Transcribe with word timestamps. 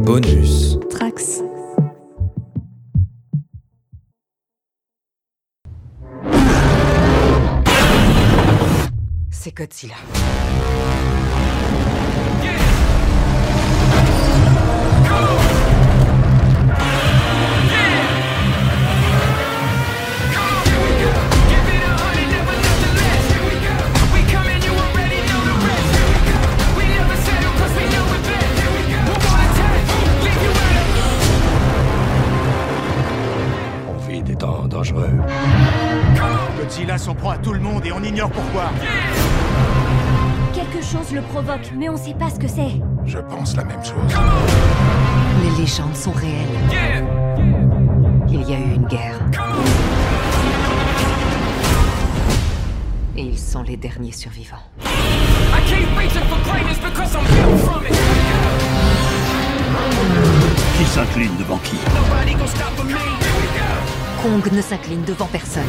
Bonus. 0.00 0.78
Trax. 0.88 1.42
C'est 9.30 9.54
Godzilla. 9.54 9.94
Provoque, 41.42 41.72
mais 41.76 41.88
on 41.88 41.96
sait 41.96 42.14
pas 42.14 42.30
ce 42.30 42.38
que 42.38 42.48
c'est. 42.48 42.80
Je 43.04 43.18
pense 43.18 43.56
la 43.56 43.64
même 43.64 43.82
chose. 43.84 43.94
Les 45.42 45.62
légendes 45.62 45.96
sont 45.96 46.12
réelles. 46.12 46.46
Il 48.28 48.42
y 48.42 48.54
a 48.54 48.58
eu 48.58 48.74
une 48.74 48.86
guerre. 48.86 49.18
Et 53.16 53.22
ils 53.22 53.38
sont 53.38 53.62
les 53.62 53.76
derniers 53.76 54.12
survivants. 54.12 54.56
Qui 60.78 60.84
s'incline 60.84 61.36
devant 61.38 61.58
qui? 61.58 61.76
Kong 64.22 64.52
ne 64.52 64.62
s'incline 64.62 65.02
devant 65.04 65.26
personne. 65.26 65.62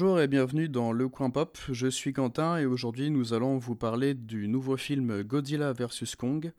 Bonjour 0.00 0.20
et 0.20 0.28
bienvenue 0.28 0.68
dans 0.68 0.92
Le 0.92 1.08
Coin 1.08 1.28
Pop, 1.28 1.58
je 1.72 1.88
suis 1.88 2.12
Quentin 2.12 2.56
et 2.56 2.66
aujourd'hui 2.66 3.10
nous 3.10 3.34
allons 3.34 3.58
vous 3.58 3.74
parler 3.74 4.14
du 4.14 4.46
nouveau 4.46 4.76
film 4.76 5.24
Godzilla 5.24 5.72
vs 5.72 6.14
Kong. 6.16 6.52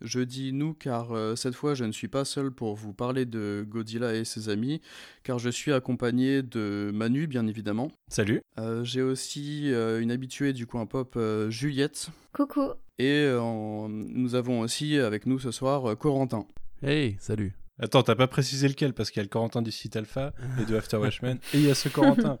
Je 0.00 0.20
dis 0.20 0.52
nous 0.52 0.72
car 0.72 1.10
euh, 1.10 1.34
cette 1.34 1.56
fois 1.56 1.74
je 1.74 1.82
ne 1.82 1.90
suis 1.90 2.06
pas 2.06 2.24
seul 2.24 2.52
pour 2.52 2.76
vous 2.76 2.92
parler 2.92 3.24
de 3.24 3.66
Godzilla 3.68 4.14
et 4.14 4.24
ses 4.24 4.50
amis, 4.50 4.80
car 5.24 5.40
je 5.40 5.50
suis 5.50 5.72
accompagné 5.72 6.44
de 6.44 6.92
Manu 6.94 7.26
bien 7.26 7.48
évidemment. 7.48 7.90
Salut. 8.06 8.40
Euh, 8.60 8.84
J'ai 8.84 9.02
aussi 9.02 9.72
euh, 9.72 10.00
une 10.00 10.12
habituée 10.12 10.52
du 10.52 10.68
Coin 10.68 10.86
Pop, 10.86 11.14
euh, 11.16 11.50
Juliette. 11.50 12.10
Coucou. 12.32 12.70
Et 13.00 13.24
euh, 13.26 13.88
nous 13.88 14.36
avons 14.36 14.60
aussi 14.60 14.96
avec 14.96 15.26
nous 15.26 15.40
ce 15.40 15.50
soir 15.50 15.90
euh, 15.90 15.96
Corentin. 15.96 16.46
Hey, 16.84 17.16
salut. 17.18 17.52
Attends, 17.80 18.04
t'as 18.04 18.14
pas 18.14 18.28
précisé 18.28 18.68
lequel 18.68 18.94
parce 18.94 19.10
qu'il 19.10 19.18
y 19.18 19.22
a 19.22 19.24
le 19.24 19.28
Corentin 19.28 19.60
du 19.60 19.72
site 19.72 19.96
Alpha 19.96 20.32
et 20.60 20.64
de 20.66 20.76
After 20.76 20.98
Watchmen 20.98 21.40
et 21.52 21.58
il 21.58 21.66
y 21.66 21.70
a 21.70 21.74
ce 21.74 21.88
Corentin. 21.88 22.38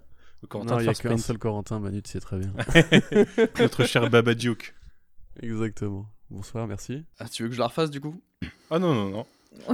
Corentin 0.48 0.74
Non, 0.74 0.80
il 0.80 0.84
n'y 0.84 0.88
a 0.88 0.94
qu'un 0.94 1.16
seul 1.18 1.38
Corentin, 1.38 1.80
Manu, 1.80 2.02
tu 2.02 2.10
sais 2.10 2.20
très 2.20 2.38
bien. 2.38 2.52
Notre 3.58 3.84
cher 3.84 4.08
Babadook. 4.10 4.74
Exactement. 5.42 6.06
Bonsoir, 6.30 6.66
merci. 6.66 7.04
Ah 7.18 7.28
tu 7.28 7.42
veux 7.44 7.48
que 7.48 7.54
je 7.54 7.60
la 7.60 7.66
refasse 7.68 7.90
du 7.90 8.00
coup? 8.00 8.20
Ah 8.70 8.78
non, 8.78 8.94
non, 8.94 9.10
non. 9.10 9.26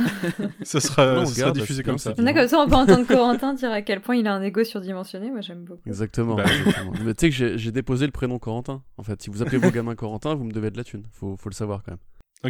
ça 0.62 0.80
sera, 0.80 1.14
Non, 1.14 1.26
ça 1.26 1.34
sera 1.34 1.46
garde, 1.46 1.58
diffusé 1.58 1.82
comme 1.82 1.98
ça. 1.98 2.12
c'est 2.14 2.22
On 2.22 2.26
a 2.26 2.32
comme 2.32 2.46
ça, 2.46 2.58
on 2.60 2.68
peut 2.68 2.74
entendre 2.76 3.06
Corentin 3.06 3.54
dire 3.54 3.72
à 3.72 3.82
quel 3.82 4.00
point 4.00 4.16
il 4.16 4.26
a 4.26 4.34
un 4.34 4.42
ego 4.42 4.62
surdimensionné. 4.62 5.30
Moi, 5.30 5.40
j'aime 5.40 5.64
beaucoup. 5.64 5.82
Exactement. 5.86 6.36
Bah. 6.36 6.44
exactement. 6.44 6.92
Mais 7.04 7.14
tu 7.14 7.32
sais 7.32 7.38
que 7.38 7.56
j'ai- 7.56 7.72
déposé 7.72 8.06
le 8.06 8.12
prénom 8.12 8.38
Corentin. 8.38 8.82
En 8.96 9.02
fait, 9.02 9.20
si 9.22 9.30
vous 9.30 9.42
appelez 9.42 9.58
vos 9.58 9.70
gamins 9.70 9.94
Corentin, 9.94 10.34
vous 10.34 10.44
me 10.44 10.52
devez 10.52 10.70
de 10.70 10.76
la 10.76 10.84
thune. 10.84 11.04
Faut, 11.12 11.36
faut 11.36 11.48
le 11.48 11.54
savoir 11.54 11.82
quand 11.82 11.96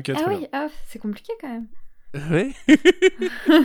très 0.02 0.14
Ah 0.16 0.24
oui, 0.28 0.46
ah, 0.52 0.66
c'est 0.88 0.98
compliqué 0.98 1.32
quand 1.40 1.48
même. 1.48 1.68
même. 2.30 2.52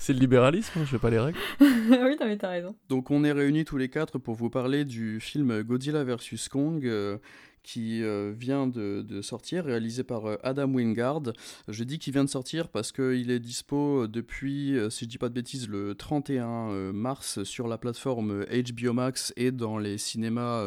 C'est 0.00 0.14
le 0.14 0.18
libéralisme, 0.18 0.78
hein, 0.78 0.82
je 0.86 0.90
fais 0.92 0.98
pas 0.98 1.10
les 1.10 1.18
règles. 1.18 1.38
oui, 1.60 2.16
non, 2.18 2.26
mais 2.26 2.38
t'as 2.38 2.48
raison. 2.48 2.74
Donc 2.88 3.10
on 3.10 3.22
est 3.22 3.32
réunis 3.32 3.66
tous 3.66 3.76
les 3.76 3.90
quatre 3.90 4.18
pour 4.18 4.34
vous 4.34 4.48
parler 4.48 4.86
du 4.86 5.20
film 5.20 5.62
Godzilla 5.62 6.04
vs 6.04 6.48
Kong 6.50 6.86
euh, 6.86 7.18
qui 7.62 8.02
euh, 8.02 8.32
vient 8.34 8.66
de, 8.66 9.04
de 9.06 9.20
sortir, 9.20 9.66
réalisé 9.66 10.02
par 10.02 10.26
euh, 10.26 10.36
Adam 10.42 10.72
Wingard. 10.72 11.34
Je 11.68 11.84
dis 11.84 11.98
qu'il 11.98 12.14
vient 12.14 12.24
de 12.24 12.30
sortir 12.30 12.68
parce 12.68 12.92
qu'il 12.92 13.30
est 13.30 13.40
dispo 13.40 14.06
depuis, 14.06 14.74
euh, 14.74 14.88
si 14.88 15.04
je 15.04 15.10
dis 15.10 15.18
pas 15.18 15.28
de 15.28 15.34
bêtises, 15.34 15.68
le 15.68 15.94
31 15.94 16.70
euh, 16.70 16.92
mars 16.94 17.42
sur 17.44 17.68
la 17.68 17.76
plateforme 17.76 18.46
HBO 18.46 18.94
Max 18.94 19.34
et 19.36 19.50
dans 19.50 19.76
les 19.76 19.98
cinémas 19.98 20.64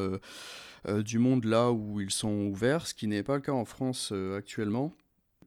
du 0.87 1.17
monde 1.17 1.45
là 1.45 1.71
où 1.71 2.01
ils 2.01 2.11
sont 2.11 2.45
ouverts, 2.45 2.85
ce 2.85 2.93
qui 2.93 3.07
n'est 3.07 3.23
pas 3.23 3.35
le 3.35 3.41
cas 3.41 3.53
en 3.53 3.65
France 3.65 4.13
actuellement. 4.37 4.93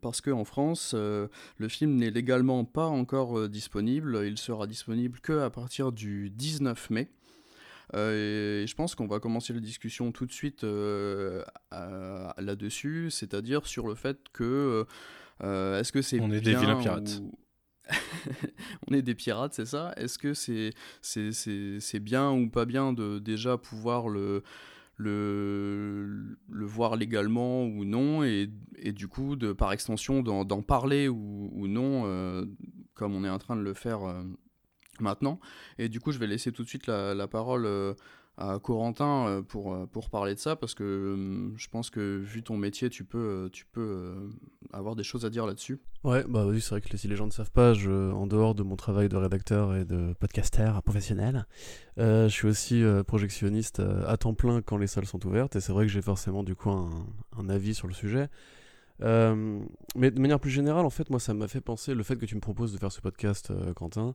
Parce 0.06 0.20
qu'en 0.20 0.44
France, 0.44 0.92
euh, 0.94 1.26
le 1.58 1.66
film 1.68 1.96
n'est 1.96 2.10
légalement 2.12 2.64
pas 2.64 2.86
encore 2.86 3.36
euh, 3.40 3.48
disponible. 3.48 4.22
Il 4.24 4.38
sera 4.38 4.68
disponible 4.68 5.18
que 5.20 5.40
à 5.40 5.50
partir 5.50 5.90
du 5.90 6.30
19 6.30 6.90
mai. 6.90 7.10
Euh, 7.94 8.62
et 8.62 8.66
je 8.68 8.74
pense 8.76 8.94
qu'on 8.94 9.08
va 9.08 9.18
commencer 9.18 9.52
la 9.52 9.58
discussion 9.58 10.12
tout 10.12 10.26
de 10.26 10.32
suite 10.32 10.64
là-dessus, 11.72 13.10
c'est-à-dire 13.10 13.66
sur 13.66 13.86
le 13.88 13.94
fait 13.94 14.18
que 14.32 14.84
est-ce 15.42 15.90
que 15.92 16.02
c'est 16.02 16.20
On 16.20 16.30
est 16.30 16.40
des 16.40 16.54
vilains 16.54 16.76
pirates. 16.76 17.20
ou- 17.22 17.32
on 18.90 18.94
est 18.94 19.02
des 19.02 19.14
pirates, 19.14 19.54
c'est 19.54 19.66
ça? 19.66 19.92
Est-ce 19.96 20.18
que 20.18 20.34
c'est 20.34 20.72
c'est 21.00 21.30
c'est- 21.32 21.78
c'est 21.80 22.00
bien 22.00 22.32
ou 22.32 22.48
pas 22.48 22.64
bien 22.64 22.92
de 22.92 23.18
déjà 23.20 23.56
pouvoir 23.58 24.08
le 24.08 24.42
le, 24.96 26.38
le 26.48 26.64
voir 26.64 26.96
légalement 26.96 27.64
ou 27.64 27.84
non 27.84 28.24
et, 28.24 28.50
et 28.76 28.92
du 28.92 29.08
coup 29.08 29.36
de 29.36 29.52
par 29.52 29.72
extension 29.72 30.22
d'en 30.22 30.62
parler 30.62 31.08
ou, 31.08 31.50
ou 31.52 31.68
non 31.68 32.04
euh, 32.06 32.46
comme 32.94 33.14
on 33.14 33.22
est 33.24 33.28
en 33.28 33.38
train 33.38 33.56
de 33.56 33.62
le 33.62 33.74
faire 33.74 34.04
euh, 34.04 34.22
maintenant. 34.98 35.38
Et 35.78 35.88
du 35.88 36.00
coup 36.00 36.12
je 36.12 36.18
vais 36.18 36.26
laisser 36.26 36.50
tout 36.50 36.62
de 36.62 36.68
suite 36.68 36.86
la, 36.86 37.14
la 37.14 37.28
parole 37.28 37.66
euh, 37.66 37.94
à 38.38 38.58
Corentin 38.58 39.28
euh, 39.28 39.42
pour, 39.42 39.72
euh, 39.72 39.86
pour 39.86 40.10
parler 40.10 40.34
de 40.34 40.38
ça 40.38 40.56
parce 40.56 40.74
que 40.74 40.84
euh, 40.84 41.56
je 41.56 41.68
pense 41.68 41.88
que 41.88 42.18
vu 42.18 42.42
ton 42.42 42.56
métier 42.56 42.90
tu 42.90 43.04
peux, 43.04 43.18
euh, 43.18 43.48
tu 43.50 43.64
peux 43.64 44.30
avoir 44.72 44.94
des 44.94 45.04
choses 45.04 45.24
à 45.24 45.30
dire 45.30 45.46
là-dessus 45.46 45.80
Ouais, 46.04 46.24
bah 46.28 46.44
oui, 46.46 46.60
c'est 46.60 46.70
vrai 46.70 46.80
que 46.82 46.96
si 46.96 47.08
les 47.08 47.16
gens 47.16 47.26
ne 47.26 47.32
savent 47.32 47.50
pas, 47.50 47.72
je, 47.72 48.12
en 48.12 48.26
dehors 48.26 48.54
de 48.54 48.62
mon 48.62 48.76
travail 48.76 49.08
de 49.08 49.16
rédacteur 49.16 49.74
et 49.74 49.84
de 49.84 50.12
podcaster 50.20 50.70
professionnel, 50.84 51.46
je 51.96 52.28
suis 52.28 52.46
aussi 52.46 52.84
projectionniste 53.08 53.82
à 54.06 54.16
temps 54.16 54.34
plein 54.34 54.62
quand 54.62 54.76
les 54.76 54.86
salles 54.86 55.06
sont 55.06 55.24
ouvertes, 55.26 55.56
et 55.56 55.60
c'est 55.60 55.72
vrai 55.72 55.86
que 55.86 55.90
j'ai 55.90 56.02
forcément 56.02 56.44
du 56.44 56.54
coup 56.54 56.70
un, 56.70 57.48
avis 57.48 57.74
sur 57.74 57.88
le 57.88 57.94
sujet. 57.94 58.28
Mais 59.00 60.10
de 60.10 60.20
manière 60.20 60.38
plus 60.38 60.50
générale, 60.50 60.86
en 60.86 60.90
fait, 60.90 61.10
moi, 61.10 61.18
ça 61.18 61.34
m'a 61.34 61.48
fait 61.48 61.60
penser, 61.60 61.92
le 61.92 62.04
fait 62.04 62.16
que 62.16 62.26
tu 62.26 62.36
me 62.36 62.40
proposes 62.40 62.72
de 62.72 62.78
faire 62.78 62.92
ce 62.92 63.00
podcast, 63.00 63.52
Quentin, 63.74 64.14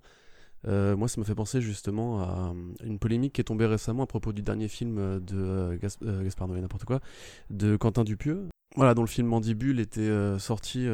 euh, 0.67 0.95
moi, 0.95 1.07
ça 1.07 1.19
m'a 1.19 1.25
fait 1.25 1.35
penser 1.35 1.61
justement 1.61 2.21
à 2.21 2.53
euh, 2.53 2.85
une 2.85 2.99
polémique 2.99 3.33
qui 3.33 3.41
est 3.41 3.45
tombée 3.45 3.65
récemment 3.65 4.03
à 4.03 4.07
propos 4.07 4.33
du 4.33 4.41
dernier 4.41 4.67
film 4.67 5.19
de 5.19 5.35
euh, 5.35 5.77
Gas- 5.77 5.97
Gaspard 6.01 6.47
Noé, 6.47 6.61
n'importe 6.61 6.85
quoi, 6.85 6.99
de 7.49 7.75
Quentin 7.75 8.03
Dupieux, 8.03 8.47
voilà, 8.75 8.93
dont 8.93 9.01
le 9.01 9.07
film 9.07 9.27
Mandibule 9.27 9.79
était 9.79 10.09
sorti, 10.39 10.87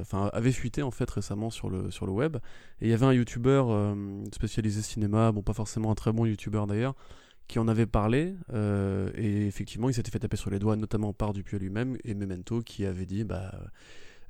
enfin 0.00 0.30
avait 0.32 0.52
fuité 0.52 0.82
en 0.82 0.92
fait 0.92 1.10
récemment 1.10 1.50
sur 1.50 1.68
le, 1.68 1.90
sur 1.90 2.06
le 2.06 2.12
web. 2.12 2.36
Et 2.80 2.86
il 2.86 2.90
y 2.90 2.92
avait 2.92 3.06
un 3.06 3.12
youtubeur 3.12 3.96
spécialisé 4.32 4.82
cinéma, 4.82 5.32
bon 5.32 5.42
pas 5.42 5.52
forcément 5.52 5.90
un 5.90 5.96
très 5.96 6.12
bon 6.12 6.26
youtubeur 6.26 6.68
d'ailleurs, 6.68 6.94
qui 7.48 7.58
en 7.58 7.66
avait 7.66 7.86
parlé. 7.86 8.36
et 9.16 9.46
effectivement, 9.46 9.88
il 9.88 9.94
s'était 9.94 10.12
fait 10.12 10.20
taper 10.20 10.36
sur 10.36 10.50
les 10.50 10.60
doigts, 10.60 10.76
notamment 10.76 11.12
par 11.12 11.32
Dupieux 11.32 11.58
lui-même 11.58 11.96
et 12.04 12.14
Memento 12.14 12.60
qui 12.60 12.86
avait 12.86 13.06
dit 13.06 13.24
bah 13.24 13.52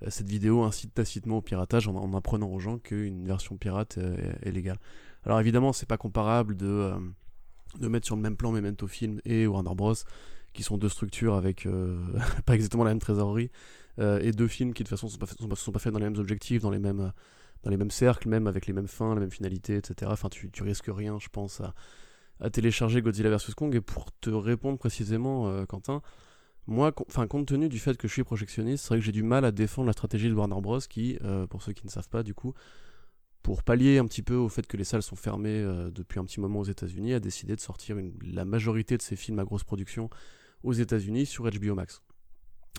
cette 0.09 0.29
vidéo 0.29 0.63
incite 0.63 0.95
tacitement 0.95 1.39
au 1.39 1.43
piratage 1.43 1.89
en, 1.89 1.95
en 1.95 2.15
apprenant 2.15 2.49
aux 2.49 2.59
gens 2.59 2.79
qu'une 2.79 3.27
version 3.27 3.57
pirate 3.57 3.99
euh, 3.99 4.17
est, 4.43 4.53
légale. 4.53 4.79
Alors 5.25 5.41
évidemment, 5.41 5.73
c'est 5.73 5.87
pas 5.87 5.97
comparable 5.97 6.57
de, 6.57 6.67
euh, 6.67 6.99
de 7.81 7.89
mettre 7.89 8.07
sur 8.07 8.17
le 8.17 8.23
même 8.23 8.37
plan 8.37 8.53
Memento 8.53 8.87
Film 8.87 9.21
et 9.25 9.47
Warner 9.47 9.75
Bros 9.75 9.95
qui 10.53 10.63
sont 10.63 10.79
deux 10.79 10.89
structures 10.89 11.35
avec 11.35 11.67
euh, 11.67 11.99
pas 12.47 12.55
exactement 12.55 12.85
la 12.85 12.91
même 12.91 13.01
trésorerie 13.01 13.51
euh, 13.99 14.21
et 14.21 14.33
deux 14.33 14.49
films 14.49 14.73
qui 14.73 14.83
de 14.83 14.89
toute 14.89 14.97
façon 14.97 15.09
sont 15.09 15.19
pas, 15.19 15.27
sont 15.57 15.73
pas, 15.73 15.79
faits 15.79 15.93
dans 15.93 15.99
les 15.99 16.07
mêmes 16.07 16.19
objectifs, 16.19 16.63
dans 16.63 16.71
les 16.71 16.79
mêmes 16.79 17.01
euh, 17.01 17.11
dans 17.63 17.71
les 17.71 17.77
mêmes 17.79 17.91
cercles, 17.91 18.29
même 18.29 18.47
avec 18.47 18.67
les 18.67 18.75
mêmes 18.75 18.89
fins, 18.89 19.15
les 19.15 19.21
mêmes 19.21 19.31
finalités, 19.31 19.77
etc. 19.77 20.11
Enfin, 20.13 20.29
tu, 20.29 20.51
tu 20.51 20.63
risques 20.63 20.91
rien, 20.95 21.19
je 21.19 21.29
pense, 21.29 21.63
à, 21.63 21.73
à 22.39 22.51
télécharger 22.51 23.01
Godzilla 23.01 23.31
vs 23.31 23.55
Kong. 23.57 23.75
Et 23.75 23.81
pour 23.81 24.13
te 24.21 24.29
répondre 24.29 24.79
précisément, 24.79 25.49
euh, 25.49 25.65
Quentin, 25.65 26.03
moi, 26.67 26.93
enfin, 27.09 27.27
compte 27.27 27.47
tenu 27.47 27.69
du 27.69 27.79
fait 27.79 27.97
que 27.97 28.09
je 28.09 28.13
suis 28.13 28.25
projectionniste, 28.25 28.85
c'est 28.85 28.89
vrai 28.89 28.99
que 28.99 29.05
j'ai 29.05 29.13
du 29.13 29.23
mal 29.23 29.45
à 29.45 29.53
défendre 29.53 29.87
la 29.87 29.93
stratégie 29.93 30.29
de 30.29 30.35
Warner 30.35 30.61
Bros. 30.61 30.79
qui, 30.79 31.19
euh, 31.23 31.47
pour 31.47 31.63
ceux 31.63 31.73
qui 31.73 31.85
ne 31.85 31.91
savent 31.91 32.09
pas, 32.09 32.23
du 32.23 32.33
coup, 32.35 32.55
pour 33.43 33.63
pallier 33.63 33.99
un 33.99 34.07
petit 34.07 34.23
peu 34.23 34.35
au 34.35 34.49
fait 34.49 34.67
que 34.67 34.79
les 34.79 34.85
salles 34.85 35.03
sont 35.03 35.17
fermées 35.17 35.61
euh, 35.61 35.91
depuis 35.91 36.19
un 36.19 36.25
petit 36.25 36.41
moment 36.41 36.61
aux 36.61 36.65
États-Unis, 36.65 37.13
a 37.13 37.21
décidé 37.21 37.55
de 37.55 37.61
sortir 37.61 37.97
la 38.23 38.47
majorité 38.47 38.97
de 38.97 39.03
ses 39.03 39.17
films 39.17 39.39
à 39.39 39.45
grosse 39.45 39.65
production 39.65 40.09
aux 40.63 40.73
États-Unis 40.73 41.27
sur 41.27 41.45
HBO 41.45 41.75
Max. 41.75 42.01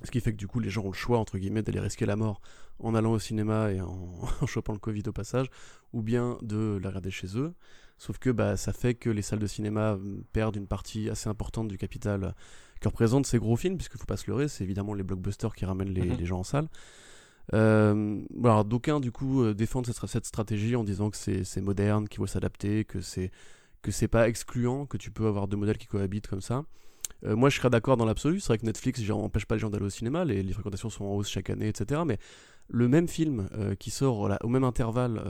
Ce 0.04 0.12
qui 0.12 0.20
fait 0.20 0.32
que 0.32 0.38
du 0.38 0.48
coup, 0.48 0.60
les 0.60 0.70
gens 0.70 0.84
ont 0.84 0.90
le 0.90 0.94
choix, 0.94 1.20
entre 1.20 1.38
guillemets, 1.38 1.62
d'aller 1.62 1.80
risquer 1.80 2.08
la 2.08 2.16
mort 2.16 2.42
en 2.80 2.96
allant 2.96 3.14
au 3.14 3.20
cinéma 3.20 3.72
et 3.72 3.80
en, 3.80 4.26
chopant 4.48 4.74
le 4.74 4.80
Covid 4.80 5.04
au 5.06 5.14
passage, 5.14 5.48
ou 5.94 6.02
bien 6.02 6.38
de 6.42 6.80
la 6.82 6.90
regarder 6.90 7.12
chez 7.12 7.38
eux. 7.38 7.54
Sauf 7.98 8.18
que 8.18 8.32
bah, 8.32 8.58
ça 8.58 8.74
fait 8.74 8.96
que 8.96 9.10
les 9.10 9.22
salles 9.22 9.40
de 9.40 9.48
cinéma 9.48 9.94
hum, 9.94 10.24
perdent 10.34 10.58
une 10.58 10.68
partie 10.68 11.10
assez 11.10 11.30
importante 11.30 11.68
du 11.68 11.78
capital 11.78 12.36
que 12.80 12.88
représentent 12.88 13.25
ces 13.25 13.39
gros 13.39 13.56
films, 13.56 13.77
puisqu'il 13.77 13.98
ne 13.98 14.00
faut 14.00 14.06
pas 14.06 14.18
se 14.18 14.30
leurrer, 14.30 14.48
c'est 14.48 14.63
évidemment 14.63 14.94
les 14.94 15.04
blockbusters 15.04 15.56
qui 15.56 15.66
ramènent 15.66 15.94
les, 15.94 16.04
mhm. 16.04 16.25
gens 16.25 16.39
en 16.39 16.44
salle. 16.44 16.68
Euh, 17.54 18.22
d'aucuns 18.63 19.00
du 19.00 19.12
coup 19.12 19.44
euh, 19.44 19.54
défendent 19.54 19.86
cette, 19.86 20.04
cette, 20.07 20.25
stratégie 20.25 20.75
en 20.75 20.83
disant 20.83 21.12
que 21.12 21.18
c'est 21.18 21.62
moderne, 21.62 22.07
qu'il 22.07 22.18
faut 22.18 22.25
s'adapter, 22.27 22.86
que 22.86 23.01
c'est 23.01 23.31
que 23.83 23.92
c'est 23.92 24.07
pas 24.07 24.27
excluant, 24.27 24.88
que 24.88 24.98
tu 24.98 25.12
peux 25.12 25.27
avoir 25.27 25.48
deux 25.48 25.57
modèles 25.57 25.77
qui 25.77 25.86
cohabitent 25.86 26.25
comme 26.25 26.42
ça. 26.42 26.63
Euh, 27.24 27.36
moi, 27.36 27.50
je 27.50 27.57
serais 27.57 27.69
d'accord 27.69 27.98
dans 27.98 28.06
l'absolu. 28.06 28.39
C'est 28.39 28.48
vrai 28.48 28.57
que 28.57 28.66
Netflix 28.66 29.00
n'empêche 29.07 29.45
pas 29.45 29.54
les 29.54 29.60
gens 29.60 29.69
d'aller 29.69 29.86
au 29.86 29.92
cinéma, 29.92 30.25
les, 30.25 30.44
fréquentations 30.54 30.89
sont 30.89 31.06
en 31.06 31.13
hausse 31.13 31.30
chaque 31.30 31.51
année, 31.51 31.68
etc. 31.68 32.01
Mais 32.04 32.18
le 32.68 32.88
même 32.88 33.07
film 33.07 33.48
euh, 33.54 33.75
qui 33.75 33.92
sort 33.92 34.27
au 34.44 34.48
même 34.48 34.63
intervalle 34.63 35.22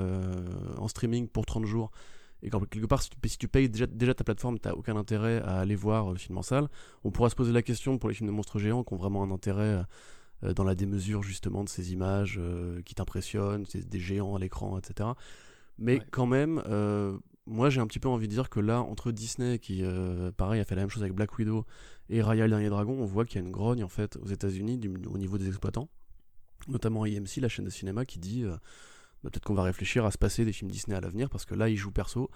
en 0.77 0.87
streaming 0.87 1.27
pour 1.27 1.45
30 1.45 1.65
jours, 1.65 1.91
et 2.45 2.49
quand, 2.49 2.63
quelque 2.65 2.85
part, 2.85 3.01
si 3.01 3.37
tu, 3.37 3.47
payes 3.47 3.69
déjà, 3.69 3.87
déjà, 3.87 4.13
ta 4.13 4.23
plateforme, 4.23 4.59
tu 4.59 4.67
n'as 4.67 4.73
aucun 4.73 4.95
intérêt 4.95 5.41
à 5.41 5.59
aller 5.59 5.75
voir 5.75 6.11
le 6.11 6.17
film 6.17 6.37
en 6.37 6.43
salle. 6.43 6.69
On 7.03 7.11
pourra 7.11 7.29
se 7.29 7.35
poser 7.35 7.51
la 7.51 7.61
question 7.61 7.97
pour 7.97 8.07
les 8.07 8.15
films 8.15 8.27
de 8.27 8.33
monstres 8.33 8.59
géants 8.59 8.83
qui 8.83 8.93
ont 8.93 8.97
vraiment 8.97 9.23
un 9.23 9.31
intérêt 9.31 9.83
dans 10.55 10.63
la 10.63 10.75
démesure 10.75 11.23
justement 11.23 11.63
de 11.63 11.69
ces 11.69 11.91
images 11.91 12.39
qui 12.85 12.93
t'impressionnent, 12.93 13.65
des 13.73 13.99
géants 13.99 14.35
à 14.35 14.39
l'écran, 14.39 14.77
etc. 14.77 15.09
Mais 15.79 15.99
quand 16.11 16.27
même, 16.27 16.61
moi 17.45 17.69
j'ai 17.69 17.79
un 17.79 17.87
petit 17.87 17.99
peu 17.99 18.09
envie 18.09 18.27
de 18.27 18.33
dire 18.33 18.49
que 18.49 18.59
là, 18.59 18.81
entre 18.81 19.11
Disney, 19.11 19.59
qui 19.59 19.83
euh, 19.83 20.31
pareil 20.31 20.59
a 20.59 20.65
fait 20.65 20.75
la 20.75 20.81
même 20.81 20.89
chose 20.89 21.03
avec 21.03 21.13
Black 21.13 21.37
Widow, 21.37 21.65
et 22.09 22.21
Raya 22.21 22.45
le 22.45 22.51
Dernier 22.51 22.69
Dragon, 22.69 22.95
on 22.99 23.05
voit 23.05 23.25
qu'il 23.25 23.41
y 23.41 23.43
a 23.43 23.45
une 23.45 23.51
grogne 23.51 23.83
en 23.83 23.89
fait 23.89 24.17
aux 24.17 24.27
États-Unis 24.27 24.79
au 25.07 25.17
niveau 25.17 25.37
des 25.37 25.47
exploitants, 25.47 25.89
notamment 26.67 27.05
IMC, 27.05 27.37
la 27.37 27.49
chaîne 27.49 27.65
de 27.65 27.69
cinéma, 27.69 28.05
qui 28.05 28.19
dit 28.19 28.43
euh, 28.43 28.55
bah, 29.25 29.31
peut-être 29.31 29.43
qu'on 29.43 29.55
va 29.55 29.63
réfléchir 29.63 30.05
à 30.05 30.11
se 30.11 30.19
passer 30.19 30.45
des 30.45 30.53
films 30.53 30.69
Disney 30.69 30.95
à 30.95 31.01
l'avenir, 31.01 31.31
parce 31.31 31.45
que 31.45 31.55
là 31.55 31.67
ils 31.67 31.77
jouent 31.77 31.91
perso, 31.91 32.29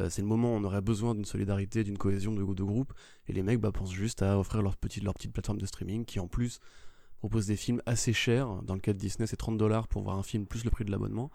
euh, 0.00 0.10
c'est 0.10 0.22
le 0.22 0.26
moment 0.26 0.54
où 0.54 0.56
on 0.56 0.64
aurait 0.64 0.80
besoin 0.80 1.14
d'une 1.14 1.24
solidarité, 1.24 1.84
d'une 1.84 1.98
cohésion 1.98 2.32
de, 2.32 2.42
de 2.42 2.64
groupe, 2.64 2.92
et 3.28 3.32
les 3.32 3.44
mecs 3.44 3.60
bah, 3.60 3.70
pensent 3.70 3.92
juste 3.92 4.22
à 4.22 4.36
offrir 4.40 4.60
leur 4.60 4.76
petite, 4.76 5.04
leur 5.04 5.14
petite 5.14 5.32
plateforme 5.32 5.58
de 5.58 5.66
streaming 5.66 6.04
qui 6.04 6.18
en 6.18 6.26
plus 6.26 6.58
propose 7.18 7.46
des 7.46 7.54
films 7.54 7.80
assez 7.86 8.12
chers, 8.12 8.48
dans 8.64 8.74
le 8.74 8.80
cas 8.80 8.92
de 8.92 8.98
Disney 8.98 9.28
c'est 9.28 9.36
30 9.36 9.56
dollars 9.56 9.86
pour 9.86 10.02
voir 10.02 10.18
un 10.18 10.24
film 10.24 10.44
plus 10.46 10.64
le 10.64 10.70
prix 10.70 10.84
de 10.84 10.90
l'abonnement. 10.90 11.30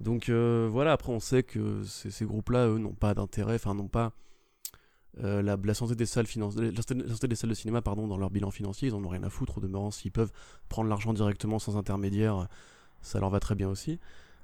Donc 0.00 0.30
euh, 0.30 0.66
voilà, 0.70 0.92
après 0.92 1.12
on 1.12 1.20
sait 1.20 1.42
que 1.42 1.82
ces, 1.84 2.24
groupes-là, 2.24 2.68
eux, 2.68 2.78
n'ont 2.78 2.94
pas 2.94 3.12
d'intérêt, 3.12 3.56
enfin 3.56 3.74
n'ont 3.74 3.88
pas 3.88 4.12
euh, 5.22 5.42
la, 5.42 5.74
santé 5.74 5.94
des 5.94 6.06
salles 6.06 6.26
la 6.36 6.82
santé 6.82 7.28
des 7.28 7.34
salles 7.34 7.50
de 7.50 7.54
cinéma 7.54 7.82
pardon, 7.82 8.06
dans 8.06 8.16
leur 8.16 8.30
bilan 8.30 8.50
financier, 8.50 8.88
ils 8.88 8.94
en 8.94 9.04
ont 9.04 9.08
rien 9.08 9.24
à 9.24 9.28
foutre 9.28 9.58
au 9.58 9.60
demeurant 9.60 9.90
s'ils 9.90 10.12
peuvent 10.12 10.32
prendre 10.70 10.88
l'argent 10.88 11.12
directement 11.12 11.58
sans 11.58 11.76
intermédiaire, 11.76 12.48
ça 13.02 13.20
leur 13.20 13.28
va 13.28 13.40
très 13.40 13.54
bien 13.54 13.68
aussi. 13.68 13.98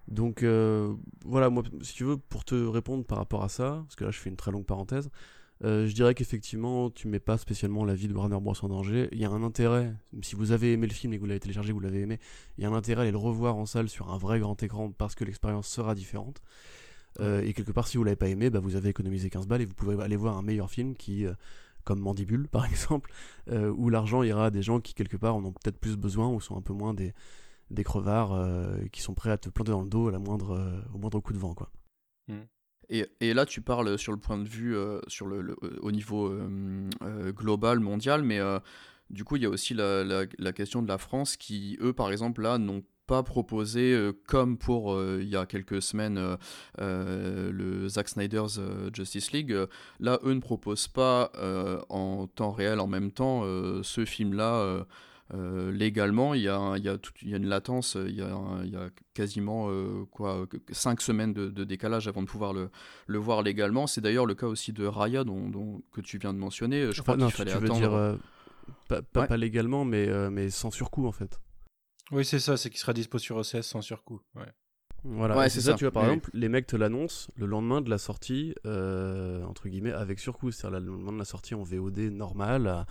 Donc 0.08 0.42
euh, 0.42 0.94
voilà, 1.24 1.50
moi 1.50 1.62
si 1.82 1.94
tu 1.94 2.04
veux, 2.04 2.16
pour 2.16 2.44
te 2.44 2.54
répondre 2.54 3.04
par 3.04 3.18
rapport 3.18 3.42
à 3.42 3.48
ça, 3.48 3.82
parce 3.84 3.96
que 3.96 4.04
là 4.04 4.10
je 4.10 4.18
fais 4.18 4.30
une 4.30 4.36
très 4.36 4.50
longue 4.50 4.66
parenthèse, 4.66 5.10
euh, 5.62 5.86
je 5.86 5.94
dirais 5.94 6.14
qu'effectivement, 6.14 6.90
tu 6.90 7.08
mets 7.08 7.20
pas 7.20 7.38
spécialement 7.38 7.84
la 7.84 7.94
vie 7.94 8.08
de 8.08 8.14
Warner 8.14 8.40
Bros 8.40 8.54
en 8.62 8.68
danger. 8.68 9.08
Il 9.12 9.18
y 9.18 9.24
a 9.24 9.30
un 9.30 9.42
intérêt, 9.42 9.94
si 10.20 10.34
vous 10.34 10.52
avez 10.52 10.72
aimé 10.72 10.86
le 10.86 10.92
film 10.92 11.12
et 11.12 11.16
que 11.16 11.20
vous 11.20 11.26
l'avez 11.26 11.40
téléchargé, 11.40 11.72
vous 11.72 11.80
l'avez 11.80 12.00
aimé, 12.00 12.18
il 12.58 12.64
y 12.64 12.66
a 12.66 12.70
un 12.70 12.74
intérêt 12.74 13.00
à 13.00 13.02
aller 13.02 13.12
le 13.12 13.18
revoir 13.18 13.56
en 13.56 13.66
salle 13.66 13.88
sur 13.88 14.10
un 14.12 14.18
vrai 14.18 14.40
grand 14.40 14.60
écran 14.62 14.90
parce 14.90 15.14
que 15.14 15.24
l'expérience 15.24 15.68
sera 15.68 15.94
différente. 15.94 16.42
Euh, 17.20 17.42
et 17.42 17.52
quelque 17.54 17.72
part, 17.72 17.86
si 17.86 17.96
vous 17.96 18.04
l'avez 18.04 18.16
pas 18.16 18.28
aimé, 18.28 18.50
bah, 18.50 18.58
vous 18.58 18.76
avez 18.76 18.88
économisé 18.88 19.30
15 19.30 19.46
balles 19.46 19.62
et 19.62 19.66
vous 19.66 19.74
pouvez 19.74 20.02
aller 20.02 20.16
voir 20.16 20.36
un 20.36 20.42
meilleur 20.42 20.68
film 20.68 20.96
qui, 20.96 21.24
euh, 21.24 21.32
comme 21.84 22.00
Mandibule 22.00 22.48
par 22.52 22.66
exemple, 22.66 23.10
où 23.50 23.88
l'argent 23.88 24.22
ira 24.22 24.46
à 24.46 24.50
des 24.50 24.62
gens 24.62 24.80
qui 24.80 24.94
quelque 24.94 25.16
part 25.16 25.36
en 25.36 25.44
ont 25.44 25.52
peut-être 25.52 25.78
plus 25.78 25.96
besoin 25.96 26.28
ou 26.28 26.40
sont 26.40 26.56
un 26.56 26.62
peu 26.62 26.72
moins 26.72 26.94
des, 26.94 27.14
des 27.70 27.84
crevards 27.84 28.38
qui 28.92 29.02
sont 29.02 29.14
prêts 29.14 29.30
à 29.30 29.38
te 29.38 29.48
planter 29.48 29.72
dans 29.72 29.82
le 29.82 29.88
dos 29.88 30.08
à 30.08 30.12
la 30.12 30.18
moindre, 30.18 30.82
au 30.94 30.98
moindre 30.98 31.20
coup 31.20 31.32
de 31.32 31.38
vent. 31.38 31.54
quoi. 31.54 31.70
Mmh. 32.28 32.42
Et, 32.90 33.34
là, 33.34 33.46
tu 33.46 33.60
parles 33.60 33.98
sur 33.98 34.12
le 34.12 34.18
point 34.18 34.38
de 34.38 34.48
vue, 34.48 34.76
euh, 34.76 35.00
sur 35.08 35.26
le, 35.26 35.56
au 35.80 35.90
niveau 35.90 36.28
euh, 36.28 36.88
euh, 37.02 37.32
global, 37.32 37.80
mondial, 37.80 38.22
mais 38.22 38.40
du 39.10 39.24
coup, 39.24 39.36
il 39.36 39.42
y 39.42 39.46
a 39.46 39.50
aussi 39.50 39.74
la, 39.74 40.26
question 40.54 40.82
de 40.82 40.88
la 40.88 40.98
France 40.98 41.36
qui, 41.36 41.78
eux, 41.80 41.92
par 41.92 42.10
exemple, 42.10 42.42
là, 42.42 42.58
n'ont 42.58 42.82
pas 43.06 43.22
proposé, 43.22 44.10
comme 44.26 44.56
pour 44.56 44.98
il 45.02 45.28
y 45.28 45.36
a 45.36 45.44
quelques 45.44 45.82
semaines, 45.82 46.36
le 46.78 47.88
Zack 47.88 48.08
Snyder's 48.08 48.60
Justice 48.94 49.32
League. 49.32 49.54
là, 50.00 50.18
eux 50.24 50.32
ne 50.32 50.40
proposent 50.40 50.88
pas 50.88 51.30
en 51.88 52.26
temps 52.26 52.52
réel, 52.52 52.80
en 52.80 52.86
même 52.86 53.12
temps, 53.12 53.42
ce 53.82 54.04
film-là 54.04 54.86
euh, 55.32 55.72
légalement, 55.72 56.34
il 56.34 56.42
y, 56.42 56.48
a, 56.48 56.74
il, 56.76 56.84
y 56.84 56.88
a 56.88 56.98
il 57.22 57.30
y 57.30 57.34
a 57.34 57.38
une 57.38 57.46
latence, 57.46 57.96
il 57.98 58.14
y 58.14 58.20
a, 58.20 58.28
il 58.62 58.70
y 58.70 58.76
a 58.76 58.90
quasiment 59.14 59.68
euh, 59.70 60.04
quoi, 60.10 60.46
5 60.70 61.00
semaines 61.00 61.32
de, 61.32 61.64
décalage 61.64 62.08
avant 62.08 62.22
de 62.22 62.26
pouvoir 62.26 62.52
le, 62.52 62.70
le 63.06 63.18
voir 63.18 63.42
légalement. 63.42 63.86
C'est 63.86 64.02
d'ailleurs 64.02 64.26
le 64.26 64.34
cas 64.34 64.46
aussi 64.46 64.72
de 64.72 64.84
Raya, 64.84 65.24
dont, 65.24 65.82
que 65.92 66.02
tu 66.02 66.18
viens 66.18 66.34
de 66.34 66.38
mentionner. 66.38 66.92
Je 66.92 67.00
crois 67.00 67.16
qu'il 67.16 67.30
fallait 67.30 67.52
tu 67.52 67.56
attendre. 67.56 67.72
Veux 67.72 67.80
dire, 67.80 67.94
euh, 67.94 68.16
pas, 68.88 69.26
pas, 69.26 69.36
légalement, 69.36 69.84
mais, 69.84 70.08
mais 70.30 70.50
sans 70.50 70.70
surcoût 70.70 71.06
en 71.06 71.12
fait. 71.12 71.40
Oui, 72.10 72.24
c'est 72.24 72.38
ça, 72.38 72.58
c'est 72.58 72.68
qu'il 72.68 72.78
sera 72.78 72.92
dispo 72.92 73.18
sur 73.18 73.36
OCS 73.36 73.62
sans 73.62 73.80
surcoût. 73.80 74.20
Ouais. 74.34 74.52
Voilà, 75.04 75.48
c'est 75.50 75.60
ça, 75.60 75.74
tu 75.74 75.84
vois, 75.84 75.90
par 75.90 76.04
exemple, 76.04 76.30
les 76.32 76.48
mecs 76.48 76.66
te 76.66 76.76
l'annoncent 76.76 77.30
le 77.36 77.46
lendemain 77.46 77.80
de 77.80 77.88
la 77.88 77.98
sortie, 77.98 78.54
entre 78.64 79.68
guillemets, 79.68 79.92
avec 79.92 80.20
surcoût, 80.20 80.50
c'est-à-dire 80.50 80.80
le 80.80 80.86
lendemain 80.86 81.12
de 81.12 81.18
la 81.18 81.24
sortie 81.24 81.54
en 81.54 81.62
VOD 81.62 81.98
normal, 82.12 82.66
à 82.66 82.86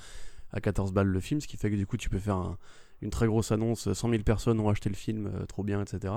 14 0.62 0.94
balles 0.94 1.08
le 1.08 1.20
film, 1.20 1.42
ce 1.42 1.48
qui 1.48 1.58
fait 1.58 1.70
que 1.70 1.76
du 1.76 1.86
coup 1.86 1.98
tu 1.98 2.10
peux 2.10 2.20
faire 2.20 2.58
une 3.02 3.10
très 3.10 3.28
grosse 3.28 3.52
annonce, 3.52 3.92
100 3.92 4.10
000 4.10 4.24
personnes 4.24 4.60
ont 4.60 4.70
acheté 4.70 4.90
le 4.90 4.96
film, 4.96 5.28
euh, 5.28 5.46
trop 5.46 5.64
bien, 5.64 5.82
etc. 5.82 6.14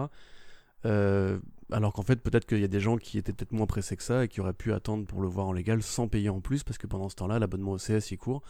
Euh, 0.84 1.38
alors 1.72 1.92
qu'en 1.92 2.02
fait 2.02 2.16
peut-être 2.16 2.46
qu'il 2.46 2.60
y 2.60 2.64
a 2.64 2.68
des 2.68 2.80
gens 2.80 2.96
qui 2.96 3.18
étaient 3.18 3.32
peut-être 3.32 3.52
moins 3.52 3.66
pressés 3.66 3.96
que 3.96 4.02
ça 4.02 4.24
et 4.24 4.28
qui 4.28 4.40
auraient 4.40 4.52
pu 4.52 4.72
attendre 4.72 5.06
pour 5.06 5.20
le 5.20 5.28
voir 5.28 5.46
en 5.46 5.52
légal 5.52 5.82
sans 5.82 6.06
payer 6.08 6.28
en 6.28 6.40
plus, 6.40 6.62
parce 6.62 6.78
que 6.78 6.86
pendant 6.86 7.08
ce 7.08 7.16
temps-là 7.16 7.38
l'abonnement 7.38 7.72
au 7.72 7.78
CS 7.78 8.10
il 8.10 8.18
court. 8.18 8.42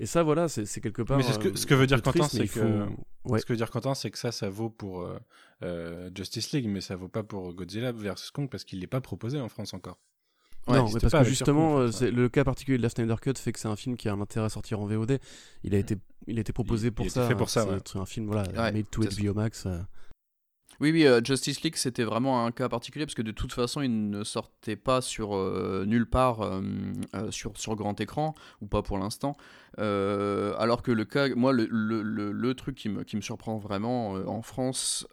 Et 0.00 0.06
ça, 0.06 0.24
voilà, 0.24 0.48
c'est 0.48 0.80
quelque 0.80 1.02
part. 1.02 1.18
Mais 1.18 1.22
ce 1.22 1.38
que, 1.38 1.56
ce 1.56 1.64
que 1.64 1.74
veut 1.74 1.86
dire 1.86 2.02
Quentin, 2.02 2.26
c'est 2.26 2.48
que. 2.48 2.88
Ce 3.38 3.44
que 3.44 3.52
veut 3.52 3.56
dire 3.56 3.70
Quentin, 3.70 3.94
c'est 3.94 4.10
que 4.10 4.18
ça, 4.18 4.32
ça 4.32 4.48
vaut 4.48 4.70
pour 4.70 5.06
euh, 5.62 6.10
Justice 6.12 6.50
League, 6.52 6.66
mais 6.66 6.80
ça 6.80 6.96
vaut 6.96 7.08
pas 7.08 7.22
pour 7.22 7.52
Godzilla 7.52 7.92
versus 7.92 8.32
Kong 8.32 8.48
parce 8.50 8.64
qu'il 8.64 8.80
n'est 8.80 8.88
pas 8.88 9.00
proposé 9.00 9.38
en 9.38 9.48
France 9.48 9.74
encore 9.74 9.98
non, 10.68 10.90
mais 10.92 11.00
parce 11.00 11.12
que 11.12 11.24
justement, 11.24 11.78
euh, 11.78 11.90
le 12.02 12.28
cas 12.28 12.44
particulier 12.44 12.78
de 12.78 12.82
la 12.82 12.88
Snyder 12.88 13.16
Cut 13.20 13.34
fait 13.36 13.52
que 13.52 13.58
c'est 13.58 13.68
un 13.68 13.76
film 13.76 13.96
qui 13.96 14.08
a 14.08 14.12
un 14.12 14.20
intérêt 14.20 14.46
à 14.46 14.48
sortir 14.48 14.80
en 14.80 14.86
VOD. 14.86 15.18
Il 15.64 15.74
a 15.74 15.78
été, 15.78 15.96
il 16.26 16.38
a 16.38 16.40
été 16.40 16.52
proposé 16.52 16.90
pour 16.90 17.10
ça. 17.10 17.26
Fait 17.26 17.34
pour 17.34 17.50
ça. 17.50 17.66
C'est 17.84 17.98
un 17.98 18.06
film 18.06 18.26
voilà, 18.26 18.72
made 18.72 18.88
to 18.90 19.02
HBO 19.02 19.34
Max. 19.34 19.66
Euh. 19.66 19.78
Oui, 20.80 20.90
oui, 20.90 21.06
euh, 21.06 21.20
Justice 21.22 21.62
League, 21.62 21.76
c'était 21.76 22.02
vraiment 22.02 22.44
un 22.44 22.50
cas 22.50 22.68
particulier 22.68 23.04
parce 23.04 23.14
que 23.14 23.22
de 23.22 23.30
toute 23.30 23.52
façon, 23.52 23.82
il 23.82 24.10
ne 24.10 24.24
sortait 24.24 24.76
pas 24.76 25.00
sur 25.00 25.36
euh, 25.36 25.84
nulle 25.86 26.06
part 26.06 26.40
euh, 26.42 26.62
sur, 27.30 27.56
sur 27.56 27.76
grand 27.76 28.00
écran, 28.00 28.34
ou 28.60 28.66
pas 28.66 28.82
pour 28.82 28.98
l'instant. 28.98 29.36
alors 29.76 30.82
que 30.82 30.90
le 30.90 31.04
cas, 31.04 31.28
moi, 31.34 31.52
le, 31.52 31.68
le, 31.70 32.02
le, 32.32 32.54
truc 32.54 32.74
qui 32.76 32.88
me, 32.88 33.04
qui 33.04 33.16
me, 33.16 33.20
surprend 33.20 33.58
vraiment 33.58 34.12
en 34.12 34.42
France, 34.42 35.06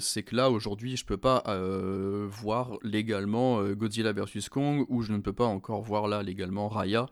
c'est 0.00 0.22
que 0.22 0.36
là, 0.36 0.50
aujourd'hui, 0.50 0.96
je 0.96 1.04
peux 1.04 1.16
pas 1.16 1.42
voir 2.26 2.72
légalement 2.82 3.62
Godzilla 3.72 4.12
vs. 4.12 4.48
Kong, 4.50 4.84
ou 4.88 5.02
je 5.02 5.12
ne 5.12 5.18
peux 5.18 5.32
pas 5.32 5.46
encore 5.46 5.82
voir 5.82 6.08
là 6.08 6.22
légalement 6.22 6.68
Raya. 6.68 7.06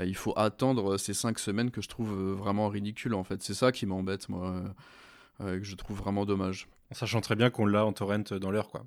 il 0.00 0.16
faut 0.16 0.32
attendre 0.36 0.96
ces 0.96 1.14
cinq 1.14 1.38
semaines 1.38 1.70
que 1.70 1.82
je 1.82 1.88
trouve 1.88 2.12
vraiment 2.32 2.68
ridicule, 2.68 3.14
en 3.14 3.24
fait. 3.24 3.42
C'est 3.42 3.54
ça 3.54 3.72
qui 3.72 3.86
m'embête, 3.86 4.28
moi, 4.28 4.62
que 5.40 5.62
je 5.62 5.74
trouve 5.76 5.98
vraiment 5.98 6.24
dommage. 6.24 6.68
En 6.90 6.94
sachant 6.94 7.20
très 7.20 7.36
bien 7.36 7.50
qu'on 7.50 7.66
l'a 7.66 7.84
en 7.84 7.92
torrent 7.92 8.18
dans 8.40 8.50
l'heure, 8.50 8.68
quoi. 8.68 8.86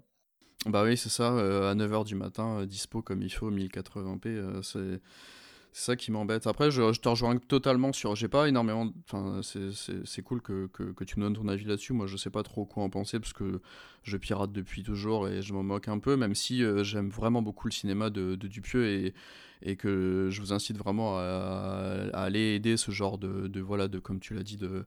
Bah 0.65 0.83
oui, 0.83 0.97
c'est 0.97 1.09
ça, 1.09 1.33
euh, 1.33 1.71
à 1.71 1.75
9h 1.75 2.05
du 2.05 2.15
matin, 2.15 2.59
euh, 2.59 2.65
dispo 2.65 3.01
comme 3.01 3.21
il 3.21 3.31
faut, 3.31 3.51
1080p, 3.51 4.27
euh, 4.27 4.61
c'est 4.61 5.01
ça 5.71 5.95
qui 5.95 6.11
m'embête. 6.11 6.47
Après, 6.47 6.71
je, 6.71 6.91
te 6.99 7.07
rejoins 7.07 7.37
totalement 7.37 7.93
sur. 7.93 8.15
J'ai 8.15 8.27
pas 8.27 8.49
énormément. 8.49 8.91
Enfin, 9.05 9.41
c'est 9.43 10.21
cool 10.23 10.41
que, 10.41 10.67
que, 10.67 11.03
tu 11.03 11.19
me 11.19 11.25
donnes 11.25 11.35
ton 11.35 11.47
avis 11.47 11.65
là-dessus. 11.65 11.93
Moi, 11.93 12.07
je 12.07 12.17
sais 12.17 12.31
pas 12.31 12.43
trop 12.43 12.65
quoi 12.65 12.83
en 12.83 12.89
penser 12.89 13.19
parce 13.19 13.33
que 13.33 13.61
je 14.03 14.17
pirate 14.17 14.51
depuis 14.51 14.83
toujours 14.83 15.27
et 15.27 15.41
je 15.41 15.53
m'en 15.53 15.63
moque 15.63 15.87
un 15.87 15.99
peu, 15.99 16.17
même 16.17 16.33
si 16.35 16.63
j'aime 16.83 17.09
vraiment 17.09 17.43
beaucoup 17.43 17.67
le 17.67 17.73
cinéma 17.73 18.09
de, 18.09 18.35
Dupieux 18.35 18.87
et, 18.87 19.13
et 19.61 19.75
que 19.75 20.29
je 20.31 20.41
vous 20.41 20.51
incite 20.51 20.77
vraiment 20.77 21.19
à, 21.19 22.09
à 22.13 22.23
aller 22.23 22.55
aider 22.55 22.75
ce 22.75 22.91
genre 22.91 23.19
de, 23.19 23.47
de 23.47 23.61
voilà, 23.61 23.87
de 23.87 23.99
comme 23.99 24.19
tu 24.19 24.33
l'as 24.33 24.43
dit, 24.43 24.57
de 24.57 24.85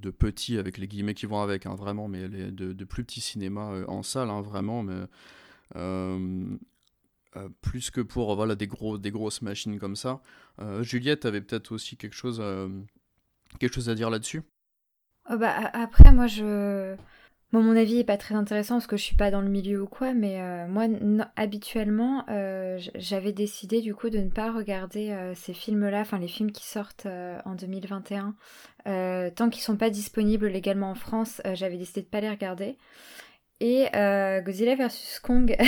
de 0.00 0.10
petits 0.10 0.58
avec 0.58 0.78
les 0.78 0.88
guillemets 0.88 1.14
qui 1.14 1.26
vont 1.26 1.40
avec, 1.40 1.66
hein, 1.66 1.74
vraiment, 1.74 2.08
mais 2.08 2.28
de, 2.28 2.84
plus 2.84 3.04
petits 3.04 3.20
cinémas 3.20 3.72
euh, 3.72 3.84
en 3.88 4.02
salle, 4.02 4.30
hein, 4.30 4.42
vraiment, 4.42 4.82
mais 4.82 5.04
euh, 5.76 6.46
euh, 7.36 7.48
plus 7.60 7.90
que 7.90 8.00
pour 8.00 8.34
voilà 8.34 8.56
des 8.56 8.66
gros 8.66 8.98
des 8.98 9.10
grosses 9.10 9.42
machines 9.42 9.78
comme 9.78 9.96
ça. 9.96 10.20
Juliette 10.80 11.24
avait 11.24 11.40
peut-être 11.40 11.72
aussi 11.72 11.96
quelque 11.96 12.16
chose 12.16 12.42
quelque 13.58 13.74
chose 13.74 13.88
à 13.88 13.94
dire 13.94 14.10
là-dessus? 14.10 14.42
Oh, 15.30 15.36
bah, 15.36 15.70
après 15.72 16.12
moi 16.12 16.26
je 16.26 16.96
Bon, 17.52 17.62
mon 17.62 17.74
avis 17.74 17.98
est 17.98 18.04
pas 18.04 18.16
très 18.16 18.36
intéressant 18.36 18.76
parce 18.76 18.86
que 18.86 18.96
je 18.96 19.02
suis 19.02 19.16
pas 19.16 19.32
dans 19.32 19.40
le 19.40 19.48
milieu 19.48 19.82
ou 19.82 19.86
quoi, 19.88 20.14
mais 20.14 20.40
euh, 20.40 20.68
moi, 20.68 20.86
habituellement, 21.34 22.24
euh, 22.28 22.78
j'avais 22.94 23.32
décidé 23.32 23.80
du 23.80 23.92
coup 23.92 24.08
de 24.08 24.18
ne 24.18 24.30
pas 24.30 24.52
regarder 24.52 25.10
euh, 25.10 25.34
ces 25.34 25.52
films-là, 25.52 26.02
enfin 26.02 26.20
les 26.20 26.28
films 26.28 26.52
qui 26.52 26.64
sortent 26.64 27.08
en 27.44 27.54
2021, 27.56 28.34
tant 29.34 29.50
qu'ils 29.50 29.62
sont 29.62 29.76
pas 29.76 29.90
disponibles 29.90 30.46
légalement 30.46 30.92
en 30.92 30.94
France, 30.94 31.42
j'avais 31.54 31.76
décidé 31.76 32.02
de 32.02 32.06
pas 32.06 32.20
les 32.20 32.30
regarder. 32.30 32.76
Et 33.60 33.88
euh, 33.94 34.40
Godzilla 34.40 34.74
vs 34.74 35.20
Kong, 35.22 35.54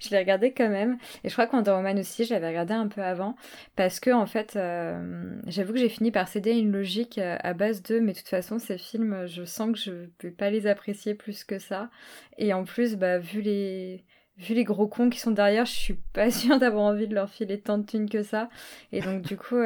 je 0.00 0.10
l'ai 0.10 0.18
regardé 0.18 0.52
quand 0.52 0.68
même. 0.68 0.96
Et 1.24 1.28
je 1.28 1.32
crois 1.32 1.48
qu'Wonder 1.48 1.72
Woman 1.72 1.98
aussi, 1.98 2.24
je 2.24 2.32
l'avais 2.32 2.48
regardé 2.48 2.72
un 2.72 2.86
peu 2.86 3.02
avant. 3.02 3.34
Parce 3.74 3.98
que, 3.98 4.10
en 4.10 4.26
fait, 4.26 4.54
euh, 4.54 5.34
j'avoue 5.48 5.72
que 5.72 5.80
j'ai 5.80 5.88
fini 5.88 6.12
par 6.12 6.28
céder 6.28 6.52
une 6.52 6.70
logique 6.70 7.18
euh, 7.18 7.36
à 7.40 7.52
base 7.52 7.82
de, 7.82 7.98
mais 7.98 8.12
de 8.12 8.18
toute 8.18 8.28
façon, 8.28 8.60
ces 8.60 8.78
films, 8.78 9.26
je 9.26 9.44
sens 9.44 9.72
que 9.72 9.78
je 9.78 9.90
ne 9.90 10.06
peux 10.18 10.30
pas 10.30 10.50
les 10.50 10.68
apprécier 10.68 11.14
plus 11.14 11.42
que 11.42 11.58
ça. 11.58 11.90
Et 12.38 12.54
en 12.54 12.62
plus, 12.62 12.94
bah, 12.94 13.18
vu 13.18 13.40
les, 13.40 14.04
vu 14.38 14.54
les 14.54 14.62
gros 14.62 14.86
cons 14.86 15.10
qui 15.10 15.18
sont 15.18 15.32
derrière, 15.32 15.66
je 15.66 15.72
suis 15.72 15.98
pas 16.12 16.30
sûre 16.30 16.60
d'avoir 16.60 16.84
envie 16.84 17.08
de 17.08 17.14
leur 17.16 17.28
filer 17.28 17.58
tant 17.58 17.78
de 17.78 17.86
thunes 17.86 18.08
que 18.08 18.22
ça. 18.22 18.48
Et 18.92 19.00
donc, 19.00 19.22
du 19.22 19.36
coup, 19.36 19.58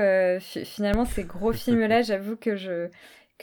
finalement, 0.64 1.04
ces 1.04 1.24
gros 1.24 1.52
films-là, 1.52 2.00
j'avoue 2.00 2.36
que 2.36 2.56
je 2.56 2.88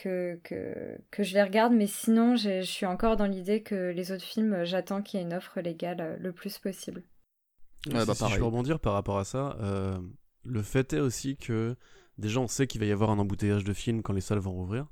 que, 0.02 0.40
que, 0.42 0.98
que, 1.10 1.22
je 1.22 1.34
les 1.34 1.42
regarde, 1.42 1.72
mais 1.72 1.86
sinon, 1.86 2.36
je 2.36 2.62
suis 2.62 2.86
encore 2.86 3.16
dans 3.16 3.26
l'idée 3.26 3.62
que 3.62 3.90
les 3.90 4.10
autres 4.10 4.24
films, 4.24 4.64
j'attends 4.64 5.02
qu'il 5.02 5.20
y 5.20 5.22
ait 5.22 5.26
une 5.26 5.34
offre 5.34 5.60
légale 5.60 6.00
euh, 6.00 6.16
le 6.18 6.32
plus 6.32 6.58
possible. 6.58 7.02
Ouais, 7.86 8.04
bah, 8.04 8.14
si 8.14 8.28
je 8.28 8.36
peux 8.36 8.44
rebondir 8.44 8.80
par 8.80 8.94
rapport 8.94 9.18
à 9.18 9.24
ça, 9.24 9.56
euh, 9.60 9.98
le 10.44 10.62
fait 10.62 10.92
est 10.92 11.00
aussi 11.00 11.36
que 11.36 11.76
déjà 12.18 12.40
on 12.40 12.48
sait 12.48 12.66
qu'il 12.66 12.80
va 12.80 12.86
y 12.86 12.92
avoir 12.92 13.10
un 13.10 13.18
embouteillage 13.18 13.64
de 13.64 13.72
films 13.72 14.02
quand 14.02 14.12
les 14.12 14.20
salles 14.20 14.38
vont 14.38 14.52
rouvrir. 14.52 14.86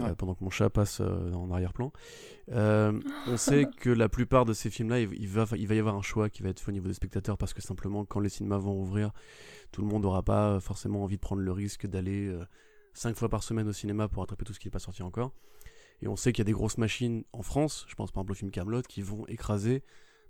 Euh, 0.00 0.14
pendant 0.14 0.34
que 0.34 0.42
mon 0.44 0.50
chat 0.50 0.70
passe 0.70 1.00
en 1.00 1.50
arrière-plan. 1.50 1.92
on 2.48 3.36
sait 3.36 3.66
que 3.80 3.90
la 3.90 4.08
plupart 4.08 4.46
de 4.46 4.54
ces 4.54 4.70
films-là, 4.70 5.00
il, 5.00 5.28
va, 5.28 5.44
il 5.56 5.66
va 5.66 5.74
y 5.74 5.78
avoir 5.78 5.94
un 5.94 6.00
choix 6.00 6.30
qui 6.30 6.42
va 6.42 6.48
être 6.48 6.60
fait 6.60 6.70
au 6.70 6.72
niveau 6.72 6.88
des 6.88 6.94
spectateurs 6.94 7.36
parce 7.36 7.52
que 7.52 7.60
simplement 7.60 8.06
quand 8.06 8.20
les 8.20 8.30
cinémas 8.30 8.56
vont 8.56 8.72
rouvrir, 8.72 9.10
tout 9.72 9.82
le 9.82 9.88
monde 9.88 10.04
n'aura 10.04 10.22
pas 10.22 10.58
forcément 10.60 11.02
envie 11.02 11.16
de 11.16 11.20
prendre 11.20 11.42
le 11.42 11.52
risque 11.52 11.86
d'aller 11.86 12.34
5 12.94 13.16
fois 13.16 13.28
par 13.28 13.42
semaine 13.42 13.68
au 13.68 13.72
cinéma 13.72 14.08
pour 14.08 14.22
attraper 14.22 14.44
tout 14.44 14.52
ce 14.52 14.60
qui 14.60 14.68
n'est 14.68 14.72
pas 14.72 14.78
sorti 14.78 15.02
encore. 15.02 15.32
Et 16.02 16.08
on 16.08 16.16
sait 16.16 16.32
qu'il 16.32 16.40
y 16.40 16.46
a 16.46 16.50
des 16.50 16.52
grosses 16.52 16.78
machines 16.78 17.24
en 17.32 17.42
France, 17.42 17.84
je 17.88 17.94
pense 17.94 18.10
par 18.10 18.22
exemple 18.22 18.32
au 18.32 18.34
film 18.34 18.50
Camelot, 18.50 18.82
qui 18.82 19.02
vont 19.02 19.26
écraser 19.26 19.82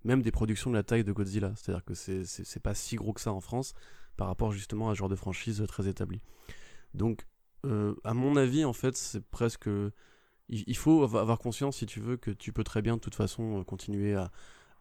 même 0.04 0.22
des 0.22 0.32
productions 0.32 0.70
de 0.70 0.76
la 0.76 0.82
taille 0.82 1.04
de 1.04 1.12
Godzilla. 1.12 1.52
C'est-à-dire 1.56 1.84
que 1.84 1.94
c'est 1.94 2.62
pas 2.62 2.74
si 2.74 2.96
gros 2.96 3.12
que 3.12 3.20
ça 3.20 3.32
en 3.32 3.40
France 3.40 3.74
par 4.16 4.26
rapport 4.26 4.52
justement 4.52 4.90
à 4.90 4.94
ce 4.94 4.98
genre 4.98 5.08
de 5.08 5.16
franchise 5.16 5.64
très 5.68 5.88
établi. 5.88 6.20
Donc, 6.94 7.26
euh, 7.64 7.94
à 8.04 8.14
mon 8.14 8.36
avis, 8.36 8.64
en 8.64 8.72
fait, 8.72 8.96
c'est 8.96 9.24
presque. 9.24 9.68
Il, 10.48 10.76
faut 10.76 11.04
avoir 11.04 11.38
conscience, 11.38 11.76
si 11.76 11.86
tu 11.86 12.00
veux, 12.00 12.16
que 12.16 12.32
tu 12.32 12.52
peux 12.52 12.64
très 12.64 12.82
bien 12.82 12.96
de 12.96 13.00
toute 13.00 13.14
façon 13.14 13.62
continuer 13.62 14.14
à, 14.14 14.32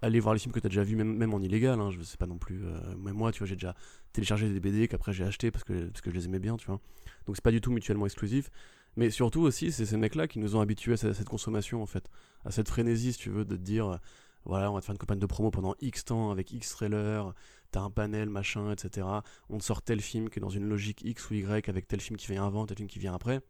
aller 0.01 0.19
voir 0.19 0.33
les 0.33 0.39
films 0.39 0.53
que 0.53 0.59
tu 0.59 0.67
as 0.67 0.69
déjà 0.69 0.83
vus, 0.83 0.95
même, 0.95 1.15
même 1.15 1.33
en 1.33 1.41
illégal. 1.41 1.79
Hein, 1.79 1.91
je 1.91 2.01
sais 2.01 2.17
pas 2.17 2.27
non 2.27 2.37
plus. 2.37 2.65
Euh, 2.65 2.95
moi, 2.97 3.31
tu 3.31 3.39
vois, 3.39 3.47
j'ai 3.47 3.55
déjà 3.55 3.75
téléchargé 4.13 4.49
des 4.49 4.59
BD 4.59 4.87
qu'après 4.87 5.13
j'ai 5.13 5.23
acheté 5.23 5.51
parce 5.51 5.63
que, 5.63 5.87
parce 5.87 6.01
que 6.01 6.09
je 6.09 6.15
les 6.15 6.25
aimais 6.25 6.39
bien, 6.39 6.57
tu 6.57 6.67
vois. 6.67 6.79
Donc 7.25 7.35
c'est 7.35 7.43
pas 7.43 7.51
du 7.51 7.61
tout 7.61 7.71
mutuellement 7.71 8.05
exclusif. 8.05 8.49
Mais 8.95 9.09
surtout 9.11 9.41
aussi, 9.41 9.71
c'est 9.71 9.85
ces 9.85 9.97
mecs-là 9.97 10.27
qui 10.27 10.39
nous 10.39 10.55
ont 10.55 10.61
habitués 10.61 10.93
à 10.93 10.97
cette, 10.97 11.29
consommation, 11.29 11.81
en 11.81 11.85
fait. 11.85 12.09
À 12.43 12.51
cette 12.51 12.67
frénésie, 12.67 13.13
si 13.13 13.19
tu 13.19 13.29
veux, 13.29 13.45
de 13.45 13.55
te 13.55 13.61
dire, 13.61 13.87
euh, 13.87 13.97
voilà, 14.45 14.71
on 14.71 14.73
va 14.73 14.81
te 14.81 14.85
faire 14.85 14.93
une 14.93 14.99
campagne 14.99 15.19
de 15.19 15.25
promo 15.25 15.51
pendant 15.51 15.75
X 15.81 16.05
temps 16.05 16.31
avec 16.31 16.51
X 16.51 16.71
trailers, 16.71 17.33
t'as 17.71 17.81
un 17.81 17.91
panel, 17.91 18.29
machin, 18.29 18.71
etc. 18.71 19.07
On 19.49 19.57
te 19.57 19.63
sort 19.63 19.81
tel 19.81 20.01
film 20.01 20.29
qui 20.29 20.39
est 20.39 20.41
dans 20.41 20.49
une 20.49 20.67
logique 20.67 21.01
X 21.03 21.29
ou 21.29 21.35
Y 21.35 21.69
avec 21.69 21.87
tel 21.87 22.01
film 22.01 22.17
qui 22.17 22.27
vient 22.27 22.45
avant, 22.45 22.65
tel 22.65 22.77
film 22.77 22.89
qui 22.89 22.99
vient 22.99 23.13
après. 23.13 23.41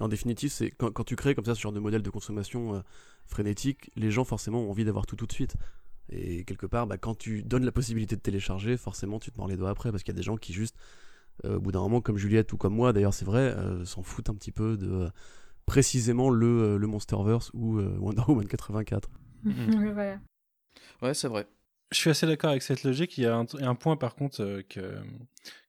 Et 0.00 0.02
en 0.02 0.08
définitive, 0.08 0.50
c'est 0.50 0.70
quand, 0.70 0.90
quand, 0.90 1.04
tu 1.04 1.16
crées 1.16 1.34
comme 1.34 1.44
ça 1.44 1.54
ce 1.54 1.60
genre 1.60 1.72
de 1.72 1.80
modèle 1.80 2.02
de 2.02 2.10
consommation 2.10 2.74
euh, 2.74 2.80
frénétique, 3.26 3.90
les 3.96 4.10
gens 4.10 4.24
forcément 4.24 4.62
ont 4.62 4.70
envie 4.70 4.84
d'avoir 4.84 5.06
tout 5.06 5.16
tout 5.16 5.26
de 5.26 5.32
suite. 5.32 5.56
Et 6.10 6.44
quelque 6.44 6.66
part, 6.66 6.86
bah, 6.86 6.96
quand 6.96 7.16
tu 7.16 7.42
donnes 7.42 7.64
la 7.64 7.72
possibilité 7.72 8.16
de 8.16 8.20
télécharger, 8.20 8.76
forcément 8.76 9.18
tu 9.18 9.30
te 9.30 9.38
mords 9.38 9.48
les 9.48 9.56
doigts 9.56 9.70
après 9.70 9.90
parce 9.90 10.02
qu'il 10.02 10.14
y 10.14 10.16
a 10.16 10.18
des 10.18 10.22
gens 10.22 10.36
qui 10.36 10.52
juste, 10.52 10.76
euh, 11.44 11.56
au 11.56 11.60
bout 11.60 11.72
d'un 11.72 11.80
moment, 11.80 12.00
comme 12.00 12.16
Juliette 12.16 12.52
ou 12.52 12.56
comme 12.56 12.74
moi, 12.74 12.92
d'ailleurs 12.92 13.14
c'est 13.14 13.26
vrai, 13.26 13.54
euh, 13.56 13.84
s'en 13.84 14.02
foutent 14.02 14.30
un 14.30 14.34
petit 14.34 14.52
peu 14.52 14.76
de 14.76 15.10
précisément 15.66 16.30
le, 16.30 16.78
le 16.78 16.86
Monsterverse 16.86 17.50
ou 17.52 17.78
Wonder 17.78 18.22
Woman 18.26 18.46
84. 18.46 19.10
voilà. 19.44 20.18
Ouais, 21.02 21.14
c'est 21.14 21.28
vrai. 21.28 21.46
Je 21.90 21.96
suis 21.96 22.10
assez 22.10 22.26
d'accord 22.26 22.50
avec 22.50 22.62
cette 22.62 22.84
logique. 22.84 23.16
Il 23.16 23.24
y 23.24 23.26
a 23.26 23.34
un, 23.34 23.74
point 23.74 23.96
par 23.96 24.14
contre 24.14 24.42
euh, 24.42 24.62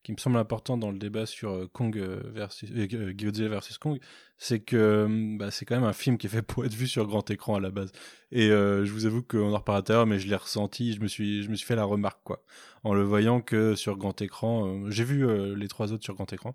qui 0.04 0.12
me 0.12 0.18
semble 0.18 0.36
important 0.36 0.76
dans 0.76 0.92
le 0.92 0.98
débat 0.98 1.26
sur 1.26 1.52
euh, 1.52 1.70
Kong 1.72 1.98
euh, 1.98 2.20
versus 2.34 2.70
Godzilla 2.72 3.48
versus 3.48 3.78
Kong, 3.78 4.00
c'est 4.38 4.60
que 4.60 5.08
bah, 5.38 5.50
c'est 5.50 5.64
quand 5.64 5.76
même 5.76 5.86
un 5.86 5.94
film 5.94 6.18
qui 6.18 6.28
est 6.28 6.30
fait 6.30 6.42
pour 6.42 6.66
être 6.66 6.74
vu 6.74 6.88
sur 6.90 7.08
grand 7.08 7.30
écran 7.32 7.56
à 7.56 7.62
la 7.62 7.72
base. 7.72 7.94
Et 8.34 8.50
je 8.50 8.92
vous 8.92 9.06
avoue 9.06 9.24
qu'on 9.24 9.54
en 9.54 9.58
reparlera 9.58 9.82
tout 9.82 9.92
à 9.94 9.96
l'heure, 9.96 10.08
mais 10.08 10.20
je 10.20 10.28
l'ai 10.28 10.36
ressenti, 10.36 10.94
je 10.94 11.00
me 11.00 11.08
suis, 11.08 11.42
je 11.44 11.50
me 11.50 11.56
suis 11.56 11.66
fait 11.66 11.76
la 11.76 11.86
remarque 11.86 12.20
quoi, 12.24 12.44
en 12.84 12.94
le 12.94 13.04
voyant 13.04 13.40
que 13.40 13.76
sur 13.76 13.98
grand 13.98 14.22
écran. 14.22 14.90
J'ai 14.90 15.06
vu 15.06 15.56
les 15.56 15.68
trois 15.70 15.94
autres 15.94 16.04
sur 16.04 16.16
grand 16.16 16.32
écran, 16.34 16.54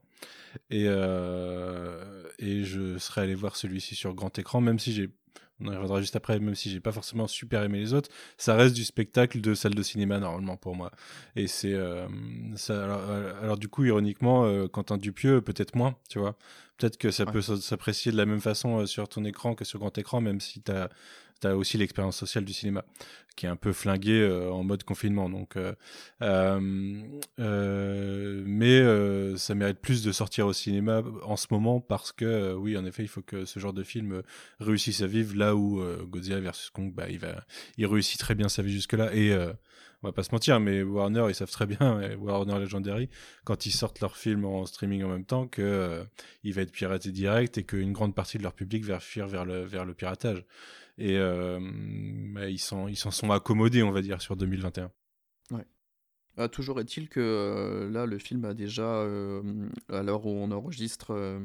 et 0.70 0.84
et 0.84 2.64
je 2.64 2.98
serais 2.98 3.22
allé 3.22 3.34
voir 3.34 3.56
celui-ci 3.56 3.94
sur 3.94 4.14
grand 4.14 4.38
écran, 4.38 4.60
même 4.60 4.78
si 4.78 4.92
j'ai 4.92 5.10
on 5.64 5.72
y 5.72 5.74
reviendra 5.74 6.00
juste 6.00 6.16
après, 6.16 6.38
même 6.38 6.54
si 6.54 6.70
j'ai 6.70 6.80
pas 6.80 6.92
forcément 6.92 7.26
super 7.26 7.62
aimé 7.62 7.78
les 7.78 7.94
autres, 7.94 8.10
ça 8.36 8.54
reste 8.54 8.74
du 8.74 8.84
spectacle 8.84 9.40
de 9.40 9.54
salle 9.54 9.74
de 9.74 9.82
cinéma 9.82 10.18
normalement 10.18 10.56
pour 10.56 10.74
moi. 10.74 10.90
Et 11.36 11.46
c'est 11.46 11.72
euh, 11.72 12.06
ça. 12.56 12.74
Euh, 12.74 13.42
alors, 13.42 13.56
du 13.56 13.68
coup, 13.68 13.84
ironiquement, 13.84 14.44
euh, 14.44 14.68
Quentin 14.68 14.96
Dupieux 14.96 15.40
peut-être 15.40 15.74
moins, 15.74 15.96
tu 16.08 16.18
vois. 16.18 16.36
Peut-être 16.76 16.96
que 16.96 17.10
ça 17.10 17.24
peut 17.24 17.40
s'apprécier 17.40 18.10
de 18.10 18.16
la 18.16 18.26
même 18.26 18.40
façon 18.40 18.84
sur 18.86 19.08
ton 19.08 19.24
écran 19.24 19.54
que 19.54 19.64
sur 19.64 19.78
grand 19.78 19.96
écran, 19.96 20.20
même 20.20 20.40
si 20.40 20.60
t'as 20.60 20.88
tu 21.44 21.50
as 21.50 21.56
aussi 21.56 21.78
l'expérience 21.78 22.16
sociale 22.16 22.44
du 22.44 22.52
cinéma 22.52 22.84
qui 23.36 23.46
est 23.46 23.48
un 23.48 23.56
peu 23.56 23.72
flinguée 23.72 24.20
euh, 24.20 24.50
en 24.50 24.62
mode 24.62 24.84
confinement. 24.84 25.28
Donc, 25.28 25.56
euh, 25.56 25.74
euh, 26.22 26.60
mais 28.46 29.36
ça 29.36 29.54
mérite 29.54 29.78
plus 29.78 30.02
de 30.02 30.12
sortir 30.12 30.46
au 30.46 30.52
cinéma 30.52 31.02
en 31.22 31.36
ce 31.36 31.46
moment 31.50 31.80
parce 31.80 32.12
que, 32.12 32.54
oui, 32.54 32.76
en 32.76 32.84
effet, 32.84 33.02
il 33.02 33.08
faut 33.08 33.22
que 33.22 33.44
ce 33.44 33.58
genre 33.58 33.72
de 33.72 33.82
film 33.82 34.22
réussisse 34.60 35.02
à 35.02 35.06
vivre 35.06 35.36
là 35.36 35.56
où 35.56 35.82
Godzilla 36.06 36.40
vs 36.40 36.70
Kong, 36.72 36.92
bah, 36.94 37.08
il, 37.08 37.18
va, 37.18 37.44
il 37.76 37.86
réussit 37.86 38.18
très 38.18 38.34
bien 38.34 38.48
sa 38.48 38.62
vie 38.62 38.72
jusque-là. 38.72 39.14
Et 39.14 39.36
on 40.02 40.08
va 40.08 40.12
pas 40.12 40.22
se 40.22 40.32
mentir, 40.32 40.60
mais 40.60 40.82
Warner, 40.82 41.26
ils 41.28 41.34
savent 41.34 41.50
très 41.50 41.66
bien, 41.66 42.16
Warner 42.18 42.58
Legendary, 42.58 43.08
quand 43.44 43.66
ils 43.66 43.72
sortent 43.72 44.00
leur 44.00 44.16
film 44.16 44.44
en 44.44 44.66
streaming 44.66 45.02
en 45.02 45.08
même 45.08 45.24
temps, 45.24 45.48
que 45.48 46.04
il 46.44 46.52
va 46.52 46.62
être 46.62 46.72
piraté 46.72 47.10
direct 47.10 47.58
et 47.58 47.64
qu'une 47.64 47.92
grande 47.92 48.14
partie 48.14 48.38
de 48.38 48.42
leur 48.42 48.52
public 48.52 48.84
va 48.84 49.00
fuir 49.00 49.26
vers 49.26 49.44
le 49.44 49.94
piratage 49.94 50.44
et 50.98 51.18
euh, 51.18 51.58
bah, 52.32 52.48
ils 52.48 52.58
s'en 52.58 52.88
ils 52.88 52.96
sont 52.96 53.30
accommodés, 53.30 53.82
on 53.82 53.90
va 53.90 54.02
dire, 54.02 54.20
sur 54.20 54.36
2021. 54.36 54.90
Ouais. 55.50 55.66
Ah, 56.36 56.48
toujours 56.48 56.80
est-il 56.80 57.08
que 57.08 57.20
euh, 57.20 57.90
là, 57.90 58.06
le 58.06 58.18
film 58.18 58.44
a 58.44 58.54
déjà, 58.54 58.82
euh, 58.82 59.42
à 59.88 60.02
l'heure 60.02 60.26
où 60.26 60.30
on 60.30 60.50
enregistre, 60.50 61.40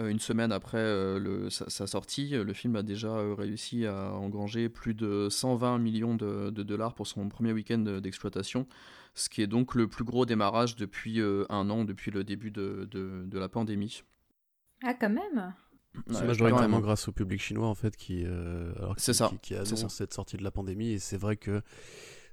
une 0.00 0.18
semaine 0.18 0.50
après 0.50 0.82
le, 0.82 1.48
sa, 1.50 1.86
sortie, 1.86 2.30
le 2.30 2.52
film 2.52 2.74
a 2.74 2.82
déjà 2.82 3.14
réussi 3.36 3.86
à 3.86 4.12
engranger 4.14 4.68
plus 4.68 4.92
de 4.92 5.28
120 5.30 5.78
millions 5.78 6.16
de, 6.16 6.50
dollars 6.50 6.94
pour 6.94 7.06
son 7.06 7.28
premier 7.28 7.52
week-end 7.52 7.78
d'exploitation, 7.78 8.66
ce 9.14 9.28
qui 9.28 9.40
est 9.40 9.46
donc 9.46 9.76
le 9.76 9.86
plus 9.86 10.02
gros 10.02 10.26
démarrage 10.26 10.74
depuis 10.74 11.20
un 11.20 11.70
an, 11.70 11.84
depuis 11.84 12.10
le 12.10 12.24
début 12.24 12.50
de, 12.50 12.88
de 12.90 13.38
la 13.38 13.48
pandémie. 13.48 14.02
Ah, 14.82 14.94
quand 14.94 15.10
même? 15.10 15.54
C'est 16.10 16.24
majoritairement 16.24 16.80
grâce 16.80 17.08
au 17.08 17.12
public 17.12 17.40
chinois 17.40 17.68
en 17.68 17.74
fait 17.74 17.96
qui, 17.96 18.24
euh, 18.26 18.72
qui, 18.96 19.14
ça. 19.14 19.30
qui, 19.42 19.54
annonce 19.54 19.94
cette 19.94 20.12
sortie 20.12 20.36
de 20.36 20.42
la 20.42 20.50
pandémie 20.50 20.92
et 20.92 20.98
c'est 20.98 21.16
vrai 21.16 21.36
que 21.36 21.62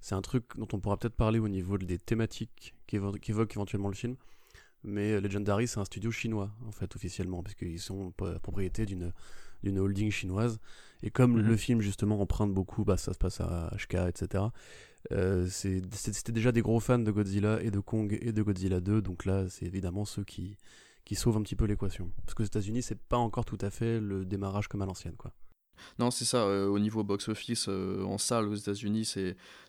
c'est 0.01 0.15
un 0.15 0.21
truc 0.21 0.45
dont 0.57 0.67
on 0.73 0.79
pourra 0.79 0.97
peut-être 0.97 1.15
parler 1.15 1.39
au 1.39 1.47
niveau 1.47 1.77
des 1.77 1.99
thématiques 1.99 2.73
qui 2.87 2.95
évoquent 2.95 3.55
éventuellement 3.55 3.89
le 3.89 3.95
film. 3.95 4.15
Mais 4.83 5.11
euh, 5.11 5.21
Legendary, 5.21 5.67
c'est 5.67 5.79
un 5.79 5.85
studio 5.85 6.09
chinois, 6.09 6.49
en 6.67 6.71
fait, 6.71 6.95
officiellement, 6.95 7.43
parce 7.43 7.53
qu'ils 7.53 7.79
sont 7.79 8.11
propriété 8.41 8.85
d'une 8.85 9.13
d'une 9.63 9.77
holding 9.77 10.09
chinoise. 10.09 10.59
Et 11.03 11.11
comme 11.11 11.33
mhm. 11.33 11.41
le 11.41 11.55
film, 11.55 11.81
justement, 11.81 12.19
emprunte 12.19 12.53
beaucoup, 12.53 12.83
bah, 12.83 12.97
ça 12.97 13.13
se 13.13 13.19
passe 13.19 13.41
à 13.41 13.71
HK, 13.75 13.95
etc. 14.07 14.45
Euh, 15.11 15.47
C'était 15.49 16.31
déjà 16.31 16.51
des 16.51 16.61
gros 16.61 16.79
fans 16.79 16.99
de 16.99 17.11
Godzilla 17.11 17.61
et 17.61 17.71
de 17.71 17.79
Kong 17.79 18.17
et 18.21 18.31
de 18.31 18.41
Godzilla 18.41 18.79
2, 18.79 19.01
donc 19.01 19.25
là, 19.25 19.47
c'est 19.49 19.65
évidemment 19.65 20.05
ceux 20.05 20.23
qui, 20.23 20.57
qui 21.11 21.15
sauve 21.15 21.35
un 21.35 21.41
petit 21.41 21.57
peu 21.57 21.65
l'équation. 21.65 22.09
Parce 22.23 22.33
que 22.33 22.41
aux 22.41 22.45
États-Unis, 22.45 22.83
c'est 22.83 22.97
pas 22.97 23.17
encore 23.17 23.43
tout 23.43 23.57
à 23.59 23.69
fait 23.69 23.99
le 23.99 24.23
démarrage 24.23 24.69
comme 24.69 24.81
à 24.81 24.85
l'ancienne, 24.85 25.17
quoi. 25.17 25.33
Non, 25.99 26.09
c'est 26.09 26.23
ça. 26.23 26.37
Euh, 26.37 26.67
au 26.67 26.79
niveau 26.79 27.03
box-office, 27.03 27.65
euh, 27.67 28.01
en 28.03 28.17
salle 28.17 28.47
aux 28.47 28.55
États-Unis, 28.55 29.03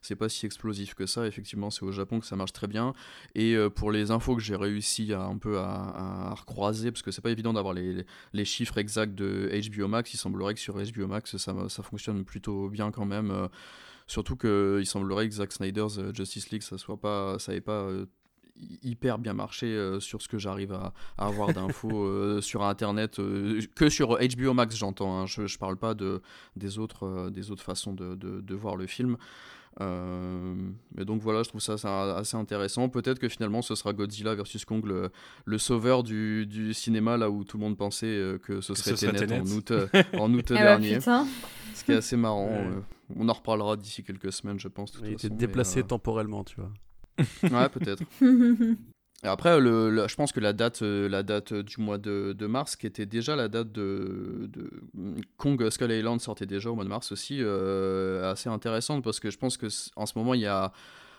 c'est 0.03 0.15
pas 0.15 0.29
si 0.29 0.47
explosif 0.47 0.95
que 0.95 1.05
ça. 1.05 1.27
Effectivement, 1.27 1.71
c'est 1.71 1.83
au 1.83 1.91
Japon 1.91 2.21
que 2.21 2.27
ça 2.27 2.37
marche 2.37 2.53
très 2.53 2.69
bien. 2.69 2.95
Et 3.35 3.57
euh, 3.57 3.69
pour 3.69 3.91
les 3.91 4.13
infos 4.13 4.37
que 4.37 4.41
j'ai 4.41 4.55
réussi 4.55 5.13
à 5.13 5.25
un 5.25 5.37
peu 5.37 5.59
à, 5.59 6.33
recroiser, 6.37 6.93
parce 6.93 7.03
que 7.03 7.11
c'est 7.11 7.23
pas 7.23 7.33
évident 7.33 7.53
d'avoir 7.53 7.75
les, 7.75 8.07
les, 8.33 8.45
chiffres 8.45 8.79
exacts 8.79 9.17
de 9.17 9.51
HBO 9.69 9.89
Max, 9.89 10.15
il 10.15 10.19
semblerait 10.19 10.55
que 10.55 10.61
sur 10.61 10.75
HBO 10.77 11.09
Max, 11.09 11.37
ça, 11.39 11.69
ça 11.69 11.83
fonctionne 11.83 12.25
plutôt 12.25 12.69
bien 12.69 12.93
quand 12.93 13.07
même. 13.07 13.49
surtout 14.07 14.37
qu'il 14.37 14.87
semblerait 14.87 15.29
que 15.29 15.35
Zack 15.35 15.51
Snyder's 15.51 15.99
Justice 16.15 16.51
League, 16.51 16.63
ça 16.63 16.79
soit 16.79 17.01
pas, 17.01 17.41
ça 17.41 17.53
ait 17.53 17.61
pas 17.61 17.89
hyper 18.83 19.19
bien 19.19 19.33
marché 19.33 19.97
sur 20.01 20.23
ce 20.23 20.29
que 20.29 20.39
j'arrive 20.39 20.73
à, 20.73 20.93
avoir 21.19 21.53
d'infos 21.53 22.41
sur 22.41 22.63
Internet, 22.63 23.21
que 23.75 23.89
sur 23.89 24.19
HBO 24.19 24.55
Max, 24.55 24.77
j'entends. 24.77 25.19
Hein. 25.19 25.27
je, 25.27 25.47
je 25.47 25.59
parle 25.59 25.77
pas 25.77 25.95
de, 25.95 26.23
des, 26.57 26.79
autres, 26.79 27.31
des 27.31 27.51
autres 27.51 27.63
façons 27.63 27.93
de, 27.93 28.15
de, 28.15 28.41
de 28.41 28.55
voir 28.55 28.77
le 28.77 28.87
film. 28.87 29.17
Euh, 29.81 30.55
mais 30.95 31.05
donc 31.05 31.23
voilà, 31.23 31.43
je 31.43 31.49
trouve 31.49 31.61
ça, 31.61 31.75
assez 32.17 32.37
intéressant. 32.37 32.89
Peut-être 32.89 33.19
que 33.19 33.29
finalement 33.29 33.63
ce 33.63 33.75
sera 33.75 33.93
Godzilla 33.93 34.35
versus 34.35 34.65
Kong 34.65 34.85
le, 34.85 35.59
sauveur 35.59 36.03
du, 36.03 36.47
du, 36.47 36.75
cinéma, 36.75 37.17
là 37.17 37.31
où 37.31 37.45
tout 37.45 37.57
le 37.57 37.63
monde 37.65 37.77
pensait 37.77 38.07
euh, 38.07 38.39
que 38.39 38.61
ce 38.61 38.75
serait, 38.75 39.41
en 39.41 39.47
août, 39.47 39.71
euh, 39.71 39.87
en 40.19 40.33
août 40.35 40.47
bah, 40.51 40.63
dernier. 40.63 41.01
ce 41.01 41.85
qui 41.85 41.93
est 41.93 41.97
assez 41.97 42.17
marrant. 42.17 42.51
on 43.17 43.29
en 43.29 43.33
reparlera 43.33 43.77
d'ici 43.77 44.03
quelques 44.03 44.33
semaines, 44.33 44.59
je 44.59 44.69
pense. 44.69 44.93
Il 45.03 45.13
était 45.13 45.31
déplacé 45.31 45.83
temporellement, 45.83 46.45
tu 46.45 46.57
vois. 46.57 46.71
Ouais, 47.19 47.69
peut-être. 47.69 48.03
Après, 49.25 49.61
le, 49.61 50.09
je 50.09 50.17
pense 50.17 50.33
que 50.33 50.41
la 50.41 50.53
date, 50.53 50.83
euh, 50.83 51.09
la 51.09 51.23
date 51.23 51.55
du 51.55 51.81
mois 51.81 51.97
de, 51.97 52.35
de, 52.37 52.47
mars, 52.47 52.75
qui 52.75 52.89
était 52.89 53.07
déjà 53.07 53.37
la 53.37 53.47
date 53.47 53.71
de, 53.71 54.51
de, 54.53 54.69
Kong 55.37 55.71
Skull 55.71 55.93
Island 55.93 56.21
sortait 56.21 56.47
déjà 56.47 56.71
au 56.71 56.75
mois 56.75 56.83
de 56.83 56.89
mars 56.89 57.13
aussi, 57.13 57.39
euh, 57.41 58.33
assez 58.33 58.49
intéressante 58.49 59.05
parce 59.05 59.21
que 59.21 59.31
je 59.31 59.39
pense 59.39 59.57
que 59.57 59.69
en 59.95 60.07
ce 60.07 60.19
moment 60.19 60.35
il 60.35 60.41
y 60.41 60.47
a 60.47 60.73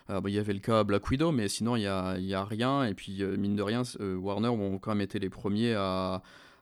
euh, 0.10 0.20
bah, 0.20 0.30
il 0.30 0.36
y 0.36 0.40
avait 0.40 0.52
le 0.52 0.60
cas 0.60 0.84
Black 0.84 1.10
Widow, 1.10 1.32
mais 1.32 1.48
sinon 1.48 1.78
il 1.78 1.82
n'y 1.82 1.88
a, 1.88 2.18
y 2.20 2.34
a, 2.34 2.44
rien. 2.44 2.84
Et 2.84 2.94
puis, 2.94 3.24
mine 3.38 3.56
de 3.56 3.64
rien, 3.64 3.84
Warner 4.02 4.50
ont 4.50 4.80
quand 4.80 4.92
même 4.92 5.02
été 5.02 5.18
les 5.18 5.30
premiers 5.30 5.74
à, 5.74 6.22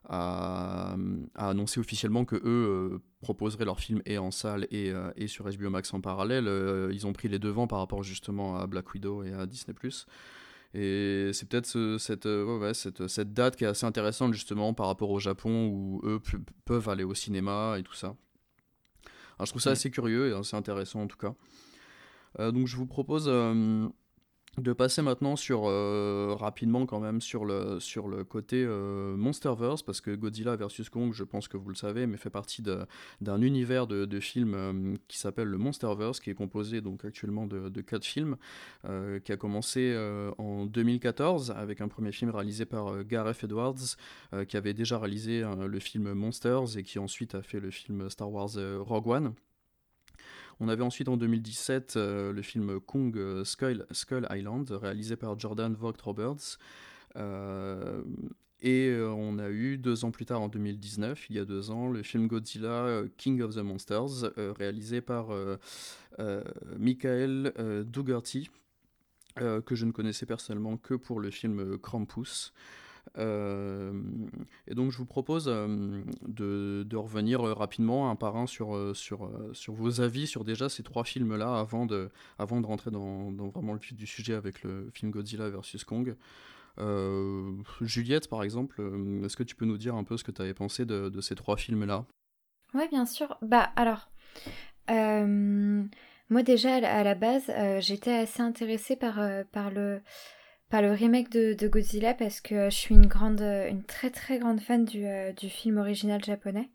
à, 0.10 0.96
annoncer 1.36 1.80
officiellement 1.80 2.26
que 2.26 2.36
eux 2.44 3.02
proposeraient 3.22 3.66
leur 3.66 3.80
film 3.80 4.02
et 4.06 4.18
en 4.18 4.32
salle 4.32 4.68
et, 4.72 4.92
et 5.16 5.28
sur 5.28 5.46
HBO 5.46 5.70
Max 5.70 5.94
en 5.94 6.02
parallèle. 6.02 6.50
ils 6.92 7.08
ont 7.08 7.14
pris 7.14 7.28
les 7.28 7.40
devants 7.40 7.68
par 7.68 7.80
rapport 7.80 8.04
justement 8.04 8.58
à 8.58 8.68
Black 8.68 8.94
Widow 8.94 9.24
et 9.24 9.34
à 9.34 9.46
Disney. 9.46 9.76
Et 10.74 11.32
c'est 11.34 11.50
peut-être 11.50 11.98
cette, 12.00 12.26
euh, 12.26 12.74
cette, 12.74 13.08
cette, 13.08 13.34
date 13.34 13.58
qui 13.58 13.66
est 13.66 13.68
assez 13.68 13.86
intéressante 13.86 14.34
justement 14.34 14.74
par 14.74 14.88
rapport 14.88 15.10
au 15.10 15.20
Japon 15.20 15.68
où 15.68 16.02
eux 16.06 16.22
peuvent 16.64 16.88
aller 16.88 17.04
au 17.04 17.14
cinéma 17.14 17.76
et 17.78 17.84
tout 17.84 17.94
ça. 17.94 18.16
Alors, 19.38 19.48
je 19.48 19.52
trouve 19.52 19.62
ça 19.62 19.72
mm. 19.72 19.74
assez 19.74 19.92
curieux 19.92 20.30
et 20.30 20.34
assez 20.34 20.56
intéressant 20.56 21.02
en 21.02 21.08
tout 21.08 21.18
cas. 21.18 21.34
Euh, 22.40 22.52
donc 22.52 22.68
je 22.68 22.78
vous 22.78 22.86
propose 22.86 23.26
euh, 23.28 23.90
de 24.58 24.74
passer 24.74 25.02
maintenant 25.02 25.38
sur 25.38 25.64
euh, 25.66 26.36
rapidement 26.38 26.86
quand 26.86 27.00
même 27.00 27.22
sur 27.22 27.46
le 27.46 27.80
sur 27.80 28.10
le 28.10 28.26
côté 28.26 28.62
euh, 28.68 29.16
Monsterverse 29.16 29.82
parce 29.82 30.02
que 30.02 30.14
Godzilla 30.14 30.58
vs 30.58 30.90
Kong 30.92 31.14
je 31.14 31.24
pense 31.24 31.48
que 31.48 31.56
vous 31.56 31.70
le 31.70 31.76
savez 31.76 32.06
mais 32.06 32.18
fait 32.18 32.30
partie 32.30 32.62
d'un 32.62 33.42
univers 33.42 33.88
de, 33.88 34.04
de 34.04 34.20
films 34.20 34.54
euh, 34.54 34.96
qui 35.08 35.18
s'appelle 35.18 35.48
le 35.48 35.58
Monsterverse 35.58 36.20
qui 36.20 36.32
est 36.32 36.36
composé 36.36 36.82
donc 36.82 37.06
actuellement 37.06 37.48
de, 37.48 37.70
de 37.70 37.82
quatre 37.82 38.04
films 38.06 38.36
qui 39.24 39.32
a 39.32 39.38
commencé 39.38 39.96
en 40.38 40.66
2014 40.66 41.52
avec 41.52 41.82
un 41.82 41.88
premier 41.88 42.12
film 42.12 42.32
réalisé 42.32 42.66
par 42.66 43.04
Gareth 43.04 43.44
Edwards 43.44 43.96
qui 44.48 44.58
avait 44.58 44.74
déjà 44.74 45.00
réalisé 45.00 45.44
le 45.60 45.80
film 45.80 46.14
Monsters 46.14 46.78
et 46.78 46.84
qui 46.84 47.00
ensuite 47.00 47.36
a 47.36 47.42
fait 47.42 47.60
le 47.60 47.72
film 47.72 48.10
Star 48.10 48.32
Wars 48.32 48.52
Rogue 48.80 49.08
One 49.08 49.34
on 50.62 50.68
avait 50.68 50.84
ensuite 50.84 51.10
en 51.10 51.18
2017 51.18 51.96
euh, 51.98 52.32
le 52.32 52.42
film 52.44 52.80
Kong 52.80 53.18
euh, 53.18 53.44
Skull, 53.44 53.84
Island, 54.30 54.70
réalisé 54.72 55.16
par 55.16 55.38
Jordan 55.38 55.74
Vogt 55.74 56.00
Roberts. 56.04 56.60
Euh, 57.16 58.04
et 58.62 58.96
on 58.96 59.40
a 59.40 59.50
eu 59.50 59.80
deux 59.80 60.06
ans 60.06 60.12
plus 60.12 60.28
tard, 60.28 60.40
en 60.40 60.48
2019, 60.48 61.32
il 61.32 61.36
y 61.36 61.40
a 61.40 61.46
deux 61.46 61.72
ans, 61.72 61.90
le 61.90 62.04
film 62.04 62.28
Godzilla 62.28 63.02
King 63.18 63.42
of 63.42 63.56
the 63.56 63.64
Monsters, 63.64 64.32
réalisé 64.38 65.02
par 65.02 65.30
Michael 66.78 67.54
Dougherty, 67.88 68.52
que 69.36 69.74
je 69.74 69.84
ne 69.84 69.92
connaissais 69.92 70.28
personnellement 70.28 70.78
que 70.78 70.94
pour 70.94 71.20
le 71.20 71.32
film 71.32 71.80
Krampus. 71.80 72.54
Euh, 73.18 73.92
et 74.68 74.76
donc 74.76 74.92
je 74.92 74.98
vous 74.98 75.06
propose 75.06 75.46
euh, 75.48 76.02
de, 76.28 76.96
revenir 76.96 77.46
euh, 77.46 77.54
rapidement 77.54 78.10
un 78.10 78.16
par 78.16 78.38
un 78.38 78.48
sur, 78.48 78.96
sur, 78.96 79.30
sur 79.54 79.74
vos 79.74 80.00
avis 80.02 80.28
sur 80.28 80.46
déjà 80.46 80.70
ces 80.70 80.84
trois 80.84 81.04
films-là 81.04 81.60
avant 81.60 81.86
de, 81.86 82.10
avant 82.40 82.62
de 82.62 82.66
rentrer 82.66 82.92
dans, 82.92 83.32
dans, 83.32 83.50
vraiment 83.50 83.74
le 83.74 83.80
vif 83.80 83.96
du 83.96 84.08
sujet 84.08 84.34
avec 84.34 84.64
le 84.64 84.90
film 84.94 85.12
Godzilla 85.12 85.50
vs 85.50 85.84
Kong. 85.86 86.16
Juliette, 87.82 88.30
par 88.30 88.44
exemple, 88.44 88.82
est-ce 89.24 89.36
que 89.36 89.44
tu 89.44 89.56
peux 89.56 89.66
nous 89.66 89.78
dire 89.78 89.96
un 89.96 90.04
peu 90.04 90.18
ce 90.18 90.24
que 90.24 90.32
tu 90.32 90.42
avais 90.42 90.54
pensé 90.54 90.86
de, 90.86 91.22
ces 91.22 91.36
trois 91.36 91.58
films-là? 91.58 92.06
Ouais, 92.74 92.88
bien 92.88 93.06
sûr. 93.06 93.38
Bah 93.42 93.72
alors, 93.76 94.10
moi 94.88 96.44
déjà 96.44 96.76
à 96.76 97.04
la 97.04 97.16
base, 97.16 97.52
j'étais 97.80 98.14
assez 98.14 98.42
intéressée 98.42 98.96
par, 98.96 99.20
par 99.52 99.70
le 99.70 100.02
par 100.72 100.82
le 100.82 100.92
remake 100.94 101.30
de, 101.30 101.68
Godzilla 101.68 102.14
parce 102.14 102.40
que 102.40 102.56
euh, 102.56 102.70
je 102.70 102.76
suis 102.76 102.96
une 102.96 103.06
grande, 103.06 103.42
euh, 103.42 103.70
une 103.70 103.84
très 103.84 104.10
très 104.10 104.40
grande 104.40 104.62
fan 104.62 104.86
du, 104.86 105.06
euh, 105.06 105.34
film 105.36 105.78
original 105.78 106.24
japonais. 106.24 106.70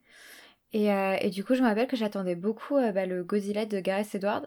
Et, 0.72 1.30
du 1.30 1.42
coup, 1.42 1.54
je 1.54 1.62
me 1.62 1.68
rappelle 1.68 1.86
que 1.86 1.96
j'attendais 1.96 2.34
beaucoup 2.34 2.74
bah, 2.74 3.06
le 3.06 3.24
Godzilla 3.24 3.64
de 3.64 3.80
Gareth 3.80 4.14
Edwards. 4.14 4.46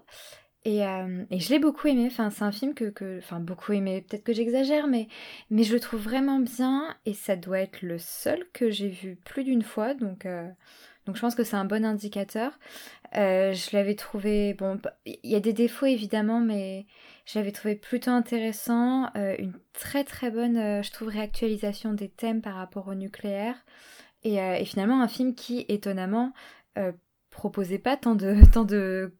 Et, 0.63 0.81
je 0.81 1.49
l'ai 1.49 1.57
beaucoup 1.57 1.87
aimé. 1.87 2.05
Enfin, 2.05 2.29
c'est 2.29 2.43
un 2.43 2.51
film 2.51 2.75
que, 2.75 3.17
enfin, 3.17 3.39
beaucoup 3.39 3.73
aimé. 3.73 4.05
Peut-être 4.07 4.23
que 4.23 4.33
j'exagère, 4.33 4.85
mais, 4.85 5.07
mais 5.49 5.63
je 5.63 5.73
le 5.73 5.79
trouve 5.79 6.01
vraiment 6.01 6.37
bien. 6.37 6.95
Et 7.07 7.15
ça 7.15 7.35
doit 7.35 7.59
être 7.59 7.81
le 7.81 7.97
seul 7.97 8.45
que 8.53 8.69
j'ai 8.69 8.89
vu 8.89 9.15
plus 9.15 9.43
d'une 9.43 9.63
fois. 9.63 9.95
Donc, 9.95 10.27
donc, 11.09 11.15
je 11.15 11.21
pense 11.21 11.33
que 11.33 11.43
c'est 11.43 11.55
un 11.55 11.65
bon 11.65 11.83
indicateur. 11.83 12.51
je 13.13 13.75
l'avais 13.75 13.95
trouvé. 13.95 14.53
Bon, 14.53 14.79
il 15.07 15.17
y 15.23 15.35
a 15.35 15.39
des 15.39 15.53
défauts 15.53 15.87
évidemment, 15.87 16.39
mais 16.39 16.85
j'avais 17.25 17.51
trouvé 17.51 17.75
plutôt 17.75 18.11
intéressant, 18.11 19.09
euh, 19.15 19.35
une 19.39 19.53
très 19.73 20.03
très 20.03 20.29
bonne, 20.29 20.57
euh, 20.57 20.83
je 20.83 20.91
trouve, 20.91 21.07
réactualisation 21.09 21.93
des 21.93 22.09
thèmes 22.09 22.41
par 22.43 22.53
rapport 22.53 22.87
au 22.87 22.93
nucléaire. 22.93 23.55
Et, 24.23 24.39
euh, 24.39 24.53
et 24.53 24.65
finalement, 24.65 25.01
un 25.01 25.07
film 25.07 25.33
qui, 25.33 25.65
étonnamment, 25.67 26.31
proposait 27.31 27.79
pas 27.79 27.97
tant 27.97 28.15
de, 28.15 28.35
tant 28.53 28.65
de 28.65 29.18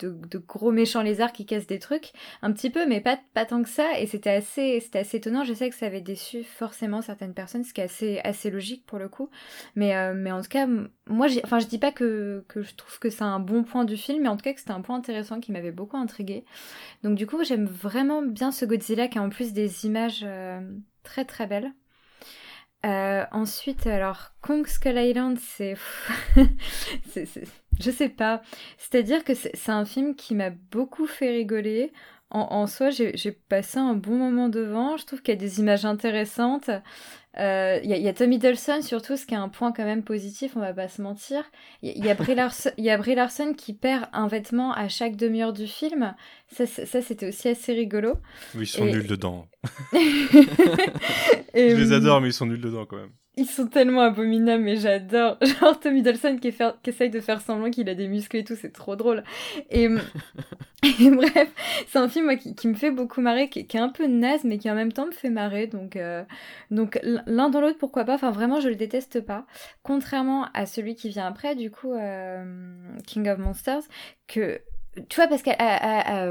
de, 0.00 0.38
gros 0.38 0.70
méchants 0.70 1.02
lézards 1.02 1.32
qui 1.32 1.46
cassent 1.46 1.66
des 1.66 1.78
trucs, 1.78 2.12
un 2.42 2.52
petit 2.52 2.70
peu, 2.70 2.86
mais 2.86 3.00
pas, 3.00 3.18
pas 3.34 3.44
tant 3.44 3.62
que 3.62 3.68
ça. 3.68 3.98
Et 3.98 4.06
c'était 4.06 4.30
assez, 4.30 4.82
assez 4.94 5.16
étonnant. 5.16 5.44
Je 5.44 5.54
sais 5.54 5.68
que 5.68 5.76
ça 5.76 5.86
avait 5.86 6.00
déçu 6.00 6.44
forcément 6.44 7.02
certaines 7.02 7.34
personnes, 7.34 7.64
ce 7.64 7.72
qui 7.72 7.80
est 7.80 7.84
assez, 7.84 8.20
assez 8.24 8.50
logique 8.50 8.84
pour 8.86 8.98
le 8.98 9.08
coup. 9.08 9.30
Mais, 9.74 9.96
euh, 9.96 10.14
mais 10.14 10.32
en 10.32 10.42
tout 10.42 10.48
cas, 10.48 10.66
moi, 11.06 11.26
enfin, 11.44 11.58
je 11.58 11.66
dis 11.66 11.78
pas 11.78 11.92
que, 11.92 12.44
que 12.48 12.62
je 12.62 12.74
trouve 12.74 12.98
que 12.98 13.10
c'est 13.10 13.22
un 13.22 13.40
bon 13.40 13.64
point 13.64 13.84
du 13.84 13.96
film, 13.96 14.22
mais 14.22 14.28
en 14.28 14.36
tout 14.36 14.44
cas 14.44 14.52
que 14.52 14.60
c'était 14.60 14.72
un 14.72 14.82
point 14.82 14.96
intéressant 14.96 15.40
qui 15.40 15.52
m'avait 15.52 15.72
beaucoup 15.72 15.96
intrigué. 15.96 16.44
Donc 17.02 17.16
du 17.16 17.26
coup, 17.26 17.42
j'aime 17.44 17.66
vraiment 17.66 18.22
bien 18.22 18.50
ce 18.52 18.64
Godzilla 18.64 19.08
qui 19.08 19.18
a 19.18 19.22
en 19.22 19.30
plus 19.30 19.52
des 19.52 19.86
images 19.86 20.24
euh, 20.24 20.60
très 21.02 21.24
très 21.24 21.46
belles. 21.46 21.72
Euh, 22.84 23.24
ensuite, 23.32 23.86
alors, 23.86 24.32
Kong 24.42 24.66
Skull 24.66 24.96
Island, 24.96 25.38
c'est... 25.40 25.74
Je 27.80 27.90
sais 27.90 28.08
pas. 28.08 28.42
C'est-à-dire 28.78 29.24
que 29.24 29.34
c'est 29.34 29.70
un 29.70 29.84
film 29.84 30.14
qui 30.14 30.34
m'a 30.34 30.50
beaucoup 30.50 31.06
fait 31.06 31.30
rigoler. 31.30 31.92
En, 32.30 32.66
soi, 32.66 32.90
j'ai 32.90 33.32
passé 33.48 33.78
un 33.78 33.94
bon 33.94 34.16
moment 34.16 34.48
devant. 34.48 34.96
Je 34.96 35.06
trouve 35.06 35.22
qu'il 35.22 35.32
y 35.32 35.36
a 35.36 35.40
des 35.40 35.60
images 35.60 35.84
intéressantes. 35.84 36.70
Euh, 37.38 37.78
il 37.84 37.90
y, 37.90 38.08
a 38.08 38.14
Tom 38.14 38.32
Hiddleston 38.32 38.80
surtout, 38.80 39.16
ce 39.16 39.26
qui 39.26 39.34
est 39.34 39.38
un 39.38 39.50
point 39.50 39.70
quand 39.70 39.84
même 39.84 40.02
positif, 40.02 40.56
on 40.56 40.60
va 40.60 40.72
pas 40.72 40.88
se 40.88 41.02
mentir. 41.02 41.44
Il 41.82 42.04
y, 42.04 42.10
a 42.10 42.14
Brie 42.14 42.34
Larson, 42.34 42.70
y 42.78 42.88
a 42.88 42.96
Brie 42.96 43.14
Larson 43.14 43.52
qui 43.52 43.74
perd 43.74 44.06
un 44.12 44.26
vêtement 44.26 44.72
à 44.72 44.88
chaque 44.88 45.16
demi-heure 45.16 45.52
du 45.52 45.66
film. 45.66 46.14
Ça, 46.48 46.66
ça 46.66 47.02
c'était 47.02 47.28
aussi 47.28 47.48
assez 47.48 47.74
rigolo. 47.74 48.14
Oui, 48.54 48.62
ils 48.62 48.66
sont 48.66 48.86
nuls 48.86 49.06
dedans. 49.06 49.46
Je 49.92 51.76
les 51.76 51.92
adore, 51.92 52.20
mais 52.22 52.30
ils 52.30 52.32
sont 52.32 52.46
nuls 52.46 52.60
dedans 52.60 52.86
quand 52.86 52.96
même. 52.96 53.12
Ils 53.38 53.46
sont 53.46 53.66
tellement 53.66 54.00
abominables, 54.00 54.62
mais 54.62 54.76
j'adore. 54.76 55.36
Genre 55.42 55.78
Tommy 55.78 56.00
Hiddleston 56.00 56.38
qui, 56.38 56.52
qui, 56.52 56.90
essaye 56.90 57.10
de 57.10 57.20
faire 57.20 57.42
semblant 57.42 57.70
qu'il 57.70 57.88
a 57.90 57.94
des 57.94 58.08
muscles 58.08 58.38
et 58.38 58.44
tout, 58.44 58.56
c'est 58.56 58.72
trop 58.72 58.96
drôle. 58.96 59.24
Et, 59.70 59.88
bref, 61.10 61.52
c'est 61.86 61.98
un 61.98 62.08
film 62.08 62.26
moi, 62.26 62.36
qui, 62.36 62.68
me 62.68 62.74
fait 62.74 62.90
beaucoup 62.90 63.20
marrer, 63.20 63.50
qui, 63.50 63.60
est 63.60 63.76
un 63.76 63.90
peu 63.90 64.06
naze, 64.06 64.44
mais 64.44 64.56
qui 64.56 64.70
en 64.70 64.74
même 64.74 64.92
temps 64.92 65.06
me 65.06 65.12
fait 65.12 65.28
marrer. 65.28 65.66
Donc, 65.66 65.96
euh, 65.96 66.24
donc 66.70 66.98
l'un 67.02 67.50
dans 67.50 67.60
l'autre, 67.60 67.78
pourquoi 67.78 68.04
pas. 68.04 68.14
Enfin, 68.14 68.30
vraiment, 68.30 68.60
je 68.60 68.68
le 68.68 68.76
déteste 68.76 69.20
pas. 69.20 69.46
Contrairement 69.82 70.48
à 70.54 70.64
celui 70.64 70.94
qui 70.94 71.10
vient 71.10 71.26
après, 71.26 71.54
du 71.54 71.70
coup, 71.70 71.92
euh, 71.92 72.44
King 73.06 73.28
of 73.28 73.38
Monsters, 73.38 73.82
que 74.28 74.60
tu 75.08 75.16
vois, 75.16 75.28
parce 75.28 75.42
qu'à 75.42 75.54
à, 75.58 76.26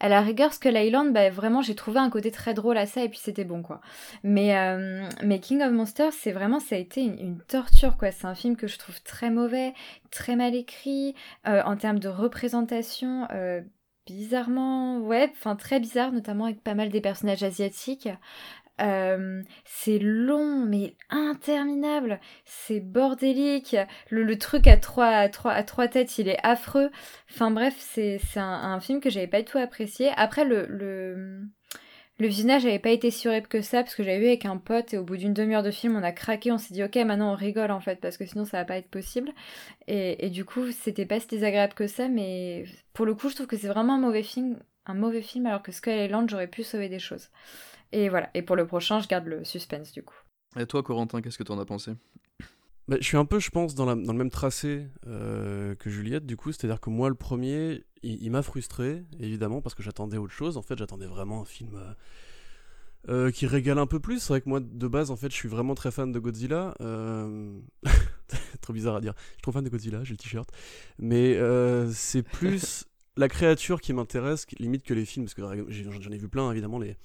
à, 0.00 0.08
la 0.08 0.20
rigueur, 0.20 0.52
Skull 0.52 0.76
Island, 0.76 1.12
bah, 1.12 1.30
vraiment, 1.30 1.62
j'ai 1.62 1.74
trouvé 1.74 1.98
un 1.98 2.10
côté 2.10 2.30
très 2.30 2.54
drôle 2.54 2.78
à 2.78 2.86
ça 2.86 3.02
et 3.02 3.08
puis 3.08 3.18
c'était 3.22 3.44
bon, 3.44 3.62
quoi. 3.62 3.80
Mais, 4.22 4.56
euh, 4.56 5.08
King 5.40 5.62
of 5.62 5.72
Monsters, 5.72 6.12
c'est 6.12 6.32
vraiment, 6.32 6.60
ça 6.60 6.76
a 6.76 6.78
été 6.78 7.02
une, 7.02 7.40
torture, 7.48 7.96
quoi. 7.96 8.10
C'est 8.12 8.26
un 8.26 8.34
film 8.34 8.56
que 8.56 8.66
je 8.66 8.78
trouve 8.78 9.00
très 9.02 9.30
mauvais, 9.30 9.74
très 10.10 10.36
mal 10.36 10.54
écrit, 10.54 11.14
euh, 11.46 11.62
en 11.64 11.76
termes 11.76 11.98
de 11.98 12.08
représentation, 12.08 13.26
euh, 13.32 13.60
bizarrement, 14.06 15.00
ouais, 15.00 15.30
enfin 15.32 15.54
très 15.54 15.80
bizarre, 15.80 16.12
notamment 16.12 16.46
avec 16.46 16.62
pas 16.62 16.74
mal 16.74 16.88
des 16.88 17.00
personnages 17.00 17.42
asiatiques. 17.42 18.08
Euh, 18.80 19.42
c'est 19.64 19.98
long, 19.98 20.64
mais 20.66 20.94
interminable. 21.10 22.20
C'est 22.44 22.80
bordélique. 22.80 23.76
Le, 24.10 24.38
truc 24.38 24.66
à 24.66 24.76
trois, 24.76 25.08
à, 25.08 25.28
trois, 25.28 25.52
à 25.52 25.62
trois 25.62 25.88
têtes, 25.88 26.18
il 26.18 26.28
est 26.28 26.38
affreux. 26.42 26.90
Enfin 27.30 27.50
bref, 27.50 27.74
c'est 27.78 28.20
un, 28.36 28.42
un, 28.42 28.80
film 28.80 29.00
que 29.00 29.10
j'avais 29.10 29.26
pas 29.26 29.42
du 29.42 29.44
tout 29.44 29.58
apprécié. 29.58 30.10
Après, 30.16 30.44
le, 30.44 30.66
le, 30.66 31.48
le 32.20 32.26
visionnage 32.26 32.64
n'avait 32.64 32.80
pas 32.80 32.90
été 32.90 33.10
si 33.10 33.28
que 33.48 33.60
ça, 33.60 33.82
parce 33.82 33.94
que 33.94 34.02
j'avais 34.02 34.18
vu 34.18 34.26
avec 34.26 34.44
un 34.44 34.56
pote, 34.56 34.92
et 34.92 34.98
au 34.98 35.04
bout 35.04 35.16
d'une 35.16 35.34
demi-heure 35.34 35.62
de 35.62 35.70
film, 35.70 35.96
on 35.96 36.02
a 36.02 36.10
craqué, 36.10 36.50
on 36.50 36.58
s'est 36.58 36.74
dit, 36.74 36.82
ok, 36.82 36.96
maintenant 36.96 37.32
on 37.32 37.36
rigole 37.36 37.70
en 37.70 37.80
fait, 37.80 38.00
parce 38.00 38.16
que 38.16 38.26
sinon 38.26 38.44
ça 38.44 38.58
va 38.58 38.64
pas 38.64 38.76
être 38.76 38.90
possible. 38.90 39.30
Et, 39.86 40.28
du 40.30 40.44
coup, 40.44 40.72
c'était 40.72 41.06
pas 41.06 41.20
si 41.20 41.28
désagréable 41.28 41.74
que 41.74 41.86
ça, 41.86 42.08
mais 42.08 42.64
pour 42.92 43.06
le 43.06 43.14
coup, 43.14 43.28
je 43.28 43.36
trouve 43.36 43.46
que 43.46 43.56
c'est 43.56 43.68
vraiment 43.68 43.94
un 43.94 44.00
mauvais 44.00 44.24
film, 44.24 44.58
un 44.86 44.94
mauvais 44.94 45.22
film, 45.22 45.46
alors 45.46 45.62
que 45.62 45.70
Skull 45.70 45.92
Island, 45.92 46.28
j'aurais 46.28 46.48
pu 46.48 46.64
sauver 46.64 46.88
des 46.88 46.98
choses. 46.98 47.30
Et 47.92 48.08
voilà, 48.08 48.30
et 48.34 48.42
pour 48.42 48.56
le 48.56 48.66
prochain, 48.66 49.00
je 49.00 49.08
garde 49.08 49.26
le 49.26 49.44
suspense 49.44 49.92
du 49.92 50.02
coup. 50.02 50.16
Et 50.58 50.66
toi, 50.66 50.82
Corentin, 50.82 51.20
qu'est-ce 51.20 51.38
que 51.38 51.42
t'en 51.42 51.58
as 51.58 51.64
pensé? 51.64 51.92
Bah, 52.88 52.96
je 53.00 53.04
suis 53.04 53.18
un 53.18 53.26
peu, 53.26 53.38
je 53.38 53.50
pense, 53.50 53.74
dans, 53.74 53.84
dans 53.84 54.12
le 54.12 54.18
même 54.18 54.30
tracé 54.30 54.86
euh, 55.06 55.74
que 55.74 55.90
Juliette, 55.90 56.24
du 56.24 56.36
coup. 56.36 56.52
C'est-à-dire 56.52 56.80
que 56.80 56.88
moi, 56.88 57.10
le 57.10 57.14
premier, 57.14 57.84
il, 58.02 58.30
m'a 58.30 58.42
frustré, 58.42 59.04
évidemment, 59.20 59.60
parce 59.60 59.74
que 59.74 59.82
j'attendais 59.82 60.16
autre 60.16 60.32
chose. 60.32 60.56
En 60.56 60.62
fait, 60.62 60.78
j'attendais 60.78 61.06
vraiment 61.06 61.42
un 61.42 61.44
film 61.44 61.74
euh, 61.74 61.92
euh, 63.10 63.30
qui 63.30 63.46
régale 63.46 63.78
un 63.78 63.86
peu 63.86 64.00
plus. 64.00 64.20
C'est 64.20 64.28
vrai 64.28 64.40
que 64.40 64.48
moi, 64.48 64.60
de 64.60 64.88
base, 64.88 65.10
en 65.10 65.16
fait, 65.16 65.30
je 65.30 65.36
suis 65.36 65.50
vraiment 65.50 65.74
très 65.74 65.90
fan 65.90 66.12
de 66.12 66.18
Godzilla. 66.18 66.74
Trop 68.62 68.72
bizarre 68.72 68.96
à 68.96 69.00
dire. 69.02 69.12
Je 69.16 69.32
suis 69.32 69.42
trop 69.42 69.52
fan 69.52 69.64
de 69.64 69.70
Godzilla, 69.70 70.02
j'ai 70.04 70.14
le 70.14 70.18
t-shirt. 70.18 70.50
Mais 70.98 71.38
c'est 71.92 72.22
plus 72.22 72.86
la 73.18 73.28
créature 73.28 73.82
qui 73.82 73.92
m'intéresse, 73.92 74.46
limite 74.58 74.82
que 74.82 74.94
les 74.94 75.04
films, 75.04 75.26
parce 75.26 75.34
que 75.34 75.42
j'en 75.42 76.10
ai 76.10 76.18
vu 76.18 76.28
plein, 76.28 76.50
évidemment, 76.50 76.78
les, 76.78 76.96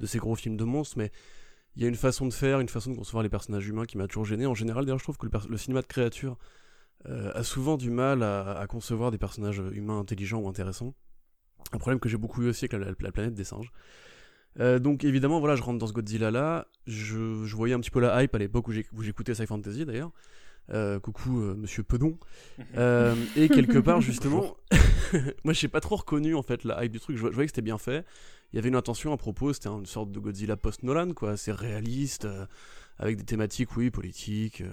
de 0.00 0.06
ces 0.06 0.18
gros 0.18 0.34
films 0.34 0.56
de 0.56 0.64
monstres, 0.64 0.98
mais 0.98 1.12
il 1.76 1.82
y 1.82 1.86
a 1.86 1.88
une 1.88 1.94
façon 1.94 2.26
de 2.26 2.32
faire, 2.32 2.60
une 2.60 2.68
façon 2.68 2.90
de 2.90 2.96
concevoir 2.96 3.22
les 3.22 3.28
personnages 3.28 3.68
humains 3.68 3.86
qui 3.86 3.96
m'a 3.96 4.08
toujours 4.08 4.24
gêné. 4.24 4.46
En 4.46 4.54
général, 4.54 4.84
d'ailleurs, 4.84 4.98
je 4.98 5.04
trouve 5.04 5.18
que 5.18 5.26
le, 5.48 5.56
cinéma 5.56 5.82
de 5.82 5.86
créature 5.86 6.36
euh, 7.08 7.30
a 7.34 7.44
souvent 7.44 7.76
du 7.76 7.90
mal 7.90 8.22
à, 8.22 8.66
concevoir 8.68 9.10
des 9.10 9.18
personnages 9.18 9.62
humains 9.72 10.00
intelligents 10.00 10.40
ou 10.40 10.48
intéressants. 10.48 10.94
Un 11.72 11.78
problème 11.78 12.00
que 12.00 12.08
j'ai 12.08 12.16
beaucoup 12.16 12.42
eu 12.42 12.48
aussi 12.48 12.66
avec 12.70 13.00
la, 13.00 13.12
planète 13.12 13.34
des 13.34 13.44
singes. 13.44 13.70
Euh, 14.58 14.80
donc 14.80 15.04
évidemment, 15.04 15.38
voilà, 15.38 15.54
je 15.54 15.62
rentre 15.62 15.78
dans 15.78 15.86
ce 15.86 15.92
Godzilla 15.92 16.32
là. 16.32 16.66
Je, 16.86 17.16
voyais 17.54 17.74
un 17.74 17.80
petit 17.80 17.90
peu 17.90 18.00
la 18.00 18.22
hype 18.22 18.34
à 18.34 18.38
l'époque 18.38 18.66
où 18.66 19.02
j'écoutais 19.02 19.34
Sci 19.34 19.46
Fantasy 19.46 19.84
d'ailleurs. 19.84 20.10
Euh, 20.72 21.00
coucou 21.00 21.30
Monsieur 21.30 21.82
Pedon. 21.82 22.16
et 23.36 23.48
quelque 23.48 23.78
part 23.78 24.00
justement, 24.00 24.56
moi 25.44 25.52
j'ai 25.52 25.68
pas 25.68 25.80
trop 25.80 25.96
reconnu 25.96 26.34
en 26.34 26.42
fait 26.42 26.64
la 26.64 26.84
hype 26.84 26.92
du 26.92 27.00
truc. 27.00 27.16
Je, 27.16 27.26
je 27.26 27.32
voyais 27.32 27.46
que 27.46 27.52
c'était 27.52 27.62
bien 27.62 27.78
fait 27.78 28.04
il 28.52 28.56
y 28.56 28.58
avait 28.58 28.68
une 28.68 28.76
intention 28.76 29.12
à 29.12 29.16
propos, 29.16 29.52
c'était 29.52 29.68
une 29.68 29.86
sorte 29.86 30.10
de 30.10 30.18
Godzilla 30.18 30.56
post-Nolan, 30.56 31.12
quoi, 31.12 31.32
assez 31.32 31.52
réaliste, 31.52 32.24
euh, 32.24 32.46
avec 32.98 33.16
des 33.16 33.24
thématiques, 33.24 33.76
oui, 33.76 33.90
politiques, 33.90 34.60
euh, 34.62 34.70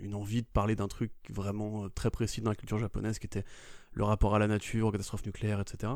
une, 0.00 0.14
envie 0.14 0.42
de 0.42 0.46
parler 0.46 0.76
d'un 0.76 0.86
truc 0.86 1.10
vraiment 1.28 1.84
euh, 1.84 1.88
très 1.88 2.10
précis 2.10 2.40
dans 2.40 2.50
la 2.50 2.56
culture 2.56 2.78
japonaise, 2.78 3.18
qui 3.18 3.26
était 3.26 3.44
le 3.92 4.04
rapport 4.04 4.34
à 4.34 4.38
la 4.38 4.46
nature, 4.46 4.88
aux 4.88 4.92
catastrophes 4.92 5.26
nucléaires, 5.26 5.60
etc. 5.60 5.92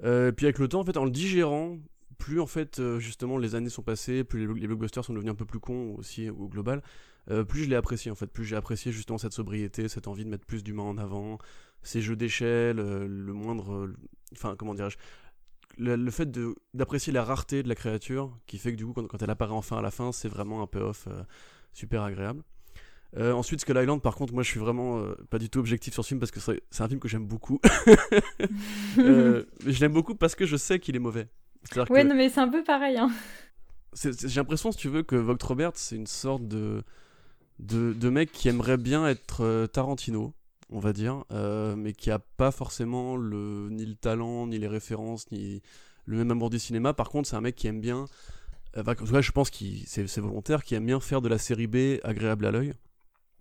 puis 0.00 0.46
avec 0.46 0.58
le 0.58 0.68
temps, 0.68 0.80
en 0.80 0.84
fait, 0.84 0.96
en 0.96 1.04
le 1.04 1.10
digérant, 1.10 1.78
plus 2.16 2.40
en 2.40 2.46
fait, 2.46 2.80
justement, 2.98 3.36
les 3.36 3.54
années 3.54 3.68
sont 3.68 3.82
passées, 3.82 4.24
plus 4.24 4.46
les, 4.54 4.66
blockbusters 4.66 5.04
sont 5.04 5.12
devenus 5.12 5.32
un 5.32 5.34
peu 5.34 5.44
plus 5.44 5.60
cons 5.60 5.94
aussi 5.98 6.30
au 6.30 6.48
global, 6.48 6.82
plus 7.48 7.64
je 7.64 7.70
l'ai 7.70 7.76
apprécié, 7.76 8.10
en 8.10 8.14
fait, 8.14 8.26
plus 8.26 8.44
j'ai 8.44 8.56
apprécié 8.56 8.92
justement 8.92 9.18
cette 9.18 9.32
sobriété, 9.32 9.88
cette 9.88 10.08
envie 10.08 10.24
de 10.24 10.30
mettre 10.30 10.46
plus 10.46 10.62
d'humains 10.62 10.82
en 10.82 10.98
avant, 10.98 11.38
ces 11.82 12.00
jeux 12.00 12.16
d'échelle, 12.16 12.76
le 12.76 13.32
moindre, 13.32 13.90
enfin, 14.32 14.56
comment 14.56 14.74
dirais-je, 14.74 14.96
le, 15.78 16.10
fait 16.10 16.30
d'apprécier 16.74 17.12
la 17.12 17.24
rareté 17.24 17.62
de 17.62 17.68
la 17.68 17.74
créature, 17.74 18.36
qui 18.46 18.58
fait 18.58 18.72
que 18.72 18.76
du 18.76 18.86
coup, 18.86 18.92
quand, 18.92 19.22
elle 19.22 19.30
apparaît 19.30 19.52
enfin 19.52 19.78
à 19.78 19.82
la 19.82 19.90
fin, 19.90 20.12
c'est 20.12 20.28
vraiment 20.28 20.62
un 20.62 20.66
payoff 20.66 21.06
euh, 21.08 21.22
super 21.72 22.02
agréable. 22.02 22.42
Euh, 23.16 23.32
ensuite, 23.32 23.60
Skull 23.60 23.76
Island, 23.76 24.00
par 24.00 24.14
contre, 24.14 24.32
moi 24.32 24.42
je 24.42 24.48
suis 24.48 24.60
vraiment 24.60 25.00
euh, 25.00 25.14
pas 25.30 25.38
du 25.38 25.50
tout 25.50 25.58
objectif 25.58 25.92
sur 25.94 26.04
ce 26.04 26.08
film 26.08 26.20
parce 26.20 26.30
que 26.30 26.38
c'est 26.38 26.82
un 26.82 26.88
film 26.88 27.00
que 27.00 27.08
j'aime 27.08 27.26
beaucoup. 27.26 27.60
je 28.96 29.80
l'aime 29.80 29.92
beaucoup 29.92 30.14
parce 30.14 30.34
que 30.34 30.46
je 30.46 30.56
sais 30.56 30.78
qu'il 30.78 30.94
est 30.94 31.00
mauvais. 31.00 31.28
Ouais, 31.90 32.04
non, 32.04 32.14
mais 32.14 32.28
c'est 32.28 32.40
un 32.40 32.48
peu 32.48 32.62
pareil. 32.62 32.96
Hein. 32.96 33.10
J'ai 33.94 34.12
l'impression, 34.36 34.70
si 34.70 34.78
tu 34.78 34.88
veux, 34.88 35.02
que 35.02 35.16
Vogt 35.16 35.42
Robert, 35.42 35.72
c'est 35.74 35.96
une 35.96 36.06
sorte 36.06 36.46
de, 36.46 36.82
de, 37.60 37.92
de, 37.92 38.08
mec 38.08 38.32
qui 38.32 38.48
aimerait 38.48 38.76
bien 38.76 39.06
être 39.06 39.66
Tarantino 39.72 40.34
on 40.70 40.78
va 40.78 40.92
dire, 40.92 41.24
euh, 41.32 41.74
mais 41.76 41.92
qui 41.92 42.10
a 42.10 42.18
pas 42.18 42.50
forcément 42.50 43.16
le, 43.16 43.68
ni 43.70 43.84
le 43.84 43.94
talent, 43.94 44.46
ni 44.46 44.58
les 44.58 44.68
références, 44.68 45.30
ni 45.30 45.62
le 46.06 46.18
même 46.18 46.30
amour 46.30 46.50
du 46.50 46.58
cinéma. 46.58 46.94
Par 46.94 47.10
contre, 47.10 47.28
c'est 47.28 47.36
un 47.36 47.40
mec 47.40 47.56
qui 47.56 47.66
aime 47.66 47.80
bien, 47.80 48.06
euh, 48.76 48.84
en 48.86 48.94
tout 48.94 49.06
cas, 49.06 49.20
je 49.20 49.32
pense 49.32 49.50
que 49.50 49.64
c'est 49.86 50.18
volontaire, 50.18 50.64
qui 50.64 50.74
aime 50.74 50.86
bien 50.86 51.00
faire 51.00 51.20
de 51.20 51.28
la 51.28 51.38
série 51.38 51.66
B 51.66 51.98
agréable 52.04 52.46
à 52.46 52.50
l'œil. 52.50 52.72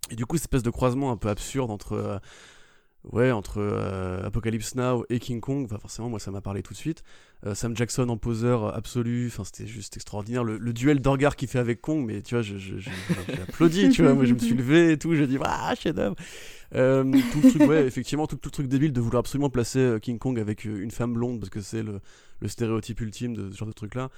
Et 0.09 0.15
du 0.15 0.25
coup, 0.25 0.37
cette 0.37 0.45
espèce 0.45 0.63
de 0.63 0.71
croisement 0.71 1.11
un 1.11 1.17
peu 1.17 1.29
absurde 1.29 1.69
entre, 1.69 1.93
euh, 1.93 2.17
ouais, 3.03 3.31
entre 3.31 3.61
Apocalypse 4.23 4.75
Now 4.75 5.05
et 5.09 5.19
King 5.19 5.39
Kong, 5.39 5.67
forcément, 5.79 6.09
moi, 6.09 6.19
ça 6.19 6.31
m'a 6.31 6.41
parlé 6.41 6.63
tout 6.63 6.73
de 6.73 6.77
suite. 6.77 7.03
Sam 7.53 7.75
Jackson 7.75 8.09
en 8.09 8.17
poseur 8.17 8.75
absolu, 8.75 9.31
c'était 9.43 9.67
juste 9.67 9.95
extraordinaire. 9.95 10.43
Le, 10.43 10.73
duel 10.73 10.99
d'orgar 10.99 11.35
qu'il 11.35 11.47
fait 11.47 11.59
avec 11.59 11.81
Kong, 11.81 12.05
mais 12.05 12.21
tu 12.21 12.35
vois, 12.35 12.41
j'ai 12.41 12.91
applaudi, 13.41 13.89
tu 13.89 14.03
vois, 14.03 14.13
moi, 14.13 14.25
je 14.25 14.33
me 14.33 14.39
suis 14.39 14.55
levé 14.55 14.91
et 14.91 14.97
tout, 14.97 15.15
j'ai 15.15 15.27
dit, 15.27 15.37
ah, 15.41 15.73
chef-d'œuvre. 15.75 16.15
Euh, 16.75 17.03
tout 17.31 17.41
le 17.41 17.49
truc, 17.49 17.61
ouais, 17.67 17.85
effectivement, 17.85 18.27
tout, 18.27 18.39
le 18.43 18.51
truc 18.51 18.67
débile 18.67 18.93
de 18.93 19.01
vouloir 19.01 19.21
absolument 19.21 19.49
placer 19.49 19.79
euh, 19.79 19.99
King 19.99 20.19
Kong 20.19 20.39
avec 20.39 20.65
euh, 20.65 20.81
une 20.81 20.91
femme 20.91 21.13
blonde 21.13 21.39
parce 21.39 21.49
que 21.49 21.61
c'est 21.61 21.83
le, 21.83 21.99
stéréotype 22.47 23.01
ultime 23.01 23.35
de 23.35 23.51
ce 23.51 23.57
genre 23.57 23.67
de 23.67 23.73
truc-là. 23.73 24.09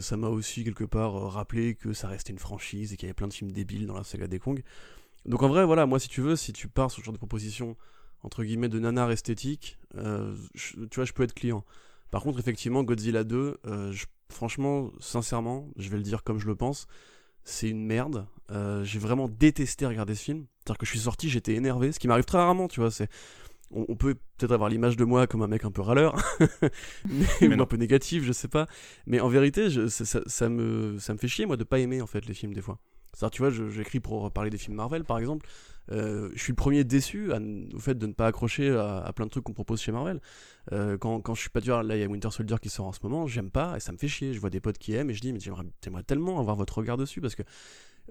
ça 0.00 0.16
m'a 0.16 0.28
aussi 0.28 0.64
quelque 0.64 0.84
part 0.84 1.32
rappelé 1.32 1.74
que 1.74 1.92
ça 1.92 2.08
restait 2.08 2.32
une 2.32 2.38
franchise 2.38 2.92
et 2.92 2.96
qu'il 2.96 3.06
y 3.06 3.08
avait 3.08 3.14
plein 3.14 3.28
de 3.28 3.32
films 3.32 3.52
débiles 3.52 3.86
dans 3.86 3.96
la 3.96 4.04
saga 4.04 4.26
des 4.26 4.38
Kong. 4.38 4.62
Donc 5.26 5.42
en 5.42 5.48
vrai, 5.48 5.64
voilà, 5.64 5.86
moi 5.86 5.98
si 5.98 6.08
tu 6.08 6.20
veux, 6.20 6.36
si 6.36 6.52
tu 6.52 6.68
pars 6.68 6.90
sur 6.90 7.00
ce 7.00 7.06
genre 7.06 7.12
de 7.12 7.18
proposition 7.18 7.76
entre 8.22 8.44
guillemets 8.44 8.68
de 8.68 8.78
nanar 8.78 9.10
esthétique, 9.10 9.78
tu 9.94 10.94
vois, 10.94 11.04
je 11.04 11.12
peux 11.12 11.22
être 11.22 11.34
client. 11.34 11.64
Par 12.10 12.22
contre, 12.22 12.38
effectivement, 12.38 12.82
Godzilla 12.82 13.24
2, 13.24 13.58
franchement, 14.30 14.90
sincèrement, 14.98 15.68
je 15.76 15.88
vais 15.90 15.96
le 15.96 16.02
dire 16.02 16.24
comme 16.24 16.38
je 16.38 16.46
le 16.46 16.56
pense, 16.56 16.86
c'est 17.44 17.68
une 17.68 17.84
merde. 17.84 18.26
j'ai 18.82 18.98
vraiment 18.98 19.28
détesté 19.28 19.86
regarder 19.86 20.14
ce 20.14 20.22
film. 20.22 20.46
C'est-à-dire 20.58 20.78
que 20.78 20.86
je 20.86 20.90
suis 20.90 21.00
sorti, 21.00 21.28
j'étais 21.28 21.54
énervé, 21.54 21.92
ce 21.92 22.00
qui 22.00 22.08
m'arrive 22.08 22.24
très 22.24 22.38
rarement, 22.38 22.66
tu 22.66 22.80
vois. 22.80 22.90
C'est 22.90 23.08
on, 23.70 23.96
peut 23.96 24.14
peut-être 24.36 24.52
avoir 24.52 24.68
l'image 24.68 24.96
de 24.96 25.04
moi 25.04 25.26
comme 25.26 25.42
un 25.42 25.48
mec 25.48 25.64
un 25.64 25.70
peu 25.70 25.82
râleur, 25.82 26.16
mais, 27.40 27.60
un 27.60 27.66
peu 27.66 27.76
négatif, 27.76 28.24
je 28.24 28.32
sais 28.32 28.48
pas. 28.48 28.66
Mais 29.06 29.20
en 29.20 29.28
vérité, 29.28 29.68
ça, 29.88 30.48
me, 30.48 30.98
ça 30.98 31.12
me 31.12 31.18
fait 31.18 31.28
chier, 31.28 31.46
moi, 31.46 31.56
de 31.56 31.64
pas 31.64 31.78
aimer, 31.78 32.00
en 32.00 32.06
fait, 32.06 32.26
les 32.26 32.34
films, 32.34 32.54
des 32.54 32.62
fois. 32.62 32.78
C'est-à-dire, 33.12 33.30
tu 33.30 33.42
vois, 33.42 33.70
j'écris 33.70 34.00
pour 34.00 34.30
parler 34.30 34.50
des 34.50 34.58
films 34.58 34.76
Marvel, 34.76 35.04
par 35.04 35.18
exemple. 35.18 35.46
Euh, 35.92 36.30
je 36.34 36.42
suis 36.42 36.52
le 36.52 36.56
premier 36.56 36.84
déçu 36.84 37.30
au 37.32 37.78
fait 37.78 37.94
de 37.94 38.06
ne 38.06 38.12
pas 38.12 38.26
accrocher 38.26 38.70
à, 38.70 39.12
plein 39.14 39.26
de 39.26 39.30
trucs 39.30 39.44
qu'on 39.44 39.52
propose 39.52 39.80
chez 39.80 39.92
Marvel. 39.92 40.20
Euh, 40.72 40.98
quand, 40.98 41.20
quand, 41.20 41.34
je 41.34 41.40
suis 41.40 41.50
pas 41.50 41.60
dur, 41.60 41.82
là, 41.82 41.96
il 41.96 42.00
y 42.00 42.04
a 42.04 42.06
Winter 42.06 42.30
Soldier 42.30 42.56
qui 42.60 42.68
sort 42.68 42.86
en 42.86 42.92
ce 42.92 43.00
moment, 43.02 43.26
j'aime 43.26 43.50
pas, 43.50 43.76
et 43.76 43.80
ça 43.80 43.92
me 43.92 43.98
fait 43.98 44.08
chier. 44.08 44.32
Je 44.32 44.40
vois 44.40 44.50
des 44.50 44.60
potes 44.60 44.78
qui 44.78 44.94
aiment, 44.94 45.10
et 45.10 45.14
je 45.14 45.20
dis, 45.20 45.32
mais 45.32 45.40
j'aimerais 45.40 46.02
tellement 46.02 46.40
avoir 46.40 46.56
votre 46.56 46.78
regard 46.78 46.96
dessus, 46.96 47.20
parce 47.20 47.34
que 47.34 47.42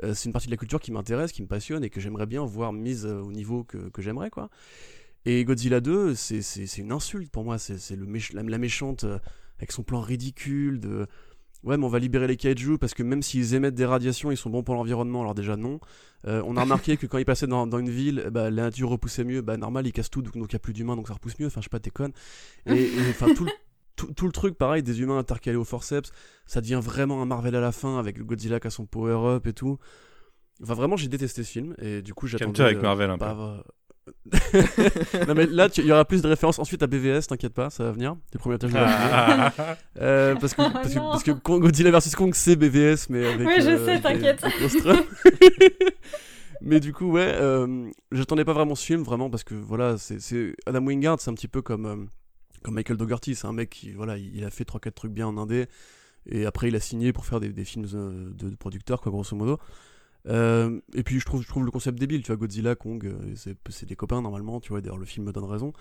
euh, 0.03 0.13
c'est 0.13 0.25
une 0.25 0.33
partie 0.33 0.47
de 0.47 0.51
la 0.51 0.57
culture 0.57 0.79
qui 0.79 0.91
m'intéresse, 0.91 1.31
qui 1.31 1.41
me 1.41 1.47
passionne 1.47 1.83
et 1.83 1.89
que 1.89 2.01
j'aimerais 2.01 2.25
bien 2.25 2.45
voir 2.45 2.73
mise 2.73 3.05
au 3.05 3.31
niveau 3.31 3.63
que, 3.63 3.89
que 3.89 4.01
j'aimerais, 4.01 4.29
quoi. 4.29 4.49
Et 5.25 5.43
Godzilla 5.43 5.81
2, 5.81 6.13
c'est 6.13 6.77
une 6.77 6.91
insulte 6.91 7.31
pour 7.31 7.43
moi, 7.43 7.57
c'est 7.57 7.95
le 7.95 8.05
la, 8.33 8.57
méchante 8.59 9.05
avec 9.57 9.71
son 9.71 9.81
plan 9.81 9.99
ridicule 9.99 10.79
de 10.79 11.07
ouais 11.65 11.77
mais 11.77 11.85
on 11.85 11.89
va 11.89 11.99
libérer 11.99 12.27
les 12.27 12.37
kaiju 12.37 12.77
parce 12.77 12.93
que 12.93 13.03
même 13.03 13.21
s'ils 13.21 13.53
émettent 13.55 13.75
des 13.75 13.85
radiations 13.85 14.31
ils 14.31 14.37
sont 14.37 14.49
bons 14.49 14.63
pour 14.63 14.75
l'environnement 14.75 15.21
alors 15.21 15.35
déjà 15.35 15.57
non 15.57 15.79
on 16.23 16.57
a 16.57 16.61
remarqué 16.61 16.97
que 16.97 17.05
quand 17.05 17.19
ils 17.19 17.25
passaient 17.25 17.45
dans, 17.45 17.67
dans 17.67 17.77
une 17.77 17.89
ville 17.89 18.29
bah, 18.31 18.49
la 18.49 18.63
nature 18.63 18.89
repoussait 18.89 19.23
mieux 19.23 19.41
bah 19.41 19.57
normal 19.57 19.85
ils 19.85 19.91
cassent 19.91 20.09
tout 20.09 20.23
donc 20.23 20.33
il 20.35 20.41
n'y 20.41 20.55
a 20.55 20.59
plus 20.59 20.73
d'humains 20.73 20.95
donc 20.95 21.07
ça 21.07 21.13
repousse 21.13 21.37
mieux 21.39 21.47
enfin 21.47 21.61
je 21.61 21.65
sais 21.65 21.69
pas 21.69 21.79
t'es 21.79 21.91
conne 21.91 22.13
et 22.65 22.89
enfin 23.09 23.27
tout, 23.35 23.45
tout, 23.95 24.25
le 24.25 24.31
truc, 24.31 24.57
pareil, 24.57 24.83
des 24.83 25.01
humains 25.01 25.17
intercalés 25.17 25.57
au 25.57 25.63
forceps, 25.63 26.11
ça 26.45 26.61
devient 26.61 26.79
vraiment 26.81 27.21
un 27.21 27.25
Marvel 27.25 27.55
à 27.55 27.61
la 27.61 27.71
fin 27.71 27.97
avec 27.97 28.21
Godzilla 28.21 28.59
qui 28.59 28.67
a 28.67 28.69
son 28.69 28.85
power-up 28.85 29.47
et 29.47 29.53
tout. 29.53 29.77
Enfin, 30.61 30.73
vraiment, 30.73 30.95
j'ai 30.95 31.07
détesté 31.07 31.43
ce 31.43 31.51
film 31.51 31.75
et 31.79 32.01
du 32.01 32.13
coup, 32.13 32.27
j'attendais. 32.27 32.61
avec 32.61 32.81
Marvel 32.81 33.09
un 33.09 33.17
peu. 33.17 33.25
Non 35.27 35.33
mais 35.35 35.45
là 35.47 35.67
il 35.77 35.85
y 35.85 35.91
aura 35.91 36.05
plus 36.05 36.21
de 36.21 36.27
références 36.27 36.59
ensuite 36.59 36.83
à 36.83 36.87
BVS 36.87 37.27
t'inquiète 37.27 37.53
pas 37.53 37.69
ça 37.69 37.83
va 37.83 37.91
venir. 37.91 38.15
Les 38.33 38.39
premiers 38.39 38.57
de 38.57 38.67
ah. 38.75 39.51
euh, 39.99 40.35
parce, 40.35 40.53
que, 40.53 40.61
oh 40.61 40.69
parce, 40.71 40.93
que, 40.93 40.99
parce, 40.99 41.23
que, 41.23 41.31
Godzilla 41.31 41.91
vs 41.91 42.15
Kong 42.15 42.33
c'est 42.35 42.55
BVS 42.55 43.07
mais 43.09 43.25
avec 43.25 43.47
oui 43.47 43.55
je 43.59 43.69
euh, 43.69 43.85
sais 43.85 44.01
t'inquiète. 44.01 44.45
mais 46.61 46.79
du 46.79 46.93
coup 46.93 47.11
ouais 47.11 47.31
euh, 47.35 47.89
j'attendais 48.11 48.45
pas 48.45 48.53
vraiment 48.53 48.75
ce 48.75 48.85
film 48.85 49.03
vraiment 49.03 49.29
parce 49.29 49.43
que 49.43 49.55
voilà 49.55 49.97
c'est 49.97 50.55
Adam 50.65 50.85
Wingard 50.85 51.19
c'est 51.19 51.31
un 51.31 51.35
petit 51.35 51.47
peu 51.47 51.61
comme 51.61 51.85
euh, 51.85 52.05
comme 52.65 52.73
Michael 52.73 52.97
Dougherty, 52.97 53.35
c'est 53.35 53.45
un 53.45 53.53
mec 53.53 53.69
qui 53.69 53.91
voilà, 53.91 54.17
il 54.17 54.43
a 54.43 54.49
fait 54.49 54.67
3-4 54.67 54.91
trucs 54.91 55.11
bien 55.11 55.27
en 55.27 55.37
indé, 55.37 55.67
et 56.25 56.47
après 56.47 56.67
il 56.69 56.75
a 56.75 56.79
signé 56.79 57.13
pour 57.13 57.25
faire 57.25 57.39
des, 57.39 57.63
films 57.63 57.85
euh, 57.93 58.31
de, 58.33 58.55
producteurs, 58.55 59.01
quoi, 59.01 59.11
grosso 59.11 59.35
modo. 59.35 59.59
Euh, 60.27 60.79
et 60.93 61.03
puis 61.03 61.19
je 61.19 61.25
trouve, 61.25 61.43
le 61.63 61.71
concept 61.71 61.99
débile, 61.99 62.21
tu 62.21 62.27
vois, 62.27 62.37
Godzilla, 62.37 62.75
Kong, 62.75 63.05
euh, 63.05 63.51
c'est 63.69 63.85
des 63.85 63.95
copains 63.95 64.21
normalement, 64.21 64.59
tu 64.59 64.69
vois, 64.69 64.81
d'ailleurs 64.81 64.97
le 64.97 65.05
film 65.05 65.25
me 65.25 65.31
donne 65.31 65.45
raison. 65.45 65.73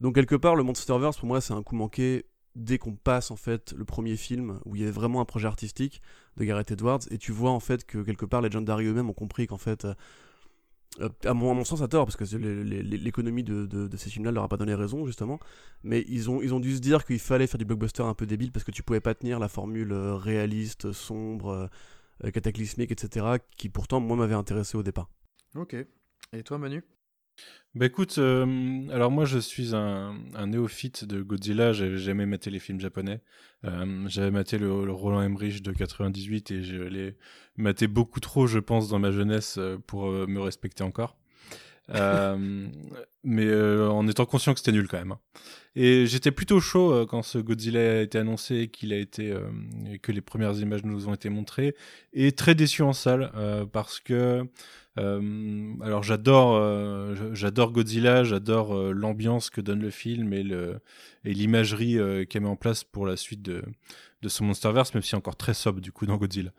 Donc 0.00 0.14
quelque 0.14 0.36
part, 0.36 0.56
le 0.56 0.62
Monsterverse, 0.62 1.18
pour 1.18 1.26
moi, 1.26 1.40
c'est 1.40 1.54
un 1.54 1.62
coup 1.62 1.74
manqué 1.74 2.26
dès 2.54 2.78
qu'on 2.78 2.94
passe 2.94 3.30
en 3.30 3.36
fait 3.36 3.72
le 3.76 3.84
premier 3.84 4.16
film 4.16 4.58
où 4.64 4.74
il 4.74 4.80
y 4.80 4.84
avait 4.84 4.92
vraiment 4.92 5.20
un 5.20 5.24
projet 5.24 5.46
artistique 5.46 6.00
de 6.36 6.44
Gareth 6.44 6.72
Edwards, 6.72 7.00
et 7.10 7.18
tu 7.18 7.32
vois 7.32 7.50
en 7.50 7.60
fait 7.60 7.84
que 7.84 7.98
quelque 7.98 8.26
part, 8.26 8.40
Legendary 8.42 8.86
eux-mêmes 8.86 9.10
ont 9.10 9.14
compris 9.14 9.46
qu'en 9.46 9.58
fait 9.58 9.86
à, 11.24 11.34
mon, 11.34 11.64
sens 11.64 11.82
à 11.82 11.88
tort, 11.88 12.06
parce 12.06 12.16
que 12.16 12.24
l'économie 12.36 13.44
de, 13.44 13.88
ces 13.96 14.10
films-là 14.10 14.32
leur 14.32 14.44
a 14.44 14.48
pas 14.48 14.56
donné 14.56 14.74
raison, 14.74 15.06
justement. 15.06 15.38
Mais 15.84 16.04
ils 16.08 16.30
ont, 16.30 16.60
dû 16.60 16.74
se 16.74 16.80
dire 16.80 17.04
qu'il 17.04 17.18
fallait 17.18 17.46
faire 17.46 17.58
du 17.58 17.64
blockbuster 17.64 18.02
un 18.02 18.14
peu 18.14 18.26
débile, 18.26 18.52
parce 18.52 18.64
que 18.64 18.70
tu 18.70 18.82
pouvais 18.82 19.00
pas 19.00 19.14
tenir 19.14 19.38
la 19.38 19.48
formule 19.48 19.92
réaliste, 19.92 20.92
sombre, 20.92 21.68
cataclysmique, 22.32 22.90
etc., 22.90 23.26
qui 23.56 23.68
pourtant, 23.68 24.00
moi, 24.00 24.16
m'avait 24.16 24.34
intéressé 24.34 24.76
au 24.76 24.82
départ. 24.82 25.10
Ok. 25.54 25.76
Et 26.32 26.42
toi, 26.42 26.58
Manu? 26.58 26.82
Bah 27.74 27.86
écoute, 27.86 28.18
euh, 28.18 28.88
alors 28.90 29.10
moi 29.10 29.24
je 29.24 29.38
suis 29.38 29.74
un, 29.74 30.14
néophyte 30.46 31.04
de 31.04 31.22
Godzilla, 31.22 31.72
j'avais 31.72 31.98
jamais 31.98 32.26
maté 32.26 32.50
les 32.50 32.58
films 32.58 32.80
japonais. 32.80 33.20
Euh, 33.64 34.08
j'avais 34.08 34.30
maté 34.30 34.58
le, 34.58 34.90
Roland 34.90 35.22
Emmerich 35.22 35.62
de 35.62 35.72
98 35.72 36.50
et 36.50 36.62
je 36.62 36.76
l'ai 36.76 37.16
maté 37.56 37.86
beaucoup 37.86 38.20
trop, 38.20 38.46
je 38.46 38.58
pense, 38.58 38.88
dans 38.88 38.98
ma 38.98 39.10
jeunesse 39.12 39.58
euh, 39.58 39.78
pour 39.86 40.10
me 40.10 40.40
respecter 40.40 40.82
encore. 40.82 41.17
Mais 41.88 43.54
en 43.54 44.06
étant 44.08 44.26
conscient 44.26 44.52
que 44.54 44.60
c'était 44.60 44.72
nul 44.72 44.88
quand 44.88 44.98
même. 44.98 45.12
Hein. 45.12 45.20
Et 45.76 46.06
j'étais 46.06 46.32
plutôt 46.32 46.60
chaud 46.60 47.06
quand 47.06 47.22
ce 47.22 47.38
Godzilla 47.38 47.98
a 47.98 48.00
été 48.00 48.18
annoncé, 48.18 48.68
qu'il 48.68 48.92
a 48.92 48.96
été, 48.96 49.32
que 50.02 50.10
les 50.10 50.20
premières 50.20 50.58
images 50.58 50.82
nous 50.84 51.08
ont 51.08 51.14
été 51.14 51.28
montrées, 51.28 51.76
et 52.12 52.32
très 52.32 52.54
déçu 52.54 52.82
en 52.82 52.92
salle 52.92 53.30
parce 53.72 54.00
que 54.00 54.48
euh, 54.98 55.74
alors 55.80 56.02
j'adore, 56.02 56.56
euh, 56.56 57.14
j'adore 57.34 57.72
Godzilla, 57.72 58.24
j'adore 58.24 58.74
euh, 58.74 58.92
l'ambiance 58.92 59.48
que 59.50 59.60
donne 59.60 59.80
le 59.80 59.90
film 59.90 60.32
et 60.32 60.42
le 60.42 60.80
et 61.24 61.34
l'imagerie 61.34 61.98
qu'elle 62.28 62.42
met 62.42 62.48
en 62.48 62.56
place 62.56 62.84
pour 62.84 63.06
la 63.06 63.16
suite 63.16 63.42
de 63.42 63.62
de 64.22 64.28
ce 64.28 64.42
Monsterverse, 64.42 64.94
même 64.94 65.02
si 65.02 65.14
encore 65.14 65.36
très 65.36 65.54
sobre 65.54 65.80
du 65.80 65.92
coup 65.92 66.06
dans 66.06 66.16
Godzilla. 66.16 66.50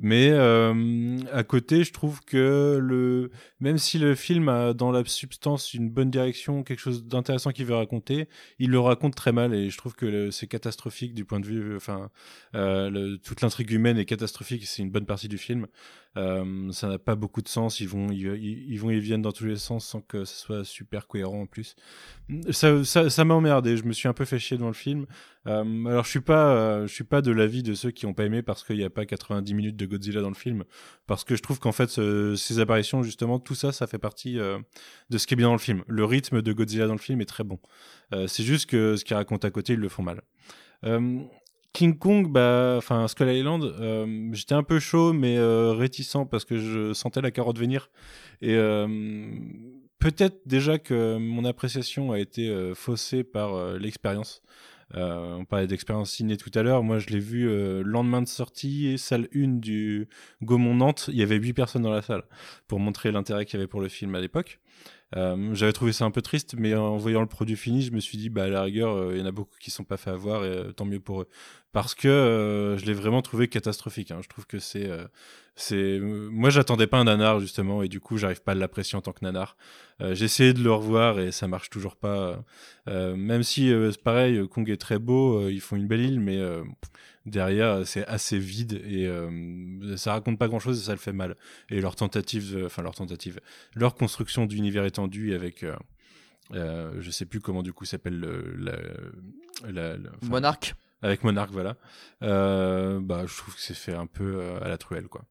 Mais 0.00 0.30
euh, 0.30 1.18
à 1.32 1.42
côté, 1.42 1.82
je 1.82 1.92
trouve 1.92 2.20
que 2.24 2.78
le 2.80 3.30
même 3.58 3.78
si 3.78 3.98
le 3.98 4.14
film 4.14 4.48
a 4.48 4.72
dans 4.72 4.92
la 4.92 5.04
substance 5.04 5.74
une 5.74 5.90
bonne 5.90 6.10
direction, 6.10 6.62
quelque 6.62 6.78
chose 6.78 7.04
d'intéressant 7.04 7.50
qu'il 7.50 7.66
veut 7.66 7.74
raconter, 7.74 8.28
il 8.60 8.70
le 8.70 8.78
raconte 8.78 9.16
très 9.16 9.32
mal 9.32 9.54
et 9.54 9.70
je 9.70 9.76
trouve 9.76 9.94
que 9.94 10.30
c'est 10.30 10.46
catastrophique 10.46 11.14
du 11.14 11.24
point 11.24 11.40
de 11.40 11.46
vue, 11.46 11.74
enfin, 11.74 12.10
euh, 12.54 13.16
toute 13.24 13.40
l'intrigue 13.40 13.72
humaine 13.72 13.98
est 13.98 14.04
catastrophique. 14.04 14.66
C'est 14.66 14.82
une 14.82 14.90
bonne 14.90 15.06
partie 15.06 15.28
du 15.28 15.38
film. 15.38 15.66
Euh, 16.16 16.72
ça 16.72 16.88
n'a 16.88 16.98
pas 16.98 17.14
beaucoup 17.14 17.42
de 17.42 17.48
sens. 17.48 17.80
Ils 17.80 17.88
vont, 17.88 18.08
ils, 18.10 18.78
vont, 18.78 18.90
ils 18.90 19.00
viennent 19.00 19.22
dans 19.22 19.32
tous 19.32 19.46
les 19.46 19.56
sens 19.56 19.86
sans 19.86 20.00
que 20.00 20.24
ce 20.24 20.36
soit 20.36 20.64
super 20.64 21.06
cohérent 21.06 21.42
en 21.42 21.46
plus. 21.46 21.76
Ça, 22.50 22.84
ça, 22.84 23.10
ça 23.10 23.24
m'a 23.24 23.34
emmerdé. 23.34 23.76
Je 23.76 23.84
me 23.84 23.92
suis 23.92 24.08
un 24.08 24.12
peu 24.12 24.24
fait 24.24 24.38
chier 24.38 24.58
dans 24.58 24.68
le 24.68 24.72
film. 24.74 25.06
Euh, 25.46 25.86
alors 25.86 26.04
je 26.04 26.10
suis 26.10 26.20
pas, 26.20 26.54
euh, 26.54 26.86
je 26.86 26.92
suis 26.92 27.04
pas 27.04 27.22
de 27.22 27.30
l'avis 27.30 27.62
de 27.62 27.74
ceux 27.74 27.90
qui 27.90 28.06
ont 28.06 28.14
pas 28.14 28.24
aimé 28.24 28.42
parce 28.42 28.64
qu'il 28.64 28.76
n'y 28.76 28.84
a 28.84 28.90
pas 28.90 29.06
90 29.06 29.54
minutes 29.54 29.76
de 29.76 29.86
Godzilla 29.88 30.20
dans 30.20 30.28
le 30.28 30.34
film, 30.34 30.64
parce 31.06 31.24
que 31.24 31.36
je 31.36 31.42
trouve 31.42 31.58
qu'en 31.58 31.72
fait 31.72 31.88
ces 32.36 32.58
apparitions 32.60 33.02
justement, 33.02 33.38
tout 33.38 33.54
ça, 33.54 33.72
ça 33.72 33.86
fait 33.86 33.98
partie 33.98 34.38
euh, 34.38 34.58
de 35.10 35.18
ce 35.18 35.26
qui 35.26 35.34
est 35.34 35.36
bien 35.36 35.48
dans 35.48 35.54
le 35.54 35.58
film. 35.58 35.82
Le 35.86 36.04
rythme 36.04 36.42
de 36.42 36.52
Godzilla 36.52 36.86
dans 36.86 36.94
le 36.94 36.98
film 37.00 37.20
est 37.20 37.26
très 37.26 37.44
bon. 37.44 37.58
c'est 38.26 38.42
juste 38.42 38.66
que 38.66 38.96
ce 38.96 39.04
qu'ils 39.04 39.16
racontent 39.16 39.46
à 39.46 39.50
côté, 39.50 39.72
ils 39.72 39.78
le 39.78 39.88
font 39.88 40.02
mal. 40.02 40.22
King 41.72 41.98
Kong, 41.98 42.32
bah, 42.32 42.74
enfin 42.78 43.06
Skull 43.08 43.28
Island, 43.28 43.74
j'étais 44.32 44.54
un 44.54 44.62
peu 44.62 44.78
chaud 44.78 45.12
mais 45.12 45.38
réticent 45.38 46.26
parce 46.30 46.44
que 46.44 46.58
je 46.58 46.92
sentais 46.92 47.20
la 47.20 47.30
carotte 47.30 47.58
venir 47.58 47.90
et 48.40 48.56
peut-être 49.98 50.40
déjà 50.46 50.78
que 50.78 51.18
mon 51.18 51.44
appréciation 51.44 52.12
a 52.12 52.18
été 52.18 52.72
faussée 52.74 53.24
par 53.24 53.78
l'expérience. 53.78 54.42
Euh, 54.94 55.34
on 55.34 55.44
parlait 55.44 55.66
d'expérience 55.66 56.12
ciné 56.12 56.36
tout 56.36 56.50
à 56.54 56.62
l'heure. 56.62 56.82
Moi, 56.82 56.98
je 56.98 57.08
l'ai 57.08 57.18
vu 57.18 57.48
euh, 57.48 57.82
lendemain 57.84 58.22
de 58.22 58.28
sortie, 58.28 58.96
salle 58.98 59.28
1 59.34 59.58
du 59.58 60.08
Gaumont 60.42 60.74
Nantes. 60.74 61.10
Il 61.12 61.16
y 61.16 61.22
avait 61.22 61.36
8 61.36 61.52
personnes 61.52 61.82
dans 61.82 61.90
la 61.90 62.02
salle 62.02 62.22
pour 62.66 62.80
montrer 62.80 63.12
l'intérêt 63.12 63.44
qu'il 63.44 63.58
y 63.58 63.60
avait 63.60 63.68
pour 63.68 63.80
le 63.80 63.88
film 63.88 64.14
à 64.14 64.20
l'époque. 64.20 64.60
Euh, 65.16 65.54
j'avais 65.54 65.72
trouvé 65.72 65.92
ça 65.92 66.04
un 66.04 66.10
peu 66.10 66.20
triste, 66.22 66.54
mais 66.58 66.74
en 66.74 66.96
voyant 66.98 67.20
le 67.20 67.26
produit 67.26 67.56
fini, 67.56 67.82
je 67.82 67.92
me 67.92 68.00
suis 68.00 68.18
dit, 68.18 68.28
bah 68.28 68.44
à 68.44 68.48
la 68.48 68.62
rigueur, 68.62 68.94
euh, 68.94 69.12
il 69.14 69.20
y 69.20 69.22
en 69.22 69.26
a 69.26 69.32
beaucoup 69.32 69.56
qui 69.58 69.70
sont 69.70 69.84
pas 69.84 69.96
fait 69.96 70.10
avoir, 70.10 70.44
et 70.44 70.48
euh, 70.48 70.72
tant 70.72 70.84
mieux 70.84 71.00
pour 71.00 71.22
eux. 71.22 71.28
Parce 71.72 71.94
que 71.94 72.76
je 72.78 72.84
l'ai 72.86 72.92
vraiment 72.92 73.22
trouvé 73.22 73.48
catastrophique. 73.48 74.10
Hein. 74.10 74.20
Je 74.22 74.28
trouve 74.28 74.46
que 74.46 74.58
c'est, 74.58 74.90
c'est, 75.54 76.00
moi 76.00 76.48
j'attendais 76.48 76.86
pas 76.86 76.96
un 76.96 77.04
nanar 77.04 77.40
justement, 77.40 77.82
et 77.82 77.88
du 77.88 78.00
coup 78.00 78.16
j'arrive 78.16 78.42
pas 78.42 78.52
à 78.52 78.54
l'apprécier 78.54 78.96
en 78.96 79.02
tant 79.02 79.12
que 79.12 79.22
nanar. 79.22 79.56
j'ai 80.00 80.24
essayé 80.24 80.54
de 80.54 80.62
le 80.62 80.72
revoir 80.72 81.20
et 81.20 81.30
ça 81.30 81.46
marche 81.46 81.68
toujours 81.68 81.96
pas. 81.96 82.42
même 82.86 83.42
si 83.42 83.68
c'est 83.68 84.02
pareil, 84.02 84.48
Kong 84.48 84.68
est 84.70 84.78
très 84.78 84.98
beau, 84.98 85.46
ils 85.50 85.60
font 85.60 85.76
une 85.76 85.86
belle 85.86 86.00
île, 86.00 86.20
mais 86.20 86.40
derrière 87.28 87.86
c'est 87.86 88.06
assez 88.06 88.38
vide 88.38 88.82
et 88.84 89.06
euh, 89.06 89.96
ça 89.96 90.12
raconte 90.12 90.38
pas 90.38 90.48
grand 90.48 90.58
chose 90.58 90.80
et 90.80 90.84
ça 90.84 90.92
le 90.92 90.98
fait 90.98 91.12
mal. 91.12 91.36
Et 91.70 91.80
leur 91.80 91.96
tentative 91.96 92.62
enfin 92.66 92.82
leur 92.82 92.94
tentative 92.94 93.40
leur 93.74 93.94
construction 93.94 94.46
d'univers 94.46 94.84
étendu 94.84 95.34
avec 95.34 95.62
euh, 95.62 95.76
euh, 96.54 96.92
je 97.00 97.10
sais 97.10 97.26
plus 97.26 97.40
comment 97.40 97.62
du 97.62 97.72
coup 97.72 97.84
s'appelle 97.84 98.18
le, 98.18 99.12
Monarque. 100.22 100.74
avec 101.02 101.22
Monarque 101.24 101.50
voilà. 101.52 101.76
Bah 102.20 103.24
je 103.26 103.36
trouve 103.36 103.54
que 103.54 103.60
c'est 103.60 103.74
fait 103.74 103.94
un 103.94 104.06
peu 104.06 104.42
à 104.60 104.68
la 104.68 104.78
truelle 104.78 105.08
quoi 105.08 105.24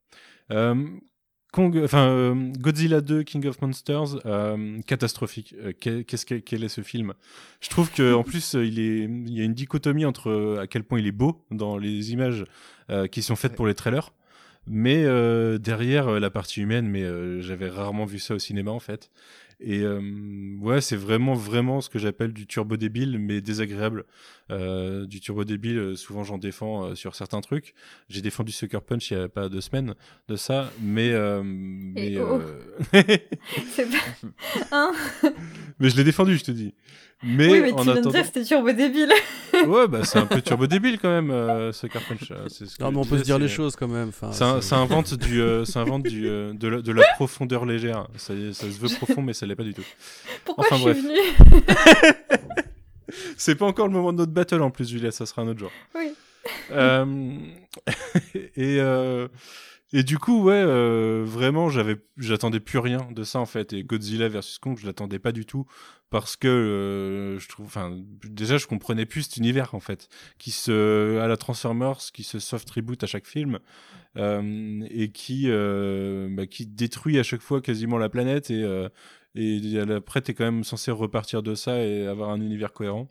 enfin, 1.55 2.09
euh, 2.09 2.51
Godzilla 2.59 3.01
2, 3.01 3.23
King 3.23 3.45
of 3.47 3.61
Monsters, 3.61 4.25
euh, 4.25 4.79
catastrophique. 4.85 5.55
Euh, 5.63 5.73
qu'est-ce 5.73 6.25
quel 6.25 6.63
est 6.63 6.69
ce 6.69 6.81
film? 6.81 7.13
Je 7.61 7.69
trouve 7.69 7.91
que 7.91 8.13
en 8.13 8.23
plus 8.23 8.53
il 8.53 8.79
est, 8.79 9.03
il 9.03 9.33
y 9.33 9.41
a 9.41 9.43
une 9.43 9.53
dichotomie 9.53 10.05
entre 10.05 10.59
à 10.61 10.67
quel 10.67 10.83
point 10.83 10.99
il 10.99 11.07
est 11.07 11.11
beau 11.11 11.45
dans 11.51 11.77
les 11.77 12.11
images 12.11 12.45
qui 13.11 13.21
sont 13.21 13.35
faites 13.35 13.53
pour 13.53 13.67
les 13.67 13.75
trailers, 13.75 14.13
mais 14.65 15.03
derrière 15.59 16.19
la 16.19 16.29
partie 16.29 16.61
humaine, 16.61 16.87
mais 16.87 17.03
j'avais 17.41 17.69
rarement 17.69 18.05
vu 18.05 18.19
ça 18.19 18.35
au 18.35 18.39
cinéma 18.39 18.71
en 18.71 18.79
fait. 18.79 19.11
Et 19.59 19.79
euh, 19.81 19.99
ouais, 20.59 20.81
c'est 20.81 20.95
vraiment, 20.95 21.33
vraiment 21.33 21.81
ce 21.81 21.89
que 21.89 21.97
j'appelle 21.97 22.31
du 22.31 22.45
turbo 22.45 22.77
débile, 22.77 23.17
mais 23.17 23.41
désagréable. 23.41 24.05
Euh, 24.51 25.05
du 25.07 25.19
turbo 25.19 25.45
débile, 25.45 25.77
euh, 25.79 25.95
souvent 25.95 26.23
j'en 26.23 26.37
défends 26.37 26.93
sur 26.93 27.15
certains 27.15 27.41
trucs. 27.41 27.73
J'ai 28.07 28.21
défendu 28.21 28.51
Sucker 28.51 28.81
Punch 28.85 29.09
il 29.09 29.17
y 29.17 29.19
a 29.19 29.29
pas 29.29 29.49
deux 29.49 29.61
semaines 29.61 29.95
de 30.27 30.35
ça, 30.35 30.71
mais. 30.81 31.11
mais, 31.43 32.19
oh. 32.19 32.41
c'est 33.71 33.89
pas. 33.89 34.27
Hein? 34.71 34.93
Mais 35.79 35.89
je 35.89 35.97
l'ai 35.97 36.03
défendu, 36.03 36.37
je 36.37 36.43
te 36.43 36.51
dis. 36.51 36.73
Mais, 37.23 37.49
oui, 37.49 37.61
mais 37.61 37.71
en 37.71 37.83
tu 37.83 37.89
attendant... 37.89 38.11
viens 38.11 38.21
de 38.21 38.25
c'était 38.25 38.43
turbo 38.43 38.71
débile. 38.71 39.11
ouais, 39.67 39.87
bah 39.87 40.01
c'est 40.03 40.19
un 40.19 40.27
peu 40.27 40.39
turbo 40.39 40.67
débile 40.67 40.99
quand 40.99 41.09
même, 41.09 41.31
euh, 41.31 41.71
ce 41.71 41.87
Carpunch. 41.87 42.31
Ce 42.47 42.63
non, 42.79 42.91
mais 42.91 42.97
on 42.97 43.05
peut 43.05 43.17
se 43.17 43.23
dire 43.23 43.39
les 43.39 43.47
choses 43.47 43.75
quand 43.75 43.87
même. 43.87 44.11
Ça, 44.31 44.61
ça, 44.61 44.77
invente, 44.77 45.15
du, 45.15 45.41
euh, 45.41 45.65
ça 45.65 45.79
invente 45.79 46.03
du, 46.03 46.27
euh, 46.27 46.53
de, 46.53 46.67
la, 46.67 46.81
de, 46.81 46.91
la, 46.91 47.03
profondeur 47.15 47.65
légère. 47.65 48.07
Ça, 48.17 48.33
ça, 48.53 48.69
se 48.69 48.79
veut 48.79 48.89
profond, 48.97 49.23
mais 49.23 49.33
ça 49.33 49.47
l'est 49.47 49.55
pas 49.55 49.63
du 49.63 49.73
tout. 49.73 49.85
Pourquoi 50.45 50.65
enfin, 50.67 50.77
je 50.77 50.83
bref. 50.83 50.97
suis 50.97 51.07
venu 51.07 51.17
C'est 53.37 53.55
pas 53.55 53.65
encore 53.65 53.87
le 53.87 53.93
moment 53.93 54.13
de 54.13 54.19
notre 54.19 54.33
battle 54.33 54.61
en 54.61 54.69
plus, 54.69 54.87
Julia, 54.87 55.09
ça 55.09 55.25
sera 55.25 55.41
un 55.41 55.47
autre 55.47 55.59
jour. 55.59 55.71
Oui. 55.95 56.13
et. 58.55 58.79
Et 59.97 60.03
du 60.03 60.19
coup, 60.19 60.43
ouais, 60.43 60.53
euh, 60.63 61.23
vraiment, 61.25 61.69
j'avais, 61.69 61.97
j'attendais 62.17 62.59
plus 62.59 62.77
rien 62.77 63.07
de 63.15 63.23
ça 63.23 63.39
en 63.39 63.47
fait. 63.47 63.73
Et 63.73 63.83
Godzilla 63.83 64.29
versus 64.29 64.59
Kong, 64.59 64.77
je 64.77 64.85
l'attendais 64.85 65.17
pas 65.17 65.31
du 65.31 65.43
tout 65.47 65.65
parce 66.11 66.35
que 66.35 66.47
euh, 66.47 67.39
je 67.39 67.47
trouve, 67.49 67.65
enfin, 67.65 67.99
déjà, 68.23 68.59
je 68.59 68.67
comprenais 68.67 69.07
plus 69.07 69.23
cet 69.23 69.37
univers 69.37 69.73
en 69.73 69.79
fait, 69.79 70.07
qui 70.37 70.51
se, 70.51 71.17
à 71.17 71.27
la 71.27 71.35
Transformers, 71.35 71.97
qui 72.13 72.21
se 72.21 72.37
soft 72.37 72.69
reboot 72.69 73.03
à 73.03 73.07
chaque 73.07 73.25
film 73.25 73.57
euh, 74.17 74.85
et 74.91 75.09
qui, 75.11 75.45
euh, 75.47 76.27
bah, 76.29 76.45
qui 76.45 76.67
détruit 76.67 77.17
à 77.17 77.23
chaque 77.23 77.41
fois 77.41 77.59
quasiment 77.59 77.97
la 77.97 78.09
planète 78.09 78.51
et 78.51 78.61
euh, 78.61 78.89
et 79.33 79.79
après, 79.79 80.21
t'es 80.21 80.35
quand 80.35 80.45
même 80.45 80.63
censé 80.63 80.91
repartir 80.91 81.41
de 81.41 81.55
ça 81.55 81.83
et 81.83 82.05
avoir 82.05 82.29
un 82.29 82.41
univers 82.41 82.71
cohérent. 82.71 83.09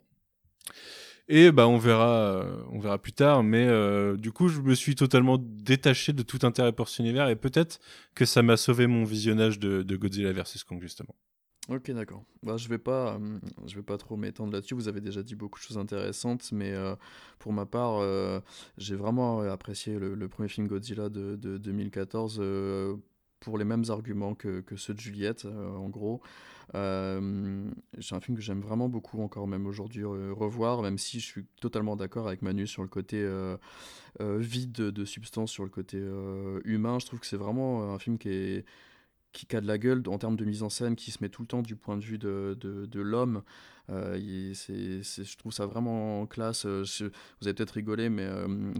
Et 1.29 1.51
bah 1.51 1.67
on 1.67 1.77
verra, 1.77 2.09
euh, 2.09 2.63
on 2.71 2.79
verra 2.79 2.97
plus 2.97 3.11
tard. 3.11 3.43
Mais 3.43 3.67
euh, 3.67 4.15
du 4.15 4.31
coup, 4.31 4.47
je 4.47 4.61
me 4.61 4.73
suis 4.73 4.95
totalement 4.95 5.37
détaché 5.37 6.13
de 6.13 6.23
tout 6.23 6.39
intérêt 6.43 6.71
pour 6.71 6.87
cet 6.87 6.99
univers 6.99 7.27
et 7.27 7.35
peut-être 7.35 7.79
que 8.15 8.25
ça 8.25 8.41
m'a 8.41 8.55
sauvé 8.57 8.87
mon 8.87 9.03
visionnage 9.03 9.59
de, 9.59 9.95
Godzilla 9.95 10.31
vs 10.31 10.63
Kong 10.67 10.81
justement. 10.81 11.15
Ok, 11.69 11.91
d'accord. 11.91 12.23
Bah, 12.43 12.55
je 12.55 12.69
vais 12.69 12.77
pas, 12.77 13.15
euh, 13.15 13.39
je 13.65 13.75
vais 13.75 13.83
pas 13.83 13.97
trop 13.97 14.15
m'étendre 14.15 14.53
là-dessus. 14.53 14.73
Vous 14.73 14.87
avez 14.87 15.01
déjà 15.01 15.21
dit 15.21 15.35
beaucoup 15.35 15.59
de 15.59 15.63
choses 15.65 15.77
intéressantes, 15.77 16.49
mais 16.53 16.73
pour 17.39 17.51
ma 17.51 17.65
part, 17.65 18.01
j'ai 18.77 18.95
vraiment 18.95 19.41
apprécié 19.41 19.99
le, 19.99 20.29
premier 20.29 20.47
film 20.47 20.67
Godzilla 20.67 21.09
de, 21.09 21.35
2014 21.35 22.41
pour 23.39 23.57
les 23.57 23.65
mêmes 23.65 23.85
arguments 23.89 24.35
que, 24.35 24.61
que 24.61 24.75
ceux 24.75 24.93
de 24.93 24.99
Juliette, 24.99 25.45
en 25.45 25.89
gros. 25.89 26.21
Euh, 26.75 27.69
c'est 27.99 28.15
un 28.15 28.19
film 28.19 28.37
que 28.37 28.43
j'aime 28.43 28.59
vraiment 28.59 28.89
beaucoup 28.89 29.21
encore 29.21 29.47
même 29.47 29.65
aujourd'hui 29.65 30.03
euh, 30.03 30.33
revoir, 30.33 30.81
même 30.81 30.97
si 30.97 31.19
je 31.19 31.25
suis 31.25 31.45
totalement 31.61 31.95
d'accord 31.95 32.27
avec 32.27 32.41
Manu 32.41 32.67
sur 32.67 32.81
le 32.81 32.89
côté 32.89 33.17
euh, 33.21 33.57
vide 34.19 34.73
de, 34.73 35.05
substance, 35.05 35.51
sur 35.51 35.63
le 35.63 35.69
côté 35.69 35.97
humain. 36.65 36.99
Je 36.99 37.05
trouve 37.05 37.19
que 37.19 37.27
c'est 37.27 37.37
vraiment 37.37 37.93
un 37.93 37.99
film 37.99 38.17
qui 38.17 38.29
est 38.29 38.65
qui 39.33 39.55
a 39.55 39.61
de 39.61 39.67
la 39.67 39.77
gueule 39.77 40.01
en 40.07 40.17
termes 40.17 40.35
de 40.35 40.45
mise 40.45 40.63
en 40.63 40.69
scène, 40.69 40.95
qui 40.95 41.11
se 41.11 41.19
met 41.21 41.29
tout 41.29 41.43
le 41.43 41.47
temps 41.47 41.61
du 41.61 41.75
point 41.75 41.95
de 41.95 42.01
vue 42.01 42.17
de, 42.17 42.57
de, 42.59 43.01
l'homme. 43.01 43.43
Je 43.89 45.37
trouve 45.37 45.51
ça 45.51 45.65
vraiment 45.65 46.25
classe. 46.25 46.65
vous 46.65 47.09
avez 47.43 47.53
peut-être 47.53 47.71
rigolé, 47.71 48.09
mais 48.09 48.27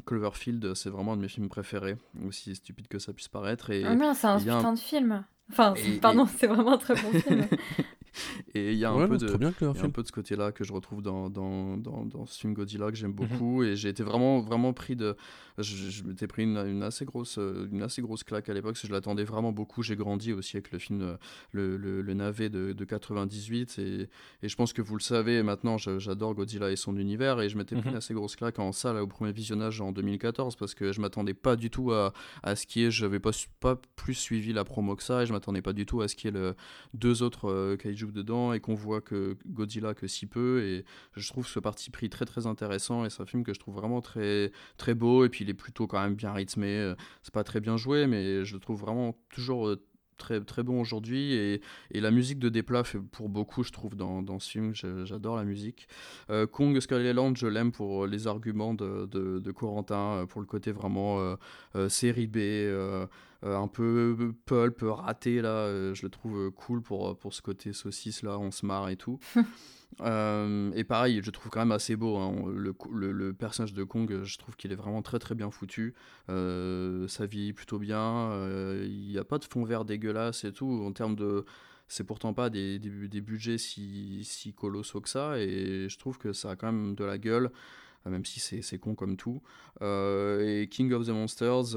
Cloverfield, 0.06 0.74
c'est 0.74 0.90
vraiment 0.90 1.14
un 1.14 1.18
de 1.18 1.22
mes 1.22 1.28
films 1.28 1.50
préférés, 1.50 1.98
aussi 2.26 2.56
stupide 2.56 2.88
que 2.88 3.00
ça 3.00 3.14
puisse 3.14 3.28
paraître. 3.28 3.70
Et 3.70 3.84
ah 3.86 3.96
non, 3.96 4.14
c'est 4.14 4.28
un 4.28 4.38
putain 4.38 4.74
de 4.74 4.80
film. 4.80 5.24
Enfin, 5.50 5.74
pardon, 6.02 6.26
c'est 6.38 6.48
vraiment 6.48 6.74
un 6.74 6.78
très 6.78 6.96
bon 6.96 7.20
film. 7.20 7.48
Et 8.54 8.74
il 8.74 8.78
y 8.78 8.86
a 8.86 8.92
un, 8.92 9.08
peu, 9.08 9.18
de, 9.18 9.28
un 9.46 9.90
peu 9.90 10.02
de 10.02 10.08
ce 10.08 10.12
côté-là 10.12 10.52
que 10.52 10.64
je 10.64 10.74
retrouve 10.74 11.02
dans, 11.02 11.30
dans, 11.30 11.78
dans, 11.78 12.06
dans, 12.06 12.26
ce 12.26 12.40
film 12.40 12.54
Godzilla 12.54 12.90
que 12.90 12.98
j'aime 12.98 13.12
mhm. 13.12 13.16
beaucoup. 13.16 13.64
Et 13.64 13.76
j'ai 13.76 13.90
été 13.90 14.04
vraiment, 14.04 14.40
vraiment 14.40 14.74
pris 14.74 14.96
de. 14.96 15.16
Je, 15.58 16.04
m'étais 16.04 16.28
pris 16.28 16.44
une, 16.44 16.58
une, 16.58 16.84
assez 16.84 17.04
grosse, 17.06 17.38
une 17.38 17.82
assez 17.82 18.02
grosse 18.02 18.24
claque 18.24 18.48
à 18.48 18.54
l'époque, 18.54 18.78
je 18.82 18.92
l'attendais 18.92 19.24
vraiment 19.24 19.52
beaucoup. 19.52 19.82
J'ai 19.82 19.96
grandi 19.96 20.32
aussi 20.32 20.58
avec 20.58 20.72
le 20.72 20.78
film 20.78 21.18
Le, 21.52 21.78
le, 21.78 22.02
le 22.02 22.14
Navet 22.14 22.50
de, 22.50 22.74
de 22.74 22.86
98. 22.86 23.80
Et, 23.80 24.10
et, 24.44 24.50
je 24.50 24.56
pense 24.56 24.74
que 24.74 24.82
vous 24.82 24.96
le 24.96 25.02
savez, 25.02 25.42
maintenant, 25.42 25.78
j'adore 25.78 26.36
Godzilla 26.36 26.72
et 26.72 26.76
son 26.76 26.96
univers. 26.98 27.42
Et 27.42 27.50
je 27.50 27.58
m'étais 27.58 27.76
pris 27.76 27.86
une 27.86 27.92
mhm. 27.92 27.98
assez 27.98 28.14
grosse 28.14 28.36
claque 28.36 28.60
en 28.60 28.72
salle 28.72 28.98
au 28.98 29.08
premier 29.08 29.32
visionnage 29.32 29.82
en 29.82 29.92
2014 29.92 30.56
parce 30.56 30.76
que 30.76 30.92
je 30.92 31.02
m'attendais 31.02 31.34
pas 31.34 31.56
du 31.56 31.70
tout 31.70 31.92
à, 31.92 32.14
à 32.44 32.56
ce 32.56 32.68
qui 32.68 32.84
est. 32.84 32.92
Je 32.92 33.06
n'avais 33.06 33.20
pas, 33.20 33.32
pas 33.60 33.80
plus 33.96 34.14
suivi 34.14 34.54
la 34.54 34.64
promo 34.64 34.96
que 34.96 35.04
ça. 35.04 35.24
Et 35.24 35.26
je 35.26 35.34
m'attendais 35.34 35.62
pas 35.62 35.74
du 35.74 35.86
tout 35.86 36.02
à 36.02 36.08
ce 36.08 36.16
qui 36.16 36.28
est 36.28 36.32
le 36.32 36.56
deux 36.94 37.24
autres 37.24 37.50
euh, 37.50 37.78
kaiju 37.78 38.07
dedans 38.12 38.54
et 38.54 38.60
qu'on 38.60 38.76
voit 38.76 39.02
que 39.02 39.38
Godzilla 39.48 39.94
que 39.94 40.08
si 40.08 40.26
peu. 40.26 40.64
Et 40.64 40.86
je 41.16 41.28
trouve 41.28 41.48
ce 41.48 41.60
parti 41.60 41.90
pris 41.92 42.10
très 42.10 42.26
très 42.26 42.48
intéressant 42.48 43.06
et 43.06 43.10
c'est 43.10 43.22
un 43.22 43.26
film 43.26 43.44
que 43.44 43.54
je 43.54 43.60
trouve 43.60 43.76
vraiment 43.76 44.02
très 44.02 44.52
très 44.78 44.94
beau 44.94 45.26
et 45.26 45.30
puis 45.30 45.44
il 45.44 45.50
est 45.50 45.54
plutôt 45.54 45.88
quand 45.88 46.02
même 46.02 46.16
bien 46.16 46.34
rythmé. 46.34 46.78
Euh, 46.78 46.96
c'est 47.24 47.34
pas 47.34 47.44
très 47.44 47.60
bien 47.60 47.78
joué 47.78 48.08
mais 48.08 48.46
je 48.46 48.54
le 48.54 48.60
trouve 48.60 48.80
vraiment 48.80 49.18
toujours 49.30 49.68
euh, 49.68 49.84
très 50.18 50.42
très 50.42 50.64
bon 50.64 50.82
aujourd'hui 50.82 51.34
et, 51.34 51.62
et, 51.92 52.02
la 52.02 52.10
musique 52.10 52.40
de 52.40 52.50
Desplat 52.50 52.84
fait 52.84 53.00
pour 53.00 53.30
beaucoup 53.30 53.62
je 53.64 53.72
trouve 53.72 53.96
dans, 53.96 54.24
dans 54.24 54.40
ce 54.40 54.50
film. 54.50 54.74
J'adore 54.74 55.36
la 55.36 55.44
musique. 55.44 55.88
Euh, 56.30 56.48
Kong 56.48 56.80
Skull 56.80 57.06
Island 57.06 57.38
je 57.38 57.48
l'aime 57.48 57.72
pour 57.72 58.08
les 58.08 58.28
arguments 58.28 58.74
de, 58.74 59.06
de, 59.06 59.40
de, 59.40 59.52
Corentin 59.52 60.26
pour 60.28 60.42
le 60.42 60.48
côté 60.48 60.72
vraiment 60.72 61.38
série 61.90 62.28
B 62.28 62.38
euh, 62.38 63.06
un 63.44 63.68
peu 63.68 64.34
pulp, 64.46 64.80
raté 64.82 65.42
là, 65.42 65.50
euh, 65.50 65.94
je 65.94 66.04
le 66.04 66.10
trouve 66.10 66.38
euh, 66.38 66.52
cool 66.52 66.82
pour, 66.82 67.18
pour 67.18 67.34
ce 67.34 67.42
côté 67.42 67.72
saucisse 67.74 68.24
là, 68.24 68.40
on 68.40 68.52
se 68.52 68.66
marre 68.66 68.90
et 68.90 68.96
tout. 68.96 69.20
et 70.04 70.84
pareil, 70.84 71.22
je 71.24 71.32
trouve 71.32 71.52
quand 71.52 71.60
même 71.60 71.72
assez 71.72 71.96
beau. 71.96 72.18
Hein. 72.18 72.34
Le, 72.56 72.76
le, 73.12 73.34
personnage 73.34 73.74
de 73.74 73.84
Kong, 73.84 74.24
je 74.24 74.38
trouve 74.38 74.56
qu'il 74.56 74.72
est 74.72 74.76
vraiment 74.76 75.02
très 75.02 75.20
très 75.20 75.36
bien 75.36 75.52
foutu. 75.52 75.94
ça 76.28 77.26
vit 77.26 77.54
plutôt 77.54 77.80
bien. 77.80 78.32
Il 78.84 79.08
n'y 79.08 79.18
a 79.18 79.24
pas 79.24 79.38
de 79.38 79.46
fond 79.46 79.64
vert 79.64 79.86
dégueulasse 79.86 80.44
et 80.44 80.52
tout. 80.52 80.84
En 80.86 80.92
termes 80.92 81.16
de. 81.16 81.46
C'est 81.88 82.04
pourtant 82.04 82.34
pas 82.34 82.50
des, 82.50 82.80
des, 82.80 83.08
des, 83.08 83.22
budgets 83.22 83.58
si, 83.58 84.20
si 84.26 84.54
colossaux 84.54 85.00
que 85.00 85.08
ça. 85.08 85.40
Et 85.40 85.88
je 85.88 85.98
trouve 85.98 86.18
que 86.18 86.34
ça 86.34 86.52
a 86.52 86.56
quand 86.58 86.72
même 86.72 86.96
de 86.96 87.06
la 87.06 87.18
gueule. 87.18 87.50
Même 88.06 88.26
si 88.26 88.40
c'est 88.40 88.80
con 88.80 88.94
comme 88.94 89.16
tout. 89.16 89.42
et 89.82 90.68
King 90.70 90.92
of 90.92 91.06
the 91.08 91.12
Monsters 91.12 91.76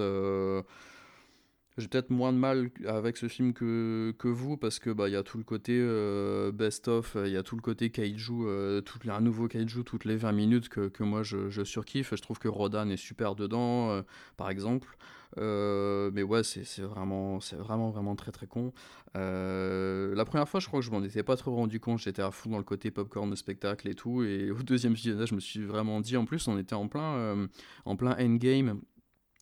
j'ai 1.81 1.88
peut-être 1.88 2.11
moins 2.11 2.33
de 2.33 2.38
mal 2.38 2.71
avec 2.87 3.16
ce 3.16 3.29
film 3.29 3.53
que, 3.53 4.14
que 4.19 4.29
vous 4.29 4.57
parce 4.57 4.79
que 4.79 4.90
bah 4.90 5.09
y 5.09 5.16
a 5.16 5.23
tout 5.23 5.38
le 5.38 5.45
côté 5.45 5.79
euh, 5.79 6.53
best 6.53 6.88
of, 6.88 7.16
il 7.25 7.33
y 7.33 7.37
a 7.37 7.43
tout 7.43 7.57
le 7.57 7.62
côté 7.62 7.90
kaiju, 7.90 8.33
euh, 8.47 8.81
tout, 8.81 8.99
un 9.09 9.21
nouveau 9.21 9.49
kaiju 9.49 9.83
toutes 9.85 10.05
les 10.05 10.16
20 10.16 10.33
minutes 10.33 10.69
que, 10.69 10.88
que 10.88 11.03
moi 11.03 11.23
je, 11.23 11.64
surkiffe. 11.64 12.14
Je 12.14 12.23
trouve 12.23 12.38
que 12.38 12.49
Rodan 12.49 12.88
est 12.88 12.97
super 12.97 13.35
dedans, 13.35 13.90
euh, 13.90 14.03
par 14.37 14.51
exemple. 14.51 14.97
mais 15.37 16.23
ouais, 16.23 16.43
c'est 16.43 16.83
vraiment, 16.83 17.38
vraiment, 17.59 17.90
vraiment 17.90 18.14
très 18.16 18.33
très 18.33 18.47
con. 18.47 18.73
la 19.14 20.25
première 20.25 20.49
fois, 20.49 20.61
je 20.61 20.66
crois 20.66 20.81
que 20.81 20.87
je 20.87 20.90
m'en 20.90 21.03
étais 21.03 21.23
pas 21.23 21.37
trop 21.37 21.55
rendu 21.55 21.81
compte. 21.81 21.99
J'étais 21.99 22.23
à 22.23 22.31
fond 22.31 22.51
dans 22.51 22.59
le 22.59 22.64
côté 22.64 22.90
popcorn, 22.90 23.35
spectacle 23.37 23.88
et 23.88 23.95
tout. 23.95 24.23
Et 24.23 24.51
au 24.51 24.62
deuxième 24.62 24.95
visionnage, 24.95 25.29
je 25.31 25.35
me 25.35 25.40
suis 25.40 25.64
vraiment 25.64 26.01
dit, 26.01 26.16
en 26.16 26.25
plus, 26.25 26.47
on 26.49 26.59
était 26.59 26.75
en 26.75 26.88
plein, 26.88 27.49
en 27.85 27.97
plein 27.97 28.16
endgame. 28.19 28.81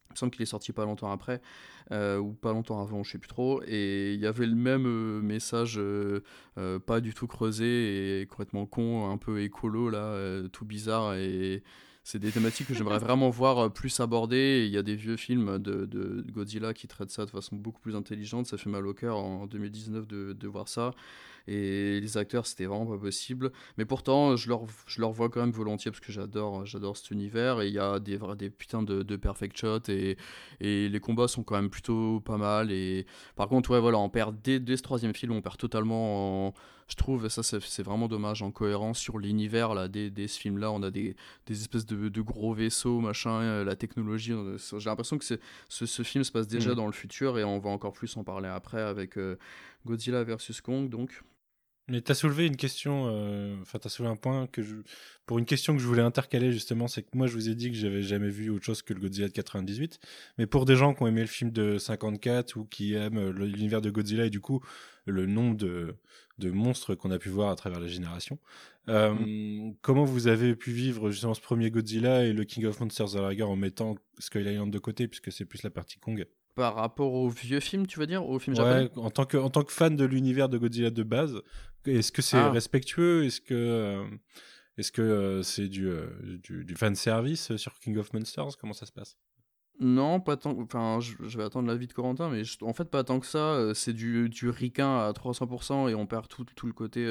Il 0.09 0.15
me 0.15 0.17
semble 0.17 0.33
qu'il 0.33 0.43
est 0.43 0.47
sorti 0.47 0.73
pas 0.73 0.85
longtemps 0.85 1.13
après. 1.13 1.41
Euh, 1.91 2.19
ou 2.19 2.35
pas 2.35 2.53
longtemps 2.53 2.83
avant, 2.83 3.03
je 3.03 3.13
sais 3.13 3.19
plus 3.19 3.29
trop, 3.29 3.63
et 3.67 4.13
il 4.13 4.21
y 4.21 4.27
avait 4.27 4.45
le 4.45 4.55
même 4.55 4.85
euh, 4.87 5.23
message 5.23 5.79
euh, 5.79 6.21
pas 6.85 7.01
du 7.01 7.15
tout 7.15 7.27
creusé 7.27 8.21
et 8.21 8.27
complètement 8.27 8.67
con, 8.67 9.11
un 9.11 9.17
peu 9.17 9.41
écolo 9.41 9.89
là, 9.89 10.43
tout 10.53 10.67
bizarre 10.67 11.15
et 11.15 11.63
c'est 12.05 12.19
des 12.19 12.31
thématiques 12.31 12.69
que 12.69 12.75
j'aimerais 12.75 12.99
vraiment 12.99 13.31
voir 13.31 13.73
plus 13.73 14.01
abordées. 14.01 14.65
Il 14.67 14.73
y 14.73 14.77
a 14.77 14.83
des 14.83 14.97
vieux 14.97 15.17
films 15.17 15.59
de, 15.59 15.87
de, 15.87 16.25
Godzilla 16.31 16.75
qui 16.75 16.89
traitent 16.89 17.11
ça 17.11 17.25
de 17.25 17.31
façon 17.31 17.57
beaucoup 17.57 17.81
plus 17.81 17.97
intelligente. 17.97 18.47
Ça 18.47 18.57
fait 18.57 18.71
mal 18.71 18.87
au 18.87 18.95
cœur 18.95 19.17
en 19.19 19.47
2019 19.47 20.07
de, 20.07 20.33
de 20.33 20.49
voir 20.49 20.69
ça. 20.69 20.93
Et 21.49 22.01
les 22.01 22.17
acteurs, 22.19 22.47
c'était 22.47 22.67
vraiment 22.67 22.87
pas 22.87 22.99
possible. 22.99 23.53
Mais 23.79 23.85
pourtant, 23.85 24.37
je 24.37 24.49
leur, 24.49 24.63
je 24.87 25.01
leur 25.01 25.13
vois 25.13 25.31
quand 25.31 25.41
même 25.41 25.51
volontiers 25.51 25.91
parce 25.91 26.01
que 26.01 26.13
j'adore, 26.13 26.67
j'adore 26.67 26.97
cet 26.97 27.11
univers. 27.11 27.63
Et 27.63 27.69
il 27.69 27.75
y 27.75 27.79
a 27.79 27.99
des, 27.99 28.19
des 28.37 28.51
putains 28.51 28.83
de, 28.83 29.03
de 29.03 29.17
perfect 29.17 29.57
shots 29.57 29.89
et, 29.89 30.17
et 30.61 30.89
les 30.89 31.01
combats 31.01 31.29
sont 31.29 31.43
quand 31.43 31.57
même 31.57 31.71
plutôt 31.71 32.21
pas 32.21 32.37
mal. 32.37 32.71
Et 32.71 33.07
par 33.35 33.49
contre, 33.49 33.71
ouais, 33.71 33.81
voilà, 33.81 33.99
on 33.99 34.11
perd 34.11 34.37
dès, 34.43 34.61
dès 34.61 34.77
ce 34.77 34.83
troisième 34.83 35.15
film, 35.15 35.33
on 35.33 35.41
perd 35.41 35.57
totalement 35.57 36.49
en 36.49 36.55
je 36.89 36.97
trouve 36.97 37.29
ça 37.29 37.43
c'est 37.43 37.83
vraiment 37.83 38.09
dommage 38.09 38.43
en 38.43 38.51
cohérence 38.51 38.99
sur 38.99 39.19
l'univers 39.19 39.75
là 39.75 39.89
des, 39.89 40.11
des 40.11 40.27
ce 40.27 40.41
film 40.41 40.59
là 40.59 40.73
on 40.73 40.83
a 40.83 40.91
des, 40.91 41.17
des 41.47 41.61
espèces 41.61 41.85
de, 41.85 42.09
de, 42.09 42.21
gros 42.23 42.55
vaisseaux 42.55 43.01
machin 43.01 43.43
euh, 43.43 43.65
la 43.65 43.77
technologie 43.77 44.33
j'ai 44.79 44.89
l'impression 44.89 45.19
que 45.19 45.25
ce, 45.25 45.37
ce 45.69 46.03
film 46.03 46.25
se 46.25 46.33
passe 46.33 46.49
déjà 46.49 46.73
mm. 46.73 46.77
dans 46.77 46.87
le 46.87 46.93
futur 46.93 47.39
et 47.39 47.45
on 47.45 47.59
va 47.59 47.71
encore 47.71 47.93
plus 47.93 48.17
en 48.17 48.25
parler 48.25 48.49
après 48.49 48.81
avec 48.81 49.19
euh, 49.19 49.37
Godzilla 49.87 50.25
versus 50.25 50.61
Kong 50.63 50.89
donc 50.89 51.23
mais 51.89 52.03
tu 52.03 52.13
as 52.13 52.15
soulevé 52.15 52.47
une 52.47 52.57
question, 52.57 53.07
euh, 53.09 53.57
enfin, 53.63 53.79
tu 53.79 53.87
as 53.87 53.91
soulevé 53.91 54.13
un 54.13 54.17
point 54.17 54.47
que 54.47 54.63
je. 54.63 54.77
Pour 55.27 55.39
une 55.39 55.45
question 55.45 55.75
que 55.75 55.83
je 55.83 55.87
voulais 55.87 56.03
intercaler, 56.03 56.53
justement, 56.53 56.89
c'est 56.89 57.03
que 57.03 57.09
moi, 57.15 57.27
je 57.27 57.35
vous 57.35 57.49
ai 57.49 57.55
dit 57.55 57.71
que 57.71 57.77
j'avais 57.77 58.03
jamais 58.03 58.29
vu 58.29 58.51
autre 58.51 58.65
chose 58.65 58.83
que 58.83 58.95
le 58.95 59.01
Godzilla 59.01 59.29
de 59.29 59.33
98. 59.33 60.01
Mais 60.39 60.47
pour 60.47 60.65
des 60.65 60.77
gens 60.77 60.95
qui 60.95 61.03
ont 61.03 61.07
aimé 61.07 61.21
le 61.21 61.27
film 61.27 61.51
de 61.51 61.79
54 61.79 62.57
ou 62.57 62.65
qui 62.65 62.95
aiment 62.95 63.31
l'univers 63.31 63.81
de 63.81 63.91
Godzilla 63.91 64.27
et 64.27 64.31
du 64.31 64.41
coup, 64.41 64.61
le 65.05 65.27
nombre 65.27 65.57
de, 65.57 65.97
de 66.39 66.51
monstres 66.51 66.95
qu'on 66.95 67.11
a 67.11 67.19
pu 67.19 67.29
voir 67.29 67.51
à 67.51 67.57
travers 67.57 67.81
les 67.81 67.89
générations, 67.89 68.39
euh, 68.89 69.13
mm. 69.13 69.77
comment 69.83 70.05
vous 70.05 70.29
avez 70.29 70.57
pu 70.57 70.71
vivre 70.73 71.11
justement 71.11 71.35
ce 71.35 71.41
premier 71.41 71.71
Godzilla 71.71 72.25
et 72.25 72.33
le 72.33 72.45
King 72.45 72.65
of 72.65 72.81
Monsters 72.81 73.17
à 73.17 73.21
la 73.21 73.29
rigueur 73.29 73.51
en 73.51 73.57
mettant 73.57 73.97
Skull 74.19 74.47
Island 74.47 74.71
de 74.71 74.79
côté, 74.79 75.09
puisque 75.09 75.31
c'est 75.31 75.45
plus 75.45 75.63
la 75.63 75.71
partie 75.71 75.99
Kong? 75.99 76.27
Par 76.59 76.75
rapport 76.75 77.13
au 77.15 77.29
vieux 77.29 77.61
film, 77.61 77.87
tu 77.87 78.01
veux 78.01 78.09
dire, 78.09 78.29
au 78.29 78.41
film 78.41 78.59
ouais, 78.59 78.91
en 78.97 79.11
tant 79.11 79.25
que 79.25 79.37
en 79.37 79.49
tant 79.49 79.63
que 79.63 79.73
fan 79.73 79.95
de 79.95 80.05
l'univers 80.05 80.49
de 80.49 80.59
Godzilla 80.59 80.91
de 80.91 81.05
base, 81.05 81.41
est-ce 81.87 82.11
que 82.11 82.21
c'est 82.21 82.37
ah. 82.37 82.51
respectueux? 82.51 83.25
Est-ce 83.25 83.41
que 83.41 83.55
euh, 83.55 84.05
est-ce 84.77 84.91
que 84.91 85.01
euh, 85.01 85.43
c'est 85.45 85.69
du, 85.69 85.87
euh, 85.87 86.09
du, 86.43 86.65
du 86.65 86.75
fan 86.75 86.97
service 86.97 87.55
sur 87.55 87.79
King 87.79 87.97
of 87.97 88.13
Monsters? 88.13 88.57
Comment 88.61 88.73
ça 88.73 88.87
se 88.87 88.93
passe? 88.93 89.17
Non, 89.79 90.19
pas 90.19 90.37
tant. 90.37 90.59
Enfin, 90.59 90.99
je, 90.99 91.39
vais 91.39 91.45
attendre 91.45 91.69
l'avis 91.69 91.87
de 91.87 91.93
Corentin, 91.93 92.29
mais 92.29 92.43
en 92.63 92.73
fait, 92.73 92.87
pas 92.87 93.05
tant 93.05 93.21
que 93.21 93.27
ça. 93.27 93.73
C'est 93.75 93.93
du, 93.93 94.29
du 94.29 94.51
ricain 94.51 94.99
à 94.99 95.13
300% 95.13 95.89
et 95.89 95.95
on 95.95 96.07
perd 96.07 96.27
tout, 96.27 96.45
tout 96.57 96.67
le 96.67 96.73
côté. 96.73 97.07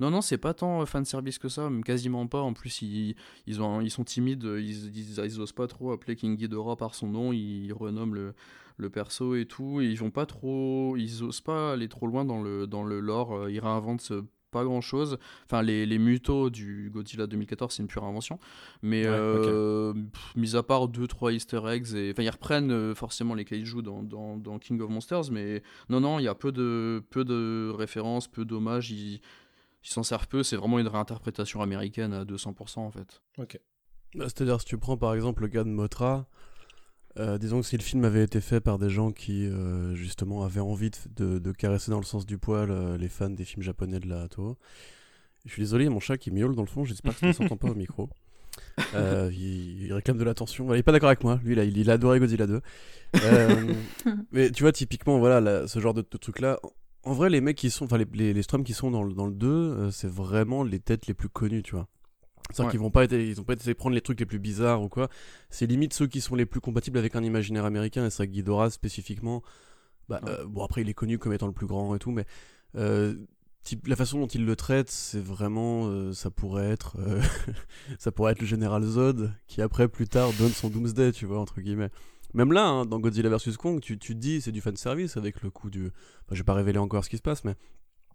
Non, 0.00 0.10
non, 0.10 0.20
c'est 0.20 0.38
pas 0.38 0.52
tant 0.52 0.84
fan 0.86 1.04
service 1.04 1.38
que 1.38 1.48
ça, 1.48 1.70
même 1.70 1.84
quasiment 1.84 2.26
pas. 2.26 2.40
En 2.40 2.52
plus, 2.52 2.82
ils, 2.82 3.14
ils, 3.46 3.62
ont, 3.62 3.80
ils 3.80 3.92
sont 3.92 4.02
timides, 4.02 4.42
ils, 4.42 5.20
ils, 5.20 5.40
osent 5.40 5.52
pas 5.52 5.68
trop 5.68 5.92
appeler 5.92 6.16
King 6.16 6.36
Ghidorah 6.36 6.74
par 6.74 6.96
son 6.96 7.06
nom, 7.06 7.32
ils 7.32 7.72
renomment 7.72 8.14
le, 8.14 8.34
le 8.76 8.90
perso 8.90 9.34
et 9.34 9.46
tout. 9.46 9.80
Et 9.80 9.86
ils 9.86 9.98
vont 9.98 10.10
pas 10.10 10.26
trop, 10.26 10.96
ils 10.96 11.22
osent 11.22 11.40
pas 11.40 11.72
aller 11.72 11.88
trop 11.88 12.06
loin 12.06 12.24
dans 12.24 12.42
le, 12.42 12.66
dans 12.66 12.84
le 12.84 13.00
lore. 13.00 13.34
Euh, 13.34 13.50
ils 13.50 13.60
réinventent 13.60 14.12
pas 14.54 14.64
grand 14.64 14.80
chose. 14.80 15.18
Enfin, 15.44 15.62
les, 15.62 15.84
les 15.84 15.98
mutos 15.98 16.48
du 16.48 16.88
Godzilla 16.90 17.26
2014, 17.26 17.74
c'est 17.74 17.82
une 17.82 17.88
pure 17.88 18.04
invention. 18.04 18.38
Mais 18.82 19.02
euh, 19.04 19.92
mis 20.36 20.56
à 20.56 20.62
part 20.62 20.88
2-3 20.88 21.34
easter 21.34 21.60
eggs, 21.66 21.94
et, 21.94 22.12
enfin, 22.12 22.22
ils 22.22 22.30
reprennent 22.30 22.70
euh, 22.70 22.94
forcément 22.94 23.34
les 23.34 23.44
kaiju 23.44 23.82
dans, 23.82 24.02
dans, 24.02 24.36
dans, 24.36 24.58
King 24.58 24.80
of 24.80 24.88
Monsters, 24.88 25.30
mais 25.32 25.62
non, 25.90 26.00
non, 26.00 26.20
il 26.20 26.22
y 26.22 26.28
a 26.28 26.34
peu 26.34 26.52
de, 26.52 27.02
peu 27.10 27.24
de 27.24 27.72
références, 27.76 28.28
peu 28.28 28.44
d'hommages. 28.44 28.92
Ils 28.92 29.20
s'en 29.82 30.04
servent 30.04 30.28
peu. 30.28 30.42
C'est 30.42 30.56
vraiment 30.56 30.78
une 30.78 30.88
réinterprétation 30.88 31.60
américaine 31.60 32.12
à 32.12 32.24
200% 32.24 32.78
en 32.78 32.90
fait. 32.90 33.20
Ok. 33.38 33.58
Bah, 34.14 34.26
c'est-à-dire, 34.26 34.60
si 34.60 34.66
tu 34.66 34.78
prends 34.78 34.96
par 34.96 35.14
exemple 35.14 35.42
le 35.42 35.48
gars 35.48 35.64
de 35.64 35.68
Motra, 35.68 36.28
euh, 37.18 37.38
disons 37.38 37.60
que 37.60 37.66
si 37.66 37.76
le 37.76 37.82
film 37.82 38.04
avait 38.04 38.24
été 38.24 38.40
fait 38.40 38.60
par 38.60 38.78
des 38.78 38.90
gens 38.90 39.12
qui 39.12 39.46
euh, 39.46 39.94
justement 39.94 40.44
avaient 40.44 40.60
envie 40.60 40.90
de, 41.14 41.38
de, 41.38 41.52
caresser 41.52 41.92
dans 41.92 42.00
le 42.00 42.04
sens 42.04 42.26
du 42.26 42.38
poil 42.38 42.70
euh, 42.70 42.98
les 42.98 43.08
fans 43.08 43.30
des 43.30 43.44
films 43.44 43.62
japonais 43.62 44.00
de 44.00 44.08
la 44.08 44.26
Toho, 44.28 44.56
je 45.44 45.52
suis 45.52 45.62
désolé, 45.62 45.88
mon 45.88 46.00
chat 46.00 46.18
qui 46.18 46.32
miaule 46.32 46.56
dans 46.56 46.62
le 46.62 46.68
fond, 46.68 46.84
j'espère 46.84 47.12
que 47.14 47.20
ça 47.20 47.26
ne 47.26 47.32
s'entend 47.32 47.56
pas 47.56 47.68
au 47.68 47.74
micro. 47.74 48.08
Il, 48.94 49.82
il, 49.82 49.92
réclame 49.92 50.16
de 50.16 50.22
l'attention. 50.22 50.72
Il 50.72 50.78
est 50.78 50.84
pas 50.84 50.92
d'accord 50.92 51.08
avec 51.08 51.24
moi. 51.24 51.40
Lui, 51.42 51.56
là, 51.56 51.64
il, 51.64 51.76
il 51.76 51.90
a 51.90 51.94
adoré 51.94 52.20
Godzilla 52.20 52.46
2. 52.46 52.60
mais 54.32 54.50
tu 54.52 54.62
vois, 54.62 54.70
typiquement, 54.70 55.18
voilà, 55.18 55.66
ce 55.66 55.80
genre 55.80 55.92
de, 55.92 56.02
truc-là. 56.02 56.60
En 57.02 57.14
vrai, 57.14 57.30
les 57.30 57.40
mecs 57.40 57.56
qui 57.56 57.68
sont, 57.70 57.86
enfin, 57.86 57.98
les, 57.98 58.06
les, 58.12 58.32
les 58.32 58.42
Stroms 58.42 58.62
qui 58.62 58.72
sont 58.72 58.92
dans 58.92 59.02
le, 59.02 59.12
dans 59.12 59.26
le 59.26 59.34
2, 59.34 59.90
c'est 59.90 60.08
vraiment 60.08 60.62
les 60.62 60.78
têtes 60.78 61.08
les 61.08 61.14
plus 61.14 61.28
connues, 61.28 61.64
tu 61.64 61.74
vois. 61.74 61.88
C'est-à-dire 62.50 62.70
qu'ils 62.70 62.80
vont 62.80 62.90
pas 62.90 63.04
être, 63.04 63.12
ils 63.12 63.40
ont 63.40 63.44
pas 63.44 63.54
été 63.54 63.74
prendre 63.74 63.94
les 63.94 64.00
trucs 64.00 64.20
les 64.20 64.26
plus 64.26 64.38
bizarres 64.38 64.82
ou 64.82 64.88
quoi. 64.88 65.08
C'est 65.50 65.66
limite 65.66 65.94
ceux 65.94 66.06
qui 66.06 66.20
sont 66.20 66.34
les 66.34 66.46
plus 66.46 66.60
compatibles 66.60 66.98
avec 66.98 67.16
un 67.16 67.22
imaginaire 67.22 67.64
américain. 67.64 68.04
Et 68.04 68.08
vrai 68.08 68.26
que 68.26 68.32
Ghidorah 68.32 68.70
spécifiquement, 68.70 69.42
bah, 70.08 70.20
euh, 70.28 70.44
bon 70.46 70.62
après 70.62 70.82
il 70.82 70.88
est 70.88 70.94
connu 70.94 71.18
comme 71.18 71.32
étant 71.32 71.46
le 71.46 71.52
plus 71.52 71.66
grand 71.66 71.94
et 71.94 71.98
tout, 71.98 72.10
mais 72.10 72.26
euh, 72.76 73.14
type, 73.62 73.86
la 73.86 73.96
façon 73.96 74.20
dont 74.20 74.26
il 74.26 74.44
le 74.44 74.56
traite, 74.56 74.90
c'est 74.90 75.22
vraiment, 75.22 75.86
euh, 75.86 76.12
ça 76.12 76.30
pourrait 76.30 76.70
être, 76.70 76.96
ça 77.98 78.12
pourrait 78.12 78.32
être 78.32 78.40
le 78.40 78.46
général 78.46 78.82
Zod 78.82 79.32
qui 79.46 79.62
après 79.62 79.88
plus 79.88 80.06
tard 80.06 80.30
donne 80.38 80.50
son 80.50 80.68
Doomsday, 80.68 81.12
tu 81.12 81.26
vois 81.26 81.40
entre 81.40 81.60
guillemets. 81.60 81.90
Même 82.34 82.52
là, 82.52 82.66
hein, 82.66 82.84
dans 82.84 82.98
Godzilla 82.98 83.30
vs 83.30 83.56
Kong, 83.56 83.80
tu, 83.80 83.96
tu 83.96 84.14
te 84.14 84.18
dis 84.18 84.40
c'est 84.40 84.52
du 84.52 84.60
fan 84.60 84.76
service 84.76 85.16
avec 85.16 85.40
le 85.42 85.50
coup 85.50 85.70
du. 85.70 85.86
Enfin, 85.86 86.32
je 86.32 86.38
vais 86.38 86.44
pas 86.44 86.54
révéler 86.54 86.78
encore 86.78 87.04
ce 87.04 87.10
qui 87.10 87.16
se 87.16 87.22
passe, 87.22 87.44
mais 87.44 87.54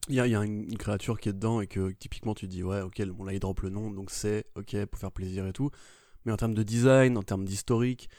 il 0.07 0.15
y 0.15 0.19
a, 0.19 0.27
y 0.27 0.35
a 0.35 0.43
une, 0.43 0.77
créature 0.77 1.19
qui 1.19 1.29
est 1.29 1.33
dedans 1.33 1.61
et 1.61 1.67
que 1.67 1.91
typiquement 1.91 2.33
tu 2.33 2.47
dis 2.47 2.63
ouais, 2.63 2.81
ok, 2.81 3.03
bon 3.07 3.25
là 3.25 3.33
il 3.33 3.39
drop 3.39 3.59
le 3.61 3.69
nom, 3.69 3.91
donc 3.91 4.11
c'est 4.11 4.45
ok 4.55 4.85
pour 4.85 4.99
faire 4.99 5.11
plaisir 5.11 5.45
et 5.45 5.53
tout. 5.53 5.71
Mais 6.25 6.31
en 6.31 6.37
termes 6.37 6.53
de 6.53 6.63
design, 6.63 7.17
en 7.17 7.23
termes 7.23 7.45
d'historique, 7.45 8.09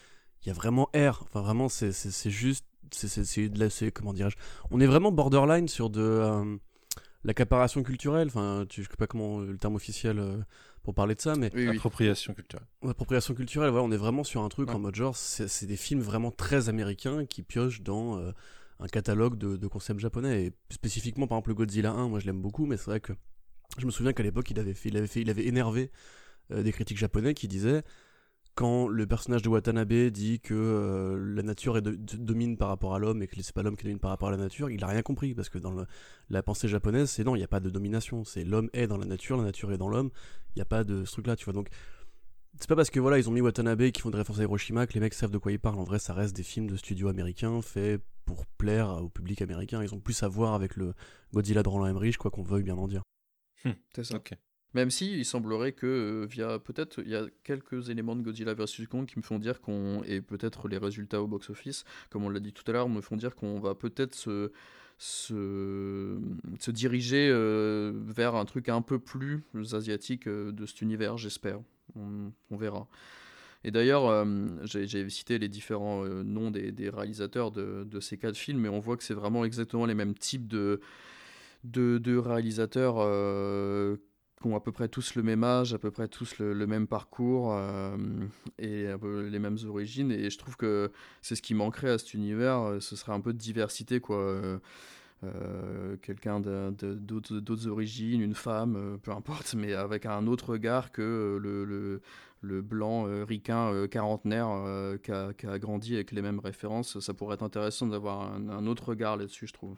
il 0.43 0.49
y 0.49 0.51
a 0.51 0.55
vraiment 0.55 0.89
air. 0.93 1.20
Enfin, 1.22 1.43
vraiment, 1.43 1.68
c'est 1.68 2.31
juste. 2.31 2.66
C'est 2.93 3.93
comment 3.93 4.12
dirais-je 4.12 4.37
On 4.70 4.81
est 4.81 4.87
vraiment 4.87 5.12
borderline 5.12 5.68
sur 5.68 5.91
de. 5.91 6.01
Euh, 6.01 6.57
la 7.22 7.35
caparation 7.35 7.83
culturelle, 7.83 8.28
enfin, 8.28 8.64
je 8.70 8.83
sais 8.83 8.89
pas 8.99 9.07
comment 9.07 9.41
le 9.41 9.59
terme 9.59 9.74
officiel 9.74 10.18
euh, 10.18 10.39
pour 10.83 10.95
parler 10.95 11.14
de 11.14 11.20
ça, 11.20 11.35
mais 11.37 11.51
appropriation 11.68 12.33
culturelle. 12.33 12.66
Appropriation 12.83 13.35
culturelle, 13.35 13.70
ouais, 13.70 13.81
on 13.81 13.93
est 13.93 13.99
vraiment 13.99 14.24
sur 14.24 14.43
un 14.43 14.49
truc 14.49 14.70
en 14.70 14.78
mode 14.78 14.95
genre, 14.95 15.14
c'est 15.14 15.66
des 15.66 15.76
films 15.76 16.01
vraiment 16.01 16.31
très 16.31 16.68
américains 16.70 17.26
qui 17.26 17.43
piochent 17.43 17.83
dans 17.83 18.18
euh, 18.18 18.33
un 18.81 18.87
catalogue 18.89 19.37
de, 19.37 19.66
concepts 19.66 20.01
japonais. 20.01 20.47
Et 20.47 20.53
spécifiquement 20.70 21.26
par 21.26 21.39
exemple 21.39 21.51
le 21.51 21.55
Godzilla 21.55 21.93
1, 21.93 22.09
moi 22.09 22.18
je 22.20 22.26
l'aime 22.26 22.41
beaucoup, 22.41 22.66
mais 22.66 22.76
c'est 22.76 22.87
vrai 22.87 23.01
que 23.01 23.12
je 23.78 23.87
me 23.87 23.91
souviens 23.91 24.12
qu'à 24.12 24.22
l'époque 24.22 24.51
il 24.51 24.59
avait 24.59 24.74
fait, 24.74 24.89
il 24.89 24.97
avait 24.97 25.07
fait, 25.07 25.20
il 25.20 25.31
avait 25.31 25.47
énervé 25.47 25.91
euh, 26.51 26.62
des 26.62 26.72
critiques 26.72 26.99
japonais 26.99 27.35
qui 27.35 27.49
disaient 27.49 27.83
quand 28.55 28.89
le 28.89 29.07
personnage 29.07 29.43
de 29.43 29.49
Watanabe 29.49 30.11
dit 30.11 30.41
que 30.41 30.55
euh, 30.55 31.35
la 31.35 31.43
nature 31.43 31.78
est 31.78 31.83
domine 31.83 32.57
par 32.57 32.68
rapport 32.68 32.95
à 32.95 32.99
l'homme 32.99 33.22
et 33.22 33.28
que 33.28 33.41
c'est 33.41 33.55
pas 33.55 33.62
l'homme 33.62 33.76
qui 33.76 33.85
domine 33.85 34.01
par 34.01 34.11
rapport 34.11 34.28
à 34.28 34.33
la 34.33 34.37
nature, 34.37 34.70
il 34.70 34.83
a 34.83 34.89
rien 34.89 35.03
compris 35.03 35.35
parce 35.35 35.49
que 35.49 35.59
dans 35.59 35.74
la 36.28 36.43
pensée 36.43 36.68
japonaise, 36.68 37.11
c'est 37.11 37.24
non, 37.24 37.37
il 37.37 37.39
n'y 37.39 37.45
a 37.45 37.49
pas 37.49 37.61
de 37.61 37.70
domination, 37.70 38.24
c'est 38.24 38.45
l'homme 38.45 38.68
est 38.72 38.87
dans 38.87 38.99
la 38.99 39.07
nature, 39.07 39.37
la 39.37 39.45
nature 39.45 39.72
est 39.72 39.78
dans 39.78 39.89
l'homme, 39.89 40.11
il 40.55 40.59
n'y 40.59 40.62
a 40.62 40.66
pas 40.66 40.85
de 40.85 41.05
ce 41.05 41.12
truc 41.12 41.28
là, 41.28 41.37
tu 41.37 41.45
vois. 41.45 41.55
Donc 41.55 41.68
c'est 42.59 42.68
pas 42.68 42.76
parce 42.76 42.90
que 42.90 43.01
voilà, 43.01 43.18
ils 43.18 43.28
ont 43.28 43.32
mis 43.32 43.40
Watanabe 43.40 43.90
qui 43.90 44.01
font 44.01 44.11
des 44.11 44.18
références 44.18 44.40
à 44.40 44.42
Hiroshima 44.42 44.86
que 44.86 44.94
les 44.94 45.01
mecs 45.01 45.14
savent 45.14 45.30
de 45.30 45.38
quoi 45.38 45.53
ils 45.53 45.59
parlent. 45.59 45.78
En 45.78 45.84
vrai, 45.84 45.98
ça 45.98 46.14
reste 46.14 46.34
des 46.36 46.42
films 46.42 46.68
de 46.68 46.76
studio 46.76 47.09
américains 47.09 47.62
faits 47.62 48.03
pour 48.24 48.46
plaire 48.46 49.03
au 49.03 49.09
public 49.09 49.42
américain. 49.42 49.82
Ils 49.82 49.94
ont 49.94 50.01
plus 50.01 50.22
à 50.22 50.28
voir 50.28 50.55
avec 50.55 50.76
le 50.76 50.94
Godzilla 51.32 51.62
de 51.62 51.68
Roland 51.68 51.86
Emmerich, 51.86 52.16
quoi 52.16 52.30
qu'on 52.30 52.42
veuille 52.42 52.62
bien 52.62 52.76
en 52.76 52.88
dire. 52.88 53.03
Hmm. 53.64 53.72
c'est 53.94 54.05
ça. 54.05 54.16
ok 54.16 54.32
même 54.74 54.90
si 54.90 55.12
il 55.18 55.24
semblerait 55.24 55.72
que 55.72 55.86
euh, 55.86 56.26
via 56.26 56.59
peut-être 56.59 57.01
il 57.03 57.11
y 57.11 57.16
a 57.16 57.26
quelques 57.44 57.88
éléments 57.88 58.16
de 58.16 58.22
Godzilla 58.22 58.55
vs 58.55 58.86
Kong 58.88 59.07
qui 59.07 59.18
me 59.18 59.22
font 59.22 59.38
dire 59.38 59.61
qu'on 59.61 60.03
et 60.05 60.20
peut-être 60.20 60.68
les 60.68 60.78
résultats 60.78 61.22
au 61.22 61.26
box 61.26 61.51
office, 61.51 61.84
comme 62.11 62.24
on 62.24 62.28
l'a 62.28 62.40
dit 62.40 62.53
tout 62.53 62.64
à 62.68 62.72
l'heure, 62.72 62.88
me 62.88 63.01
font 63.01 63.16
dire 63.16 63.34
qu'on 63.34 63.59
va 63.59 63.74
peut-être 63.74 64.14
se, 64.14 64.53
se, 64.98 66.20
se 66.59 66.70
diriger 66.70 67.28
euh, 67.30 67.92
vers 67.94 68.34
un 68.34 68.44
truc 68.44 68.68
un 68.68 68.82
peu 68.82 68.98
plus 68.98 69.42
asiatique 69.72 70.28
euh, 70.28 70.53
de 70.53 70.66
cet 70.66 70.82
univers, 70.82 71.16
j'espère. 71.16 71.61
On, 71.97 72.57
verra. 72.57 72.86
Et 73.64 73.70
d'ailleurs, 73.70 74.26
j'ai 74.64 75.09
cité 75.11 75.38
les 75.38 75.49
différents 75.49 76.05
noms 76.05 76.51
des, 76.51 76.91
réalisateurs 76.91 77.51
de, 77.51 78.01
ces 78.01 78.16
quatre 78.16 78.36
films, 78.36 78.61
mais 78.61 78.68
on 78.68 78.80
voit 78.80 78.97
que 78.97 79.05
c'est 79.05 79.14
vraiment 79.14 79.45
exactement 79.45 79.86
les 79.86 79.95
mêmes 79.95 80.14
types 80.14 80.49
de, 80.49 80.80
réalisateurs 82.18 82.97
qui 84.41 84.47
ont 84.47 84.57
à 84.57 84.61
peu 84.61 84.72
près 84.72 84.88
tous 84.88 85.14
le 85.14 85.22
même 85.22 85.45
âge, 85.45 85.74
à 85.74 85.78
peu 85.78 85.91
près 85.91 86.09
tous 86.09 86.38
le, 86.38 86.66
même 86.66 86.86
parcours 86.86 87.53
euh, 87.53 87.97
et 88.59 88.86
les 89.03 89.38
mêmes 89.38 89.59
origines. 89.66 90.11
Et 90.11 90.30
je 90.30 90.38
trouve 90.38 90.57
que 90.57 90.91
c'est 91.20 91.34
ce 91.34 91.43
qui 91.43 91.55
manquerait 91.55 91.91
à 91.91 91.99
cet 91.99 92.14
univers. 92.14 92.61
Euh, 92.61 92.80
ce 92.80 92.97
serait 92.97 93.12
un 93.12 93.20
peu 93.20 93.32
de 93.32 93.38
diversité, 93.38 94.01
quoi. 94.01 94.61
Euh, 95.22 95.96
quelqu'un 96.00 96.40
d'autres 96.40 97.66
origines, 97.68 98.22
une 98.22 98.34
femme, 98.34 98.98
peu 99.02 99.10
importe, 99.10 99.54
mais 99.54 99.74
avec 99.74 100.06
un 100.06 100.26
autre 100.26 100.52
regard 100.52 100.92
que 100.92 101.38
le, 101.40 102.00
le, 102.40 102.62
blanc 102.62 103.04
ricain 103.26 103.86
quarantenaire 103.88 104.48
qui 105.02 105.12
a, 105.12 105.58
grandi 105.58 105.94
avec 105.94 106.12
les 106.12 106.22
mêmes 106.22 106.40
références. 106.40 107.00
Ça 107.00 107.14
pourrait 107.14 107.34
être 107.34 107.42
intéressant 107.42 107.86
d'avoir 107.86 108.32
un, 108.32 108.66
autre 108.66 108.88
regard 108.88 109.16
là-dessus, 109.16 109.46
je 109.46 109.52
trouve. 109.52 109.76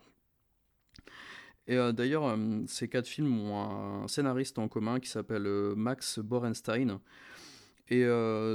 Et 1.66 1.76
euh, 1.76 1.92
d'ailleurs, 1.92 2.24
euh, 2.26 2.62
ces 2.66 2.88
quatre 2.88 3.06
films 3.06 3.38
ont 3.38 4.02
un 4.04 4.08
scénariste 4.08 4.58
en 4.58 4.68
commun 4.68 5.00
qui 5.00 5.08
s'appelle 5.08 5.46
euh, 5.46 5.74
Max 5.74 6.18
Borenstein. 6.18 7.00
Et 7.88 8.06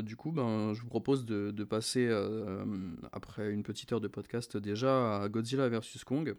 du 0.02 0.16
coup, 0.16 0.32
ben, 0.32 0.74
je 0.74 0.82
vous 0.82 0.88
propose 0.88 1.24
de 1.24 1.64
passer, 1.64 2.10
après 3.12 3.52
une 3.52 3.62
petite 3.62 3.92
heure 3.92 4.02
de 4.02 4.08
podcast 4.08 4.58
déjà, 4.58 5.22
à 5.22 5.30
Godzilla 5.30 5.70
vs. 5.70 6.04
Kong. 6.04 6.36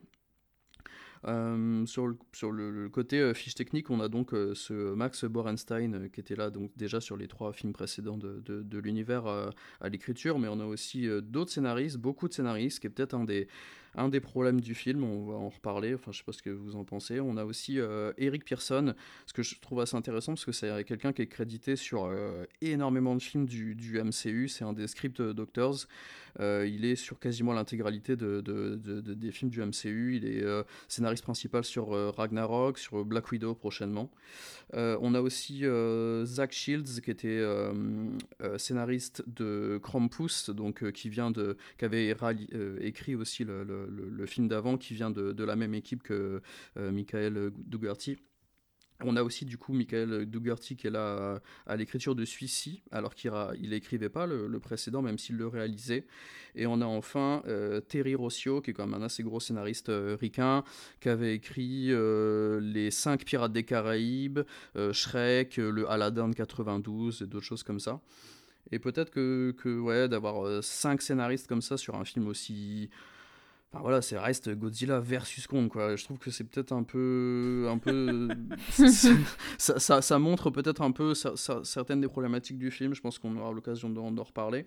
Sur, 1.24 2.06
le, 2.06 2.18
sur 2.32 2.52
le, 2.52 2.88
côté 2.88 3.34
fiche 3.34 3.54
technique, 3.54 3.90
on 3.90 4.00
a 4.00 4.08
donc 4.08 4.30
ce 4.54 4.94
Max 4.94 5.24
Borenstein 5.24 6.08
qui 6.10 6.20
était 6.20 6.36
là 6.36 6.50
donc 6.50 6.70
déjà 6.76 7.00
sur 7.00 7.16
les 7.16 7.28
trois 7.28 7.52
films 7.52 7.72
précédents 7.72 8.16
de, 8.16 8.42
de, 8.44 8.62
de 8.62 8.78
l'univers 8.78 9.26
à 9.26 9.88
l'écriture, 9.88 10.38
mais 10.38 10.48
on 10.48 10.60
a 10.60 10.64
aussi 10.64 11.08
d'autres 11.22 11.52
scénaristes, 11.52 11.96
beaucoup 11.96 12.28
de 12.28 12.34
scénaristes, 12.34 12.80
qui 12.80 12.86
est 12.86 12.90
peut-être 12.90 13.14
un 13.14 13.24
des, 13.24 13.48
un 13.94 14.08
des 14.08 14.20
problèmes 14.20 14.60
du 14.60 14.74
film, 14.74 15.04
on 15.04 15.26
va 15.26 15.34
en 15.34 15.48
reparler, 15.48 15.94
enfin 15.94 16.12
je 16.12 16.18
sais 16.18 16.24
pas 16.24 16.32
ce 16.32 16.42
que 16.42 16.50
vous 16.50 16.76
en 16.76 16.84
pensez. 16.84 17.20
On 17.20 17.36
a 17.36 17.44
aussi 17.44 17.80
euh, 17.80 18.12
Eric 18.18 18.44
Pearson, 18.44 18.94
ce 19.26 19.32
que 19.32 19.42
je 19.42 19.58
trouve 19.60 19.80
assez 19.80 19.96
intéressant 19.96 20.32
parce 20.32 20.44
que 20.44 20.52
c'est 20.52 20.84
quelqu'un 20.84 21.12
qui 21.12 21.22
est 21.22 21.26
crédité 21.26 21.76
sur 21.76 22.04
euh, 22.04 22.44
énormément 22.60 23.14
de 23.14 23.22
films 23.22 23.46
du, 23.46 23.74
du 23.74 24.00
MCU, 24.02 24.48
c'est 24.48 24.64
un 24.64 24.72
des 24.72 24.86
script 24.86 25.20
doctors, 25.20 25.86
euh, 26.40 26.68
il 26.68 26.84
est 26.84 26.96
sur 26.96 27.18
quasiment 27.18 27.52
l'intégralité 27.52 28.16
de, 28.16 28.40
des 28.80 29.32
films 29.32 29.50
du 29.50 29.60
MCU, 29.60 30.16
il 30.16 30.26
est 30.26 30.44
scénariste 30.86 31.24
principal 31.24 31.64
sur 31.64 31.90
Ragnarok, 32.16 32.78
sur 32.78 33.04
Black 33.04 33.30
Widow 33.30 33.54
prochainement. 33.54 34.10
on 34.74 35.14
a 35.14 35.20
aussi 35.20 35.64
Zach 36.24 36.52
Shields 36.52 37.00
qui 37.02 37.10
était 37.10 37.42
scénariste 38.56 39.24
de 39.26 39.80
Krampus, 39.82 40.50
donc 40.50 40.90
qui 40.92 41.08
vient 41.08 41.30
de, 41.30 41.56
qui 41.78 41.84
avait 41.84 42.14
écrit 42.80 43.14
aussi 43.14 43.44
le, 43.44 43.77
film 44.26 44.48
d'avant 44.48 44.76
qui 44.76 44.94
vient 44.94 45.10
de, 45.10 45.44
la 45.44 45.56
même 45.56 45.74
équipe 45.74 46.02
que 46.02 46.40
euh, 46.76 46.92
Michael 46.92 47.50
Dougherty. 47.56 48.18
On 49.04 49.14
a 49.14 49.22
aussi 49.22 49.44
du 49.44 49.58
coup 49.58 49.72
Michael 49.72 50.26
Dougherty 50.26 50.74
qui 50.74 50.88
est 50.88 50.90
là 50.90 51.40
à, 51.66 51.76
l'écriture 51.76 52.16
de 52.16 52.24
celui-ci, 52.24 52.82
alors 52.90 53.14
qu'il 53.14 53.30
n'écrivait 53.62 54.08
pas 54.08 54.26
le, 54.26 54.58
précédent, 54.58 55.02
même 55.02 55.18
s'il 55.18 55.36
le 55.36 55.46
réalisait. 55.46 56.04
Et 56.56 56.66
on 56.66 56.80
a 56.80 56.84
enfin 56.84 57.44
euh, 57.46 57.80
Terry 57.80 58.16
Rossio, 58.16 58.60
qui 58.60 58.70
est 58.70 58.74
quand 58.74 58.88
même 58.88 59.00
un 59.00 59.04
assez 59.04 59.22
gros 59.22 59.38
scénariste 59.38 59.88
euh, 59.88 60.16
ricain, 60.20 60.64
qui 61.00 61.10
avait 61.10 61.36
écrit 61.36 61.92
Les 61.92 62.90
5 62.90 63.24
Pirates 63.24 63.52
des 63.52 63.62
Caraïbes, 63.62 64.40
Shrek, 64.90 65.58
le 65.58 65.88
Aladdin 65.88 66.28
de 66.28 66.34
92 66.34 67.22
et 67.22 67.26
d'autres 67.26 67.46
choses 67.46 67.62
comme 67.62 67.78
ça. 67.78 68.00
Et 68.70 68.78
peut-être 68.78 69.10
que, 69.10 70.06
d'avoir 70.06 70.62
5 70.62 71.00
scénaristes 71.00 71.46
comme 71.46 71.62
ça 71.62 71.76
sur 71.76 71.94
un 71.94 72.04
film 72.04 72.26
aussi 72.28 72.90
Enfin 73.70 73.82
voilà, 73.82 74.00
c'est 74.00 74.18
reste 74.18 74.48
Godzilla 74.48 74.98
versus 74.98 75.46
Kong 75.46 75.68
quoi. 75.68 75.94
Je 75.94 76.02
trouve 76.02 76.18
que 76.18 76.30
c'est 76.30 76.44
peut-être 76.44 76.72
un 76.72 76.84
peu, 76.84 77.66
un 77.68 77.76
peu, 77.76 78.28
ça, 79.58 80.00
ça, 80.00 80.18
montre 80.18 80.48
peut-être 80.48 80.80
un 80.80 80.90
peu 80.90 81.12
certaines 81.14 82.00
des 82.00 82.08
problématiques 82.08 82.58
du 82.58 82.70
film. 82.70 82.94
Je 82.94 83.02
pense 83.02 83.18
qu'on 83.18 83.36
aura 83.36 83.52
l'occasion 83.52 83.90
d'en 83.90 84.24
reparler. 84.24 84.64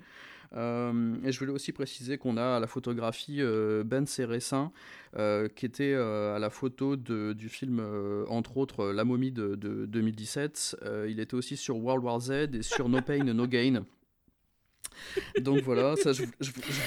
Euh, 0.53 1.15
et 1.23 1.31
je 1.31 1.39
voulais 1.39 1.51
aussi 1.51 1.71
préciser 1.71 2.17
qu'on 2.17 2.37
a 2.37 2.57
à 2.57 2.59
la 2.59 2.67
photographie 2.67 3.37
euh, 3.39 3.83
Ben 3.83 4.05
Seressin, 4.05 4.71
euh, 5.17 5.47
qui 5.47 5.65
était 5.65 5.93
à 5.93 6.37
la 6.39 6.49
photo 6.49 6.95
de, 6.95 7.33
du 7.33 7.49
film, 7.49 7.81
entre 8.29 8.57
autres, 8.57 8.91
La 8.91 9.03
momie 9.03 9.31
de, 9.31 9.55
de 9.55 9.85
2017. 9.85 10.77
il 11.07 11.19
était 11.19 11.33
aussi 11.33 11.57
sur 11.57 11.77
World 11.77 12.03
War 12.03 12.19
Z 12.19 12.31
et 12.53 12.61
sur 12.61 12.89
No 12.89 13.01
Pain, 13.01 13.23
No 13.23 13.47
Gain. 13.47 13.83
Donc 15.41 15.61
voilà, 15.63 15.95
ça 15.95 16.13
je, 16.13 16.23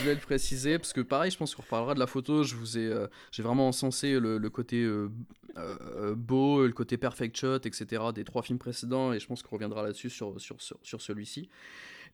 voulais 0.00 0.14
le 0.14 0.20
préciser 0.20 0.78
parce 0.78 0.92
que 0.92 1.00
pareil, 1.00 1.30
je 1.30 1.36
pense 1.36 1.54
qu'on 1.54 1.62
reparlera 1.62 1.94
de 1.94 2.00
la 2.00 2.06
photo. 2.06 2.42
Je 2.42 2.54
vous 2.54 2.78
ai, 2.78 2.86
euh, 2.86 3.06
j'ai 3.30 3.42
vraiment 3.42 3.68
encensé 3.68 4.18
le, 4.18 4.38
côté 4.50 4.82
euh, 4.82 5.08
euh, 5.56 6.14
beau, 6.14 6.66
le 6.66 6.72
côté 6.72 6.96
perfect 6.96 7.36
shot, 7.36 7.60
etc. 7.64 8.02
des 8.14 8.24
trois 8.24 8.42
films 8.42 8.58
précédents 8.58 9.12
et 9.12 9.20
je 9.20 9.26
pense 9.26 9.42
qu'on 9.42 9.56
reviendra 9.56 9.82
là-dessus 9.82 10.10
sur, 10.10 10.40
sur, 10.40 10.56
sur 10.60 11.00
celui-ci. 11.00 11.48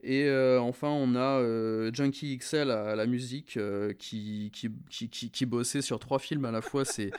Et 0.02 0.30
enfin, 0.58 0.88
on 0.88 1.14
a 1.14 1.92
Junkie 1.92 2.38
XL 2.38 2.70
à, 2.70 2.96
la 2.96 3.06
musique 3.06 3.58
qui, 3.98 4.50
qui, 4.50 4.70
qui, 4.88 5.30
qui, 5.30 5.46
bossait 5.46 5.82
sur 5.82 5.98
trois 5.98 6.18
films 6.18 6.46
à 6.46 6.50
la 6.50 6.62
fois. 6.62 6.86
C'est, 6.86 7.10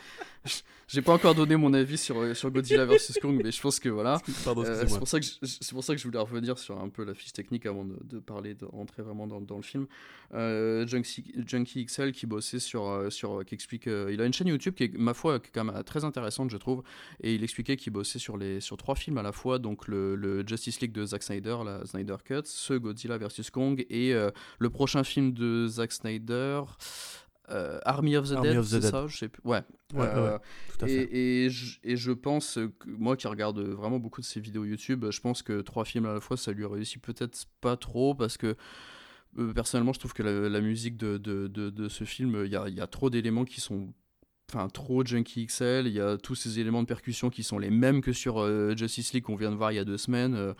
j'ai 0.92 1.02
pas 1.02 1.12
encore 1.12 1.34
donné 1.34 1.56
mon 1.56 1.72
avis 1.74 1.98
sur, 1.98 2.36
sur 2.36 2.50
Godzilla 2.50 2.84
vs 2.84 3.18
Kong, 3.22 3.40
mais 3.42 3.50
je 3.50 3.60
pense 3.60 3.80
que 3.80 3.88
voilà. 3.88 4.20
c'est 4.26 4.98
pour 4.98 5.08
ça 5.08 5.20
que 5.20 5.26
c'est 5.26 5.72
pour 5.72 5.84
ça 5.84 5.94
que 5.94 6.00
je 6.00 6.06
voulais 6.06 6.18
revenir 6.18 6.58
sur 6.58 6.78
un 6.80 6.88
peu 6.88 7.04
la 7.04 7.14
fiche 7.14 7.32
technique 7.32 7.66
avant 7.66 7.84
de, 7.84 7.96
de 8.02 8.18
parler, 8.18 8.54
de 8.54 8.64
rentrer 8.64 9.02
vraiment 9.02 9.26
dans, 9.26 9.40
dans 9.40 9.56
le 9.56 9.62
film. 9.62 9.86
Junkie, 10.32 11.32
Junkie, 11.46 11.84
XL 11.84 12.12
qui 12.12 12.26
bossait 12.26 12.58
sur, 12.58 13.06
sur 13.10 13.44
qui 13.44 13.54
explique, 13.54 13.86
il 13.86 14.20
a 14.20 14.24
une 14.24 14.32
chaîne 14.32 14.48
YouTube 14.48 14.74
qui 14.74 14.84
est 14.84 14.96
ma 14.96 15.14
foi 15.14 15.40
quand 15.52 15.64
même 15.64 15.82
très 15.84 16.04
intéressante, 16.04 16.50
je 16.50 16.56
trouve, 16.56 16.82
et 17.22 17.34
il 17.34 17.44
expliquait 17.44 17.76
qu'il 17.76 17.92
bossait 17.92 18.18
sur 18.18 18.36
les 18.36 18.60
sur 18.60 18.76
trois 18.76 18.94
films 18.94 19.18
à 19.18 19.22
la 19.22 19.32
fois, 19.32 19.58
donc 19.58 19.88
le, 19.88 20.14
le 20.16 20.46
Justice 20.46 20.80
League 20.80 20.92
de 20.92 21.04
Zack 21.04 21.22
Snyder, 21.22 21.56
la 21.64 21.84
Snyder 21.86 22.16
Cut, 22.24 22.44
Godzilla 22.78 23.18
vs 23.18 23.50
Kong 23.50 23.84
et 23.90 24.14
euh, 24.14 24.30
le 24.58 24.70
prochain 24.70 25.04
film 25.04 25.32
de 25.32 25.66
Zack 25.66 25.92
Snyder. 25.92 26.62
Euh, 27.50 27.80
Army 27.84 28.16
of 28.16 28.28
the 28.28 28.40
Dead, 28.40 28.62
c'est 28.62 28.80
ça 28.82 29.06
je 29.08 29.16
sais 29.16 29.28
plus. 29.28 29.42
Ouais. 29.44 29.62
Euh, 29.96 30.38
tout 30.70 30.84
à 30.84 30.88
fait. 30.88 30.92
Et, 30.92 31.44
et, 31.44 31.50
je, 31.50 31.78
et, 31.82 31.96
je, 31.96 32.12
pense 32.12 32.58
que 32.78 32.88
moi 32.88 33.16
qui 33.16 33.26
regarde 33.26 33.58
vraiment 33.58 33.98
beaucoup 33.98 34.20
de 34.20 34.26
ses 34.26 34.40
vidéos 34.40 34.64
YouTube, 34.64 35.04
je 35.10 35.20
pense 35.20 35.42
que 35.42 35.60
trois 35.60 35.84
films 35.84 36.06
à 36.06 36.14
la 36.14 36.20
fois, 36.20 36.36
ça 36.36 36.52
lui 36.52 36.64
réussit 36.64 37.02
peut-être 37.02 37.46
pas 37.60 37.76
trop 37.76 38.14
parce 38.14 38.36
que 38.36 38.56
personnellement, 39.54 39.92
je 39.92 39.98
trouve 39.98 40.12
que 40.12 40.22
la, 40.22 40.60
musique 40.60 40.96
de, 40.96 41.18
de, 41.18 41.48
de, 41.48 41.88
ce 41.88 42.04
film, 42.04 42.42
il 42.44 42.50
y 42.50 42.56
a, 42.56 42.68
y 42.68 42.80
a, 42.80 42.86
trop 42.86 43.10
d'éléments 43.10 43.44
qui 43.44 43.60
sont 43.60 43.92
enfin 44.50 44.68
trop 44.68 45.04
Junkie 45.04 45.46
XL, 45.46 45.86
il 45.86 45.94
y 45.94 46.00
a 46.00 46.18
tous 46.18 46.34
ces 46.34 46.60
éléments 46.60 46.82
de 46.82 46.86
percussion 46.86 47.30
qui 47.30 47.42
sont 47.42 47.58
les 47.58 47.70
mêmes 47.70 48.02
que 48.02 48.12
sur 48.12 48.46
Justice 48.76 49.14
League 49.14 49.24
qu'on 49.24 49.36
vient 49.36 49.50
de 49.50 49.56
voir 49.56 49.72
il 49.72 49.76
y 49.76 49.78
a 49.78 49.84
deux 49.84 49.98
semaines. 49.98 50.54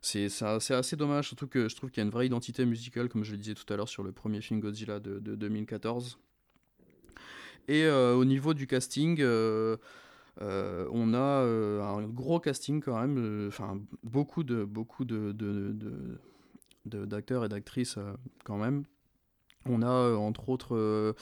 c'est 0.00 0.26
assez 0.42 0.96
dommage, 0.96 1.28
surtout 1.28 1.46
que 1.46 1.68
je 1.68 1.76
trouve 1.76 1.90
qu'il 1.90 2.00
y 2.00 2.04
a 2.04 2.06
une 2.06 2.12
vraie 2.12 2.26
identité 2.26 2.64
musicale, 2.64 3.08
comme 3.08 3.22
je 3.22 3.32
le 3.32 3.38
disais 3.38 3.54
tout 3.54 3.70
à 3.72 3.76
l'heure 3.76 3.88
sur 3.88 4.02
le 4.02 4.12
premier 4.12 4.40
film 4.40 4.60
Godzilla 4.60 4.98
de, 4.98 5.20
de 5.20 5.34
2014. 5.36 6.18
Et 7.68 7.88
au 7.88 8.24
niveau 8.24 8.54
du 8.54 8.66
casting, 8.66 9.22
euh, 10.42 10.88
on 10.90 11.14
a 11.14 11.42
euh, 11.42 11.80
un 11.80 12.02
gros 12.08 12.40
casting 12.40 12.80
quand 12.82 13.00
même, 13.00 13.18
euh, 13.18 13.48
enfin 13.48 13.80
beaucoup 14.02 14.42
de 14.42 14.64
beaucoup 14.64 15.04
de, 15.04 15.32
d'acteurs 16.84 17.44
et 17.44 17.48
d'actrices 17.48 17.98
quand 18.44 18.56
même. 18.56 18.84
On 19.66 19.80
a 19.80 20.14
entre 20.14 20.50
autres 20.50 21.14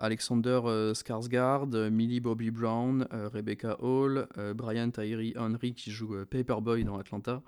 Alexander 0.00 0.60
Skarsgård, 0.94 1.90
Millie 1.90 2.20
Bobby 2.20 2.50
Brown, 2.50 3.06
Rebecca 3.10 3.76
Hall, 3.82 4.26
Brian 4.54 4.90
Tyree 4.90 5.34
Henry 5.36 5.74
qui 5.74 5.90
joue 5.90 6.24
Paperboy 6.24 6.84
dans 6.84 6.96
Atlanta. 6.96 7.42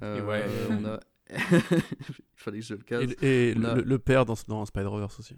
ouais. 0.00 0.44
on 0.70 0.84
a 0.84 1.00
Il 1.28 1.38
fallait 2.36 2.60
que 2.60 2.64
je 2.64 2.74
le 2.74 2.82
casse. 2.82 3.10
Et, 3.20 3.52
le, 3.54 3.96
père 3.96 4.24
dans, 4.24 4.36
dans 4.46 4.64
Spider-Verse 4.64 5.18
aussi. 5.18 5.34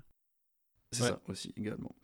C'est 0.90 1.02
ça 1.02 1.20
aussi 1.28 1.52
également. 1.58 1.94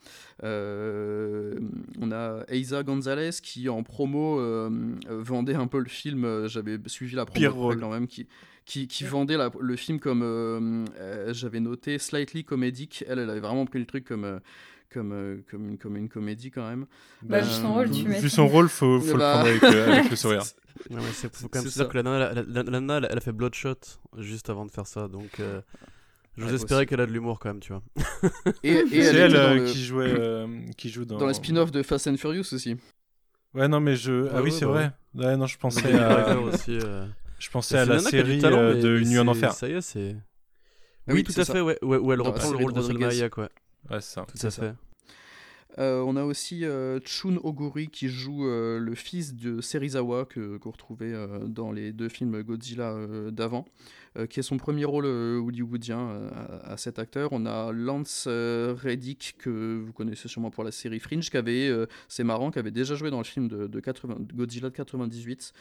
Euh, 0.42 1.58
on 2.00 2.12
a 2.12 2.44
Eiza 2.48 2.82
Gonzalez 2.82 3.30
qui 3.42 3.68
en 3.70 3.82
promo 3.82 4.38
euh, 4.38 4.70
vendait 5.08 5.54
un 5.54 5.66
peu 5.66 5.78
le 5.78 5.88
film. 5.88 6.24
Euh, 6.24 6.48
j'avais 6.48 6.78
suivi 6.86 7.16
la 7.16 7.24
promo 7.24 7.74
quand 7.76 7.90
même 7.90 8.06
qui 8.06 8.26
qui, 8.66 8.86
qui 8.86 9.04
vendait 9.04 9.36
le 9.60 9.76
film 9.76 10.00
comme 10.00 10.86
j'avais 11.28 11.60
noté 11.60 11.98
slightly 11.98 12.44
comédique. 12.44 13.04
Elle, 13.08 13.18
elle 13.18 13.30
avait 13.30 13.40
vraiment 13.40 13.66
pris 13.66 13.78
le 13.78 13.86
truc 13.86 14.04
comme 14.04 14.40
comme, 14.90 15.42
comme, 15.50 15.70
une, 15.70 15.78
comme 15.78 15.96
une 15.96 16.08
comédie 16.08 16.52
quand 16.52 16.68
même. 16.68 16.86
Bah, 17.22 17.40
vu 17.40 17.50
son 17.50 17.74
rôle, 17.74 17.90
tu 17.90 18.06
Vu 18.06 18.28
son 18.30 18.46
rôle, 18.46 18.68
faut, 18.68 19.00
faut 19.00 19.16
bah... 19.18 19.42
le 19.44 19.58
prendre 19.58 19.74
avec, 19.74 19.88
avec 19.88 20.10
le 20.10 20.16
sourire. 20.16 20.44
C'est 21.12 21.34
faut 21.34 21.48
quand 21.48 21.62
même 21.62 21.70
dire 21.70 21.88
que 21.88 21.96
la 21.96 22.02
nana, 22.02 22.32
la, 22.32 22.62
la, 22.62 23.00
la, 23.00 23.08
elle 23.10 23.18
a 23.18 23.20
fait 23.20 23.32
Bloodshot 23.32 23.74
juste 24.18 24.50
avant 24.50 24.66
de 24.66 24.70
faire 24.70 24.86
ça, 24.86 25.08
donc 25.08 25.40
je 26.36 26.44
vous 26.44 26.54
espérais 26.54 26.86
qu'elle 26.86 27.00
a 27.00 27.06
de 27.06 27.12
l'humour 27.12 27.38
quand 27.38 27.50
même, 27.50 27.60
tu 27.60 27.72
vois. 27.72 27.82
Et, 28.62 28.84
c'est 28.90 29.14
elle, 29.14 29.36
euh, 29.36 29.66
qui 29.66 29.84
jouait, 29.84 30.14
euh, 30.18 30.46
qui 30.76 30.90
joue 30.90 31.04
dans. 31.04 31.18
Dans 31.18 31.26
la 31.26 31.34
spin-off 31.34 31.70
de 31.70 31.82
Fast 31.82 32.06
and 32.08 32.16
Furious 32.16 32.52
aussi. 32.52 32.76
Ouais, 33.54 33.68
non, 33.68 33.80
mais 33.80 33.96
je. 33.96 34.28
ah 34.34 34.42
oui, 34.42 34.50
c'est 34.50 34.64
vrai. 34.64 34.92
Ouais, 35.14 35.36
non, 35.36 35.46
je 35.46 35.58
pensais 35.58 35.94
à. 35.94 36.38
aussi, 36.40 36.78
euh, 36.82 37.06
Je 37.38 37.50
pensais 37.50 37.78
à 37.78 37.84
la 37.84 37.98
série 38.00 38.38
de 38.38 38.98
Une 38.98 39.08
nuit 39.08 39.18
en 39.18 39.28
enfer. 39.28 39.52
Ça 39.52 39.68
y 39.68 39.72
est, 39.72 39.80
c'est. 39.80 40.16
Ah 41.06 41.12
oui, 41.12 41.22
tout 41.22 41.38
à 41.38 41.44
fait, 41.44 41.60
ouais, 41.60 41.78
où 41.82 42.12
elle 42.12 42.22
reprend 42.22 42.50
le 42.50 42.56
rôle 42.58 42.72
de 42.72 42.80
Salma 42.80 43.08
Hayek, 43.08 43.36
ouais. 43.38 43.48
Ouais, 43.90 44.00
c'est 44.00 44.14
ça. 44.14 44.26
Tout 44.26 44.46
à 44.46 44.50
fait. 44.50 44.74
Euh, 45.78 46.02
on 46.06 46.16
a 46.16 46.24
aussi 46.24 46.64
euh, 46.64 47.00
Chun 47.04 47.36
Oguri 47.42 47.88
qui 47.88 48.08
joue 48.08 48.46
euh, 48.46 48.78
le 48.78 48.94
fils 48.94 49.34
de 49.34 49.60
Serizawa 49.60 50.24
que 50.24 50.56
qu'on 50.58 50.70
retrouvait 50.70 51.12
dans 51.46 51.72
les 51.72 51.92
deux 51.92 52.08
films 52.08 52.42
Godzilla 52.42 52.96
d'avant, 53.30 53.64
qui 54.30 54.40
est 54.40 54.42
son 54.42 54.56
premier 54.56 54.84
rôle 54.84 55.06
hollywoodien 55.06 56.30
à, 56.64 56.76
cet 56.76 56.98
acteur. 56.98 57.30
On 57.32 57.46
a 57.46 57.72
Lance 57.72 58.26
Reddick 58.28 59.36
que 59.38 59.82
vous 59.84 59.92
connaissez 59.92 60.28
sûrement 60.28 60.50
pour 60.50 60.64
la 60.64 60.70
série 60.70 61.00
Fringe, 61.00 61.30
qui 61.30 61.36
avait, 61.36 61.70
c'est 62.08 62.24
marrant, 62.24 62.50
qui 62.50 62.58
avait 62.58 62.70
déjà 62.70 62.94
joué 62.94 63.10
dans 63.10 63.18
le 63.18 63.24
film 63.24 63.48
de, 63.48 63.80
80, 63.80 64.16
Godzilla 64.34 64.70
de 64.70 64.74
98. 64.74 65.52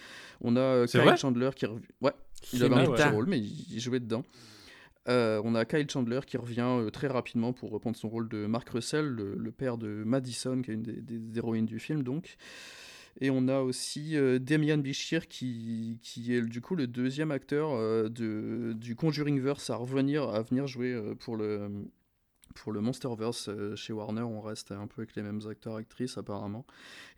On 0.42 0.56
a 0.56 0.86
Kyle 0.88 1.16
Chandler 1.18 1.50
qui 1.56 1.66
ouais, 2.02 2.12
il 2.54 2.64
avait 2.64 2.76
un 2.76 2.92
petit 2.92 3.04
rôle 3.04 3.26
mais 3.28 3.40
il 3.40 3.80
jouait 3.80 4.00
dedans. 4.00 4.24
Euh, 5.10 5.42
on 5.44 5.54
a 5.56 5.66
Kyle 5.66 5.90
Chandler 5.90 6.22
qui 6.26 6.38
revient 6.38 6.62
euh, 6.62 6.90
très 6.90 7.08
rapidement 7.08 7.52
pour 7.52 7.72
reprendre 7.72 7.98
son 7.98 8.08
rôle 8.08 8.30
de 8.30 8.46
Mark 8.46 8.70
Russell, 8.70 9.06
le, 9.06 9.52
père 9.52 9.78
de 9.78 10.04
Madison, 10.06 10.62
qui 10.62 10.72
est 10.72 10.76
une 10.76 10.84
des, 10.84 11.38
héroïnes 11.38 11.66
du 11.66 11.80
film 11.80 12.04
donc. 12.04 12.38
Et 13.20 13.30
on 13.30 13.48
a 13.48 13.60
aussi 13.60 14.18
euh, 14.18 14.40
Damian 14.40 14.78
Bichir 14.78 15.28
qui, 15.28 16.00
qui, 16.02 16.34
est 16.34 16.42
du 16.42 16.62
coup 16.62 16.76
le 16.76 16.88
deuxième 16.88 17.32
acteur 17.32 17.78
de, 18.10 18.74
du 18.74 18.96
Conjuringverse 18.96 19.70
à 19.70 19.76
revenir 19.76 20.24
à 20.30 20.42
venir 20.42 20.68
jouer 20.68 21.00
pour 21.20 21.36
le 21.36 21.70
pour 22.54 22.72
le 22.72 22.82
Monsterverse 22.82 23.50
euh, 23.50 23.76
chez 23.76 23.94
Warner, 23.94 24.22
on 24.22 24.42
reste 24.42 24.72
un 24.72 24.88
peu 24.88 25.02
avec 25.02 25.16
les 25.16 25.22
mêmes 25.22 25.42
acteurs 25.50 25.76
actrices 25.76 26.18
apparemment. 26.18 26.66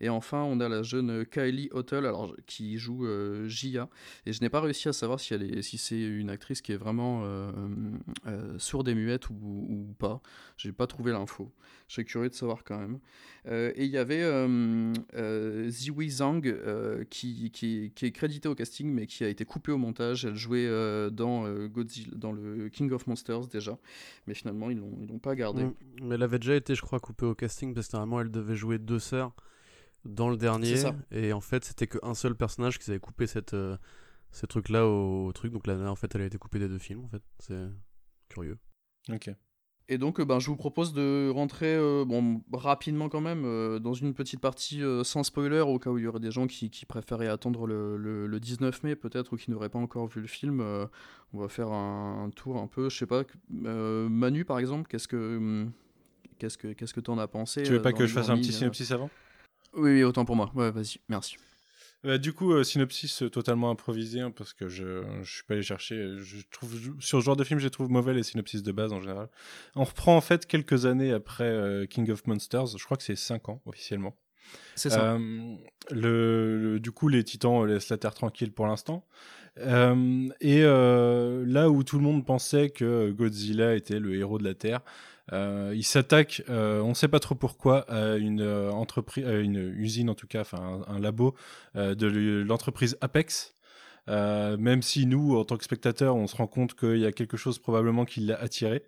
Et 0.00 0.08
enfin, 0.08 0.42
on 0.42 0.60
a 0.60 0.68
la 0.68 0.82
jeune 0.82 1.24
Kylie 1.26 1.68
Hotel, 1.72 2.06
alors 2.06 2.34
qui 2.46 2.78
joue 2.78 3.06
euh, 3.06 3.46
Jia. 3.48 3.88
Et 4.26 4.32
je 4.32 4.40
n'ai 4.40 4.48
pas 4.48 4.60
réussi 4.60 4.88
à 4.88 4.92
savoir 4.92 5.20
si, 5.20 5.34
elle 5.34 5.42
est, 5.42 5.62
si 5.62 5.78
c'est 5.78 6.00
une 6.00 6.30
actrice 6.30 6.62
qui 6.62 6.72
est 6.72 6.76
vraiment 6.76 7.22
euh, 7.24 8.58
sourde 8.58 8.88
et 8.88 8.94
muette 8.94 9.30
ou, 9.30 9.34
ou 9.68 9.94
pas. 9.98 10.20
J'ai 10.56 10.72
pas 10.72 10.86
trouvé 10.86 11.12
l'info. 11.12 11.52
Je 11.88 11.94
suis 11.94 12.04
curieux 12.04 12.28
de 12.28 12.34
savoir 12.34 12.64
quand 12.64 12.78
même. 12.78 12.98
et 13.46 13.84
il 13.84 13.90
y 13.90 13.98
avait 13.98 14.24
Ziwi 15.70 16.10
Zhang 16.10 16.42
qui, 17.10 17.50
qui, 17.52 17.92
qui, 17.94 18.06
est 18.06 18.10
crédité 18.10 18.48
au 18.48 18.54
casting 18.54 18.92
mais 18.92 19.06
qui 19.06 19.22
a 19.22 19.28
été 19.28 19.44
coupée 19.44 19.70
au 19.72 19.78
montage. 19.78 20.24
Elle 20.24 20.34
jouait 20.34 20.68
dans 21.12 21.48
Godzilla, 21.68 22.12
dans 22.16 22.32
le 22.32 22.68
King 22.70 22.90
of 22.90 23.06
Monsters 23.06 23.46
déjà, 23.46 23.78
mais 24.26 24.34
finalement 24.34 24.70
ils 24.70 24.78
l'ont 24.78 25.20
pas 25.20 25.36
gardé. 25.36 25.64
Mm. 25.64 25.74
Mais 26.02 26.14
elle 26.16 26.22
avait 26.22 26.40
déjà 26.40 26.56
été, 26.56 26.74
je 26.74 26.82
crois, 26.82 26.98
coupée 26.98 27.26
au 27.26 27.34
casting 27.34 27.72
parce 27.72 27.86
que 27.86 27.96
normalement 27.96 28.20
elle 28.20 28.30
devait 28.30 28.56
jouer 28.56 28.78
deux 28.78 28.98
sœurs 28.98 29.32
dans 30.06 30.30
le 30.30 30.36
dernier. 30.36 30.74
Et 31.10 31.32
en 31.32 31.40
fait, 31.40 31.64
c'était 31.64 31.86
qu'un 31.86 32.14
seul 32.14 32.34
personnage 32.34 32.78
qui 32.78 32.90
avait 32.90 33.00
coupé 33.00 33.26
cette, 33.26 33.54
euh, 33.54 33.76
ce 34.32 34.46
truc-là 34.46 34.86
au, 34.86 35.32
truc. 35.32 35.52
Donc 35.52 35.66
là, 35.66 35.74
en 35.90 35.96
fait, 35.96 36.14
elle 36.14 36.22
a 36.22 36.26
été 36.26 36.38
coupée 36.38 36.58
des 36.58 36.68
deux 36.68 36.78
films. 36.78 37.04
En 37.04 37.08
fait, 37.08 37.22
c'est 37.38 37.66
curieux. 38.28 38.58
Ok. 39.10 39.30
Et 39.88 39.98
donc, 39.98 40.18
euh, 40.18 40.24
ben, 40.24 40.40
je 40.40 40.48
vous 40.48 40.56
propose 40.56 40.92
de 40.92 41.30
rentrer 41.32 41.74
euh, 41.74 42.04
bon, 42.04 42.42
rapidement 42.52 43.08
quand 43.08 43.20
même 43.20 43.78
dans 43.78 43.94
une 43.94 44.14
petite 44.14 44.40
partie 44.40 44.82
sans 45.04 45.22
spoiler, 45.22 45.60
au 45.60 45.78
cas 45.78 45.90
où 45.90 45.98
il 45.98 46.04
y 46.04 46.06
aurait 46.06 46.20
des 46.20 46.30
gens 46.30 46.46
qui, 46.46 46.70
qui 46.70 46.86
préféraient 46.86 47.28
attendre 47.28 47.66
le, 47.66 47.96
le, 47.96 48.40
19 48.40 48.82
mai 48.82 48.96
peut-être 48.96 49.32
ou 49.32 49.36
qui 49.36 49.50
n'auraient 49.50 49.68
pas 49.68 49.78
encore 49.78 50.06
vu 50.06 50.20
le 50.20 50.26
film. 50.26 50.60
on 51.32 51.38
va 51.38 51.48
faire 51.48 51.68
un, 51.68 52.30
tour 52.34 52.56
un 52.58 52.66
peu, 52.66 52.88
je 52.90 52.96
sais 52.96 53.06
pas. 53.06 53.22
Manu, 53.50 54.44
par 54.44 54.58
exemple, 54.58 54.88
qu'est-ce 54.88 55.08
que 55.08 55.36
hum, 55.36 55.72
qu'est-ce 56.38 56.58
que 56.58 56.72
qu'est-ce 56.72 56.94
que 56.94 57.00
t'en 57.00 57.18
as 57.18 57.28
pensé 57.28 57.62
Tu 57.62 57.72
veux 57.72 57.82
pas 57.82 57.92
que 57.92 58.06
je 58.06 58.12
fasse 58.12 58.28
un 58.28 58.36
petit 58.36 58.52
synopsis 58.52 58.90
avant? 58.90 59.10
Oui, 59.74 59.92
oui, 59.92 60.04
autant 60.04 60.24
pour 60.24 60.36
moi. 60.36 60.50
Ouais, 60.54 60.70
vas-y, 60.70 60.98
merci. 61.08 61.36
Bah, 62.06 62.18
du 62.18 62.32
coup, 62.32 62.52
euh, 62.52 62.62
synopsis 62.62 63.22
euh, 63.22 63.28
totalement 63.28 63.68
improvisé, 63.68 64.20
hein, 64.20 64.30
parce 64.30 64.52
que 64.52 64.68
je 64.68 64.84
ne 65.18 65.24
suis 65.24 65.42
pas 65.42 65.54
allé 65.54 65.62
chercher. 65.64 66.18
Je 66.18 66.36
trouve, 66.52 66.72
sur 67.00 67.18
ce 67.18 67.24
genre 67.24 67.34
de 67.34 67.42
film, 67.42 67.58
je 67.58 67.66
trouve 67.66 67.90
mauvais 67.90 68.14
les 68.14 68.22
synopsis 68.22 68.62
de 68.62 68.70
base 68.70 68.92
en 68.92 69.00
général. 69.00 69.28
On 69.74 69.82
reprend 69.82 70.16
en 70.16 70.20
fait 70.20 70.46
quelques 70.46 70.86
années 70.86 71.12
après 71.12 71.44
euh, 71.44 71.84
King 71.86 72.08
of 72.12 72.24
Monsters, 72.28 72.78
je 72.78 72.84
crois 72.84 72.96
que 72.96 73.02
c'est 73.02 73.16
5 73.16 73.48
ans 73.48 73.60
officiellement. 73.66 74.14
C'est 74.76 74.90
ça. 74.90 75.18
le, 75.90 76.78
du 76.78 76.92
coup, 76.92 77.08
les 77.08 77.24
titans 77.24 77.64
laissent 77.64 77.88
la 77.88 77.98
Terre 77.98 78.14
tranquille 78.14 78.52
pour 78.52 78.68
l'instant. 78.68 79.04
et 79.58 80.62
là 80.62 81.70
où 81.70 81.82
tout 81.82 81.96
le 81.96 82.04
monde 82.04 82.24
pensait 82.24 82.70
que 82.70 83.10
Godzilla 83.10 83.74
était 83.74 83.98
le 83.98 84.14
héros 84.14 84.38
de 84.38 84.44
la 84.44 84.54
Terre, 84.54 84.82
euh, 85.32 85.72
il 85.74 85.84
s'attaque, 85.84 86.42
euh, 86.48 86.80
on 86.80 86.90
ne 86.90 86.94
sait 86.94 87.08
pas 87.08 87.18
trop 87.18 87.34
pourquoi, 87.34 87.80
à 87.90 88.16
une 88.16 88.42
euh, 88.42 88.70
entreprise, 88.70 89.26
une 89.26 89.72
usine 89.76 90.08
en 90.08 90.14
tout 90.14 90.26
cas, 90.26 90.42
enfin 90.42 90.82
un, 90.86 90.98
labo 90.98 91.34
de 91.74 92.44
l'entreprise 92.46 92.96
Apex. 93.00 93.54
même 94.06 94.82
si 94.82 95.06
nous, 95.06 95.36
en 95.36 95.44
tant 95.44 95.56
que 95.56 95.64
spectateurs, 95.64 96.16
on 96.16 96.26
se 96.26 96.36
rend 96.36 96.46
compte 96.46 96.74
qu'il 96.74 96.98
y 96.98 97.06
a 97.06 97.12
quelque 97.12 97.36
chose 97.36 97.58
probablement 97.58 98.04
qui 98.04 98.20
l'a 98.20 98.40
attiré. 98.40 98.84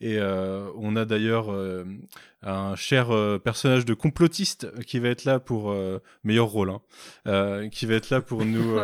Et 0.00 0.20
on 0.20 0.96
a 0.96 1.04
d'ailleurs 1.04 1.54
un 2.42 2.74
cher 2.74 3.08
personnage 3.44 3.84
de 3.84 3.94
complotiste 3.94 4.72
qui 4.84 4.98
va 4.98 5.08
être 5.08 5.24
là 5.24 5.38
pour 5.38 5.74
meilleur 6.24 6.48
rôle, 6.48 6.72
hein, 7.26 7.68
qui 7.70 7.86
va 7.86 7.94
être 7.94 8.10
là 8.10 8.20
pour 8.20 8.44
nous 8.44 8.78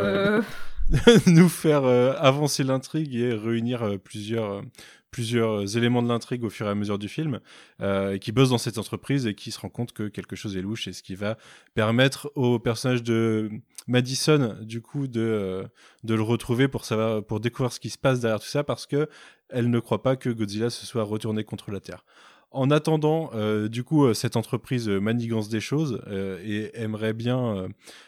nous 1.27 1.49
faire 1.49 1.83
avancer 1.83 2.63
l'intrigue 2.63 3.15
et 3.15 3.33
réunir 3.33 3.99
plusieurs 4.03 4.63
plusieurs 5.11 5.61
euh, 5.61 5.77
éléments 5.77 6.01
de 6.01 6.07
l'intrigue 6.07 6.43
au 6.43 6.49
fur 6.49 6.67
et 6.67 6.69
à 6.69 6.75
mesure 6.75 6.99
du 6.99 7.07
film, 7.07 7.39
euh, 7.81 8.17
qui 8.17 8.31
bosse 8.31 8.49
dans 8.49 8.57
cette 8.57 8.77
entreprise 8.77 9.27
et 9.27 9.35
qui 9.35 9.51
se 9.51 9.59
rend 9.59 9.69
compte 9.69 9.91
que 9.93 10.07
quelque 10.07 10.35
chose 10.35 10.55
est 10.57 10.61
louche 10.61 10.87
et 10.87 10.93
ce 10.93 11.03
qui 11.03 11.15
va 11.15 11.37
permettre 11.73 12.31
au 12.35 12.59
personnage 12.59 13.03
de 13.03 13.49
Madison, 13.87 14.55
du 14.61 14.81
coup, 14.81 15.07
de, 15.07 15.21
euh, 15.21 15.63
de 16.03 16.13
le 16.13 16.21
retrouver 16.21 16.67
pour 16.67 16.85
savoir, 16.85 17.23
pour 17.23 17.39
découvrir 17.39 17.71
ce 17.71 17.79
qui 17.79 17.89
se 17.89 17.97
passe 17.97 18.19
derrière 18.19 18.39
tout 18.39 18.47
ça 18.47 18.63
parce 18.63 18.85
que 18.85 19.09
elle 19.49 19.69
ne 19.69 19.79
croit 19.79 20.03
pas 20.03 20.15
que 20.15 20.29
Godzilla 20.29 20.69
se 20.69 20.85
soit 20.85 21.03
retourné 21.03 21.43
contre 21.43 21.71
la 21.71 21.79
Terre. 21.79 22.05
En 22.51 22.71
attendant, 22.71 23.29
euh, 23.35 23.67
du 23.67 23.83
coup, 23.83 24.05
euh, 24.05 24.15
cette 24.15 24.35
entreprise 24.35 24.89
manigance 24.89 25.49
des 25.49 25.59
choses 25.59 26.01
euh, 26.07 26.41
et 26.43 26.71
aimerait 26.73 27.13
bien 27.13 27.67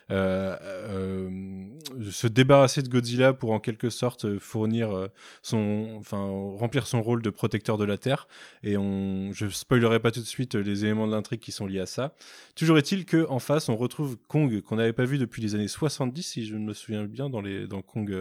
se 0.10 2.28
débarrasser 2.28 2.82
de 2.82 2.89
Godzilla 2.89 3.34
pour 3.34 3.52
en 3.52 3.60
quelque 3.60 3.89
sorte 3.89 4.39
fournir 4.39 5.10
son, 5.42 5.96
enfin, 6.00 6.18
remplir 6.58 6.86
son 6.86 7.02
rôle 7.02 7.22
de 7.22 7.30
protecteur 7.30 7.78
de 7.78 7.86
la 7.86 7.98
Terre. 7.98 8.28
Et 8.64 8.78
on, 8.78 9.32
je 9.32 9.48
spoilerai 9.48 10.00
pas 10.00 10.12
tout 10.12 10.20
de 10.20 10.26
suite 10.26 10.56
les 10.56 10.84
éléments 10.84 11.08
de 11.08 11.14
l'intrigue 11.14 11.39
qui 11.39 11.54
sont 11.54 11.66
liés 11.66 11.80
à 11.80 11.86
ça. 11.86 12.14
Toujours 12.56 12.78
est-il 12.78 13.06
que 13.06 13.26
en 13.30 13.39
face, 13.39 13.70
on 13.70 13.78
retrouve 13.78 14.18
Kong 14.28 14.62
qu'on 14.62 14.76
n'avait 14.76 14.92
pas 14.92 15.06
vu 15.06 15.18
depuis 15.18 15.42
les 15.42 15.56
années 15.56 15.70
70, 15.70 16.24
si 16.24 16.46
je 16.46 16.56
me 16.56 16.74
souviens 16.74 17.06
bien, 17.06 17.30
dans 17.30 17.42
les 17.42 17.68
dans 17.68 17.82
Kong 17.82 18.14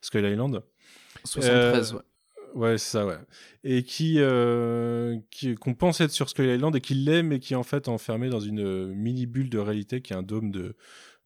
Skull 0.00 0.24
Island. 0.24 0.62
73, 1.24 1.94
ouais. 1.94 2.00
Ouais, 2.54 2.78
c'est 2.78 2.90
ça, 2.90 3.06
ouais. 3.06 3.18
Et 3.64 3.82
qui, 3.82 4.16
euh, 4.18 5.18
qui 5.30 5.54
qu'on 5.56 5.74
pense 5.74 6.00
être 6.00 6.12
sur 6.12 6.28
Skull 6.28 6.46
Island 6.46 6.74
et 6.76 6.80
qui 6.80 6.94
l'est, 6.94 7.22
mais 7.22 7.40
qui 7.40 7.52
est 7.52 7.56
en 7.56 7.64
fait 7.64 7.88
enfermé 7.88 8.28
dans 8.28 8.40
une 8.40 8.94
mini 8.94 9.26
bulle 9.26 9.50
de 9.50 9.58
réalité 9.58 10.00
qui 10.00 10.12
est 10.12 10.16
un 10.16 10.22
dôme 10.22 10.50
de, 10.52 10.76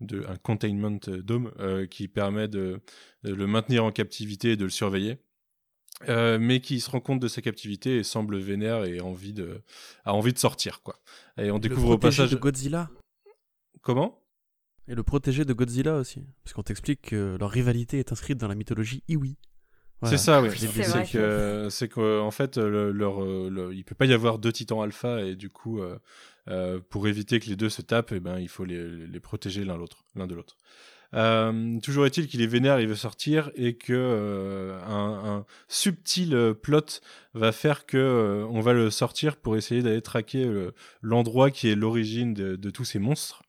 de 0.01 0.25
un 0.27 0.37
containment 0.37 0.99
dome 1.23 1.53
qui 1.91 2.09
permet 2.09 2.49
de, 2.49 2.81
de, 3.25 3.35
le 3.35 3.47
maintenir 3.47 3.85
en 3.85 3.93
captivité 3.93 4.53
et 4.53 4.57
de 4.57 4.65
le 4.65 4.71
surveiller. 4.71 5.19
Euh, 6.09 6.39
mais 6.41 6.61
qui 6.61 6.79
se 6.79 6.91
rend 6.91 7.01
compte 7.01 7.19
de 7.19 7.27
sa 7.27 7.43
captivité 7.43 7.97
et 7.97 8.05
semble 8.05 8.39
vénère 8.39 8.85
et 8.85 9.01
envie 9.01 9.33
de, 9.33 9.63
a 10.05 10.15
envie 10.15 10.33
de 10.33 10.39
sortir 10.39 10.81
quoi. 10.83 11.01
Et 11.39 11.51
on 11.51 11.59
découvre 11.59 11.91
au 11.91 11.99
passage 11.99 12.31
de 12.31 12.37
Godzilla. 12.37 12.89
Comment? 13.83 14.23
Et 14.87 14.95
le 14.95 15.03
protégé 15.03 15.45
de 15.45 15.53
Godzilla 15.53 15.97
aussi, 15.97 16.25
parce 16.45 16.55
qu'on 16.55 16.63
t'explique 16.63 17.03
que 17.03 17.37
leur 17.39 17.51
rivalité 17.51 17.99
est 17.99 18.13
inscrite 18.13 18.39
dans 18.39 18.47
la 18.47 18.55
mythologie 18.55 19.03
Iwi. 19.09 19.37
C'est 20.05 20.19
ça, 20.19 20.41
oui. 20.41 20.51
C'est 20.57 21.11
que, 21.11 21.69
c'est 21.71 21.89
qu'en 21.89 22.31
fait, 22.31 22.57
le, 22.57 22.93
leur, 22.93 23.21
le, 23.21 23.75
il 23.75 23.85
peut 23.85 23.95
pas 23.95 24.07
y 24.07 24.13
avoir 24.13 24.39
deux 24.39 24.53
titans 24.53 24.83
alpha 24.83 25.23
et 25.23 25.35
du 25.35 25.51
coup, 25.51 25.81
euh, 25.81 25.99
euh, 26.49 26.81
pour 26.89 27.09
éviter 27.09 27.41
que 27.41 27.47
les 27.47 27.57
deux 27.57 27.69
se 27.69 27.83
tapent, 27.83 28.13
et 28.13 28.17
eh 28.17 28.21
ben, 28.21 28.39
il 28.39 28.49
faut 28.49 28.65
les, 28.65 29.07
les 29.07 29.21
protéger 29.21 29.65
l'un 29.65 29.77
l'autre, 29.77 30.05
l'un 30.15 30.27
de 30.27 30.35
l'autre. 30.35 30.57
Euh, 31.15 31.81
toujours 31.81 32.05
est-il 32.05 32.27
qu'il 32.27 32.43
est 32.43 32.47
vénère, 32.47 32.81
il 32.81 32.89
veut 32.89 32.95
sortir 32.95 33.51
et 33.55 33.77
que 33.77 33.95
euh, 33.95 34.79
un, 34.85 35.39
un, 35.39 35.47
subtil 35.67 36.35
euh, 36.35 36.53
plot 36.53 37.01
va 37.33 37.53
faire 37.53 37.87
que 37.87 37.97
euh, 37.97 38.47
on 38.51 38.61
va 38.61 38.75
le 38.75 38.91
sortir 38.91 39.37
pour 39.37 39.57
essayer 39.57 39.81
d'aller 39.83 40.03
traquer 40.03 40.47
l'endroit 41.01 41.51
qui 41.51 41.69
est 41.71 41.75
l'origine 41.75 42.35
de, 42.35 42.57
de, 42.57 42.71
tous 42.71 42.85
ces 42.85 42.99
monstres. 42.99 43.43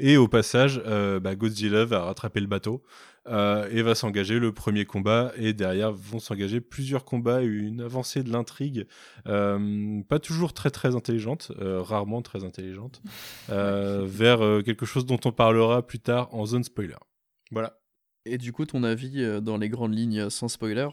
Et 0.00 0.16
au 0.16 0.26
passage, 0.26 0.82
bah, 1.22 1.36
Godzilla 1.36 1.84
va 1.84 2.04
rattraper 2.04 2.40
le 2.40 2.46
bateau 2.46 2.82
euh, 3.28 3.68
et 3.70 3.82
va 3.82 3.94
s'engager 3.94 4.38
le 4.38 4.52
premier 4.52 4.84
combat 4.84 5.32
et 5.36 5.52
derrière 5.52 5.90
vont 5.92 6.20
s'engager 6.20 6.60
plusieurs 6.60 7.04
combats 7.04 7.42
et 7.42 7.46
une 7.46 7.80
avancée 7.80 8.22
de 8.22 8.30
l'intrigue 8.30 8.86
euh, 9.26 10.00
pas 10.08 10.20
toujours 10.20 10.52
très 10.52 10.70
très 10.70 10.94
intelligente 10.94 11.50
euh, 11.60 11.82
rarement 11.82 12.22
très 12.22 12.44
intelligente 12.44 13.02
vers 13.48 14.38
quelque 14.64 14.86
chose 14.86 15.06
dont 15.06 15.18
on 15.24 15.32
parlera 15.32 15.84
plus 15.84 15.98
tard 15.98 16.32
en 16.34 16.46
zone 16.46 16.62
spoiler. 16.62 16.96
Voilà. 17.50 17.80
Et 18.24 18.38
du 18.38 18.52
coup 18.52 18.64
ton 18.64 18.84
avis 18.84 19.24
dans 19.42 19.56
les 19.56 19.68
grandes 19.68 19.94
lignes 19.94 20.30
sans 20.30 20.48
spoiler? 20.48 20.88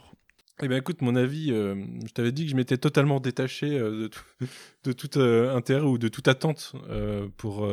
Eh 0.62 0.68
bien 0.68 0.78
écoute, 0.78 1.02
mon 1.02 1.16
avis, 1.16 1.48
je 1.48 2.14
t'avais 2.14 2.32
dit 2.32 2.46
que 2.46 2.52
je 2.52 2.56
m'étais 2.56 2.78
totalement 2.78 3.20
détaché 3.20 3.72
de, 3.72 4.08
tout, 4.08 4.46
de 4.84 4.92
tout 4.92 5.20
intérêt 5.20 5.82
ou 5.82 5.98
de 5.98 6.10
toute 6.10 6.28
attente 6.28 6.74
pour, 7.38 7.68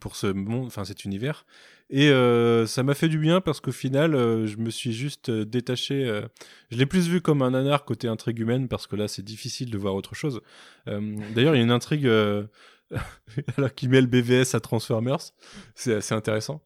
pour 0.00 0.16
ce 0.16 0.26
monde, 0.28 0.66
enfin 0.66 0.86
cet 0.86 1.04
univers. 1.04 1.44
Et 1.90 2.10
euh, 2.10 2.66
ça 2.66 2.82
m'a 2.82 2.94
fait 2.94 3.08
du 3.08 3.18
bien 3.18 3.40
parce 3.40 3.60
qu'au 3.60 3.72
final, 3.72 4.14
euh, 4.14 4.46
je 4.46 4.58
me 4.58 4.68
suis 4.70 4.92
juste 4.92 5.30
euh, 5.30 5.44
détaché. 5.44 6.22
je 6.70 6.76
l'ai 6.76 6.86
plus 6.86 7.08
vu 7.08 7.20
comme 7.20 7.42
un 7.42 7.50
nanar 7.50 7.84
côté 7.84 8.08
intrigue 8.08 8.38
humaine 8.40 8.68
parce 8.68 8.86
que 8.86 8.96
là, 8.96 9.08
c'est 9.08 9.24
difficile 9.24 9.70
de 9.70 9.78
voir 9.78 9.94
autre 9.94 10.14
chose. 10.14 10.40
D'ailleurs, 10.86 11.54
il 11.54 11.58
y 11.58 11.60
a 11.60 11.64
une 11.64 11.70
intrigue 11.70 12.06
alors 13.56 13.70
met 13.88 14.00
le 14.00 14.06
BVS 14.06 14.54
à 14.54 14.60
Transformers. 14.60 15.32
C'est 15.74 15.94
assez 15.94 16.14
intéressant. 16.14 16.62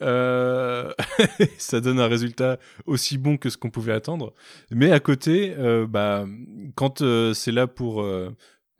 ça 0.00 1.80
donne 1.80 2.00
un 2.00 2.08
résultat 2.08 2.58
aussi 2.86 3.18
bon 3.18 3.36
que 3.36 3.50
ce 3.50 3.56
qu'on 3.56 3.70
pouvait 3.70 3.92
attendre. 3.92 4.34
Mais 4.70 4.90
à 4.90 5.00
côté, 5.00 5.54
bah, 5.88 6.26
quand 6.74 7.04
c'est 7.34 7.52
là 7.52 7.66
pour 7.66 8.04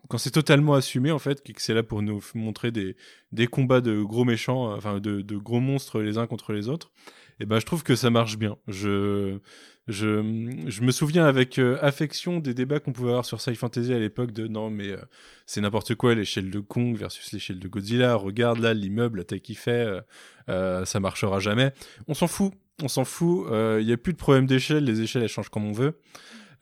quand 0.08 0.18
c'est 0.18 0.30
totalement 0.30 0.74
assumé 0.74 1.10
en 1.10 1.18
fait, 1.18 1.42
que 1.42 1.62
c'est 1.62 1.74
là 1.74 1.82
pour 1.82 2.02
nous 2.02 2.20
montrer 2.34 2.70
des, 2.70 2.96
des 3.30 3.46
combats 3.46 3.80
de 3.80 4.02
gros 4.02 4.24
méchants, 4.24 4.70
euh, 4.72 4.76
enfin 4.76 5.00
de, 5.00 5.22
de, 5.22 5.36
gros 5.36 5.60
monstres 5.60 6.00
les 6.00 6.18
uns 6.18 6.26
contre 6.26 6.52
les 6.52 6.68
autres, 6.68 6.90
et 7.40 7.46
ben 7.46 7.58
je 7.58 7.66
trouve 7.66 7.82
que 7.82 7.96
ça 7.96 8.10
marche 8.10 8.36
bien. 8.36 8.56
Je 8.68 9.38
je, 9.88 10.60
je 10.68 10.82
me 10.82 10.92
souviens 10.92 11.24
avec 11.24 11.58
euh, 11.58 11.76
affection 11.82 12.38
des 12.38 12.54
débats 12.54 12.78
qu'on 12.78 12.92
pouvait 12.92 13.08
avoir 13.10 13.24
sur 13.24 13.40
Sci 13.40 13.56
Fantasy 13.56 13.92
à 13.92 13.98
l'époque 13.98 14.30
de 14.30 14.46
non 14.46 14.70
mais 14.70 14.90
euh, 14.90 14.98
c'est 15.44 15.60
n'importe 15.60 15.96
quoi 15.96 16.14
l'échelle 16.14 16.50
de 16.50 16.60
Kong 16.60 16.96
versus 16.96 17.32
l'échelle 17.32 17.58
de 17.58 17.68
Godzilla. 17.68 18.14
Regarde 18.14 18.58
là 18.58 18.74
l'immeuble, 18.74 19.18
la 19.18 19.24
taille 19.24 19.40
qu'il 19.40 19.56
fait, 19.56 19.88
ça 20.46 21.00
marchera 21.00 21.40
jamais. 21.40 21.72
On 22.06 22.14
s'en 22.14 22.28
fout, 22.28 22.52
on 22.82 22.88
s'en 22.88 23.04
fout. 23.04 23.46
Il 23.50 23.86
n'y 23.86 23.92
a 23.92 23.96
plus 23.96 24.12
de 24.12 24.18
problème 24.18 24.46
d'échelle, 24.46 24.84
les 24.84 25.00
échelles 25.00 25.22
elles 25.22 25.28
changent 25.28 25.48
comme 25.48 25.64
on 25.64 25.72
veut. 25.72 25.98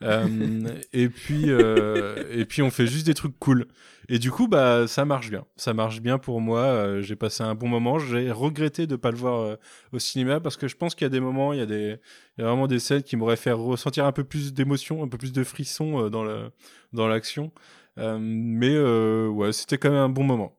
Euh, 0.03 0.79
et 0.93 1.09
puis 1.09 1.45
euh, 1.47 2.23
et 2.31 2.45
puis 2.45 2.61
on 2.61 2.71
fait 2.71 2.87
juste 2.87 3.05
des 3.05 3.13
trucs 3.13 3.37
cool. 3.39 3.67
Et 4.09 4.19
du 4.19 4.31
coup 4.31 4.47
bah 4.47 4.87
ça 4.87 5.05
marche 5.05 5.29
bien, 5.29 5.45
ça 5.55 5.73
marche 5.73 6.01
bien 6.01 6.17
pour 6.17 6.41
moi. 6.41 6.61
Euh, 6.61 7.01
j'ai 7.01 7.15
passé 7.15 7.43
un 7.43 7.55
bon 7.55 7.67
moment. 7.67 7.99
J'ai 7.99 8.31
regretté 8.31 8.87
de 8.87 8.95
pas 8.95 9.11
le 9.11 9.17
voir 9.17 9.57
au 9.91 9.99
cinéma 9.99 10.39
parce 10.39 10.57
que 10.57 10.67
je 10.67 10.75
pense 10.75 10.95
qu'il 10.95 11.05
y 11.05 11.07
a 11.07 11.09
des 11.09 11.19
moments, 11.19 11.53
il 11.53 11.59
y 11.59 11.63
a 11.63 11.65
des 11.65 11.97
il 12.37 12.41
y 12.41 12.43
a 12.43 12.47
vraiment 12.47 12.67
des 12.67 12.79
scènes 12.79 13.03
qui 13.03 13.15
m'auraient 13.15 13.35
fait 13.35 13.51
ressentir 13.51 14.05
un 14.05 14.11
peu 14.11 14.23
plus 14.23 14.53
d'émotion, 14.53 15.03
un 15.03 15.07
peu 15.07 15.17
plus 15.17 15.33
de 15.33 15.43
frisson 15.43 16.09
dans 16.09 16.23
le 16.23 16.51
dans 16.93 17.07
l'action. 17.07 17.51
mais 17.97 18.79
ouais, 18.79 19.53
c'était 19.53 19.77
quand 19.77 19.91
même 19.91 19.99
un 19.99 20.09
bon 20.09 20.23
moment. 20.23 20.57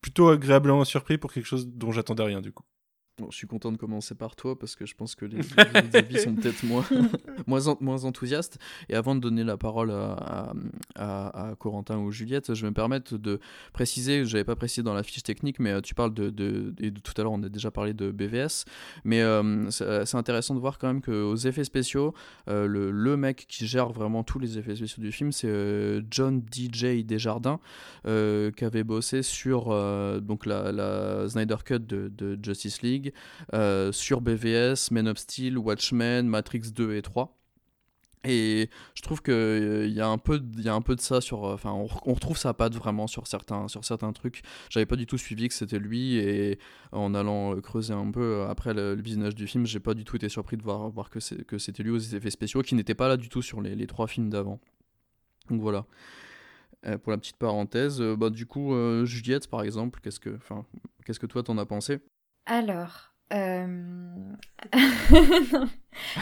Plutôt 0.00 0.28
agréablement 0.28 0.84
surpris 0.84 1.18
pour 1.18 1.32
quelque 1.32 1.46
chose 1.46 1.68
dont 1.68 1.92
j'attendais 1.92 2.24
rien 2.24 2.40
du 2.40 2.52
coup 2.52 2.64
je 3.30 3.36
suis 3.36 3.46
content 3.46 3.70
de 3.70 3.76
commencer 3.76 4.14
par 4.14 4.34
toi 4.34 4.58
parce 4.58 4.74
que 4.74 4.86
je 4.86 4.94
pense 4.94 5.14
que 5.14 5.24
les, 5.24 5.38
avis 5.94 6.18
sont 6.18 6.34
peut-être 6.34 6.64
moins, 6.64 6.84
moins, 7.46 7.60
moins 7.80 8.04
enthousiastes. 8.04 8.58
Et 8.88 8.94
avant 8.94 9.14
de 9.14 9.20
donner 9.20 9.44
la 9.44 9.56
parole 9.56 9.90
à, 9.92 10.52
à, 10.96 11.54
Corentin 11.58 11.98
ou 11.98 12.10
Juliette, 12.10 12.54
je 12.54 12.62
vais 12.62 12.70
me 12.70 12.74
permettre 12.74 13.16
de 13.16 13.40
préciser, 13.72 14.24
je 14.24 14.32
n'avais 14.32 14.44
pas 14.44 14.56
précisé 14.56 14.82
dans 14.82 14.94
la 14.94 15.02
fiche 15.02 15.22
technique, 15.22 15.60
mais 15.60 15.70
euh, 15.70 15.80
tu 15.80 15.94
parles 15.94 16.12
de, 16.12 16.30
de, 16.30 16.74
et 16.80 16.92
tout 16.92 17.12
à 17.16 17.22
l'heure 17.22 17.32
on 17.32 17.42
a 17.42 17.48
déjà 17.48 17.70
parlé 17.70 17.94
de 17.94 18.10
BVS, 18.10 18.64
mais 19.04 19.22
euh, 19.22 19.70
c'est 19.70 20.16
intéressant 20.16 20.54
de 20.54 20.60
voir 20.60 20.78
quand 20.78 20.88
même 20.88 21.00
qu'aux 21.00 21.36
effets 21.36 21.64
spéciaux, 21.64 22.14
euh, 22.48 22.66
le, 22.66 22.90
le, 22.90 23.16
mec 23.16 23.46
qui 23.48 23.66
gère 23.66 23.90
vraiment 23.90 24.24
tous 24.24 24.38
les 24.38 24.58
effets 24.58 24.74
spéciaux 24.74 25.02
du 25.02 25.12
film, 25.12 25.30
c'est 25.30 26.02
John 26.10 26.42
DJ 26.52 27.04
Desjardins, 27.04 27.60
qui 28.04 28.64
avait 28.64 28.84
bossé 28.84 29.22
sur 29.22 29.66
donc 30.20 30.46
la, 30.46 30.72
la 30.72 31.28
Snyder 31.28 31.56
Cut 31.64 31.78
de, 31.80 32.08
de 32.08 32.38
Justice 32.42 32.82
League 32.82 33.03
euh, 33.52 33.92
sur 33.92 34.20
BVS, 34.20 34.90
Men 34.90 35.08
of 35.08 35.18
Steel, 35.18 35.58
Watchmen, 35.58 36.26
Matrix 36.26 36.72
2 36.72 36.94
et 36.96 37.02
3. 37.02 37.36
Et 38.24 38.70
je 38.94 39.02
trouve 39.02 39.22
qu'il 39.22 39.34
euh, 39.34 39.86
y, 39.86 40.00
a 40.00 40.08
un 40.08 40.16
peu, 40.16 40.42
y 40.56 40.68
a 40.68 40.74
un 40.74 40.80
peu 40.80 40.96
de 40.96 41.00
ça 41.00 41.20
sur. 41.20 41.42
Enfin, 41.42 41.72
on, 41.72 41.84
retrouve 41.86 42.38
sa 42.38 42.54
patte 42.54 42.74
vraiment 42.74 43.06
sur 43.06 43.26
certains, 43.26 43.68
sur 43.68 43.84
certains 43.84 44.12
trucs. 44.12 44.42
J'avais 44.70 44.86
pas 44.86 44.96
du 44.96 45.06
tout 45.06 45.18
suivi 45.18 45.48
que 45.48 45.54
c'était 45.54 45.78
lui, 45.78 46.16
et 46.16 46.58
en 46.92 47.14
allant 47.14 47.60
creuser 47.60 47.92
un 47.92 48.10
peu 48.10 48.46
après 48.48 48.72
le, 48.72 48.94
visionnage 48.94 49.34
du 49.34 49.46
film, 49.46 49.66
j'ai 49.66 49.80
pas 49.80 49.94
du 49.94 50.04
tout 50.04 50.16
été 50.16 50.28
surpris 50.28 50.56
de 50.56 50.62
voir, 50.62 50.88
voir 50.88 51.10
que 51.10 51.20
c'était 51.20 51.82
lui 51.82 51.90
aux 51.90 51.98
effets 51.98 52.30
spéciaux, 52.30 52.62
qui 52.62 52.74
n'était 52.74 52.94
pas 52.94 53.08
là 53.08 53.16
du 53.18 53.28
tout 53.28 53.42
sur 53.42 53.60
les, 53.60 53.86
trois 53.86 54.06
films 54.06 54.30
d'avant. 54.30 54.58
Donc 55.50 55.60
voilà. 55.60 55.84
Euh, 56.86 56.98
pour 56.98 57.12
la 57.12 57.18
petite 57.18 57.36
parenthèse, 57.36 58.00
bah, 58.00 58.30
du 58.30 58.46
coup, 58.46 58.74
Juliette, 59.04 59.48
par 59.48 59.62
exemple, 59.62 60.00
qu'est-ce 60.02 60.20
que, 60.20 60.38
qu'est-ce 61.04 61.20
que 61.20 61.26
toi 61.26 61.42
t'en 61.42 61.58
as 61.58 61.66
pensé? 61.66 62.00
Alors. 62.46 63.14
Euh... 63.32 63.66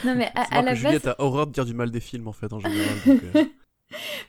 non. 0.05 0.15
mais 0.15 0.31
à, 0.35 0.63
la 0.63 0.75
Juliette 0.75 1.07
a 1.07 1.17
horreur 1.19 1.47
de 1.47 1.53
dire 1.53 1.65
du 1.65 1.75
mal 1.75 1.91
des 1.91 2.01
films 2.01 2.29
en 2.29 2.33
fait 2.33 2.53
en 2.53 2.61
général. 2.61 2.99
Euh. 3.07 3.45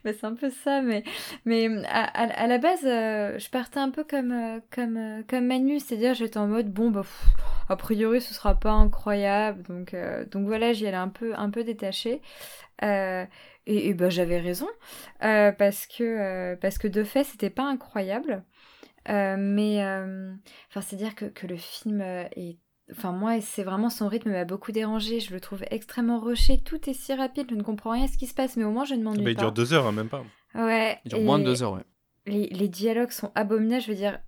Bah, 0.03 0.11
c'est 0.11 0.25
un 0.25 0.35
peu 0.35 0.49
ça, 0.49 0.81
mais, 0.81 1.05
mais 1.45 1.69
à, 1.85 2.47
la 2.47 2.57
base, 2.57 2.83
euh, 2.83 3.39
je 3.39 3.49
partais 3.49 3.79
un 3.79 3.91
peu 3.91 4.03
comme, 4.03 4.33
euh, 4.33 4.59
comme, 4.71 5.23
comme 5.25 5.45
Manu, 5.45 5.79
c'est-à-dire 5.79 6.13
j'étais 6.15 6.37
en 6.37 6.47
mode 6.47 6.69
bon, 6.73 6.91
bah, 6.91 7.03
a 7.69 7.77
priori 7.77 8.19
ce 8.19 8.33
sera 8.33 8.55
pas 8.55 8.71
incroyable, 8.71 9.63
donc, 9.63 9.95
donc 10.31 10.47
voilà, 10.47 10.73
j'y 10.73 10.85
allais 10.85 10.97
un 10.97 11.07
peu, 11.07 11.33
un 11.37 11.49
peu 11.49 11.63
détachée. 11.63 12.21
et, 12.81 13.27
et 13.65 13.93
bah, 13.93 14.09
j'avais 14.09 14.41
raison, 14.41 14.67
parce, 15.21 15.87
que, 15.87 16.55
parce 16.55 16.77
que 16.77 16.89
de 16.89 17.05
fait, 17.05 17.23
c'était 17.23 17.49
pas 17.49 17.63
incroyable. 17.63 18.43
Euh, 19.09 19.35
mais 19.37 19.83
euh, 19.83 20.33
enfin, 20.69 20.81
c'est 20.81 20.95
dire 20.95 21.15
que, 21.15 21.25
que, 21.25 21.47
le 21.47 21.57
film 21.57 22.01
euh, 22.01 22.25
est. 22.35 22.57
Enfin, 22.91 23.11
moi, 23.11 23.39
c'est 23.41 23.63
vraiment 23.63 23.89
son 23.89 24.07
rythme 24.07 24.31
m'a 24.31 24.45
beaucoup 24.45 24.71
dérangé. 24.71 25.19
Je 25.19 25.33
le 25.33 25.39
trouve 25.39 25.63
extrêmement 25.71 26.19
rushé. 26.19 26.59
Tout 26.61 26.89
est 26.89 26.93
si 26.93 27.13
rapide, 27.13 27.47
je 27.49 27.55
ne 27.55 27.63
comprends 27.63 27.91
rien 27.91 28.05
à 28.05 28.07
ce 28.07 28.17
qui 28.17 28.27
se 28.27 28.33
passe, 28.33 28.57
mais 28.57 28.63
au 28.63 28.71
moins 28.71 28.85
je 28.85 28.95
ne 28.95 29.03
m'ennuie 29.03 29.23
pas. 29.23 29.31
il 29.31 29.37
dure 29.37 29.51
deux 29.51 29.73
heures, 29.73 29.87
hein, 29.87 29.91
même 29.91 30.09
pas. 30.09 30.23
Ouais. 30.55 30.99
Il 31.05 31.09
dure 31.09 31.21
moins 31.21 31.39
de 31.39 31.45
deux 31.45 31.63
heures, 31.63 31.73
ouais. 31.73 31.83
Les, 32.25 32.47
les 32.47 32.67
dialogues 32.67 33.11
sont 33.11 33.31
abominables. 33.35 33.81
Je 33.81 33.87
veux 33.87 33.97
dire, 33.97 34.19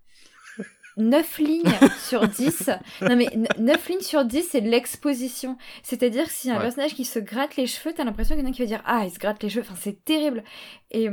9 0.97 1.37
lignes 1.39 1.63
sur 1.99 2.27
10. 2.27 2.69
Non 3.01 3.15
mais 3.15 3.27
9 3.57 3.89
lignes 3.89 4.01
sur 4.01 4.25
10, 4.25 4.47
c'est 4.51 4.61
de 4.61 4.69
l'exposition. 4.69 5.57
C'est-à-dire 5.83 6.29
si 6.29 6.49
un 6.49 6.59
personnage 6.59 6.95
qui 6.95 7.05
se 7.05 7.19
gratte 7.19 7.55
les 7.55 7.67
cheveux, 7.67 7.93
t'as 7.93 8.03
l'impression 8.03 8.35
qu'il 8.35 8.43
y 8.43 8.47
en 8.47 8.51
a 8.51 8.53
qui 8.53 8.61
va 8.61 8.67
dire 8.67 8.81
Ah, 8.85 9.03
il 9.05 9.11
se 9.11 9.19
gratte 9.19 9.41
les 9.43 9.49
cheveux. 9.49 9.61
Enfin, 9.61 9.79
c'est 9.79 10.03
terrible. 10.03 10.43
Et 10.91 11.09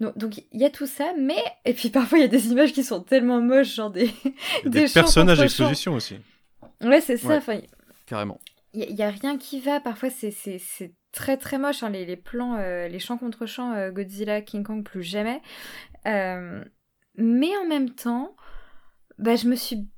donc 0.00 0.38
il 0.52 0.60
y 0.60 0.64
a 0.64 0.70
tout 0.70 0.86
ça, 0.86 1.12
mais 1.18 1.42
et 1.64 1.74
puis 1.74 1.90
parfois 1.90 2.18
il 2.18 2.22
y 2.22 2.24
a 2.24 2.28
des 2.28 2.48
images 2.48 2.72
qui 2.72 2.84
sont 2.84 3.00
tellement 3.00 3.40
moches, 3.40 3.74
genre 3.74 3.90
des 3.90 4.10
des, 4.64 4.86
personnages 4.88 5.38
d'exposition 5.38 5.94
aussi. 5.94 6.16
Ouais, 6.82 7.00
c'est 7.00 7.16
ça. 7.16 7.40
carrément. 8.06 8.40
Il 8.74 8.94
y, 8.94 9.02
a 9.02 9.08
rien 9.08 9.38
qui 9.38 9.60
va. 9.60 9.80
Parfois 9.80 10.10
c'est 10.10 10.30
c'est 10.30 10.92
très 11.12 11.38
très 11.38 11.58
moche. 11.58 11.82
Hein, 11.82 11.90
les, 11.90 12.04
les, 12.04 12.16
plans, 12.16 12.56
euh, 12.58 12.88
les 12.88 12.98
champs 12.98 13.16
contre 13.16 13.46
champs, 13.46 13.72
euh, 13.72 13.90
Godzilla, 13.90 14.42
King 14.42 14.62
Kong, 14.62 14.84
plus 14.84 15.02
jamais. 15.02 15.40
Euh, 16.06 16.62
mais 17.16 17.56
en 17.56 17.66
même 17.66 17.90
temps, 17.90 18.36
bah 19.18 19.36
je 19.36 19.48
me 19.48 19.56
suis 19.56 19.88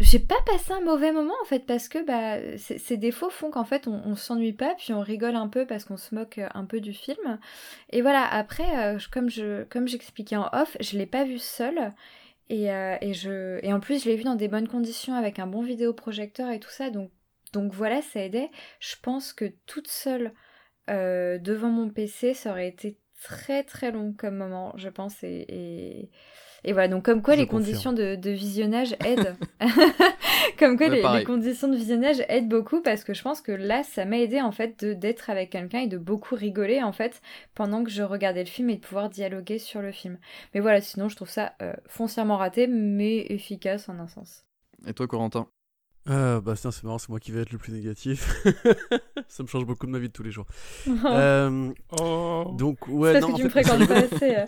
j'ai 0.00 0.18
pas 0.18 0.40
passé 0.46 0.72
un 0.72 0.80
mauvais 0.80 1.12
moment 1.12 1.34
en 1.42 1.44
fait 1.46 1.60
parce 1.60 1.88
que 1.88 2.04
bah, 2.04 2.38
ces 2.58 2.96
défauts 2.96 3.30
font 3.30 3.50
qu'en 3.50 3.64
fait 3.64 3.86
on, 3.86 4.14
s'ennuie 4.14 4.52
pas 4.52 4.74
puis 4.76 4.92
on 4.92 5.00
rigole 5.00 5.36
un 5.36 5.48
peu 5.48 5.66
parce 5.66 5.84
qu'on 5.84 5.96
se 5.96 6.14
moque 6.14 6.38
euh, 6.38 6.48
un 6.54 6.64
peu 6.64 6.80
du 6.80 6.92
film. 6.92 7.38
Et 7.90 8.02
voilà 8.02 8.26
après 8.26 8.94
euh, 8.94 8.98
comme 9.10 9.30
je 9.30 9.64
comme 9.64 9.88
j'expliquais 9.88 10.36
en 10.36 10.48
off 10.52 10.76
je 10.80 10.98
l'ai 10.98 11.06
pas 11.06 11.24
vu 11.24 11.38
seul 11.38 11.94
et, 12.50 12.70
euh, 12.70 12.96
et, 13.00 13.14
je 13.14 13.64
et 13.64 13.72
en 13.72 13.80
plus 13.80 14.04
je 14.04 14.10
l'ai 14.10 14.16
vu 14.16 14.24
dans 14.24 14.34
des 14.34 14.48
bonnes 14.48 14.68
conditions 14.68 15.14
avec 15.14 15.38
un 15.38 15.46
bon 15.46 15.62
vidéoprojecteur 15.62 16.50
et 16.50 16.60
tout 16.60 16.70
ça. 16.70 16.90
Donc 16.90 17.10
donc 17.52 17.72
voilà 17.72 18.02
ça 18.02 18.20
aidait. 18.20 18.50
Je 18.80 18.96
pense 19.02 19.32
que 19.32 19.52
toute 19.66 19.88
seule 19.88 20.32
devant 20.88 21.70
mon 21.70 21.88
PC 21.88 22.34
ça 22.34 22.50
aurait 22.50 22.68
été 22.68 22.98
très 23.22 23.62
très 23.64 23.90
long 23.90 24.12
comme 24.12 24.36
moment 24.36 24.74
je 24.76 24.90
pense. 24.90 25.22
Et 25.22 26.10
voilà, 26.72 26.86
donc 26.86 27.04
comme 27.04 27.22
quoi 27.22 27.34
les 27.34 27.48
conditions 27.48 27.92
de, 27.92 28.30
visionnage 28.30 28.94
aident. 29.04 29.36
comme 30.58 30.76
quoi 30.76 30.88
les, 30.88 31.24
conditions 31.24 31.68
de 31.68 31.76
visionnage 31.76 32.22
aident 32.28 32.48
beaucoup 32.48 32.80
parce 32.80 33.02
que 33.02 33.14
je 33.14 33.22
pense 33.22 33.40
que 33.40 33.50
là, 33.50 33.82
ça 33.82 34.04
m'a 34.04 34.18
aidé 34.18 34.40
en 34.40 34.52
fait 34.52 34.84
d'être 34.84 35.28
avec 35.28 35.50
quelqu'un 35.50 35.80
et 35.80 35.86
de 35.88 35.98
beaucoup 35.98 36.36
rigoler 36.36 36.82
en 36.82 36.92
fait 36.92 37.20
pendant 37.54 37.82
que 37.82 37.90
je 37.90 38.04
regardais 38.04 38.44
le 38.44 38.48
film 38.48 38.70
et 38.70 38.76
de 38.76 38.80
pouvoir 38.80 39.10
dialoguer 39.10 39.58
sur 39.58 39.82
le 39.82 39.90
film. 39.90 40.18
Mais 40.54 40.60
voilà, 40.60 40.80
sinon 40.80 41.08
je 41.08 41.16
trouve 41.16 41.30
ça 41.30 41.54
euh, 41.62 41.72
foncièrement 41.88 42.36
raté 42.36 42.68
mais 42.68 43.26
efficace 43.28 43.88
en 43.88 43.98
un 43.98 44.06
sens. 44.06 44.44
Et 44.86 44.94
toi, 44.94 45.06
Corentin? 45.08 45.48
Euh, 46.08 46.40
bah 46.40 46.56
c'est 46.56 46.82
marrant, 46.82 46.98
c'est 46.98 47.10
moi 47.10 47.20
qui 47.20 47.30
vais 47.30 47.42
être 47.42 47.52
le 47.52 47.58
plus 47.58 47.72
négatif. 47.72 48.44
ça 49.28 49.42
me 49.44 49.48
change 49.48 49.64
beaucoup 49.64 49.86
de 49.86 49.92
ma 49.92 50.00
vie 50.00 50.08
de 50.08 50.12
tous 50.12 50.22
les 50.22 50.30
jours. 50.30 50.46
Euh, 51.04 51.72
oh. 52.00 52.54
Donc 52.56 52.88
ouais, 52.88 53.20
parce 53.20 53.32
que 53.32 53.36
tu 53.36 53.44
me 53.44 53.48
fréquentes 53.48 53.86
pas 53.88 53.96
assez. 53.96 54.36
Euh. 54.36 54.46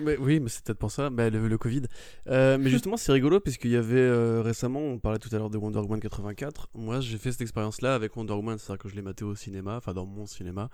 mais, 0.00 0.16
oui, 0.16 0.40
mais 0.40 0.48
c'est 0.48 0.64
peut-être 0.64 0.78
pour 0.78 0.90
ça, 0.90 1.10
bah, 1.10 1.30
le, 1.30 1.58
Covid. 1.58 1.82
Euh, 2.28 2.58
mais 2.58 2.70
justement, 2.70 2.96
c'est 2.96 3.12
rigolo 3.12 3.40
puisqu'il 3.40 3.70
y 3.70 3.76
avait 3.76 4.40
récemment, 4.40 4.80
on 4.80 4.98
parlait 4.98 5.18
tout 5.18 5.28
à 5.32 5.38
l'heure 5.38 5.50
de 5.50 5.58
Wonder 5.58 5.78
Woman 5.78 6.00
84. 6.00 6.68
Moi, 6.74 7.00
j'ai 7.00 7.18
fait 7.18 7.30
cette 7.30 7.42
expérience-là 7.42 7.94
avec 7.94 8.16
Wonder 8.16 8.32
Woman, 8.32 8.58
c'est-à-dire 8.58 8.82
que 8.82 8.88
je 8.88 8.96
l'ai 8.96 9.02
maté 9.02 9.24
au 9.24 9.34
cinéma, 9.34 9.76
enfin 9.76 9.92
dans 9.92 10.06
mon 10.06 10.26
cinéma, 10.26 10.70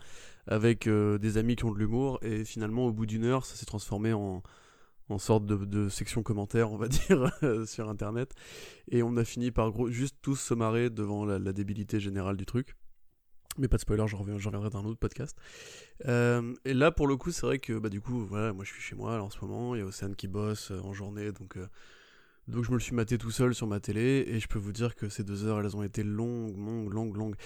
avec 0.46 0.88
des 0.88 1.38
amis 1.38 1.56
qui 1.56 1.64
ont 1.64 1.72
de 1.72 1.78
l'humour 1.78 2.18
et 2.22 2.44
finalement, 2.44 2.86
au 2.86 2.92
bout 2.92 3.06
d'une 3.06 3.24
heure, 3.24 3.44
ça 3.44 3.56
s'est 3.56 3.66
transformé 3.66 4.12
en 4.12 4.42
en 5.09 5.18
sorte 5.18 5.46
de, 5.46 5.88
section 5.88 6.22
commentaire, 6.22 6.72
on 6.72 6.76
va 6.76 6.88
dire, 6.88 7.30
sur 7.66 7.88
Internet. 7.88 8.34
Et 8.90 9.02
on 9.02 9.16
a 9.16 9.24
fini 9.24 9.50
par 9.50 9.72
juste 9.88 10.16
tous 10.22 10.36
se 10.36 10.54
marrer 10.54 10.90
devant 10.90 11.24
la, 11.24 11.52
débilité 11.52 12.00
générale 12.00 12.36
du 12.36 12.46
truc. 12.46 12.76
Mais 13.59 13.66
pas 13.66 13.76
de 13.76 13.80
spoiler, 13.80 14.06
j'en 14.06 14.18
reviendrai 14.18 14.70
dans 14.70 14.78
un 14.78 14.84
autre 14.84 15.00
podcast. 15.00 15.36
Euh, 16.06 16.54
et 16.64 16.74
là, 16.74 16.92
pour 16.92 17.09
le 17.09 17.16
coup, 17.16 17.32
c'est 17.32 17.44
vrai 17.44 17.59
que 17.59 17.78
bah, 17.78 17.88
du 17.88 18.00
coup, 18.00 18.24
voilà, 18.24 18.52
moi 18.52 18.64
je 18.64 18.72
suis 18.72 18.82
chez 18.82 18.94
moi 18.94 19.20
en 19.20 19.30
ce 19.30 19.38
moment. 19.44 19.74
Il 19.74 19.78
y 19.78 19.82
a 19.82 19.84
Océane 19.84 20.14
qui 20.14 20.28
bosse 20.28 20.70
euh, 20.70 20.80
en 20.80 20.92
journée, 20.92 21.32
donc 21.32 21.56
euh, 21.56 21.66
donc 22.49 22.64
je 22.64 22.70
me 22.70 22.76
le 22.76 22.80
suis 22.80 22.94
maté 22.94 23.18
tout 23.18 23.30
seul 23.30 23.55
sur 23.55 23.66
ma 23.66 23.78
télé 23.78 24.24
et 24.26 24.40
je 24.40 24.49
peux 24.49 24.59
vous 24.59 24.72
dire 24.72 24.94
que 24.94 25.09
ces 25.09 25.22
deux 25.22 25.44
heures 25.44 25.61
elles 25.61 25.76
ont 25.76 25.82
été 25.82 26.03
longues, 26.03 26.57
longues, 26.57 26.92
longues, 26.92 27.16
longues. 27.16 27.36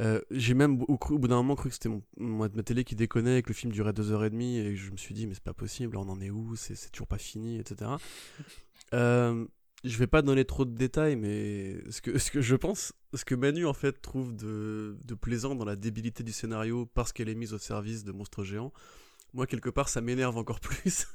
Euh, 0.00 0.20
j'ai 0.32 0.54
même 0.54 0.82
au, 0.88 0.98
bout 0.98 1.28
d'un 1.28 1.36
moment 1.36 1.54
cru 1.54 1.68
que 1.68 1.74
c'était 1.74 1.88
mon, 1.88 2.02
ma 2.18 2.48
télé 2.48 2.82
qui 2.82 2.96
déconnait, 2.96 3.42
que 3.42 3.48
le 3.48 3.54
film 3.54 3.72
durait 3.72 3.92
deux 3.92 4.10
heures 4.10 4.24
et 4.24 4.30
demie 4.30 4.58
et 4.58 4.74
je 4.74 4.90
me 4.90 4.96
suis 4.96 5.14
dit 5.14 5.26
mais 5.26 5.34
c'est 5.34 5.42
pas 5.42 5.54
possible, 5.54 5.96
on 5.96 6.08
en 6.08 6.20
est 6.20 6.30
où, 6.30 6.56
c'est 6.56 6.90
toujours 6.90 7.06
pas 7.06 7.18
fini, 7.18 7.58
etc. 7.58 7.92
euh, 8.94 9.46
je 9.84 9.96
vais 9.96 10.08
pas 10.08 10.22
donner 10.22 10.44
trop 10.44 10.64
de 10.64 10.74
détails 10.74 11.14
mais 11.14 11.76
ce 11.90 12.00
que, 12.00 12.18
ce 12.18 12.32
que 12.32 12.40
je 12.40 12.56
pense, 12.56 12.92
ce 13.14 13.24
que 13.24 13.36
Manu 13.36 13.64
en 13.64 13.74
fait 13.74 14.02
trouve 14.02 14.34
de, 14.34 14.98
de 15.04 15.14
plaisant 15.14 15.54
dans 15.54 15.64
la 15.64 15.76
débilité 15.76 16.24
du 16.24 16.32
scénario 16.32 16.84
parce 16.84 17.12
qu'elle 17.12 17.28
est 17.28 17.36
mise 17.36 17.54
au 17.54 17.58
service 17.58 18.02
de 18.02 18.10
monstres 18.10 18.42
géants 18.42 18.72
moi 19.34 19.46
quelque 19.46 19.68
part 19.68 19.88
ça 19.88 20.00
m'énerve 20.00 20.36
encore 20.36 20.60
plus 20.60 21.06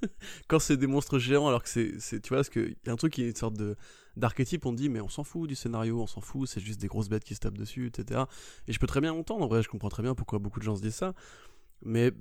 quand 0.47 0.59
c'est 0.59 0.77
des 0.77 0.87
monstres 0.87 1.19
géants 1.19 1.47
alors 1.47 1.63
que 1.63 1.69
c'est 1.69 2.21
tu 2.21 2.29
vois 2.29 2.37
parce 2.37 2.49
qu'il 2.49 2.75
y 2.85 2.89
a 2.89 2.91
un 2.91 2.95
truc 2.95 3.13
qui 3.13 3.23
est 3.23 3.29
une 3.29 3.35
sorte 3.35 3.55
de 3.55 3.75
d'archétype 4.15 4.65
on 4.65 4.73
dit 4.73 4.89
mais 4.89 5.01
on 5.01 5.09
s'en 5.09 5.23
fout 5.23 5.49
du 5.49 5.55
scénario 5.55 5.99
on 5.99 6.07
s'en 6.07 6.21
fout 6.21 6.47
c'est 6.47 6.61
juste 6.61 6.79
des 6.79 6.87
grosses 6.87 7.09
bêtes 7.09 7.23
qui 7.23 7.33
se 7.35 7.39
tapent 7.39 7.57
dessus 7.57 7.87
etc 7.87 8.21
et 8.67 8.73
je 8.73 8.79
peux 8.79 8.87
très 8.87 9.01
bien 9.01 9.13
entendre 9.13 9.43
en 9.43 9.47
vrai 9.47 9.63
je 9.63 9.69
comprends 9.69 9.89
très 9.89 10.03
bien 10.03 10.15
pourquoi 10.15 10.39
beaucoup 10.39 10.59
de 10.59 10.63
gens 10.63 10.75
se 10.75 10.81
disent 10.81 10.95
ça. 10.95 11.13
Mais 11.81 12.11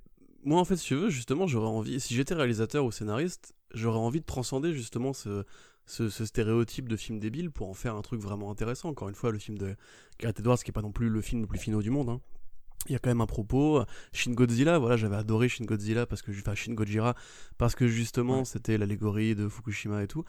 moi 0.44 0.60
en 0.60 0.64
fait 0.64 0.76
si 0.76 0.86
tu 0.86 0.94
veux 0.94 1.10
justement 1.10 1.46
j'aurais 1.46 1.68
envie 1.68 2.00
si 2.00 2.14
j'étais 2.14 2.34
réalisateur 2.34 2.84
ou 2.84 2.90
scénariste 2.90 3.54
j'aurais 3.74 3.98
envie 3.98 4.20
de 4.20 4.26
transcender 4.26 4.72
justement 4.72 5.12
ce, 5.12 5.44
ce, 5.86 6.08
stéréotype 6.08 6.88
de 6.88 6.96
film 6.96 7.18
débile 7.18 7.50
pour 7.50 7.68
en 7.68 7.74
faire 7.74 7.94
un 7.96 8.02
truc 8.02 8.20
vraiment 8.20 8.50
intéressant. 8.50 8.88
Encore 8.88 9.08
une 9.08 9.14
fois 9.14 9.30
le 9.30 9.38
film 9.38 9.58
de 9.58 9.76
Gareth 10.18 10.40
Edwards 10.40 10.58
qui 10.58 10.70
est 10.70 10.72
pas 10.72 10.82
non 10.82 10.92
plus 10.92 11.08
le 11.08 11.20
film 11.20 11.42
le 11.42 11.46
plus 11.46 11.58
finaux 11.58 11.82
du 11.82 11.90
monde 11.90 12.08
hein 12.08 12.20
il 12.86 12.92
y 12.92 12.94
a 12.96 12.98
quand 12.98 13.10
même 13.10 13.20
un 13.20 13.26
propos. 13.26 13.82
Shin 14.12 14.32
Godzilla, 14.32 14.78
voilà, 14.78 14.96
j'avais 14.96 15.16
adoré 15.16 15.48
Shin 15.48 15.64
Godzilla 15.64 16.06
parce 16.06 16.22
que, 16.22 16.32
enfin 16.32 16.54
Shin 16.54 16.74
Gojira 16.74 17.14
parce 17.58 17.74
que 17.74 17.86
justement 17.86 18.44
c'était 18.44 18.78
l'allégorie 18.78 19.34
de 19.34 19.48
Fukushima 19.48 20.02
et 20.02 20.08
tout. 20.08 20.24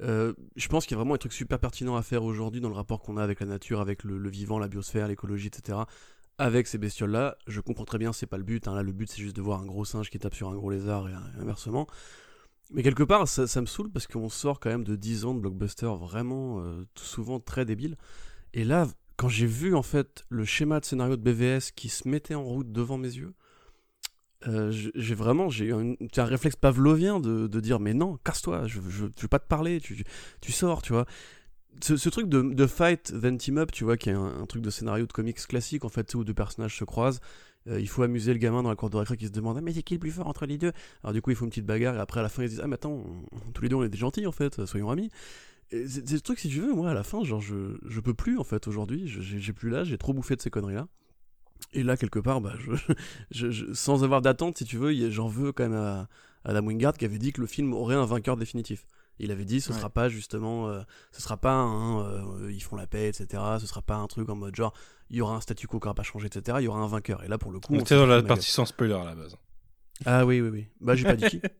Euh, 0.00 0.32
je 0.56 0.68
pense 0.68 0.86
qu'il 0.86 0.94
y 0.94 0.96
a 0.96 0.98
vraiment 0.98 1.14
un 1.14 1.18
truc 1.18 1.32
super 1.32 1.58
pertinent 1.58 1.96
à 1.96 2.02
faire 2.02 2.24
aujourd'hui 2.24 2.60
dans 2.60 2.68
le 2.68 2.74
rapport 2.74 3.00
qu'on 3.00 3.16
a 3.16 3.22
avec 3.22 3.40
la 3.40 3.46
nature, 3.46 3.80
avec 3.80 4.04
le, 4.04 4.28
vivant, 4.28 4.58
la 4.58 4.68
biosphère, 4.68 5.08
l'écologie, 5.08 5.48
etc. 5.48 5.80
Avec 6.38 6.66
ces 6.66 6.78
bestioles-là, 6.78 7.36
je 7.46 7.60
comprends 7.60 7.84
très 7.84 7.98
bien, 7.98 8.12
c'est 8.12 8.26
pas 8.26 8.38
le 8.38 8.44
but. 8.44 8.66
Hein. 8.68 8.74
Là, 8.74 8.82
le 8.82 8.92
but 8.92 9.10
c'est 9.10 9.20
juste 9.20 9.36
de 9.36 9.42
voir 9.42 9.60
un 9.60 9.66
gros 9.66 9.84
singe 9.84 10.10
qui 10.10 10.18
tape 10.18 10.34
sur 10.34 10.48
un 10.48 10.54
gros 10.54 10.70
lézard 10.70 11.08
et, 11.08 11.12
inversement. 11.40 11.86
Mais 12.70 12.82
quelque 12.82 13.02
part, 13.02 13.28
ça, 13.28 13.60
me 13.60 13.66
saoule 13.66 13.90
parce 13.90 14.06
qu'on 14.06 14.30
sort 14.30 14.58
quand 14.58 14.70
même 14.70 14.84
de 14.84 14.96
10 14.96 15.26
ans 15.26 15.34
de 15.34 15.40
blockbusters 15.40 15.94
vraiment 15.96 16.60
euh, 16.60 16.86
souvent 16.94 17.38
très 17.38 17.66
débiles. 17.66 17.98
Et 18.54 18.64
là, 18.64 18.88
quand 19.16 19.28
j'ai 19.28 19.46
vu 19.46 19.74
en 19.74 19.82
fait 19.82 20.24
le 20.28 20.44
schéma 20.44 20.80
de 20.80 20.84
scénario 20.84 21.16
de 21.16 21.22
BVS 21.22 21.72
qui 21.74 21.88
se 21.88 22.08
mettait 22.08 22.34
en 22.34 22.44
route 22.44 22.72
devant 22.72 22.98
mes 22.98 23.08
yeux, 23.08 23.34
euh, 24.48 24.72
j'ai 24.72 25.14
vraiment 25.14 25.50
j'ai 25.50 25.70
un, 25.72 26.24
réflexe 26.24 26.56
pavlovien 26.56 27.20
de, 27.20 27.46
de 27.46 27.60
dire 27.60 27.78
mais 27.78 27.94
non 27.94 28.18
casse-toi 28.24 28.66
je, 28.66 28.80
je, 28.88 29.04
veux 29.04 29.28
pas 29.28 29.38
te 29.38 29.46
parler 29.46 29.80
tu, 29.80 30.02
tu 30.40 30.52
sors 30.52 30.82
tu 30.82 30.92
vois. 30.92 31.06
Ce, 31.80 32.08
truc 32.08 32.28
de, 32.28 32.42
de, 32.42 32.66
fight 32.66 33.14
then 33.20 33.38
team 33.38 33.58
up 33.58 33.70
tu 33.70 33.84
vois 33.84 33.96
qui 33.96 34.10
est 34.10 34.14
un, 34.14 34.44
truc 34.46 34.62
de 34.62 34.70
scénario 34.70 35.06
de 35.06 35.12
comics 35.12 35.38
classique 35.46 35.84
en 35.84 35.88
fait 35.88 36.12
où 36.14 36.24
deux 36.24 36.34
personnages 36.34 36.76
se 36.76 36.84
croisent 36.84 37.20
euh, 37.68 37.80
il 37.80 37.88
faut 37.88 38.02
amuser 38.02 38.32
le 38.32 38.40
gamin 38.40 38.64
dans 38.64 38.68
la 38.68 38.74
cour 38.74 38.90
de 38.90 38.96
récré 38.96 39.16
qui 39.16 39.26
se 39.26 39.32
demande 39.32 39.58
ah, 39.58 39.60
mais 39.60 39.72
c'est 39.72 39.84
qui 39.84 39.94
le 39.94 40.00
plus 40.00 40.10
fort 40.10 40.26
entre 40.26 40.44
les 40.44 40.58
deux? 40.58 40.72
Alors 41.04 41.12
du 41.12 41.22
coup 41.22 41.30
il 41.30 41.36
faut 41.36 41.44
une 41.44 41.50
petite 41.50 41.66
bagarre 41.66 41.94
et 41.94 42.00
après 42.00 42.18
à 42.18 42.24
la 42.24 42.28
fin 42.28 42.42
ils 42.42 42.46
se 42.48 42.54
disent 42.54 42.62
ah 42.64 42.66
mais 42.66 42.74
attends 42.74 43.04
tous 43.54 43.62
les 43.62 43.68
deux 43.68 43.76
on 43.76 43.84
est 43.84 43.88
des 43.88 43.98
gentils 43.98 44.26
en 44.26 44.32
fait 44.32 44.66
soyons 44.66 44.90
amis 44.90 45.10
c'est 45.72 46.12
le 46.12 46.20
truc, 46.20 46.38
si 46.38 46.48
tu 46.48 46.60
veux, 46.60 46.74
moi, 46.74 46.90
à 46.90 46.94
la 46.94 47.02
fin, 47.02 47.24
genre, 47.24 47.40
je, 47.40 47.78
je 47.86 48.00
peux 48.00 48.14
plus, 48.14 48.38
en 48.38 48.44
fait, 48.44 48.68
aujourd'hui. 48.68 49.04
J'ai 49.06 49.52
plus 49.52 49.70
l'âge, 49.70 49.88
j'ai 49.88 49.98
trop 49.98 50.12
bouffé 50.12 50.36
de 50.36 50.42
ces 50.42 50.50
conneries-là. 50.50 50.86
Et 51.72 51.82
là, 51.82 51.96
quelque 51.96 52.18
part, 52.18 52.40
bah, 52.40 52.54
je, 52.58 52.72
je, 53.50 53.72
sans 53.72 54.04
avoir 54.04 54.20
d'attente, 54.20 54.58
si 54.58 54.64
tu 54.64 54.76
veux, 54.76 54.92
j'en 55.10 55.28
veux 55.28 55.52
quand 55.52 55.68
même 55.68 55.74
à, 55.74 56.08
Adam 56.44 56.66
Wingard 56.66 56.94
qui 56.94 57.04
avait 57.04 57.18
dit 57.18 57.32
que 57.32 57.40
le 57.40 57.46
film 57.46 57.72
aurait 57.72 57.94
un 57.94 58.04
vainqueur 58.04 58.36
définitif. 58.36 58.84
Il 59.18 59.30
avait 59.30 59.44
dit 59.44 59.60
ce 59.60 59.72
sera 59.72 59.90
pas 59.90 60.08
justement, 60.08 60.68
euh, 60.68 60.80
ce 61.12 61.22
sera 61.22 61.36
pas 61.36 61.52
un, 61.52 62.00
euh, 62.00 62.50
ils 62.50 62.62
font 62.62 62.74
la 62.74 62.88
paix, 62.88 63.08
etc. 63.08 63.40
Ce 63.60 63.66
sera 63.66 63.82
pas 63.82 63.94
un 63.94 64.08
truc 64.08 64.28
en 64.28 64.34
mode 64.34 64.56
genre, 64.56 64.72
il 65.10 65.18
y 65.18 65.20
aura 65.20 65.36
un 65.36 65.40
statu 65.40 65.68
quo 65.68 65.78
qui 65.78 65.86
n'aura 65.86 65.94
pas 65.94 66.02
changé, 66.02 66.26
etc. 66.26 66.56
Il 66.60 66.64
y 66.64 66.68
aura 66.68 66.80
un 66.80 66.88
vainqueur. 66.88 67.22
Et 67.22 67.28
là, 67.28 67.38
pour 67.38 67.52
le 67.52 67.60
coup. 67.60 67.74
On 67.74 67.78
était 67.78 67.94
dans 67.94 68.06
la 68.06 68.22
partie 68.22 68.50
sans 68.50 68.64
spoiler 68.64 68.94
à 68.94 69.04
la 69.04 69.14
base. 69.14 69.36
Ah 70.04 70.26
oui, 70.26 70.40
oui, 70.40 70.48
oui. 70.48 70.66
Bah, 70.80 70.96
j'ai 70.96 71.04
pas 71.04 71.14
dit 71.14 71.28
qui. 71.28 71.40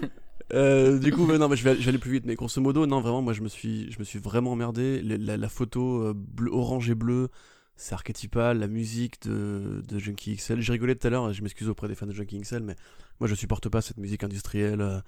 Euh, 0.54 0.98
du 0.98 1.12
coup, 1.12 1.26
non, 1.38 1.48
mais 1.48 1.56
je 1.56 1.68
vais, 1.68 1.88
aller 1.88 1.98
plus 1.98 2.12
vite. 2.12 2.24
Mais 2.26 2.34
grosso 2.34 2.60
modo, 2.60 2.86
non, 2.86 3.00
vraiment, 3.00 3.22
moi, 3.22 3.32
je 3.32 3.42
me 3.42 3.48
suis, 3.48 3.90
je 3.90 3.98
me 3.98 4.04
suis 4.04 4.18
vraiment 4.18 4.52
emmerdé. 4.52 5.02
La, 5.02 5.48
photo 5.48 6.02
euh, 6.02 6.14
bleu, 6.14 6.50
orange 6.52 6.90
et 6.90 6.94
bleu, 6.94 7.28
c'est 7.76 7.94
archétypal. 7.94 8.58
La 8.58 8.68
musique 8.68 9.22
de, 9.22 9.82
de 9.86 9.98
Junkie 9.98 10.36
XL. 10.36 10.60
J'ai 10.60 10.72
rigolé 10.72 10.96
tout 10.96 11.06
à 11.06 11.10
l'heure. 11.10 11.32
Je 11.32 11.42
m'excuse 11.42 11.68
auprès 11.68 11.88
des 11.88 11.94
fans 11.94 12.06
de 12.06 12.12
Junkie 12.12 12.40
XL, 12.40 12.62
mais 12.62 12.76
moi, 13.20 13.28
je 13.28 13.34
supporte 13.34 13.68
pas 13.68 13.80
cette 13.80 13.98
musique 13.98 14.24
industrielle 14.24 14.80
euh, 14.80 15.00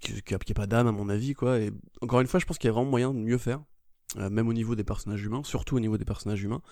qui, 0.00 0.22
qui, 0.22 0.34
a, 0.34 0.38
pas 0.54 0.66
d'âme, 0.66 0.86
à 0.86 0.92
mon 0.92 1.08
avis, 1.08 1.34
quoi. 1.34 1.60
Et 1.60 1.70
encore 2.00 2.20
une 2.20 2.26
fois, 2.26 2.40
je 2.40 2.46
pense 2.46 2.58
qu'il 2.58 2.68
y 2.68 2.70
a 2.70 2.72
vraiment 2.72 2.90
moyen 2.90 3.12
de 3.12 3.18
mieux 3.18 3.38
faire, 3.38 3.60
même 4.16 4.48
au 4.48 4.52
niveau 4.52 4.74
des 4.74 4.84
personnages 4.84 5.22
humains, 5.24 5.42
surtout 5.44 5.76
au 5.76 5.80
niveau 5.80 5.98
des 5.98 6.04
personnages 6.04 6.42
humains. 6.42 6.62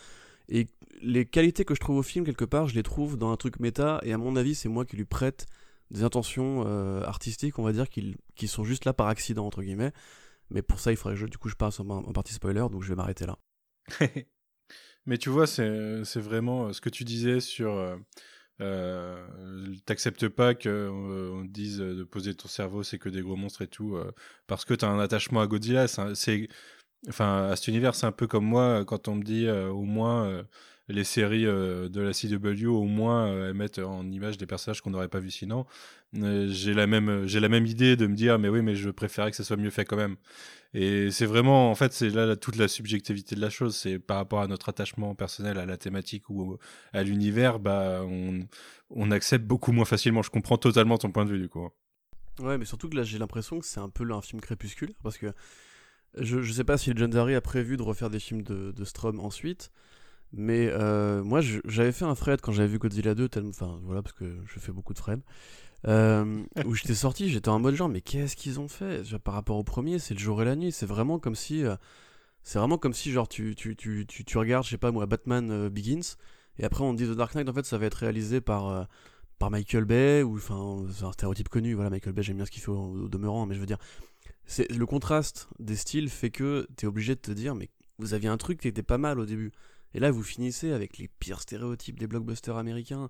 Et 0.48 0.68
les 1.02 1.24
qualités 1.24 1.64
que 1.64 1.74
je 1.74 1.80
trouve 1.80 1.98
au 1.98 2.02
film, 2.02 2.24
quelque 2.24 2.44
part, 2.44 2.68
je 2.68 2.74
les 2.74 2.82
trouve 2.82 3.16
dans 3.16 3.30
un 3.30 3.36
truc 3.36 3.60
méta. 3.60 4.00
Et 4.02 4.12
à 4.12 4.18
mon 4.18 4.36
avis, 4.36 4.54
c'est 4.54 4.68
moi 4.68 4.84
qui 4.84 4.96
lui 4.96 5.04
prête 5.04 5.46
des 5.92 6.02
intentions 6.02 6.64
euh, 6.66 7.02
artistiques, 7.02 7.58
on 7.58 7.62
va 7.62 7.72
dire, 7.72 7.88
qui, 7.88 8.48
sont 8.48 8.64
juste 8.64 8.86
là 8.86 8.92
par 8.92 9.08
accident, 9.08 9.46
entre 9.46 9.62
guillemets. 9.62 9.92
Mais 10.50 10.62
pour 10.62 10.80
ça, 10.80 10.90
il 10.90 10.96
faudrait 10.96 11.14
que 11.14 11.20
je, 11.20 11.26
du 11.26 11.38
coup, 11.38 11.48
je 11.48 11.54
passe 11.54 11.80
en, 11.80 12.12
partie 12.12 12.32
spoiler, 12.32 12.66
donc 12.70 12.82
je 12.82 12.88
vais 12.88 12.94
m'arrêter 12.94 13.26
là. 13.26 13.38
Mais 15.06 15.18
tu 15.18 15.28
vois, 15.28 15.46
c'est 15.46 16.02
vraiment 16.16 16.66
euh, 16.66 16.72
ce 16.72 16.80
que 16.80 16.88
tu 16.88 17.04
disais 17.04 17.40
sur. 17.40 17.72
Euh, 17.72 17.96
euh 18.60 19.26
T'acceptes 19.84 20.28
pas 20.28 20.54
qu'on 20.54 21.44
dise 21.44 21.78
de 21.78 22.04
poser 22.04 22.34
ton 22.34 22.48
cerveau, 22.48 22.82
c'est 22.82 22.98
que 22.98 23.08
des 23.08 23.20
gros 23.20 23.36
monstres 23.36 23.62
et 23.62 23.66
tout, 23.66 23.98
parce 24.46 24.64
que 24.64 24.74
tu 24.74 24.84
as 24.84 24.88
un 24.88 24.98
attachement 24.98 25.40
à 25.40 25.46
Godzilla. 25.46 25.88
C'est. 25.88 26.48
Enfin, 27.08 27.48
à 27.50 27.56
cet 27.56 27.68
univers, 27.68 27.94
c'est 27.96 28.06
un 28.06 28.12
peu 28.12 28.26
comme 28.28 28.44
moi, 28.44 28.84
quand 28.84 29.08
on 29.08 29.16
me 29.16 29.24
dit 29.24 29.48
au 29.48 29.82
moins 29.82 30.44
les 30.92 31.04
séries 31.04 31.46
euh, 31.46 31.88
de 31.88 32.00
la 32.00 32.12
CW 32.12 32.66
au 32.66 32.84
moins 32.84 33.28
euh, 33.28 33.54
mettent 33.54 33.78
en 33.78 34.08
image 34.10 34.38
des 34.38 34.46
personnages 34.46 34.80
qu'on 34.80 34.90
n'aurait 34.90 35.08
pas 35.08 35.18
vu 35.18 35.30
sinon. 35.30 35.66
Euh, 36.16 36.46
j'ai 36.50 36.74
la 36.74 36.86
même 36.86 37.26
j'ai 37.26 37.40
la 37.40 37.48
même 37.48 37.66
idée 37.66 37.96
de 37.96 38.06
me 38.06 38.14
dire 38.14 38.38
mais 38.38 38.48
oui 38.48 38.62
mais 38.62 38.74
je 38.74 38.90
préférais 38.90 39.30
que 39.30 39.36
ça 39.36 39.44
soit 39.44 39.56
mieux 39.56 39.70
fait 39.70 39.84
quand 39.84 39.96
même. 39.96 40.16
Et 40.74 41.10
c'est 41.10 41.26
vraiment 41.26 41.70
en 41.70 41.74
fait 41.74 41.92
c'est 41.92 42.10
là 42.10 42.36
toute 42.36 42.56
la 42.56 42.68
subjectivité 42.68 43.34
de 43.34 43.40
la 43.40 43.50
chose, 43.50 43.76
c'est 43.76 43.98
par 43.98 44.18
rapport 44.18 44.40
à 44.40 44.46
notre 44.46 44.68
attachement 44.68 45.14
personnel 45.14 45.58
à 45.58 45.66
la 45.66 45.76
thématique 45.76 46.30
ou 46.30 46.58
à 46.92 47.02
l'univers, 47.02 47.58
bah 47.58 48.02
on 48.90 49.10
accepte 49.10 49.44
beaucoup 49.44 49.72
moins 49.72 49.84
facilement. 49.84 50.22
Je 50.22 50.30
comprends 50.30 50.58
totalement 50.58 50.98
ton 50.98 51.10
point 51.10 51.24
de 51.24 51.30
vue 51.30 51.40
du 51.40 51.48
coup. 51.48 51.68
Ouais, 52.38 52.56
mais 52.58 52.64
surtout 52.64 52.88
que 52.88 52.96
là, 52.96 53.02
j'ai 53.02 53.18
l'impression 53.18 53.60
que 53.60 53.66
c'est 53.66 53.80
un 53.80 53.90
peu 53.90 54.10
un 54.10 54.22
film 54.22 54.40
crépusculaire 54.40 54.96
parce 55.02 55.18
que 55.18 55.32
je, 56.16 56.42
je 56.42 56.52
sais 56.52 56.64
pas 56.64 56.78
si 56.78 56.90
Legendary 56.92 57.34
a 57.34 57.40
prévu 57.40 57.76
de 57.76 57.82
refaire 57.82 58.10
des 58.10 58.20
films 58.20 58.42
de, 58.42 58.72
de 58.72 58.84
Strom 58.84 59.20
ensuite, 59.20 59.70
mais 60.32 60.68
euh, 60.68 61.22
moi 61.22 61.40
j'avais 61.40 61.92
fait 61.92 62.04
un 62.04 62.14
thread 62.14 62.40
quand 62.40 62.52
j'avais 62.52 62.68
vu 62.68 62.78
Godzilla 62.78 63.14
2, 63.14 63.28
enfin 63.48 63.80
voilà, 63.84 64.02
parce 64.02 64.14
que 64.14 64.24
je 64.46 64.58
fais 64.58 64.72
beaucoup 64.72 64.92
de 64.92 64.98
threads, 64.98 65.22
euh, 65.88 66.42
où 66.66 66.74
j'étais 66.74 66.94
sorti, 66.94 67.28
j'étais 67.28 67.48
en 67.48 67.58
mode 67.58 67.74
genre, 67.74 67.88
mais 67.88 68.00
qu'est-ce 68.00 68.36
qu'ils 68.36 68.60
ont 68.60 68.68
fait? 68.68 69.02
Par 69.18 69.34
rapport 69.34 69.56
au 69.56 69.64
premier, 69.64 69.98
c'est 69.98 70.14
le 70.14 70.20
jour 70.20 70.42
et 70.42 70.44
la 70.44 70.56
nuit, 70.56 70.72
c'est 70.72 70.86
vraiment 70.86 71.18
comme 71.18 71.34
si. 71.34 71.64
Euh, 71.64 71.76
c'est 72.44 72.58
vraiment 72.58 72.76
comme 72.76 72.92
si, 72.92 73.12
genre, 73.12 73.28
tu, 73.28 73.54
tu, 73.54 73.76
tu, 73.76 74.04
tu, 74.04 74.24
tu 74.24 74.38
regardes, 74.38 74.64
je 74.64 74.70
sais 74.70 74.78
pas 74.78 74.90
moi, 74.90 75.06
Batman 75.06 75.68
Begins, 75.68 76.16
et 76.58 76.64
après 76.64 76.82
on 76.82 76.92
dit 76.92 77.06
The 77.06 77.12
Dark 77.12 77.34
Knight, 77.36 77.48
en 77.48 77.52
fait, 77.52 77.64
ça 77.64 77.78
va 77.78 77.86
être 77.86 77.94
réalisé 77.94 78.40
par 78.40 78.88
par 79.42 79.50
Michael 79.50 79.84
Bay, 79.84 80.22
ou 80.22 80.36
enfin, 80.36 80.84
c'est 80.92 81.02
un 81.02 81.10
stéréotype 81.10 81.48
connu, 81.48 81.74
voilà, 81.74 81.90
Michael 81.90 82.12
Bay, 82.12 82.22
j'aime 82.22 82.36
bien 82.36 82.44
ce 82.44 82.52
qu'il 82.52 82.62
fait 82.62 82.70
au, 82.70 83.08
demeurant, 83.08 83.44
mais 83.44 83.56
je 83.56 83.60
veux 83.60 83.66
dire, 83.66 83.78
c'est 84.46 84.70
le 84.70 84.86
contraste 84.86 85.48
des 85.58 85.74
styles 85.74 86.08
fait 86.10 86.30
que 86.30 86.68
t'es 86.76 86.86
obligé 86.86 87.16
de 87.16 87.20
te 87.20 87.32
dire, 87.32 87.56
mais 87.56 87.68
vous 87.98 88.14
aviez 88.14 88.28
un 88.28 88.36
truc 88.36 88.60
qui 88.60 88.68
était 88.68 88.84
pas 88.84 88.98
mal 88.98 89.18
au 89.18 89.26
début, 89.26 89.50
et 89.94 90.00
là 90.00 90.10
vous 90.10 90.22
finissez 90.22 90.72
avec 90.72 90.98
les 90.98 91.08
pires 91.08 91.40
stéréotypes 91.40 91.98
des 91.98 92.06
blockbusters 92.06 92.56
américains. 92.56 93.08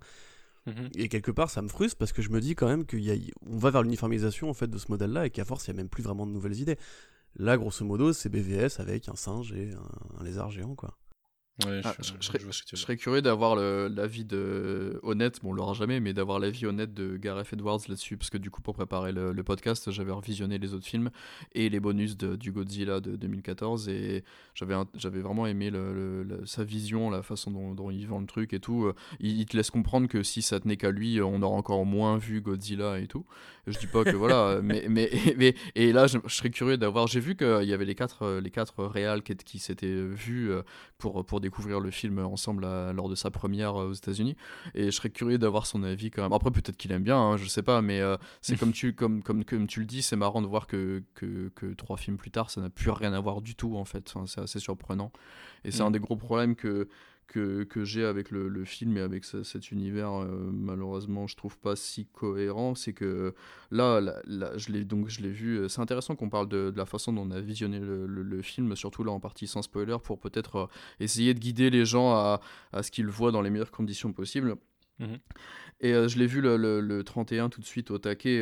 Mhm. 0.66 0.90
Et 0.94 1.08
quelque 1.08 1.32
part, 1.32 1.50
ça 1.50 1.60
me 1.60 1.68
frustre 1.68 1.96
parce 1.96 2.12
que 2.12 2.22
je 2.22 2.30
me 2.30 2.40
dis 2.40 2.54
quand 2.54 2.68
même 2.68 2.86
qu'on 2.86 3.58
va 3.58 3.70
vers 3.70 3.82
l'uniformisation 3.82 4.48
en 4.48 4.54
fait 4.54 4.68
de 4.68 4.78
ce 4.78 4.86
modèle-là 4.90 5.26
et 5.26 5.30
qu'à 5.30 5.44
force, 5.44 5.66
il 5.66 5.72
n'y 5.72 5.78
a 5.78 5.82
même 5.82 5.88
plus 5.88 6.02
vraiment 6.02 6.26
de 6.26 6.32
nouvelles 6.32 6.60
idées. 6.60 6.78
Là, 7.36 7.56
grosso 7.56 7.84
modo, 7.84 8.12
c'est 8.12 8.28
BVS 8.28 8.78
avec 8.78 9.08
un 9.08 9.16
singe 9.16 9.52
et 9.52 9.70
un 10.18 10.22
lézard 10.22 10.50
géant, 10.50 10.74
quoi. 10.74 10.96
Ah, 11.84 11.94
je, 12.00 12.76
serais, 12.76 12.96
curieux 12.96 13.20
d'avoir 13.20 13.56
l'avis 13.56 14.24
de 14.24 14.98
honnête, 15.02 15.40
bon 15.42 15.50
on 15.50 15.52
l'aura 15.52 15.74
jamais, 15.74 16.00
mais 16.00 16.14
d'avoir 16.14 16.38
l'avis 16.38 16.64
honnête 16.64 16.94
de 16.94 17.18
Gareth 17.18 17.52
Edwards 17.52 17.80
là-dessus, 17.88 18.16
parce 18.16 18.30
que 18.30 18.38
du 18.38 18.50
coup 18.50 18.62
pour 18.62 18.74
préparer 18.74 19.12
le, 19.12 19.42
podcast, 19.42 19.90
j'avais 19.90 20.12
revisionné 20.12 20.58
les 20.58 20.72
autres 20.72 20.86
films 20.86 21.10
et 21.52 21.68
les 21.68 21.78
bonus 21.78 22.16
de, 22.16 22.36
du 22.36 22.52
Godzilla 22.52 23.00
de 23.00 23.16
2014 23.16 23.90
et 23.90 24.24
j'avais 24.54 25.20
vraiment 25.20 25.46
aimé 25.46 25.70
sa 26.46 26.64
vision, 26.64 27.10
la 27.10 27.22
façon 27.22 27.74
dont, 27.74 27.90
il 27.90 28.06
vend 28.06 28.20
le 28.20 28.26
truc 28.26 28.54
et 28.54 28.60
tout. 28.60 28.90
Il, 29.20 29.44
te 29.44 29.54
laisse 29.54 29.70
comprendre 29.70 30.08
que 30.08 30.22
si 30.22 30.40
ça 30.40 30.58
tenait 30.58 30.78
qu'à 30.78 30.90
lui, 30.90 31.20
on 31.20 31.42
aurait 31.42 31.58
encore 31.58 31.84
moins 31.84 32.16
vu 32.16 32.40
Godzilla 32.40 32.98
et 32.98 33.08
tout. 33.08 33.26
Je 33.66 33.78
dis 33.78 33.86
pas 33.86 34.04
que 34.04 34.16
voilà, 34.16 34.60
mais, 34.62 34.86
mais, 34.88 35.10
mais, 35.36 35.54
et 35.74 35.92
là 35.92 36.06
je, 36.06 36.18
serais 36.28 36.50
curieux 36.50 36.78
d'avoir, 36.78 37.08
j'ai 37.08 37.20
vu 37.20 37.36
qu'il 37.36 37.64
y 37.64 37.74
avait 37.74 37.84
les 37.84 37.94
quatre 37.94 38.40
les 38.42 38.50
quatre 38.50 38.84
réals 38.84 39.22
qui, 39.22 39.36
qui 39.36 39.58
s'étaient 39.58 40.02
vus 40.02 40.50
pour 40.96 41.26
pour 41.26 41.41
découvrir 41.42 41.80
le 41.80 41.90
film 41.90 42.18
ensemble 42.20 42.64
lors 42.92 43.08
de 43.08 43.14
sa 43.14 43.30
première 43.30 43.76
euh, 43.76 43.90
aux 43.90 43.92
États-Unis. 43.92 44.36
Et 44.74 44.86
je 44.86 44.90
serais 44.90 45.10
curieux 45.10 45.38
d'avoir 45.38 45.66
son 45.66 45.82
avis 45.82 46.10
quand 46.10 46.22
même. 46.22 46.32
Après, 46.32 46.50
peut-être 46.50 46.76
qu'il 46.76 46.92
aime 46.92 47.02
bien, 47.02 47.18
hein, 47.18 47.36
je 47.36 47.46
sais 47.46 47.62
pas, 47.62 47.82
mais 47.82 48.00
euh, 48.00 48.16
c'est 48.40 48.56
comme 48.58 48.72
tu, 48.72 48.94
comme, 48.94 49.22
comme, 49.22 49.44
comme 49.44 49.66
tu 49.66 49.80
le 49.80 49.86
dis, 49.86 50.02
c'est 50.02 50.16
marrant 50.16 50.40
de 50.40 50.46
voir 50.46 50.66
que, 50.66 51.02
que, 51.14 51.50
que, 51.54 51.74
trois 51.74 51.96
films 51.96 52.16
plus 52.16 52.30
tard, 52.30 52.48
ça 52.48 52.60
n'a 52.60 52.70
plus 52.70 52.90
rien 52.90 53.12
à 53.12 53.20
voir 53.20 53.42
du 53.42 53.54
tout 53.54 53.76
en 53.76 53.84
fait. 53.84 54.14
c'est 54.26 54.40
assez 54.40 54.58
surprenant. 54.58 55.12
Et 55.64 55.70
c'est 55.70 55.82
mm. 55.82 55.86
un 55.86 55.90
des 55.90 56.00
gros 56.00 56.16
problèmes 56.16 56.56
que 56.56 56.88
que, 57.26 57.64
que 57.64 57.84
j'ai 57.84 58.04
avec 58.04 58.30
le, 58.30 58.48
le, 58.48 58.64
film 58.64 58.96
et 58.96 59.00
avec 59.00 59.24
cet 59.24 59.70
univers, 59.70 60.12
euh, 60.12 60.50
malheureusement, 60.52 61.26
je 61.26 61.36
trouve 61.36 61.58
pas 61.58 61.76
si 61.76 62.06
cohérent. 62.06 62.74
C'est 62.74 62.92
que 62.92 63.34
là, 63.70 64.00
là, 64.26 64.56
je 64.56 64.70
l'ai 64.72 64.84
donc 64.84 65.08
je 65.08 65.22
l'ai 65.22 65.30
vu. 65.30 65.58
Euh, 65.58 65.68
c'est 65.68 65.80
intéressant 65.80 66.14
qu'on 66.14 66.28
parle 66.28 66.48
de, 66.48 66.70
de, 66.70 66.76
la 66.76 66.86
façon 66.86 67.12
dont 67.12 67.22
on 67.22 67.30
a 67.30 67.40
visionné 67.40 67.80
le, 67.80 68.06
le, 68.06 68.42
film, 68.42 68.76
surtout 68.76 69.04
là 69.04 69.12
en 69.12 69.20
partie 69.20 69.46
sans 69.46 69.62
spoiler, 69.62 69.96
pour 70.02 70.18
peut-être 70.18 70.56
euh, 70.56 70.66
essayer 71.00 71.34
de 71.34 71.38
guider 71.38 71.70
les 71.70 71.84
gens 71.84 72.12
à, 72.12 72.40
à 72.72 72.82
ce 72.82 72.90
qu'ils 72.90 73.08
voient 73.08 73.32
dans 73.32 73.42
les 73.42 73.50
meilleures 73.50 73.70
conditions 73.70 74.12
possibles. 74.12 74.56
Mhm. 74.98 75.18
Et 75.80 75.92
je 75.92 76.16
l'ai 76.16 76.26
vu 76.26 76.40
le, 76.40 77.02
31 77.02 77.48
tout 77.48 77.60
de 77.60 77.66
suite 77.66 77.90
au 77.90 77.98
taquet 77.98 78.40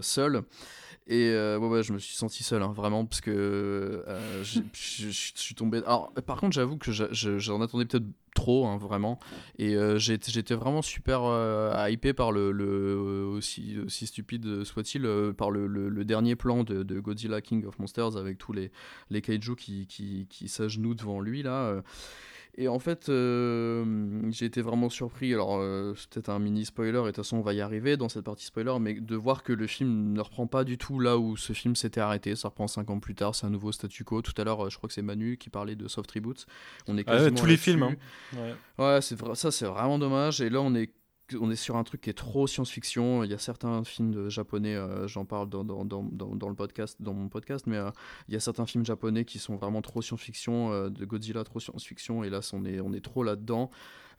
seul. 0.00 0.44
Et 1.10 1.30
euh, 1.30 1.58
ouais, 1.58 1.66
ouais, 1.66 1.82
je 1.82 1.92
me 1.92 1.98
suis 1.98 2.14
senti 2.14 2.44
seul, 2.44 2.62
hein, 2.62 2.72
vraiment, 2.72 3.04
parce 3.04 3.20
que 3.20 3.32
euh, 4.06 4.44
je 4.44 5.10
suis 5.10 5.54
tombé. 5.56 5.78
Alors, 5.78 6.12
par 6.24 6.38
contre, 6.38 6.54
j'avoue 6.54 6.78
que 6.78 6.92
j'en 6.92 7.60
attendais 7.60 7.84
peut-être 7.84 8.06
trop, 8.36 8.68
hein, 8.68 8.78
vraiment. 8.78 9.18
Et 9.58 9.74
euh, 9.74 9.98
j'étais 9.98 10.54
vraiment 10.54 10.82
super 10.82 11.22
hypé 11.90 12.12
par 12.12 12.30
le, 12.30 12.52
le 12.52 13.26
aussi, 13.26 13.76
aussi 13.84 14.06
stupide 14.06 14.62
soit-il, 14.62 15.02
par 15.36 15.50
le, 15.50 15.66
le, 15.66 16.04
dernier 16.04 16.36
plan 16.36 16.62
de, 16.62 16.84
de, 16.84 17.00
Godzilla 17.00 17.40
King 17.40 17.66
of 17.66 17.80
Monsters 17.80 18.16
avec 18.16 18.38
tous 18.38 18.52
les, 18.52 18.70
les 19.10 19.20
kaiju 19.20 19.56
qui, 19.56 19.88
qui, 19.88 20.28
qui 20.30 20.46
s'agenouillent 20.46 20.94
devant 20.94 21.20
lui, 21.20 21.42
là. 21.42 21.82
Et 22.56 22.68
en 22.68 22.78
fait, 22.78 23.08
euh, 23.08 24.22
j'ai 24.30 24.46
été 24.46 24.60
vraiment 24.60 24.88
surpris. 24.88 25.32
Alors, 25.32 25.58
euh, 25.58 25.94
c'est 25.96 26.08
peut-être 26.10 26.28
un 26.30 26.38
mini 26.38 26.64
spoiler, 26.64 26.98
et 26.98 27.02
de 27.02 27.06
toute 27.06 27.16
façon, 27.16 27.38
on 27.38 27.42
va 27.42 27.54
y 27.54 27.60
arriver 27.60 27.96
dans 27.96 28.08
cette 28.08 28.24
partie 28.24 28.44
spoiler, 28.44 28.74
mais 28.80 28.94
de 28.94 29.16
voir 29.16 29.42
que 29.42 29.52
le 29.52 29.66
film 29.66 30.12
ne 30.12 30.20
reprend 30.20 30.46
pas 30.46 30.64
du 30.64 30.78
tout 30.78 30.98
là 31.00 31.18
où 31.18 31.36
ce 31.36 31.52
film 31.52 31.76
s'était 31.76 32.00
arrêté. 32.00 32.36
Ça 32.36 32.48
reprend 32.48 32.66
5 32.66 32.90
ans 32.90 33.00
plus 33.00 33.14
tard, 33.14 33.34
c'est 33.34 33.46
un 33.46 33.50
nouveau 33.50 33.72
statu 33.72 34.04
quo. 34.04 34.22
Tout 34.22 34.34
à 34.36 34.44
l'heure, 34.44 34.68
je 34.68 34.76
crois 34.76 34.88
que 34.88 34.94
c'est 34.94 35.02
Manu 35.02 35.36
qui 35.36 35.50
parlait 35.50 35.76
de 35.76 35.88
soft 35.88 36.10
reboot. 36.10 36.46
On 36.86 36.98
est 36.98 37.04
ah 37.08 37.30
tous 37.30 37.46
les 37.46 37.56
films. 37.56 37.82
Hein. 37.84 37.94
Ouais, 38.36 38.84
ouais 38.84 39.00
c'est 39.00 39.16
ça, 39.34 39.50
c'est 39.50 39.66
vraiment 39.66 39.98
dommage. 39.98 40.40
Et 40.40 40.50
là, 40.50 40.60
on 40.60 40.74
est 40.74 40.90
on 41.38 41.50
est 41.50 41.56
sur 41.56 41.76
un 41.76 41.84
truc 41.84 42.02
qui 42.02 42.10
est 42.10 42.14
trop 42.14 42.46
science-fiction. 42.46 43.24
Il 43.24 43.30
y 43.30 43.34
a 43.34 43.38
certains 43.38 43.84
films 43.84 44.28
japonais, 44.28 44.74
euh, 44.74 45.06
j'en 45.06 45.24
parle 45.24 45.48
dans, 45.48 45.64
dans, 45.64 45.84
dans, 45.84 46.02
dans, 46.02 46.48
le 46.48 46.54
podcast, 46.54 46.96
dans 47.00 47.14
mon 47.14 47.28
podcast, 47.28 47.66
mais 47.66 47.76
euh, 47.76 47.90
il 48.28 48.34
y 48.34 48.36
a 48.36 48.40
certains 48.40 48.66
films 48.66 48.84
japonais 48.84 49.24
qui 49.24 49.38
sont 49.38 49.56
vraiment 49.56 49.82
trop 49.82 50.02
science-fiction, 50.02 50.72
euh, 50.72 50.90
de 50.90 51.04
Godzilla 51.04 51.44
trop 51.44 51.60
science-fiction, 51.60 52.24
et 52.24 52.30
là 52.30 52.40
on 52.52 52.64
est, 52.64 52.80
on 52.80 52.92
est 52.92 53.04
trop 53.04 53.22
là-dedans. 53.22 53.70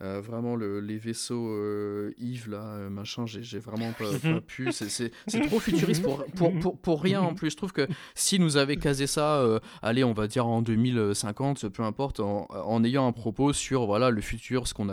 Euh, 0.02 0.20
vraiment 0.20 0.56
le, 0.56 0.80
les 0.80 0.97
vaisseaux 0.97 1.49
euh, 1.49 2.14
Yves 2.18 2.49
là, 2.49 2.64
euh, 2.64 2.89
machin, 2.89 3.26
j'ai 3.28 3.60
vraiment 3.60 3.91
pas, 3.91 4.06
pas 4.24 4.41
pu. 4.41 4.72
C'est 4.72 5.12
trop 5.47 5.60
futuriste 5.60 6.02
pour, 6.02 6.26
pour, 6.36 6.60
pour, 6.60 6.78
pour, 6.78 7.02
rien 7.04 7.22
en 7.22 7.36
plus. 7.36 7.52
Je 7.52 7.58
trouve 7.58 7.72
que 7.72 7.88
si 8.16 8.39
nous 8.39 8.58
avait 8.58 8.78
casé 8.78 9.06
ça, 9.06 9.45
allez, 9.82 10.04
on 10.04 10.14
va 10.14 10.28
dire 10.28 10.47
en 10.47 10.62
2050, 10.62 11.70
peu 11.70 11.84
importe, 11.84 12.20
en, 12.20 12.47
en, 12.49 12.84
ayant 12.84 13.08
un 13.08 13.12
propos 13.12 13.54
sur 13.54 13.86
voilà 13.86 14.10
le 14.10 14.22
futur, 14.22 14.68
ce 14.68 14.74
qu'on 14.74 14.88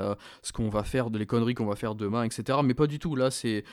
qu'on 0.53 0.69
va 0.69 0.85
faire, 0.85 1.11
de 1.11 1.19
les 1.19 1.27
conneries 1.27 1.55
qu'on 1.55 1.67
va 1.67 1.77
faire 1.77 1.95
demain, 1.95 2.25
etc. 2.25 2.59
Mais 2.63 2.75
pas 2.75 2.87
du 2.87 2.99
tout. 2.99 3.17
Là, 3.17 3.31
c'est 3.31 3.65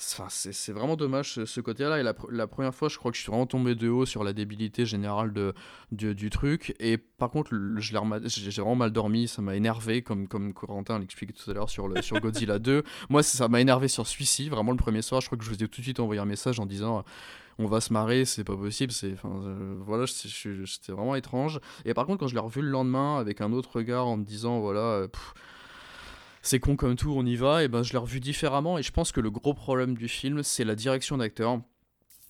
c'est 0.00 0.72
vraiment 0.72 0.96
dommage 0.96 1.44
ce, 1.44 1.60
côté-là. 1.60 1.98
Et 1.98 2.02
la, 2.02 2.46
première 2.46 2.74
fois, 2.74 2.88
je 2.88 2.96
crois 2.96 3.10
que 3.10 3.16
je 3.16 3.22
suis 3.22 3.30
vraiment 3.30 3.46
tombé 3.46 3.74
de 3.74 3.88
haut 3.88 4.06
sur 4.06 4.22
la 4.22 4.32
débilité 4.32 4.86
générale 4.86 5.32
de, 5.32 5.54
du, 5.90 6.30
truc. 6.30 6.74
Et 6.78 6.98
par 6.98 7.30
contre, 7.30 7.50
j'ai 7.78 7.92
vraiment 7.96 8.76
mal 8.76 8.92
dormi, 8.92 9.26
ça 9.26 9.42
m'a 9.42 9.56
énervé, 9.56 10.02
comme, 10.02 10.28
comme 10.28 10.52
Corentin 10.52 11.00
l'expliquait 11.00 11.32
tout 11.32 11.50
à 11.50 11.54
l'heure 11.54 11.68
sur, 11.68 11.88
le, 11.88 12.00
sur 12.00 12.20
Godzilla 12.20 12.58
2. 12.58 12.84
Moi, 13.10 13.22
ça 13.22 13.48
m'a 13.48 13.60
énervé 13.60 13.88
sur 13.88 14.06
celui-ci, 14.06 14.48
vraiment 14.48 14.70
le 14.70 14.78
premier 14.78 15.02
soir. 15.02 15.20
Je 15.20 15.26
crois 15.26 15.36
que 15.36 15.44
je 15.44 15.50
vous 15.50 15.62
ai 15.62 15.68
tout 15.68 15.80
de 15.80 15.84
suite 15.84 15.98
envoyé 15.98 16.20
un 16.20 16.26
message 16.26 16.60
en 16.60 16.66
disant 16.66 17.04
on 17.58 17.66
va 17.66 17.80
se 17.80 17.92
marrer, 17.92 18.24
c'est 18.24 18.44
pas 18.44 18.56
possible. 18.56 18.92
C'est, 18.92 19.14
enfin, 19.14 19.32
euh, 19.44 19.74
voilà, 19.80 20.06
c'était 20.06 20.92
vraiment 20.92 21.16
étrange. 21.16 21.60
Et 21.84 21.92
par 21.92 22.06
contre, 22.06 22.20
quand 22.20 22.28
je 22.28 22.34
l'ai 22.34 22.40
revu 22.40 22.62
le 22.62 22.68
lendemain 22.68 23.18
avec 23.18 23.40
un 23.40 23.52
autre 23.52 23.76
regard 23.76 24.06
en 24.06 24.16
me 24.16 24.24
disant, 24.24 24.60
voilà, 24.60 24.80
euh, 24.80 25.08
c'est 26.42 26.60
con 26.60 26.76
comme 26.76 26.96
tout, 26.96 27.12
on 27.16 27.24
y 27.24 27.36
va, 27.36 27.64
et 27.64 27.68
ben 27.68 27.82
je 27.82 27.92
l'ai 27.92 27.98
revu 27.98 28.20
différemment 28.20 28.78
et 28.78 28.82
je 28.82 28.92
pense 28.92 29.12
que 29.12 29.20
le 29.20 29.30
gros 29.30 29.54
problème 29.54 29.96
du 29.96 30.08
film, 30.08 30.42
c'est 30.42 30.64
la 30.64 30.74
direction 30.74 31.16
d'acteur. 31.16 31.60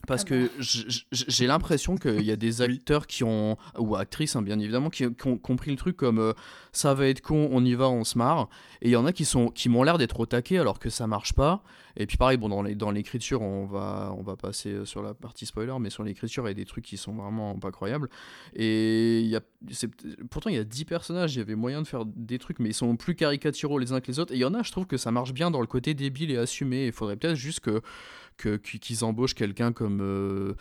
Parce 0.06 0.22
ah 0.22 0.28
que 0.28 0.50
j'ai 1.12 1.46
l'impression 1.46 1.96
qu'il 1.96 2.22
y 2.22 2.30
a 2.30 2.36
des 2.36 2.62
acteurs 2.62 3.06
qui 3.06 3.24
ont, 3.24 3.56
ou 3.78 3.96
actrices 3.96 4.36
hein, 4.36 4.42
bien 4.42 4.58
évidemment, 4.58 4.90
qui, 4.90 5.04
ont 5.04 5.36
compris 5.36 5.70
le 5.70 5.76
truc 5.76 5.96
comme 5.96 6.18
euh, 6.18 6.32
ça 6.72 6.94
va 6.94 7.08
être 7.08 7.20
con, 7.20 7.48
on 7.52 7.64
y 7.64 7.74
va, 7.74 7.88
on 7.90 8.04
se 8.04 8.16
marre. 8.16 8.48
Et 8.80 8.88
il 8.88 8.92
y 8.92 8.96
en 8.96 9.06
a 9.06 9.12
qui, 9.12 9.24
sont, 9.24 9.48
qui 9.48 9.68
m'ont 9.68 9.82
l'air 9.82 9.98
d'être 9.98 10.18
au 10.20 10.26
taquet 10.26 10.58
alors 10.58 10.78
que 10.78 10.88
ça 10.88 11.06
marche 11.06 11.34
pas. 11.34 11.62
Et 11.96 12.06
puis 12.06 12.16
pareil, 12.16 12.36
bon, 12.36 12.48
dans 12.48 12.90
l'écriture, 12.90 13.42
on 13.42 13.66
va, 13.66 14.14
on 14.16 14.22
va 14.22 14.36
passer 14.36 14.70
euh, 14.70 14.84
sur 14.84 15.02
la 15.02 15.14
partie 15.14 15.46
spoiler, 15.46 15.74
mais 15.80 15.90
sur 15.90 16.04
l'écriture, 16.04 16.44
il 16.46 16.48
y 16.48 16.50
a 16.52 16.54
des 16.54 16.64
trucs 16.64 16.84
qui 16.84 16.96
sont 16.96 17.12
vraiment 17.12 17.58
pas 17.58 17.72
croyables. 17.72 18.08
Et 18.54 19.20
y 19.22 19.36
a, 19.36 19.40
pourtant, 20.30 20.48
il 20.48 20.56
y 20.56 20.60
a 20.60 20.64
10 20.64 20.84
personnages, 20.84 21.34
il 21.34 21.38
y 21.38 21.42
avait 21.42 21.56
moyen 21.56 21.82
de 21.82 21.86
faire 21.86 22.04
des 22.06 22.38
trucs, 22.38 22.60
mais 22.60 22.70
ils 22.70 22.74
sont 22.74 22.96
plus 22.96 23.16
caricaturaux 23.16 23.78
les 23.78 23.92
uns 23.92 24.00
que 24.00 24.06
les 24.06 24.20
autres. 24.20 24.32
Et 24.32 24.36
il 24.36 24.40
y 24.40 24.44
en 24.44 24.54
a, 24.54 24.62
je 24.62 24.70
trouve 24.70 24.86
que 24.86 24.96
ça 24.96 25.10
marche 25.10 25.32
bien 25.32 25.50
dans 25.50 25.60
le 25.60 25.66
côté 25.66 25.94
débile 25.94 26.30
et 26.30 26.36
assumé. 26.36 26.86
Il 26.86 26.92
faudrait 26.92 27.16
peut-être 27.16 27.34
juste 27.34 27.60
que 27.60 27.82
qu'ils 28.38 29.04
embauchent 29.04 29.34
quelqu'un 29.34 29.72
comme 29.72 30.00
euh, 30.00 30.54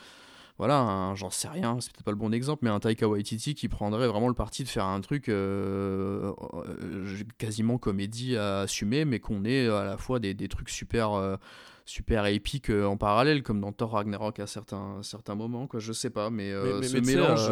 voilà, 0.57 1.13
j'en 1.15 1.29
sais 1.29 1.47
rien, 1.47 1.77
c'est 1.79 1.91
peut-être 1.91 2.03
pas 2.03 2.11
le 2.11 2.17
bon 2.17 2.33
exemple, 2.33 2.65
mais 2.65 2.71
un 2.71 2.79
Taika 2.79 3.07
Waititi 3.07 3.53
qui 3.53 3.69
prendrait 3.69 4.07
vraiment 4.07 4.27
le 4.27 4.33
parti 4.33 4.63
de 4.63 4.69
faire 4.69 4.85
un 4.85 5.01
truc 5.01 5.29
euh, 5.29 6.33
euh, 6.53 7.23
quasiment 7.37 7.77
comédie 7.77 8.35
à 8.35 8.61
assumer, 8.61 9.05
mais 9.05 9.19
qu'on 9.19 9.45
ait 9.45 9.67
à 9.67 9.83
la 9.83 9.97
fois 9.97 10.19
des, 10.19 10.33
des 10.33 10.47
trucs 10.47 10.69
super, 10.69 11.37
super 11.85 12.25
épiques 12.25 12.71
en 12.71 12.97
parallèle, 12.97 13.43
comme 13.43 13.61
dans 13.61 13.71
Thor 13.71 13.91
Ragnarok 13.91 14.39
à 14.39 14.47
certains, 14.47 14.99
certains 15.03 15.35
moments, 15.35 15.67
quoi, 15.67 15.79
je 15.79 15.93
sais 15.93 16.09
pas, 16.09 16.29
mais, 16.31 16.51
ce 16.51 16.97
mélange. 16.97 17.49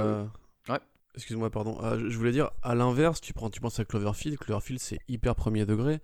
Ouais. 0.67 0.80
Excuse-moi, 1.13 1.49
pardon. 1.49 1.78
je 2.09 2.17
voulais 2.17 2.32
dire, 2.32 2.49
à 2.63 2.73
l'inverse, 2.73 3.21
tu, 3.21 3.34
prends, 3.34 3.49
tu 3.49 3.61
penses 3.61 3.80
à 3.80 3.86
Cloverfield, 3.86 4.38
Cloverfield 4.39 4.82
c'est 4.82 4.99
hyper 5.07 5.36
premier 5.36 5.65
degré. 5.65 6.01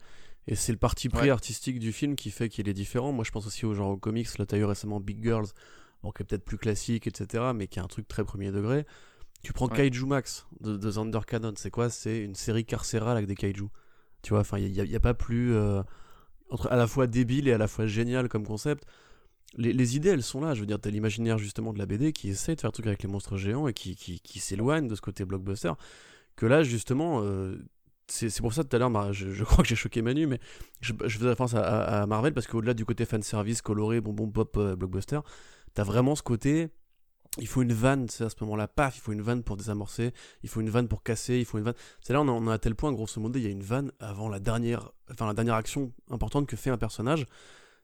Et 0.48 0.56
c'est 0.56 0.72
le 0.72 0.78
parti 0.78 1.08
pris 1.08 1.30
artistique 1.30 1.80
du 1.80 1.92
film 1.92 2.16
qui 2.16 2.32
fait 2.32 2.50
qu'il 2.50 2.68
est 2.68 2.74
différent. 2.74 3.12
Moi, 3.12 3.24
je 3.24 3.32
pense 3.32 3.46
aussi 3.46 3.66
au 3.66 3.74
genre 3.74 4.00
comics. 4.00 4.38
Là, 4.38 4.46
t'as 4.46 4.58
eu 4.58 4.66
récemment 4.66 5.00
Big 5.00 5.24
Girls, 5.24 5.48
bon, 6.02 6.12
qui 6.12 6.24
est 6.24 6.26
peut-être 6.26 6.44
plus 6.44 6.58
classique, 6.58 7.08
etc., 7.08 7.52
mais 7.56 7.68
qui 7.68 7.80
est 7.80 7.82
un 7.82 7.88
truc 7.88 8.08
très 8.08 8.24
premier 8.24 8.52
degré. 8.52 8.86
Tu 9.44 9.54
prends 9.54 9.68
Kaiju 9.68 10.06
Max 10.06 10.46
de, 10.60 10.78
de 10.78 10.92
Thunder 10.92 11.20
Cannon. 11.26 11.54
C'est 11.56 11.72
quoi? 11.72 11.90
C'est 11.90 12.22
une 12.22 12.36
série 12.36 12.66
carcérale 12.66 13.18
avec 13.18 13.28
des 13.28 13.36
kaiju. 13.36 13.68
Tu 14.22 14.32
vois, 14.32 14.42
enfin, 14.42 14.60
il 14.60 14.72
n'y 14.72 14.80
a, 14.80 14.98
a, 14.98 15.00
pas 15.00 15.14
plus. 15.14 15.56
Euh, 15.56 15.82
entre 16.50 16.72
à 16.72 16.76
la 16.76 16.86
fois 16.86 17.08
débile 17.08 17.48
et 17.48 17.54
à 17.54 17.58
la 17.58 17.68
fois 17.68 17.86
génial 17.88 18.28
comme 18.30 18.46
concept. 18.46 18.86
les, 19.58 19.74
les 19.74 19.96
idées, 19.96 20.10
elles 20.10 20.24
sont 20.24 20.42
là. 20.42 20.54
Je 20.54 20.60
veux 20.60 20.66
dire, 20.66 20.80
t'as 20.80 20.90
l'imaginaire 20.90 21.38
justement 21.38 21.74
de 21.74 21.80
la 21.80 21.86
BD 21.86 22.14
qui 22.14 22.30
essaie 22.30 22.56
de 22.56 22.62
faire 22.62 22.70
un 22.70 22.72
truc 22.72 22.88
avec 22.88 23.02
les 23.04 23.10
monstres 23.10 23.38
géants 23.38 23.68
et 23.68 23.74
qui, 23.74 23.96
qui, 23.96 24.20
qui 24.20 24.40
s'éloigne 24.40 24.88
de 24.88 24.96
ce 24.96 25.02
côté 25.02 25.26
blockbuster. 25.26 25.72
Que 26.36 26.46
là, 26.46 26.62
justement, 26.64 27.22
euh, 27.24 27.58
c'est 28.12 28.42
pour 28.42 28.54
ça 28.54 28.64
tout 28.64 28.76
à 28.76 28.80
l'heure, 28.80 28.90
Mar- 28.90 29.14
je, 29.14 29.44
crois 29.44 29.64
que 29.64 29.70
j'ai 29.70 29.76
choqué 29.76 30.02
Manu, 30.02 30.28
mais 30.28 30.40
je, 30.82 30.94
je 31.06 31.18
faisais 31.18 31.30
référence 31.30 31.54
à, 31.54 32.02
à- 32.02 32.06
Marvel 32.06 32.34
parce 32.34 32.48
qu'au-delà 32.48 32.74
du 32.74 32.86
côté 32.86 33.06
fanservice, 33.06 33.62
coloré, 33.62 34.02
bonbon 34.02 34.30
pop, 34.30 34.56
euh, 34.58 34.76
blockbuster, 34.76 35.20
t'as 35.74 35.84
vraiment 35.84 36.16
ce 36.16 36.24
côté. 36.24 36.70
Il 37.38 37.48
faut 37.48 37.62
une 37.62 37.72
vanne, 37.72 38.10
c'est 38.10 38.26
à 38.26 38.30
ce 38.30 38.36
moment-là, 38.42 38.68
paf, 38.68 38.98
il 38.98 39.00
faut 39.00 39.14
une 39.14 39.22
vanne 39.22 39.42
pour 39.42 39.56
désamorcer, 39.56 40.14
il 40.44 40.50
faut 40.50 40.60
une 40.60 40.70
vanne 40.70 40.90
pour 40.90 41.02
casser, 41.02 41.38
il 41.40 41.46
faut 41.46 41.58
une 41.58 41.64
vanne. 41.64 41.76
C'est 42.02 42.12
là 42.12 42.20
on 42.22 42.28
en 42.28 42.46
est 42.50 42.52
à 42.52 42.60
tel 42.60 42.76
point, 42.76 42.92
grosso 42.92 43.22
modo, 43.22 43.40
il 43.40 43.44
y 43.44 43.48
a 43.48 43.50
une 43.50 43.64
vanne 43.64 43.94
avant 44.02 44.28
la 44.28 44.40
dernière, 44.40 44.92
enfin 45.10 45.26
la 45.28 45.34
dernière 45.34 45.56
action 45.56 45.94
importante 46.10 46.46
que 46.46 46.58
fait 46.58 46.72
un 46.72 46.78
personnage, 46.78 47.26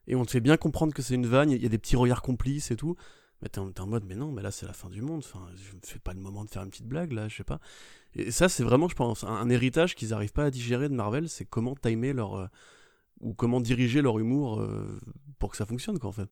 et 0.06 0.16
on 0.16 0.26
te 0.26 0.32
fait 0.32 0.42
bien 0.42 0.58
comprendre 0.58 0.94
que 0.94 1.02
c'est 1.02 1.16
une 1.16 1.28
vanne. 1.28 1.52
Il 1.52 1.62
y 1.62 1.66
a 1.66 1.70
des 1.70 1.78
petits 1.78 1.96
regards 1.96 2.22
complices 2.22 2.72
et 2.72 2.76
tout. 2.76 2.96
Mais 3.42 3.50
t'es 3.50 3.60
en, 3.60 3.72
en 3.78 3.88
mode, 3.88 4.04
mais 4.06 4.16
non, 4.16 4.32
mais 4.32 4.42
là 4.42 4.50
c'est 4.52 4.66
la 4.66 4.74
fin 4.74 4.90
du 4.90 5.02
monde. 5.02 5.20
Enfin, 5.24 5.46
je 5.56 5.76
me 5.76 5.80
fais 5.84 6.00
pas 6.00 6.14
le 6.14 6.20
moment 6.20 6.44
de 6.44 6.50
faire 6.50 6.64
une 6.64 6.70
petite 6.70 6.88
blague 6.88 7.12
là, 7.12 7.28
je 7.28 7.36
sais 7.38 7.44
pas. 7.44 7.60
Et 8.16 8.32
ça, 8.32 8.49
c'est 8.49 8.64
vraiment, 8.64 8.88
je 8.88 8.95
pense, 8.95 9.24
un, 9.24 9.49
héritage 9.49 9.95
qu'ils 9.95 10.14
arrivent 10.14 10.34
pas 10.34 10.45
à 10.45 10.51
digérer 10.51 10.89
de 10.89 10.93
Marvel. 10.93 11.30
C'est 11.30 11.45
comment 11.45 11.76
timer 11.76 12.14
leur 12.14 12.36
euh, 12.36 12.47
ou 13.20 13.34
comment 13.34 13.62
diriger 13.62 14.01
leur 14.01 14.20
humour 14.20 14.60
euh, 14.60 14.99
pour 15.39 15.51
que 15.51 15.58
ça 15.58 15.66
fonctionne, 15.66 15.99
quoi, 15.99 16.10
en 16.10 16.14
fait. 16.14 16.30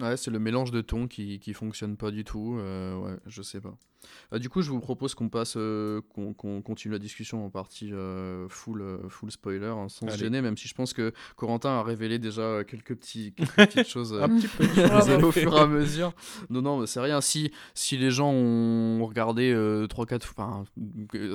Ouais, 0.00 0.16
c'est 0.16 0.30
le 0.30 0.38
mélange 0.40 0.70
de 0.72 0.80
tons 0.80 1.06
qui, 1.06 1.38
qui 1.38 1.52
fonctionne 1.54 1.96
pas 1.96 2.10
du 2.10 2.24
tout. 2.24 2.56
euh, 2.58 2.96
ouais, 2.98 3.16
je 3.26 3.42
sais 3.42 3.60
pas. 3.60 3.76
Euh, 4.32 4.38
du 4.38 4.48
coup, 4.50 4.60
je 4.60 4.70
vous 4.70 4.80
propose 4.80 5.14
qu'on 5.14 5.28
passe, 5.28 5.54
euh, 5.56 6.00
qu'on 6.10 6.34
continue 6.62 6.92
la 6.92 6.98
discussion 6.98 7.46
en 7.46 7.50
partie 7.50 7.90
euh, 7.92 8.46
full, 8.48 8.82
euh, 8.82 9.08
full 9.08 9.30
spoiler, 9.30 9.66
hein, 9.68 9.88
sans 9.88 10.06
se 10.08 10.12
Allez. 10.12 10.24
gêner, 10.24 10.42
même 10.42 10.56
si 10.56 10.68
je 10.68 10.74
pense 10.74 10.92
que 10.92 11.12
Corentin 11.36 11.70
a 11.70 11.82
révélé 11.82 12.18
déjà 12.18 12.64
quelques, 12.64 12.96
petits, 12.96 13.32
quelques 13.32 13.54
petites 13.56 13.88
choses 13.88 14.12
Un 14.14 14.28
petit 14.28 14.48
peu. 14.48 14.64
au 15.24 15.32
fur 15.32 15.56
et 15.56 15.60
à 15.60 15.66
mesure. 15.66 16.12
Non, 16.50 16.60
non, 16.60 16.84
c'est 16.86 17.00
rien. 17.00 17.20
Si, 17.20 17.50
si 17.74 17.96
les 17.96 18.10
gens 18.10 18.30
ont 18.30 19.06
regardé 19.06 19.54
3-4 19.54 20.16
enfin, 20.36 20.64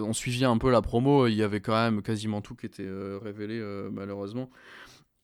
ont 0.04 0.14
suivi 0.14 0.46
un 0.46 0.58
peu 0.58 0.70
la 0.70 0.82
promo, 0.82 1.28
il 1.28 1.36
y 1.36 1.44
avait 1.44 1.62
quand 1.62 1.74
même 1.74 2.02
quasiment 2.02 2.42
tout 2.42 2.56
qui 2.56 2.66
était 2.68 2.90
révélé, 3.22 3.60
malheureusement. 3.92 4.50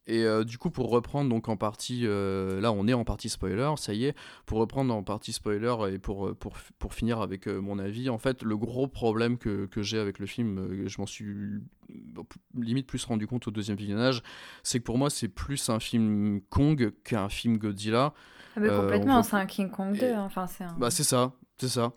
Et 0.08 0.24
euh, 0.24 0.44
du 0.44 0.60
coup, 0.60 0.70
pour 0.70 0.90
reprendre 0.92 1.30
donc 1.32 1.50
en 1.50 1.58
partie, 1.58 2.02
euh, 2.06 2.62
là 2.62 2.72
on 2.72 2.88
est 2.88 2.94
en 2.94 3.04
partie 3.04 3.28
spoiler, 3.28 3.72
ça 3.78 3.94
y 3.94 4.06
est, 4.06 4.16
pour 4.46 4.60
reprendre 4.60 4.94
en 4.94 5.02
partie 5.02 5.34
spoiler 5.34 5.74
et 5.92 5.98
pour, 5.98 6.28
euh, 6.28 6.34
pour, 6.36 6.54
pour 6.78 6.94
finir 6.94 7.22
avec 7.22 7.48
euh, 7.48 7.60
mon 7.60 7.80
avis, 7.80 8.10
en 8.10 8.20
fait, 8.20 8.44
le 8.44 8.56
gros 8.56 8.88
problème 8.88 9.38
que, 9.40 9.66
que 9.66 9.82
j'ai 9.82 9.98
avec 9.98 10.20
le 10.20 10.28
film, 10.28 10.86
je 10.88 11.02
m'en 11.02 11.08
suis 11.08 11.60
limite 12.56 12.88
plus 12.88 13.04
rendu 13.06 13.28
compte 13.28 13.48
au 13.48 13.52
deuxième 13.52 13.78
visionnage, 13.78 14.22
c'est 14.64 14.80
que 14.80 14.84
pour 14.84 14.98
moi 14.98 15.10
c'est 15.10 15.28
plus 15.28 15.70
un 15.70 15.80
film 15.80 16.42
Kong 16.50 16.94
qu'un 17.04 17.30
film 17.30 17.58
Godzilla. 17.58 18.14
Ah, 18.56 18.60
mais 18.60 18.70
complètement, 18.70 19.22
c'est 19.24 19.36
un 19.36 19.46
King 19.46 19.70
Kong 19.70 19.98
2. 19.98 20.06
Et- 20.06 20.14
hein, 20.14 20.24
Enfin, 20.26 20.48
c'est 20.48 20.64
un... 20.64 20.76
Bah 20.78 20.90
c'est 20.92 21.04
ça, 21.04 21.34
c'est 21.58 21.68
ça. 21.68 21.94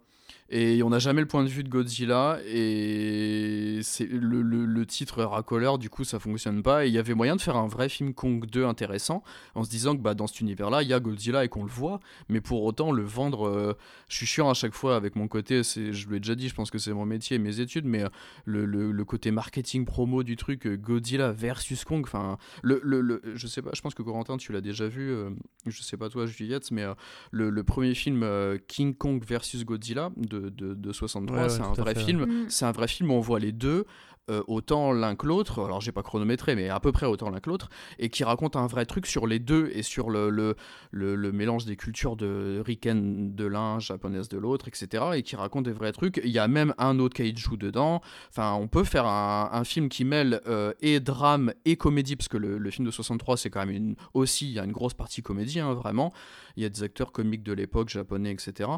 Et 0.50 0.82
on 0.82 0.88
n'a 0.88 0.98
jamais 0.98 1.20
le 1.20 1.26
point 1.26 1.44
de 1.44 1.48
vue 1.48 1.62
de 1.62 1.68
Godzilla 1.68 2.38
et 2.46 3.80
c'est 3.82 4.06
le, 4.06 4.40
le, 4.40 4.86
titre 4.86 5.22
racoleur 5.22 5.78
du 5.78 5.90
coup 5.90 6.04
ça 6.04 6.18
fonctionne 6.18 6.62
pas. 6.62 6.86
Et 6.86 6.88
il 6.88 6.94
y 6.94 6.98
avait 6.98 7.12
moyen 7.12 7.36
de 7.36 7.40
faire 7.40 7.56
un 7.56 7.68
vrai 7.68 7.90
film 7.90 8.14
Kong 8.14 8.46
2 8.46 8.64
intéressant 8.64 9.22
en 9.54 9.62
se 9.62 9.68
disant 9.68 9.94
que 9.94 10.00
bah, 10.00 10.14
dans 10.14 10.26
cet 10.26 10.40
univers 10.40 10.70
là 10.70 10.82
il 10.82 10.88
y 10.88 10.94
a 10.94 11.00
Godzilla 11.00 11.44
et 11.44 11.48
qu'on 11.48 11.64
le 11.64 11.70
voit 11.70 12.00
mais 12.28 12.40
pour 12.40 12.62
autant 12.64 12.92
le 12.92 13.02
vendre 13.02 13.46
euh, 13.46 13.76
je 14.08 14.16
suis 14.16 14.26
chiant 14.26 14.48
à 14.48 14.54
chaque 14.54 14.74
fois 14.74 14.96
avec 14.96 15.16
mon 15.16 15.28
côté 15.28 15.62
je 15.62 16.08
l'ai 16.08 16.20
déjà 16.20 16.34
dit 16.34 16.48
je 16.48 16.54
pense 16.54 16.70
que 16.70 16.78
c'est 16.78 16.92
mon 16.92 17.04
métier 17.04 17.36
et 17.36 17.38
mes 17.38 17.60
études 17.60 17.84
mais 17.84 18.04
euh, 18.04 18.08
le, 18.44 18.64
le, 18.64 19.04
côté 19.04 19.30
marketing 19.30 19.84
promo 19.84 20.22
du 20.22 20.36
truc 20.36 20.66
euh, 20.66 20.76
Godzilla 20.76 21.32
versus 21.32 21.84
Kong 21.84 22.04
enfin 22.04 22.38
le, 22.62 23.20
je 23.34 23.46
sais 23.46 23.62
pas 23.62 23.70
je 23.74 23.80
pense 23.80 23.94
que 23.94 24.02
Corentin 24.02 24.36
tu 24.36 24.52
l'as 24.52 24.60
déjà 24.60 24.88
vu 24.88 25.10
euh, 25.10 25.30
je 25.66 25.82
sais 25.82 25.96
pas 25.96 26.08
toi 26.08 26.26
Juliette 26.26 26.70
mais 26.70 26.84
le, 27.30 27.62
premier 27.62 27.94
film 27.94 28.26
King 28.66 28.94
Kong 28.94 29.22
versus 29.24 29.64
Godzilla 29.64 30.10
de, 30.16 30.37
de, 30.40 30.74
de 30.74 30.92
63, 30.92 31.36
Ouais, 31.36 31.42
ouais, 31.44 31.48
c'est 31.48 31.62
un 31.62 31.72
vrai 31.72 31.94
film. 31.94 32.46
C'est 32.48 32.64
un 32.64 32.72
vrai 32.72 32.88
film 32.88 33.10
où 33.10 33.14
on 33.14 33.20
voit 33.20 33.40
les 33.40 33.52
deux. 33.52 33.84
euh, 34.30 34.42
autant 34.46 34.92
l'un 34.92 35.16
que 35.16 35.26
l'autre, 35.26 35.64
alors 35.64 35.80
j'ai 35.80 35.90
pas 35.90 36.02
chronométré, 36.02 36.54
mais 36.54 36.68
à 36.68 36.80
peu 36.80 36.92
près 36.92 37.06
autant 37.06 37.30
l'un 37.30 37.40
que 37.40 37.48
l'autre, 37.48 37.70
et 37.98 38.10
qui 38.10 38.24
raconte 38.24 38.56
un 38.56 38.66
vrai 38.66 38.84
truc 38.84 39.06
sur 39.06 39.26
les 39.26 39.38
deux 39.38 39.70
et 39.72 39.82
sur 39.82 40.10
le, 40.10 40.28
le, 40.28 40.54
le, 40.90 41.14
le 41.16 41.32
mélange 41.32 41.64
des 41.64 41.76
cultures 41.76 42.14
de 42.14 42.62
ricaine 42.62 43.34
de 43.34 43.46
l'un, 43.46 43.78
japonaise 43.78 44.28
de 44.28 44.36
l'autre, 44.36 44.68
etc. 44.68 45.02
Et 45.14 45.22
qui 45.22 45.34
raconte 45.34 45.64
des 45.64 45.72
vrais 45.72 45.92
trucs. 45.92 46.20
Il 46.22 46.30
y 46.30 46.38
a 46.38 46.46
même 46.46 46.74
un 46.76 46.98
autre 46.98 47.14
kaiju 47.16 47.56
dedans. 47.56 48.02
Enfin, 48.28 48.52
on 48.52 48.68
peut 48.68 48.84
faire 48.84 49.06
un, 49.06 49.48
un 49.50 49.64
film 49.64 49.88
qui 49.88 50.04
mêle 50.04 50.42
euh, 50.46 50.74
et 50.82 51.00
drame 51.00 51.54
et 51.64 51.76
comédie, 51.76 52.14
parce 52.14 52.28
que 52.28 52.36
le, 52.36 52.58
le 52.58 52.70
film 52.70 52.84
de 52.86 52.90
63, 52.90 53.38
c'est 53.38 53.48
quand 53.48 53.60
même 53.64 53.74
une, 53.74 53.94
aussi, 54.12 54.44
il 54.46 54.52
y 54.52 54.58
a 54.58 54.64
une 54.64 54.72
grosse 54.72 54.92
partie 54.92 55.22
comédie, 55.22 55.58
hein, 55.60 55.72
vraiment. 55.72 56.12
Il 56.58 56.62
y 56.62 56.64
a 56.64 56.70
des 56.70 56.82
acteurs 56.82 57.12
comiques 57.12 57.44
de 57.44 57.52
l'époque, 57.52 57.88
japonais, 57.88 58.32
etc. 58.32 58.68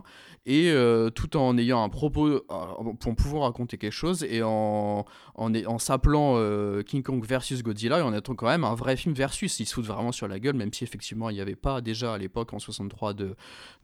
Et 0.44 0.70
euh, 0.70 1.08
tout 1.08 1.38
en 1.38 1.56
ayant 1.56 1.82
un 1.82 1.88
propos, 1.88 2.26
euh, 2.28 2.42
pour 3.00 3.16
pouvoir 3.16 3.44
raconter 3.44 3.78
quelque 3.78 3.90
chose, 3.90 4.22
et 4.22 4.42
en, 4.42 5.06
en, 5.34 5.54
en 5.54 5.78
s'appelant 5.78 6.34
euh, 6.36 6.82
King 6.82 7.02
Kong 7.02 7.24
versus 7.24 7.62
Godzilla, 7.62 8.00
et 8.00 8.02
en 8.02 8.12
étant 8.12 8.34
quand 8.34 8.48
même 8.48 8.64
un 8.64 8.74
vrai 8.74 8.98
film 8.98 9.14
versus. 9.14 9.58
Ils 9.60 9.64
se 9.64 9.72
foutent 9.72 9.86
vraiment 9.86 10.12
sur 10.12 10.28
la 10.28 10.38
gueule, 10.38 10.56
même 10.56 10.74
si 10.74 10.84
effectivement 10.84 11.30
il 11.30 11.36
n'y 11.36 11.40
avait 11.40 11.56
pas 11.56 11.80
déjà 11.80 12.12
à 12.12 12.18
l'époque, 12.18 12.52
en 12.52 12.58
63, 12.58 13.14
de, 13.14 13.34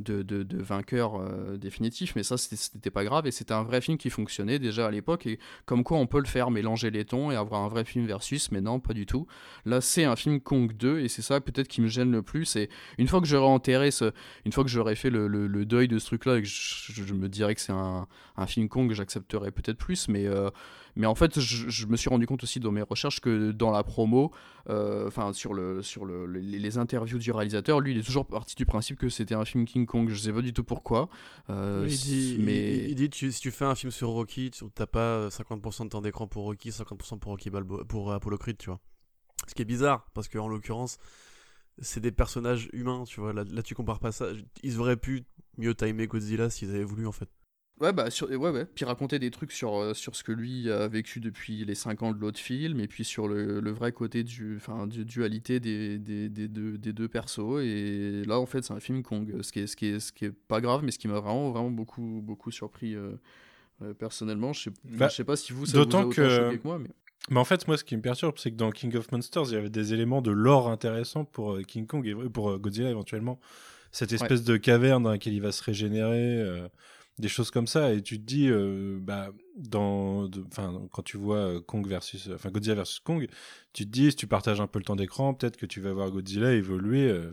de, 0.00 0.22
de, 0.22 0.62
vainqueur 0.62 1.18
définitif, 1.56 2.14
mais 2.16 2.22
ça 2.22 2.36
c'était 2.36 2.90
pas 2.90 3.04
grave, 3.04 3.26
et 3.26 3.30
c'était 3.30 3.54
un 3.54 3.62
vrai 3.62 3.80
film 3.80 3.96
qui 3.96 4.10
fonctionnait 4.10 4.58
déjà 4.58 4.88
à 4.88 4.90
l'époque, 4.90 5.26
et 5.26 5.38
comme 5.64 5.84
quoi 5.84 5.96
on 5.96 6.06
peut 6.06 6.20
le 6.20 6.26
faire, 6.26 6.50
mélanger 6.50 6.90
les 6.90 7.06
tons 7.06 7.30
et 7.30 7.36
avoir 7.36 7.62
un 7.62 7.68
vrai 7.68 7.86
film 7.86 8.04
versus, 8.04 8.50
mais 8.52 8.60
non, 8.60 8.78
pas 8.78 8.92
du 8.92 9.06
tout. 9.06 9.26
Là, 9.64 9.80
c'est 9.80 10.04
un 10.04 10.16
film 10.16 10.38
Kong 10.40 10.76
2, 10.76 11.00
et 11.00 11.08
c'est 11.08 11.22
ça 11.22 11.40
peut-être 11.40 11.68
qui 11.68 11.80
me 11.80 11.88
gêne 11.88 12.12
le 12.12 12.20
plus, 12.20 12.56
et 12.56 12.68
une 12.98 13.08
fois 13.08 13.22
que 13.22 13.26
j'aurai 13.26 13.46
enterré 13.46 13.85
ce, 13.90 14.12
une 14.44 14.52
fois 14.52 14.64
que 14.64 14.70
j'aurai 14.70 14.94
fait 14.96 15.10
le, 15.10 15.26
le- 15.28 15.46
le 15.46 15.64
deuil 15.66 15.88
de 15.88 15.98
ce 15.98 16.06
truc-là 16.06 16.38
et 16.38 16.42
que 16.42 16.48
je, 16.48 17.14
me 17.14 17.28
dirais 17.28 17.54
que 17.54 17.60
c'est 17.60 17.72
un, 17.72 18.06
un 18.36 18.46
film 18.46 18.68
Kong, 18.68 18.92
j'accepterais 18.92 19.50
peut-être 19.50 19.78
plus. 19.78 20.08
Mais, 20.08 20.26
euh, 20.26 20.50
mais 20.96 21.06
en 21.06 21.14
fait, 21.14 21.38
je, 21.40 21.68
je 21.68 21.86
me 21.86 21.96
suis 21.96 22.08
rendu 22.08 22.26
compte 22.26 22.42
aussi 22.42 22.58
dans 22.60 22.70
mes 22.72 22.82
recherches 22.82 23.20
que 23.20 23.50
dans 23.52 23.70
la 23.70 23.82
promo, 23.84 24.32
euh, 24.70 25.06
enfin 25.08 25.32
sur, 25.32 25.52
le, 25.54 25.82
sur 25.82 26.04
le, 26.04 26.26
les, 26.26 26.58
les 26.58 26.78
interviews 26.78 27.18
du 27.18 27.30
réalisateur, 27.32 27.80
lui, 27.80 27.92
il 27.92 27.98
est 27.98 28.02
toujours 28.02 28.26
parti 28.26 28.54
du 28.56 28.66
principe 28.66 28.98
que 28.98 29.08
c'était 29.08 29.34
un 29.34 29.44
film 29.44 29.64
King 29.64 29.86
Kong. 29.86 30.08
Je 30.08 30.16
sais 30.16 30.32
pas 30.32 30.42
du 30.42 30.52
tout 30.52 30.64
pourquoi. 30.64 31.08
euh, 31.50 31.86
il 31.88 31.96
dit, 31.96 32.36
mais 32.40 32.76
il, 32.78 32.88
il 32.90 32.94
dit 32.94 33.10
tu- 33.10 33.30
si 33.32 33.40
tu 33.40 33.50
fais 33.50 33.64
un 33.64 33.74
film 33.74 33.90
sur 33.90 34.08
Rocky, 34.08 34.50
tu 34.50 34.64
t'as 34.74 34.86
pas 34.86 35.28
50% 35.28 35.84
de 35.84 35.88
temps 35.90 36.00
d'écran 36.02 36.26
pour 36.26 36.44
Rocky, 36.44 36.70
50% 36.70 37.18
pour 37.18 37.32
Rocky 37.32 37.50
Balboa, 37.50 37.84
pour 37.84 38.12
Apollo 38.12 38.38
Creed, 38.38 38.56
tu 38.58 38.70
vois. 38.70 38.80
Ce 39.46 39.54
qui 39.54 39.62
est 39.62 39.66
bizarre, 39.66 40.06
parce 40.14 40.28
que 40.28 40.38
en 40.38 40.48
l'occurrence, 40.48 40.98
c'est 41.80 42.00
des 42.00 42.12
personnages 42.12 42.68
humains, 42.72 43.04
tu 43.06 43.20
vois. 43.20 43.32
Là, 43.32 43.44
là, 43.50 43.62
tu 43.62 43.74
compares 43.74 44.00
pas 44.00 44.12
ça. 44.12 44.28
Ils 44.62 44.78
auraient 44.80 44.96
pu 44.96 45.24
mieux 45.58 45.74
timer 45.74 46.06
Godzilla 46.06 46.50
s'ils 46.50 46.70
avaient 46.70 46.84
voulu, 46.84 47.06
en 47.06 47.12
fait. 47.12 47.28
Ouais, 47.78 47.92
bah, 47.92 48.08
sur, 48.10 48.30
ouais, 48.30 48.36
ouais. 48.36 48.64
Puis 48.64 48.86
raconter 48.86 49.18
des 49.18 49.30
trucs 49.30 49.52
sur, 49.52 49.74
euh, 49.76 49.92
sur 49.92 50.16
ce 50.16 50.24
que 50.24 50.32
lui 50.32 50.70
a 50.70 50.88
vécu 50.88 51.20
depuis 51.20 51.62
les 51.66 51.74
5 51.74 52.02
ans 52.02 52.12
de 52.12 52.18
l'autre 52.18 52.38
film, 52.38 52.80
et 52.80 52.88
puis 52.88 53.04
sur 53.04 53.28
le, 53.28 53.60
le 53.60 53.70
vrai 53.70 53.92
côté 53.92 54.24
du, 54.24 54.56
enfin, 54.56 54.86
du 54.86 55.04
dualité 55.04 55.60
des, 55.60 55.98
des, 55.98 56.30
des 56.30 56.48
deux, 56.48 56.78
des 56.78 56.94
deux 56.94 57.06
persos. 57.08 57.60
Et 57.62 58.22
là, 58.26 58.40
en 58.40 58.46
fait, 58.46 58.64
c'est 58.64 58.72
un 58.72 58.80
film 58.80 59.02
Kong, 59.02 59.42
ce 59.42 59.52
qui 59.52 59.58
est, 59.58 59.66
ce 59.66 59.76
qui 59.76 59.86
est, 59.88 60.00
ce 60.00 60.10
qui 60.10 60.24
est 60.24 60.32
pas 60.32 60.62
grave, 60.62 60.84
mais 60.84 60.90
ce 60.90 60.98
qui 60.98 61.06
m'a 61.06 61.20
vraiment, 61.20 61.50
vraiment 61.50 61.70
beaucoup, 61.70 62.20
beaucoup 62.22 62.50
surpris 62.50 62.94
euh, 62.94 63.12
euh, 63.82 63.92
personnellement. 63.92 64.54
Je 64.54 64.62
sais, 64.62 64.70
Bah, 64.84 65.08
je 65.08 65.14
sais 65.16 65.24
pas 65.24 65.36
si 65.36 65.52
vous, 65.52 65.66
ça 65.66 65.72
vous 65.76 65.82
a 65.82 65.84
d'autant 65.84 66.00
autant 66.00 66.10
que- 66.12 66.28
choqué 66.30 66.58
que 66.58 66.66
moi, 66.66 66.78
mais. 66.78 66.88
Mais 67.30 67.40
en 67.40 67.44
fait, 67.44 67.66
moi, 67.66 67.76
ce 67.76 67.84
qui 67.84 67.96
me 67.96 68.02
perturbe, 68.02 68.36
c'est 68.38 68.50
que 68.52 68.56
dans 68.56 68.70
King 68.70 68.94
of 68.96 69.10
Monsters, 69.10 69.46
il 69.46 69.54
y 69.54 69.56
avait 69.56 69.70
des 69.70 69.92
éléments 69.92 70.22
de 70.22 70.30
lore 70.30 70.68
intéressants 70.68 71.24
pour 71.24 71.54
euh, 71.54 71.62
King 71.62 71.86
Kong 71.86 72.06
et 72.06 72.14
pour 72.14 72.50
euh, 72.50 72.58
Godzilla 72.58 72.90
éventuellement. 72.90 73.40
Cette 73.90 74.12
espèce 74.12 74.44
de 74.44 74.56
caverne 74.56 75.02
dans 75.02 75.10
laquelle 75.10 75.32
il 75.32 75.40
va 75.40 75.52
se 75.52 75.62
régénérer, 75.64 76.40
euh, 76.40 76.68
des 77.18 77.28
choses 77.28 77.50
comme 77.50 77.66
ça. 77.66 77.94
Et 77.94 78.02
tu 78.02 78.18
te 78.20 78.24
dis, 78.24 78.48
euh, 78.48 78.98
bah, 79.00 79.30
dans, 79.56 80.28
enfin, 80.52 80.82
quand 80.92 81.02
tu 81.02 81.16
vois 81.16 81.38
euh, 81.38 81.60
Kong 81.60 81.86
versus, 81.88 82.28
enfin 82.34 82.50
Godzilla 82.50 82.74
versus 82.74 83.00
Kong, 83.00 83.26
tu 83.72 83.86
te 83.86 83.90
dis, 83.90 84.10
si 84.10 84.16
tu 84.16 84.26
partages 84.26 84.60
un 84.60 84.66
peu 84.66 84.78
le 84.78 84.84
temps 84.84 84.96
d'écran, 84.96 85.32
peut-être 85.32 85.56
que 85.56 85.64
tu 85.64 85.80
vas 85.80 85.94
voir 85.94 86.10
Godzilla 86.10 86.52
évoluer, 86.52 87.08
euh, 87.08 87.32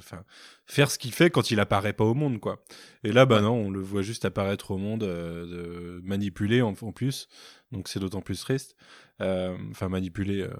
faire 0.65 0.89
ce 0.89 0.97
qu'il 0.97 1.11
fait 1.11 1.29
quand 1.29 1.51
il 1.51 1.59
apparaît 1.59 1.93
pas 1.93 2.05
au 2.05 2.13
monde, 2.13 2.39
quoi. 2.39 2.63
Et 3.03 3.11
là, 3.11 3.25
bah 3.25 3.41
non, 3.41 3.53
on 3.53 3.71
le 3.71 3.81
voit 3.81 4.03
juste 4.03 4.23
apparaître 4.23 4.71
au 4.71 4.77
monde, 4.77 5.03
euh, 5.03 5.97
de 5.97 6.01
manipuler 6.07 6.61
en, 6.61 6.73
en 6.81 6.91
plus. 6.93 7.27
Donc 7.73 7.89
c'est 7.89 7.99
d'autant 7.99 8.21
plus 8.21 8.39
triste. 8.39 8.77
Euh, 9.21 9.57
Enfin 9.71 9.89
manipuler, 9.89 10.41
euh, 10.41 10.53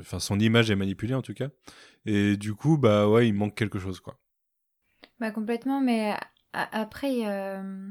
enfin 0.00 0.18
son 0.20 0.38
image 0.40 0.70
est 0.70 0.76
manipulée 0.76 1.14
en 1.14 1.22
tout 1.22 1.34
cas. 1.34 1.48
Et 2.06 2.36
du 2.36 2.54
coup, 2.54 2.78
bah 2.78 3.08
ouais, 3.08 3.28
il 3.28 3.34
manque 3.34 3.56
quelque 3.56 3.78
chose 3.78 4.00
quoi. 4.00 4.18
Bah 5.18 5.30
complètement, 5.30 5.80
mais 5.80 6.14
après, 6.52 7.26
euh, 7.26 7.88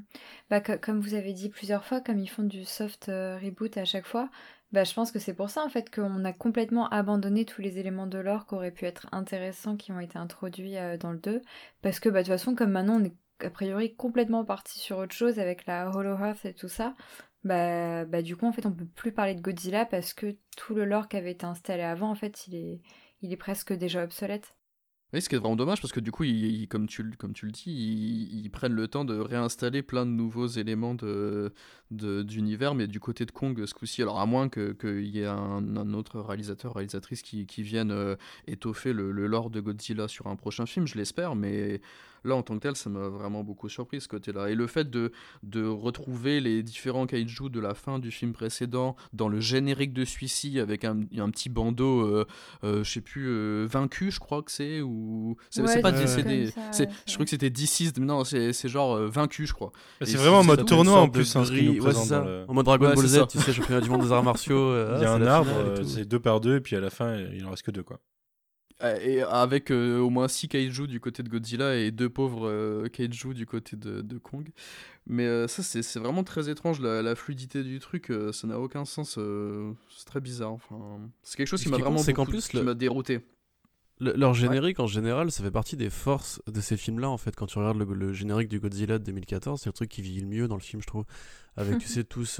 bah, 0.49 0.61
co- 0.61 0.77
comme 0.81 0.99
vous 0.99 1.13
avez 1.13 1.33
dit 1.33 1.49
plusieurs 1.49 1.85
fois, 1.85 2.01
comme 2.01 2.19
ils 2.19 2.29
font 2.29 2.43
du 2.43 2.65
soft 2.65 3.05
reboot 3.07 3.77
à 3.77 3.85
chaque 3.85 4.05
fois, 4.07 4.29
bah 4.71 4.83
je 4.83 4.93
pense 4.93 5.11
que 5.11 5.19
c'est 5.19 5.33
pour 5.33 5.49
ça 5.49 5.63
en 5.63 5.69
fait 5.69 5.93
qu'on 5.93 6.25
a 6.25 6.33
complètement 6.33 6.89
abandonné 6.89 7.45
tous 7.45 7.61
les 7.61 7.79
éléments 7.79 8.07
de 8.07 8.19
l'or 8.19 8.45
qui 8.47 8.53
auraient 8.55 8.71
pu 8.71 8.85
être 8.85 9.07
intéressants 9.11 9.77
qui 9.77 9.91
ont 9.91 9.99
été 9.99 10.17
introduits 10.17 10.75
dans 10.99 11.11
le 11.11 11.17
2, 11.19 11.41
parce 11.81 11.99
que 11.99 12.09
bah 12.09 12.19
de 12.21 12.25
toute 12.25 12.33
façon 12.33 12.55
comme 12.55 12.71
maintenant 12.71 12.99
on 13.01 13.05
est 13.05 13.15
a 13.43 13.49
priori 13.49 13.95
complètement 13.95 14.43
parti 14.45 14.79
sur 14.79 14.97
autre 14.97 15.15
chose 15.15 15.39
avec 15.39 15.65
la 15.65 15.89
Hollow 15.95 16.17
Earth 16.19 16.45
et 16.45 16.53
tout 16.53 16.67
ça, 16.67 16.93
bah, 17.43 18.05
bah 18.05 18.21
du 18.21 18.35
coup 18.35 18.45
en 18.45 18.51
fait 18.51 18.65
on 18.65 18.71
peut 18.71 18.85
plus 18.85 19.11
parler 19.11 19.35
de 19.35 19.41
Godzilla 19.41 19.85
parce 19.85 20.13
que 20.13 20.35
tout 20.57 20.75
le 20.75 20.85
lore 20.85 21.07
qui 21.07 21.17
avait 21.17 21.31
été 21.31 21.45
installé 21.45 21.83
avant 21.83 22.09
en 22.09 22.15
fait 22.15 22.47
il 22.47 22.55
est, 22.55 22.81
il 23.21 23.31
est 23.31 23.37
presque 23.37 23.73
déjà 23.73 24.03
obsolète. 24.03 24.55
Oui, 25.11 25.23
ce 25.23 25.29
qui 25.29 25.33
est 25.33 25.39
vraiment 25.39 25.55
dommage 25.55 25.81
parce 25.81 25.91
que 25.91 25.99
du 25.99 26.11
coup, 26.11 26.23
ils, 26.23 26.67
comme, 26.67 26.85
tu, 26.85 27.09
comme 27.17 27.33
tu 27.33 27.47
le 27.47 27.51
dis, 27.51 27.71
ils, 28.43 28.49
prennent 28.51 28.73
le 28.73 28.87
temps 28.87 29.05
de 29.05 29.17
réinstaller 29.17 29.81
plein 29.81 30.05
de 30.05 30.11
nouveaux 30.11 30.45
éléments 30.45 30.93
de, 30.93 31.51
d'univers, 31.89 32.75
mais 32.75 32.85
du 32.85 32.99
côté 32.99 33.25
de 33.25 33.31
Kong 33.31 33.65
ce 33.65 33.73
coup-ci. 33.73 34.03
Alors, 34.03 34.19
à 34.19 34.27
moins 34.27 34.49
qu'il 34.49 35.07
y 35.07 35.21
ait 35.21 35.25
un, 35.25 35.77
un, 35.77 35.93
autre 35.95 36.19
réalisateur, 36.19 36.75
réalisatrice 36.75 37.23
qui, 37.23 37.47
qui 37.47 37.63
vienne 37.63 37.89
euh, 37.89 38.17
étoffer 38.45 38.93
le, 38.93 39.11
le, 39.11 39.25
lore 39.25 39.49
de 39.49 39.61
Godzilla 39.61 40.07
sur 40.07 40.27
un 40.27 40.35
prochain 40.35 40.67
film, 40.67 40.85
je 40.85 40.95
l'espère, 40.95 41.35
mais 41.35 41.81
là, 42.23 42.35
en 42.35 42.43
tant 42.43 42.55
que 42.55 42.61
tel, 42.61 42.75
ça 42.75 42.89
m'a 42.89 43.07
vraiment 43.07 43.43
beaucoup 43.43 43.69
surpris 43.69 44.01
ce 44.01 44.07
côté-là. 44.07 44.49
Et 44.49 44.55
le 44.55 44.67
fait 44.67 44.89
de, 44.89 45.11
de 45.43 45.65
retrouver 45.65 46.39
les 46.39 46.63
différents 46.63 47.05
kaiju 47.05 47.49
de 47.49 47.59
la 47.59 47.73
fin 47.73 47.99
du 47.99 48.11
film 48.11 48.33
précédent 48.33 48.95
dans 49.13 49.29
le 49.29 49.39
générique 49.39 49.93
de 49.93 50.05
celui-ci 50.05 50.59
avec 50.59 50.85
un, 50.85 51.01
un, 51.17 51.29
petit 51.29 51.49
bandeau, 51.49 52.01
euh, 52.01 52.25
euh, 52.63 52.83
je 52.83 52.91
sais 52.91 53.01
plus, 53.01 53.27
euh, 53.27 53.67
vaincu, 53.69 54.11
je 54.11 54.19
crois 54.19 54.41
que 54.41 54.51
c'est, 54.51 54.81
ou. 54.81 55.37
C'est 55.49 55.61
ouais, 55.61 55.81
pas 55.81 55.91
décédé. 55.91 56.51
Ouais, 56.55 56.87
je 57.05 57.13
crois 57.13 57.25
que 57.25 57.29
c'était 57.29 57.49
Deceased, 57.49 57.99
non, 57.99 58.23
c'est 58.23 58.53
genre 58.67 58.95
euh, 58.95 59.07
vaincu, 59.07 59.45
je 59.45 59.53
crois. 59.53 59.71
C'est 60.01 60.17
vraiment 60.17 60.39
en 60.39 60.43
mode 60.43 60.65
tournoi 60.65 60.99
en 60.99 61.09
plus, 61.09 61.35
hein, 61.35 61.43
ouais, 61.43 61.93
ça. 61.93 62.23
le... 62.23 62.45
En 62.47 62.53
mode 62.53 62.65
Dragon 62.65 62.89
Ouais, 62.89 62.95
Ball. 62.95 63.05
Z, 63.05 63.27
tu 63.27 63.39
sais, 63.39 63.53
championnat 63.53 63.81
du 63.81 63.89
monde 63.89 64.01
des 64.01 64.11
arts 64.11 64.23
martiaux. 64.23 64.57
euh, 64.71 64.95
Il 64.97 65.03
y 65.03 65.05
a 65.05 65.13
un 65.13 65.25
arbre, 65.25 65.51
c'est 65.85 66.05
deux 66.05 66.19
par 66.19 66.39
deux, 66.39 66.57
et 66.57 66.61
puis 66.61 66.75
à 66.75 66.79
la 66.79 66.89
fin, 66.89 67.17
il 67.33 67.45
en 67.45 67.51
reste 67.51 67.63
que 67.63 67.71
deux, 67.71 67.83
quoi. 67.83 67.99
Euh, 68.81 68.97
Et 69.01 69.21
avec 69.21 69.71
euh, 69.71 69.99
au 69.99 70.09
moins 70.09 70.27
6 70.29 70.47
kaiju 70.47 70.87
du 70.87 70.99
côté 71.01 71.21
de 71.21 71.27
Godzilla 71.29 71.75
et 71.75 71.91
deux 71.91 72.09
pauvres 72.09 72.47
euh, 72.47 72.87
kaiju 72.87 73.33
du 73.33 73.45
côté 73.45 73.75
de, 73.75 74.01
de 74.01 74.17
Kong. 74.17 74.47
Mais 75.05 75.25
euh, 75.25 75.47
ça, 75.47 75.63
c'est 75.63 75.99
vraiment 75.99 76.23
très 76.23 76.49
étrange, 76.49 76.79
la, 76.79 77.01
la 77.01 77.15
fluidité 77.15 77.63
du 77.63 77.79
truc, 77.79 78.11
ça 78.31 78.47
n'a 78.47 78.59
aucun 78.59 78.85
sens. 78.85 79.17
c'est 79.17 80.05
très 80.05 80.21
bizarre. 80.21 80.51
Enfin, 80.53 80.99
c'est 81.23 81.35
quelque 81.37 81.47
chose 81.47 81.61
qui 81.63 81.69
m'a 81.69 81.77
vraiment 81.77 81.97
c'est 81.97 82.13
qu'en 82.13 82.23
beaucoup- 82.23 82.31
plus, 82.37 82.47
qui 82.47 82.57
le- 82.57 82.63
m'a 82.63 82.73
dérouté. 82.73 83.19
Le- 84.01 84.13
leur 84.13 84.33
générique 84.33 84.79
en 84.79 84.87
général, 84.87 85.29
ça 85.29 85.43
fait 85.43 85.51
partie 85.51 85.75
des 85.75 85.89
forces 85.89 86.41
de 86.47 86.61
ces 86.61 86.77
films-là 86.77 87.09
en 87.09 87.17
fait. 87.17 87.35
Quand 87.35 87.47
tu 87.47 87.57
regardes 87.59 87.79
le, 87.79 87.93
le 87.93 88.13
générique 88.13 88.47
du 88.47 88.59
Godzilla 88.61 88.97
de 88.97 89.03
2014, 89.03 89.59
c'est 89.61 89.67
le 89.67 89.73
truc 89.73 89.89
qui 89.89 90.01
vit 90.01 90.21
le 90.21 90.27
mieux 90.27 90.47
dans 90.47 90.55
le 90.55 90.61
film, 90.61 90.81
je 90.81 90.87
trouve. 90.87 91.03
Avec, 91.57 91.79
tu 91.79 91.87
sais, 91.89 92.05
tous 92.05 92.39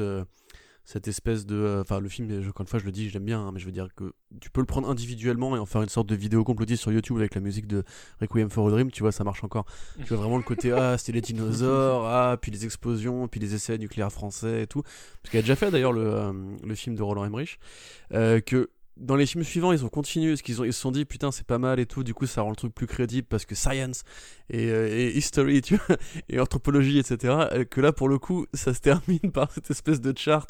cette 0.92 1.08
espèce 1.08 1.46
de. 1.46 1.56
euh, 1.56 1.82
Enfin, 1.82 2.00
le 2.00 2.10
film, 2.10 2.42
je- 2.42 2.50
encore 2.50 2.62
une 2.64 2.68
fois, 2.68 2.80
je 2.80 2.86
le 2.86 2.92
dis, 2.92 3.10
j'aime 3.10 3.24
bien, 3.24 3.40
hein, 3.40 3.52
mais 3.54 3.60
je 3.60 3.66
veux 3.66 3.72
dire 3.72 3.90
que 3.96 4.12
tu 4.42 4.50
peux 4.50 4.60
le 4.62 4.66
prendre 4.66 4.90
individuellement 4.90 5.56
et 5.56 5.60
en 5.60 5.68
faire 5.68 5.84
une 5.84 5.90
sorte 5.90 6.08
de 6.08 6.16
vidéo 6.16 6.44
complotiste 6.44 6.82
sur 6.82 6.92
YouTube 6.92 7.18
avec 7.18 7.36
la 7.36 7.42
musique 7.42 7.68
de 7.68 7.84
Requiem 8.22 8.50
for 8.50 8.68
a 8.68 8.72
Dream, 8.72 8.90
tu 8.90 9.04
vois, 9.04 9.12
ça 9.12 9.24
marche 9.24 9.44
encore. 9.44 9.66
Tu 10.00 10.06
vois 10.06 10.18
vraiment 10.18 10.38
le 10.38 10.44
côté, 10.44 10.72
ah, 10.76 10.98
c'était 10.98 11.12
les 11.12 11.22
dinosaures, 11.22 12.06
ah, 12.08 12.38
puis 12.42 12.52
les 12.52 12.66
explosions, 12.66 13.28
puis 13.28 13.40
les 13.40 13.54
essais 13.54 13.78
nucléaires 13.78 14.12
français 14.12 14.64
et 14.64 14.68
tout. 14.68 14.82
Parce 14.82 15.30
qu'il 15.32 15.38
a 15.38 15.42
déjà 15.44 15.56
fait 15.56 15.70
d'ailleurs 15.70 15.94
le, 15.94 16.02
euh, 16.06 16.34
le 16.66 16.76
film 16.76 16.96
de 16.96 17.04
Roland 17.04 17.24
Emmerich. 17.26 17.60
euh, 18.14 18.40
que 18.42 18.70
dans 19.00 19.16
les 19.16 19.26
films 19.26 19.44
suivants, 19.44 19.72
ils 19.72 19.84
ont 19.86 19.90
continué, 19.90 20.32
parce 20.32 20.42
qu'ils 20.42 20.62
ont, 20.62 20.66
ils 20.66 20.74
se 20.74 20.80
sont 20.82 20.92
dit, 20.92 21.06
putain, 21.06 21.32
c'est 21.32 21.46
pas 21.48 21.58
mal 21.58 21.80
et 21.80 21.86
tout, 21.86 22.04
du 22.04 22.14
coup, 22.14 22.26
ça 22.28 22.42
rend 22.42 22.50
le 22.50 22.56
truc 22.56 22.74
plus 22.76 22.88
crédible 22.88 23.28
parce 23.30 23.46
que 23.46 23.56
science 23.56 24.04
et, 24.50 24.70
euh, 24.70 24.88
et 24.90 25.18
history, 25.18 25.62
tu 25.64 25.78
vois, 25.78 25.98
et 26.28 26.40
anthropologie, 26.40 27.00
etc. 27.00 27.34
euh, 27.54 27.64
Que 27.66 27.82
là, 27.82 27.92
pour 27.94 28.10
le 28.10 28.20
coup, 28.20 28.46
ça 28.54 28.74
se 28.74 28.80
termine 28.82 29.20
par 29.34 29.52
cette 29.52 29.72
espèce 29.72 30.02
de 30.02 30.14
chart 30.18 30.48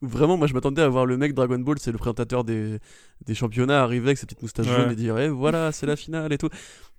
où 0.00 0.06
vraiment, 0.06 0.36
moi, 0.36 0.46
je 0.46 0.54
m'attendais 0.54 0.80
à 0.82 0.88
voir 0.88 1.06
le 1.06 1.16
mec 1.16 1.34
Dragon 1.34 1.58
Ball, 1.58 1.76
c'est 1.80 1.90
le 1.90 1.98
présentateur 1.98 2.44
des, 2.44 2.78
des 3.26 3.34
championnats, 3.34 3.82
arriver 3.82 4.06
avec 4.06 4.18
sa 4.18 4.26
petite 4.26 4.42
moustache 4.42 4.66
Ouais. 4.68 4.76
jaune 4.76 4.92
et 4.92 4.94
dire, 4.96 5.18
eh, 5.18 5.28
voilà, 5.28 5.72
c'est 5.72 5.86
la 5.86 5.96
finale 5.96 6.32
et 6.32 6.38
tout. 6.38 6.50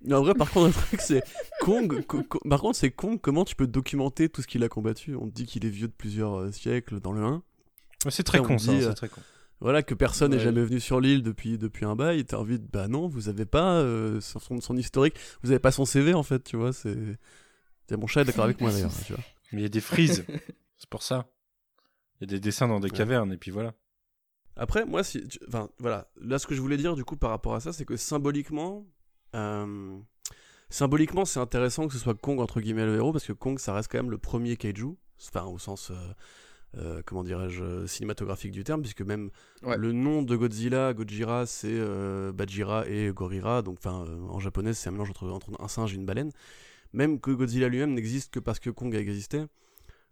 Mais 0.04 0.12
en 0.14 0.20
vrai, 0.22 0.34
par 0.34 0.50
contre, 0.50 0.66
le 0.66 0.72
truc, 0.86 1.00
c'est 1.00 1.22
Kong, 1.60 2.04
Co- 2.06 2.22
Co- 2.24 2.40
par 2.46 2.60
contre, 2.60 2.76
c'est 2.76 2.90
Kong, 2.90 3.18
comment 3.20 3.46
tu 3.46 3.56
peux 3.56 3.66
documenter 3.66 4.28
tout 4.28 4.42
ce 4.42 4.46
qu'il 4.46 4.62
a 4.64 4.68
combattu? 4.68 5.14
On 5.16 5.26
te 5.28 5.32
dit 5.32 5.46
qu'il 5.46 5.64
est 5.64 5.70
vieux 5.70 5.88
de 5.88 5.94
plusieurs 5.96 6.38
euh, 6.40 6.52
siècles 6.52 7.00
dans 7.00 7.12
le 7.12 7.22
1. 7.22 7.42
Ouais, 8.04 8.10
C'est 8.10 8.22
très 8.22 8.38
con, 8.42 8.58
ça, 8.58 8.70
euh, 8.72 8.88
c'est 8.88 8.94
très 8.94 9.08
con. 9.08 9.22
Voilà, 9.60 9.82
que 9.82 9.94
personne 9.94 10.30
n'est 10.30 10.38
Ouais. 10.38 10.42
jamais 10.44 10.64
venu 10.64 10.80
sur 10.80 11.00
l'île 11.00 11.22
depuis, 11.22 11.58
depuis 11.58 11.84
un 11.84 11.94
bail, 11.94 12.24
t'as 12.24 12.38
envie 12.38 12.58
de. 12.58 12.66
Bah 12.66 12.88
non, 12.88 13.08
vous 13.08 13.28
avez 13.28 13.44
pas 13.44 13.74
euh, 13.80 14.20
son, 14.20 14.60
son 14.60 14.76
historique, 14.76 15.16
vous 15.42 15.50
avez 15.50 15.58
pas 15.58 15.70
son 15.72 15.84
CV 15.84 16.14
en 16.14 16.22
fait, 16.22 16.42
tu 16.42 16.56
vois, 16.56 16.72
c'est. 16.72 16.96
c'est- 17.86 17.96
Mon 17.96 18.06
chat 18.06 18.22
est 18.22 18.24
d'accord 18.24 18.44
avec 18.44 18.60
moi 18.60 18.70
d'ailleurs, 18.70 18.92
tu 19.06 19.12
vois. 19.12 19.22
Mais 19.52 19.60
il 19.60 19.62
y 19.62 19.66
a 19.66 19.68
des 19.70 19.80
frises, 19.82 20.24
c'est 20.78 20.88
pour 20.88 21.02
ça. 21.02 21.26
Il 22.20 22.22
y 22.22 22.24
a 22.24 22.36
des 22.36 22.40
dessins 22.40 22.68
dans 22.68 22.80
des 22.80 22.90
Ouais. 22.90 22.96
cavernes, 22.96 23.32
et 23.32 23.36
puis 23.36 23.50
voilà. 23.50 23.74
Après, 24.56 24.84
moi, 24.86 25.04
si. 25.04 25.26
tu- 25.28 25.38
Enfin, 25.48 25.68
voilà. 25.78 26.10
Là, 26.20 26.38
ce 26.38 26.46
que 26.46 26.54
je 26.54 26.60
voulais 26.60 26.76
dire 26.78 26.94
du 26.96 27.04
coup 27.04 27.16
par 27.16 27.30
rapport 27.30 27.54
à 27.54 27.60
ça, 27.60 27.72
c'est 27.72 27.84
que 27.84 27.96
symboliquement. 27.96 28.86
euh, 29.34 29.98
Symboliquement, 30.72 31.24
c'est 31.24 31.40
intéressant 31.40 31.86
que 31.88 31.92
ce 31.94 31.98
soit 31.98 32.14
Kong 32.14 32.38
entre 32.40 32.60
guillemets 32.60 32.86
le 32.86 32.94
héros, 32.96 33.12
parce 33.12 33.26
que 33.26 33.32
Kong, 33.32 33.58
ça 33.58 33.74
reste 33.74 33.90
quand 33.90 33.98
même 33.98 34.10
le 34.10 34.18
premier 34.18 34.56
kaiju, 34.56 34.96
enfin, 35.28 35.44
au 35.44 35.58
sens. 35.58 35.90
euh, 35.90 35.94
euh, 36.76 37.02
comment 37.04 37.24
dirais-je, 37.24 37.86
cinématographique 37.86 38.52
du 38.52 38.62
terme, 38.64 38.80
puisque 38.82 39.02
même 39.02 39.30
Ouais. 39.62 39.76
le 39.76 39.92
nom 39.92 40.22
de 40.22 40.36
Godzilla, 40.36 40.94
Gojira, 40.94 41.46
c'est 41.46 41.68
euh, 41.72 42.32
Bajira 42.32 42.86
et 42.88 43.10
Gorira, 43.12 43.62
donc 43.62 43.78
enfin 43.78 44.04
euh, 44.06 44.20
en 44.28 44.38
japonais 44.38 44.72
c'est 44.74 44.88
un 44.88 44.92
mélange 44.92 45.10
entre, 45.10 45.28
entre 45.30 45.50
un 45.60 45.68
singe 45.68 45.92
et 45.92 45.96
une 45.96 46.06
baleine. 46.06 46.30
Même 46.92 47.20
que 47.20 47.30
Godzilla 47.30 47.68
lui-même 47.68 47.94
n'existe 47.94 48.32
que 48.32 48.40
parce 48.40 48.58
que 48.58 48.70
Kong 48.70 48.94
a 48.94 49.00
existé. 49.00 49.44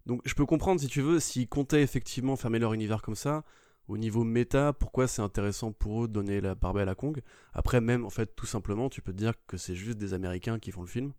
Donc 0.07 0.23
je 0.25 0.35
peux 0.35 0.47
comprendre 0.47 0.81
si 0.81 0.87
tu 0.89 1.01
veux, 1.01 1.21
s'ils 1.21 1.49
comptaient 1.49 1.83
effectivement 1.83 2.37
fermer 2.37 2.59
leur 2.59 2.73
univers 2.73 3.03
comme 3.03 3.17
ça, 3.17 3.45
au 3.89 3.97
niveau 3.97 4.23
méta, 4.25 4.73
pourquoi 4.73 5.07
c'est 5.09 5.23
intéressant 5.23 5.73
pour 5.73 6.05
eux 6.05 6.09
de 6.09 6.13
donner 6.13 6.41
la 6.41 6.55
part 6.55 6.75
belle 6.75 6.89
à 6.89 6.95
Kong? 6.95 7.21
Après 7.53 7.81
même 7.81 8.05
en 8.05 8.11
fait 8.11 8.35
tout 8.37 8.47
simplement, 8.47 8.89
tu 8.91 9.01
peux 9.03 9.13
te 9.13 9.17
dire 9.19 9.33
que 9.47 9.57
c'est 9.57 9.75
juste 9.75 9.99
des 9.99 10.13
Américains 10.15 10.59
qui 10.59 10.71
font 10.73 10.83
le 10.83 10.87
film 10.89 11.13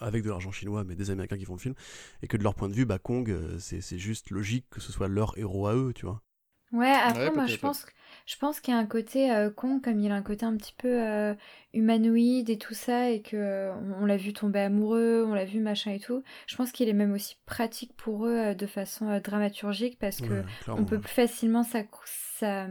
avec 0.00 0.22
de 0.24 0.30
l'argent 0.30 0.52
chinois, 0.52 0.84
mais 0.84 0.94
des 0.96 1.10
Américains 1.10 1.38
qui 1.38 1.44
font 1.44 1.54
le 1.54 1.60
film, 1.60 1.74
et 2.22 2.28
que 2.28 2.36
de 2.36 2.42
leur 2.42 2.54
point 2.54 2.68
de 2.68 2.74
vue, 2.74 2.86
bah, 2.86 2.98
Kong, 2.98 3.30
euh, 3.30 3.58
c'est 3.58 3.80
c'est 3.80 3.98
juste 3.98 4.30
logique 4.30 4.66
que 4.70 4.80
ce 4.80 4.92
soit 4.92 5.08
leur 5.08 5.36
héros 5.38 5.66
à 5.66 5.74
eux, 5.76 5.92
tu 5.94 6.06
vois. 6.06 6.22
Ouais, 6.70 6.92
après, 6.92 7.30
Ouais, 7.30 7.30
moi, 7.30 7.46
je 7.46 7.58
pense, 7.58 7.84
que- 7.86 7.92
je 8.26 8.36
pense 8.36 8.60
qu'il 8.60 8.74
y 8.74 8.76
a 8.76 8.80
un 8.80 8.84
côté 8.86 9.32
euh, 9.32 9.50
con, 9.50 9.80
comme 9.80 10.00
il 10.00 10.12
a 10.12 10.14
un 10.14 10.22
côté 10.22 10.44
un 10.44 10.54
petit 10.54 10.74
peu 10.76 11.02
euh, 11.02 11.34
humanoïde 11.72 12.50
et 12.50 12.58
tout 12.58 12.74
ça, 12.74 13.08
et 13.10 13.22
que 13.22 13.36
euh, 13.38 13.74
on, 13.98 14.04
l'a 14.04 14.18
vu 14.18 14.34
tomber 14.34 14.58
amoureux, 14.60 15.24
on 15.26 15.32
l'a 15.32 15.46
vu 15.46 15.60
machin 15.60 15.92
et 15.92 15.98
tout. 16.00 16.22
Je 16.46 16.56
pense 16.56 16.70
qu'il 16.70 16.90
est 16.90 16.92
même 16.92 17.12
aussi 17.14 17.36
pratique 17.46 17.96
pour 17.96 18.26
eux 18.26 18.36
euh, 18.50 18.54
de 18.54 18.66
façon 18.66 19.08
euh, 19.08 19.18
dramaturgique, 19.20 19.98
parce 19.98 20.20
que 20.20 20.44
Ouais, 20.44 20.44
on 20.76 20.84
peut 20.84 21.00
plus 21.00 21.10
facilement 21.12 21.62
ça, 21.62 21.84
ça- 22.04 22.66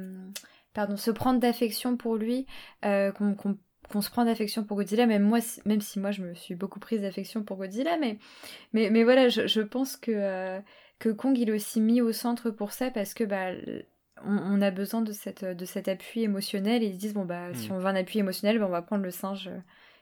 pardon, 0.74 0.96
se 0.98 1.10
prendre 1.12 1.40
d'affection 1.40 1.98
pour 1.98 2.18
lui, 2.18 2.46
euh, 2.86 3.12
qu'on 3.12 3.34
qu'on- 3.36 3.58
qu'on 3.88 4.02
se 4.02 4.10
prend 4.10 4.26
d'affection 4.26 4.64
pour 4.64 4.78
Godzilla, 4.78 5.06
même 5.06 5.24
moi, 5.24 5.42
si- 5.42 5.62
même 5.66 5.82
si 5.82 6.00
moi 6.00 6.12
je 6.12 6.22
me 6.24 6.34
suis 6.34 6.56
beaucoup 6.56 6.80
prise 6.80 7.02
d'affection 7.02 7.44
pour 7.44 7.58
Godzilla, 7.58 7.98
mais, 7.98 8.18
mais, 8.74 8.90
mais 8.90 9.04
voilà, 9.04 9.30
je, 9.30 9.48
je 9.48 9.62
pense 9.62 9.98
que, 9.98 10.12
euh, 10.14 10.60
que 11.00 11.10
Kong 11.10 11.38
il 11.38 11.50
est 11.50 11.54
aussi 11.54 11.82
mis 11.82 12.02
au 12.02 12.12
centre 12.12 12.50
pour 12.52 12.72
ça 12.72 12.92
parce 12.92 13.14
que 13.14 13.24
bah, 13.24 13.52
on, 14.26 14.38
on 14.38 14.62
a 14.62 14.72
besoin 14.72 15.02
de, 15.02 15.12
cette, 15.12 15.46
de 15.46 15.66
cet 15.66 15.88
appui 15.88 16.24
émotionnel 16.24 16.84
et 16.84 16.88
ils 16.88 16.94
se 16.94 17.00
disent 17.00 17.14
bon 17.14 17.26
bah 17.26 17.54
si 17.54 17.72
Mm. 17.72 17.76
on 17.76 17.80
veut 17.80 17.86
un 17.88 17.96
appui 17.96 18.20
émotionnel, 18.20 18.60
bah, 18.60 18.66
on 18.68 18.72
va 18.72 18.82
prendre 18.82 19.04
le 19.04 19.12
singe 19.12 19.48
euh, 19.48 19.60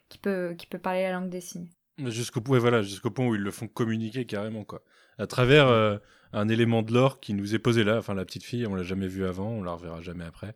qui 0.10 0.18
peut, 0.18 0.56
qui 0.58 0.68
peut 0.68 0.80
parler 0.80 1.04
la 1.04 1.12
langue 1.14 1.30
des 1.30 1.42
signes. 1.42 1.68
Jusqu'au 1.98 2.42
ouais, 2.50 2.60
voilà, 2.60 2.82
jusqu'au 2.82 3.10
point 3.12 3.26
où 3.26 3.36
ils 3.36 3.42
le 3.42 3.52
font 3.52 3.68
communiquer 3.68 4.26
carrément, 4.26 4.64
quoi. 4.66 4.84
À 5.18 5.28
travers 5.28 5.68
euh, 5.70 5.98
un 6.34 6.49
élément 6.49 6.82
de 6.82 6.93
l'or 6.93 7.19
qui 7.19 7.34
nous 7.34 7.55
est 7.55 7.59
posé 7.59 7.84
là. 7.84 7.97
Enfin, 7.97 8.13
la 8.13 8.26
petite 8.26 8.43
fille, 8.43 8.65
on 8.67 8.76
l'a 8.76 8.84
jamais 8.84 9.07
vue 9.07 9.26
avant, 9.26 9.49
on 9.49 9.63
la 9.63 9.71
reverra 9.73 10.01
jamais 10.01 10.26
après. 10.26 10.53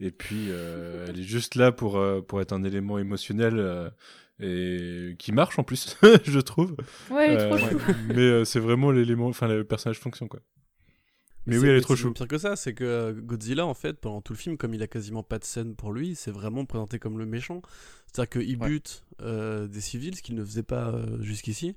Et 0.00 0.10
puis, 0.10 0.46
euh, 0.48 1.06
elle 1.08 1.18
est 1.18 1.22
juste 1.24 1.54
là 1.54 1.72
pour, 1.72 1.96
euh, 1.98 2.20
pour 2.20 2.40
être 2.40 2.52
un 2.52 2.64
élément 2.64 2.98
émotionnel 2.98 3.54
euh, 3.58 3.90
et 4.40 5.16
qui 5.18 5.32
marche 5.32 5.58
en 5.58 5.64
plus, 5.64 5.96
je 6.24 6.38
trouve. 6.40 6.76
Ouais, 7.10 7.32
il 7.32 7.38
est 7.38 7.40
Euh, 7.42 7.48
trop 7.56 7.58
chou. 7.58 7.78
mais 8.08 8.16
euh, 8.18 8.44
c'est 8.44 8.60
vraiment 8.60 8.90
l'élément, 8.90 9.26
enfin, 9.26 9.48
le 9.48 9.64
personnage 9.64 9.98
fonction, 9.98 10.28
quoi. 10.28 10.40
Mais 11.46 11.56
oui, 11.56 11.66
elle 11.68 11.76
est 11.76 11.80
trop 11.80 11.96
c'est 11.96 12.02
chou. 12.02 12.12
Pire 12.12 12.28
que 12.28 12.36
ça, 12.36 12.56
c'est 12.56 12.74
que 12.74 13.12
Godzilla, 13.12 13.64
en 13.64 13.72
fait, 13.72 13.94
pendant 13.94 14.20
tout 14.20 14.34
le 14.34 14.38
film, 14.38 14.58
comme 14.58 14.74
il 14.74 14.82
a 14.82 14.86
quasiment 14.86 15.22
pas 15.22 15.38
de 15.38 15.44
scène 15.44 15.76
pour 15.76 15.92
lui, 15.94 16.14
c'est 16.14 16.30
vraiment 16.30 16.66
présenté 16.66 16.98
comme 16.98 17.18
le 17.18 17.24
méchant. 17.24 17.62
C'est-à-dire 18.12 18.42
qu'il 18.42 18.58
Ouais. 18.58 18.68
bute 18.68 19.02
euh, 19.22 19.66
des 19.66 19.80
civils, 19.80 20.14
ce 20.14 20.20
qu'il 20.22 20.34
ne 20.34 20.44
faisait 20.44 20.62
pas 20.62 20.90
euh, 20.90 21.22
jusqu'ici. 21.22 21.74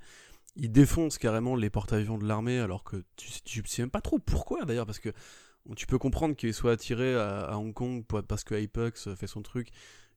Il 0.55 0.71
défonce 0.71 1.17
carrément 1.17 1.55
les 1.55 1.69
porte-avions 1.69 2.17
de 2.17 2.25
l'armée, 2.25 2.59
alors 2.59 2.83
que 2.83 2.97
tu, 3.15 3.41
tu 3.43 3.63
sais 3.65 3.81
même 3.83 3.89
pas 3.89 4.01
trop 4.01 4.19
pourquoi 4.19 4.65
d'ailleurs, 4.65 4.85
parce 4.85 4.99
que 4.99 5.09
tu 5.75 5.87
peux 5.87 5.97
comprendre 5.97 6.35
qu'il 6.35 6.53
soit 6.53 6.71
attiré 6.71 7.15
à, 7.15 7.57
Hong 7.57 7.73
Kong 7.73 8.03
parce 8.27 8.43
que 8.43 8.55
Apex 8.55 9.13
fait 9.15 9.27
son 9.27 9.41
truc, 9.41 9.69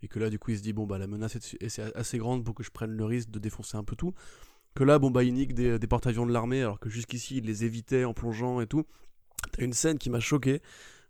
et 0.02 0.08
que 0.08 0.18
là, 0.18 0.30
du 0.30 0.38
coup, 0.38 0.50
il 0.50 0.58
se 0.58 0.62
dit, 0.62 0.72
bon, 0.72 0.86
bah 0.86 0.98
la 0.98 1.06
menace 1.06 1.36
est, 1.36 1.78
assez 1.94 2.18
grande 2.18 2.44
pour 2.44 2.54
que 2.54 2.62
je 2.62 2.70
prenne 2.70 2.90
le 2.90 3.04
risque 3.04 3.30
de 3.30 3.38
défoncer 3.38 3.76
un 3.76 3.84
peu 3.84 3.96
tout. 3.96 4.12
Que 4.74 4.84
là, 4.84 4.98
bon, 4.98 5.10
bah 5.10 5.22
il 5.22 5.34
nique 5.34 5.54
des, 5.54 5.78
des 5.78 5.86
porte-avions 5.86 6.26
de 6.26 6.32
l'armée, 6.32 6.62
alors 6.62 6.80
que 6.80 6.90
jusqu'ici, 6.90 7.38
il 7.38 7.44
les 7.44 7.64
évitait 7.64 8.04
en 8.04 8.12
plongeant 8.12 8.60
et 8.60 8.66
tout. 8.66 8.84
T'as 9.52 9.64
une 9.64 9.72
scène 9.72 9.98
qui 9.98 10.10
m'a 10.10 10.20
choqué 10.20 10.60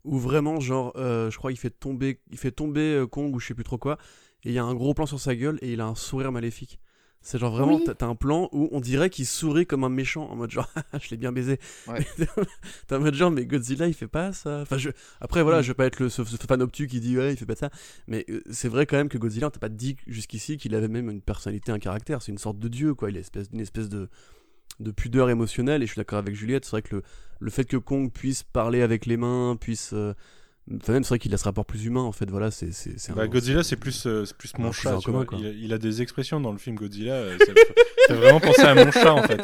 où 0.05 0.19
vraiment 0.19 0.61
genre 0.61 0.93
euh, 0.97 1.31
je 1.31 1.39
crois 1.39 1.51
il 1.51 1.57
fait 1.57 1.71
tomber 1.71 2.21
il 2.31 2.39
fait 2.39 2.53
tomber 2.53 2.95
euh, 2.95 3.07
Kong 3.07 3.35
ou 3.35 3.41
je 3.41 3.47
sais 3.47 3.55
plus 3.55 3.65
trop 3.65 3.79
quoi 3.79 3.99
et 4.45 4.51
il 4.51 4.53
y 4.53 4.59
a 4.59 4.65
un 4.65 4.75
gros 4.75 4.95
plan 4.95 5.07
sur 5.07 5.19
sa 5.19 5.35
gueule 5.35 5.59
et 5.63 5.73
il 5.73 5.81
a 5.81 5.87
un 5.87 5.95
sourire 5.95 6.31
maléfique. 6.31 6.79
C'est 7.27 7.39
genre 7.39 7.53
vraiment 7.57 7.77
Oui. 7.77 7.85
t'as- 7.97 8.07
un 8.07 8.15
plan 8.15 8.51
où 8.53 8.69
on 8.71 8.81
dirait 8.81 9.09
qu'il 9.09 9.25
sourit 9.27 9.67
comme 9.67 9.83
un 9.83 9.89
méchant 9.89 10.29
en 10.31 10.37
mode 10.37 10.51
genre 10.51 10.69
je 11.01 11.09
l'ai 11.11 11.17
bien 11.17 11.33
baisé. 11.33 11.59
Ouais. 11.89 12.07
T'as 12.87 12.99
en 12.99 13.01
mode 13.01 13.15
genre 13.15 13.31
mais 13.31 13.47
Godzilla 13.47 13.87
il 13.89 13.95
fait 13.95 14.07
pas 14.09 14.33
ça? 14.35 14.61
Enfin 14.61 14.77
je 14.77 14.91
après 15.23 15.43
voilà 15.43 15.61
Mm. 15.61 15.63
je 15.63 15.69
vais 15.69 15.75
pas 15.75 15.87
être 15.87 16.01
le 16.01 16.11
ce, 16.11 16.23
ce 16.23 16.37
fan 16.37 16.61
obtus 16.61 16.87
qui 16.87 17.01
dit 17.01 17.17
ouais 17.17 17.33
il 17.33 17.37
fait 17.39 17.47
pas 17.47 17.57
ça 17.57 17.71
mais 18.07 18.27
euh, 18.29 18.43
c'est 18.51 18.69
vrai 18.69 18.85
quand 18.85 18.97
même 18.99 19.09
que 19.09 19.17
Godzilla 19.19 19.47
on 19.47 19.51
t'a 19.51 19.59
pas 19.59 19.71
dit 19.71 19.97
jusqu'ici 20.07 20.59
qu'il 20.59 20.75
avait 20.75 20.89
même 20.89 21.09
une 21.11 21.23
personnalité 21.23 21.73
un 21.73 21.79
caractère 21.79 22.21
c'est 22.21 22.31
une 22.33 22.39
sorte 22.39 22.59
de 22.59 22.69
dieu 22.69 22.95
quoi 22.95 23.11
il 23.11 23.17
est 23.17 23.21
espèce 23.21 23.49
une 23.53 23.61
espèce 23.61 23.89
de 23.89 24.11
de 24.81 24.91
pudeur 24.91 25.31
émotionnelle 25.31 25.83
et 25.83 25.87
je 25.87 25.93
suis 25.93 25.99
d'accord 26.01 26.19
avec 26.19 26.35
Juliette 26.35 26.65
c'est 26.67 26.73
vrai 26.73 26.83
que 26.83 26.97
le, 26.97 27.03
le 27.41 27.51
fait 27.51 27.65
que 27.65 27.77
Kong 27.79 28.13
puisse 28.13 28.43
parler 28.43 28.83
avec 28.83 29.07
les 29.07 29.17
mains 29.17 29.57
puisse 29.59 29.93
euh, 29.95 30.13
Enfin, 30.81 30.95
même 30.95 31.05
c'est 31.05 31.11
vrai 31.11 31.19
qu'il 31.19 31.35
a 31.35 31.36
ce 31.36 31.45
rapport 31.45 31.66
plus 31.66 31.85
humain 31.85 32.01
en 32.01 32.12
fait. 32.12 32.31
Voilà, 32.31 32.51
c'est 32.51 32.73
c'est 32.73 32.99
c'est 32.99 33.12
un- 33.12 33.16
Bah, 33.16 33.27
Godzilla, 33.28 33.62
c'est 33.62 33.77
plus, 33.77 34.07
euh, 34.07 34.24
c'est 34.24 34.35
plus 34.36 34.51
mon 34.59 34.73
chat. 34.73 34.97
tu 34.99 35.05
commun, 35.07 35.27
vois. 35.31 35.39
Il, 35.39 35.47
a, 35.47 35.51
il 35.51 35.73
a 35.74 35.78
des 35.78 36.01
expressions 36.01 36.41
dans 36.41 36.53
le 36.53 36.59
film 36.59 36.77
Godzilla. 36.77 37.12
euh, 37.12 37.36
ça, 37.39 37.53
fait 38.09 38.15
vraiment 38.15 38.41
penser 38.41 38.62
à 38.62 38.74
mon 38.74 38.91
chat 38.91 39.12
en 39.12 39.23
fait. 39.24 39.43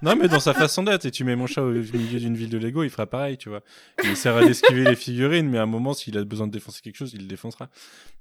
Non, 0.00 0.16
mais 0.16 0.28
dans 0.28 0.40
sa 0.40 0.54
façon 0.54 0.82
d'être. 0.82 1.04
Et 1.04 1.10
tu 1.10 1.24
mets 1.24 1.36
mon 1.36 1.46
chat 1.46 1.62
au 1.62 1.70
milieu 1.72 2.18
d'une 2.18 2.36
ville 2.36 2.48
de 2.48 2.56
Lego, 2.58 2.84
il 2.84 2.90
fera 2.90 3.06
pareil, 3.06 3.36
tu 3.36 3.50
vois. 3.50 3.60
Il 4.02 4.10
essaiera 4.10 4.44
d'esquiver 4.46 4.84
les 4.84 4.96
figurines, 4.96 5.48
mais 5.50 5.58
à 5.58 5.62
un 5.62 5.66
moment, 5.66 5.92
s'il 5.92 6.16
a 6.16 6.24
besoin 6.24 6.46
de 6.46 6.52
défoncer 6.52 6.80
quelque 6.80 6.96
chose, 6.96 7.12
il 7.12 7.20
le 7.20 7.26
défoncera. 7.26 7.68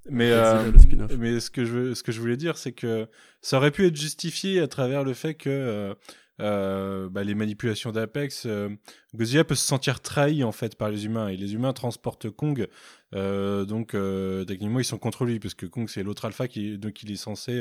Mais, 0.10 0.32
euh, 0.32 0.72
mais 1.18 1.40
ce 1.40 1.50
que 1.50 1.64
je 1.64 1.72
veux- 1.72 1.96
ce 1.96 2.04
que 2.04 2.12
je 2.12 2.20
voulais 2.20 2.38
dire, 2.38 2.58
c'est 2.58 2.72
que 2.74 3.08
ça 3.42 3.58
aurait 3.58 3.72
pu 3.72 3.86
être 3.88 3.96
justifié 3.96 4.60
à 4.60 4.68
travers 4.68 5.04
le 5.06 5.14
fait 5.14 5.36
que 5.36 5.96
euh, 6.40 7.10
bah, 7.10 7.24
les 7.24 7.36
manipulations 7.36 7.92
d'Apex, 7.92 8.46
euh, 8.46 8.70
peut 9.14 9.26
se 9.26 9.56
sentir 9.56 10.00
trahi 10.00 10.44
en 10.44 10.52
fait 10.52 10.76
par 10.76 10.90
les 10.90 11.06
humains 11.06 11.28
et 11.28 11.38
les 11.38 11.54
humains 11.54 11.74
transportent 11.74 12.30
Kong. 12.30 12.68
euh, 13.14 13.66
donc 13.66 13.94
euh, 13.94 14.46
techniquement 14.46 14.80
ils 14.80 14.86
sont 14.86 14.98
contre 14.98 15.26
lui 15.26 15.40
parce 15.40 15.54
que 15.54 15.66
Kong 15.66 15.90
c'est 15.90 16.04
l'autre 16.04 16.26
alpha 16.26 16.48
qui 16.48 16.78
donc 16.78 17.04
il 17.04 17.12
est 17.12 17.16
censé, 17.16 17.60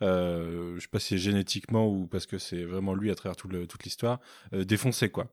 je 0.00 0.78
sais 0.80 0.88
pas 0.90 0.98
si 0.98 1.08
c'est 1.10 1.18
génétiquement 1.18 1.88
ou 1.88 2.06
parce 2.06 2.26
que 2.26 2.38
c'est 2.38 2.64
vraiment 2.64 2.94
lui 2.94 3.10
à 3.10 3.14
travers 3.14 3.36
toute 3.36 3.84
l'histoire 3.84 4.20
défoncer 4.52 5.08
quoi. 5.10 5.32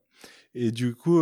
Et 0.56 0.72
du 0.72 0.96
coup, 0.96 1.22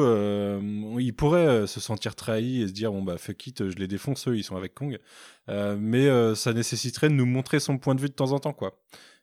il 1.00 1.14
pourrait 1.14 1.68
se 1.68 1.80
sentir 1.80 2.16
trahi 2.16 2.62
et 2.62 2.68
se 2.68 2.74
dire 2.74 2.92
bon 2.92 3.04
bah 3.04 3.18
fuck 3.18 3.48
it, 3.48 3.70
je 3.70 3.76
les 3.76 3.88
défonce 3.88 4.28
eux, 4.28 4.38
ils 4.38 4.44
sont 4.44 4.56
avec 4.56 4.74
Kong. 4.74 5.00
Mais 5.48 6.36
ça 6.36 6.54
nécessiterait 6.54 7.10
de 7.10 7.14
nous 7.14 7.26
montrer 7.26 7.60
son 7.60 7.78
point 7.78 7.96
de 7.96 8.02
vue 8.02 8.10
de 8.10 8.14
temps 8.14 8.32
en 8.32 8.40
temps 8.40 8.54
quoi. 8.54 8.80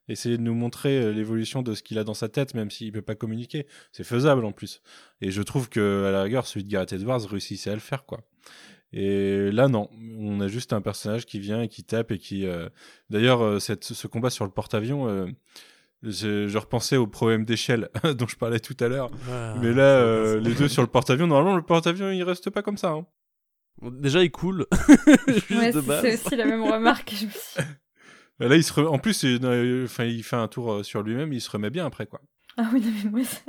Essayer 0.08 0.36
de 0.36 0.42
nous 0.42 0.54
montrer 0.54 0.98
euh, 1.02 1.12
l'évolution 1.12 1.62
de 1.62 1.74
ce 1.74 1.82
qu'il 1.82 1.98
a 1.98 2.04
dans 2.04 2.12
sa 2.14 2.28
tête, 2.28 2.54
même 2.54 2.70
s'il 2.70 2.92
peut 2.92 3.00
pas 3.02 3.14
communiquer. 3.14 3.66
C'est 3.92 4.04
faisable 4.04 4.44
en 4.44 4.52
plus. 4.52 4.82
Et 5.20 5.30
je 5.30 5.40
trouve 5.42 5.68
que 5.68 6.04
à 6.06 6.10
la 6.10 6.22
rigueur, 6.22 6.46
celui 6.46 6.64
de 6.64 6.70
Gareth 6.70 6.92
Edwards 6.92 7.26
réussissait 7.26 7.70
à 7.70 7.74
le 7.74 7.80
faire 7.80 8.04
quoi. 8.04 8.20
Et 8.92 9.50
là 9.50 9.66
non, 9.68 9.88
on 10.18 10.40
a 10.40 10.46
juste 10.48 10.72
un 10.72 10.80
personnage 10.80 11.26
qui 11.26 11.40
vient 11.40 11.62
et 11.62 11.68
qui 11.68 11.84
tape 11.84 12.10
et 12.12 12.18
qui. 12.18 12.46
euh, 12.46 12.68
D'ailleurs, 13.10 13.42
euh, 13.42 13.58
cette- 13.58 13.84
ce 13.84 14.06
combat 14.06 14.30
sur 14.30 14.44
le 14.44 14.50
porte-avions. 14.50 15.08
euh, 15.08 15.26
je, 16.02 16.46
je 16.48 16.58
repensais 16.58 16.96
au 16.98 17.06
problème 17.06 17.46
d'échelle 17.46 17.88
dont 18.18 18.26
je 18.28 18.36
parlais 18.36 18.60
tout 18.60 18.76
à 18.80 18.88
l'heure. 18.88 19.10
Mais 19.62 19.72
là, 19.72 19.82
euh, 20.00 20.38
les 20.38 20.54
deux 20.54 20.68
sur 20.68 20.82
le 20.82 20.88
porte-avions, 20.88 21.26
normalement, 21.26 21.56
le 21.56 21.62
porte-avions, 21.62 22.10
il 22.10 22.22
reste 22.22 22.50
pas 22.50 22.60
comme 22.62 22.76
ça. 22.76 22.90
hein. 22.90 23.06
Déjà, 23.82 24.22
il 24.22 24.30
coule. 24.30 24.66
Ouais, 25.50 25.72
c'est 26.02 26.14
aussi 26.14 26.36
la 26.36 26.44
même 26.44 26.62
remarque 26.62 27.08
que 27.10 27.16
je 27.16 27.24
me 27.26 27.30
suis. 27.30 27.62
Euh, 28.40 28.48
Là, 28.48 28.56
il 28.56 28.64
se 28.64 28.72
re- 28.72 28.86
en 28.86 28.98
plus, 28.98 29.22
il, 29.22 29.44
euh, 29.44 29.84
enfin, 29.84 30.04
il 30.04 30.22
fait 30.22 30.36
un 30.36 30.48
tour 30.48 30.72
euh, 30.72 30.82
sur 30.82 31.02
lui-même, 31.02 31.32
il 31.32 31.40
se 31.40 31.50
remet 31.50 31.70
bien 31.70 31.86
après, 31.86 32.06
quoi. 32.06 32.20
Ah 32.56 32.68
oui, 32.72 32.82
mais 33.04 33.10
moi, 33.10 33.24
ça. 33.24 33.40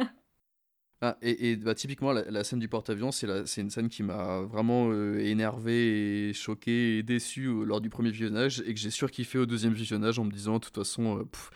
Ah, 1.01 1.17
et, 1.21 1.51
et, 1.51 1.55
bah, 1.57 1.75
typiquement, 1.75 2.13
la, 2.13 2.23
la 2.31 2.43
scène 2.43 2.59
du 2.59 2.69
porte-avions, 2.69 3.11
c'est 3.11 3.27
une 3.61 3.69
scène 3.69 3.89
qui 3.89 4.01
m'a 4.01 4.41
vraiment 4.41 4.89
euh, 4.91 5.19
énervé 5.19 6.29
et 6.29 6.33
choqué 6.33 6.97
et 6.99 7.03
déçu 7.03 7.47
euh, 7.47 7.63
lors 7.65 7.81
du 7.81 7.89
premier 7.89 8.11
visionnage 8.11 8.63
et 8.65 8.73
que 8.73 8.79
j'ai 8.79 8.89
surkiffé 8.91 9.37
au 9.37 9.45
deuxième 9.45 9.73
visionnage 9.73 10.19
en 10.19 10.23
me 10.23 10.31
disant, 10.31 10.53
de 10.53 10.59
toute 10.65 10.75
façon, 10.75 11.19
euh, 11.19 11.23
pff, 11.25 11.49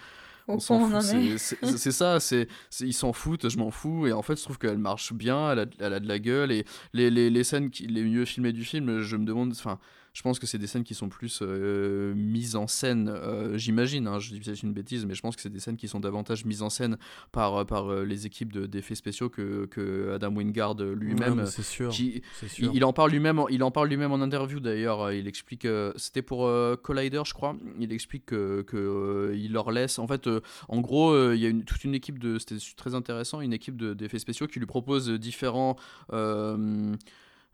on 0.47 0.59
s'en 0.59 0.79
fout, 0.79 1.03
est. 1.05 1.37
c'est- 1.37 1.91
ça, 1.91 2.19
c'est 2.19 2.47
c'est- 2.69 2.85
ils 2.85 2.93
s'en 2.93 3.13
foutent, 3.13 3.49
je 3.49 3.57
m'en 3.57 3.71
fous, 3.71 4.07
et 4.07 4.11
en 4.13 4.21
fait, 4.21 4.35
je 4.37 4.43
trouve 4.43 4.57
qu'elle 4.57 4.77
marche 4.77 5.13
bien, 5.13 5.51
elle 5.53 5.59
a, 5.59 5.65
elle 5.79 5.93
a 5.93 5.99
de 5.99 6.07
la 6.07 6.19
gueule, 6.19 6.51
et 6.51 6.65
les, 6.93 7.09
les, 7.09 7.29
les 7.29 7.43
scènes 7.43 7.69
qui, 7.69 7.87
les 7.87 8.03
mieux 8.03 8.25
filmées 8.25 8.51
du 8.53 8.65
film, 8.65 8.99
je 9.01 9.15
me 9.15 9.25
demande, 9.25 9.51
enfin, 9.51 9.79
je 10.19 10.23
pense 10.23 10.37
que 10.37 10.45
c'est 10.45 10.57
des 10.57 10.67
scènes 10.67 10.83
qui 10.83 10.95
sont 10.95 11.07
plus 11.07 11.39
euh, 11.41 12.13
mises 12.13 12.57
en 12.57 12.67
scène, 12.67 13.07
euh, 13.07 13.57
j'imagine, 13.57 14.05
hein, 14.05 14.19
je 14.19 14.31
dis 14.33 14.41
peut-être 14.41 14.63
une 14.63 14.73
bêtise, 14.73 15.05
mais 15.05 15.13
je 15.15 15.21
pense 15.21 15.37
que 15.37 15.41
c'est 15.41 15.49
des 15.49 15.61
scènes 15.61 15.77
qui 15.77 15.87
sont 15.87 16.01
davantage 16.01 16.43
mises 16.43 16.61
en 16.61 16.69
scène 16.69 16.97
par, 17.31 17.65
par 17.65 17.89
euh, 17.89 18.03
les 18.03 18.25
équipes 18.25 18.51
de- 18.51 18.65
d'effets 18.65 18.95
spéciaux 18.95 19.29
que, 19.29 19.65
que 19.67 20.11
Adam 20.13 20.35
Wingard 20.35 20.75
lui-même. 20.75 21.45
c'est 21.45 21.63
sûr. 21.63 21.89
qui, 21.89 22.21
sûr. 22.49 22.69
il, 22.73 22.75
il 22.75 22.83
en 22.83 22.91
parle 22.91 23.11
lui-même, 23.11 23.41
il 23.49 23.63
en 23.63 23.71
parle 23.71 23.87
lui-même 23.87 24.11
en 24.11 24.19
interview 24.21 24.59
d'ailleurs. 24.59 25.13
Il 25.13 25.25
explique, 25.25 25.65
c'était 25.95 26.21
pour 26.21 26.51
Collider, 26.81 27.21
je 27.25 27.33
crois. 27.33 27.55
Il 27.79 27.93
explique 27.93 28.25
que, 28.25 28.61
que, 28.63 29.33
il 29.37 29.53
leur 29.53 29.71
laisse. 29.71 29.99
En 29.99 30.07
fait, 30.07 30.27
en 30.67 30.81
gros, 30.81 31.31
il 31.31 31.39
y 31.39 31.45
a 31.45 31.49
une, 31.49 31.63
toute 31.63 31.85
une 31.85 31.95
équipe 31.95 32.19
de, 32.19 32.37
c'était 32.39 32.57
très 32.75 32.93
intéressant, 32.93 33.39
une 33.39 33.53
équipe 33.53 33.77
de- 33.77 33.93
d'effets 33.93 34.19
spéciaux 34.19 34.47
qui 34.47 34.59
lui 34.59 34.65
propose 34.67 35.09
différents. 35.09 35.77
euh, 36.11 36.93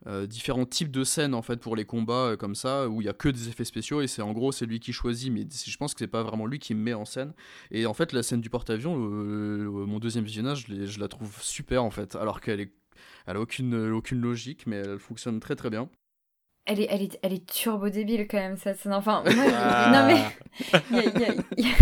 euh, 0.08 0.28
différents 0.28 0.66
types 0.66 0.92
de 0.92 1.04
scènes 1.04 1.34
en 1.34 1.42
fait 1.42 1.58
pour 1.58 1.76
les 1.76 1.86
combats 1.86 2.14
euh, 2.32 2.38
comme 2.38 2.56
ça 2.56 2.88
où 2.88 3.02
il 3.02 3.06
y 3.06 3.10
a 3.10 3.14
que 3.14 3.30
des 3.30 3.50
effets 3.50 3.66
spéciaux 3.66 4.02
et 4.02 4.08
c'est 4.08 4.22
en 4.22 4.34
gros 4.34 4.52
c'est 4.52 4.66
lui 4.66 4.80
qui 4.80 4.94
choisit 4.94 5.32
mais 5.32 5.46
je 5.50 5.78
pense 5.78 5.94
que 5.94 6.00
c'est 6.00 6.08
pas 6.08 6.24
vraiment 6.24 6.46
lui 6.46 6.60
qui 6.60 6.76
me 6.76 6.82
met 6.82 6.94
en 6.94 7.06
scène 7.06 7.34
et 7.72 7.86
en 7.86 7.94
fait 7.94 8.14
la 8.14 8.22
scène 8.24 8.42
du 8.42 8.50
porte-avions 8.50 8.96
euh, 8.98 9.64
euh, 9.66 9.70
mon 9.86 10.00
deuxième 10.00 10.26
visionnage 10.26 10.66
je, 10.70 11.00
la 11.00 11.08
trouve 11.08 11.36
super 11.42 11.84
en 11.84 11.92
fait 11.92 12.16
alors 12.16 12.40
qu'elle 12.42 12.60
est 12.60 12.72
elle 13.28 13.38
a 13.38 13.42
aucune, 13.42 13.92
aucune 13.92 14.22
logique, 14.22 14.68
mais 14.68 14.78
elle 14.78 15.00
fonctionne 15.00 15.40
très 15.40 15.56
très 15.56 15.72
bien. 15.72 15.90
Elle 16.66 16.80
est, 16.80 16.88
elle, 16.92 17.02
est, 17.02 17.20
elle 17.24 17.34
est 17.34 17.46
turbo 17.46 17.90
débile 17.90 18.28
quand 18.30 18.38
même, 18.38 18.56
cette 18.56 18.78
scène. 18.80 18.94
Enfin, 18.94 19.24
moi, 19.26 19.34
Ah. 19.56 19.92
non 19.92 20.06
mais. 20.14 20.80
Il 20.92 20.96
y 20.96 21.00
a, 21.00 21.04
il 21.04 21.22
y 21.22 21.26
a- 21.26 21.34
il 21.58 21.66
y 21.66 21.72
a- 21.72 21.76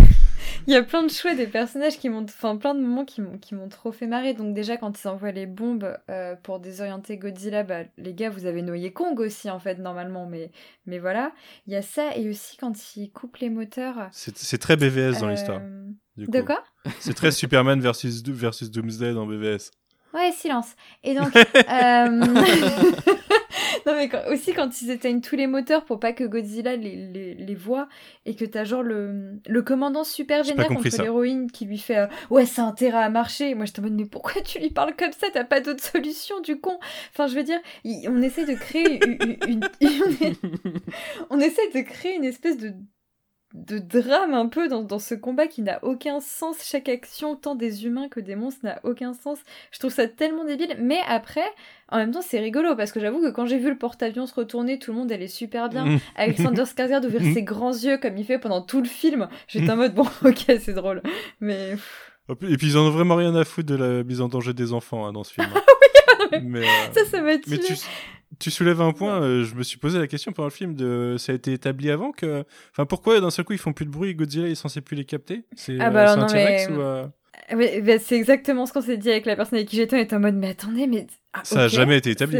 il 0.67 0.73
y 0.73 0.75
a 0.75 0.83
plein 0.83 1.03
de 1.03 1.11
choix 1.11 1.35
des 1.35 1.47
personnages 1.47 1.97
qui 1.97 2.09
m'ont. 2.09 2.23
Enfin, 2.23 2.55
plein 2.57 2.75
de 2.75 2.79
moments 2.79 3.05
qui 3.05 3.21
m'ont 3.21 3.37
qui 3.37 3.55
m'ont 3.55 3.69
trop 3.69 3.91
fait 3.91 4.07
marrer. 4.07 4.33
Donc, 4.33 4.53
déjà, 4.53 4.77
quand 4.77 4.99
ils 4.99 5.07
envoient 5.07 5.31
les 5.31 5.45
bombes 5.45 5.97
euh, 6.09 6.35
pour 6.41 6.59
désorienter 6.59 7.17
Godzilla, 7.17 7.63
bah, 7.63 7.83
les 7.97 8.13
gars, 8.13 8.29
vous 8.29 8.45
avez 8.45 8.61
noyé 8.61 8.91
Kong 8.91 9.19
aussi, 9.19 9.49
en 9.49 9.59
fait, 9.59 9.75
normalement. 9.79 10.25
Mais, 10.25 10.51
mais 10.85 10.99
voilà. 10.99 11.31
Il 11.67 11.73
y 11.73 11.75
a 11.75 11.81
ça. 11.81 12.15
Et 12.15 12.29
aussi, 12.29 12.57
quand 12.57 12.95
ils 12.95 13.11
coupent 13.11 13.37
les 13.37 13.49
moteurs. 13.49 14.09
C'est 14.11 14.57
très 14.57 14.75
BVS 14.75 15.19
dans 15.19 15.27
euh, 15.27 15.31
l'histoire. 15.31 15.61
du 16.17 16.25
De 16.27 16.41
quoi? 16.41 16.63
C'est 16.99 17.13
très 17.13 17.31
Superman 17.31 17.79
versus, 17.79 18.23
versus 18.23 18.69
Doomsday 18.71 19.13
dans 19.13 19.25
BVS. 19.25 19.71
Ouais, 20.13 20.31
silence. 20.31 20.75
Et 21.03 21.15
donc, 21.15 21.35
euh, 21.35 22.43
non 23.87 23.95
mais 23.95 24.09
quand- 24.09 24.23
aussi 24.31 24.53
quand 24.53 24.81
ils 24.81 24.91
éteignent 24.91 25.21
tous 25.21 25.35
les 25.35 25.47
moteurs 25.47 25.83
pour 25.85 25.99
pas 25.99 26.13
que 26.13 26.23
Godzilla 26.23 26.75
les, 26.75 26.95
les, 26.95 27.33
les 27.35 27.55
voit 27.55 27.87
et 28.25 28.35
que 28.35 28.45
t'as 28.45 28.63
genre 28.63 28.83
le, 28.83 29.39
le 29.47 29.61
commandant 29.61 30.03
super 30.03 30.43
vénère 30.43 30.67
contre 30.67 30.89
ça. 30.89 31.03
l'héroïne 31.03 31.51
qui 31.51 31.65
lui 31.65 31.77
fait 31.77 31.97
euh, 31.97 32.07
ouais 32.29 32.45
c'est 32.45 32.61
intérêt 32.61 33.03
à 33.03 33.09
marcher. 33.09 33.49
Et 33.49 33.55
moi 33.55 33.65
j'étais 33.65 33.79
en 33.79 33.83
mode 33.83 33.93
mais 33.93 34.05
pourquoi 34.05 34.41
tu 34.41 34.59
lui 34.59 34.69
parles 34.69 34.95
comme 34.95 35.11
ça? 35.11 35.27
T'as 35.33 35.43
pas 35.43 35.59
d'autre 35.61 35.83
solution 35.83 36.39
du 36.41 36.59
con. 36.59 36.77
Enfin 37.11 37.27
je 37.27 37.35
veux 37.35 37.43
dire, 37.43 37.59
on 37.85 38.21
essaie 38.21 38.45
de 38.45 38.53
créer 38.53 38.99
une, 39.05 39.37
une- 39.47 39.69
une- 39.81 40.35
on 41.29 41.39
essaie 41.39 41.69
de 41.73 41.81
créer 41.81 42.15
une 42.15 42.25
espèce 42.25 42.57
de 42.57 42.73
de 43.53 43.77
drame 43.77 44.33
un 44.33 44.47
peu 44.47 44.67
dans, 44.67 44.81
dans 44.81 44.99
ce 44.99 45.13
combat 45.13 45.47
qui 45.47 45.61
n'a 45.61 45.83
aucun 45.83 46.19
sens. 46.19 46.63
Chaque 46.63 46.89
action, 46.89 47.35
tant 47.35 47.55
des 47.55 47.85
humains 47.85 48.09
que 48.09 48.19
des 48.19 48.35
monstres, 48.35 48.61
n'a 48.63 48.79
aucun 48.83 49.13
sens. 49.13 49.39
Je 49.71 49.79
trouve 49.79 49.93
ça 49.93 50.07
tellement 50.07 50.43
débile. 50.43 50.75
Mais 50.79 50.99
après, 51.07 51.45
en 51.89 51.97
même 51.97 52.11
temps, 52.11 52.23
c'est 52.23 52.39
rigolo 52.39 52.75
parce 52.75 52.91
que 52.91 52.99
j'avoue 52.99 53.21
que 53.21 53.29
quand 53.29 53.45
j'ai 53.45 53.59
vu 53.59 53.69
le 53.69 53.77
porte-avions 53.77 54.25
se 54.25 54.33
retourner, 54.33 54.79
tout 54.79 54.91
le 54.91 54.97
monde 54.97 55.11
allait 55.11 55.27
super 55.27 55.69
bien. 55.69 55.85
Mm. 55.85 55.99
Alexander 56.15 56.63
Skarsgård 56.65 57.05
ouvrir 57.05 57.21
ses 57.33 57.43
grands 57.43 57.73
yeux 57.73 57.97
comme 57.97 58.17
il 58.17 58.25
fait 58.25 58.39
pendant 58.39 58.61
tout 58.61 58.81
le 58.81 58.87
film. 58.87 59.27
J'étais 59.47 59.69
en 59.69 59.77
mode 59.77 59.93
bon, 59.93 60.07
ok, 60.25 60.45
c'est 60.59 60.73
drôle. 60.73 61.03
Mais 61.39 61.71
pff, 61.71 62.12
Et 62.29 62.57
puis 62.57 62.67
ils 62.67 62.77
en 62.77 62.81
ont 62.87 62.91
vraiment 62.91 63.15
rien 63.15 63.35
à 63.35 63.43
foutre 63.43 63.67
de 63.67 63.75
la 63.75 64.03
mise 64.03 64.21
en 64.21 64.29
danger 64.29 64.53
des 64.53 64.71
enfants 64.73 65.05
hein, 65.05 65.11
dans 65.13 65.23
ce 65.23 65.33
film. 65.33 65.47
hein. 65.53 65.61
mais, 66.43 66.61
euh, 66.61 66.93
ça, 66.93 67.05
ça 67.05 67.21
m'a 67.21 67.37
tué. 67.37 67.43
mais 67.51 67.57
tu, 67.59 67.73
tu 68.39 68.49
soulèves 68.49 68.81
un 68.81 68.91
point, 68.93 69.21
euh, 69.21 69.43
je 69.43 69.55
me 69.55 69.61
suis 69.63 69.77
posé 69.77 69.99
la 69.99 70.07
question 70.07 70.31
pendant 70.31 70.47
le 70.47 70.53
film, 70.53 70.73
de, 70.73 71.15
ça 71.19 71.31
a 71.31 71.35
été 71.35 71.51
établi 71.53 71.91
avant 71.91 72.11
que... 72.11 72.43
Enfin 72.71 72.85
pourquoi 72.85 73.19
d'un 73.19 73.29
seul 73.29 73.45
coup 73.45 73.53
ils 73.53 73.59
font 73.59 73.73
plus 73.73 73.85
de 73.85 73.91
bruit 73.91 74.11
et 74.11 74.15
Godzilla 74.15 74.47
est 74.47 74.55
censé 74.55 74.81
plus 74.81 74.95
les 74.95 75.05
capter? 75.05 75.43
C'est 75.55 75.77
Ah 75.79 75.89
bah 75.91 76.11
euh, 76.11 76.15
c'est 76.15 76.21
un 76.21 76.25
T-Rex 76.25 76.69
mais- 76.69 76.75
ou... 76.75 76.81
euh, 76.81 77.07
Ouais, 77.53 77.81
bah, 77.81 77.99
c'est 77.99 78.15
exactement 78.15 78.65
ce 78.65 78.73
qu'on 78.73 78.81
s'est 78.81 78.97
dit 78.97 79.11
avec 79.11 79.25
la 79.25 79.35
personne 79.35 79.57
avec 79.57 79.67
qui 79.67 79.75
j'étais. 79.75 79.97
On 79.97 79.99
était 79.99 80.15
en 80.15 80.19
mode 80.21 80.35
mais 80.35 80.49
attendez, 80.49 80.87
mais. 80.87 81.07
ah, 81.33 81.41
Ça 81.43 81.63
a 81.63 81.65
ok, 81.65 81.71
jamais 81.71 81.97
été 81.97 82.09
établi. 82.11 82.37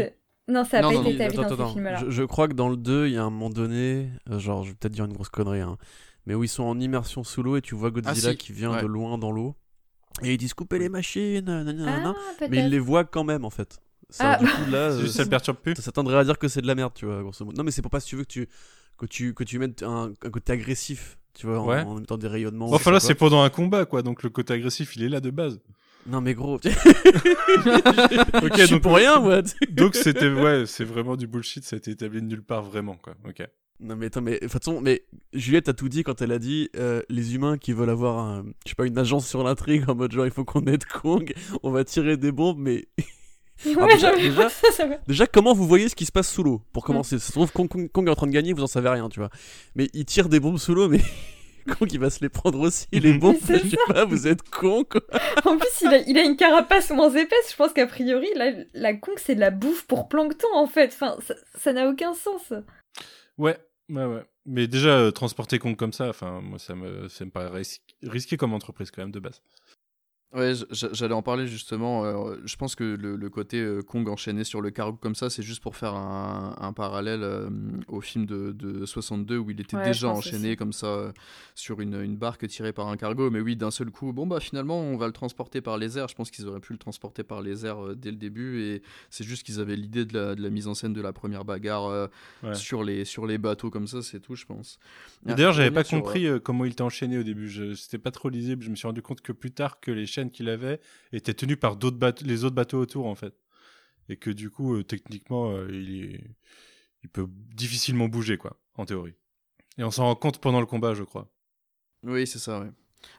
Non, 0.48 0.64
ça 0.64 0.78
a 0.78 0.82
Non, 0.82 0.88
pas 0.88 0.94
non, 0.94 1.00
été 1.02 1.08
non, 1.10 1.14
établi 1.16 1.38
Attends, 1.38 1.48
dans 1.48 1.54
attends, 1.54 1.68
ce 1.68 1.72
film-là. 1.74 1.96
je, 2.06 2.10
je 2.10 2.22
crois 2.22 2.48
que 2.48 2.54
dans 2.54 2.68
le 2.70 2.76
2, 2.76 3.06
il 3.08 3.12
y 3.12 3.16
a 3.18 3.22
un 3.22 3.30
moment 3.30 3.50
donné, 3.50 4.08
euh, 4.30 4.38
genre, 4.38 4.64
je 4.64 4.70
vais 4.70 4.74
peut-être 4.76 4.92
dire 4.92 5.04
une 5.04 5.12
grosse 5.12 5.28
connerie, 5.28 5.60
hein, 5.60 5.76
mais 6.26 6.34
où 6.34 6.42
ils 6.42 6.48
sont 6.48 6.64
en 6.64 6.80
immersion 6.80 7.22
sous 7.22 7.42
l'eau 7.42 7.56
et 7.56 7.60
tu 7.62 7.74
vois 7.74 7.90
Godzilla 7.90 8.28
Ah, 8.28 8.32
si. 8.32 8.36
qui 8.38 8.52
vient 8.52 8.72
Ouais. 8.72 8.82
de 8.82 8.86
loin 8.86 9.18
dans 9.18 9.30
l'eau. 9.30 9.56
Et 10.22 10.34
ils 10.34 10.38
disent 10.38 10.54
couper 10.54 10.78
les 10.78 10.88
machines, 10.88 11.44
nanana, 11.44 12.14
Ah, 12.16 12.44
mais 12.48 12.58
ils 12.58 12.68
les 12.70 12.78
voient 12.78 13.04
quand 13.04 13.24
même 13.24 13.44
en 13.44 13.50
fait. 13.50 13.78
Ça, 14.10 14.34
Ah. 14.34 14.38
du 14.38 14.46
coup, 14.46 14.70
là, 14.70 14.78
euh, 14.92 15.00
juste, 15.00 15.14
ça 15.16 15.24
le 15.24 15.28
perturbe 15.28 15.56
plus 15.58 15.74
ça 15.76 15.90
tendrait 15.90 16.16
à 16.18 16.24
dire 16.24 16.38
que 16.38 16.46
c'est 16.46 16.60
de 16.60 16.66
la 16.68 16.74
merde, 16.76 16.92
tu 16.94 17.04
vois, 17.06 17.20
grosso 17.22 17.44
modo. 17.44 17.56
Non, 17.56 17.64
mais 17.64 17.70
c'est 17.72 17.82
pour 17.82 17.90
pas 17.90 17.98
si 18.00 18.06
tu 18.08 18.16
veux 18.16 18.22
que 18.24 18.28
tu, 18.28 18.48
que 18.96 19.06
tu, 19.06 19.34
que 19.34 19.42
tu 19.44 19.58
mettes 19.58 19.82
un, 19.82 20.12
un 20.24 20.30
côté 20.30 20.52
agressif, 20.52 21.18
tu 21.32 21.46
vois, 21.48 21.58
en- 21.60 21.66
Ouais. 21.66 21.80
en, 21.80 21.96
mettant 21.96 22.16
des 22.16 22.28
rayonnements. 22.28 22.70
Enfin 22.72 22.92
là 22.92 23.00
c'est 23.00 23.16
pendant 23.16 23.42
un 23.42 23.50
combat 23.50 23.86
quoi, 23.86 24.02
donc 24.02 24.22
le 24.22 24.30
côté 24.30 24.52
agressif 24.54 24.94
il 24.94 25.02
est 25.02 25.08
là 25.08 25.18
de 25.20 25.30
base. 25.30 25.58
Non, 26.06 26.20
mais 26.20 26.34
gros, 26.34 26.56
Ok, 26.56 26.64
je 26.64 26.70
suis 28.64 28.74
donc- 28.74 28.82
pour 28.82 28.94
rien, 28.96 29.18
moi. 29.20 29.40
Donc 29.70 29.94
c'était 29.96 30.30
ouais, 30.30 30.66
c'est 30.66 30.84
vraiment 30.84 31.16
du 31.16 31.26
bullshit, 31.26 31.64
ça 31.64 31.74
a 31.74 31.78
été 31.78 31.90
établi 31.92 32.20
de 32.20 32.26
nulle 32.26 32.42
part 32.42 32.62
vraiment 32.62 32.94
quoi. 32.96 33.14
Ok. 33.26 33.42
Non 33.80 33.96
mais 33.96 34.06
attends, 34.06 34.22
mais 34.22 34.34
de 34.34 34.38
toute 34.38 34.52
façon, 34.52 34.80
mais 34.80 35.04
Juliette 35.32 35.68
a 35.68 35.72
tout 35.72 35.88
dit 35.88 36.04
quand 36.04 36.22
elle 36.22 36.32
a 36.32 36.38
dit 36.38 36.70
euh, 36.76 37.02
les 37.08 37.34
humains 37.34 37.58
qui 37.58 37.72
veulent 37.72 37.90
avoir, 37.90 38.18
un, 38.18 38.44
je 38.64 38.70
sais 38.70 38.74
pas, 38.76 38.86
une 38.86 38.96
agence 38.98 39.26
sur 39.28 39.42
l'intrigue 39.42 39.84
en 39.90 39.94
mode 39.94 40.12
genre 40.12 40.26
il 40.26 40.32
faut 40.32 40.44
qu'on 40.44 40.64
aide 40.66 40.84
Kong, 40.84 41.34
on 41.62 41.70
va 41.70 41.84
tirer 41.84 42.16
des 42.16 42.32
bombes, 42.32 42.58
mais 42.58 42.86
Ouais, 43.66 43.74
Ah, 43.80 43.86
déjà- 43.94 44.14
déjà- 44.16 44.48
ça, 44.50 44.70
ça 44.72 44.88
déjà 45.06 45.26
comment 45.26 45.54
vous 45.54 45.66
voyez 45.66 45.88
ce 45.88 45.94
qui 45.96 46.06
se 46.06 46.12
passe 46.12 46.30
sous 46.32 46.42
l'eau 46.42 46.58
Mm. 46.58 46.72
pour 46.72 46.84
commencer? 46.84 47.18
Ça 47.18 47.26
se 47.26 47.32
trouve 47.32 47.50
Kong, 47.52 47.68
Kong- 47.68 47.88
Kong 47.90 48.06
est 48.06 48.10
en 48.10 48.14
train 48.14 48.26
de 48.26 48.32
gagner, 48.32 48.52
vous 48.52 48.62
en 48.62 48.66
savez 48.68 48.88
rien, 48.88 49.08
tu 49.08 49.18
vois. 49.20 49.30
Mais 49.74 49.88
il 49.92 50.04
tire 50.04 50.28
des 50.28 50.40
bombes 50.40 50.58
sous 50.58 50.74
l'eau, 50.74 50.88
mais 50.88 51.00
Kong 51.78 51.88
il 51.92 51.98
va 51.98 52.10
se 52.10 52.20
les 52.20 52.28
prendre 52.28 52.60
aussi, 52.60 52.86
il 52.92 53.06
est 53.06 53.14
bon. 53.14 53.36
C'est 53.44 53.58
Je 53.58 53.68
sais 53.70 53.76
pas, 53.88 54.04
vous 54.04 54.26
êtes 54.28 54.42
con 54.50 54.84
quoi. 54.84 55.00
En 55.44 55.56
plus, 55.56 55.68
il 55.82 55.88
a, 55.88 55.98
il 55.98 56.16
a 56.18 56.22
une 56.24 56.36
carapace 56.36 56.90
moins 56.90 57.10
épaisse. 57.10 57.50
Je 57.50 57.56
pense 57.56 57.72
qu'a 57.72 57.86
priori, 57.86 58.28
la, 58.36 58.52
la 58.74 58.94
Kong, 58.94 59.14
c'est 59.18 59.34
de 59.34 59.40
la 59.40 59.50
bouffe 59.50 59.84
pour 59.86 60.08
plancton, 60.08 60.48
en 60.54 60.66
fait. 60.66 60.90
Enfin, 60.92 61.16
ça 61.58 61.72
n'a 61.72 61.88
aucun 61.88 62.12
sens. 62.14 62.52
Ouais, 63.38 63.58
ouais, 63.88 64.04
ouais. 64.04 64.24
Mais 64.46 64.66
déjà, 64.66 64.98
euh, 64.98 65.10
transporter 65.10 65.58
Kong 65.58 65.76
comme 65.76 65.92
ça, 65.92 66.08
enfin, 66.08 66.40
moi, 66.40 66.58
ça 66.58 66.74
me, 66.74 67.08
ça 67.08 67.24
me 67.24 67.30
paraît 67.30 67.50
ris- 67.58 67.80
risqué 68.02 68.36
comme 68.36 68.52
entreprise 68.52 68.90
quand 68.90 69.02
même 69.02 69.10
de 69.12 69.20
base. 69.20 69.42
Ouais, 70.34 70.52
j'allais 70.70 71.14
en 71.14 71.22
parler 71.22 71.46
justement. 71.46 72.04
euh, 72.04 72.36
je 72.44 72.56
pense 72.56 72.74
que 72.74 72.82
le, 72.82 73.14
le 73.16 73.30
côté 73.30 73.60
euh, 73.60 73.82
Kong 73.82 74.08
enchaîné 74.08 74.42
sur 74.42 74.60
le 74.60 74.70
cargo 74.70 74.98
comme 75.00 75.14
ça, 75.14 75.30
c'est 75.30 75.42
juste 75.44 75.62
pour 75.62 75.76
faire 75.76 75.94
un, 75.94 76.56
un 76.58 76.72
parallèle 76.72 77.22
euh, 77.22 77.48
au 77.86 78.00
film 78.00 78.26
de, 78.26 78.50
de 78.52 78.84
62 78.84 79.36
où 79.38 79.50
il 79.50 79.60
était 79.60 79.76
Ouais, 79.76 79.84
déjà 79.84 80.08
enchaîné 80.08 80.48
aussi. 80.48 80.56
comme 80.56 80.72
ça 80.72 81.12
sur 81.54 81.80
une, 81.80 82.00
une 82.02 82.16
barque 82.16 82.48
tirée 82.48 82.72
par 82.72 82.88
un 82.88 82.96
cargo. 82.96 83.30
Mais 83.30 83.40
oui, 83.40 83.54
d'un 83.54 83.70
seul 83.70 83.90
coup, 83.90 84.12
bon 84.12 84.26
bah 84.26 84.40
finalement 84.40 84.80
on 84.80 84.96
va 84.96 85.06
le 85.06 85.12
transporter 85.12 85.60
par 85.60 85.78
les 85.78 85.98
airs. 85.98 86.08
Je 86.08 86.14
pense 86.16 86.30
qu'ils 86.32 86.48
auraient 86.48 86.58
pu 86.60 86.72
le 86.72 86.78
transporter 86.80 87.22
par 87.22 87.40
les 87.40 87.64
airs 87.64 87.94
dès 87.94 88.10
le 88.10 88.16
début 88.16 88.60
et 88.62 88.82
c'est 89.10 89.24
juste 89.24 89.44
qu'ils 89.44 89.60
avaient 89.60 89.76
l'idée 89.76 90.04
de 90.04 90.14
la, 90.18 90.34
de 90.34 90.42
la 90.42 90.50
mise 90.50 90.66
en 90.66 90.74
scène 90.74 90.92
de 90.94 91.00
la 91.00 91.12
première 91.12 91.44
bagarre 91.44 92.08
Ouais. 92.42 92.54
sur, 92.54 92.82
les, 92.82 93.04
sur 93.04 93.26
les 93.26 93.38
bateaux 93.38 93.70
comme 93.70 93.86
ça, 93.86 94.02
c'est 94.02 94.20
tout, 94.20 94.34
je 94.34 94.44
pense. 94.46 94.78
Ah, 95.26 95.34
D'ailleurs, 95.34 95.52
pour 95.52 95.56
j'avais 95.58 95.70
pas 95.70 95.84
sur, 95.84 95.98
compris 95.98 96.26
comment 96.42 96.64
il 96.64 96.72
était 96.72 96.82
enchaîné 96.82 97.18
au 97.18 97.22
début. 97.22 97.48
Je- 97.48 97.74
C'était 97.74 97.98
pas 97.98 98.10
trop 98.10 98.28
lisible. 98.28 98.62
Je 98.62 98.70
me 98.70 98.74
suis 98.76 98.86
rendu 98.86 99.02
compte 99.02 99.20
que 99.20 99.32
plus 99.32 99.50
tard 99.50 99.78
que 99.80 99.90
les 99.90 100.06
chaînes 100.06 100.23
qu'il 100.30 100.48
avait 100.48 100.80
étaient 101.12 101.34
tenues 101.34 101.56
par 101.56 101.76
d'autres 101.76 102.24
les 102.24 102.44
autres 102.44 102.54
bateaux 102.54 102.80
autour 102.80 103.06
en 103.06 103.14
fait, 103.14 103.34
et 104.08 104.16
que 104.16 104.30
du 104.30 104.50
coup, 104.50 104.76
euh, 104.76 104.82
techniquement, 104.82 105.50
euh, 105.52 105.68
il, 105.70 106.34
il 107.02 107.08
peut 107.08 107.26
difficilement 107.28 108.08
bouger 108.08 108.36
quoi, 108.36 108.60
en 108.74 108.84
théorie. 108.84 109.14
Et 109.78 109.84
on 109.84 109.90
s'en 109.90 110.04
rend 110.04 110.14
compte 110.14 110.40
pendant 110.40 110.60
le 110.60 110.66
combat, 110.66 110.94
je 110.94 111.02
crois. 111.02 111.30
Oui, 112.02 112.26
c'est 112.26 112.38
ça, 112.38 112.60
ouais. 112.60 112.70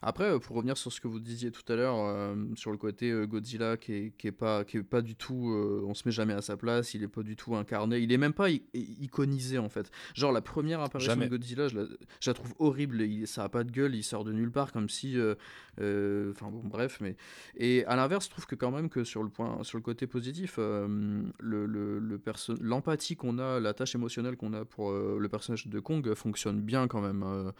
Après, 0.01 0.25
euh, 0.25 0.39
pour 0.39 0.55
revenir 0.55 0.77
sur 0.77 0.91
ce 0.91 1.01
que 1.01 1.07
vous 1.07 1.19
disiez 1.19 1.51
tout 1.51 1.63
à 1.71 1.75
l'heure, 1.75 1.97
euh, 1.97 2.35
sur 2.55 2.71
le 2.71 2.77
côté 2.77 3.11
euh, 3.11 3.25
Godzilla 3.25 3.77
qui 3.77 3.93
est, 3.93 4.13
qui 4.17 4.27
est 4.27 4.31
pas, 4.31 4.63
qui 4.63 4.77
est 4.77 4.83
pas 4.83 5.01
du 5.01 5.15
tout, 5.15 5.51
euh, 5.51 5.83
on 5.85 5.93
se 5.93 6.03
met 6.07 6.11
jamais 6.11 6.33
à 6.33 6.41
sa 6.41 6.57
place, 6.57 6.93
il 6.93 7.03
est 7.03 7.07
pas 7.07 7.23
du 7.23 7.35
tout 7.35 7.55
incarné, 7.55 7.99
il 7.99 8.11
est 8.11 8.17
même 8.17 8.33
pas 8.33 8.49
iconisé 8.73 9.57
en 9.57 9.69
fait. 9.69 9.91
Genre 10.13 10.31
la 10.31 10.41
première 10.41 10.81
apparition 10.81 11.13
Jamais. 11.13 11.25
de 11.25 11.31
Godzilla, 11.31 11.67
je 11.67 11.79
la, 11.79 11.85
je 12.19 12.29
la 12.29 12.33
trouve 12.33 12.53
horrible, 12.59 13.01
il, 13.01 13.27
ça 13.27 13.43
a 13.43 13.49
pas 13.49 13.63
de 13.63 13.71
gueule, 13.71 13.95
il 13.95 14.03
sort 14.03 14.23
de 14.23 14.31
nulle 14.31 14.51
part 14.51 14.71
comme 14.71 14.89
si, 14.89 15.17
enfin 15.77 16.49
bon, 16.49 16.61
bref, 16.63 16.99
mais 17.01 17.15
et 17.57 17.85
à 17.85 17.95
l'inverse, 17.95 18.25
je 18.25 18.31
trouve 18.31 18.45
que 18.45 18.55
quand 18.55 18.71
même 18.71 18.89
que 18.89 19.03
sur 19.03 19.23
le 19.23 19.29
point, 19.29 19.63
sur 19.63 19.77
le 19.77 19.83
côté 19.83 20.07
positif, 20.07 20.57
le, 20.57 21.25
le, 21.39 22.19
l'empathie 22.61 23.15
qu'on 23.15 23.39
a, 23.39 23.59
la 23.59 23.73
tâche 23.73 23.95
émotionnelle 23.95 24.37
qu'on 24.37 24.53
a 24.53 24.65
pour 24.65 24.91
le 24.91 25.27
personnage 25.29 25.67
de 25.67 25.79
Kong 25.79 26.13
fonctionne 26.13 26.61
bien 26.61 26.87
quand 26.87 27.01
même. 27.01 27.51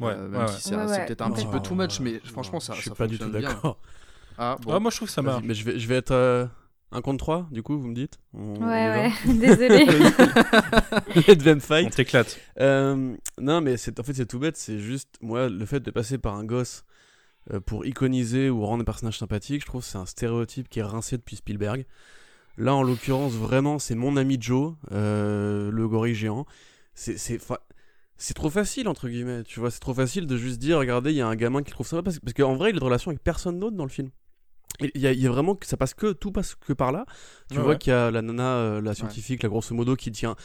Euh, 0.00 0.04
Ouais, 0.06 0.12
euh, 0.14 0.28
même 0.28 0.40
ouais, 0.42 0.48
si 0.48 0.60
c'est 0.62 0.76
ouais. 0.76 0.86
c'est 0.88 0.92
Ouais, 0.98 1.06
peut-être 1.06 1.22
un 1.22 1.30
petit 1.30 1.46
peu 1.46 1.60
too 1.60 1.74
much, 1.74 2.00
mais 2.00 2.20
franchement, 2.24 2.60
ça, 2.60 2.72
Je 2.74 2.80
suis 2.82 2.90
ça 2.90 2.96
pas 2.96 3.06
du 3.06 3.18
tout 3.18 3.30
d'accord. 3.30 3.78
Ah, 4.38 4.56
bon. 4.62 4.72
Ah, 4.72 4.78
moi 4.78 4.90
je 4.90 4.96
trouve 4.96 5.08
que 5.08 5.14
ça 5.14 5.22
marche. 5.22 5.42
Mais 5.44 5.54
je 5.54 5.64
vais, 5.64 5.78
je 5.78 5.88
vais 5.88 5.96
être 5.96 6.12
euh, 6.12 6.46
un 6.92 7.00
contre 7.00 7.18
3, 7.18 7.48
du 7.50 7.62
coup, 7.62 7.78
vous 7.78 7.88
me 7.88 7.94
dites 7.94 8.18
On- 8.34 8.54
on 8.60 8.66
Ouais, 8.68 8.88
ouais. 8.88 9.12
Désolée. 9.34 9.84
Let 11.26 11.36
them 11.38 11.58
On 11.58 11.60
fight. 11.60 11.94
t'éclate. 11.94 12.38
Euh, 12.60 13.16
non, 13.40 13.60
mais 13.60 13.76
c'est 13.76 13.98
en 13.98 14.02
fait 14.02 14.14
c'est 14.14 14.26
tout 14.26 14.38
bête. 14.38 14.56
C'est 14.56 14.78
juste 14.78 15.08
moi 15.20 15.48
le 15.48 15.66
fait 15.66 15.80
de 15.80 15.90
passer 15.90 16.18
par 16.18 16.34
un 16.36 16.44
gosse 16.44 16.84
euh, 17.52 17.60
pour 17.60 17.84
iconiser 17.86 18.50
ou 18.50 18.64
rendre 18.64 18.82
un 18.82 18.84
personnage 18.84 19.18
sympathique, 19.18 19.62
je 19.62 19.66
trouve 19.66 19.80
que 19.82 19.86
c'est 19.88 19.98
un 19.98 20.06
stéréotype 20.06 20.68
qui 20.68 20.78
est 20.80 20.82
rincé 20.84 21.16
depuis 21.16 21.36
Spielberg. 21.36 21.84
Là, 22.58 22.74
en 22.74 22.82
l'occurrence, 22.82 23.32
vraiment, 23.34 23.78
c'est 23.78 23.94
mon 23.94 24.16
ami 24.16 24.36
Joe, 24.40 24.74
euh, 24.92 25.70
le 25.70 25.88
gorille 25.88 26.14
géant. 26.14 26.44
C'est 26.94 27.38
c'est 28.18 28.34
trop 28.34 28.50
facile 28.50 28.88
entre 28.88 29.08
guillemets. 29.08 29.44
Tu 29.44 29.60
vois, 29.60 29.70
c'est 29.70 29.80
trop 29.80 29.94
facile 29.94 30.26
de 30.26 30.36
juste 30.36 30.58
dire 30.58 30.78
regardez, 30.78 31.10
il 31.12 31.16
y 31.16 31.20
a 31.20 31.26
un 31.26 31.36
gamin 31.36 31.62
qui 31.62 31.70
le 31.70 31.74
trouve 31.74 31.86
sympa 31.86 32.02
parce, 32.02 32.18
parce 32.18 32.34
qu'en 32.34 32.56
vrai, 32.56 32.70
il 32.70 32.76
a 32.76 32.80
de 32.80 32.84
relation 32.84 33.10
avec 33.10 33.22
personne 33.22 33.58
d'autre 33.58 33.76
dans 33.76 33.84
le 33.84 33.90
film. 33.90 34.10
Il 34.80 35.00
y, 35.00 35.06
a, 35.06 35.12
il 35.12 35.18
y 35.20 35.26
a 35.26 35.30
vraiment 35.30 35.54
que 35.56 35.66
ça 35.66 35.76
passe 35.76 35.94
que 35.94 36.12
tout 36.12 36.30
passe 36.30 36.54
que 36.54 36.72
par 36.72 36.92
là. 36.92 37.04
Tu 37.50 37.56
Ouais, 37.56 37.62
vois 37.62 37.72
ouais. 37.72 37.78
qu'il 37.78 37.90
y 37.92 37.96
a 37.96 38.10
la 38.10 38.22
nana, 38.22 38.56
euh, 38.58 38.80
la 38.80 38.94
scientifique, 38.94 39.42
la 39.42 39.48
grosso 39.48 39.74
modo, 39.74 39.96
qui 39.96 40.12
tient, 40.12 40.36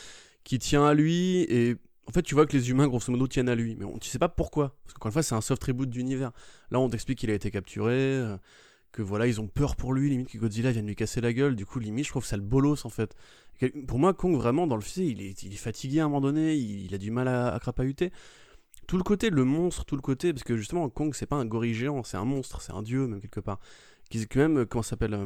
qui 0.43 0.57
tient 0.57 0.85
à 0.85 0.93
lui 0.93 1.41
et 1.49 1.75
en 2.07 2.11
fait, 2.11 2.21
tu 2.23 2.35
vois 2.35 2.45
que 2.45 2.57
les 2.57 2.69
humains, 2.69 2.87
grosso 2.87 3.11
modo, 3.11 3.27
tiennent 3.27 3.47
à 3.47 3.55
lui. 3.55 3.75
Mais 3.77 3.85
on, 3.85 3.97
tu 3.97 4.09
sais 4.09 4.19
pas 4.19 4.27
pourquoi. 4.29 4.75
Parce 4.83 4.93
qu'encore 4.93 5.07
une 5.09 5.13
fois, 5.13 5.23
c'est 5.23 5.35
un 5.35 5.41
soft 5.41 5.63
reboot 5.63 5.89
d'univers. 5.89 6.31
Là, 6.71 6.79
on 6.79 6.89
t'explique 6.89 7.19
qu'il 7.19 7.29
a 7.29 7.33
été 7.33 7.49
capturé, 7.49 7.93
euh, 7.93 8.37
que 8.93 9.01
voilà, 9.01 9.27
ils 9.27 9.41
ont 9.41 9.47
peur 9.47 9.75
pour 9.75 9.91
lui, 9.91 10.09
limite 10.09 10.29
que 10.29 10.37
Godzilla 10.37 10.71
vienne 10.71 10.87
lui 10.87 10.95
casser 10.95 11.19
la 11.19 11.33
gueule. 11.33 11.55
Du 11.55 11.65
coup, 11.65 11.79
limite, 11.79 12.05
je 12.05 12.11
trouve 12.11 12.25
ça 12.25 12.37
le 12.37 12.43
bolos, 12.43 12.85
en 12.85 12.89
fait. 12.89 13.15
Pour 13.87 13.99
moi, 13.99 14.13
Kong, 14.13 14.35
vraiment, 14.35 14.67
dans 14.67 14.75
le 14.75 14.81
film, 14.81 15.07
il 15.07 15.21
est, 15.21 15.55
fatigué 15.57 15.99
à 15.99 16.05
un 16.05 16.07
moment 16.07 16.21
donné, 16.21 16.55
il, 16.55 16.93
a 16.93 16.97
du 16.97 17.11
mal 17.11 17.27
à, 17.27 17.53
à 17.53 17.59
crapahuter. 17.59 18.11
Tout 18.87 18.97
le 18.97 19.03
côté, 19.03 19.29
le 19.29 19.43
monstre, 19.43 19.83
tout 19.83 19.95
le 19.95 20.01
côté, 20.01 20.31
parce 20.31 20.43
que 20.43 20.55
justement, 20.55 20.87
Kong, 20.89 21.13
c'est 21.15 21.25
pas 21.25 21.37
un 21.37 21.45
gorille 21.45 21.73
géant, 21.73 22.03
c'est 22.03 22.17
un 22.17 22.25
monstre, 22.25 22.61
c'est 22.61 22.73
un 22.73 22.81
dieu, 22.81 23.07
même 23.07 23.19
quelque 23.19 23.39
part. 23.39 23.59
Qui, 24.09 24.27
même, 24.35 24.59
euh, 24.59 24.65
comment 24.65 24.83
s'appelle, 24.83 25.15
euh, 25.15 25.25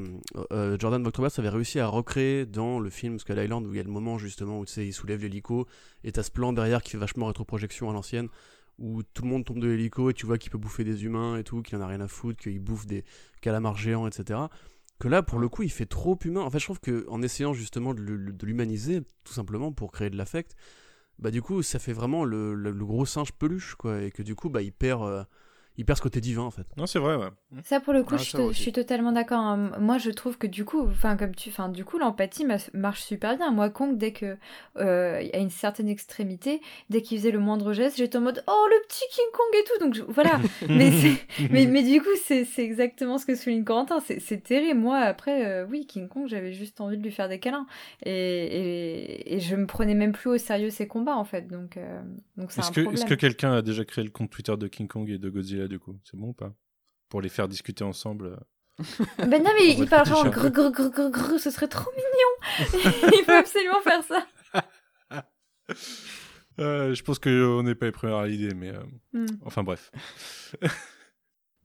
euh, 0.53 0.77
Jordan 0.79 1.03
Vogt-Roberts 1.03 1.39
avait 1.39 1.49
réussi 1.49 1.79
à 1.79 1.87
recréer 1.87 2.45
dans 2.45 2.79
le 2.79 2.89
film 2.89 3.19
Skull 3.19 3.37
Island, 3.37 3.65
où 3.65 3.73
il 3.73 3.77
y 3.77 3.79
a 3.81 3.83
le 3.83 3.89
moment, 3.89 4.17
justement, 4.17 4.59
où 4.61 4.65
il 4.77 4.93
soulève 4.93 5.21
l'hélico, 5.21 5.67
et 6.05 6.11
t'as 6.13 6.23
ce 6.23 6.31
plan 6.31 6.53
derrière 6.53 6.81
qui 6.81 6.91
fait 6.91 6.97
vachement 6.97 7.25
rétroprojection 7.25 7.89
à 7.89 7.93
l'ancienne, 7.93 8.29
où 8.77 9.03
tout 9.03 9.23
le 9.23 9.29
monde 9.29 9.45
tombe 9.45 9.59
de 9.59 9.67
l'hélico 9.67 10.09
et 10.09 10.13
tu 10.13 10.25
vois 10.25 10.37
qu'il 10.37 10.51
peut 10.51 10.57
bouffer 10.57 10.83
des 10.83 11.05
humains 11.05 11.37
et 11.37 11.43
tout, 11.43 11.61
qu'il 11.61 11.77
en 11.77 11.81
a 11.81 11.87
rien 11.87 12.01
à 12.01 12.07
foutre, 12.07 12.39
qu'il 12.39 12.59
bouffe 12.59 12.85
des 12.85 13.03
calamars 13.41 13.77
géants, 13.77 14.07
etc. 14.07 14.39
Que 14.99 15.07
là, 15.07 15.23
pour 15.23 15.39
le 15.39 15.49
coup, 15.49 15.63
il 15.63 15.71
fait 15.71 15.85
trop 15.85 16.17
humain. 16.23 16.41
En 16.41 16.49
fait, 16.49 16.59
je 16.59 16.65
trouve 16.65 16.79
qu'en 16.79 17.21
essayant 17.21 17.53
justement 17.53 17.93
de 17.93 18.45
l'humaniser, 18.45 19.01
tout 19.23 19.33
simplement 19.33 19.71
pour 19.71 19.91
créer 19.91 20.09
de 20.09 20.17
l'affect, 20.17 20.55
bah 21.19 21.31
du 21.31 21.41
coup, 21.41 21.61
ça 21.63 21.79
fait 21.79 21.93
vraiment 21.93 22.25
le 22.25 22.73
gros 22.85 23.05
singe 23.05 23.31
peluche, 23.31 23.75
quoi, 23.75 24.01
et 24.01 24.11
que 24.11 24.23
du 24.23 24.35
coup, 24.35 24.49
bah 24.49 24.61
il 24.61 24.71
perd, 24.71 25.03
euh, 25.03 25.23
il 25.77 25.85
perd 25.85 25.97
ce 25.97 26.01
côté 26.03 26.19
divin, 26.21 26.41
en 26.41 26.51
fait. 26.51 26.65
Non, 26.77 26.85
c'est 26.87 26.99
vrai, 26.99 27.15
ouais. 27.15 27.27
Ça 27.63 27.79
pour 27.79 27.93
le 27.93 28.03
coup, 28.03 28.15
Ah, 28.15 28.21
je, 28.23 28.35
te- 28.35 28.53
suis 28.53 28.71
totalement 28.71 29.11
d'accord. 29.11 29.39
hein. 29.39 29.71
Moi, 29.79 29.97
je 29.97 30.09
trouve 30.11 30.37
que 30.37 30.47
du 30.47 30.65
coup, 30.65 30.81
enfin 30.87 31.15
comme 31.17 31.33
tu, 31.35 31.49
enfin 31.49 31.69
du 31.69 31.85
coup, 31.85 31.97
l'empathie 31.97 32.45
ma- 32.45 32.57
marche 32.73 33.01
super 33.03 33.37
bien. 33.37 33.51
Moi, 33.51 33.69
Kong, 33.69 33.97
dès 33.97 34.11
que 34.11 34.37
euh, 34.77 35.21
à 35.33 35.37
une 35.37 35.49
certaine 35.49 35.87
extrémité, 35.87 36.61
dès 36.89 37.01
qu'il 37.01 37.17
faisait 37.19 37.31
le 37.31 37.39
moindre 37.39 37.73
geste, 37.73 37.97
j'étais 37.97 38.17
en 38.17 38.21
mode 38.21 38.43
oh 38.47 38.67
le 38.69 38.87
petit 38.87 39.03
King 39.11 39.25
Kong 39.33 39.47
et 39.53 39.63
tout. 39.63 39.85
Donc 39.85 39.93
je- 39.95 40.11
voilà. 40.13 40.39
mais, 40.69 40.91
mais 41.51 41.65
mais 41.67 41.83
du 41.83 42.01
coup, 42.01 42.09
c'est 42.23 42.43
c'est 42.45 42.63
exactement 42.63 43.17
ce 43.17 43.25
que 43.25 43.35
souligne 43.35 43.63
Corentin. 43.63 43.99
C'est 43.99 44.43
terrible. 44.43 44.79
Moi, 44.79 44.97
après, 44.97 45.45
euh, 45.45 45.65
oui, 45.69 45.85
King 45.85 46.07
Kong, 46.07 46.27
j'avais 46.27 46.53
juste 46.53 46.81
envie 46.81 46.97
de 46.97 47.03
lui 47.03 47.11
faire 47.11 47.29
des 47.29 47.39
câlins 47.39 47.67
et, 48.05 48.11
et, 48.11 49.35
et 49.35 49.39
je 49.39 49.55
me 49.55 49.65
prenais 49.67 49.95
même 49.95 50.11
plus 50.11 50.29
au 50.29 50.37
sérieux 50.37 50.69
ses 50.69 50.87
combats 50.87 51.15
en 51.17 51.23
fait. 51.23 51.47
Donc 51.47 51.77
euh, 51.77 52.01
donc 52.37 52.51
c'est 52.51 52.61
un 52.61 52.67
que, 52.67 52.81
problème. 52.81 52.93
est-ce 52.93 53.05
que 53.05 53.13
quelqu'un 53.13 53.53
a 53.53 53.61
déjà 53.61 53.85
créé 53.85 54.03
le 54.03 54.09
compte 54.11 54.29
Twitter 54.29 54.55
de 54.57 54.67
King 54.67 54.87
Kong 54.87 55.09
et 55.09 55.17
de 55.17 55.29
Godzilla 55.29 55.66
du 55.67 55.79
coup 55.79 55.97
C'est 56.03 56.17
bon 56.17 56.27
ou 56.29 56.33
pas? 56.33 56.53
Pour 57.09 57.21
les 57.21 57.29
faire 57.29 57.47
discuter 57.47 57.83
ensemble. 57.83 58.27
euh. 58.27 58.83
Ben 59.27 59.41
non, 59.43 59.51
mais 59.57 59.73
il 59.75 59.87
parle 59.89 60.05
le 60.07 60.09
genre 60.13 60.23
foutre 60.25 60.49
grrr, 60.51 60.71
grrr, 60.71 60.71
grrr, 60.71 60.91
grrr, 60.91 61.11
grrr, 61.11 61.39
ce 61.39 61.49
serait 61.51 61.67
trop 61.67 61.89
mignon. 61.91 62.93
il 63.17 63.23
faut 63.25 63.31
absolument 63.31 63.81
faire 63.81 64.03
ça. 64.03 64.25
Euh, 66.59 66.93
je 66.95 67.03
pense 67.03 67.19
qu'on 67.19 67.61
n'est 67.63 67.75
pas 67.75 67.85
les 67.85 67.91
premiers 67.91 68.15
à 68.15 68.25
l'idée, 68.25 68.53
mais 68.55 68.69
euh, 68.69 68.81
Hmm. 69.13 69.25
enfin 69.45 69.63
bref. 69.63 69.91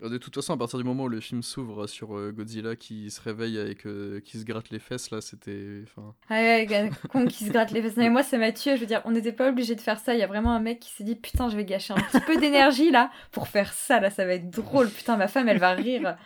Euh, 0.02 0.08
De 0.08 0.18
toute 0.18 0.34
façon, 0.34 0.52
à 0.52 0.56
partir 0.56 0.78
du 0.78 0.84
moment 0.84 1.04
où 1.04 1.08
le 1.08 1.20
film 1.20 1.42
s'ouvre 1.42 1.86
sur 1.86 2.16
euh, 2.16 2.32
Godzilla 2.32 2.76
qui 2.76 3.10
se 3.10 3.20
réveille 3.20 3.58
avec 3.58 3.86
euh, 3.86 4.20
qui 4.20 4.38
se 4.38 4.44
gratte 4.44 4.70
les 4.70 4.78
fesses, 4.78 5.10
là, 5.10 5.20
c'était. 5.20 5.82
Enfin, 5.84 6.14
Ah 6.28 6.34
ouais, 6.34 6.90
con 7.08 7.26
qui 7.26 7.44
se 7.44 7.50
gratte 7.50 7.70
les 7.70 7.82
fesses. 7.82 7.96
Non, 7.96 8.04
mais 8.04 8.10
moi, 8.10 8.22
ça 8.22 8.38
m'a 8.38 8.52
tué. 8.52 8.76
Je 8.76 8.80
veux 8.80 8.86
dire, 8.86 9.02
on 9.04 9.12
n'était 9.12 9.32
pas 9.32 9.48
obligé 9.48 9.74
de 9.74 9.80
faire 9.80 9.98
ça. 9.98 10.14
Il 10.14 10.20
y 10.20 10.22
a 10.22 10.26
vraiment 10.26 10.52
un 10.52 10.60
mec 10.60 10.80
qui 10.80 10.90
s'est 10.90 11.04
dit 11.04 11.16
Putain, 11.16 11.48
je 11.48 11.56
vais 11.56 11.64
gâcher 11.64 11.94
un 11.94 12.00
petit 12.00 12.20
peu 12.20 12.36
d'énergie 12.36 12.90
là 12.90 13.10
pour 13.30 13.48
faire 13.48 13.72
ça. 13.72 14.00
Là, 14.00 14.10
ça 14.10 14.24
va 14.24 14.34
être 14.34 14.50
drôle. 14.50 14.88
Putain, 14.90 15.16
ma 15.16 15.28
femme, 15.28 15.48
elle 15.48 15.58
va 15.58 15.72
rire. 15.72 16.16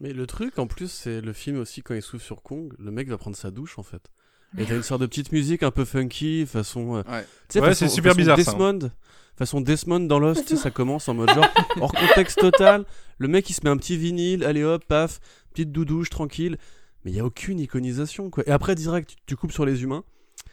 Mais 0.00 0.12
le 0.12 0.26
truc, 0.26 0.58
en 0.58 0.66
plus, 0.66 0.90
c'est 0.90 1.20
le 1.20 1.32
film 1.32 1.58
aussi, 1.58 1.82
quand 1.82 1.94
il 1.94 2.02
s'ouvre 2.02 2.22
sur 2.22 2.42
Kong, 2.42 2.74
le 2.78 2.90
mec 2.90 3.08
va 3.08 3.16
prendre 3.16 3.36
sa 3.36 3.50
douche, 3.50 3.78
en 3.78 3.82
fait. 3.82 4.10
Et 4.58 4.64
t'as 4.64 4.76
une 4.76 4.82
sorte 4.82 5.00
de 5.00 5.06
petite 5.06 5.32
musique 5.32 5.62
un 5.62 5.70
peu 5.70 5.84
funky, 5.84 6.46
façon... 6.46 6.96
euh, 6.96 7.02
Ouais. 7.10 7.24
façon- 7.48 7.74
c'est 7.74 7.88
super 7.88 8.12
façon 8.12 8.18
bizarre, 8.18 8.38
ça, 8.40 8.50
hein. 8.52 8.54
Desmond, 8.74 8.90
façon 9.36 9.60
Desmond 9.60 10.00
dans 10.00 10.18
Lost, 10.20 10.54
ça 10.56 10.70
commence 10.70 11.08
en 11.08 11.14
mode 11.14 11.30
genre, 11.34 11.48
hors 11.80 11.92
contexte 11.92 12.38
total, 12.38 12.84
le 13.18 13.28
mec 13.28 13.48
il 13.50 13.54
se 13.54 13.60
met 13.64 13.70
un 13.70 13.76
petit 13.76 13.96
vinyle, 13.96 14.44
allez 14.44 14.62
hop, 14.62 14.84
paf, 14.86 15.18
petite 15.52 15.72
doudouche, 15.72 16.08
tranquille, 16.10 16.56
mais 17.04 17.10
il 17.10 17.16
y 17.16 17.20
a 17.20 17.24
aucune 17.24 17.58
iconisation, 17.58 18.30
quoi. 18.30 18.44
Et 18.46 18.50
après, 18.52 18.74
direct, 18.76 19.10
tu, 19.10 19.16
tu 19.26 19.36
coupes 19.36 19.52
sur 19.52 19.66
les 19.66 19.82
humains. 19.82 20.04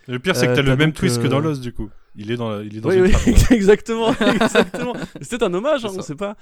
Le 0.08 0.18
pire, 0.20 0.36
c'est 0.36 0.48
que 0.48 0.52
Euh, 0.52 0.56
t'as 0.56 0.62
le 0.64 0.68
t'as 0.70 0.76
même 0.76 0.94
twist 0.94 1.20
que 1.22 1.28
euh, 1.28 1.30
dans 1.30 1.40
Lost 1.40 1.62
du 1.62 1.72
coup. 1.74 1.90
Il 2.16 2.32
est 2.32 2.36
dans, 2.38 2.50
la- 2.50 2.64
il 2.64 2.76
est 2.76 2.82
dans 2.82 2.90
Oui, 2.90 2.96
une 2.98 3.04
oui, 3.04 3.14
exactement, 3.52 4.14
exactement. 4.20 4.94
C'était 5.22 5.44
un 5.44 5.54
hommage, 5.54 5.86
hein, 5.86 5.90
on 5.96 6.02
sait 6.02 6.16
pas. 6.16 6.36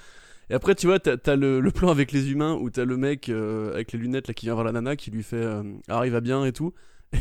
Et 0.50 0.54
après, 0.56 0.74
tu 0.76 0.88
vois, 0.88 0.98
t'as 1.00 1.18
as 1.32 1.36
le, 1.36 1.60
le 1.60 1.72
plan 1.72 1.90
avec 1.92 2.12
les 2.14 2.32
humains 2.32 2.54
où 2.54 2.70
t'as 2.72 2.86
le 2.86 2.98
mec 2.98 3.30
euh, 3.30 3.74
avec 3.74 3.92
les 3.92 4.00
lunettes 4.00 4.28
là 4.30 4.34
qui 4.34 4.46
vient 4.48 4.54
voir 4.56 4.66
la 4.66 4.72
nana 4.72 4.96
qui 4.96 5.12
lui 5.12 5.22
fait 5.24 5.36
euh, 5.36 5.62
Ah, 5.90 6.02
il 6.06 6.12
va 6.12 6.22
bien 6.22 6.44
et 6.46 6.54
tout. 6.54 6.74
Et 7.14 7.20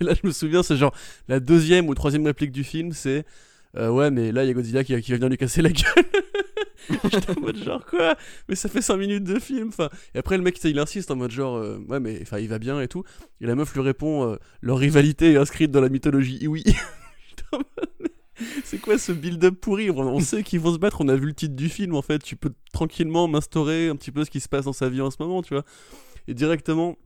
là, 0.04 0.14
je 0.14 0.26
me 0.26 0.32
souviens, 0.32 0.62
c'est 0.62 0.76
genre 0.76 0.94
la 1.28 1.40
deuxième 1.40 1.88
ou 1.88 1.94
troisième 1.94 2.26
réplique 2.26 2.52
du 2.52 2.64
film, 2.64 2.92
c'est 2.92 3.24
euh, 3.76 3.90
Ouais, 3.90 4.10
mais 4.10 4.32
là, 4.32 4.44
il 4.44 4.48
y 4.48 4.50
a 4.50 4.54
Godzilla 4.54 4.84
qui, 4.84 5.00
qui 5.00 5.10
va 5.10 5.16
venir 5.16 5.30
lui 5.30 5.36
casser 5.36 5.62
la 5.62 5.70
gueule. 5.70 6.04
J'étais 7.10 7.38
en 7.38 7.40
mode 7.40 7.56
genre 7.56 7.84
quoi? 7.84 8.16
Mais 8.48 8.54
ça 8.54 8.68
fait 8.68 8.82
5 8.82 8.96
minutes 8.96 9.24
de 9.24 9.38
film. 9.38 9.68
Enfin, 9.68 9.88
et 10.14 10.18
après, 10.18 10.36
le 10.36 10.42
mec 10.42 10.58
il 10.64 10.78
insiste 10.78 11.10
en 11.10 11.16
mode 11.16 11.30
genre 11.30 11.56
euh, 11.56 11.78
Ouais, 11.88 12.00
mais 12.00 12.18
enfin, 12.22 12.38
il 12.38 12.48
va 12.48 12.58
bien 12.58 12.80
et 12.80 12.88
tout. 12.88 13.04
Et 13.40 13.46
la 13.46 13.54
meuf 13.54 13.74
lui 13.74 13.82
répond 13.82 14.28
euh, 14.28 14.36
Leur 14.60 14.78
rivalité 14.78 15.32
est 15.32 15.36
inscrite 15.36 15.70
dans 15.70 15.80
la 15.80 15.88
mythologie. 15.88 16.46
Oui. 16.46 16.64
C'est 18.64 18.78
quoi 18.78 18.96
ce 18.96 19.12
build-up 19.12 19.60
pourri? 19.60 19.90
On 19.90 20.20
sait 20.20 20.42
qu'ils 20.42 20.60
vont 20.60 20.72
se 20.72 20.78
battre, 20.78 21.02
on 21.02 21.08
a 21.08 21.16
vu 21.16 21.26
le 21.26 21.34
titre 21.34 21.54
du 21.54 21.68
film 21.68 21.94
en 21.94 22.02
fait. 22.02 22.22
Tu 22.22 22.36
peux 22.36 22.52
tranquillement 22.72 23.28
m'instaurer 23.28 23.88
un 23.88 23.96
petit 23.96 24.10
peu 24.10 24.24
ce 24.24 24.30
qui 24.30 24.40
se 24.40 24.48
passe 24.48 24.64
dans 24.64 24.72
sa 24.72 24.88
vie 24.88 25.02
en 25.02 25.10
ce 25.10 25.16
moment, 25.20 25.42
tu 25.42 25.52
vois. 25.52 25.64
Et 26.26 26.32
directement, 26.32 26.96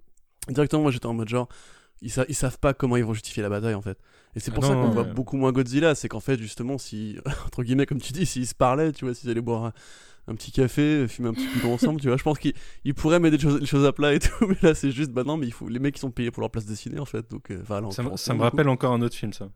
directement, 0.48 0.82
moi 0.82 0.90
j'étais 0.92 1.06
en 1.06 1.14
mode 1.14 1.28
genre, 1.28 1.48
ils, 2.04 2.24
ils, 2.28 2.34
savent 2.34 2.58
pas 2.58 2.74
comment 2.74 2.96
ils 2.96 3.04
vont 3.04 3.14
justifier 3.14 3.42
la 3.42 3.48
bataille 3.48 3.74
en 3.74 3.82
fait. 3.82 3.98
Et 4.36 4.40
c'est 4.40 4.50
ah 4.50 4.54
pour 4.54 4.64
ça 4.64 4.74
qu'on 4.74 4.90
voit 4.90 5.04
beaucoup 5.04 5.36
moins 5.36 5.52
Godzilla. 5.52 5.94
C'est 5.94 6.08
qu'en 6.08 6.20
fait, 6.20 6.38
justement, 6.38 6.78
si, 6.78 7.18
entre 7.46 7.62
guillemets, 7.62 7.86
comme 7.86 8.00
tu 8.00 8.12
dis, 8.12 8.26
s'ils 8.26 8.46
se 8.46 8.54
parlaient, 8.54 8.92
tu 8.92 9.04
vois, 9.04 9.14
s'ils 9.14 9.30
allaient 9.30 9.40
boire 9.40 9.72
un, 10.26 10.34
petit 10.34 10.52
café, 10.52 11.08
fumer 11.08 11.30
un 11.30 11.34
petit 11.34 11.46
peu 11.60 11.66
ensemble, 11.68 12.00
tu 12.00 12.08
vois, 12.08 12.16
je 12.16 12.22
pense 12.22 12.38
qu'ils 12.38 12.94
pourraient 12.94 13.20
mettre 13.20 13.36
des 13.36 13.66
choses, 13.66 13.84
à 13.84 13.92
plat 13.92 14.12
et 14.12 14.18
tout. 14.18 14.30
Mais 14.46 14.56
là, 14.62 14.74
c'est 14.74 14.90
juste, 14.90 15.12
bah 15.12 15.24
non, 15.24 15.36
mais 15.36 15.46
il 15.46 15.52
faut, 15.52 15.68
les 15.68 15.78
mecs, 15.78 15.96
ils 15.96 16.00
sont 16.00 16.10
payés 16.10 16.30
pour 16.30 16.42
leur 16.42 16.50
place 16.50 16.66
dessinée 16.66 16.98
en 16.98 17.04
fait. 17.04 17.30
Donc, 17.30 17.50
euh, 17.50 17.62
ça, 18.16 18.34
me 18.34 18.42
rappelle 18.42 18.68
encore 18.68 18.92
un 18.92 19.02
autre 19.02 19.16
film, 19.16 19.32
ça. 19.32 19.48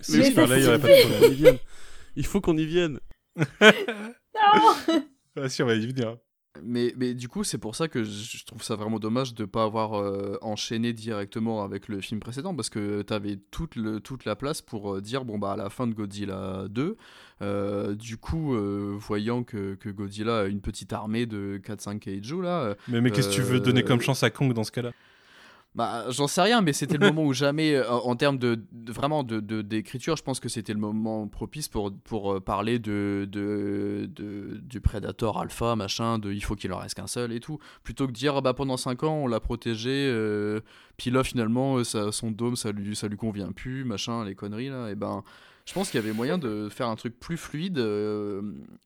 si 0.00 0.22
je 0.22 0.34
parlais, 0.34 0.60
il 0.60 0.64
y 0.64 0.68
aurait 0.68 0.78
pas 0.78 0.88
de 0.88 1.58
Il 2.16 2.26
faut 2.26 2.40
qu'on 2.40 2.56
y 2.56 2.66
vienne. 2.66 3.00
non 3.60 4.96
Ah 5.36 5.48
si, 5.48 5.62
on 5.62 5.66
va 5.66 5.74
y 5.74 5.86
venir. 5.86 6.16
Mais, 6.62 6.92
mais 6.96 7.14
du 7.14 7.28
coup, 7.28 7.44
c'est 7.44 7.58
pour 7.58 7.76
ça 7.76 7.86
que 7.86 8.02
je 8.02 8.44
trouve 8.44 8.62
ça 8.62 8.74
vraiment 8.74 8.98
dommage 8.98 9.34
de 9.34 9.42
ne 9.42 9.46
pas 9.46 9.62
avoir 9.62 9.94
euh, 9.94 10.36
enchaîné 10.42 10.92
directement 10.92 11.62
avec 11.62 11.86
le 11.86 12.00
film 12.00 12.18
précédent, 12.18 12.56
parce 12.56 12.68
que 12.68 13.02
tu 13.02 13.12
avais 13.12 13.38
toute, 13.52 13.76
le, 13.76 14.00
toute 14.00 14.24
la 14.24 14.34
place 14.34 14.60
pour 14.60 14.96
euh, 14.96 15.00
dire, 15.00 15.24
bon, 15.24 15.38
bah, 15.38 15.52
à 15.52 15.56
la 15.56 15.70
fin 15.70 15.86
de 15.86 15.94
Godzilla 15.94 16.66
2, 16.68 16.96
euh, 17.42 17.94
du 17.94 18.16
coup, 18.16 18.56
voyant 18.98 19.44
que, 19.44 19.74
que, 19.76 19.88
Godzilla 19.88 20.40
a 20.40 20.44
une 20.46 20.60
petite 20.60 20.92
armée 20.92 21.26
de 21.26 21.60
4-5 21.64 22.00
kaiju, 22.00 22.42
là... 22.42 22.74
Mais, 22.88 23.00
mais 23.00 23.12
qu'est-ce 23.12 23.28
que 23.28 23.34
tu 23.34 23.42
veux 23.42 23.60
donner 23.60 23.84
comme 23.84 24.00
chance 24.00 24.24
à 24.24 24.30
Kong 24.30 24.52
dans 24.52 24.64
ce 24.64 24.72
cas-là? 24.72 24.90
Bah, 25.76 26.06
j'en 26.10 26.26
sais 26.26 26.42
rien, 26.42 26.62
mais 26.62 26.72
c'était 26.72 26.98
le 26.98 27.06
moment 27.06 27.22
où 27.22 27.32
jamais, 27.32 27.76
euh, 27.76 27.88
en, 27.88 28.16
termes 28.16 28.38
de, 28.38 28.58
vraiment 28.88 29.22
de, 29.22 29.38
d'écriture, 29.62 30.16
je 30.16 30.22
pense 30.24 30.40
que 30.40 30.48
c'était 30.48 30.72
le 30.72 30.80
moment 30.80 31.28
propice 31.28 31.68
pour, 31.68 31.92
pour 31.92 32.34
euh, 32.34 32.40
parler 32.40 32.80
de, 32.80 33.28
de, 33.30 34.10
du 34.60 34.80
Predator 34.80 35.40
alpha, 35.40 35.76
machin, 35.76 36.18
de 36.18 36.32
il 36.32 36.42
faut 36.42 36.56
qu'il 36.56 36.72
en 36.72 36.78
reste 36.78 36.96
qu'un 36.96 37.06
seul 37.06 37.32
et 37.32 37.38
tout, 37.38 37.60
plutôt 37.84 38.06
que 38.08 38.12
de 38.12 38.16
dire 38.16 38.42
bah 38.42 38.52
pendant 38.52 38.76
5 38.76 39.04
ans 39.04 39.14
on 39.14 39.26
l'a 39.28 39.38
protégé, 39.38 39.90
euh, 40.08 40.60
puis 40.96 41.12
là 41.12 41.22
finalement 41.22 41.84
son 41.84 42.32
dôme 42.32 42.56
ça 42.56 42.72
lui 42.72 42.96
ça 42.96 43.06
lui 43.06 43.16
convient 43.16 43.52
plus, 43.52 43.84
machin, 43.84 44.24
les 44.24 44.34
conneries 44.34 44.70
là, 44.70 44.90
et 44.90 44.96
ben 44.96 45.22
je 45.70 45.74
pense 45.74 45.88
qu'il 45.88 46.00
y 46.00 46.02
avait 46.02 46.12
moyen 46.12 46.36
de 46.36 46.68
faire 46.68 46.88
un 46.88 46.96
truc 46.96 47.20
plus 47.20 47.36
fluide 47.36 47.78
euh, 47.78 48.42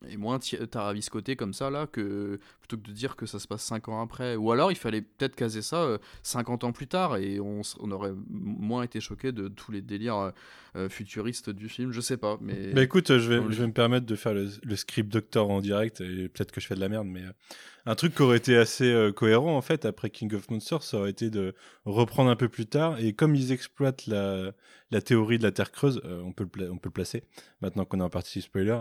et 0.07 0.17
moins 0.17 0.37
taraviscoté 0.37 1.35
comme 1.35 1.51
ça, 1.51 1.71
là, 1.71 1.87
que 1.87 2.39
plutôt 2.59 2.77
que 2.77 2.87
de 2.87 2.91
dire 2.91 3.15
que 3.15 3.25
ça 3.25 3.39
se 3.39 3.47
passe 3.47 3.63
5 3.63 3.89
ans 3.89 4.03
après. 4.03 4.35
Ou 4.35 4.51
alors 4.51 4.71
il 4.71 4.75
fallait 4.77 5.01
peut-être 5.01 5.35
caser 5.35 5.63
ça 5.63 5.97
50 6.21 6.63
euh, 6.63 6.67
ans 6.67 6.71
plus 6.73 6.85
tard 6.85 7.17
et 7.17 7.39
on, 7.39 7.63
aurait 7.89 8.13
moins 8.29 8.83
été 8.83 8.99
choqué 8.99 9.31
de 9.31 9.47
tous 9.47 9.71
les 9.71 9.81
délires 9.81 10.31
euh, 10.75 10.87
futuristes 10.87 11.49
du 11.49 11.69
film. 11.69 11.91
Je 11.91 12.01
sais 12.01 12.17
pas. 12.17 12.37
Mais 12.39 12.71
bah 12.71 12.83
écoute, 12.83 13.07
je 13.07 13.33
vais, 13.33 13.41
je 13.49 13.61
vais 13.61 13.67
me 13.67 13.73
permettre 13.73 14.05
de 14.05 14.15
faire 14.15 14.35
le, 14.35 14.51
le 14.61 14.75
script 14.75 15.11
doctor 15.11 15.49
en 15.49 15.61
direct 15.61 16.01
et 16.01 16.29
peut-être 16.29 16.51
que 16.51 16.61
je 16.61 16.67
fais 16.67 16.75
de 16.75 16.81
la 16.81 16.89
merde, 16.89 17.07
mais 17.07 17.23
un 17.85 17.95
truc 17.95 18.15
qui 18.15 18.21
aurait 18.21 18.37
été 18.37 18.57
assez 18.57 18.85
euh, 18.91 19.11
cohérent 19.11 19.55
en 19.55 19.61
fait 19.61 19.85
après 19.85 20.09
King 20.09 20.33
of 20.33 20.49
Monsters, 20.49 20.83
ça 20.83 20.97
aurait 20.97 21.11
été 21.11 21.29
de 21.29 21.53
reprendre 21.85 22.29
un 22.29 22.35
peu 22.35 22.49
plus 22.49 22.65
tard. 22.65 22.99
Et 22.99 23.13
comme 23.13 23.35
ils 23.35 23.51
exploitent 23.51 24.07
la, 24.07 24.51
la 24.91 25.01
théorie 25.01 25.37
de 25.37 25.43
la 25.43 25.51
Terre 25.51 25.71
creuse, 25.71 26.01
euh, 26.05 26.21
on, 26.23 26.31
peut 26.31 26.47
le 26.55 26.71
on 26.71 26.77
peut 26.77 26.89
le 26.89 26.93
placer 26.93 27.23
maintenant 27.61 27.85
qu'on 27.85 27.99
est 27.99 28.03
en 28.03 28.09
partie 28.09 28.41
spoiler. 28.41 28.79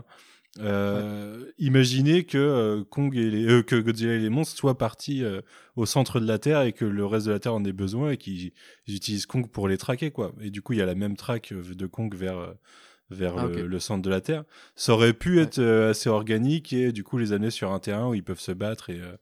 Euh, 0.60 1.50
Imaginez 1.58 2.24
que 2.24 2.82
Kong 2.88 3.16
et 3.16 3.28
les, 3.28 3.64
que 3.64 3.74
Godzilla 3.74 4.14
et 4.14 4.20
les 4.20 4.30
monstres 4.30 4.56
soient 4.56 4.78
partis 4.78 5.24
au 5.74 5.84
centre 5.84 6.20
de 6.20 6.26
la 6.26 6.38
Terre 6.38 6.62
et 6.62 6.72
que 6.72 6.84
le 6.84 7.04
reste 7.04 7.26
de 7.26 7.32
la 7.32 7.40
Terre 7.40 7.54
en 7.54 7.64
ait 7.64 7.72
besoin 7.72 8.12
et 8.12 8.16
qu'ils 8.16 8.52
utilisent 8.86 9.26
Kong 9.26 9.50
pour 9.50 9.66
les 9.66 9.76
traquer 9.76 10.12
quoi. 10.12 10.32
Et 10.40 10.50
du 10.50 10.62
coup 10.62 10.72
il 10.72 10.78
y 10.78 10.82
a 10.82 10.86
la 10.86 10.94
même 10.94 11.16
traque 11.16 11.52
de 11.52 11.86
Kong 11.86 12.14
vers 12.14 12.54
vers 13.10 13.38
ah, 13.38 13.46
le, 13.46 13.78
centre 13.78 14.02
de 14.02 14.10
la 14.10 14.20
Terre. 14.20 14.44
Ça 14.76 14.92
aurait 14.92 15.12
pu 15.12 15.40
être 15.40 15.58
euh, 15.58 15.90
assez 15.90 16.08
organique 16.08 16.72
et 16.72 16.92
du 16.92 17.04
coup 17.04 17.18
les 17.18 17.32
amener 17.32 17.50
sur 17.50 17.72
un 17.72 17.78
terrain 17.78 18.08
où 18.08 18.14
ils 18.14 18.24
peuvent 18.24 18.40
se 18.40 18.52
battre 18.52 18.90
et, 18.90 19.00
euh, 19.00 19.16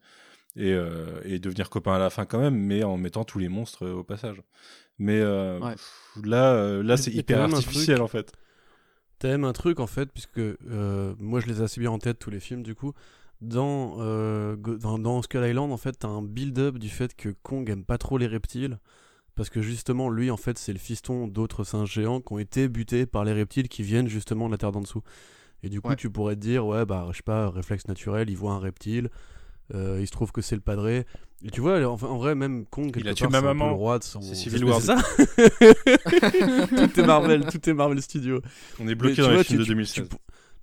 et, 0.57 0.73
euh, 0.73 1.21
et, 1.25 1.39
devenir 1.39 1.71
copains 1.71 1.95
à 1.95 1.99
la 1.99 2.11
fin 2.11 2.25
quand 2.25 2.39
même, 2.39 2.57
mais 2.57 2.85
en 2.85 2.97
mettant 2.97 3.25
tous 3.25 3.39
les 3.39 3.49
monstres 3.49 3.87
au 3.89 4.05
passage. 4.05 4.43
Mais 4.99 5.21
là, 5.21 5.75
là 6.83 6.97
c'est 6.97 7.13
hyper 7.13 7.41
artificiel 7.41 8.01
en 8.01 8.09
fait. 8.09 8.33
T'as 9.19 9.29
même 9.29 9.45
un 9.45 9.53
truc 9.53 9.81
en 9.81 9.87
fait, 9.87 10.11
puisque 10.13 10.41
moi 11.19 11.41
je 11.41 11.47
les 11.47 11.61
ai 11.61 11.65
assez 11.65 11.81
bien 11.81 11.91
en 11.91 11.99
tête 11.99 12.19
tous 12.19 12.31
les 12.31 12.41
films 12.41 12.63
du 12.63 12.75
coup. 12.75 12.93
Dans, 13.41 13.97
dans, 14.57 14.99
dans, 15.01 15.21
Skull 15.21 15.45
Island, 15.45 15.73
en 15.73 15.77
fait, 15.77 15.99
t'as 15.99 16.07
un 16.07 16.23
build-up 16.23 16.79
du 16.79 16.89
fait 16.89 17.17
que 17.17 17.31
Kong 17.43 17.69
aime 17.69 17.85
pas 17.85 17.99
trop 17.99 18.17
les 18.17 18.29
reptiles 18.29 18.79
parce 19.35 19.49
que 19.49 19.63
justement, 19.63 20.11
lui, 20.11 20.31
en 20.31 20.37
fait, 20.37 20.59
c'est 20.59 20.73
le 20.73 20.79
fiston 20.79 21.27
d'autres 21.27 21.65
singes 21.65 21.91
géants 21.91 22.21
qui 22.21 22.33
ont 22.33 22.39
été 22.39 22.69
butés 22.69 23.07
par 23.07 23.25
les 23.25 23.33
reptiles 23.33 23.69
qui 23.69 23.83
viennent 23.83 24.09
justement 24.09 24.47
de 24.47 24.53
la 24.53 24.59
terre 24.59 24.73
d'en 24.73 24.81
dessous. 24.81 25.03
Et 25.63 25.69
du 25.69 25.81
coup, 25.81 25.95
tu 25.95 26.11
pourrais 26.11 26.35
te 26.35 26.41
dire, 26.41 26.67
ouais, 26.67 26.85
bah, 26.85 27.07
je 27.13 27.19
sais 27.19 27.23
pas, 27.23 27.49
réflexe 27.49 27.87
naturel, 27.87 28.29
il 28.29 28.37
voit 28.37 28.53
un 28.53 28.59
reptile, 28.59 29.11
euh, 29.75 29.99
il 30.01 30.07
se 30.07 30.13
trouve 30.13 30.33
que 30.33 30.43
c'est 30.43 30.57
le 30.57 30.61
padré. 30.61 31.07
Et 31.45 31.51
tu 31.51 31.61
vois, 31.61 31.81
en, 31.85 31.97
vrai, 31.97 32.35
même 32.35 32.67
Kong, 32.67 32.93
il 32.97 33.09
a 33.09 33.15
tué 33.15 33.29
ma 33.29 33.41
maman. 33.41 33.69
le 33.69 33.75
roi 33.75 33.99
de 33.99 34.05
son. 34.05 34.21
C'est 34.21 34.35
Civil 34.35 34.65
War. 34.65 34.81
ça 34.81 34.97
Tout 35.17 37.01
est 37.01 37.07
Marvel, 37.07 37.47
tout 37.47 37.71
est 37.71 37.75
Marvel 37.75 38.03
Studio. 38.03 38.41
On 38.81 38.89
est 38.89 38.95
bloqué 38.95 39.23
dans 39.23 39.31
les 39.31 39.45
films 39.45 39.61
de 39.61 39.65
2016. 39.65 40.09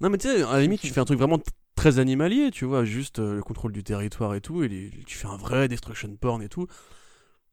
Non, 0.01 0.09
mais 0.09 0.17
tu 0.17 0.27
sais, 0.27 0.43
à 0.43 0.53
la 0.53 0.61
limite, 0.61 0.81
tu 0.81 0.91
fais 0.93 1.01
un 1.01 1.05
truc 1.05 1.17
vraiment 1.17 1.39
très 1.75 1.99
animalier, 1.99 2.51
tu 2.51 2.65
vois, 2.65 2.83
juste 2.83 3.19
euh, 3.19 3.35
le 3.35 3.41
contrôle 3.41 3.71
du 3.71 3.83
territoire 3.83 4.35
et 4.35 4.41
tout, 4.41 4.63
et 4.63 4.91
tu 5.05 5.17
fais 5.17 5.27
un 5.27 5.37
vrai 5.37 5.67
destruction 5.67 6.13
porn 6.19 6.41
et 6.41 6.49
tout 6.49 6.67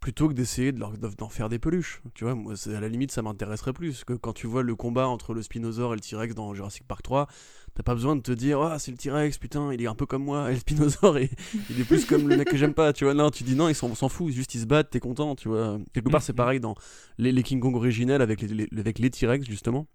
plutôt 0.00 0.28
que 0.28 0.34
d'essayer 0.34 0.72
d'en 0.72 1.28
faire 1.28 1.48
des 1.48 1.58
peluches. 1.58 2.02
Tu 2.14 2.24
vois, 2.24 2.34
moi, 2.34 2.54
à 2.66 2.80
la 2.80 2.88
limite, 2.88 3.10
ça 3.10 3.22
m'intéresserait 3.22 3.72
plus. 3.72 4.04
Que 4.04 4.12
quand 4.12 4.32
tu 4.32 4.46
vois 4.46 4.62
le 4.62 4.76
combat 4.76 5.08
entre 5.08 5.34
le 5.34 5.42
Spinosaure 5.42 5.94
et 5.94 5.96
le 5.96 6.00
T-Rex 6.00 6.34
dans 6.34 6.54
Jurassic 6.54 6.86
Park 6.86 7.02
3, 7.02 7.26
t'as 7.74 7.82
pas 7.82 7.94
besoin 7.94 8.14
de 8.16 8.20
te 8.20 8.32
dire, 8.32 8.60
ah, 8.60 8.78
c'est 8.78 8.90
le 8.90 8.96
T-Rex, 8.96 9.38
putain, 9.38 9.72
il 9.72 9.82
est 9.82 9.86
un 9.86 9.94
peu 9.94 10.06
comme 10.06 10.24
moi, 10.24 10.50
et 10.50 10.54
le 10.54 10.60
Spinosaure, 10.60 11.18
il 11.18 11.80
est 11.80 11.84
plus 11.84 12.04
comme 12.04 12.28
le 12.28 12.36
mec 12.36 12.48
que 12.48 12.56
j'aime 12.56 12.74
pas, 12.74 12.92
tu 12.92 13.04
vois. 13.04 13.14
Non, 13.14 13.30
tu 13.30 13.44
dis 13.44 13.56
non, 13.56 13.68
ils 13.68 13.74
s'en 13.74 14.08
fout, 14.08 14.32
juste 14.32 14.54
ils 14.54 14.60
se 14.60 14.66
battent, 14.66 14.90
t'es 14.90 15.00
content, 15.00 15.34
tu 15.34 15.48
vois. 15.48 15.78
Quelque 15.92 16.08
part, 16.08 16.22
c'est 16.22 16.32
mm-hmm. 16.32 16.36
pareil 16.36 16.60
dans 16.60 16.74
les, 17.18 17.42
King 17.42 17.60
Kong 17.60 17.74
originels 17.74 18.22
avec 18.22 18.42
les, 18.42 18.68
avec 18.78 18.98
les 18.98 19.10
T-Rex, 19.10 19.46
justement. 19.46 19.86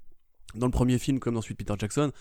Dans 0.55 0.67
le 0.67 0.71
premier 0.71 0.99
film, 0.99 1.19
comme 1.19 1.35
dans 1.35 1.41
celui 1.41 1.55
de 1.55 1.63
Peter 1.63 1.75
Jackson, 1.77 2.11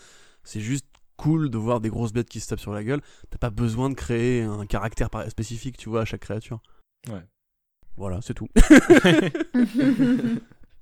c'est 0.43 0.61
juste 0.61 0.85
cool 1.17 1.49
de 1.49 1.57
voir 1.57 1.81
des 1.81 1.89
grosses 1.89 2.13
bêtes 2.13 2.29
qui 2.29 2.39
se 2.39 2.47
tapent 2.47 2.59
sur 2.59 2.73
la 2.73 2.83
gueule. 2.83 3.01
T'as 3.29 3.37
pas 3.37 3.49
besoin 3.49 3.89
de 3.89 3.95
créer 3.95 4.41
un 4.43 4.65
caractère 4.65 5.09
spécifique, 5.29 5.77
tu 5.77 5.89
vois, 5.89 6.01
à 6.01 6.05
chaque 6.05 6.21
créature. 6.21 6.61
Ouais. 7.09 7.23
Voilà, 7.97 8.19
c'est 8.21 8.33
tout. 8.33 8.47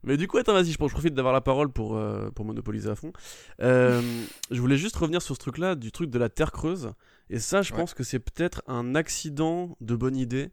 Mais 0.04 0.16
du 0.18 0.28
coup, 0.28 0.38
attends, 0.38 0.54
vas-y, 0.54 0.72
je, 0.72 0.78
profite 0.78 1.14
d'avoir 1.14 1.34
la 1.34 1.42
parole 1.42 1.70
pour, 1.70 1.98
euh, 1.98 2.30
pour 2.32 2.46
monopoliser 2.46 2.90
à 2.90 2.96
fond. 2.96 3.12
Euh, 3.62 4.02
je 4.50 4.62
voulais 4.62 4.78
juste 4.78 4.96
revenir 4.96 5.22
sur 5.22 5.36
ce 5.36 5.40
truc-là, 5.40 5.76
du 5.76 5.92
truc 5.92 6.10
de 6.10 6.18
la 6.18 6.30
Terre 6.30 6.52
creuse. 6.52 6.94
Et 7.30 7.40
ça, 7.40 7.62
je 7.62 7.74
pense 7.74 7.94
que 7.94 8.04
c'est 8.04 8.20
peut-être 8.20 8.64
un 8.68 8.96
accident 8.96 9.76
de 9.82 9.96
bonne 9.96 10.16
idée. 10.16 10.52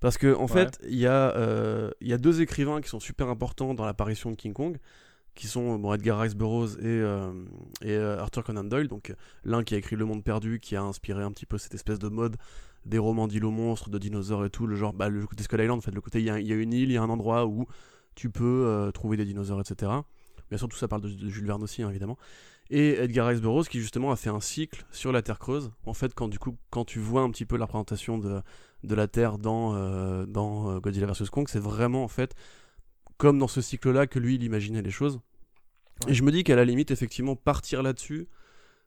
Parce 0.00 0.16
que 0.16 0.34
en 0.34 0.48
fait, 0.48 0.78
il 0.82 0.98
y, 0.98 1.06
euh, 1.06 1.90
y, 2.00 2.14
a 2.14 2.18
deux 2.18 2.40
écrivains 2.40 2.80
qui 2.80 2.88
sont 2.88 3.00
super 3.00 3.28
importants 3.28 3.74
dans 3.74 3.84
l'apparition 3.84 4.30
de 4.30 4.36
King 4.36 4.54
Kong, 4.54 4.78
qui 5.34 5.46
sont 5.46 5.78
bon, 5.78 5.92
Edgar 5.92 6.18
Rice 6.20 6.34
Burroughs 6.34 6.78
et, 6.82 7.04
et 7.82 7.96
Arthur 7.96 8.42
Conan 8.42 8.64
Doyle. 8.64 8.88
Donc 8.88 9.14
l'un 9.44 9.62
qui 9.62 9.74
a 9.74 9.78
écrit 9.78 9.96
Le 9.96 10.06
Monde 10.06 10.24
Perdu, 10.24 10.58
qui 10.58 10.74
a 10.74 10.82
inspiré 10.82 11.22
un 11.22 11.30
petit 11.32 11.44
peu 11.44 11.58
cette 11.58 11.74
espèce 11.74 11.98
de 11.98 12.08
mode 12.08 12.36
des 12.86 12.98
romans 12.98 13.28
d'îlots 13.28 13.50
monstres, 13.50 13.90
de 13.90 13.98
dinosaures 13.98 14.44
et 14.44 14.50
tout, 14.50 14.66
le 14.66 14.76
genre, 14.76 14.92
bah, 14.92 15.08
le 15.08 15.26
côté 15.26 15.42
Skull 15.42 15.60
Island, 15.60 15.78
en 15.78 15.82
fait, 15.82 15.94
le 15.94 16.00
côté, 16.00 16.20
il 16.20 16.24
y, 16.24 16.30
a 16.30 16.36
une 16.38 16.72
île, 16.72 16.90
il 16.90 16.92
y 16.92 16.96
a 16.96 17.02
un 17.02 17.10
endroit 17.10 17.46
où 17.46 17.66
tu 18.14 18.30
peux 18.30 18.64
euh, 18.66 18.90
trouver 18.90 19.16
des 19.16 19.24
dinosaures, 19.24 19.60
etc. 19.60 19.92
Bien 20.48 20.58
sûr, 20.58 20.68
tout 20.68 20.76
ça 20.76 20.88
parle 20.88 21.02
de, 21.02 21.28
Jules 21.28 21.46
Verne 21.46 21.62
aussi, 21.62 21.82
hein, 21.82 21.90
évidemment. 21.90 22.18
Et 22.70 22.94
Edgar 23.00 23.26
Rice 23.28 23.40
Burroughs, 23.40 23.64
qui 23.64 23.80
justement 23.80 24.12
a 24.12 24.16
fait 24.16 24.30
un 24.30 24.40
cycle 24.40 24.84
sur 24.92 25.12
la 25.12 25.22
Terre 25.22 25.38
creuse. 25.38 25.72
En 25.86 25.94
fait, 25.94 26.14
quand, 26.14 26.28
du 26.28 26.38
coup, 26.38 26.56
quand 26.70 26.84
tu 26.84 27.00
vois 27.00 27.22
un 27.22 27.30
petit 27.30 27.44
peu 27.44 27.56
la 27.56 27.64
représentation 27.64 28.18
de, 28.18 28.42
de 28.84 28.94
la 28.94 29.08
Terre 29.08 29.38
dans, 29.38 29.74
euh, 29.74 30.24
dans 30.26 30.70
euh, 30.70 30.80
Godzilla 30.80 31.06
vs. 31.06 31.28
Kong, 31.30 31.46
c'est 31.48 31.60
vraiment, 31.60 32.04
en 32.04 32.08
fait, 32.08 32.34
comme 33.16 33.38
dans 33.38 33.48
ce 33.48 33.60
cycle-là 33.60 34.06
que 34.06 34.18
lui, 34.18 34.36
il 34.36 34.42
imaginait 34.44 34.82
les 34.82 34.90
choses. 34.90 35.20
Et 36.08 36.14
je 36.14 36.22
me 36.22 36.30
dis 36.30 36.44
qu'à 36.44 36.56
la 36.56 36.64
limite, 36.64 36.90
effectivement, 36.90 37.36
partir 37.36 37.82
là-dessus, 37.82 38.28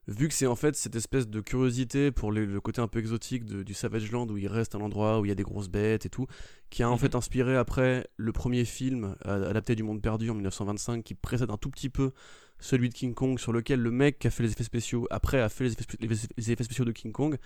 vu 0.08 0.28
que 0.28 0.34
c'est 0.34 0.48
en 0.48 0.56
fait 0.56 0.76
cette 0.76 0.96
espèce 0.96 1.28
de 1.28 1.40
curiosité 1.40 2.12
pour 2.12 2.32
le 2.32 2.60
côté 2.60 2.82
un 2.82 2.88
peu 2.88 3.00
exotique 3.00 3.46
du 3.46 3.74
Savage 3.74 4.12
Land 4.12 4.28
où 4.28 4.38
il 4.38 4.48
reste 4.48 4.76
un 4.76 4.82
endroit 4.82 5.20
où 5.20 5.26
il 5.26 5.30
y 5.30 5.32
a 5.32 5.36
des 5.36 5.44
grosses 5.44 5.70
bêtes 5.70 6.06
et 6.06 6.10
tout, 6.10 6.28
qui 6.70 6.84
a 6.84 6.90
en 6.90 6.94
mhm. 6.94 7.00
fait 7.00 7.16
inspiré 7.16 7.56
après 7.56 8.08
le 8.18 8.32
premier 8.32 8.66
film 8.66 9.16
euh, 9.26 9.50
adapté 9.50 9.76
du 9.76 9.84
Monde 9.84 10.02
Perdu 10.02 10.30
en 10.30 10.34
1925 10.34 11.04
qui 11.04 11.14
précède 11.16 11.50
un 11.50 11.58
tout 11.58 11.70
petit 11.70 11.90
peu 11.90 12.12
celui 12.60 12.90
de 12.90 12.94
King 12.94 13.14
Kong 13.14 13.40
sur 13.40 13.54
lequel 13.54 13.80
le 13.80 13.92
mec 13.92 14.20
qui 14.20 14.28
a 14.28 14.30
fait 14.30 14.44
les 14.44 14.52
effets 14.52 14.64
spéciaux 14.64 15.08
après 15.10 15.42
a 15.42 15.50
fait 15.50 15.66
les 15.66 16.52
effets, 16.52 16.64
spéciaux 16.64 16.86
de 16.86 16.92
King 16.92 17.12
Kong. 17.12 17.38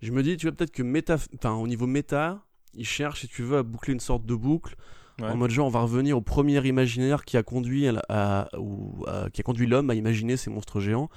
Je 0.00 0.12
me 0.12 0.22
dis, 0.22 0.36
tu 0.36 0.46
vois 0.46 0.56
peut-être 0.56 0.72
que 0.72 0.82
méta, 0.82 1.16
au 1.44 1.66
niveau 1.66 1.86
méta, 1.86 2.44
il 2.74 2.86
cherche 2.86 3.20
si 3.20 3.28
tu 3.28 3.42
veux 3.42 3.58
à 3.58 3.62
boucler 3.62 3.92
une 3.92 4.00
sorte 4.00 4.26
de 4.26 4.34
boucle. 4.34 4.76
En 5.20 5.36
mode 5.36 5.50
genre, 5.50 5.68
on 5.68 5.70
va 5.70 5.82
revenir 5.82 6.16
au 6.16 6.20
premier 6.20 6.66
imaginaire 6.66 7.24
qui 7.24 7.36
a 7.36 7.44
conduit, 7.44 7.86
à, 8.08 8.48
qui 9.32 9.40
a 9.40 9.44
conduit 9.44 9.66
l'homme 9.66 9.90
à 9.90 9.94
imaginer 9.94 10.36
ces 10.36 10.50
monstres 10.50 10.80
géants 10.80 11.10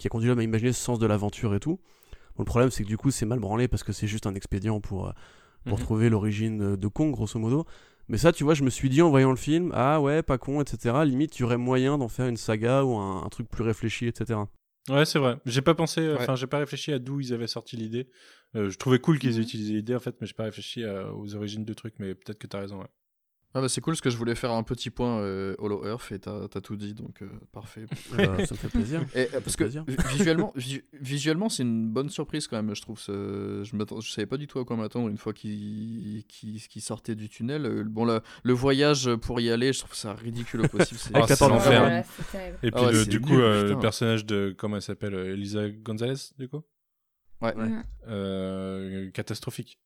qui 0.00 0.06
a 0.08 0.10
conduit 0.10 0.28
l'homme 0.28 0.38
à 0.40 0.42
imaginer 0.42 0.72
ce 0.72 0.82
sens 0.82 0.98
de 0.98 1.06
l'aventure 1.06 1.54
et 1.54 1.60
tout. 1.60 1.78
le 2.38 2.44
problème, 2.44 2.70
c'est 2.70 2.82
que 2.84 2.88
du 2.88 2.96
coup, 2.96 3.10
c'est 3.10 3.26
mal 3.26 3.38
branlé 3.38 3.68
parce 3.68 3.82
que 3.84 3.92
c'est 3.92 4.06
juste 4.06 4.26
un 4.26 4.34
expédient 4.34 4.80
pour, 4.80 5.08
euh, 5.08 5.12
pour 5.66 5.78
mhm. 5.78 5.84
trouver 5.84 6.08
l'origine 6.08 6.74
de 6.76 6.88
Kong, 6.88 7.12
grosso 7.12 7.38
modo. 7.38 7.66
Mais 8.08 8.16
ça, 8.18 8.32
tu 8.32 8.42
vois, 8.44 8.54
je 8.54 8.64
me 8.64 8.70
suis 8.70 8.88
dit 8.88 9.02
en 9.02 9.10
voyant 9.10 9.30
le 9.30 9.36
film, 9.36 9.70
ah 9.74 10.00
ouais, 10.00 10.22
pas 10.22 10.38
con, 10.38 10.60
etc. 10.62 10.96
Limite, 11.04 11.38
il 11.38 11.42
y 11.42 11.44
aurait 11.44 11.58
moyen 11.58 11.98
d'en 11.98 12.08
faire 12.08 12.26
une 12.26 12.36
saga 12.38 12.82
ou 12.82 12.96
un, 12.96 13.22
un 13.24 13.28
truc 13.28 13.48
plus 13.48 13.62
réfléchi, 13.62 14.06
etc. 14.06 14.40
Ouais, 14.88 15.04
c'est 15.04 15.18
vrai. 15.18 15.36
J'ai 15.44 15.60
pas 15.62 15.74
pensé, 15.74 16.00
Ouais. 16.00 16.16
enfin, 16.18 16.34
j'ai 16.34 16.46
pas 16.48 16.58
réfléchi 16.58 16.92
à 16.92 16.98
d'où 16.98 17.20
ils 17.20 17.32
avaient 17.34 17.46
sorti 17.46 17.76
l'idée. 17.76 18.08
Euh, 18.56 18.70
je 18.70 18.78
trouvais 18.78 18.98
cool 18.98 19.18
qu'ils 19.18 19.32
aient 19.34 19.36
Mhm. 19.36 19.42
utilisé 19.42 19.74
l'idée 19.74 19.94
en 19.94 20.00
fait, 20.00 20.16
mais 20.20 20.26
j'ai 20.26 20.32
pas 20.34 20.44
réfléchi 20.44 20.82
à- 20.82 21.12
aux 21.14 21.34
origines 21.36 21.64
de 21.64 21.74
trucs. 21.74 21.94
Mais 22.00 22.14
peut-être 22.14 22.38
que 22.38 22.46
t'as 22.48 22.58
raison. 22.60 22.80
Ouais. 22.80 22.88
Ah 23.52 23.60
bah 23.60 23.68
c'est 23.68 23.80
cool 23.80 23.94
parce 23.94 24.00
que 24.00 24.10
je 24.10 24.16
voulais 24.16 24.36
faire 24.36 24.52
un 24.52 24.62
petit 24.62 24.90
point 24.90 25.18
euh, 25.18 25.56
Hollow 25.58 25.84
Earth 25.84 26.12
et 26.12 26.20
t'as 26.20 26.46
tout 26.62 26.76
dit 26.76 26.94
donc 26.94 27.20
euh, 27.22 27.28
parfait. 27.50 27.84
Eh 28.12 28.16
ben, 28.26 28.46
ça 28.46 28.54
me 28.54 28.58
fait 28.58 28.68
plaisir. 28.68 29.02
Et, 29.14 29.22
euh, 29.34 29.40
parce 29.40 29.56
que 29.56 29.64
plaisir. 29.64 29.84
visuellement, 30.12 30.52
vi- 30.56 30.82
visuellement 30.92 31.48
c'est 31.48 31.64
une 31.64 31.88
bonne 31.90 32.10
surprise 32.10 32.46
quand 32.46 32.62
même, 32.62 32.72
je 32.76 32.80
trouve. 32.82 33.00
ce- 33.00 33.62
Je, 33.64 34.00
je 34.00 34.10
savais 34.12 34.26
pas 34.26 34.36
du 34.36 34.46
tout 34.46 34.60
à 34.60 34.64
quoi 34.64 34.76
m'attendre 34.76 35.08
une 35.08 35.18
fois 35.18 35.32
qu'il 35.32 36.24
qu'il- 36.28 36.60
qu'il 36.60 36.80
sortait 36.82 37.16
du 37.16 37.28
tunnel. 37.28 37.66
Euh, 37.66 37.84
Bon, 37.84 38.04
le, 38.04 38.20
le 38.44 38.52
voyage 38.52 39.12
pour 39.16 39.40
y 39.40 39.50
aller, 39.50 39.72
je 39.72 39.80
trouve 39.80 39.94
ça 39.94 40.14
ridicule 40.14 40.60
au 40.60 40.68
possible. 40.68 41.00
c'est- 41.00 41.12
c'est 41.26 41.38
porte 41.38 41.50
l'enfer. 41.50 41.80
Voilà. 41.80 42.00
Et 42.62 42.70
puis 42.70 42.72
Ah 42.74 42.82
ouais, 42.86 42.92
le- 42.92 43.02
c'est 43.04 43.10
du 43.10 43.20
coup, 43.20 43.30
nul, 43.30 43.40
euh, 43.40 43.64
le 43.70 43.78
personnage 43.80 44.24
de 44.26 44.54
comment 44.56 44.76
elle 44.76 44.82
s'appelle, 44.82 45.14
Elisa 45.14 45.68
Gonzalez, 45.70 46.14
du 46.38 46.48
coup, 46.48 46.62
Ouais. 47.42 47.54
Ouais. 47.56 49.10
Catastrophique. 49.12 49.80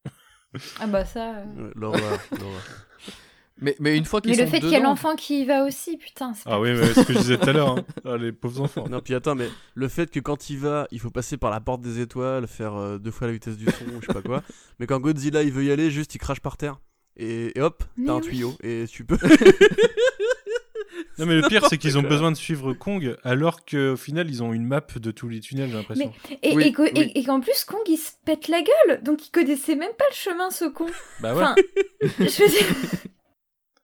Ah 0.80 0.86
bah 0.86 1.04
ça. 1.06 1.38
euh. 1.38 1.70
L'horreur. 1.74 2.20
Mais, 3.60 3.76
mais 3.78 3.96
une 3.96 4.04
fois 4.04 4.20
qu'ils 4.20 4.32
Mais 4.32 4.36
sont 4.38 4.42
le 4.44 4.48
fait 4.48 4.58
qu'il 4.60 4.70
y 4.70 4.74
ait 4.74 4.78
dedans- 4.78 4.90
l'enfant 4.90 5.14
qui 5.14 5.42
y 5.42 5.44
va 5.44 5.64
aussi, 5.64 5.96
putain. 5.96 6.34
c'est 6.34 6.42
Ah 6.46 6.50
pas 6.50 6.60
oui, 6.60 6.72
mais 6.72 6.86
ce 6.92 7.00
que 7.06 7.12
je 7.12 7.18
disais 7.18 7.38
tout 7.38 7.48
à 7.48 7.52
l'heure, 7.52 7.70
hein. 7.78 7.84
Ah, 8.04 8.16
les 8.16 8.32
pauvres 8.32 8.60
enfants. 8.62 8.86
Non, 8.90 9.00
puis 9.00 9.14
attends, 9.14 9.36
mais 9.36 9.48
le 9.74 9.86
fait 9.88 10.10
que 10.10 10.18
quand 10.18 10.50
il 10.50 10.58
va, 10.58 10.88
il 10.90 10.98
faut 10.98 11.10
passer 11.10 11.36
par 11.36 11.50
la 11.50 11.60
porte 11.60 11.80
des 11.80 12.00
étoiles, 12.00 12.48
faire 12.48 12.74
euh, 12.74 12.98
deux 12.98 13.12
fois 13.12 13.28
la 13.28 13.32
vitesse 13.32 13.56
du 13.56 13.66
son, 13.66 13.84
ou 13.96 14.00
je 14.00 14.06
sais 14.08 14.12
pas 14.12 14.22
quoi. 14.22 14.42
Mais 14.80 14.86
quand 14.86 14.98
Godzilla 14.98 15.42
il 15.44 15.52
veut 15.52 15.64
y 15.64 15.70
aller, 15.70 15.90
juste 15.92 16.14
il 16.14 16.18
crache 16.18 16.40
par 16.40 16.56
terre. 16.56 16.80
Et, 17.16 17.56
et 17.56 17.62
hop, 17.62 17.84
Mais 17.96 18.06
t'as 18.06 18.12
un 18.14 18.16
oui. 18.20 18.22
tuyau. 18.28 18.54
Et 18.62 18.86
tu 18.90 19.04
peux. 19.04 19.18
Non, 21.18 21.26
mais 21.26 21.36
le 21.36 21.42
pire, 21.48 21.64
c'est 21.68 21.78
qu'ils 21.78 21.96
ont 21.96 22.02
besoin 22.02 22.32
de 22.32 22.36
suivre 22.36 22.72
Kong, 22.72 23.16
alors 23.22 23.64
qu'au 23.64 23.96
final, 23.96 24.28
ils 24.28 24.42
ont 24.42 24.52
une 24.52 24.64
map 24.66 24.80
de 24.96 25.10
tous 25.12 25.28
les 25.28 25.38
tunnels, 25.38 25.68
j'ai 25.70 25.76
l'impression. 25.76 26.12
Et, 26.42 26.54
Oui, 26.56 26.64
et 26.64 26.72
qu'au- 26.72 26.84
et- 26.86 26.92
oui. 26.94 27.12
et 27.14 27.24
qu'en 27.24 27.40
plus, 27.40 27.62
Kong, 27.64 27.80
il 27.88 27.96
se 27.98 28.10
pète 28.24 28.48
la 28.48 28.60
gueule. 28.62 29.00
Donc, 29.04 29.24
il 29.26 29.30
connaissait 29.30 29.76
même 29.76 29.92
pas 29.96 30.04
le 30.10 30.14
chemin, 30.14 30.50
ce 30.50 30.64
con. 30.64 30.86
Bah 31.20 31.34
ouais. 31.34 31.42
Enfin, 31.42 31.54
je 32.18 32.42
veux 32.42 32.48
dire... 32.48 32.66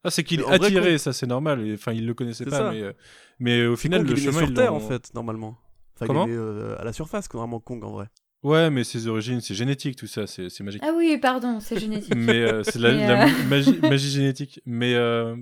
Ah, 0.04 0.10
c'est 0.10 0.24
qu'il 0.24 0.40
est 0.40 0.42
vrai, 0.44 0.54
attiré, 0.56 0.90
Kong- 0.92 0.98
ça 0.98 1.12
c'est 1.12 1.26
normal. 1.26 1.64
Enfin, 1.74 1.92
il 1.92 2.06
le 2.06 2.14
connaissait 2.14 2.44
pas, 2.46 2.58
ça. 2.58 2.70
mais, 2.70 2.80
euh, 2.82 2.92
mais 3.38 3.66
au 3.66 3.76
final, 3.76 4.00
Kong, 4.00 4.10
le 4.10 4.16
il 4.16 4.22
est 4.22 4.26
chemin. 4.26 4.38
sur 4.40 4.48
ils 4.48 4.54
Terre 4.54 4.74
en 4.74 4.80
fait, 4.80 5.12
normalement. 5.14 5.58
Enfin, 5.96 6.06
Comment 6.06 6.26
il 6.26 6.32
est 6.32 6.36
euh, 6.36 6.78
à 6.78 6.84
la 6.84 6.92
surface, 6.92 7.28
normalement, 7.32 7.60
Kong 7.60 7.84
en 7.84 7.92
vrai. 7.92 8.06
Ouais, 8.42 8.70
mais 8.70 8.84
ses 8.84 9.06
origines, 9.06 9.42
c'est 9.42 9.54
génétique, 9.54 9.96
tout 9.96 10.06
ça, 10.06 10.26
c'est 10.26 10.48
c'est 10.48 10.64
magique. 10.64 10.80
Ah 10.82 10.92
oui, 10.96 11.18
pardon, 11.20 11.60
c'est 11.60 11.78
génétique. 11.78 12.14
mais 12.16 12.40
euh, 12.40 12.62
c'est 12.62 12.78
la, 12.78 12.92
la 12.92 13.26
magie, 13.48 13.78
magie 13.82 14.08
génétique. 14.10 14.62
Mais 14.64 14.94
euh, 14.94 15.36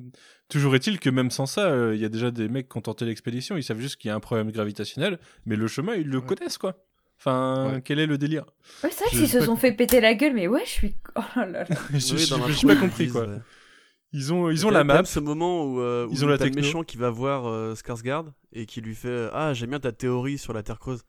toujours 0.48 0.74
est-il 0.74 0.98
que 0.98 1.08
même 1.08 1.30
sans 1.30 1.46
ça, 1.46 1.66
euh, 1.66 1.94
il 1.94 2.00
y 2.00 2.04
a 2.04 2.08
déjà 2.08 2.32
des 2.32 2.48
mecs 2.48 2.68
qui 2.68 2.76
ont 2.76 2.80
tenté 2.80 3.04
l'expédition, 3.04 3.56
ils 3.56 3.62
savent 3.62 3.78
juste 3.78 3.96
qu'il 3.96 4.08
y 4.08 4.10
a 4.10 4.16
un 4.16 4.20
problème 4.20 4.50
gravitationnel, 4.50 5.20
mais 5.46 5.54
le 5.54 5.68
chemin, 5.68 5.94
ils 5.94 6.08
le 6.08 6.18
Ouais. 6.18 6.24
connaissent, 6.26 6.58
quoi. 6.58 6.84
Enfin, 7.20 7.74
Ouais. 7.74 7.82
quel 7.84 8.00
est 8.00 8.06
le 8.06 8.18
délire? 8.18 8.44
Ouais, 8.82 8.90
vrai 8.90 9.04
qu'ils 9.10 9.28
sais 9.28 9.38
se 9.40 9.44
sont 9.46 9.54
fait 9.56 9.72
péter 9.72 10.00
la 10.00 10.14
gueule, 10.14 10.34
mais 10.34 10.48
ouais, 10.48 10.62
je 10.64 10.70
suis. 10.70 10.96
Oh 11.14 11.20
là 11.36 11.46
là. 11.46 11.64
Je 11.90 12.14
Oui, 12.14 12.18
j'ai 12.18 12.36
l'intro, 12.36 12.66
pas 12.66 12.76
compris, 12.76 13.08
quoi. 13.08 13.26
ouais. 13.28 13.36
Ils 14.12 14.32
ont, 14.32 14.50
ils 14.50 14.66
ont 14.66 14.70
la 14.70 14.84
map. 14.84 15.04
ce 15.04 15.20
moment 15.20 15.64
où, 15.64 15.80
euh, 15.80 16.08
Ils 16.10 16.22
où 16.22 16.24
ont 16.24 16.28
la 16.30 16.38
t'as 16.38 16.46
le 16.46 16.52
méchant 16.52 16.82
qui 16.82 16.96
va 16.96 17.10
voir 17.10 17.46
euh, 17.46 17.74
Skarsgård 17.74 18.32
et 18.52 18.64
qui 18.66 18.80
lui 18.80 18.94
fait 18.94 19.08
euh, 19.08 19.30
Ah, 19.32 19.52
j'aime 19.52 19.70
bien 19.70 19.80
ta 19.80 19.92
théorie 19.92 20.38
sur 20.38 20.52
la 20.52 20.62
Terre 20.62 20.78
creuse. 20.78 21.02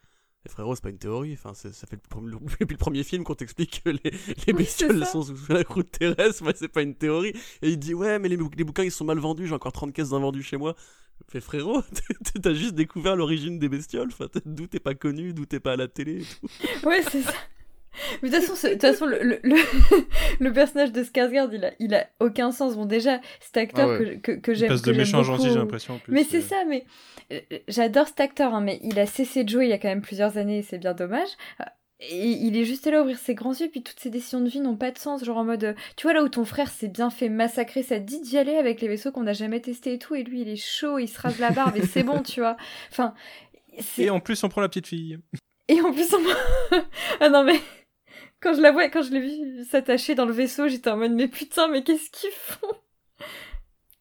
Et 0.45 0.49
frérot, 0.49 0.73
c'est 0.75 0.83
pas 0.83 0.89
une 0.89 0.97
théorie, 0.97 1.33
enfin, 1.33 1.53
ça 1.53 1.69
fait 1.87 1.97
depuis 2.59 2.73
le, 2.73 2.77
premier 2.77 3.03
film 3.03 3.23
qu'on 3.25 3.35
t'explique 3.35 3.81
que 3.83 3.89
les, 3.89 3.99
les 4.03 4.53
Oui, 4.53 4.53
bestioles 4.53 5.05
sont 5.05 5.21
sous 5.21 5.35
la 5.49 5.65
croûte 5.65 5.91
terrestre, 5.91 6.45
ouais, 6.45 6.53
c'est 6.55 6.69
pas 6.69 6.81
une 6.81 6.95
théorie. 6.95 7.33
Et 7.61 7.69
il 7.71 7.77
dit 7.77 7.93
Ouais, 7.93 8.19
mais 8.19 8.29
les, 8.29 8.37
bou- 8.37 8.49
les 8.55 8.63
bouquins 8.63 8.83
ils 8.83 8.91
sont 8.91 9.03
mal 9.05 9.19
vendus, 9.19 9.47
j'ai 9.47 9.55
encore 9.55 9.73
30 9.73 9.91
caisses 9.93 10.09
d'invendus 10.09 10.43
chez 10.43 10.57
moi. 10.57 10.75
Fait 11.27 11.41
frérot, 11.41 11.81
t'as 12.41 12.53
juste 12.53 12.75
découvert 12.75 13.17
l'origine 13.17 13.59
des 13.59 13.67
bestioles, 13.67 14.07
enfin, 14.11 14.27
d'où 14.45 14.67
t'es 14.67 14.79
pas 14.79 14.95
connu, 14.95 15.33
d'où 15.33 15.45
t'es 15.45 15.59
pas 15.59 15.73
à 15.73 15.75
la 15.75 15.89
télé 15.89 16.21
et 16.21 16.25
tout. 16.25 16.87
Ouais, 16.87 17.01
c'est 17.11 17.21
ça. 17.21 17.33
Mais 18.21 18.29
de 18.29 18.35
toute 18.35 18.43
façon, 18.45 18.55
ce- 18.55 18.67
de 18.67 18.73
toute 18.73 18.81
façon, 18.81 19.05
le, 19.05 19.21
le, 19.21 19.39
le, 19.43 19.55
le 20.39 20.53
personnage 20.53 20.91
de 20.91 21.03
Skarsgård, 21.03 21.49
il 21.53 21.65
a, 21.65 21.71
il 21.79 21.93
a 21.95 22.07
aucun 22.19 22.51
sens. 22.51 22.75
Bon, 22.75 22.85
déjà, 22.85 23.19
cet 23.41 23.57
acteur 23.57 23.89
Ah 23.89 23.97
ouais. 23.99 24.19
que, 24.21 24.31
que, 24.33 24.39
que 24.39 24.51
Il 24.51 24.57
j'aime 24.57 24.69
passe 24.69 24.81
de 24.81 24.93
méchant 24.93 25.19
à 25.19 25.23
gentil, 25.23 25.41
beaucoup- 25.43 25.53
j'ai 25.53 25.59
l'impression. 25.59 25.93
en 25.95 25.97
plus. 25.97 26.13
Mais 26.13 26.23
c'est 26.23 26.37
Euh, 26.37 26.41
ça, 26.41 26.63
mais 26.67 26.85
euh, 27.31 27.39
j'adore 27.67 28.07
cet 28.07 28.19
acteur, 28.19 28.53
hein, 28.53 28.61
mais 28.61 28.79
il 28.83 28.99
a 28.99 29.05
cessé 29.05 29.43
de 29.43 29.49
jouer 29.49 29.65
il 29.65 29.69
y 29.69 29.73
a 29.73 29.77
quand 29.77 29.89
même 29.89 30.01
plusieurs 30.01 30.37
années 30.37 30.59
et 30.59 30.63
c'est 30.63 30.77
bien 30.77 30.93
dommage. 30.93 31.29
Euh, 31.61 31.65
Et 32.01 32.27
il 32.29 32.55
est 32.55 32.63
juste 32.63 32.87
là 32.87 32.99
à 32.99 33.01
ouvrir 33.01 33.17
ses 33.17 33.35
grands 33.35 33.53
yeux, 33.53 33.67
puis 33.69 33.83
toutes 33.83 33.99
ses 33.99 34.09
décisions 34.09 34.39
de 34.39 34.47
vie 34.49 34.61
n'ont 34.61 34.77
pas 34.77 34.91
de 34.91 34.97
sens. 34.97 35.25
Genre 35.25 35.35
en 35.37 35.43
mode, 35.43 35.75
tu 35.97 36.03
vois 36.03 36.13
là 36.13 36.23
où 36.23 36.29
ton 36.29 36.45
frère 36.45 36.69
s'est 36.69 36.87
bien 36.87 37.09
fait 37.09 37.27
massacrer, 37.27 37.83
ça 37.83 37.95
te 37.99 38.05
dit 38.05 38.21
d'y 38.21 38.37
aller 38.37 38.55
avec 38.55 38.79
les 38.79 38.87
vaisseaux 38.87 39.11
qu'on 39.11 39.23
n'a 39.23 39.33
jamais 39.33 39.59
testés 39.59 39.93
et 39.95 39.99
tout, 39.99 40.15
et 40.15 40.23
lui 40.23 40.41
il 40.41 40.47
est 40.49 40.55
chaud, 40.55 40.97
il 40.97 41.09
se 41.09 41.19
rase 41.19 41.39
la 41.39 41.49
barbe 41.51 41.75
et 41.75 41.81
c'est 41.85 42.03
bon, 42.03 42.21
tu 42.23 42.39
vois. 42.39 42.55
Enfin, 42.91 43.13
c'est- 43.79 44.03
Et 44.03 44.09
en 44.09 44.21
plus, 44.21 44.41
on 44.45 44.49
prend 44.49 44.61
la 44.61 44.69
petite 44.69 44.87
fille. 44.87 45.19
et 45.67 45.81
en 45.81 45.91
plus, 45.91 46.13
on... 46.13 46.19
ah 47.19 47.27
non 47.29 47.43
mais 47.43 47.59
quand 48.41 48.53
je 48.53 48.61
la 48.61 48.71
vois, 48.71 48.89
quand 48.89 49.01
je 49.03 49.11
l'ai 49.11 49.21
vu 49.21 49.65
s'attacher 49.65 50.15
dans 50.15 50.25
le 50.25 50.33
vaisseau, 50.33 50.67
j'étais 50.67 50.89
en 50.89 50.97
mode 50.97 51.11
mais 51.11 51.27
putain, 51.27 51.67
mais 51.67 51.83
qu'est-ce 51.83 52.09
qu'ils 52.09 52.31
font? 52.31 52.73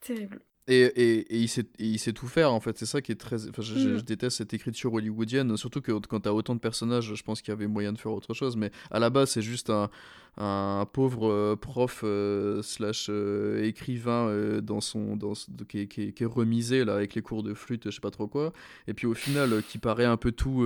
Terrible. 0.01 0.41
Et, 0.71 0.83
et, 0.83 1.19
et 1.35 1.39
il, 1.39 1.49
sait, 1.49 1.67
et 1.79 1.87
il 1.87 1.99
sait 1.99 2.13
tout 2.13 2.27
faire 2.29 2.53
en 2.53 2.61
fait, 2.61 2.77
c'est 2.79 2.87
ça 2.87 3.01
qui 3.01 3.11
est 3.11 3.17
très. 3.17 3.49
Enfin, 3.49 3.63
je, 3.63 3.75
Mm. 3.75 3.99
je 3.99 4.03
déteste 4.05 4.37
cette 4.37 4.53
écriture 4.53 4.93
hollywoodienne, 4.93 5.57
surtout 5.57 5.81
que 5.81 5.93
quand 5.93 6.21
t'as 6.21 6.31
autant 6.33 6.55
de 6.55 6.61
personnages, 6.61 7.15
je 7.15 7.23
pense 7.23 7.41
qu'il 7.41 7.53
y 7.53 7.57
avait 7.57 7.67
moyen 7.67 7.93
de 7.95 7.99
faire 7.99 8.13
autre 8.13 8.35
chose, 8.35 8.57
mais 8.57 8.71
à 8.91 8.99
la 8.99 9.09
base, 9.09 9.31
c'est 9.31 9.43
juste 9.43 9.71
un, 9.71 9.89
un 10.37 10.87
pauvre 10.93 11.31
euh, 11.31 11.57
prof 11.57 12.03
euh, 12.05 12.61
slash 12.63 13.07
euh, 13.09 13.65
écrivain 13.65 14.29
euh, 14.29 14.61
dans 14.61 14.81
son, 14.81 15.17
dans, 15.17 15.33
qui, 15.69 15.81
est, 15.81 15.87
qui 15.87 16.13
qui 16.13 16.23
est 16.23 16.27
remisé 16.27 16.85
là, 16.85 16.95
avec 16.95 17.15
les 17.15 17.23
cours 17.23 17.43
de 17.43 17.55
flûte, 17.55 17.85
je 17.87 17.91
sais 17.91 18.01
pas 18.01 18.11
trop 18.11 18.27
quoi, 18.29 18.53
et 18.87 18.95
puis 18.95 19.07
au 19.07 19.15
final, 19.15 19.63
qui 19.69 19.79
paraît 19.79 20.05
un 20.05 20.19
peu 20.19 20.33
tout, 20.33 20.65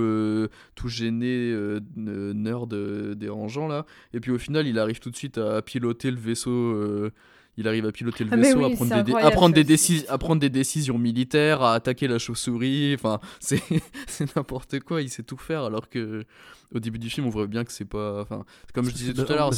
tout 0.75 0.87
gêné, 0.89 1.55
nerd 1.95 2.73
dérangeant 3.15 3.67
là, 3.69 3.85
et 4.13 4.19
puis 4.19 4.31
au 4.31 4.37
final, 4.37 4.67
il 4.67 4.77
arrive 4.79 4.99
tout 4.99 5.11
de 5.11 5.15
suite 5.15 5.37
à 5.37 5.61
piloter 5.61 6.11
le 6.11 6.19
vaisseau. 6.19 7.09
Il 7.57 7.67
arrive 7.67 7.85
à 7.85 7.91
piloter 7.91 8.23
le 8.23 8.29
Ah, 8.33 8.37
vaisseau, 8.37 8.59
oui, 8.65 8.73
à, 8.73 8.75
prendre 8.75 8.95
des, 8.95 8.95
dé- 8.95 8.97
à, 8.97 9.01
incroyable, 9.17 9.35
prendre 9.35 9.55
ça 9.55 9.63
des 9.63 9.73
aussi. 9.73 9.93
déci- 9.99 10.05
à 10.09 10.17
prendre 10.17 10.41
des 10.41 10.49
décisions 10.49 10.97
militaires, 10.97 11.61
à 11.61 11.73
attaquer 11.75 12.07
la 12.07 12.17
chauve-souris. 12.19 12.93
Enfin, 12.95 13.19
c'est 13.39 14.35
n'importe 14.35 14.79
quoi. 14.79 15.01
Il 15.01 15.09
sait 15.09 15.23
tout 15.23 15.37
faire, 15.37 15.63
alors 15.63 15.89
que 15.89 16.23
au 16.73 16.79
début 16.79 16.97
du 16.97 17.09
film, 17.11 17.27
on 17.27 17.29
voit 17.29 17.45
bien 17.45 17.63
que 17.63 17.71
c'est 17.71 17.85
pas. 17.85 18.21
Enfin, 18.21 18.45
comme 18.73 18.85
je 18.85 18.91
disais 18.95 19.13
tout 19.13 19.31
à 19.31 19.35
l'heure, 19.35 19.51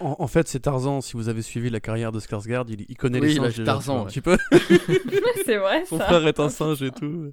En, 0.00 0.16
en 0.18 0.26
fait, 0.26 0.48
c'est 0.48 0.60
Tarzan. 0.60 1.02
Si 1.02 1.12
vous 1.14 1.28
avez 1.28 1.42
suivi 1.42 1.68
la 1.68 1.80
carrière 1.80 2.12
de 2.12 2.20
Skarsgård, 2.20 2.64
il, 2.70 2.86
il 2.88 2.96
connaît 2.96 3.20
Oui, 3.20 3.28
les 3.28 3.50
singes. 3.50 3.62
Tarzan, 3.64 4.06
tu 4.06 4.20
vois, 4.20 4.32
ouais. 4.34 4.38
Un 4.52 4.58
petit 4.58 4.78
peu. 4.78 5.22
c'est 5.44 5.58
vrai 5.58 5.84
Son 5.86 5.98
ça. 5.98 6.04
frère 6.06 6.26
est 6.26 6.40
un 6.40 6.48
singe 6.48 6.82
et 6.82 6.90
tout. 6.90 7.32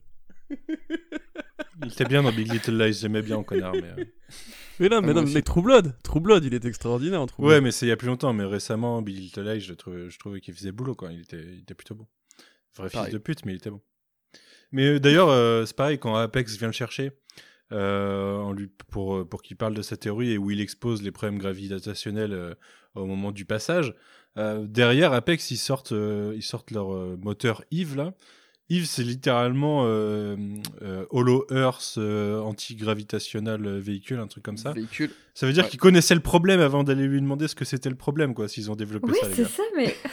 Il 1.81 1.91
était 1.93 2.03
bien 2.05 2.23
dans 2.23 2.31
Big 2.33 2.51
Little 2.51 2.77
Lies, 2.77 2.93
j'aimais 2.99 3.21
bien 3.21 3.37
en 3.37 3.43
connard. 3.43 3.71
Mais, 3.73 3.83
euh, 3.97 4.03
Mais 4.79 4.89
non, 4.89 5.01
mais 5.01 5.13
moi 5.13 5.21
non, 5.23 5.29
mais 5.33 5.41
True 5.41 5.61
Blood, 5.61 5.95
True 6.03 6.19
Blood, 6.21 6.45
il 6.45 6.53
est 6.53 6.65
extraordinaire 6.65 7.25
True 7.25 7.43
Ouais, 7.43 7.49
Blood. 7.55 7.63
mais 7.63 7.71
c'est 7.71 7.85
il 7.85 7.89
y 7.89 7.91
a 7.91 7.97
plus 7.97 8.07
longtemps, 8.07 8.33
mais 8.33 8.45
récemment, 8.45 9.01
Big 9.01 9.17
Little 9.17 9.59
je, 9.59 9.73
trouvais, 9.73 10.09
je 10.09 10.19
trouvais 10.19 10.39
qu'il 10.41 10.53
faisait 10.53 10.71
boulot, 10.71 10.95
quoi. 10.95 11.11
Il 11.11 11.21
était, 11.21 11.41
il 11.41 11.59
était 11.59 11.73
plutôt 11.73 11.95
bon. 11.95 12.07
Vrai 12.77 12.89
Pareil. 12.89 13.07
fils 13.07 13.13
de 13.13 13.17
pute, 13.19 13.45
mais 13.45 13.53
il 13.53 13.57
était 13.57 13.69
bon. 13.71 13.81
Mais 14.71 14.85
euh, 14.87 14.99
d'ailleurs, 14.99 15.29
euh, 15.29 15.65
c'est 15.65 15.75
pareil, 15.75 15.97
quand 15.99 16.15
Apex 16.15 16.57
vient 16.57 16.67
le 16.67 16.73
chercher, 16.73 17.11
euh, 17.71 18.37
en 18.37 18.53
lui, 18.53 18.69
pour, 18.89 19.17
euh, 19.17 19.25
pour 19.25 19.41
qu'il 19.41 19.57
parle 19.57 19.73
de 19.73 19.81
sa 19.81 19.97
théorie 19.97 20.31
et 20.31 20.37
où 20.37 20.51
il 20.51 20.61
expose 20.61 21.01
les 21.01 21.11
problèmes 21.11 21.39
gravitationnels 21.39 22.55
au 22.95 23.05
moment 23.05 23.31
du 23.31 23.45
passage, 23.45 23.93
derrière 24.37 25.11
Apex, 25.13 25.51
ils 25.51 25.57
sortent, 25.57 25.91
ils 26.35 26.43
sortent 26.43 26.71
leur 26.71 26.89
moteur 27.17 27.63
Eve, 27.71 27.95
là. 27.97 28.13
Eve, 28.69 28.85
c'est 28.85 29.03
littéralement 29.03 29.85
euh, 29.85 30.35
euh, 30.81 31.05
Hollow 31.09 31.45
Earth 31.51 31.95
euh, 31.97 32.39
anti-gravitational 32.41 33.65
euh, 33.65 33.79
véhicule, 33.79 34.19
un 34.19 34.27
truc 34.27 34.43
comme 34.43 34.57
ça. 34.57 34.73
Véhicule. 34.73 35.11
Ça 35.33 35.45
veut 35.47 35.53
dire 35.53 35.63
Ouais. 35.63 35.69
qu'ils 35.69 35.79
connaissaient 35.79 36.15
le 36.15 36.21
problème 36.21 36.59
avant 36.59 36.83
d'aller 36.83 37.07
lui 37.07 37.19
demander 37.21 37.47
ce 37.47 37.55
que 37.55 37.65
c'était 37.65 37.89
le 37.89 37.95
problème, 37.95 38.33
quoi, 38.33 38.47
s'ils 38.47 38.69
ont 38.69 38.75
développé 38.75 39.07
Oui, 39.11 39.17
ça, 39.21 39.27
les 39.29 39.33
c'est 39.33 39.45
ça, 39.45 39.63
mais. 39.75 39.95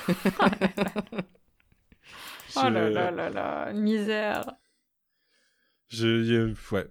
Oh 2.59 2.71
là 2.71 2.89
là 2.89 3.11
là 3.11 3.29
là, 3.29 3.73
misère. 3.75 4.51
Je, 5.89 6.55
ouais. 6.73 6.87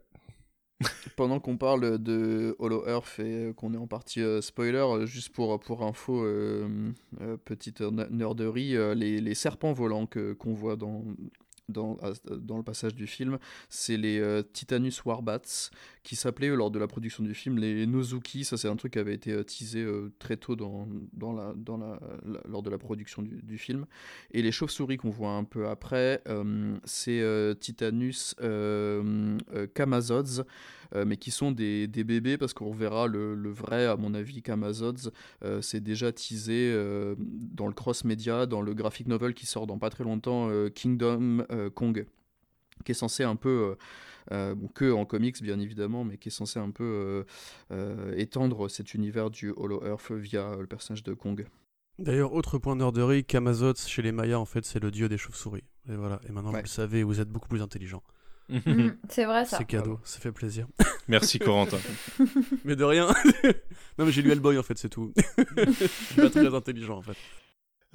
Pendant 1.18 1.40
qu'on 1.40 1.58
parle 1.58 1.98
de 1.98 2.56
Hollow 2.60 2.86
Earth 2.88 3.18
et 3.20 3.46
euh, 3.48 3.54
qu'on 3.54 3.74
est 3.74 3.78
en 3.78 3.88
partie 3.88 4.22
euh, 4.22 4.42
spoiler, 4.42 4.86
juste 5.08 5.34
pour, 5.34 5.60
pour 5.60 5.84
info, 5.84 6.24
euh, 6.24 6.92
euh, 7.22 7.38
petite 7.38 7.82
nerderie, 7.82 8.76
euh, 8.76 8.94
les, 8.94 9.20
les 9.22 9.34
serpents 9.34 9.74
volants 9.74 10.06
que- 10.06 10.34
qu'on 10.34 10.54
voit 10.54 10.76
dans, 10.76 11.04
dans, 11.70 11.98
dans 12.32 12.58
le 12.58 12.64
passage 12.64 12.96
du 12.96 13.08
film, 13.08 13.38
c'est 13.70 13.98
les 13.98 14.20
euh, 14.20 14.44
Titanus 14.44 15.04
Warbats, 15.06 15.70
qui 16.04 16.16
s'appelaient 16.16 16.56
lors 16.56 16.72
de 16.72 16.80
la 16.80 16.88
production 16.88 17.24
du 17.24 17.34
film 17.34 17.58
les 17.58 17.86
Nozuki. 17.88 18.44
Ça, 18.44 18.58
c'est 18.58 18.68
un 18.68 18.76
truc 18.76 18.94
qui 18.94 19.00
avait 19.00 19.16
été 19.16 19.44
teasé 19.44 19.86
très 20.20 20.38
tôt 20.38 20.56
dans, 20.56 20.88
dans 21.14 21.34
la, 21.34 21.54
dans 21.56 21.78
la, 21.78 22.00
lors 22.48 22.62
de 22.62 22.70
la 22.70 22.78
production 22.78 23.22
du, 23.22 23.42
du 23.42 23.58
film. 23.58 23.86
Et 24.32 24.42
les 24.42 24.52
chauves-souris 24.52 24.98
qu'on 24.98 25.10
voit 25.10 25.32
un 25.32 25.44
peu 25.44 25.68
après, 25.68 26.22
c'est 26.84 27.24
Titanus 27.60 28.36
Kamazods. 29.74 30.44
mais 31.06 31.18
qui 31.18 31.32
sont 31.32 31.52
des, 31.52 31.88
des 31.88 32.04
bébés 32.04 32.38
parce 32.38 32.54
qu'on 32.54 32.72
verra 32.72 33.08
le, 33.08 33.36
le, 33.36 33.50
vrai, 33.50 33.86
à 33.86 33.96
mon 33.96 34.14
avis, 34.14 34.42
Kamazods, 34.42 35.12
c'est 35.62 35.82
déjà 35.82 36.12
teasé 36.12 36.74
dans 37.18 37.68
le 37.68 37.74
cross-média, 37.74 38.46
dans 38.46 38.62
le 38.62 38.74
graphic 38.74 39.08
novel 39.08 39.34
qui 39.34 39.46
sort 39.46 39.68
dans 39.68 39.80
pas 39.80 39.90
très 39.90 40.04
longtemps, 40.04 40.50
Kingdom 40.74 41.46
Kong, 41.74 42.06
qui 42.84 42.92
est 42.92 42.96
censé 42.96 43.24
un 43.24 43.36
peu... 43.36 43.78
bon, 44.32 44.68
que 44.74 44.92
en 44.92 45.06
comics 45.06 45.42
bien 45.42 45.60
évidemment, 45.60 46.04
mais 46.04 46.18
qui 46.18 46.30
est 46.30 46.32
censé 46.32 46.60
un 46.60 46.72
peu 46.72 47.26
étendre 48.16 48.70
cet 48.70 48.94
univers 48.94 49.30
du 49.30 49.52
Hollow 49.56 49.84
Earth 49.86 50.12
via 50.12 50.56
le 50.56 50.68
personnage 50.68 51.04
de 51.04 51.14
Kong. 51.14 51.46
D'ailleurs, 51.98 52.34
autre 52.34 52.58
point 52.58 52.76
nerderie, 52.76 53.24
Kamazots 53.24 53.76
chez 53.88 54.02
les 54.02 54.12
Mayas, 54.12 54.38
en 54.38 54.46
fait, 54.46 54.66
c'est 54.66 54.82
le 54.82 54.92
dieu 54.92 55.08
des 55.08 55.18
chauves-souris. 55.18 55.64
Et 55.90 55.96
voilà, 55.96 56.20
et 56.28 56.32
maintenant 56.32 56.52
vous 56.52 56.58
le 56.58 56.66
savez, 56.66 57.04
vous 57.04 57.22
êtes 57.22 57.30
beaucoup 57.30 57.48
plus 57.48 57.62
intelligent. 57.62 58.04
Mm, 58.50 58.90
c'est 59.10 59.26
vrai 59.26 59.46
ça. 59.46 59.58
C'est 59.58 59.66
cadeau, 59.66 60.00
ça 60.04 60.20
fait 60.20 60.32
plaisir. 60.32 60.68
Merci 61.08 61.40
Corentin. 61.40 61.78
mais 62.66 62.76
de 62.76 62.84
rien. 62.84 63.08
non 63.98 64.06
mais 64.06 64.12
j'ai 64.12 64.22
lu 64.22 64.32
Hellboy 64.32 64.58
en 64.58 64.64
fait, 64.64 64.78
c'est 64.78 64.90
tout. 64.90 65.14
je 65.38 65.74
suis 65.76 66.16
pas 66.16 66.30
très 66.30 66.54
intelligent 66.54 66.98
en 66.98 67.02
fait. 67.02 67.18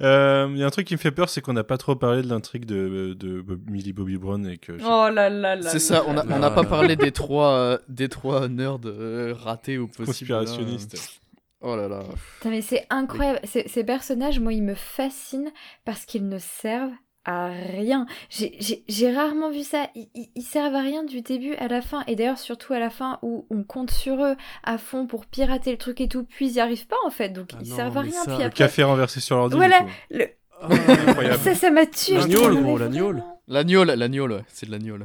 Il 0.01 0.07
euh, 0.07 0.47
y 0.55 0.63
a 0.63 0.65
un 0.65 0.71
truc 0.71 0.87
qui 0.87 0.95
me 0.95 0.99
fait 0.99 1.11
peur, 1.11 1.29
c'est 1.29 1.41
qu'on 1.41 1.53
n'a 1.53 1.63
pas 1.63 1.77
trop 1.77 1.95
parlé 1.95 2.23
de 2.23 2.27
l'intrigue 2.27 2.65
de, 2.65 3.13
de, 3.13 3.45
Millie 3.67 3.93
Bobby 3.93 4.17
Brown 4.17 4.47
et 4.47 4.57
que. 4.57 4.71
Oh 4.83 5.13
là 5.13 5.29
là 5.29 5.55
là. 5.55 5.69
C'est 5.69 5.77
ça, 5.77 6.03
on 6.07 6.13
n'a 6.13 6.49
pas 6.49 6.63
parlé 6.63 6.95
des 6.95 7.11
trois, 7.11 7.51
euh, 7.51 7.77
des 7.87 8.09
trois 8.09 8.47
nerds 8.47 8.79
euh, 8.85 9.35
ratés 9.37 9.77
ou 9.77 9.85
possibles. 9.87 10.07
Conspirationnistes. 10.07 11.21
Oh 11.61 11.75
là 11.75 11.87
là. 11.87 12.01
mais 12.45 12.63
c'est 12.63 12.87
incroyable. 12.89 13.41
Ces 13.43 13.83
personnages, 13.83 14.39
moi, 14.39 14.53
ils 14.53 14.63
me 14.63 14.73
fascinent 14.73 15.51
parce 15.85 16.05
qu'ils 16.05 16.27
ne 16.27 16.39
servent 16.39 16.89
à 17.25 17.49
rien. 17.49 18.05
J'ai 18.29 19.11
rarement 19.13 19.51
vu 19.51 19.63
ça. 19.63 19.89
Ils, 19.95 20.41
servent 20.41 20.75
à 20.75 20.81
rien 20.81 21.03
du 21.03 21.21
début 21.21 21.53
à 21.55 21.67
la 21.67 21.81
fin. 21.81 22.03
Et 22.07 22.15
d'ailleurs, 22.15 22.39
surtout 22.39 22.73
à 22.73 22.79
la 22.79 22.89
fin 22.89 23.19
où 23.21 23.45
on 23.49 23.63
compte 23.63 23.91
sur 23.91 24.23
eux 24.23 24.35
à 24.63 24.77
fond 24.77 25.05
pour 25.07 25.25
pirater 25.25 25.71
le 25.71 25.77
truc 25.77 26.01
et 26.01 26.07
tout, 26.07 26.23
puis 26.23 26.47
ils 26.47 26.53
n'y 26.53 26.59
arrivent 26.59 26.87
pas 26.87 26.97
en 27.05 27.11
fait. 27.11 27.29
Donc 27.29 27.49
Ah 27.53 27.59
ils 27.61 27.69
non, 27.69 27.75
servent 27.75 27.97
à 27.97 28.01
rien. 28.01 28.11
ça- 28.11 28.23
Puis 28.25 28.37
Le 28.39 28.45
après... 28.45 28.57
café 28.57 28.83
renversé 28.83 29.19
sur 29.19 29.37
l'ordi. 29.37 29.55
Voilà, 29.55 29.85
le... 30.09 30.27
Ah, 30.61 31.37
ça, 31.43 31.55
ça 31.55 31.71
m'a 31.71 31.85
tué. 31.85 32.19
J'étais 32.21 32.33
là, 32.33 32.49
gros, 32.49 32.77
ouais, 32.77 34.43
c'est 34.47 34.65
de 34.67 34.71
l'agneau. 34.71 34.97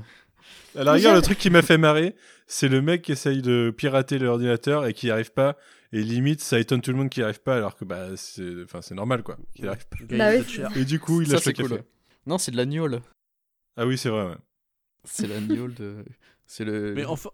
À 0.79 0.85
la 0.85 0.93
rigueur, 0.93 1.15
le 1.15 1.23
truc 1.23 1.39
qui 1.39 1.49
m'a 1.51 1.63
fait 1.63 1.79
marrer, 1.79 2.15
c'est 2.47 2.69
le 2.69 2.83
mec 2.83 3.03
qui 3.03 3.13
essaye 3.13 3.41
de 3.41 3.73
pirater 3.77 4.19
l'ordinateur 4.19 4.87
et 4.87 4.93
qui 4.93 5.07
n'y 5.07 5.13
arrive 5.13 5.33
pas. 5.33 5.57
Et 5.93 6.03
limite, 6.03 6.41
ça 6.43 6.59
étonne 6.59 6.83
tout 6.83 6.91
le 6.91 6.97
monde 6.99 7.09
qui 7.09 7.21
n'y 7.21 7.25
arrive 7.25 7.41
pas, 7.41 7.57
alors 7.57 7.77
que 7.77 7.85
bah, 7.85 8.09
c'est 8.17 8.65
enfin, 8.65 8.83
c'est 8.83 8.95
normal 8.95 9.23
quoi. 9.23 9.39
qu'il 9.55 9.69
arrive 9.69 9.87
pas. 9.87 9.97
Bah. 10.11 10.35
Et 10.77 10.85
du 10.85 10.99
coup, 11.01 11.23
il 11.23 11.31
lâche 11.31 11.47
le 11.47 11.53
café. 11.53 11.69
cool. 11.69 11.83
Non, 12.27 12.39
c'est 12.39 12.51
de 12.51 12.57
l'agneau. 12.57 12.89
Ah 13.77 13.87
oui, 13.87 13.97
c'est 13.99 14.09
vrai. 14.09 14.27
ouais. 14.27 14.37
C'est 15.05 15.27
l'agneau 15.29 15.69
de. 15.69 16.05
C'est 16.47 16.65
le. 16.65 16.95
Mais 16.95 17.05
enfin, 17.05 17.31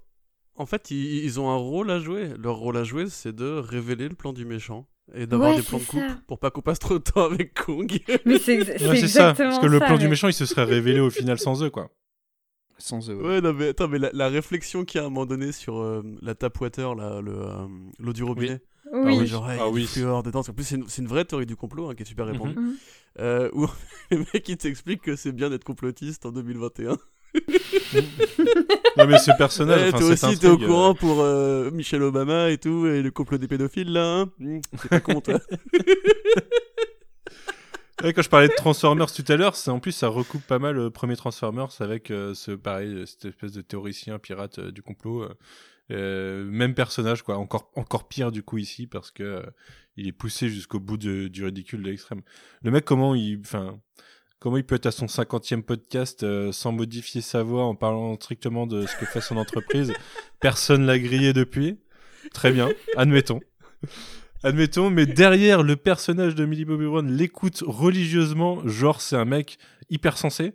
en 0.54 0.64
fait, 0.64 0.90
ils, 0.90 1.22
ils 1.24 1.38
ont 1.38 1.50
un 1.50 1.56
rôle 1.56 1.90
à 1.90 1.98
jouer. 1.98 2.30
Leur 2.38 2.56
rôle 2.56 2.78
à 2.78 2.84
jouer, 2.84 3.08
c'est 3.10 3.34
de 3.34 3.44
révéler 3.58 4.08
le 4.08 4.14
plan 4.14 4.32
du 4.32 4.46
méchant 4.46 4.86
et 5.14 5.26
d'avoir 5.26 5.50
Ouais, 5.50 5.56
des 5.56 5.62
plans 5.62 5.78
de 5.78 5.84
coupe 5.84 6.00
ça. 6.00 6.18
pour 6.26 6.38
pas 6.38 6.50
qu'on 6.50 6.62
passe 6.62 6.78
trop 6.78 6.94
de 6.94 7.02
temps 7.02 7.24
avec 7.24 7.52
Kong. 7.52 7.90
Mais 8.24 8.38
c'est 8.38 8.58
Ouais, 8.88 9.06
ça. 9.08 9.34
Parce 9.34 9.58
que 9.58 9.66
le 9.66 9.78
plan 9.80 9.98
du 9.98 10.08
méchant, 10.08 10.28
il 10.28 10.32
se 10.32 10.46
serait 10.46 10.64
révélé 10.64 10.98
au 11.00 11.10
final 11.10 11.38
sans 11.38 11.62
eux, 11.62 11.68
quoi. 11.68 11.90
Sans 12.78 13.10
eux. 13.10 13.16
ouais. 13.16 13.22
Ouais, 13.22 13.40
non, 13.42 13.52
mais 13.52 13.68
attends, 13.68 13.86
mais 13.86 13.98
la, 13.98 14.10
la 14.14 14.28
réflexion 14.28 14.84
qu'il 14.86 14.98
y 14.98 15.00
a 15.00 15.04
à 15.04 15.06
un 15.06 15.10
moment 15.10 15.26
donné 15.26 15.52
sur 15.52 15.78
euh, 15.78 16.02
la 16.22 16.34
tap 16.34 16.58
water, 16.60 16.94
là, 16.94 17.20
le, 17.20 17.32
euh, 17.32 17.66
l'eau 17.98 18.12
du 18.14 18.24
robinet. 18.24 18.54
Oui. 18.54 18.58
Oui. 18.92 19.26
Genre, 19.26 19.50
hey, 19.50 19.58
Ah 19.60 19.64
il 19.64 19.66
y 19.66 19.68
a 19.68 19.70
du 19.70 19.74
oui. 19.74 19.86
fluor 19.86 20.22
dedans. 20.22 20.40
En 20.40 20.52
plus, 20.52 20.64
c'est 20.64 20.76
une, 20.76 20.88
c'est 20.88 21.02
une 21.02 21.08
vraie 21.08 21.24
théorie 21.24 21.46
du 21.46 21.56
complot 21.56 21.90
hein, 21.90 21.94
qui 21.94 22.02
est 22.02 22.06
super 22.06 22.26
répandue. 22.26 22.54
Mhm. 22.58 22.74
Euh, 23.20 23.50
où 23.52 23.66
le 24.10 24.18
mec 24.32 24.48
il 24.48 24.56
t'explique 24.56 25.02
que 25.02 25.16
c'est 25.16 25.32
bien 25.32 25.50
d'être 25.50 25.64
complotiste 25.64 26.24
en 26.26 26.32
2021. 26.32 26.96
Non, 28.98 29.06
mais 29.06 29.18
ce 29.18 29.30
personnage, 29.38 29.88
enfin, 29.88 29.98
toi 29.98 30.08
aussi, 30.10 30.38
t'es 30.38 30.46
au 30.46 30.52
intrigue, 30.52 30.64
euh, 30.64 30.66
courant 30.66 30.94
pour 30.94 31.20
euh, 31.22 31.70
Michelle 31.70 32.02
Obama 32.02 32.50
et 32.50 32.58
tout, 32.58 32.86
et 32.86 33.00
le 33.00 33.10
complot 33.10 33.38
des 33.38 33.48
pédophiles 33.48 33.90
là, 33.90 34.04
hein 34.20 34.30
Hmm, 34.38 34.60
C'est 34.80 34.88
pas 34.90 35.00
con, 35.00 35.20
toi. 35.22 35.40
Ouais, 38.02 38.12
quand 38.12 38.22
je 38.22 38.28
parlais 38.28 38.48
de 38.48 38.54
Transformers 38.54 39.12
tout 39.12 39.24
à 39.28 39.36
l'heure, 39.36 39.54
c'est 39.54 39.70
en 39.70 39.78
plus 39.78 39.92
ça 39.92 40.08
recoupe 40.08 40.42
pas 40.42 40.58
mal 40.58 40.74
le 40.74 40.90
premier 40.90 41.14
Transformers 41.16 41.68
avec 41.80 42.10
euh, 42.10 42.34
ce 42.34 42.50
pareil 42.50 42.92
euh, 42.92 43.06
cette 43.06 43.26
espèce 43.26 43.52
de 43.52 43.60
théoricien 43.60 44.18
pirate 44.18 44.58
euh, 44.58 44.72
du 44.72 44.82
complot. 44.82 45.24
Euh, 45.92 46.44
même 46.44 46.74
personnage 46.74 47.22
quoi, 47.22 47.36
encore 47.38 47.70
encore 47.76 48.08
pire 48.08 48.32
du 48.32 48.42
coup 48.42 48.58
ici 48.58 48.86
parce 48.86 49.10
que 49.10 49.22
euh, 49.22 49.42
il 49.96 50.06
est 50.08 50.12
poussé 50.12 50.48
jusqu'au 50.48 50.80
bout 50.80 50.96
de- 50.96 51.28
du 51.28 51.44
ridicule 51.44 51.82
de 51.82 51.90
l'extrême. 51.90 52.22
Le 52.62 52.70
mec 52.70 52.84
comment 52.84 53.14
il 53.14 53.38
enfin 53.40 53.78
comment 54.38 54.56
il 54.56 54.64
peut 54.64 54.74
être 54.76 54.86
à 54.86 54.90
son 54.90 55.06
50e 55.06 55.62
podcast 55.62 56.22
euh, 56.22 56.50
sans 56.52 56.72
modifier 56.72 57.20
sa 57.20 57.42
voix 57.42 57.64
en 57.64 57.74
parlant 57.74 58.14
strictement 58.16 58.66
de 58.66 58.86
ce 58.86 58.96
que 58.96 59.04
fait 59.06 59.20
son 59.20 59.36
entreprise? 59.36 59.92
Personne 60.40 60.84
l'a 60.86 60.98
grillé 60.98 61.32
depuis. 61.32 61.78
Très 62.32 62.52
bien, 62.52 62.70
admettons. 62.96 63.40
Admettons, 64.44 64.90
mais 64.90 65.06
derrière 65.06 65.62
le 65.62 65.76
personnage 65.76 66.34
de 66.34 66.44
Millie 66.44 66.64
Bobby 66.64 66.86
Brown 66.86 67.08
l'écoute 67.10 67.62
religieusement, 67.64 68.66
genre 68.66 69.00
c'est 69.00 69.16
un 69.16 69.24
mec 69.24 69.58
hyper 69.90 70.18
sensé. 70.18 70.52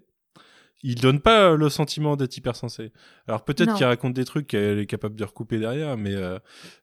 Il 0.84 0.96
donne 1.02 1.20
pas 1.20 1.56
le 1.56 1.70
sentiment 1.70 2.16
d'être 2.16 2.38
hyper 2.38 2.56
sensé. 2.56 2.92
Alors 3.28 3.44
peut-être 3.44 3.74
qu'il 3.76 3.86
raconte 3.86 4.14
des 4.14 4.26
trucs 4.26 4.46
qu'elle 4.46 4.78
est 4.78 4.86
capable 4.86 5.16
de 5.16 5.24
recouper 5.24 5.58
derrière, 5.58 5.98
mais 5.98 6.14
euh, 6.14 6.38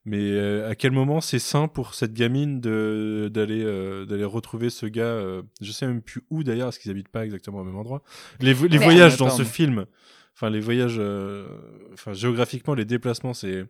mais 0.04 0.18
euh, 0.32 0.68
à 0.68 0.74
quel 0.74 0.90
moment 0.90 1.20
c'est 1.20 1.38
sain 1.38 1.68
pour 1.68 1.94
cette 1.94 2.12
gamine 2.12 2.60
de 2.60 3.30
d'aller 3.32 3.62
euh, 3.62 4.04
d'aller 4.04 4.24
retrouver 4.24 4.68
ce 4.70 4.86
gars 4.86 5.02
euh, 5.04 5.42
Je 5.60 5.70
sais 5.70 5.86
même 5.86 6.02
plus 6.02 6.22
où 6.30 6.42
d'ailleurs, 6.42 6.66
parce 6.66 6.78
qu'ils 6.78 6.90
habitent 6.90 7.08
pas 7.08 7.24
exactement 7.24 7.60
au 7.60 7.64
même 7.64 7.76
endroit. 7.76 8.02
Les, 8.40 8.52
vo- 8.52 8.66
les 8.66 8.78
Mais- 8.78 8.84
voyages 8.84 9.16
dans 9.16 9.30
ce 9.30 9.44
film, 9.44 9.86
enfin 10.34 10.50
les 10.50 10.60
voyages, 10.60 10.96
euh, 10.98 11.46
enfin 11.92 12.12
géographiquement 12.14 12.74
les 12.74 12.84
déplacements, 12.84 13.32
c'est 13.32 13.64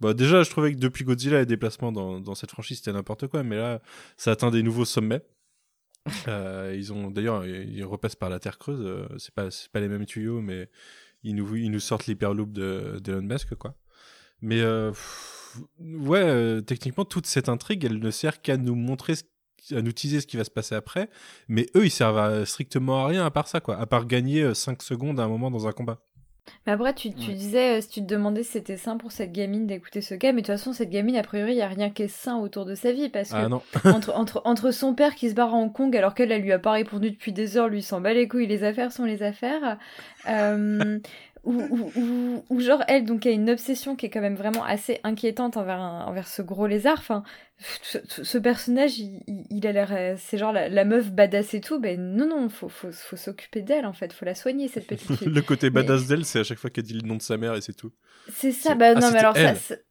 Bah, 0.00 0.12
déjà, 0.12 0.42
je 0.42 0.50
trouvais 0.50 0.74
que 0.74 0.78
depuis 0.78 1.04
Godzilla, 1.04 1.38
les 1.38 1.46
déplacements 1.46 1.90
dans, 1.90 2.20
dans 2.20 2.34
cette 2.34 2.50
franchise, 2.50 2.76
c'était 2.78 2.92
n'importe 2.92 3.28
quoi, 3.28 3.42
mais 3.42 3.56
là, 3.56 3.80
ça 4.18 4.30
atteint 4.32 4.50
des 4.50 4.62
nouveaux 4.62 4.84
sommets. 4.84 5.22
Euh, 6.28 6.74
ils 6.76 6.92
ont 6.92 7.10
d'ailleurs, 7.10 7.46
ils 7.46 7.84
repassent 7.84 8.16
par 8.16 8.30
la 8.30 8.38
Terre 8.38 8.58
creuse. 8.58 8.80
euh, 8.84 9.06
c'est 9.18 9.34
pas, 9.34 9.50
c'est 9.50 9.70
pas 9.70 9.80
les 9.80 9.88
mêmes 9.88 10.06
tuyaux, 10.06 10.40
mais 10.40 10.68
ils 11.22 11.34
nous, 11.34 11.56
ils 11.56 11.70
nous 11.70 11.80
sortent 11.80 12.06
l'hyperloop 12.06 12.52
de 12.52 12.98
d'Elon 13.02 13.22
Musk, 13.22 13.54
quoi. 13.54 13.74
Mais 14.40 14.60
euh, 14.60 14.92
ouais, 15.78 16.62
techniquement, 16.62 17.04
toute 17.04 17.26
cette 17.26 17.48
intrigue, 17.48 17.84
elle 17.84 17.98
ne 17.98 18.10
sert 18.10 18.40
qu'à 18.40 18.56
nous 18.56 18.74
montrer, 18.74 19.14
à 19.72 19.82
nous 19.82 19.92
teaser 19.92 20.20
ce 20.20 20.26
qui 20.26 20.36
va 20.36 20.44
se 20.44 20.50
passer 20.50 20.74
après. 20.74 21.10
Mais 21.48 21.66
eux, 21.76 21.84
ils 21.84 21.90
servent 21.90 22.44
strictement 22.44 23.04
à 23.04 23.08
rien 23.08 23.24
à 23.26 23.30
part 23.30 23.48
ça, 23.48 23.60
quoi. 23.60 23.76
À 23.78 23.86
part 23.86 24.06
gagner 24.06 24.54
5 24.54 24.82
secondes 24.82 25.20
à 25.20 25.24
un 25.24 25.28
moment 25.28 25.50
dans 25.50 25.66
un 25.66 25.72
combat. 25.72 26.02
Mais 26.66 26.72
après, 26.72 26.94
tu, 26.94 27.12
tu 27.14 27.28
Ouais. 27.28 27.34
disais, 27.34 27.78
euh, 27.78 27.80
si 27.80 27.88
tu 27.88 28.00
te 28.00 28.06
demandais 28.06 28.42
si 28.42 28.52
c'était 28.52 28.76
sain 28.76 28.96
pour 28.96 29.12
cette 29.12 29.32
gamine 29.32 29.66
d'écouter 29.66 30.00
ce 30.00 30.14
gars, 30.14 30.32
mais 30.32 30.42
de 30.42 30.46
toute 30.46 30.54
façon, 30.56 30.72
cette 30.72 30.90
gamine, 30.90 31.16
a 31.16 31.22
priori, 31.22 31.52
il 31.52 31.56
n'y 31.56 31.62
a 31.62 31.68
rien 31.68 31.90
qui 31.90 32.02
est 32.02 32.08
sain 32.08 32.38
autour 32.38 32.64
de 32.64 32.74
sa 32.74 32.92
vie, 32.92 33.08
parce 33.08 33.30
que 33.30 33.36
Ah 33.36 33.48
non. 33.48 33.62
entre, 33.84 34.14
entre, 34.16 34.42
entre 34.44 34.70
son 34.70 34.94
père 34.94 35.14
qui 35.14 35.30
se 35.30 35.34
barre 35.34 35.54
à 35.54 35.58
Hong 35.58 35.72
Kong 35.72 35.96
alors 35.96 36.14
qu'elle, 36.14 36.32
elle 36.32 36.42
lui 36.42 36.52
a 36.52 36.58
pas 36.58 36.72
répondu 36.72 37.10
depuis 37.10 37.32
des 37.32 37.56
heures, 37.56 37.68
lui 37.68 37.82
s'en 37.82 38.00
bat 38.00 38.12
les 38.14 38.26
couilles, 38.28 38.46
les 38.46 38.64
affaires 38.64 38.90
sont 38.92 39.04
les 39.04 39.22
affaires. 39.22 39.78
Euh, 40.28 40.98
ou, 41.44 41.52
ou, 41.60 41.92
ou- 41.96 42.44
ou 42.50 42.60
genre 42.60 42.82
elle, 42.88 43.04
donc, 43.04 43.24
a 43.26 43.30
une 43.30 43.50
obsession 43.50 43.96
qui 43.96 44.06
est 44.06 44.10
quand 44.10 44.20
même 44.20 44.34
vraiment 44.36 44.64
assez 44.64 45.00
inquiétante 45.04 45.56
envers, 45.56 45.78
un- 45.80 46.04
envers 46.06 46.26
ce 46.28 46.42
gros 46.42 46.66
lézard. 46.66 46.96
Enfin, 46.98 47.22
ce, 47.82 48.38
personnage, 48.38 48.98
il, 48.98 49.20
il- 49.50 49.66
a 49.66 49.72
l'air. 49.72 49.92
euh, 49.92 50.14
C'est 50.18 50.38
genre 50.38 50.52
la, 50.52 50.68
la 50.68 50.84
meuf 50.84 51.10
badass 51.10 51.54
et 51.54 51.60
tout. 51.60 51.78
Ben 51.80 52.00
non, 52.00 52.26
non, 52.28 52.48
faut, 52.48 52.68
faut, 52.68 52.90
faut 52.92 53.16
s'occuper 53.16 53.62
d'elle 53.62 53.86
en 53.86 53.92
fait, 53.92 54.12
faut 54.12 54.24
la 54.24 54.34
soigner 54.34 54.68
cette 54.68 54.86
petite 54.88 55.16
fille. 55.16 55.28
le 55.28 55.42
côté 55.42 55.66
Mais- 55.70 55.82
badass 55.82 56.06
d'elle, 56.06 56.24
c'est 56.24 56.40
à 56.40 56.44
chaque 56.44 56.58
fois 56.58 56.70
qu'elle 56.70 56.84
dit 56.84 56.94
le 56.94 57.06
nom 57.06 57.16
de 57.16 57.22
sa 57.22 57.36
mère 57.36 57.54
et 57.54 57.60
c'est 57.60 57.74
tout. 57.74 57.92
C'est 58.32 58.52
ça, 58.52 58.74
bah 58.74 58.92
ah, 58.96 59.00
non, 59.00 59.10
mais 59.12 59.18
alors 59.18 59.36
ça, 59.36 59.42
elle. 59.42 59.82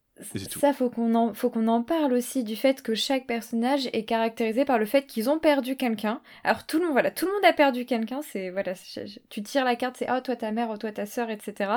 Ça 0.59 0.73
faut 0.73 0.89
qu'on 0.89 1.15
en, 1.15 1.33
faut 1.33 1.49
qu'on 1.49 1.67
en 1.67 1.81
parle 1.83 2.13
aussi 2.13 2.43
du 2.43 2.55
fait 2.55 2.81
que 2.81 2.93
chaque 2.95 3.25
personnage 3.27 3.87
est 3.93 4.03
caractérisé 4.03 4.65
par 4.65 4.77
le 4.77 4.85
fait 4.85 5.05
qu'ils 5.05 5.29
ont 5.29 5.39
perdu 5.39 5.75
quelqu'un. 5.75 6.21
Alors 6.43 6.65
tout 6.65 6.77
le 6.79 6.83
monde, 6.85 6.93
voilà, 6.93 7.11
tout 7.11 7.25
le 7.25 7.31
monde 7.33 7.45
a 7.45 7.53
perdu 7.53 7.85
quelqu'un. 7.85 8.21
C'est 8.21 8.49
voilà, 8.49 8.75
c'est- 8.75 9.21
tu 9.29 9.41
tires 9.43 9.63
la 9.65 9.75
carte, 9.75 9.95
c'est 9.97 10.07
ah 10.07 10.21
toi 10.21 10.35
ta 10.35 10.51
mère, 10.51 10.69
oh 10.71 10.77
toi 10.77 10.91
ta 10.91 11.05
sœur, 11.05 11.29
etc. 11.29 11.71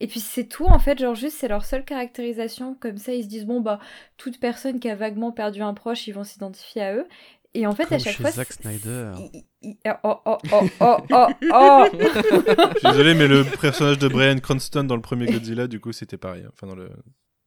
Et 0.00 0.06
puis 0.06 0.20
c'est 0.20 0.44
tout 0.44 0.64
en 0.66 0.78
fait, 0.78 0.98
genre 0.98 1.14
juste 1.14 1.36
c'est 1.38 1.48
leur 1.48 1.64
seule 1.64 1.84
caractérisation. 1.84 2.74
Comme 2.74 2.96
ça 2.98 3.12
ils 3.12 3.24
se 3.24 3.28
disent 3.28 3.46
bon 3.46 3.60
bah 3.60 3.78
toute 4.16 4.40
personne 4.40 4.80
qui 4.80 4.88
a 4.88 4.94
vaguement 4.94 5.32
perdu 5.32 5.62
un 5.62 5.74
proche, 5.74 6.06
ils 6.06 6.12
vont 6.12 6.24
s'identifier 6.24 6.82
à 6.82 6.94
eux. 6.94 7.06
Et 7.54 7.66
en 7.66 7.72
fait 7.74 7.84
Comme 7.84 7.96
à 7.96 7.98
chaque 7.98 8.14
chez 8.14 8.22
fois, 8.22 8.30
Zack 8.30 8.50
Snyder. 8.54 9.12
il- 9.62 9.76
oh 9.84 9.90
oh 10.24 10.38
oh 10.52 10.62
oh 10.80 10.96
oh 11.10 11.26
oh. 11.52 11.84
Je 11.92 12.78
suis 12.78 12.88
désolé, 12.88 13.12
mais 13.12 13.28
le 13.28 13.44
personnage 13.60 13.98
de 13.98 14.08
Brian 14.08 14.38
Cranston 14.38 14.84
dans 14.84 14.96
le 14.96 15.02
premier 15.02 15.26
Godzilla, 15.26 15.66
du 15.66 15.78
coup, 15.78 15.92
c'était 15.92 16.16
pareil. 16.16 16.44
hein. 16.46 16.50
Enfin, 16.54 16.66
dans 16.66 16.74
le... 16.74 16.88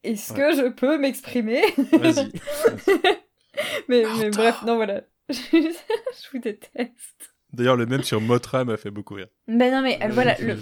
Est-ce 0.06 0.34
que 0.34 0.56
je 0.56 0.70
peux 0.70 0.98
m'exprimer 0.98 1.62
Vas-y. 1.94 2.32
mais, 3.90 4.04
mais 4.20 4.30
bref, 4.30 4.62
non, 4.66 4.76
voilà. 4.76 5.02
je 5.30 6.30
vous 6.34 6.40
déteste. 6.40 7.34
D'ailleurs, 7.54 7.76
le 7.78 7.86
même 7.86 8.04
sur 8.04 8.22
Motra 8.22 8.66
m'a 8.66 8.78
fait 8.78 8.92
beaucoup 8.92 9.14
rire. 9.16 9.28
Mais 9.48 9.72
non, 9.72 9.82
mais 9.82 9.98
Ouais, 10.02 10.10
voilà, 10.10 10.36
le, 10.40 10.56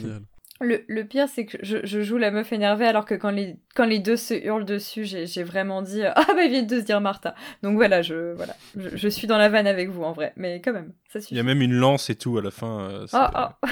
le, 0.62 0.86
le 0.88 1.04
pire, 1.06 1.28
c'est 1.28 1.46
que 1.46 1.58
je, 1.64 1.78
je 1.84 2.02
joue 2.02 2.18
la 2.18 2.30
meuf 2.32 2.54
énervée 2.54 2.86
alors 2.86 3.04
que 3.06 3.16
quand 3.16 3.32
les, 3.32 3.58
quand 3.76 3.86
les 3.86 4.00
deux 4.00 4.16
se 4.16 4.34
hurlent 4.36 4.64
dessus, 4.66 5.04
j'ai 5.04 5.26
j'ai 5.26 5.44
vraiment 5.44 5.82
dit 5.82 6.04
euh, 6.04 6.12
Ah 6.16 6.26
bah, 6.36 6.44
ils 6.44 6.52
viennent 6.52 6.68
de 6.68 6.80
se 6.80 6.86
dire 6.86 7.02
Martha. 7.02 7.34
Donc 7.64 7.76
voilà, 7.76 8.02
je, 8.04 8.34
voilà, 8.34 8.56
je, 8.78 8.96
je 8.96 9.08
suis 9.10 9.26
dans 9.28 9.38
la 9.40 9.50
vanne 9.50 9.68
avec 9.68 9.90
vous 9.90 10.04
en 10.04 10.14
vrai. 10.14 10.32
Mais 10.38 10.62
quand 10.62 10.72
même, 10.74 10.94
ça 11.12 11.20
Il 11.20 11.22
suffit. 11.24 11.36
y 11.36 11.40
a 11.40 11.44
même 11.44 11.62
une 11.62 11.74
lance 11.74 12.10
et 12.10 12.16
tout 12.16 12.38
à 12.38 12.42
la 12.42 12.52
fin. 12.52 12.80
euh, 12.90 13.06
Oh, 13.12 13.26
oh. 13.64 13.68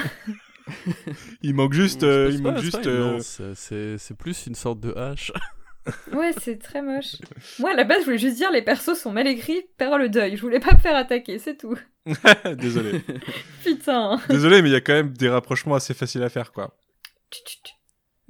Il 1.42 1.54
manque 1.54 1.72
juste. 1.72 2.02
Euh, 2.02 2.30
il 2.32 2.42
manque 2.42 2.58
juste. 2.58 2.86
euh, 2.86 3.18
c'est 3.54 4.16
plus 4.18 4.46
une 4.46 4.54
sorte 4.54 4.80
de 4.80 4.92
hache. 4.96 5.32
Ouais, 6.12 6.32
c'est 6.38 6.58
très 6.58 6.82
moche. 6.82 7.16
Moi, 7.58 7.70
à 7.72 7.74
la 7.74 7.84
base, 7.84 8.00
je 8.00 8.04
voulais 8.04 8.18
juste 8.18 8.36
dire 8.36 8.50
les 8.52 8.62
persos 8.62 8.94
sont 8.94 9.12
mal 9.12 9.26
écrits, 9.26 9.62
perds 9.78 9.98
le 9.98 10.08
deuil. 10.08 10.36
Je 10.36 10.42
voulais 10.42 10.60
pas 10.60 10.74
me 10.74 10.78
faire 10.78 10.94
attaquer, 10.94 11.38
c'est 11.38 11.56
tout. 11.56 11.76
Désolé. 12.58 13.02
Putain. 13.64 14.20
Désolé, 14.28 14.62
mais 14.62 14.68
il 14.68 14.72
y 14.72 14.76
a 14.76 14.80
quand 14.80 14.92
même 14.92 15.12
des 15.12 15.28
rapprochements 15.28 15.74
assez 15.74 15.94
faciles 15.94 16.22
à 16.22 16.28
faire, 16.28 16.52
quoi. 16.52 16.76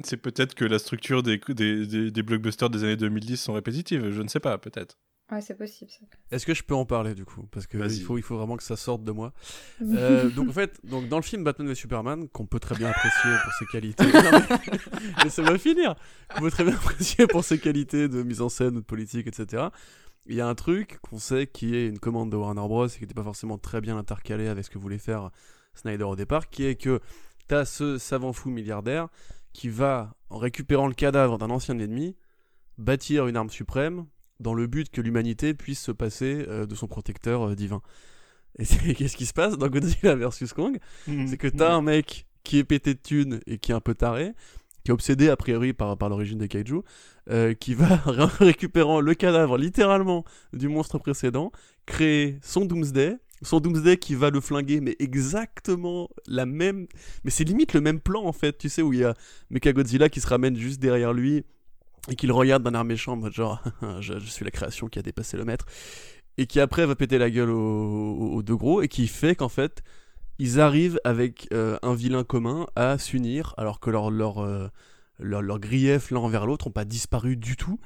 C'est 0.02 0.16
peut-être 0.16 0.54
que 0.54 0.64
la 0.64 0.78
structure 0.78 1.22
des, 1.22 1.40
des, 1.48 1.86
des, 1.86 2.10
des 2.10 2.22
blockbusters 2.22 2.70
des 2.70 2.84
années 2.84 2.96
2010 2.96 3.36
sont 3.36 3.52
répétitives, 3.52 4.10
je 4.10 4.22
ne 4.22 4.28
sais 4.28 4.40
pas, 4.40 4.56
peut-être. 4.58 4.96
Ouais, 5.32 5.40
c'est 5.40 5.56
possible 5.56 5.90
ça. 5.90 6.04
Est-ce 6.30 6.44
que 6.44 6.52
je 6.52 6.62
peux 6.62 6.74
en 6.74 6.84
parler 6.84 7.14
du 7.14 7.24
coup? 7.24 7.48
Parce 7.50 7.66
que 7.66 7.78
Vas-y. 7.78 7.96
il 7.96 8.02
faut, 8.02 8.18
il 8.18 8.22
faut 8.22 8.36
vraiment 8.36 8.56
que 8.58 8.62
ça 8.62 8.76
sorte 8.76 9.02
de 9.02 9.12
moi. 9.12 9.32
Euh, 9.80 10.28
donc 10.28 10.50
en 10.50 10.52
fait, 10.52 10.78
donc 10.84 11.08
dans 11.08 11.16
le 11.16 11.22
film 11.22 11.42
Batman 11.42 11.66
v 11.68 11.74
Superman, 11.74 12.28
qu'on 12.28 12.44
peut 12.46 12.60
très 12.60 12.74
bien 12.76 12.90
apprécier 12.90 13.30
pour 13.42 13.52
ses 13.54 13.64
qualités. 13.66 14.04
Non, 14.04 14.30
mais- 14.30 15.24
Laissez-moi 15.24 15.56
finir. 15.58 15.94
Qu'on 16.34 16.42
peut 16.42 16.50
très 16.50 16.64
bien 16.64 16.74
apprécier 16.74 17.26
pour 17.26 17.44
ses 17.44 17.58
qualités 17.58 18.08
de 18.08 18.22
mise 18.22 18.42
en 18.42 18.50
scène, 18.50 18.74
de 18.74 18.80
politique, 18.80 19.26
etc. 19.26 19.68
Il 20.26 20.34
y 20.36 20.40
a 20.42 20.46
un 20.46 20.54
truc 20.54 20.98
qu'on 21.00 21.18
sait 21.18 21.46
qui 21.46 21.74
est 21.74 21.88
une 21.88 21.98
commande 21.98 22.30
de 22.30 22.36
Warner 22.36 22.60
Bros. 22.68 22.86
et 22.86 22.90
qui 22.90 23.00
n'était 23.00 23.14
pas 23.14 23.24
forcément 23.24 23.56
très 23.58 23.80
bien 23.80 23.96
intercalé 23.96 24.48
avec 24.48 24.64
ce 24.66 24.70
que 24.70 24.78
voulait 24.78 24.98
faire 24.98 25.30
Snyder 25.74 26.04
au 26.04 26.14
départ, 26.14 26.50
qui 26.50 26.64
est 26.66 26.74
que 26.76 27.00
t'as 27.48 27.64
ce 27.64 27.96
savant 27.96 28.34
fou 28.34 28.50
milliardaire 28.50 29.08
qui 29.54 29.68
va, 29.70 30.14
en 30.28 30.36
récupérant 30.38 30.86
le 30.88 30.94
cadavre 30.94 31.38
d'un 31.38 31.48
ancien 31.50 31.78
ennemi, 31.78 32.16
bâtir 32.78 33.26
une 33.26 33.36
arme 33.36 33.50
suprême 33.50 34.06
dans 34.42 34.54
le 34.54 34.66
but 34.66 34.90
que 34.90 35.00
l'humanité 35.00 35.54
puisse 35.54 35.80
se 35.80 35.92
passer 35.92 36.44
euh, 36.48 36.66
de 36.66 36.74
son 36.74 36.88
protecteur 36.88 37.48
euh, 37.48 37.54
divin. 37.54 37.80
Et 38.58 38.64
qu'est-ce 38.94 39.16
qui 39.16 39.26
se 39.26 39.32
passe 39.32 39.56
dans 39.56 39.68
Godzilla 39.68 40.14
vs 40.14 40.52
Kong? 40.54 40.78
C'est 41.06 41.38
que 41.38 41.48
t'as 41.48 41.72
un 41.72 41.82
mec 41.82 42.26
qui 42.42 42.58
est 42.58 42.64
pété 42.64 42.94
de 42.94 42.98
thunes 42.98 43.40
et 43.46 43.58
qui 43.58 43.72
est 43.72 43.74
un 43.74 43.80
peu 43.80 43.94
taré, 43.94 44.32
qui 44.84 44.90
est 44.90 44.92
obsédé 44.92 45.28
a 45.28 45.36
priori 45.36 45.72
par, 45.72 45.96
par 45.96 46.08
l'origine 46.08 46.38
des 46.38 46.48
kaiju, 46.48 46.80
euh, 47.30 47.54
qui 47.54 47.74
va 47.74 47.96
récupérant 48.40 49.00
le 49.00 49.14
cadavre 49.14 49.56
littéralement 49.56 50.24
du 50.52 50.68
monstre 50.68 50.98
précédent, 50.98 51.52
créer 51.86 52.38
son 52.42 52.64
Doomsday, 52.64 53.16
son 53.42 53.60
Doomsday 53.60 53.96
qui 53.96 54.14
va 54.14 54.30
le 54.30 54.40
flinguer, 54.40 54.80
mais 54.80 54.96
exactement 54.98 56.10
la 56.26 56.46
même... 56.46 56.86
Mais 57.24 57.30
c'est 57.30 57.44
limite 57.44 57.74
le 57.74 57.80
même 57.80 58.00
plan 58.00 58.24
en 58.24 58.32
fait, 58.32 58.58
tu 58.58 58.68
sais, 58.68 58.82
où 58.82 58.92
il 58.92 59.00
y 59.00 59.04
a 59.04 59.14
Mechagodzilla 59.50 60.08
qui 60.08 60.20
se 60.20 60.26
ramène 60.26 60.56
juste 60.56 60.80
derrière 60.80 61.12
lui 61.12 61.44
et 62.10 62.16
qui 62.16 62.26
le 62.26 62.32
regarde 62.32 62.62
d'un 62.62 62.74
air 62.74 62.84
méchant 62.84 63.12
en 63.12 63.16
mode 63.16 63.32
genre 63.32 63.62
je, 64.00 64.18
je 64.18 64.26
suis 64.30 64.44
la 64.44 64.50
création 64.50 64.88
qui 64.88 64.98
a 64.98 65.02
dépassé 65.02 65.36
le 65.36 65.44
maître. 65.44 65.66
Et 66.38 66.46
qui 66.46 66.60
après 66.60 66.86
va 66.86 66.94
péter 66.94 67.18
la 67.18 67.30
gueule 67.30 67.50
aux, 67.50 67.58
aux- 67.58 68.32
aux 68.36 68.42
deux 68.42 68.56
gros 68.56 68.80
et 68.82 68.88
qui 68.88 69.06
fait 69.06 69.34
qu'en 69.34 69.48
fait 69.50 69.82
ils 70.38 70.60
arrivent 70.60 70.98
avec 71.04 71.46
euh, 71.52 71.76
un 71.82 71.94
vilain 71.94 72.24
commun 72.24 72.66
à 72.74 72.96
s'unir 72.98 73.54
alors 73.58 73.80
que 73.80 73.90
leurs 73.90 74.10
leur, 74.10 74.38
euh, 74.38 74.68
leur, 75.18 75.42
leur 75.42 75.60
griefs 75.60 76.10
l'un 76.10 76.20
envers 76.20 76.46
l'autre 76.46 76.66
n'ont 76.68 76.72
pas 76.72 76.86
disparu 76.86 77.36
du 77.36 77.56
tout. 77.56 77.78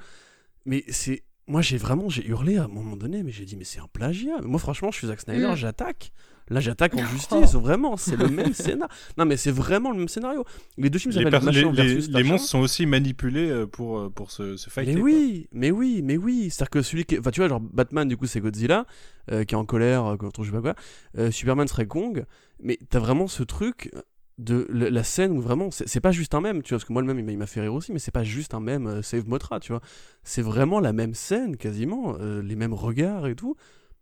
Mais 0.65 0.83
c'est 0.87 1.23
moi 1.47 1.61
j'ai 1.61 1.77
vraiment 1.77 2.09
j'ai 2.09 2.25
hurlé 2.25 2.57
à 2.57 2.63
un 2.63 2.67
moment 2.69 2.95
donné 2.95 3.21
mais 3.21 3.31
j'ai 3.31 3.45
dit 3.45 3.57
mais 3.57 3.65
c'est 3.65 3.79
un 3.79 3.87
plagiat. 3.91 4.39
Moi 4.41 4.59
franchement 4.59 4.91
je 4.91 4.97
suis 4.97 5.07
Zack 5.07 5.19
Snyder 5.21 5.51
Mm. 5.51 5.55
j'attaque 5.55 6.11
là 6.49 6.59
j'attaque 6.59 6.95
en 6.95 7.05
justice 7.11 7.53
vraiment 7.55 7.97
c'est 7.97 8.15
le 8.15 8.27
même 8.29 8.53
scénario 8.53 8.87
non 9.17 9.25
mais 9.25 9.37
c'est 9.37 9.51
vraiment 9.51 9.91
le 9.91 9.97
même 9.99 10.07
scénario 10.07 10.45
les 10.77 10.89
deux 10.89 10.99
films 10.99 11.13
Les, 11.13 11.23
s'appellent 11.23 11.43
Machin 11.43 11.71
les- 11.71 11.83
versus 11.83 12.09
les 12.09 12.23
monstres 12.23 12.47
sont 12.49 12.59
aussi 12.59 12.85
manipulés 12.85 13.49
euh, 13.49 13.65
pour, 13.67 13.99
euh, 13.99 14.09
pour 14.09 14.31
se, 14.31 14.57
se 14.57 14.69
fighter. 14.69 14.93
Mais 14.93 14.99
quoi. 15.01 15.09
oui, 15.09 15.47
mais 15.51 15.71
oui, 15.71 16.01
mais 16.03 16.17
oui. 16.17 16.49
C'est-à-dire 16.49 16.69
que 16.69 16.81
celui 16.81 17.05
qui. 17.05 17.17
Enfin, 17.19 17.31
tu 17.31 17.39
vois, 17.41 17.49
genre 17.49 17.59
Batman, 17.59 18.07
du 18.07 18.17
coup, 18.17 18.25
c'est 18.27 18.39
Godzilla, 18.39 18.85
euh, 19.31 19.43
qui 19.43 19.55
est 19.55 19.57
en 19.57 19.65
colère 19.65 20.15
contre 20.19 20.43
je 20.43 20.49
sais 20.51 20.55
pas 20.55 20.61
quoi. 20.61 20.75
Euh, 21.17 21.31
Superman 21.31 21.67
serait 21.67 21.87
Kong. 21.87 22.25
Mais 22.61 22.77
t'as 22.89 22.99
vraiment 22.99 23.27
ce 23.27 23.43
truc 23.43 23.91
de 24.37 24.67
la, 24.69 25.03
scène 25.03 25.31
où 25.31 25.41
vraiment. 25.41 25.69
C'est 25.71 25.99
pas 25.99 26.11
juste 26.11 26.33
un 26.35 26.41
même, 26.41 26.61
tu 26.63 26.69
vois, 26.69 26.77
parce 26.77 26.85
que 26.87 26.93
moi, 26.93 27.01
le 27.01 27.07
même, 27.07 27.19
il 27.19 27.25
m'a- 27.25 27.31
il 27.31 27.37
m'a 27.37 27.47
fait 27.47 27.61
rire 27.61 27.73
aussi, 27.73 27.91
mais 27.91 27.99
c'est 27.99 28.11
pas 28.11 28.23
juste 28.23 28.53
un 28.53 28.59
même 28.59 28.87
euh, 28.87 29.01
Save 29.01 29.27
Motra, 29.27 29.59
tu 29.59 29.71
vois. 29.71 29.81
C'est 30.23 30.41
vraiment 30.41 30.79
la 30.79 30.93
même 30.93 31.13
scène, 31.13 31.57
quasiment. 31.57 32.15
euh, 32.19 32.41
les 32.41 32.55
mêmes 32.55 32.73
regards 32.73 33.27
et 33.27 33.35
tout. 33.35 33.55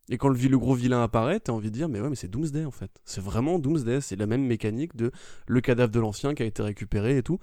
Et 0.10 0.18
quand 0.18 0.30
le, 0.30 0.38
le 0.38 0.60
gros 0.60 0.76
vilain 0.76 1.02
apparaît, 1.02 1.40
t'as 1.40 1.52
envie 1.52 1.70
de 1.72 1.76
dire, 1.76 1.90
mais 1.90 2.00
ouais, 2.00 2.10
mais 2.10 2.16
c'est 2.16 2.28
Doomsday 2.28 2.66
en 2.66 2.72
fait. 2.72 2.92
C'est 3.06 3.22
vraiment 3.22 3.58
Doomsday. 3.60 4.02
C'est 4.02 4.16
la 4.16 4.28
même 4.28 4.46
mécanique 4.46 4.96
de 4.96 5.12
le 5.48 5.62
cadavre 5.62 5.92
de 5.92 6.00
l'ancien 6.00 6.36
qui 6.36 6.44
a 6.44 6.46
été 6.46 6.62
récupéré 6.62 7.18
et 7.18 7.24
tout. 7.24 7.40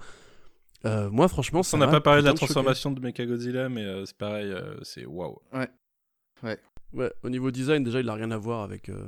Euh, 0.85 1.09
moi, 1.09 1.27
franchement, 1.27 1.63
ça 1.63 1.77
On 1.77 1.79
n'a 1.79 1.87
pas 1.87 2.01
parlé 2.01 2.21
de 2.21 2.27
la 2.27 2.33
transformation 2.33 2.91
de 2.91 2.99
Mechagodzilla, 2.99 3.69
mais 3.69 3.83
euh, 3.83 4.05
c'est 4.05 4.17
pareil, 4.17 4.51
euh, 4.51 4.75
c'est 4.83 5.05
waouh. 5.05 5.39
Ouais, 6.93 7.11
au 7.23 7.29
niveau 7.29 7.51
design, 7.51 7.83
déjà, 7.83 7.99
il 8.01 8.09
a 8.09 8.13
rien 8.13 8.29
à 8.31 8.37
voir 8.37 8.61
avec, 8.61 8.89
euh, 8.89 9.07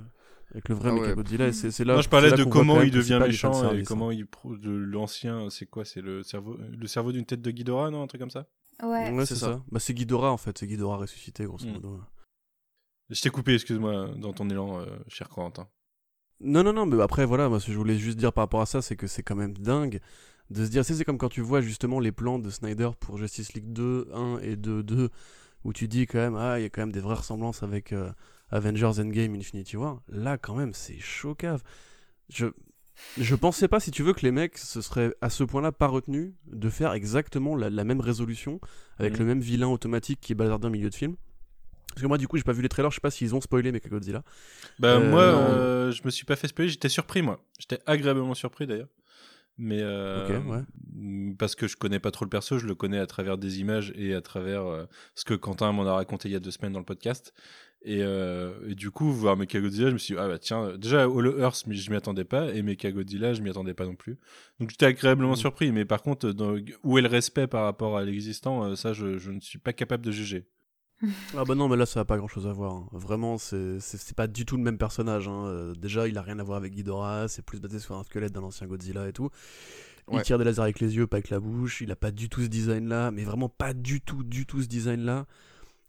avec 0.51 0.69
le 0.69 0.75
vrai 0.75 0.89
Ah 0.91 0.95
ouais. 0.95 1.01
Mechagodzilla. 1.01 1.53
C'est 1.53 1.71
c'est 1.71 1.85
là. 1.85 1.93
Moi, 1.93 2.01
je 2.01 2.09
parlais 2.09 2.29
c'est 2.29 2.37
là 2.37 2.43
de 2.43 2.49
comment 2.49 2.81
il 2.81 2.91
devient 2.91 3.19
méchant 3.21 3.71
et 3.73 3.83
comment 3.83 4.09
hein. 4.09 4.13
il 4.13 4.25
pro- 4.25 4.55
de 4.57 4.71
l'ancien, 4.71 5.49
c'est 5.49 5.65
quoi 5.65 5.85
C'est 5.85 6.01
le 6.01 6.23
cerveau, 6.23 6.57
le 6.57 6.87
cerveau 6.87 7.11
d'une 7.11 7.25
tête 7.25 7.41
de 7.41 7.51
Ghidorah, 7.51 7.91
non 7.91 8.03
Un 8.03 8.07
truc 8.07 8.21
comme 8.21 8.31
ça? 8.31 8.47
Ouais. 8.81 9.11
Ouais, 9.11 9.25
c'est 9.25 9.35
c'est 9.35 9.39
ça. 9.41 9.45
ça. 9.53 9.63
Bah, 9.71 9.79
c'est 9.79 9.93
Ghidorah 9.93 10.31
en 10.31 10.37
fait, 10.37 10.57
c'est 10.57 10.67
Ghidorah 10.67 10.97
ressuscité, 10.97 11.45
grosso 11.45 11.67
Mm. 11.67 11.81
Je 13.09 13.21
t'ai 13.21 13.29
coupé, 13.29 13.53
excuse-moi, 13.53 14.09
dans 14.17 14.33
ton 14.33 14.49
élan, 14.49 14.79
euh, 14.79 14.85
cher 15.07 15.29
Corentin. 15.29 15.67
Non, 16.41 16.63
non, 16.63 16.73
non, 16.73 16.85
mais 16.85 17.01
après, 17.01 17.25
voilà, 17.25 17.49
moi, 17.49 17.59
ce 17.59 17.67
que 17.67 17.71
je 17.71 17.77
voulais 17.77 17.97
juste 17.97 18.17
dire 18.17 18.33
par 18.33 18.43
rapport 18.43 18.61
à 18.61 18.65
ça, 18.65 18.81
c'est 18.81 18.95
que 18.95 19.07
c'est 19.07 19.23
quand 19.23 19.35
même 19.35 19.57
dingue 19.57 19.99
de 20.49 20.65
se 20.65 20.69
dire, 20.69 20.83
c'est 20.85 21.03
comme 21.05 21.17
quand 21.17 21.29
tu 21.29 21.41
vois 21.41 21.61
justement 21.61 21.99
les 21.99 22.11
plans 22.11 22.39
de 22.39 22.49
Snyder 22.49 22.89
pour 22.99 23.17
Justice 23.17 23.53
League 23.53 23.71
2, 23.73 24.09
1 24.13 24.39
et 24.39 24.55
2, 24.55 24.83
2, 24.83 25.09
où 25.63 25.73
tu 25.73 25.87
dis 25.87 26.05
quand 26.07 26.19
même, 26.19 26.35
ah, 26.35 26.59
il 26.59 26.63
y 26.63 26.65
a 26.65 26.69
quand 26.69 26.81
même 26.81 26.91
des 26.91 26.99
vraies 26.99 27.15
ressemblances 27.15 27.63
avec 27.63 27.93
euh, 27.93 28.11
Avengers 28.49 28.99
Endgame, 28.99 29.33
Infinity 29.35 29.77
War. 29.77 30.01
Là, 30.07 30.37
quand 30.37 30.55
même, 30.55 30.73
c'est 30.73 30.99
chocave. 30.99 31.63
Je. 32.29 32.47
Je 33.17 33.35
pensais 33.35 33.67
pas, 33.67 33.81
si 33.81 33.91
tu 33.91 34.03
veux, 34.03 34.13
que 34.13 34.21
les 34.21 34.31
mecs 34.31 34.57
se 34.57 34.79
seraient 34.79 35.13
à 35.19 35.29
ce 35.29 35.43
point-là 35.43 35.73
pas 35.73 35.87
retenus 35.87 36.31
de 36.47 36.69
faire 36.69 36.93
exactement 36.93 37.53
la, 37.57 37.69
la 37.69 37.83
même 37.83 37.99
résolution 37.99 38.61
avec 38.99 39.13
Mhm. 39.13 39.19
le 39.19 39.25
même 39.25 39.39
vilain 39.41 39.67
automatique 39.67 40.21
qui 40.21 40.31
est 40.31 40.35
bazardé 40.35 40.67
en 40.67 40.69
milieu 40.69 40.89
de 40.89 40.95
film. 40.95 41.17
Parce 41.95 42.01
que 42.03 42.07
moi, 42.07 42.17
du 42.17 42.27
coup, 42.27 42.35
j'ai 42.37 42.43
pas 42.43 42.51
vu 42.53 42.61
les 42.61 42.69
trailers, 42.69 42.91
je 42.91 42.95
sais 42.95 43.01
pas 43.01 43.09
s'ils 43.09 43.33
ont 43.33 43.41
spoilé 43.41 43.71
Mechagodzilla. 43.71 44.21
Bah, 44.79 44.97
Euh, 44.97 45.09
moi, 45.09 45.21
euh, 45.21 45.91
je 45.91 46.01
me 46.05 46.11
suis 46.11 46.25
pas 46.25 46.35
fait 46.35 46.47
spoiler, 46.49 46.69
j'étais 46.69 46.89
surpris, 46.89 47.21
moi. 47.21 47.43
J'étais 47.57 47.79
agréablement 47.85 48.33
surpris, 48.35 48.67
d'ailleurs. 48.67 48.89
Mais. 49.57 49.79
euh, 49.81 50.39
ouais. 50.41 50.63
mm, 50.93 51.35
Parce 51.37 51.55
que 51.55 51.67
je 51.67 51.77
connais 51.77 51.99
pas 51.99 52.11
trop 52.11 52.25
le 52.25 52.29
perso, 52.29 52.59
je 52.59 52.67
le 52.67 52.75
connais 52.75 52.99
à 52.99 53.07
travers 53.07 53.37
des 53.37 53.61
images 53.61 53.93
et 53.95 54.13
à 54.13 54.21
travers 54.21 54.65
euh, 54.65 54.83
ce 55.15 55.23
que 55.23 55.33
Quentin 55.33 55.71
m'en 55.71 55.87
a 55.87 55.93
raconté 55.93 56.27
il 56.27 56.33
y 56.33 56.35
a 56.35 56.39
deux 56.41 56.51
semaines 56.51 56.73
dans 56.73 56.79
le 56.79 56.85
podcast. 56.85 57.33
Et, 57.87 57.99
et 57.99 58.73
du 58.73 58.89
coup, 58.89 59.11
voir 59.13 59.37
Mechagodzilla, 59.37 59.89
je 59.89 59.93
me 59.93 59.97
suis 59.99 60.15
dit, 60.15 60.19
ah 60.19 60.27
bah 60.27 60.39
tiens, 60.39 60.75
déjà, 60.75 61.07
Hollow 61.07 61.37
Earth, 61.39 61.65
je 61.69 61.91
m'y 61.91 61.95
attendais 61.95 62.23
pas, 62.25 62.51
et 62.51 62.63
Mechagodzilla, 62.63 63.33
je 63.33 63.43
m'y 63.43 63.51
attendais 63.51 63.75
pas 63.75 63.85
non 63.85 63.93
plus. 63.95 64.17
Donc 64.59 64.71
j'étais 64.71 64.87
agréablement 64.87 65.33
Mhm. 65.33 65.35
surpris, 65.37 65.71
mais 65.71 65.85
par 65.85 66.01
contre, 66.01 66.31
dans- 66.31 66.57
où 66.83 66.97
est 66.97 67.01
le 67.03 67.07
respect 67.07 67.45
par 67.45 67.63
rapport 67.63 67.95
à 67.95 68.03
l'existant, 68.03 68.75
ça, 68.75 68.93
je, 68.93 69.19
je 69.19 69.29
ne 69.29 69.39
suis 69.39 69.59
pas 69.59 69.71
capable 69.71 70.03
de 70.03 70.11
juger. 70.11 70.47
Ah 71.37 71.43
bah 71.45 71.55
non, 71.55 71.67
mais 71.67 71.75
là 71.75 71.85
ça 71.85 71.99
a 71.99 72.05
pas 72.05 72.17
grand 72.17 72.27
chose 72.27 72.47
à 72.47 72.53
voir. 72.53 72.73
hein. 72.73 72.87
Vraiment, 72.93 73.37
c'est 73.37 73.79
pas 74.15 74.27
du 74.27 74.45
tout 74.45 74.57
le 74.57 74.63
même 74.63 74.77
personnage. 74.77 75.27
hein. 75.27 75.45
Euh, 75.47 75.73
déjà, 75.75 76.07
il 76.07 76.17
a 76.17 76.21
rien 76.21 76.39
à 76.39 76.43
voir 76.43 76.57
avec 76.57 76.73
Ghidorah, 76.73 77.27
c'est 77.27 77.41
plus 77.43 77.59
basé 77.59 77.79
sur 77.79 77.95
un 77.95 78.03
squelette 78.03 78.31
d'un 78.33 78.43
ancien 78.43 78.67
Godzilla 78.67 79.07
et 79.07 79.13
tout. 79.13 79.29
Il 80.11 80.17
Ouais. 80.17 80.21
tire 80.23 80.37
des 80.37 80.43
lasers 80.43 80.61
avec 80.61 80.79
les 80.79 80.95
yeux, 80.95 81.07
pas 81.07 81.17
avec 81.17 81.29
la 81.31 81.39
bouche. 81.39 81.81
Il 81.81 81.91
a 81.91 81.95
pas 81.95 82.11
du 82.11 82.29
tout 82.29 82.41
ce 82.41 82.47
design 82.47 82.87
là, 82.87 83.09
mais 83.11 83.23
vraiment 83.23 83.49
pas 83.49 83.73
du 83.73 84.01
tout, 84.01 84.23
du 84.23 84.45
tout 84.45 84.61
ce 84.61 84.67
design 84.67 85.01
là. 85.01 85.25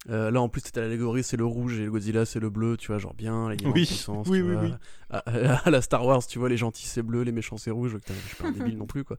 Euh, 0.09 0.31
là 0.31 0.41
en 0.41 0.49
plus, 0.49 0.61
c'était 0.65 0.81
l'allégorie, 0.81 1.23
c'est 1.25 1.37
le 1.37 1.45
rouge 1.45 1.79
et 1.81 1.85
le 1.85 1.91
Godzilla 1.91 2.25
c'est 2.25 2.39
le 2.41 2.49
bleu, 2.49 2.77
tu 2.77 2.89
vois, 2.89 2.99
genre 2.99 3.15
bien, 3.15 3.51
les 3.51 3.57
Oui, 3.67 3.85
oui, 4.31 4.37
tu 4.39 4.43
oui, 4.45 4.53
vois. 4.55 4.63
oui. 4.63 4.73
À, 5.11 5.19
à 5.67 5.71
la 5.71 5.83
Star 5.83 6.05
Wars, 6.07 6.25
tu 6.27 6.39
vois, 6.39 6.49
les 6.49 6.57
gentils 6.57 6.87
c'est 6.87 7.03
bleu, 7.03 7.23
les 7.23 7.33
méchants 7.33 7.57
c'est 7.59 7.71
rouge. 7.73 7.97
Je 8.09 8.27
suis 8.29 8.37
pas 8.37 8.49
un 8.49 8.53
débile 8.53 8.77
non 8.79 8.87
plus 8.87 9.05
quoi. 9.05 9.17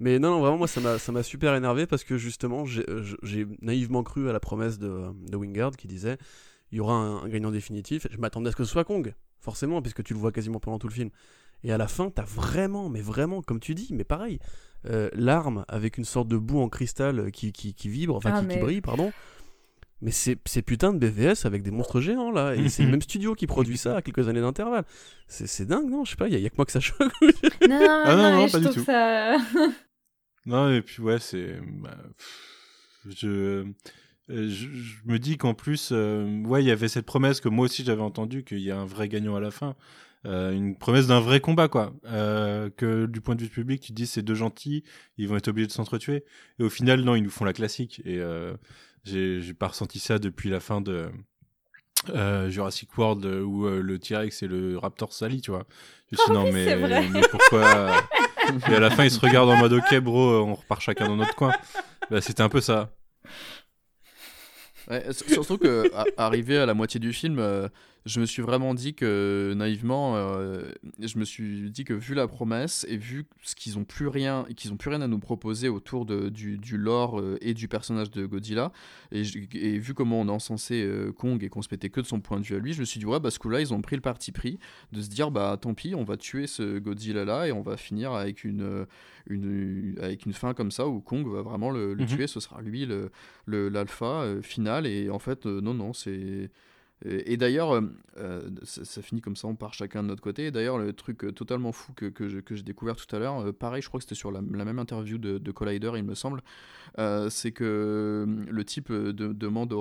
Mais 0.00 0.18
non, 0.18 0.30
non, 0.30 0.40
vraiment, 0.40 0.58
moi, 0.58 0.68
ça 0.68 0.80
m'a, 0.80 0.98
ça 0.98 1.10
m'a 1.12 1.22
super 1.22 1.54
énervé 1.54 1.86
parce 1.86 2.04
que 2.04 2.16
justement, 2.18 2.64
j'ai, 2.64 2.88
euh, 2.88 3.02
j'ai 3.22 3.46
naïvement 3.62 4.02
cru 4.02 4.28
à 4.28 4.32
la 4.32 4.40
promesse 4.40 4.78
de, 4.78 5.06
de 5.28 5.36
Wingard 5.36 5.72
qui 5.76 5.88
disait 5.88 6.18
il 6.70 6.78
y 6.78 6.80
aura 6.80 6.94
un, 6.94 7.24
un 7.24 7.28
gagnant 7.28 7.50
définitif. 7.50 8.06
Je 8.10 8.18
m'attendais 8.18 8.48
à 8.48 8.52
ce 8.52 8.56
que 8.56 8.64
ce 8.64 8.70
soit 8.70 8.84
Kong, 8.84 9.14
forcément, 9.40 9.80
puisque 9.82 10.02
tu 10.04 10.12
le 10.14 10.20
vois 10.20 10.32
quasiment 10.32 10.60
pendant 10.60 10.78
tout 10.78 10.88
le 10.88 10.92
film. 10.94 11.10
Et 11.64 11.72
à 11.72 11.78
la 11.78 11.88
fin, 11.88 12.10
t'as 12.10 12.24
vraiment, 12.24 12.88
mais 12.88 13.00
vraiment, 13.00 13.42
comme 13.42 13.58
tu 13.58 13.74
dis, 13.74 13.88
mais 13.92 14.04
pareil, 14.04 14.38
euh, 14.86 15.08
l'arme 15.14 15.64
avec 15.66 15.98
une 15.98 16.04
sorte 16.04 16.28
de 16.28 16.36
boue 16.36 16.60
en 16.60 16.68
cristal 16.68 17.32
qui, 17.32 17.52
qui, 17.52 17.74
qui 17.74 17.88
vibre, 17.88 18.14
enfin 18.14 18.30
Ah, 18.32 18.40
qui, 18.40 18.46
brille, 18.60 18.80
pardon. 18.80 19.12
Mais 20.00 20.12
c'est, 20.12 20.38
c'est 20.44 20.62
putain 20.62 20.92
de 20.92 20.98
BVS 20.98 21.44
avec 21.44 21.64
des 21.64 21.72
monstres 21.72 22.00
géants 22.00 22.30
là, 22.30 22.54
et 22.54 22.68
c'est 22.68 22.84
le 22.84 22.88
même 22.90 23.02
studio 23.02 23.34
qui 23.34 23.48
produit 23.48 23.76
ça 23.76 23.96
à 23.96 24.02
quelques 24.02 24.28
années 24.28 24.40
d'intervalle. 24.40 24.84
C'est, 25.26 25.48
c'est 25.48 25.64
dingue, 25.66 25.90
non? 25.90 26.04
Je 26.04 26.10
sais 26.10 26.16
pas, 26.16 26.28
il 26.28 26.34
y, 26.34 26.36
a- 26.36 26.38
y 26.38 26.46
a 26.46 26.50
que 26.50 26.56
moi 26.56 26.66
que 26.66 26.70
ça 26.70 26.78
choque. 26.80 26.98
Non, 27.66 27.78
non, 27.80 28.02
Ah 28.04 28.14
non, 28.14 28.22
non, 28.22 28.30
non, 28.36 28.44
mais 28.44 28.50
pas 28.50 28.58
je 28.58 28.68
du 28.68 28.70
trouve 28.70 28.74
tout. 28.74 28.84
ça. 28.84 29.36
Non, 30.48 30.72
et 30.72 30.82
puis 30.82 31.02
ouais, 31.02 31.18
c'est. 31.18 31.58
bah, 31.82 31.96
je, 33.08 33.28
euh, 33.28 33.64
je, 34.28 34.48
je 34.48 34.94
me 35.06 35.18
dis 35.18 35.36
qu'en 35.38 35.54
plus, 35.54 35.90
euh, 35.92 36.42
ouais, 36.44 36.62
il 36.62 36.66
y 36.66 36.70
avait 36.70 36.88
cette 36.88 37.06
promesse 37.06 37.40
que 37.40 37.48
moi 37.48 37.66
aussi 37.66 37.84
j'avais 37.84 38.02
entendu 38.02 38.44
qu'il 38.44 38.60
y 38.60 38.70
a 38.70 38.78
un 38.78 38.84
vrai 38.86 39.08
gagnant 39.08 39.36
à 39.36 39.40
la 39.40 39.50
fin. 39.50 39.76
euh, 40.26 40.52
une 40.52 40.76
promesse 40.76 41.06
d'un 41.06 41.20
vrai 41.20 41.40
combat, 41.40 41.68
quoi. 41.68 41.92
Euh, 42.06 42.70
que 42.76 43.06
du 43.06 43.20
point 43.20 43.34
de 43.36 43.42
vue 43.42 43.48
public, 43.48 43.80
tu 43.82 43.88
te 43.88 43.94
dis 43.94 44.06
c'est 44.06 44.22
deux 44.22 44.34
gentils, 44.34 44.82
ils 45.16 45.28
vont 45.28 45.36
être 45.36 45.48
obligés 45.48 45.68
de 45.68 45.72
s'entretuer. 45.72 46.24
Et 46.58 46.64
au 46.64 46.70
final, 46.70 47.02
non, 47.02 47.14
ils 47.14 47.22
nous 47.22 47.30
font 47.30 47.44
la 47.44 47.52
classique. 47.52 48.02
Et 48.04 48.20
j'ai 49.04 49.54
pas 49.54 49.68
ressenti 49.68 49.98
ça 50.00 50.18
depuis 50.18 50.50
la 50.50 50.60
fin 50.60 50.80
de 50.80 51.08
euh, 52.10 52.48
Jurassic 52.50 52.96
World 52.98 53.24
où 53.24 53.66
euh, 53.66 53.80
le 53.82 53.98
T-Rex 53.98 54.42
et 54.42 54.48
le 54.48 54.78
Raptor 54.78 55.12
s'allient, 55.12 55.40
tu 55.40 55.50
vois. 55.50 55.66
Je 56.12 56.16
me 56.16 56.18
suis 56.18 56.26
dit, 56.26 56.30
Oh 56.30 56.34
non, 56.34 56.44
oui, 56.44 56.52
mais, 56.52 57.08
mais 57.10 57.20
pourquoi 57.30 58.02
Et 58.70 58.74
à 58.74 58.80
la 58.80 58.90
fin, 58.90 59.04
ils 59.04 59.10
se 59.10 59.20
regardent 59.20 59.50
en 59.50 59.56
mode 59.56 59.72
ok, 59.74 59.98
bro, 60.00 60.44
on 60.44 60.54
repart 60.54 60.80
chacun 60.80 61.06
dans 61.06 61.16
notre 61.16 61.34
coin. 61.34 61.52
Bah, 62.10 62.20
c'était 62.20 62.42
un 62.42 62.48
peu 62.48 62.60
ça. 62.60 62.90
Surtout 65.26 65.58
que 65.58 65.90
à- 65.94 66.06
arrivé 66.26 66.58
à 66.58 66.64
la 66.66 66.74
moitié 66.74 66.98
du 66.98 67.12
film, 67.12 67.38
euh, 67.38 67.68
je 68.06 68.20
me 68.20 68.26
suis 68.26 68.40
vraiment 68.42 68.74
dit 68.74 68.94
que 68.94 69.52
naïvement, 69.56 70.16
euh, 70.16 70.62
je 71.00 71.18
me 71.18 71.24
suis 71.24 71.70
dit 71.70 71.84
que 71.84 71.92
vu 71.92 72.14
la 72.14 72.26
promesse 72.26 72.86
et 72.88 72.96
vu 72.96 73.26
ce 73.42 73.54
qu'ils 73.54 73.76
ont 73.78 73.84
plus 73.84 74.06
rien, 74.08 74.46
qu'ils 74.56 74.72
ont 74.72 74.76
plus 74.76 74.88
rien 74.90 75.02
à 75.02 75.08
nous 75.08 75.18
proposer 75.18 75.68
autour 75.68 76.06
de, 76.06 76.28
du, 76.30 76.56
du 76.58 76.78
lore 76.78 77.20
euh, 77.20 77.36
et 77.40 77.52
du 77.54 77.68
personnage 77.68 78.10
de 78.10 78.24
Godzilla, 78.24 78.72
et, 79.12 79.22
vu 79.78 79.92
comment 79.94 80.20
on 80.20 80.28
a 80.28 80.32
encensé 80.32 80.82
euh, 80.82 81.12
Kong 81.12 81.42
et 81.44 81.48
qu'on 81.48 81.62
se 81.62 81.68
mettait 81.70 81.90
que 81.90 82.00
de 82.00 82.06
son 82.06 82.20
point 82.20 82.40
de 82.40 82.44
vue 82.46 82.56
à 82.56 82.58
lui, 82.58 82.72
je 82.72 82.80
me 82.80 82.84
suis 82.86 82.98
dit 83.00 83.06
ouais, 83.06 83.20
bah 83.20 83.30
ce 83.30 83.38
coup-là, 83.38 83.60
ils 83.60 83.74
ont 83.74 83.80
pris 83.82 83.96
le 83.96 84.02
parti 84.02 84.32
pris 84.32 84.58
de 84.92 85.02
se 85.02 85.08
dire 85.08 85.30
bah 85.30 85.56
tant 85.60 85.74
pis, 85.74 85.94
on 85.94 86.04
va 86.04 86.16
tuer 86.16 86.46
ce 86.46 86.78
Godzilla 86.78 87.24
là 87.24 87.46
et 87.46 87.52
on 87.52 87.62
va 87.62 87.76
finir 87.76 88.12
avec 88.12 88.44
une, 88.44 88.62
euh, 88.62 88.84
une 89.28 89.96
avec 90.00 90.24
une 90.24 90.32
fin 90.32 90.54
comme 90.54 90.70
ça 90.70 90.86
où 90.88 91.00
Kong 91.00 91.26
va 91.26 91.42
vraiment 91.42 91.70
le, 91.70 91.94
le 91.94 92.04
Mhm. 92.04 92.08
tuer, 92.08 92.26
ce 92.26 92.40
sera 92.40 92.62
lui 92.62 92.86
le 92.86 93.10
le- 93.46 93.68
l'alpha 93.68 94.22
euh, 94.22 94.40
final 94.42 94.86
et 94.86 95.10
en 95.10 95.18
fait 95.18 95.44
non 95.46 95.74
non 95.74 95.92
c'est 95.92 96.50
et, 97.04 97.36
d'ailleurs 97.36 97.76
euh, 97.76 97.82
euh, 98.18 98.40
ça, 98.64 99.02
finit 99.02 99.20
comme 99.20 99.36
ça 99.36 99.46
on 99.46 99.54
part 99.54 99.72
chacun 99.72 100.02
de 100.02 100.08
notre 100.08 100.22
côté. 100.22 100.46
Et 100.46 100.50
d'ailleurs 100.50 100.78
le 100.78 100.92
truc 100.92 101.24
euh, 101.24 101.32
totalement 101.32 101.70
fou 101.70 101.92
que, 101.92 102.06
que 102.06 102.54
j'ai 102.54 102.62
découvert 102.62 102.96
tout 102.96 103.14
à 103.14 103.20
l'heure 103.20 103.54
pareil 103.54 103.82
je 103.82 103.88
crois 103.88 103.98
que 103.98 104.04
c'était 104.04 104.16
sur 104.16 104.32
la, 104.32 104.40
même 104.40 104.78
interview 104.78 105.16
de, 105.16 105.38
de 105.38 105.50
Collider 105.52 105.92
il 105.96 106.04
me 106.04 106.14
semble 106.14 106.42
c'est 107.28 107.52
que 107.52 108.26
le 108.50 108.64
type 108.64 108.90
de- 108.90 109.32
demande 109.32 109.72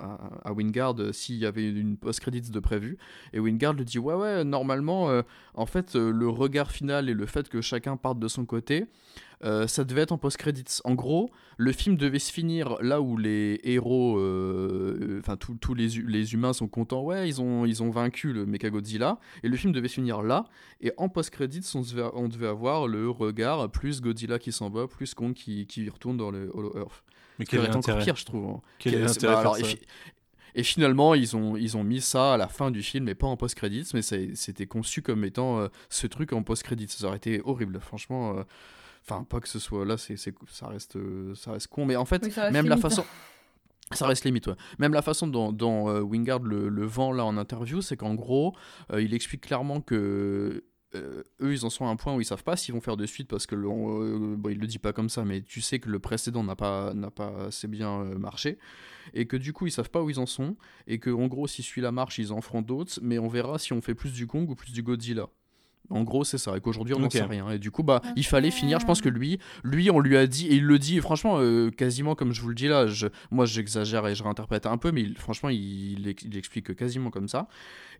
à, 0.00 0.52
Wingard 0.52 0.96
s'il 1.12 1.36
y 1.36 1.46
avait 1.46 1.70
une 1.70 1.96
post-credits 1.96 2.50
de 2.50 2.58
prévu. 2.58 2.98
Et 3.32 3.38
Wingard 3.38 3.74
lui 3.74 3.84
dit 3.84 4.00
ouais 4.00 4.14
ouais 4.14 4.42
normalement 4.42 5.22
en 5.54 5.66
fait 5.66 5.94
le 5.94 6.28
regard 6.28 6.72
final 6.72 7.08
et 7.08 7.14
le 7.14 7.26
fait 7.26 7.48
que 7.48 7.60
chacun 7.60 7.96
parte 7.96 8.18
de 8.18 8.26
son 8.26 8.44
côté 8.46 8.86
euh, 9.44 9.66
ça 9.66 9.84
devait 9.84 10.00
être 10.02 10.12
en 10.12 10.18
post-credits. 10.18 10.80
En 10.84 10.94
gros, 10.94 11.30
le 11.58 11.70
film 11.72 11.96
devait 11.96 12.18
se 12.18 12.32
finir 12.32 12.76
là 12.80 13.00
où 13.00 13.16
les 13.16 13.60
héros, 13.62 14.18
euh, 14.18 15.18
enfin 15.20 15.36
tous 15.36 15.54
tous 15.56 15.74
les, 15.74 15.96
hu- 15.98 16.06
les 16.06 16.32
humains 16.34 16.52
sont 16.52 16.68
contents, 16.68 17.02
ouais, 17.02 17.28
ils 17.28 17.40
ont, 17.40 17.64
ils 17.66 17.82
ont 17.82 17.90
vaincu 17.90 18.32
le 18.32 18.46
Mechagodzilla, 18.46 19.18
et 19.42 19.48
le 19.48 19.56
film 19.56 19.72
devait 19.72 19.88
se 19.88 19.94
finir 19.94 20.22
là, 20.22 20.46
et 20.80 20.92
en 20.96 21.08
post-credits, 21.08 21.70
on, 21.74 21.82
devait- 21.82 22.10
on 22.14 22.28
devait 22.28 22.46
avoir 22.48 22.88
le 22.88 23.10
regard 23.10 23.70
plus 23.70 24.00
Godzilla 24.00 24.38
qui 24.38 24.52
s'en 24.52 24.70
va, 24.70 24.86
plus 24.86 25.14
Kong 25.14 25.34
qui, 25.34 25.66
qui 25.66 25.88
retourne 25.88 26.16
dans 26.16 26.30
le 26.30 26.50
Hollow 26.54 26.76
Earth. 26.76 27.02
Mais 27.38 27.44
quel 27.46 27.60
est 27.60 27.68
encore 27.76 27.98
pire, 28.04 28.16
je 28.16 28.24
trouve. 28.24 28.46
hein. 28.48 28.60
Quel 28.78 28.94
est 28.94 29.22
bah, 29.26 29.40
alors, 29.40 29.56
et, 29.58 29.62
ça 29.62 29.66
fi- 29.66 29.80
et 30.54 30.62
finalement, 30.62 31.14
ils 31.14 31.34
ont, 31.36 31.56
ils 31.56 31.76
ont 31.76 31.82
mis 31.82 32.00
ça 32.00 32.34
à 32.34 32.36
la 32.36 32.46
fin 32.46 32.70
du 32.70 32.82
film, 32.82 33.08
et 33.08 33.14
pas 33.16 33.26
en 33.26 33.36
post-credits, 33.36 33.88
mais 33.92 34.02
c'était 34.02 34.66
conçu 34.66 35.02
comme 35.02 35.24
étant 35.24 35.58
euh, 35.58 35.68
ce 35.90 36.06
truc 36.06 36.32
en 36.32 36.42
post-credits. 36.44 36.88
Ça 36.88 37.08
aurait 37.08 37.16
été 37.16 37.42
horrible, 37.44 37.80
franchement. 37.80 38.36
Enfin, 39.06 39.24
pas 39.24 39.40
que 39.40 39.48
ce 39.48 39.58
soit 39.58 39.84
là, 39.84 39.98
c'est, 39.98 40.16
ça, 40.16 40.68
reste, 40.68 40.96
euh, 40.96 41.34
ça 41.34 41.52
reste 41.52 41.66
con, 41.68 41.84
mais 41.84 41.96
en 41.96 42.06
fait, 42.06 42.22
Oui, 42.24 42.32
même 42.52 42.68
la 42.68 42.78
façon. 42.78 43.04
Ça 43.92 44.06
reste 44.06 44.24
limite, 44.24 44.46
ouais. 44.46 44.54
Même 44.78 44.94
la 44.94 45.02
façon 45.02 45.26
dont, 45.26 45.52
dont, 45.52 45.88
euh, 45.88 46.00
Wingard 46.00 46.40
le, 46.40 46.68
le 46.68 46.86
vend 46.86 47.12
là 47.12 47.24
en 47.24 47.36
interview, 47.36 47.82
c'est 47.82 47.96
qu'en 47.96 48.14
gros, 48.14 48.56
euh, 48.92 49.02
il 49.02 49.12
explique 49.14 49.42
clairement 49.42 49.80
que 49.80 50.64
euh, 50.94 51.22
eux, 51.42 51.52
ils 51.52 51.66
en 51.66 51.70
sont 51.70 51.86
à 51.86 51.88
un 51.88 51.96
point 51.96 52.14
où 52.14 52.20
ils 52.20 52.24
savent 52.24 52.44
pas 52.44 52.56
s'ils 52.56 52.72
vont 52.72 52.80
faire 52.80 52.96
de 52.96 53.04
suite 53.04 53.28
parce 53.28 53.46
que 53.46 53.54
le, 53.54 53.68
bon, 54.36 54.48
il 54.48 54.58
le 54.58 54.66
dit 54.66 54.78
pas 54.78 54.92
comme 54.92 55.08
ça, 55.08 55.24
mais 55.24 55.42
tu 55.42 55.60
sais 55.60 55.80
que 55.80 55.90
le 55.90 55.98
précédent 55.98 56.44
n'a 56.44 56.56
pas 56.56 56.94
n'a 56.94 57.10
pas 57.10 57.46
assez 57.46 57.66
bien 57.66 58.04
marché 58.16 58.58
et 59.12 59.26
que 59.26 59.36
du 59.36 59.52
coup 59.52 59.66
ils 59.66 59.72
savent 59.72 59.90
pas 59.90 60.02
où 60.02 60.08
ils 60.08 60.20
en 60.20 60.26
sont 60.26 60.56
et 60.86 61.00
que 61.00 61.10
en 61.10 61.26
gros 61.26 61.48
si 61.48 61.64
celui-là 61.64 61.90
marche, 61.90 62.18
ils 62.18 62.32
en 62.32 62.40
feront 62.40 62.62
d'autres, 62.62 63.00
mais 63.02 63.18
on 63.18 63.26
verra 63.26 63.58
si 63.58 63.72
on 63.72 63.82
fait 63.82 63.94
plus 63.96 64.12
du 64.12 64.28
Kong 64.28 64.48
ou 64.48 64.54
plus 64.54 64.72
du 64.72 64.84
Godzilla. 64.84 65.28
En 65.90 66.02
gros, 66.02 66.24
c'est 66.24 66.38
ça. 66.38 66.56
Et 66.56 66.60
qu'aujourd'hui, 66.60 66.94
on 66.94 66.98
n'en 66.98 67.08
sait 67.10 67.18
rien. 67.28 67.50
Et 67.50 67.58
du 67.58 67.70
coup, 67.70 67.82
bah, 67.82 68.00
il 68.16 68.24
fallait 68.24 68.50
finir. 68.50 68.80
Je 68.80 68.86
pense 68.86 69.00
que 69.02 69.08
lui, 69.10 69.38
lui, 69.64 69.90
on 69.90 70.00
lui 70.00 70.16
a 70.16 70.26
dit, 70.26 70.46
et 70.48 70.54
il 70.54 70.64
le 70.64 70.78
dit, 70.78 70.96
et 70.96 71.00
franchement, 71.00 71.36
euh, 71.38 71.70
quasiment 71.70 72.14
comme 72.14 72.32
je 72.32 72.40
vous 72.40 72.48
le 72.48 72.54
dis 72.54 72.68
là, 72.68 72.86
je, 72.86 73.06
moi 73.30 73.44
j'exagère 73.44 74.06
et 74.06 74.14
je 74.14 74.22
réinterprète 74.22 74.64
un 74.66 74.78
peu, 74.78 74.92
mais 74.92 75.02
il- 75.02 75.16
franchement, 75.18 75.50
il, 75.50 75.98
il, 76.08 76.14
il 76.24 76.36
explique 76.38 76.74
quasiment 76.74 77.10
comme 77.10 77.28
ça. 77.28 77.48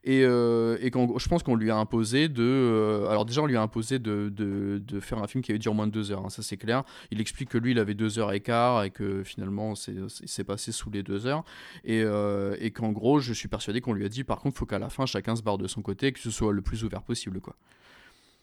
Et, 0.06 0.22
euh, 0.22 0.76
et 0.82 0.90
je 0.92 1.28
pense 1.28 1.42
qu'on 1.42 1.54
lui 1.54 1.70
a 1.70 1.76
imposé 1.76 2.28
de. 2.28 2.42
euh, 2.42 3.08
alors, 3.08 3.24
déjà, 3.24 3.40
on 3.42 3.46
lui 3.46 3.56
a 3.56 3.62
imposé 3.62 3.98
de, 3.98 4.28
de, 4.30 4.78
de 4.86 5.00
faire 5.00 5.16
un 5.18 5.26
film 5.26 5.42
qui 5.42 5.50
avait 5.50 5.58
duré 5.58 5.74
moins 5.74 5.86
de 5.86 5.92
deux 5.92 6.12
heures, 6.12 6.26
hein, 6.26 6.28
ça 6.28 6.42
c'est 6.42 6.58
clair. 6.58 6.84
Il 7.10 7.22
explique 7.22 7.48
que 7.48 7.56
lui, 7.56 7.70
il 7.70 7.78
avait 7.78 7.94
deux 7.94 8.18
heures 8.18 8.32
et 8.32 8.40
quart 8.40 8.84
et 8.84 8.90
que 8.90 9.22
finalement, 9.24 9.74
c'est 9.74 9.94
c'est- 10.10 10.26
c'est 10.26 10.44
passé 10.44 10.72
sous 10.72 10.90
les 10.90 11.02
deux 11.02 11.26
heures. 11.26 11.42
Et, 11.84 12.02
euh, 12.04 12.54
et 12.60 12.70
qu'en 12.70 12.92
gros, 12.92 13.18
je 13.18 13.32
suis 13.32 13.48
persuadé 13.48 13.80
qu'on 13.80 13.94
lui 13.94 14.04
a 14.04 14.10
dit, 14.10 14.24
par 14.24 14.40
contre, 14.40 14.58
faut 14.58 14.66
qu'à 14.66 14.78
la 14.78 14.90
fin, 14.90 15.06
chacun 15.06 15.36
se 15.36 15.42
barre 15.42 15.56
de 15.56 15.66
son 15.68 15.80
côté 15.80 16.08
et 16.08 16.12
que 16.12 16.20
ce 16.20 16.30
soit 16.30 16.52
le 16.52 16.60
plus 16.60 16.84
ouvert 16.84 17.02
possible, 17.02 17.40
quoi. 17.40 17.56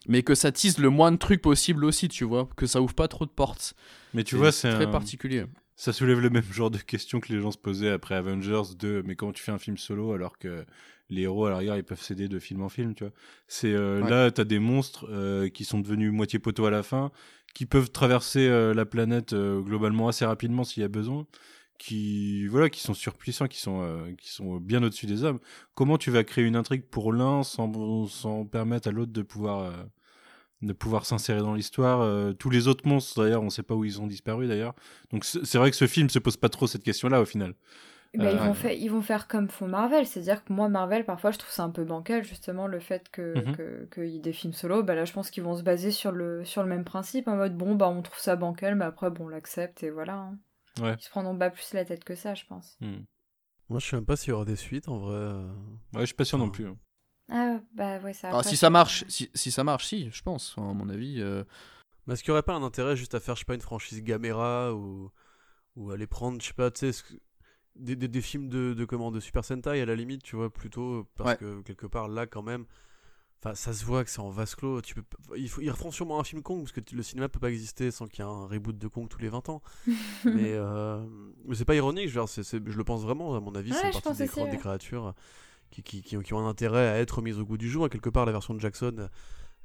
Mais 0.08 0.24
que 0.24 0.34
ça 0.34 0.52
tease 0.52 0.80
le 0.80 0.90
moins 0.90 1.12
de 1.12 1.18
trucs 1.18 1.44
possible 1.44 1.86
aussi, 1.86 2.08
tu 2.08 2.24
vois, 2.24 2.50
que 2.58 2.66
ça 2.66 2.82
ouvre 2.82 2.96
pas 2.96 3.08
trop 3.08 3.26
de 3.28 3.30
portes. 3.30 3.76
Mais 4.16 4.24
tu 4.24 4.36
vois, 4.36 4.52
c'est 4.52 4.72
très 4.74 4.86
un- 4.86 4.92
particulier. 4.92 5.46
Ça 5.76 5.94
soulève 5.94 6.20
le 6.20 6.30
même 6.32 6.44
genre 6.52 6.72
de 6.72 6.78
questions 6.80 7.20
que 7.20 7.32
les 7.34 7.40
gens 7.40 7.52
se 7.52 7.58
posaient 7.58 7.90
après 7.92 8.16
Avengers 8.16 8.76
de 8.80 9.04
mais 9.06 9.16
comment 9.16 9.32
tu 9.32 9.42
fais 9.44 9.52
un 9.52 9.58
film 9.60 9.78
solo 9.78 10.14
alors 10.14 10.38
que 10.38 10.64
les 11.12 11.24
héros 11.24 11.46
à 11.46 11.50
l'arrière 11.52 11.78
ils 11.78 11.84
peuvent 11.84 12.02
s'aider 12.02 12.28
de 12.28 12.40
film 12.40 12.64
en 12.64 12.70
film, 12.70 12.96
tu 12.96 13.04
vois. 13.04 13.14
C'est 13.48 13.74
euh, 13.74 14.02
Ouais. 14.02 14.10
là 14.10 14.32
t'as 14.32 14.44
des 14.46 14.58
monstres 14.60 15.08
euh, 15.12 15.50
qui 15.50 15.64
sont 15.66 15.80
devenus 15.80 16.12
moitié 16.12 16.40
poteau 16.40 16.66
à 16.66 16.72
la 16.72 16.82
fin, 16.84 17.12
qui 17.54 17.66
peuvent 17.68 17.92
traverser 17.92 18.48
euh, 18.48 18.74
la 18.74 18.86
planète 18.86 19.34
euh, 19.34 19.62
globalement 19.62 20.08
assez 20.08 20.26
rapidement 20.26 20.64
s'il 20.64 20.82
y 20.82 20.86
a 20.86 20.90
besoin, 20.90 21.28
qui 21.78 22.48
voilà 22.48 22.70
qui 22.70 22.80
sont 22.82 22.94
surpuissants, 22.96 23.48
qui 23.48 23.60
sont 23.60 24.14
qui 24.18 24.30
sont 24.32 24.58
bien 24.58 24.82
au-dessus 24.84 25.06
des 25.06 25.24
hommes. 25.24 25.40
Comment 25.76 25.98
tu 25.98 26.10
vas 26.12 26.24
créer 26.24 26.46
une 26.46 26.56
intrigue 26.56 26.84
pour 26.90 27.12
l'un 27.14 27.44
sans 27.44 28.08
sans 28.08 28.46
permettre 28.46 28.88
à 28.88 28.92
l'autre 28.92 29.12
de 29.12 29.22
pouvoir 29.22 29.72
de 30.62 30.74
pouvoir 30.74 31.08
s'insérer 31.08 31.40
dans 31.40 31.56
l'histoire. 31.56 32.02
Euh, 32.02 32.34
tous 32.34 32.52
les 32.52 32.68
autres 32.68 32.88
monstres, 32.88 33.24
d'ailleurs, 33.24 33.42
on 33.42 33.50
sait 33.50 33.64
pas 33.64 33.74
où 33.74 33.84
ils 33.84 34.00
ont 34.00 34.06
disparu, 34.06 34.48
d'ailleurs. 34.48 34.76
Donc 35.12 35.26
c'est 35.26 35.44
c'est 35.44 35.58
vrai 35.58 35.72
que 35.72 35.76
ce 35.76 35.88
film 35.88 36.08
se 36.12 36.20
pose 36.20 36.38
pas 36.38 36.50
trop 36.50 36.68
cette 36.68 36.84
question-là, 36.84 37.20
au 37.20 37.26
final. 37.26 37.56
Bah, 38.14 38.30
ils, 38.30 38.38
Euh, 38.38 38.44
vont 38.44 38.54
faire, 38.54 38.72
ils 38.74 38.90
vont 38.92 39.02
faire 39.02 39.28
comme 39.30 39.48
font 39.50 39.70
Marvel, 39.70 40.06
c'est-à-dire 40.06 40.44
que 40.44 40.52
moi, 40.52 40.68
Marvel, 40.68 41.06
parfois, 41.06 41.32
je 41.32 41.38
trouve 41.40 41.52
ça 41.52 41.64
un 41.64 41.70
peu 41.70 41.86
bancal, 41.86 42.26
justement, 42.26 42.68
le 42.68 42.82
fait 42.82 43.08
que 43.10 43.34
Mhm. 43.46 43.56
que- 43.90 44.06
y 44.06 44.18
ait 44.18 44.20
des 44.20 44.34
films 44.34 44.52
solo. 44.52 44.84
Bah, 44.84 44.96
là, 44.96 45.06
je 45.06 45.14
pense 45.14 45.32
qu'ils 45.32 45.44
vont 45.44 45.56
se 45.56 45.64
baser 45.64 45.92
sur 45.92 46.12
le, 46.12 46.44
sur 46.44 46.62
le 46.62 46.68
même 46.68 46.84
principe, 46.84 47.30
en 47.30 47.38
mode, 47.38 47.56
bon, 47.56 47.76
bah, 47.76 47.88
on 47.88 48.02
trouve 48.02 48.20
ça 48.20 48.36
bancal, 48.36 48.76
mais 48.76 48.84
après, 48.84 49.10
bon, 49.12 49.26
on 49.26 49.30
l'accepte, 49.30 49.84
et 49.84 49.90
voilà. 49.92 50.16
hein. 50.16 50.38
Ouais. 50.82 50.96
Ils 51.00 51.04
se 51.04 51.10
prendront 51.10 51.38
pas 51.38 51.50
plus 51.50 51.74
la 51.74 51.86
tête 51.86 52.04
que 52.04 52.16
ça, 52.16 52.34
je 52.34 52.46
pense. 52.46 52.78
Hmm. 52.82 53.04
Moi, 53.70 53.80
je 53.80 53.86
suis 53.86 53.96
même 53.96 54.06
pas 54.06 54.18
s'il 54.18 54.30
y 54.30 54.34
aura 54.34 54.44
des 54.46 54.58
suites, 54.58 54.90
en 54.90 54.98
vrai. 55.00 55.16
euh. 55.16 55.48
Ouais, 55.94 56.02
je 56.02 56.06
suis 56.08 56.16
pas 56.16 56.26
sûr 56.26 56.38
non 56.38 56.50
plus. 56.50 56.68
hein. 56.68 56.78
Ah, 57.30 57.60
bah, 57.74 58.00
ouais, 58.00 58.12
ça 58.12 58.32
Ah, 58.34 58.44
si 58.44 58.58
ça 58.58 58.70
marche, 58.70 59.06
si, 59.08 59.30
si 59.34 59.52
ça 59.52 59.64
marche, 59.64 59.86
si, 59.88 60.10
je 60.12 60.22
pense, 60.22 60.54
à 60.58 60.62
mon 60.62 60.90
avis. 60.90 61.22
euh, 61.22 61.46
Mais 62.08 62.14
est-ce 62.16 62.24
qu'il 62.24 62.30
y 62.30 62.32
aurait 62.32 62.44
pas 62.44 62.56
un 62.56 62.64
intérêt 62.64 62.98
juste 62.98 63.16
à 63.16 63.22
faire, 63.22 63.36
je 63.36 63.40
sais 63.40 63.46
pas, 63.46 63.54
une 63.56 63.62
franchise 63.62 64.04
Gamera 64.04 64.74
ou, 64.74 65.12
ou 65.78 65.92
aller 65.92 66.08
prendre, 66.08 66.42
je 66.42 66.48
sais 66.48 66.54
pas, 66.54 66.72
tu 66.72 66.80
sais, 66.80 66.92
ce 66.92 67.04
que- 67.04 67.14
des, 67.76 67.96
des, 67.96 68.08
des 68.08 68.22
films 68.22 68.50
de, 68.50 68.74
de, 68.74 68.86
comment, 68.86 69.12
de 69.12 69.20
Super 69.20 69.44
Sentai 69.46 69.82
à 69.82 69.86
la 69.86 69.96
limite, 69.96 70.24
tu 70.24 70.36
vois, 70.36 70.50
plutôt 70.52 71.08
parce 71.16 71.32
Ouais. 71.32 71.38
que 71.38 71.62
quelque 71.62 71.88
part 71.88 72.08
là, 72.08 72.28
quand 72.28 72.42
même, 72.44 72.66
enfin, 73.40 73.56
ça 73.56 73.74
se 73.74 73.84
voit 73.86 74.04
que 74.04 74.10
c'est 74.10 74.20
en 74.20 74.30
vase 74.30 74.56
clos. 74.56 74.82
Tu 74.82 74.96
peux, 74.96 75.04
pas- 75.04 75.18
il 75.38 75.50
faut, 75.50 75.62
ils 75.62 75.70
refont 75.72 75.92
sûrement 75.92 76.20
un 76.20 76.24
film 76.24 76.42
Kong 76.44 76.60
parce 76.62 76.72
que 76.72 76.82
le 76.94 77.02
cinéma 77.04 77.30
peut 77.30 77.40
pas 77.40 77.50
exister 77.50 77.90
sans 77.92 78.08
qu'il 78.08 78.24
y 78.24 78.28
ait 78.28 78.32
un 78.32 78.46
reboot 78.46 78.78
de 78.78 78.88
Kong 78.88 79.08
tous 79.10 79.20
les 79.20 79.30
20 79.30 79.50
ans. 79.50 79.62
mais 80.26 80.54
euh, 80.54 81.04
mais 81.46 81.56
c'est 81.56 81.66
pas 81.66 81.76
ironique, 81.76 82.10
je, 82.10 82.14
veux 82.20 82.22
dire, 82.22 82.30
c'est- 82.30 82.44
c'est- 82.44 82.62
je 82.66 82.78
le 82.78 82.84
pense 82.84 83.02
vraiment, 83.04 83.36
à 83.36 83.40
mon 83.40 83.56
avis, 83.56 83.72
Ouais, 83.72 83.78
c'est 83.94 84.02
partie 84.04 84.28
des, 84.28 84.52
des 84.52 84.58
créatures 84.58 85.14
qui, 85.72 85.82
qui, 85.84 86.02
qui, 86.04 86.18
ont- 86.18 86.22
qui 86.22 86.34
ont 86.34 86.40
un 86.40 86.50
intérêt 86.50 86.88
à 86.88 87.00
être 87.00 87.22
mises 87.22 87.40
au 87.40 87.46
goût 87.46 87.58
du 87.58 87.70
jour. 87.70 87.86
Et 87.86 87.90
quelque 87.90 88.10
part, 88.10 88.26
la 88.26 88.32
version 88.32 88.54
de 88.54 88.60
Jackson. 88.60 89.08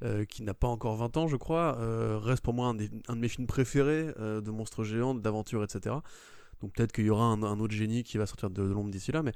euh, 0.03 0.25
qui 0.25 0.43
n'a 0.43 0.53
pas 0.53 0.67
encore 0.67 0.95
20 0.95 1.17
ans, 1.17 1.27
je 1.27 1.37
crois, 1.37 1.75
euh, 1.79 2.19
reste 2.21 2.43
pour 2.43 2.53
moi 2.53 2.67
un, 2.67 2.75
des- 2.75 2.91
un 3.07 3.15
de 3.15 3.19
mes 3.19 3.27
films 3.27 3.47
préférés 3.47 4.13
euh, 4.19 4.41
de 4.41 4.51
monstres 4.51 4.83
géants, 4.83 5.15
d'aventure, 5.15 5.63
etc. 5.63 5.95
Donc 6.61 6.73
peut-être 6.73 6.91
qu'il 6.91 7.05
y 7.05 7.09
aura 7.09 7.25
un, 7.25 7.43
un 7.43 7.59
autre 7.59 7.73
génie 7.73 8.03
qui 8.03 8.17
va 8.17 8.25
sortir 8.25 8.49
de, 8.49 8.63
de 8.63 8.67
l'ombre 8.71 8.89
d'ici 8.91 9.11
là, 9.11 9.21
mais 9.23 9.33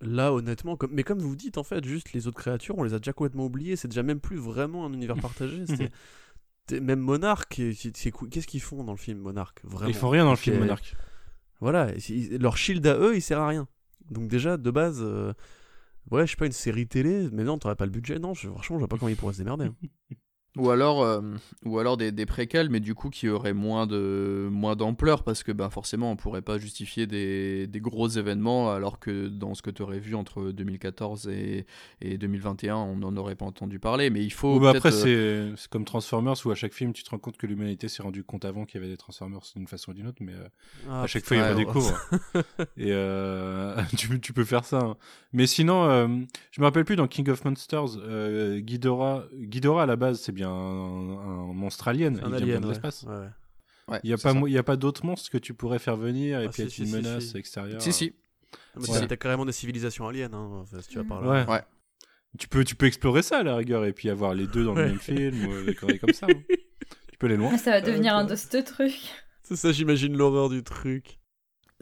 là, 0.00 0.32
honnêtement, 0.32 0.76
comme, 0.76 0.92
mais 0.92 1.02
comme 1.02 1.18
vous 1.18 1.36
dites, 1.36 1.58
en 1.58 1.64
fait, 1.64 1.84
juste 1.84 2.12
les 2.12 2.26
autres 2.26 2.38
créatures, 2.38 2.78
on 2.78 2.84
les 2.84 2.94
a 2.94 2.98
déjà 2.98 3.12
complètement 3.12 3.46
oubliées, 3.46 3.76
c'est 3.76 3.88
déjà 3.88 4.02
même 4.02 4.20
plus 4.20 4.36
vraiment 4.36 4.86
un 4.86 4.92
univers 4.92 5.16
partagé. 5.16 5.64
même 6.70 7.00
Monarque, 7.00 7.54
qu'est-ce 7.56 8.46
qu'ils 8.46 8.60
font 8.60 8.84
dans 8.84 8.92
le 8.92 8.98
film 8.98 9.18
Monarque 9.18 9.60
Vraiment? 9.64 9.88
Ils 9.90 9.94
font 9.94 10.08
rien 10.08 10.24
dans 10.24 10.30
le 10.30 10.36
film 10.36 10.56
Monarch. 10.60 10.96
Voilà, 11.60 11.88
leur 12.38 12.56
shield 12.56 12.86
à 12.86 12.98
eux, 12.98 13.16
il 13.16 13.22
sert 13.22 13.40
à 13.40 13.48
rien. 13.48 13.66
Donc 14.10 14.28
déjà, 14.28 14.56
de 14.56 14.70
base, 14.70 15.00
euh, 15.02 15.32
ouais, 16.10 16.26
je 16.26 16.30
sais 16.30 16.36
pas, 16.36 16.46
une 16.46 16.52
série 16.52 16.86
télé, 16.86 17.28
mais 17.32 17.42
non, 17.42 17.58
t'aurais 17.58 17.74
pas 17.76 17.84
le 17.86 17.90
budget, 17.90 18.18
non, 18.18 18.32
je, 18.34 18.48
franchement, 18.48 18.76
je 18.76 18.80
vois 18.80 18.88
pas 18.88 18.96
comment 18.96 19.08
ils 19.08 19.16
pourraient 19.16 19.32
se 19.34 19.38
démerder. 19.38 19.64
hein. 19.66 19.74
Ou 20.58 20.70
alors, 20.70 21.02
euh, 21.02 21.20
ou 21.64 21.78
alors 21.78 21.96
des, 21.96 22.10
des, 22.10 22.26
préquels, 22.26 22.68
mais 22.68 22.80
du 22.80 22.96
coup 22.96 23.10
qui 23.10 23.28
auraient 23.28 23.52
moins 23.52 23.86
de 23.86 24.48
moins 24.50 24.74
d'ampleur 24.74 25.22
parce 25.22 25.44
que 25.44 25.52
ben 25.52 25.70
forcément 25.70 26.10
on 26.10 26.16
pourrait 26.16 26.42
pas 26.42 26.58
justifier 26.58 27.06
des, 27.06 27.68
des 27.68 27.80
gros 27.80 28.08
événements 28.08 28.72
alors 28.72 28.98
que 28.98 29.28
dans 29.28 29.54
ce 29.54 29.62
que 29.62 29.70
tu 29.70 29.82
aurais 29.82 30.00
vu 30.00 30.16
entre 30.16 30.50
2014 30.50 31.28
et, 31.28 31.64
et 32.00 32.18
2021 32.18 32.74
on 32.74 32.96
n'en 32.96 33.16
aurait 33.16 33.36
pas 33.36 33.44
entendu 33.44 33.78
parler. 33.78 34.10
Mais 34.10 34.24
il 34.24 34.32
faut. 34.32 34.58
Bah 34.58 34.70
après 34.70 34.90
euh, 35.06 35.54
c'est 35.56 35.70
comme 35.70 35.84
Transformers 35.84 36.34
où 36.44 36.50
à 36.50 36.56
chaque 36.56 36.74
film 36.74 36.92
tu 36.92 37.04
te 37.04 37.10
rends 37.10 37.18
compte 37.18 37.36
que 37.36 37.46
l'humanité 37.46 37.86
s'est 37.86 38.02
rendu 38.02 38.24
compte 38.24 38.44
avant 38.44 38.64
qu'il 38.64 38.80
y 38.80 38.82
avait 38.82 38.92
des 38.92 38.98
Transformers 38.98 39.42
d'une 39.54 39.68
façon 39.68 39.92
ou 39.92 39.94
d'une 39.94 40.08
autre, 40.08 40.20
mais 40.20 40.32
euh, 40.32 40.48
ah, 40.90 41.02
à 41.02 41.06
chaque 41.06 41.24
fois 41.24 41.36
il 41.36 41.42
redécouvre. 41.44 41.96
et 42.76 42.92
tu, 43.96 44.20
tu, 44.20 44.32
peux 44.32 44.44
faire 44.44 44.64
ça. 44.64 44.80
Hein. 44.80 44.96
Mais 45.32 45.46
sinon, 45.46 45.88
je 46.50 46.60
me 46.60 46.64
rappelle 46.66 46.84
plus 46.84 46.96
dans 46.96 47.06
King 47.06 47.28
of 47.30 47.44
Monsters, 47.44 48.58
Ghidorah, 48.58 49.24
Ghidorah 49.34 49.84
à 49.84 49.86
la 49.86 49.96
base 49.96 50.20
c'est 50.20 50.32
bien 50.32 50.47
un, 50.48 51.52
monstre 51.52 51.88
alien. 51.88 52.20
Un 52.22 52.28
il 52.30 52.34
alien, 52.42 52.60
de 52.62 52.68
l'espace. 52.68 53.04
Ouais. 53.88 54.00
il 54.02 54.08
n'y 54.08 54.14
a, 54.14 54.18
pas, 54.18 54.32
il 54.32 54.52
y 54.52 54.58
a 54.58 54.62
pas 54.62 54.76
d'autres 54.76 55.04
monstres 55.04 55.30
que 55.30 55.38
tu 55.38 55.54
pourrais 55.54 55.78
faire 55.78 55.96
venir 55.96 56.40
et 56.40 56.46
ah, 56.46 56.48
puis 56.50 56.62
être 56.62 56.78
une 56.78 56.90
menace 56.90 57.34
extérieure. 57.34 57.80
Si, 57.80 57.92
si. 57.92 58.14
Ah, 58.76 59.06
t'as 59.06 59.16
carrément 59.16 59.44
des 59.44 59.52
civilisations 59.52 60.08
aliens, 60.08 60.32
hein, 60.32 60.64
si 60.80 60.88
tu 60.88 60.98
vas 60.98 61.04
par 61.04 61.20
là. 61.20 61.44
Ouais. 61.48 61.62
Tu 62.38 62.48
peux, 62.48 62.64
tu 62.64 62.76
peux 62.76 62.86
explorer 62.86 63.22
ça 63.22 63.38
à 63.38 63.42
la 63.42 63.56
rigueur 63.56 63.84
et 63.84 63.92
puis 63.92 64.10
avoir 64.10 64.34
les 64.34 64.46
deux 64.46 64.64
dans 64.64 64.74
le 64.74 64.84
même 64.84 64.98
film 64.98 65.46
ou 65.46 65.64
des 65.64 65.74
comme 65.74 66.12
ça. 66.12 66.26
Hein. 66.26 66.40
Tu 67.10 67.18
peux 67.18 67.26
aller 67.26 67.36
loin. 67.36 67.58
ça 67.58 67.72
va 67.72 67.80
devenir 67.80 68.14
un 68.14 68.24
de 68.24 68.36
ce 68.36 68.58
truc. 68.58 68.94
C'est 69.42 69.56
ça, 69.56 69.72
j'imagine 69.72 70.16
l'horreur 70.16 70.48
du 70.48 70.62
truc. 70.62 71.17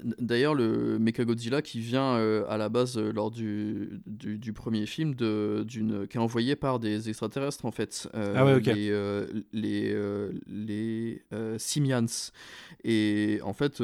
D'ailleurs, 0.02 0.54
le 0.54 0.98
Mechagodzilla 0.98 1.62
qui 1.62 1.80
vient 1.80 2.16
euh, 2.16 2.44
à 2.50 2.58
la 2.58 2.68
base 2.68 2.98
euh, 2.98 3.12
lors 3.12 3.30
du, 3.30 4.02
du, 4.04 4.52
premier 4.52 4.84
film, 4.84 5.14
de, 5.14 5.64
d'une, 5.66 6.06
qui 6.06 6.18
est 6.18 6.20
envoyé 6.20 6.54
par 6.54 6.78
des 6.78 7.08
extraterrestres 7.08 7.64
en 7.64 7.70
fait. 7.70 8.06
Euh, 8.14 8.34
ah 8.36 8.44
ouais, 8.44 8.54
ok. 8.56 8.66
Les, 8.66 8.90
les, 9.54 10.42
les 10.46 11.22
Simians. 11.58 12.30
Et 12.84 13.40
en 13.42 13.54
fait, 13.54 13.82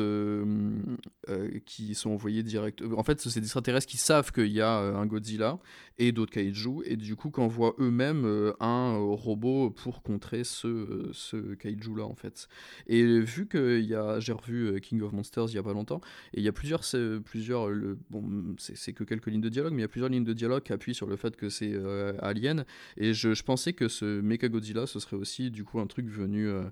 qui 1.65 1.95
sont 1.95 2.11
envoyés 2.11 2.43
direct. 2.43 2.83
En 2.95 3.03
fait, 3.05 3.21
c'est 3.21 3.41
des 3.41 3.47
extraterrestres 3.47 3.87
qui 3.87 3.97
savent 3.97 4.33
qu'il 4.33 4.53
y 4.53 4.61
a 4.61 4.77
un 4.77 5.07
Godzilla 5.07 5.59
et 5.99 6.13
d'autres 6.13 6.33
kaiju, 6.33 6.83
et 6.85 6.97
du 6.97 7.17
coup, 7.17 7.31
qu'envoient 7.31 7.75
eux-mêmes 7.79 8.53
un 8.61 8.97
robot 8.99 9.71
pour 9.71 10.03
contrer 10.03 10.45
ce, 10.45 11.09
ce 11.13 11.55
kaiju-là 11.55 12.05
en 12.05 12.15
fait. 12.15 12.49
Et 12.87 13.21
vu 13.21 13.47
que 13.47 13.81
y 13.81 13.95
a, 13.95 14.21
j'ai 14.21 14.33
revu 14.33 14.79
King 14.81 15.01
of 15.03 15.13
Monsters 15.13 15.47
il 15.49 15.55
y 15.55 15.59
a 15.59 15.63
pas 15.63 15.73
longtemps, 15.73 16.02
et 16.35 16.41
il 16.41 16.43
y 16.43 16.49
a 16.49 16.53
plusieurs, 16.53 16.83
plusieurs 17.25 17.69
le, 17.69 17.99
bon, 18.11 18.55
c'est 18.59 18.93
que 18.93 19.05
quelques 19.05 19.27
lignes 19.27 19.41
de 19.41 19.49
dialogue, 19.49 19.73
mais 19.73 19.81
il 19.81 19.83
y 19.83 19.87
a 19.87 19.89
plusieurs 19.89 20.11
lignes 20.11 20.25
de 20.25 20.33
dialogue 20.33 20.63
qui 20.63 20.73
appuient 20.73 20.95
sur 20.95 21.07
le 21.07 21.17
fait 21.17 21.37
que 21.37 21.49
c'est 21.49 21.73
euh, 21.73 22.15
Alien. 22.21 22.65
Et 22.97 23.15
je, 23.15 23.35
je, 23.35 23.43
pensais 23.43 23.73
que 23.73 23.89
ce 23.89 24.21
Mecha 24.21 24.49
Godzilla, 24.49 24.87
ce 24.87 24.99
serait 25.01 25.17
aussi 25.17 25.51
du 25.51 25.65
coup 25.65 25.81
un 25.81 25.87
truc 25.87 26.09
venu. 26.09 26.49
Euh, 26.49 26.65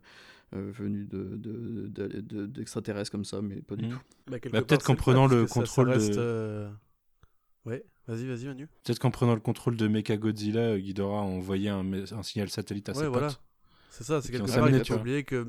euh, 0.52 0.72
venu 0.72 1.06
d'extraterrestres 2.48 3.12
de, 3.12 3.18
de, 3.18 3.22
comme 3.22 3.24
ça, 3.24 3.40
mais 3.40 3.62
pas 3.62 3.76
du 3.76 3.86
mmh. 3.86 3.90
tout. 3.90 4.00
Bah, 4.26 4.38
bah, 4.50 4.62
peut-être 4.62 4.84
qu'en 4.84 4.96
prenant 4.96 5.28
le 5.28 5.46
contrôle 5.46 5.92
de. 5.92 6.68
Ouais, 7.64 7.84
vas-y, 8.08 8.26
vas-y, 8.26 8.46
Manu. 8.46 8.66
Peut-être 8.82 8.98
qu'en 8.98 9.12
prenant 9.12 9.34
le 9.34 9.40
contrôle 9.40 9.76
de 9.76 9.86
Mecha 9.86 10.16
Godzilla, 10.16 10.76
Ghidorah 10.76 11.20
a 11.20 11.22
envoyé 11.22 11.68
un, 11.68 11.92
un 11.92 12.22
signal 12.24 12.48
satellite 12.48 12.88
à 12.88 12.92
ouais, 12.94 12.98
sa 12.98 13.08
voilà. 13.08 13.30
C'est 13.90 14.04
ça, 14.04 14.22
c'est 14.22 14.30
quelque 14.30 14.46
part, 14.46 14.70
il 14.70 14.84
faut 14.84 14.94
oublier 14.94 15.24
que 15.24 15.44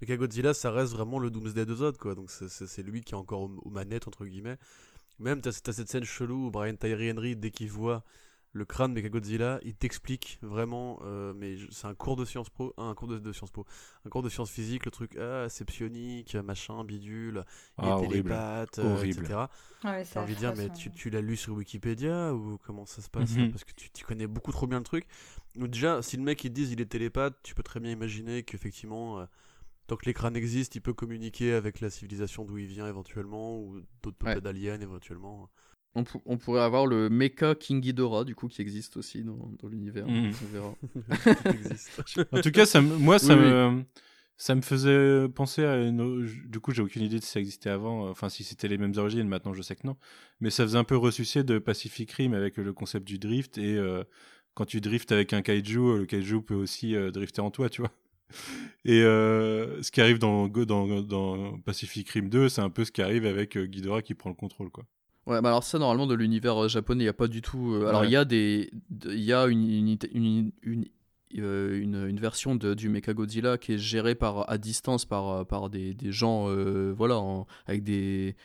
Mechagodzilla, 0.00 0.52
ça 0.52 0.70
reste 0.70 0.92
vraiment 0.92 1.18
le 1.18 1.30
Doomsday 1.30 1.64
de 1.64 1.74
Zod, 1.74 1.96
quoi. 1.96 2.14
Donc 2.14 2.30
c'est 2.30 2.82
lui 2.82 3.02
qui 3.02 3.14
est 3.14 3.16
encore 3.16 3.42
aux, 3.42 3.70
manettes, 3.70 4.08
entre 4.08 4.26
guillemets. 4.26 4.58
Même, 5.20 5.40
t'as 5.40 5.50
as 5.50 5.72
cette 5.72 5.88
scène 5.88 6.04
chelou 6.04 6.46
où 6.46 6.50
Brian 6.50 6.74
Tyree 6.74 7.12
Henry, 7.12 7.36
dès 7.36 7.52
qu'il 7.52 7.70
voit 7.70 8.02
le 8.54 8.64
crâne 8.64 8.94
de 8.94 9.00
Mechagodzilla, 9.00 9.58
il 9.64 9.74
t'explique 9.74 10.38
vraiment, 10.40 11.00
euh, 11.04 11.32
mais 11.36 11.56
c'est 11.70 11.88
un 11.88 11.94
cours 11.94 12.14
de 12.14 12.24
sciences 12.24 12.48
po, 12.48 12.72
un 12.78 12.94
cours 12.94 13.08
de, 13.08 13.18
de 13.18 13.32
sciences 13.32 13.50
po, 13.50 13.66
un 14.06 14.08
cours 14.08 14.22
de 14.22 14.28
sciences 14.28 14.50
physiques, 14.50 14.84
le 14.84 14.92
truc, 14.92 15.16
ah, 15.16 15.48
c'est 15.48 15.64
psionique, 15.64 16.36
machin, 16.36 16.84
bidule, 16.84 17.44
il 17.82 17.84
ah, 17.84 17.96
télépathe, 18.00 18.78
euh, 18.78 19.02
etc. 19.02 19.46
Ouais, 19.82 20.04
J'ai 20.04 20.20
envie 20.20 20.34
de 20.34 20.38
dire, 20.38 20.54
mais 20.56 20.70
tu, 20.70 20.92
tu 20.92 21.10
l'as 21.10 21.20
lu 21.20 21.36
sur 21.36 21.54
Wikipédia 21.54 22.32
ou 22.32 22.56
comment 22.58 22.86
ça 22.86 23.02
se 23.02 23.10
passe 23.10 23.32
mhm. 23.32 23.50
Parce 23.50 23.64
que 23.64 23.72
tu, 23.72 23.90
tu, 23.90 24.04
connais 24.04 24.28
beaucoup 24.28 24.52
trop 24.52 24.68
bien 24.68 24.78
le 24.78 24.84
truc. 24.84 25.06
Donc 25.56 25.70
déjà, 25.70 26.00
si 26.00 26.16
le 26.16 26.22
mec 26.22 26.44
il 26.44 26.52
dit 26.52 26.70
il 26.70 26.80
est 26.80 26.86
télépathe, 26.86 27.34
tu 27.42 27.56
peux 27.56 27.64
très 27.64 27.80
bien 27.80 27.90
imaginer 27.90 28.44
qu'effectivement, 28.44 29.18
euh, 29.18 29.24
tant 29.88 29.96
que 29.96 30.06
l'écran 30.06 30.32
existe, 30.32 30.76
il 30.76 30.80
peut 30.80 30.94
communiquer 30.94 31.54
avec 31.54 31.80
la 31.80 31.90
civilisation 31.90 32.44
d'où 32.44 32.58
il 32.58 32.66
vient 32.66 32.86
éventuellement, 32.86 33.58
ou 33.58 33.80
d'autres 34.00 34.16
peuples 34.16 34.40
d'aliens 34.40 34.80
éventuellement. 34.80 35.50
On, 35.94 36.36
pourrait 36.36 36.62
avoir 36.62 36.86
le 36.86 37.08
Mecha 37.08 37.54
King 37.54 37.80
Ghidorah, 37.80 38.24
du 38.24 38.34
coup, 38.34 38.48
qui 38.48 38.60
existe 38.60 38.96
aussi 38.96 39.22
dans, 39.22 39.68
l'univers. 39.68 40.06
Hmm. 40.08 40.32
On 40.42 40.52
verra. 40.52 40.74
en 42.32 42.40
tout 42.40 42.50
cas, 42.50 42.66
ça, 42.66 42.80
moi, 42.80 43.20
ça, 43.20 43.36
me, 43.36 43.84
ça 44.36 44.56
me 44.56 44.60
faisait 44.60 45.28
penser 45.28 45.64
à 45.64 45.76
une. 45.76 46.26
Du 46.46 46.58
coup, 46.58 46.72
j'ai 46.72 46.82
aucune 46.82 47.02
idée 47.02 47.20
de 47.20 47.24
si 47.24 47.30
ça 47.30 47.38
existait 47.38 47.70
avant, 47.70 48.08
enfin, 48.10 48.28
si 48.28 48.42
c'était 48.42 48.66
les 48.66 48.78
mêmes 48.78 48.94
origines, 48.96 49.28
maintenant 49.28 49.54
je 49.54 49.62
sais 49.62 49.76
que 49.76 49.86
non. 49.86 49.96
Mais 50.40 50.50
ça 50.50 50.64
faisait 50.64 50.78
un 50.78 50.84
peu 50.84 50.96
ressusciter 50.96 51.44
de 51.44 51.58
Pacific 51.58 52.10
Rim 52.10 52.34
avec 52.34 52.56
le 52.56 52.72
concept 52.72 53.06
du 53.06 53.18
drift 53.18 53.58
et. 53.58 53.76
Euh, 53.76 54.02
quand 54.54 54.64
tu 54.64 54.80
driftes 54.80 55.12
avec 55.12 55.32
un 55.32 55.42
kaiju, 55.42 55.78
euh, 55.78 55.98
le 55.98 56.06
kaiju 56.06 56.40
peut 56.42 56.54
aussi 56.54 56.94
euh, 56.94 57.10
drifter 57.10 57.40
en 57.40 57.50
toi, 57.50 57.68
tu 57.68 57.82
vois. 57.82 57.90
Et 58.84 59.02
euh, 59.02 59.82
ce 59.82 59.90
qui 59.90 60.00
arrive 60.00 60.18
dans, 60.18 60.48
dans, 60.48 61.02
dans 61.02 61.58
Pacific 61.58 62.08
Rim 62.10 62.28
2, 62.28 62.48
c'est 62.48 62.60
un 62.60 62.70
peu 62.70 62.84
ce 62.84 62.92
qui 62.92 63.02
arrive 63.02 63.26
avec 63.26 63.58
Ghidorah 63.58 64.02
qui 64.02 64.14
prend 64.14 64.30
le 64.30 64.36
contrôle, 64.36 64.70
quoi. 64.70 64.84
Ouais, 65.26 65.40
bah 65.40 65.48
alors 65.48 65.64
ça, 65.64 65.78
normalement, 65.78 66.06
de 66.06 66.14
l'univers 66.14 66.68
japonais, 66.68 67.04
il 67.04 67.06
n'y 67.06 67.10
a 67.10 67.14
pas 67.14 67.28
du 67.28 67.40
tout... 67.40 67.82
alors, 67.86 68.04
il 68.04 68.10
y 68.10 68.16
a 68.16 68.24
des... 68.24 68.70
Il 69.06 69.20
y 69.20 69.32
a 69.32 69.46
une, 69.46 69.68
une, 69.68 69.98
une, 70.12 70.52
une 70.62 70.84
une, 71.36 72.06
une, 72.06 72.20
version 72.20 72.54
de, 72.54 72.74
du 72.74 72.88
Mechagodzilla 72.88 73.58
qui 73.58 73.72
est 73.72 73.78
gérée 73.78 74.14
par, 74.14 74.48
à 74.48 74.56
distance 74.56 75.04
par, 75.04 75.44
par 75.46 75.68
des, 75.68 75.92
des 75.92 76.12
gens 76.12 76.46
voilà, 76.94 77.20
avec 77.66 77.82
des, 77.82 78.36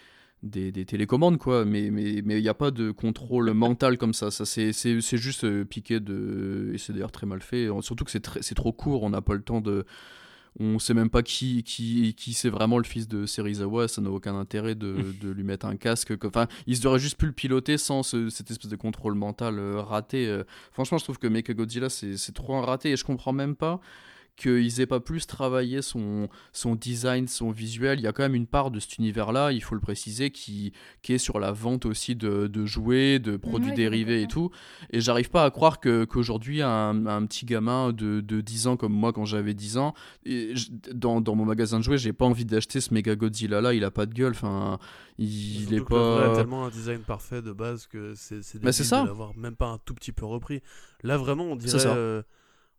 des, 0.43 0.85
télécommandes, 0.85 1.37
quoi. 1.37 1.65
Mais 1.65 1.89
mais 1.91 2.21
mais 2.23 2.39
il 2.39 2.43
n'y 2.43 2.49
a 2.49 2.53
pas 2.53 2.71
de 2.71 2.91
contrôle 2.91 3.51
mental 3.53 3.97
comme 3.97 4.13
ça. 4.13 4.31
Ça 4.31 4.45
c'est 4.45 4.71
juste 5.17 5.43
euh, 5.43 5.65
piqué 5.65 5.99
de 5.99 6.71
et 6.73 6.77
c'est 6.77 6.93
d'ailleurs 6.93 7.11
très 7.11 7.27
mal 7.27 7.41
fait. 7.41 7.67
Surtout 7.81 8.05
que 8.05 8.11
c'est 8.11 8.55
trop 8.55 8.71
court. 8.71 9.03
On 9.03 9.09
n'a 9.09 9.21
pas 9.21 9.33
le 9.33 9.41
temps 9.41 9.61
de 9.61 9.85
on 10.59 10.77
sait 10.79 10.93
même 10.93 11.09
pas 11.09 11.23
qui, 11.23 11.63
qui, 11.63 12.13
qui 12.15 12.33
c'est 12.33 12.49
vraiment 12.49 12.77
le 12.77 12.83
fils 12.83 13.07
de 13.07 13.25
Serizawa, 13.25 13.87
ça 13.87 14.01
n'a 14.01 14.09
aucun 14.09 14.37
intérêt 14.37 14.75
de, 14.75 15.13
de, 15.21 15.29
lui 15.29 15.43
mettre 15.43 15.65
un 15.65 15.77
casque. 15.77 16.13
Enfin, 16.25 16.47
il 16.67 16.87
aurait 16.87 16.99
juste 16.99 17.17
pu 17.17 17.25
le 17.25 17.31
piloter 17.31 17.77
sans 17.77 18.03
cette 18.03 18.51
espèce 18.51 18.69
de 18.69 18.75
contrôle 18.75 19.15
mental 19.15 19.57
euh, 19.59 19.81
raté. 19.81 20.27
Euh. 20.27 20.43
Franchement, 20.73 20.97
je 20.97 21.03
trouve 21.03 21.17
que 21.17 21.27
Mechagodzilla, 21.27 21.89
c'est 21.89 22.33
trop 22.33 22.55
un 22.55 22.61
raté 22.61 22.91
et 22.91 22.97
je 22.97 23.03
comprends 23.03 23.33
même 23.33 23.55
pas 23.55 23.79
qu'ils 24.39 24.79
aient 24.79 24.85
pas 24.85 25.01
plus 25.01 25.27
travaillé 25.27 25.81
son, 25.81 26.29
son 26.53 26.75
design, 26.75 27.27
son 27.27 27.51
visuel. 27.51 27.99
Il 27.99 28.03
y 28.03 28.07
a 28.07 28.13
quand 28.13 28.23
même 28.23 28.35
une 28.35 28.47
part 28.47 28.71
de 28.71 28.79
cet 28.79 28.97
univers-là, 28.97 29.51
il 29.51 29.61
faut 29.61 29.75
le 29.75 29.81
préciser, 29.81 30.31
qui, 30.31 30.71
qui 31.01 31.13
est 31.13 31.17
sur 31.17 31.39
la 31.39 31.51
vente 31.51 31.85
aussi 31.85 32.15
de, 32.15 32.47
de 32.47 32.65
jouets, 32.65 33.19
de 33.19 33.35
produits 33.35 33.73
dérivés 33.73 34.21
et 34.21 34.27
tout. 34.27 34.49
Et 34.91 35.01
j'arrive 35.01 35.29
pas 35.29 35.43
à 35.43 35.51
croire 35.51 35.81
qu'aujourd'hui, 35.81 36.61
un, 36.61 37.05
un, 37.05 37.25
petit 37.25 37.45
gamin 37.45 37.91
de, 37.91 38.21
de 38.21 38.39
10 38.39 38.67
ans 38.67 38.77
comme 38.77 38.93
moi 38.93 39.11
quand 39.11 39.25
j'avais 39.25 39.53
10 39.53 39.77
ans, 39.77 39.93
et 40.25 40.53
dans, 40.93 41.19
dans, 41.19 41.35
mon 41.35 41.45
magasin 41.45 41.79
de 41.79 41.83
jouets, 41.83 41.97
j'ai 41.97 42.13
pas 42.13 42.25
envie 42.25 42.45
d'acheter 42.45 42.79
ce 42.79 42.93
méga 42.93 43.15
Godzilla 43.15 43.59
là, 43.59 43.73
il 43.73 43.83
a 43.83 43.91
pas 43.91 44.05
de 44.05 44.13
gueule. 44.13 44.31
Enfin, 44.31 44.79
il, 45.17 45.73
est 45.73 45.81
pas. 45.81 46.31
a 46.31 46.35
tellement 46.35 46.65
un 46.65 46.69
design 46.69 46.99
parfait 46.99 47.41
de 47.41 47.51
base 47.51 47.87
que 47.87 48.13
c'est 48.15 48.61
bah, 48.61 48.71
ça. 48.71 49.01
de 49.01 49.07
l'avoir 49.07 49.35
même 49.35 49.57
pas 49.57 49.67
un 49.67 49.79
tout 49.79 49.93
petit 49.93 50.13
peu 50.13 50.25
repris. 50.25 50.61
Là, 51.03 51.17
vraiment, 51.17 51.43
on 51.43 51.57
dirait. 51.57 52.23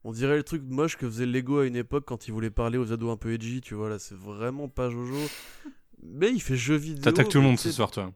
On 0.04 0.12
dirait 0.12 0.36
le 0.36 0.42
truc 0.42 0.62
moche 0.66 0.96
que 0.96 1.06
faisait 1.06 1.26
Lego 1.26 1.58
à 1.58 1.66
une 1.66 1.76
époque 1.76 2.04
quand 2.06 2.26
il 2.26 2.32
voulait 2.32 2.50
parler 2.50 2.78
aux 2.78 2.92
ados 2.92 3.12
un 3.12 3.16
peu 3.16 3.32
edgy, 3.32 3.60
tu 3.60 3.74
vois. 3.74 3.90
Là, 3.90 3.98
c'est 3.98 4.16
vraiment 4.16 4.68
pas 4.68 4.88
Jojo. 4.88 5.16
Mais 6.02 6.30
il 6.30 6.40
fait 6.40 6.56
jeu 6.56 6.76
vidéo. 6.76 7.02
T'attaques 7.02 7.28
tout 7.28 7.38
le 7.38 7.44
monde 7.44 7.58
ce 7.58 7.70
soir, 7.70 7.90
toi. 7.90 8.10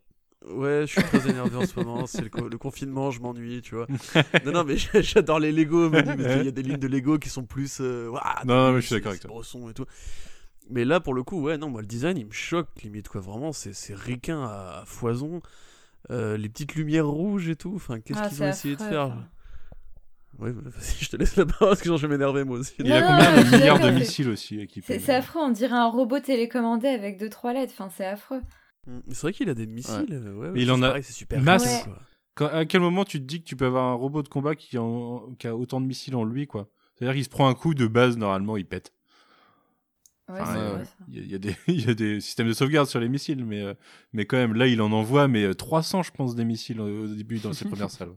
Ouais, 0.48 0.84
je 0.86 0.92
suis 0.92 1.02
très 1.02 1.28
énervé 1.28 1.56
en 1.56 1.66
ce 1.66 1.78
moment. 1.78 2.06
C'est 2.06 2.22
le, 2.22 2.58
confinement, 2.58 3.10
je 3.10 3.20
m'ennuie, 3.20 3.62
tu 3.62 3.74
vois. 3.74 3.86
non, 4.44 4.52
non, 4.52 4.64
mais 4.64 4.76
j'adore 5.02 5.38
les 5.38 5.52
Lego. 5.52 5.88
Mais 5.90 6.00
il 6.00 6.44
y 6.44 6.48
a 6.48 6.50
des 6.50 6.62
lignes 6.62 6.76
de 6.76 6.88
Lego 6.88 7.18
qui 7.18 7.28
sont 7.28 7.44
plus. 7.44 7.78
Euh, 7.80 8.10
non, 8.44 8.72
mais 8.72 8.80
je 8.80 8.86
suis 8.86 8.94
d'accord 8.94 9.10
avec 9.10 9.22
toi. 9.22 9.70
Et 9.70 9.74
tout. 9.74 9.86
Mais 10.70 10.84
là, 10.84 11.00
pour 11.00 11.14
le 11.14 11.22
coup, 11.22 11.40
ouais, 11.40 11.58
non, 11.58 11.70
moi, 11.70 11.80
le 11.80 11.86
design, 11.86 12.16
il 12.18 12.26
me 12.26 12.32
choque 12.32 12.68
limite, 12.82 13.08
quoi. 13.08 13.20
Vraiment, 13.20 13.52
c'est 13.52 13.94
ricain 13.94 14.42
à, 14.42 14.84
foison. 14.86 15.40
Euh, 16.10 16.36
les 16.36 16.50
petites 16.50 16.74
lumières 16.74 17.06
rouges 17.06 17.48
et 17.48 17.56
tout. 17.56 17.72
Enfin, 17.76 18.00
qu'est-ce 18.00 18.18
ah, 18.22 18.28
qu'ils 18.28 18.42
ont 18.42 18.48
essayé 18.48 18.76
de 18.76 18.82
faire 18.82 19.16
oui, 20.38 20.50
vas-y, 20.54 21.04
je 21.04 21.10
te 21.10 21.16
laisse 21.16 21.36
la 21.36 21.46
parole 21.46 21.68
parce 21.68 21.82
que 21.82 21.96
je 21.96 22.06
vais 22.06 22.08
m'énerver 22.08 22.44
moi 22.44 22.58
aussi. 22.58 22.74
Il 22.78 22.92
a 22.92 23.02
combien 23.02 23.42
de 23.42 23.50
milliards 23.50 23.80
de 23.80 23.90
missiles 23.90 24.28
aussi 24.28 24.60
équipés 24.60 24.98
C'est 24.98 25.14
affreux, 25.14 25.40
on 25.40 25.50
dirait 25.50 25.76
un 25.76 25.88
robot 25.88 26.20
télécommandé 26.20 26.88
avec 26.88 27.20
2-3 27.20 27.54
lettres, 27.54 27.72
enfin 27.76 27.90
c'est 27.94 28.06
affreux. 28.06 28.40
Mm, 28.86 28.98
c'est 29.08 29.20
vrai 29.22 29.32
qu'il 29.32 29.48
a 29.50 29.54
des 29.54 29.66
missiles, 29.66 30.32
ouais. 30.36 30.52
il 30.56 30.70
en 30.70 30.82
a 30.82 31.00
c'est 31.02 31.12
super 31.12 31.40
masse. 31.40 31.86
à 32.40 32.64
quel 32.64 32.80
moment 32.80 33.04
tu 33.04 33.20
te 33.20 33.24
dis 33.24 33.40
que 33.40 33.46
tu 33.46 33.56
peux 33.56 33.66
avoir 33.66 33.84
un 33.84 33.94
robot 33.94 34.22
de 34.22 34.28
combat 34.28 34.54
qui, 34.54 34.76
qui 35.38 35.46
a 35.46 35.56
autant 35.56 35.80
de 35.80 35.86
missiles 35.86 36.16
en 36.16 36.24
lui, 36.24 36.46
quoi? 36.46 36.68
C'est-à-dire 36.94 37.14
qu'il 37.14 37.24
se 37.24 37.30
prend 37.30 37.48
un 37.48 37.54
coup 37.54 37.74
de 37.74 37.86
base, 37.86 38.16
normalement, 38.16 38.56
il 38.56 38.66
pète. 38.66 38.92
Ouais, 40.28 40.40
vrai, 40.40 40.84
il, 41.08 41.30
y 41.30 41.34
a 41.34 41.38
des, 41.38 41.54
il 41.66 41.86
y 41.86 41.90
a 41.90 41.94
des 41.94 42.20
systèmes 42.20 42.48
de 42.48 42.54
sauvegarde 42.54 42.88
sur 42.88 42.98
les 42.98 43.08
missiles, 43.08 43.44
mais, 43.44 43.62
euh, 43.62 43.74
mais 44.12 44.24
quand 44.24 44.38
même, 44.38 44.54
là, 44.54 44.66
il 44.66 44.80
en 44.80 44.90
envoie 44.92 45.28
mais 45.28 45.54
300, 45.54 45.98
euh, 45.98 46.02
je 46.02 46.10
pense, 46.12 46.34
des 46.34 46.44
missiles 46.44 46.80
au 46.80 47.06
début 47.08 47.38
dans 47.38 47.52
ses 47.52 47.64
premières 47.68 47.90
salles. 47.90 48.14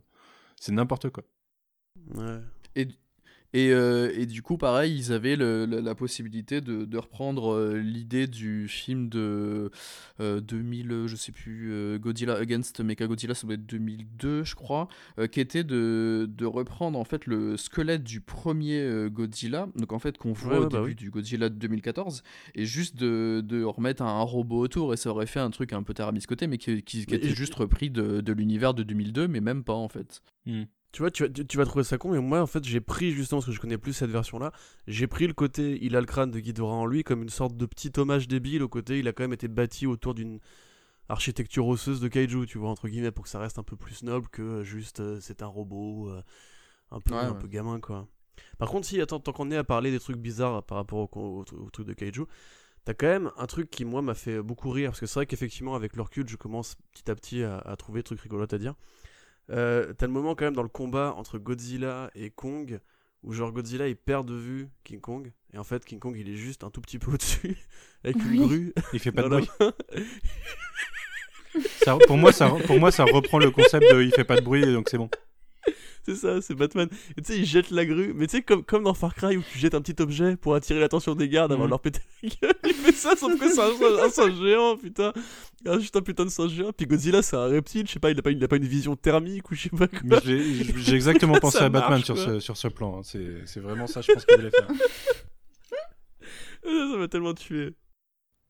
C'est 0.55 0.71
n'importe 0.71 1.09
quoi. 1.09 1.23
Et, 2.75 2.87
Et, 3.53 3.71
euh, 3.71 4.11
et, 4.13 4.25
du 4.25 4.41
coup, 4.41 4.57
pareil, 4.57 4.95
ils 4.95 5.13
avaient 5.13 5.37
le, 5.37 5.65
la 5.65 5.95
possibilité 5.95 6.59
de, 6.59 6.83
de 6.83 6.97
reprendre 6.97 7.53
euh, 7.53 7.77
l'idée 7.77 8.27
du 8.27 8.67
film 8.67 9.07
de 9.07 9.71
2000, 10.19 10.91
euh, 10.91 11.07
je 11.07 11.15
sais 11.15 11.31
plus, 11.31 11.97
Godzilla 11.97 12.35
Against 12.35 12.81
Mechagodzilla, 12.81 13.33
ça 13.33 13.47
doit 13.47 13.55
être 13.55 13.65
2002, 13.65 14.43
je 14.43 14.55
crois, 14.55 14.89
qui 15.31 15.39
était 15.39 15.63
de, 15.63 16.29
de, 16.29 16.45
reprendre 16.45 16.99
en 16.99 17.05
fait 17.05 17.25
le 17.25 17.55
squelette 17.55 18.03
du 18.03 18.19
premier 18.19 19.07
Godzilla, 19.09 19.69
donc 19.75 19.93
en 19.93 19.99
fait 19.99 20.17
qu'on 20.17 20.33
voit 20.33 20.59
au 20.59 20.67
bah 20.67 20.81
début 20.81 20.95
du 20.95 21.09
Godzilla 21.09 21.49
de 21.49 21.55
2014, 21.55 22.23
et 22.53 22.65
juste 22.65 22.95
de, 22.97 23.41
de 23.45 23.63
remettre 23.63 24.03
un, 24.03 24.21
robot 24.21 24.59
autour, 24.59 24.93
et 24.93 24.97
ça 24.97 25.09
aurait 25.09 25.25
fait 25.25 25.39
un 25.39 25.51
truc 25.51 25.71
un 25.71 25.83
peu 25.83 25.93
tarabiscoté, 25.93 26.47
mais 26.47 26.57
qui, 26.57 26.83
qui, 26.83 27.01
était 27.01 27.29
juste 27.29 27.55
repris 27.55 27.89
de, 27.89 28.19
de 28.21 28.33
l'univers 28.33 28.73
de 28.73 28.83
2002, 28.83 29.27
mais 29.27 29.39
même 29.39 29.63
pas 29.63 29.73
en 29.73 29.87
fait. 29.87 30.21
Hmm. 30.45 30.63
Tu 30.93 31.01
vois, 31.01 31.11
tu, 31.11 31.31
tu, 31.31 31.57
vas 31.57 31.65
trouver 31.65 31.83
ça 31.83 31.97
con, 31.97 32.11
mais 32.11 32.19
moi, 32.19 32.41
en 32.41 32.47
fait, 32.47 32.63
j'ai 32.63 32.79
pris, 32.79 33.11
justement, 33.11 33.39
parce 33.39 33.47
que 33.47 33.51
je 33.51 33.59
connais 33.59 33.77
plus 33.77 33.93
cette 33.93 34.09
version-là, 34.09 34.51
j'ai 34.87 35.05
pris 35.05 35.27
le 35.27 35.33
côté 35.33 35.77
il 35.81 35.95
a 35.95 35.99
le 35.99 36.05
crâne 36.05 36.31
de 36.31 36.39
Ghidorah 36.39 36.75
en 36.75 36.85
lui 36.85 37.03
comme 37.03 37.21
une 37.21 37.29
sorte 37.29 37.55
de 37.57 37.65
petit 37.65 37.91
hommage 37.97 38.27
débile 38.27 38.63
au 38.63 38.69
côté 38.69 38.99
il 38.99 39.07
a 39.07 39.13
quand 39.13 39.23
même 39.23 39.33
été 39.33 39.47
bâti 39.47 39.85
autour 39.85 40.13
d'une 40.13 40.39
architecture 41.09 41.67
osseuse 41.67 41.99
de 41.99 42.07
kaiju, 42.07 42.45
tu 42.45 42.57
vois, 42.57 42.69
entre 42.69 42.87
guillemets, 42.87 43.11
pour 43.11 43.23
que 43.23 43.29
ça 43.29 43.39
reste 43.39 43.59
un 43.59 43.63
peu 43.63 43.75
plus 43.75 44.03
noble 44.03 44.27
que 44.29 44.63
juste 44.63 44.99
euh, 44.99 45.19
c'est 45.21 45.41
un 45.41 45.47
robot, 45.47 46.09
euh, 46.09 46.21
un, 46.91 46.99
peu, 46.99 47.13
un 47.15 47.33
peu 47.33 47.47
gamin, 47.47 47.79
quoi. 47.79 48.07
Par 48.57 48.69
contre, 48.69 48.87
si, 48.87 49.01
attends, 49.01 49.19
tant 49.19 49.33
qu'on 49.33 49.51
est 49.51 49.57
à 49.57 49.63
parler 49.63 49.91
des 49.91 49.99
trucs 49.99 50.17
bizarres 50.17 50.63
par 50.63 50.77
rapport 50.77 51.09
au, 51.17 51.45
au, 51.51 51.69
truc 51.69 51.87
de 51.87 51.93
kaiju, 51.93 52.25
t'as 52.85 52.93
quand 52.93 53.07
même 53.07 53.31
un 53.37 53.47
truc 53.47 53.69
qui, 53.69 53.85
moi, 53.85 54.01
m'a 54.01 54.15
fait 54.15 54.41
beaucoup 54.41 54.69
rire, 54.69 54.91
parce 54.91 54.99
que 54.99 55.05
c'est 55.05 55.15
vrai 55.15 55.25
qu'effectivement, 55.25 55.75
avec 55.75 55.95
leur 55.95 56.09
je 56.13 56.35
commence 56.35 56.75
petit 56.93 57.09
à 57.09 57.15
petit 57.15 57.43
à, 57.43 57.57
à 57.59 57.75
trouver 57.75 57.99
des 57.99 58.03
trucs 58.03 58.21
rigolotes 58.21 58.53
à 58.53 58.57
dire. 58.57 58.75
Euh, 59.49 59.93
t'as 59.93 60.07
le 60.07 60.11
moment 60.11 60.35
quand 60.35 60.45
même 60.45 60.55
dans 60.55 60.63
le 60.63 60.69
combat 60.69 61.13
entre 61.15 61.37
Godzilla 61.37 62.11
et 62.15 62.29
Kong 62.29 62.79
où 63.23 63.31
genre 63.31 63.51
Godzilla 63.51 63.87
il 63.87 63.95
perd 63.95 64.27
de 64.27 64.35
vue 64.35 64.69
King 64.83 64.99
Kong 64.99 65.31
et 65.53 65.57
en 65.57 65.63
fait 65.63 65.85
King 65.85 65.99
Kong 65.99 66.15
il 66.17 66.29
est 66.29 66.35
juste 66.35 66.63
un 66.63 66.69
tout 66.69 66.81
petit 66.81 66.99
peu 66.99 67.11
au-dessus 67.13 67.57
avec 68.03 68.17
une 68.17 68.45
grue. 68.45 68.73
Il 68.93 68.99
fait 68.99 69.11
pas 69.11 69.23
de 69.23 69.29
bruit. 69.29 69.49
pour, 72.07 72.17
moi, 72.17 72.31
ça, 72.31 72.49
pour 72.65 72.79
moi 72.79 72.91
ça 72.91 73.05
reprend 73.05 73.39
le 73.39 73.51
concept 73.51 73.85
de 73.91 74.03
il 74.03 74.11
fait 74.11 74.25
pas 74.25 74.35
de 74.35 74.43
bruit 74.43 74.61
donc 74.73 74.89
c'est 74.89 74.97
bon. 74.97 75.09
C'est 76.07 76.15
ça, 76.15 76.41
c'est 76.41 76.55
Batman. 76.55 76.87
Et 77.17 77.21
tu 77.21 77.33
sais, 77.33 77.39
il 77.39 77.45
jette 77.45 77.69
la 77.69 77.85
grue, 77.85 78.13
mais 78.15 78.27
tu 78.27 78.37
sais, 78.37 78.41
comme, 78.41 78.63
comme 78.63 78.83
dans 78.83 78.93
Far 78.93 79.13
Cry 79.13 79.35
où 79.35 79.43
tu 79.51 79.59
jettes 79.59 79.75
un 79.75 79.81
petit 79.81 80.01
objet 80.01 80.37
pour 80.37 80.55
attirer 80.55 80.79
l'attention 80.79 81.15
des 81.15 81.27
gardes 81.27 81.51
avant 81.51 81.63
de 81.63 81.65
mhm. 81.65 81.71
leur 81.71 81.81
péter 81.81 81.99
la 82.23 82.29
gueule. 82.29 82.55
Il 82.63 82.73
fait 82.73 82.93
ça, 82.93 83.17
sauf 83.17 83.37
que 83.37 83.49
c'est 83.49 83.59
un, 83.59 84.09
singe 84.09 84.39
géant, 84.41 84.77
putain. 84.77 85.11
Ah, 85.65 85.77
juste 85.79 85.97
un 85.97 86.01
putain 86.01 86.23
de 86.23 86.29
singe 86.29 86.51
géant. 86.51 86.71
Puis 86.71 86.87
Godzilla, 86.87 87.21
c'est 87.21 87.35
un 87.35 87.47
reptile, 87.47 87.85
je 87.87 87.91
sais 87.91 87.99
pas, 87.99 88.09
il 88.09 88.17
a 88.17 88.21
pas, 88.21 88.31
il 88.31 88.41
a 88.41 88.47
pas 88.47 88.55
une 88.55 88.63
vision 88.63 88.95
thermique 88.95 89.51
ou 89.51 89.55
je 89.55 89.63
sais 89.63 89.69
pas 89.69 89.89
quoi. 89.89 90.21
J'ai 90.23 90.95
exactement 90.95 91.33
pensé 91.41 91.57
à 91.57 91.67
Batman 91.67 92.01
sur, 92.01 92.17
ce, 92.17 92.39
sur 92.39 92.55
ce 92.55 92.69
plan. 92.69 92.99
Hein. 92.99 93.01
C'est 93.03 93.59
vraiment 93.59 93.87
ça, 93.87 93.99
je 93.99 94.13
pense 94.13 94.25
qu'il 94.25 94.37
voulait 94.37 94.49
faire. 94.49 94.67
ça 96.63 96.97
m'a 96.97 97.07
tellement 97.09 97.33
tué. 97.33 97.73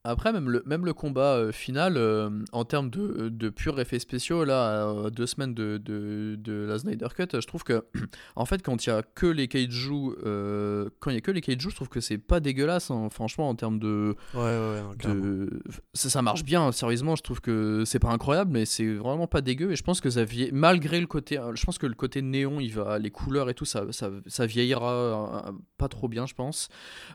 Après, 0.08 0.32
même 0.32 0.50
le, 0.50 0.64
même 0.66 0.86
le 0.86 0.94
combat 0.94 1.36
euh, 1.36 1.52
final, 1.52 1.98
euh, 1.98 2.30
en 2.54 2.64
termes 2.64 2.90
de, 2.90 3.28
de 3.28 3.50
purs 3.50 3.78
effets 3.78 4.00
spéciaux, 4.00 4.46
là, 4.46 5.10
deux 5.10 5.28
semaines 5.28 5.54
de, 5.54 5.78
de, 5.84 6.38
de, 6.40 6.66
la 6.66 6.80
Snyder 6.80 7.08
Cut, 7.14 7.28
je 7.34 7.46
trouve 7.46 7.66
que, 7.66 7.84
en 8.38 8.46
fait, 8.46 8.64
quand 8.64 8.86
il 8.86 8.90
y 8.90 8.94
a 8.94 9.04
que 9.04 9.26
les 9.26 9.50
kaiju, 9.50 10.16
euh, 10.26 10.90
quand 11.02 11.12
il 11.12 11.16
y 11.16 11.18
a 11.18 11.22
que 11.22 11.32
les 11.32 11.42
kaiju, 11.42 11.70
je 11.70 11.76
trouve 11.76 11.90
que 11.90 12.00
c'est 12.00 12.18
pas 12.18 12.40
dégueulasse, 12.40 12.90
hein, 12.90 13.10
franchement, 13.12 13.50
en 13.50 13.56
termes 13.56 13.80
de. 13.80 14.16
Ouais, 14.34 14.40
ouais, 14.42 14.82
de... 15.04 15.62
Ça, 15.94 16.10
ça, 16.10 16.22
marche 16.22 16.46
bien, 16.46 16.72
sérieusement, 16.72 17.18
je 17.18 17.24
trouve 17.24 17.42
que 17.42 17.84
c'est 17.86 18.00
pas 18.00 18.12
incroyable, 18.12 18.52
mais 18.54 18.66
c'est 18.66 18.94
vraiment 18.94 19.28
pas 19.28 19.42
dégueu, 19.42 19.74
et 19.74 19.76
je 19.76 19.84
pense 19.84 20.00
que 20.00 20.10
ça 20.10 20.24
vie... 20.24 20.50
malgré 20.54 21.02
le 21.02 21.08
côté. 21.08 21.38
Je 21.54 21.66
pense 21.66 21.78
que 21.78 21.86
le 21.86 21.96
côté 21.96 22.22
néon, 22.22 22.62
il 22.62 22.72
va, 22.72 22.98
les 22.98 23.12
couleurs 23.12 23.50
et 23.50 23.54
tout, 23.54 23.66
ça, 23.66 23.84
ça, 23.92 24.10
ça 24.26 24.46
vieillira 24.46 25.52
pas 25.78 25.90
trop 25.90 26.08
bien, 26.08 26.26
je 26.26 26.34
pense. 26.34 26.70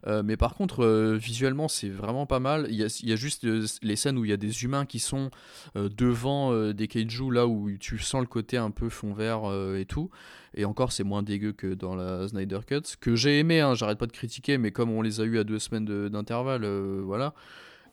mais 0.06 0.36
par 0.36 0.54
contre, 0.54 0.84
visuellement, 1.14 1.68
c'est 1.68 1.88
vraiment 1.88 2.26
pas 2.26 2.38
mal. 2.38 2.66
Il 2.70 2.81
il 3.00 3.08
y 3.08 3.12
a 3.12 3.16
juste 3.16 3.44
euh, 3.44 3.66
les 3.82 3.96
scènes 3.96 4.18
où 4.18 4.24
il 4.24 4.30
y 4.30 4.34
a 4.34 4.36
des 4.36 4.64
humains 4.64 4.86
qui 4.86 4.98
sont 4.98 5.30
euh, 5.76 5.88
devant 5.88 6.52
euh, 6.52 6.72
des 6.72 6.88
kaiju, 6.88 7.30
là 7.30 7.46
où 7.46 7.70
tu 7.78 7.98
sens 7.98 8.20
le 8.20 8.26
côté 8.26 8.56
un 8.56 8.70
peu 8.70 8.88
fond 8.88 9.12
vert 9.12 9.42
et 9.76 9.84
tout. 9.84 10.10
Et 10.54 10.64
encore, 10.64 10.92
c'est 10.92 11.04
moins 11.04 11.22
dégueu 11.22 11.52
que 11.52 11.74
dans 11.74 11.94
la 11.94 12.28
Snyder 12.28 12.60
Cut, 12.66 12.82
que 13.00 13.16
j'ai 13.16 13.38
aimé, 13.38 13.60
hein, 13.60 13.74
j'arrête 13.74 13.98
pas 13.98 14.06
de 14.06 14.12
critiquer, 14.12 14.58
mais 14.58 14.70
comme 14.70 14.90
on 14.90 15.02
les 15.02 15.20
a 15.20 15.24
eu 15.24 15.38
à 15.38 15.44
deux 15.44 15.58
semaines 15.58 16.08
d'intervalle, 16.08 16.66
voilà. 17.00 17.34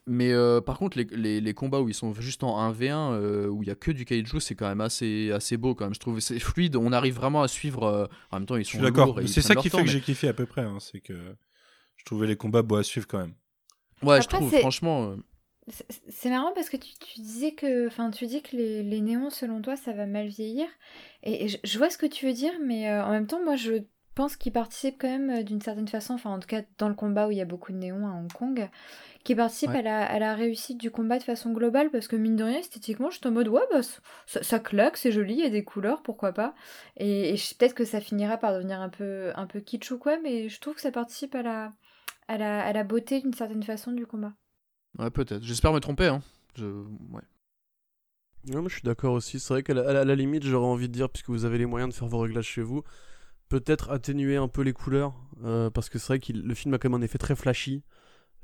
Mais 0.08 0.34
par 0.66 0.78
contre, 0.78 0.98
les, 0.98 1.40
les, 1.40 1.54
combats 1.54 1.80
où 1.80 1.88
ils 1.88 1.94
sont 1.94 2.14
juste 2.16 2.44
en 2.44 2.72
1v1, 2.72 3.48
où 3.48 3.64
il 3.64 3.70
y 3.70 3.72
a 3.72 3.76
que 3.76 3.92
du 3.92 4.06
kaiju, 4.06 4.40
c'est 4.40 4.56
quand 4.56 4.68
même 4.68 4.82
assez, 4.82 5.32
assez 5.32 5.56
beau 5.56 5.76
quand 5.76 5.86
même. 5.86 5.94
Je 5.94 6.00
trouve 6.00 6.20
c'est 6.20 6.40
fluide, 6.40 6.76
on 6.76 6.92
arrive 6.92 7.16
vraiment 7.16 7.44
à 7.44 7.48
suivre. 7.48 8.10
en 8.32 8.40
même 8.40 8.46
temps, 8.46 8.58
ils 8.58 8.66
sont 8.66 8.82
d'accord. 8.82 9.20
C'est 9.26 9.42
ça 9.42 9.56
qui 9.56 9.70
fait 9.70 9.84
que 9.84 9.90
j'ai 9.90 10.02
kiffé 10.02 10.28
à 10.28 10.34
peu 10.34 10.46
près. 10.46 10.62
Hein, 10.62 10.78
c'est 10.80 11.00
que 11.00 11.14
je 11.96 12.06
trouvais 12.06 12.28
les 12.28 12.36
combats 12.36 12.62
beaux 12.62 12.78
à 12.78 12.84
suivre 12.84 13.08
quand 13.08 13.20
même. 13.20 13.34
Ouais, 14.04 14.22
je 14.22 14.28
trouve, 14.28 14.52
franchement. 14.60 15.12
Euh, 15.12 15.16
c'est 16.10 16.30
marrant 16.30 16.52
parce 16.54 16.70
que 16.70 16.78
tu, 16.78 16.94
disais 17.18 17.52
que, 17.52 17.88
enfin, 17.88 18.10
tu 18.12 18.26
dis 18.26 18.42
que 18.42 18.56
les, 18.56 18.84
les, 18.84 19.02
néons, 19.02 19.30
selon 19.30 19.62
toi, 19.62 19.76
ça 19.76 19.94
va 19.94 20.06
mal 20.06 20.28
vieillir. 20.28 20.68
Et, 21.24 21.48
je, 21.48 21.78
vois 21.78 21.90
ce 21.90 21.98
que 21.98 22.06
tu 22.06 22.26
veux 22.26 22.34
dire, 22.34 22.54
mais 22.64 22.90
euh, 22.90 23.04
en 23.04 23.12
même 23.12 23.28
temps, 23.28 23.44
moi, 23.44 23.56
je 23.56 23.84
pense 24.16 24.36
qu'ils 24.36 24.52
participent 24.52 24.98
quand 25.00 25.08
même 25.08 25.30
euh, 25.30 25.44
d'une 25.44 25.62
certaine 25.62 25.88
façon, 25.88 26.14
enfin, 26.14 26.32
en 26.32 26.40
tout 26.40 26.48
cas, 26.48 26.62
dans 26.78 26.90
le 26.90 26.96
combat 26.96 27.28
où 27.28 27.32
il 27.32 27.38
y 27.38 27.42
a 27.42 27.46
beaucoup 27.46 27.72
de 27.72 27.78
néons 27.78 28.08
à 28.08 28.12
Hong 28.12 28.32
Kong, 28.32 28.70
qui 29.24 29.36
participent 29.36 29.70
à, 29.70 29.82
la, 29.82 30.06
à, 30.06 30.18
la, 30.18 30.34
réussite 30.34 30.78
du 30.78 30.92
combat 30.92 31.20
de 31.20 31.24
façon 31.24 31.52
globale 31.52 31.90
parce 31.92 32.08
que, 32.08 32.16
mine 32.16 32.36
de 32.36 32.44
rien, 32.44 32.60
esthétiquement, 32.60 33.10
je 33.10 33.18
suis 33.18 33.28
en 33.28 33.32
mode, 33.32 33.50
ouais, 33.50 33.62
bah, 33.72 33.82
ça, 34.26 34.42
ça 34.42 34.60
claque, 34.60 34.98
c'est 34.98 35.12
joli, 35.12 35.36
il 35.36 35.40
y 35.42 35.46
a 35.46 35.50
des 35.50 35.64
couleurs, 35.64 36.02
pourquoi 36.02 36.34
pas. 36.34 36.56
Et, 36.98 37.30
et 37.30 37.34
peut-être 37.34 37.76
que 37.76 37.86
ça 37.86 38.02
finira 38.02 38.38
par 38.38 38.54
devenir 38.54 38.82
un 38.82 38.90
peu, 38.90 39.32
un 39.36 39.46
peu 39.46 39.60
kitsch 39.60 39.92
ou 39.92 40.00
quoi, 40.00 40.18
mais 40.20 40.50
je 40.50 40.60
trouve 40.60 40.76
que 40.76 40.82
ça 40.82 40.92
participe 40.92 41.36
à 41.36 41.44
la 41.44 41.74
à 42.38 42.74
la, 42.74 42.84
beauté 42.84 43.22
d'une 43.22 43.34
certaine 43.34 43.64
façon 43.64 43.92
du 43.92 44.06
combat. 44.06 44.34
Ouais, 44.98 45.10
peut-être. 45.10 45.44
J'espère 45.44 45.74
me 45.74 45.80
tromper. 45.80 46.08
Hein. 46.08 46.22
Je... 46.56 46.66
Ouais. 46.66 47.22
Non, 48.48 48.62
mais 48.62 48.70
je 48.70 48.76
suis 48.76 48.84
d'accord 48.84 49.14
aussi. 49.14 49.40
C'est 49.40 49.54
vrai 49.54 49.64
qu'à 49.64 49.74
la, 49.74 50.16
limite, 50.16 50.44
j'aurais 50.44 50.68
envie 50.68 50.88
de 50.88 50.94
dire, 50.94 51.10
puisque 51.10 51.30
vous 51.30 51.46
avez 51.46 51.58
les 51.58 51.66
moyens 51.66 51.94
de 51.94 51.98
faire 51.98 52.08
vos 52.08 52.20
réglages 52.20 52.48
chez 52.48 52.62
vous, 52.62 52.84
peut-être 53.50 53.92
atténuer 53.92 54.38
un 54.38 54.48
peu 54.48 54.62
les 54.62 54.74
couleurs. 54.74 55.14
Euh, 55.44 55.70
parce 55.70 55.90
que 55.90 56.00
c'est 56.00 56.08
vrai 56.08 56.20
que 56.20 56.34
le 56.34 56.54
film 56.54 56.74
a 56.74 56.78
quand 56.78 56.90
même 56.90 57.02
un 57.02 57.04
effet 57.04 57.18
très 57.18 57.36
flashy. 57.36 57.84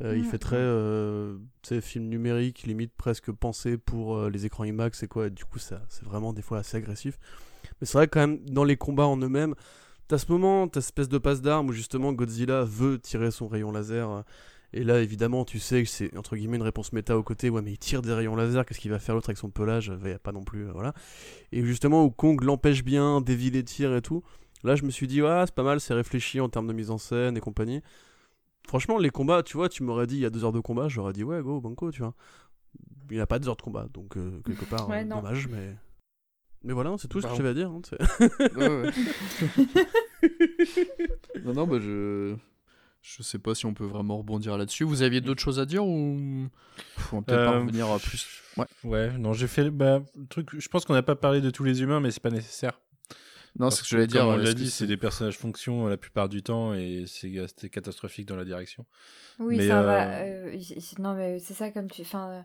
Euh, 0.04 0.18
il 0.18 0.24
mm. 0.24 0.26
fait 0.26 0.38
très 0.38 0.58
euh, 0.58 1.38
film 1.82 2.06
numérique, 2.06 2.64
limite 2.64 2.92
presque 2.98 3.32
pensé 3.32 3.78
pour 3.78 4.18
euh, 4.18 4.30
les 4.30 4.46
écrans 4.46 4.66
IMAX 4.66 5.04
et 5.04 5.08
quoi. 5.08 5.30
du 5.30 5.46
coup, 5.46 5.60
c'est 5.60 5.78
vraiment 6.04 6.34
des 6.34 6.42
fois 6.42 6.60
assez 6.60 6.78
agressif. 6.78 7.18
Mais 7.80 7.88
c'est 7.88 7.98
vrai 7.98 8.08
que 8.08 8.14
quand 8.14 8.28
même, 8.28 8.40
dans 8.50 8.64
les 8.64 8.76
combats 8.76 9.08
en 9.08 9.18
eux-mêmes, 9.18 9.56
T'as 10.08 10.18
ce 10.18 10.32
moment, 10.32 10.68
t'as 10.68 10.82
cette 10.82 10.90
espèce 10.90 11.10
de 11.10 11.18
passe 11.18 11.42
d'armes 11.42 11.70
où 11.70 11.74
justement 11.74 12.14
Godzilla 12.14 12.64
veut 12.64 13.00
tirer 13.00 13.32
son 13.32 13.48
rayon 13.48 13.72
laser. 13.72 14.10
Euh, 14.10 14.22
et 14.74 14.84
là, 14.84 15.02
évidemment, 15.02 15.46
tu 15.46 15.60
sais 15.60 15.84
que 15.84 15.90
c'est 15.90 16.16
entre 16.18 16.36
guillemets 16.36 16.58
une 16.58 16.64
réponse 16.64 16.92
méta 16.94 17.18
au 17.18 17.24
côté. 17.24 17.50
Ouais, 17.50 17.62
mais 17.62 17.72
il 17.72 17.78
tire 17.78 18.02
des 18.02 18.14
rayons 18.14 18.36
laser, 18.36 18.66
qu'est-ce 18.66 18.80
qu'il 18.80 18.92
va 18.92 19.00
faire 19.00 19.16
l'autre 19.16 19.30
avec 19.30 19.38
son 19.38 19.50
pelage 19.50 19.92
Il 20.04 20.12
a 20.12 20.20
pas 20.20 20.32
non 20.32 20.44
plus. 20.44 20.68
Euh, 20.68 20.72
voilà. 20.74 20.94
Et 21.52 21.64
justement, 21.64 22.04
où 22.04 22.12
Kong 22.12 22.44
l'empêche 22.44 22.84
bien, 22.84 23.22
dévie 23.22 23.52
les 23.52 23.64
tirs 23.64 23.96
et 23.96 24.02
tout. 24.02 24.24
Là, 24.64 24.76
je 24.76 24.84
me 24.84 24.90
suis 24.90 25.08
dit, 25.08 25.22
ouais, 25.22 25.44
c'est 25.46 25.56
pas 25.56 25.64
mal, 25.64 25.80
c'est 25.80 25.94
réfléchi 25.94 26.40
en 26.40 26.50
termes 26.50 26.68
de 26.68 26.74
mise 26.74 26.92
en 26.92 26.98
scène 26.98 27.38
et 27.38 27.40
compagnie. 27.40 27.82
Franchement, 28.68 28.98
les 28.98 29.12
combats, 29.12 29.44
tu 29.44 29.58
vois, 29.58 29.70
tu 29.70 29.84
m'aurais 29.84 30.08
dit 30.08 30.16
il 30.16 30.22
y 30.22 30.26
a 30.26 30.30
deux 30.30 30.44
heures 30.44 30.52
de 30.52 30.60
combat, 30.60 30.88
j'aurais 30.88 31.14
dit, 31.14 31.24
ouais, 31.24 31.42
go, 31.42 31.62
banco, 31.62 31.92
tu 31.92 32.02
vois. 32.02 32.16
Il 33.10 33.16
n'y 33.16 33.22
a 33.22 33.28
pas 33.28 33.38
deux 33.38 33.48
heures 33.48 33.56
de 33.56 33.62
combat, 33.62 33.88
donc 33.94 34.18
euh, 34.18 34.42
quelque 34.44 34.66
part, 34.70 34.88
dommage, 34.88 35.48
mais. 35.48 35.76
Mais 36.66 36.74
voilà, 36.74 36.96
c'est 36.98 37.08
tout 37.08 37.22
ce 37.22 37.28
que 37.28 37.36
j'avais 37.36 37.50
à 37.50 37.54
dire. 37.54 37.70
Hein, 37.70 37.82
non, 41.46 41.54
non, 41.54 41.68
bah 41.68 41.78
je. 41.80 42.36
Je 43.08 43.22
sais 43.22 43.38
pas 43.38 43.54
si 43.54 43.68
on 43.68 43.76
peut 43.76 43.86
vraiment 43.86 44.18
rebondir 44.18 44.58
là-dessus. 44.58 44.84
Vous 44.84 45.04
aviez 45.04 45.22
d'autres 45.22 45.42
choses 45.42 45.60
à 45.60 45.68
dire 45.68 45.86
ou 45.86 46.50
on 47.14 47.22
peut-être 47.22 47.46
pas 47.46 47.54
euh, 47.54 47.60
revenir 47.60 47.88
à 47.88 48.00
plus 48.00 48.42
Ouais. 48.58 48.66
Ouais, 48.84 49.12
non, 49.20 49.32
j'ai 49.34 49.46
fait 49.46 49.70
bah, 49.70 50.02
truc. 50.30 50.50
Je 50.58 50.68
pense 50.70 50.86
qu'on 50.86 50.94
n'a 50.94 51.04
pas 51.04 51.16
parlé 51.16 51.40
de 51.40 51.52
tous 51.52 51.64
les 51.64 51.84
humains, 51.84 52.00
mais 52.00 52.10
c'est 52.10 52.22
pas 52.22 52.32
nécessaire. 52.32 52.82
Non, 53.60 53.70
c'est 53.70 53.78
ce 53.78 53.82
que 53.84 53.90
je 53.90 53.96
voulais 53.96 54.08
dire. 54.08 54.26
on 54.26 54.36
l'a 54.36 54.54
dit, 54.54 54.72
c'est 54.72 54.88
des 54.88 54.98
personnages 54.98 55.38
fonction 55.38 55.88
la 55.88 55.98
plupart 55.98 56.30
du 56.30 56.42
temps 56.42 56.74
et 56.74 57.06
c'est 57.06 57.70
catastrophique 57.70 58.28
dans 58.28 58.36
la 58.36 58.44
direction. 58.44 58.88
Oui, 59.38 59.68
ça 59.68 59.84
va. 59.84 60.22
Euh, 60.22 60.56
euh, 60.56 60.60
non, 60.98 61.14
mais 61.14 61.38
c'est 61.38 61.54
ça 61.54 61.70
comme 61.70 61.92
tu. 61.92 62.02
Enfin, 62.02 62.44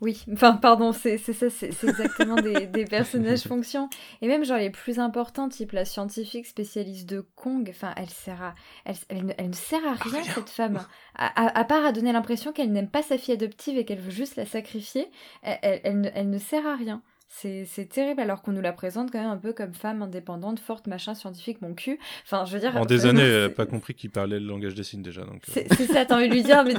oui, 0.00 0.24
enfin 0.32 0.54
pardon, 0.54 0.92
c'est 0.92 1.18
ça, 1.18 1.50
c'est 1.50 1.68
exactement 1.84 2.36
des, 2.36 2.66
des, 2.66 2.84
personnages 2.86 3.42
fonctions. 3.42 3.88
Et 4.22 4.28
même 4.28 4.44
genre 4.44 4.58
les 4.58 4.70
plus 4.70 4.98
importants, 4.98 5.48
type 5.48 5.72
la 5.72 5.84
scientifique 5.84 6.46
spécialiste 6.46 7.08
de 7.08 7.26
Kong, 7.34 7.66
enfin 7.70 7.92
elle 7.96 8.10
sert 8.10 8.42
à, 8.42 8.54
elle, 8.84 9.34
elle, 9.36 9.48
ne, 9.48 9.54
sert 9.54 9.84
à 9.86 9.94
rien 9.94 10.22
cette 10.22 10.50
femme, 10.50 10.84
à, 11.16 11.58
à, 11.58 11.64
part 11.64 11.84
à 11.84 11.92
donner 11.92 12.12
l'impression 12.12 12.52
qu'elle 12.52 12.72
n'aime 12.72 12.90
pas 12.90 13.02
sa 13.02 13.18
fille 13.18 13.34
adoptive 13.34 13.76
et 13.76 13.84
qu'elle 13.84 14.00
veut 14.00 14.10
juste 14.10 14.36
la 14.36 14.46
sacrifier, 14.46 15.10
elle, 15.42 15.80
elle, 15.84 16.12
elle 16.14 16.30
ne 16.30 16.38
sert 16.38 16.66
à 16.66 16.76
rien. 16.76 17.02
C'est 17.30 17.88
terrible 17.90 18.20
alors 18.20 18.42
qu'on 18.42 18.52
nous 18.52 18.60
la 18.62 18.72
présente 18.72 19.12
quand 19.12 19.20
même 19.20 19.30
un 19.30 19.36
peu 19.36 19.52
comme 19.52 19.74
femme 19.74 20.02
indépendante, 20.02 20.58
forte, 20.58 20.86
machin, 20.86 21.14
scientifique, 21.14 21.60
mon 21.60 21.74
cul. 21.74 21.98
Enfin, 22.24 22.44
je 22.46 22.54
veux 22.54 22.60
dire. 22.60 22.74
En 22.76 22.84
des 22.86 23.06
années, 23.06 23.22
elle 23.22 23.54
pas 23.54 23.66
compris 23.66 23.94
qu'il 23.94 24.10
parlait 24.10 24.40
le 24.40 24.46
langage 24.46 24.74
des 24.74 24.82
signes 24.82 25.02
déjà. 25.02 25.20
Euh. 25.22 25.26
C'est 25.46 25.86
ça, 25.86 26.04
t'as 26.06 26.16
envie 26.16 26.28
de 26.28 26.34
lui 26.34 26.42
dire, 26.42 26.64
mais 26.64 26.74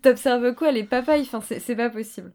t'observes 0.00 0.54
quoi 0.54 0.70
Les 0.72 0.84
papayes 0.84 1.22
Enfin, 1.30 1.40
c'est 1.40 1.76
pas 1.76 1.90
possible. 1.90 2.32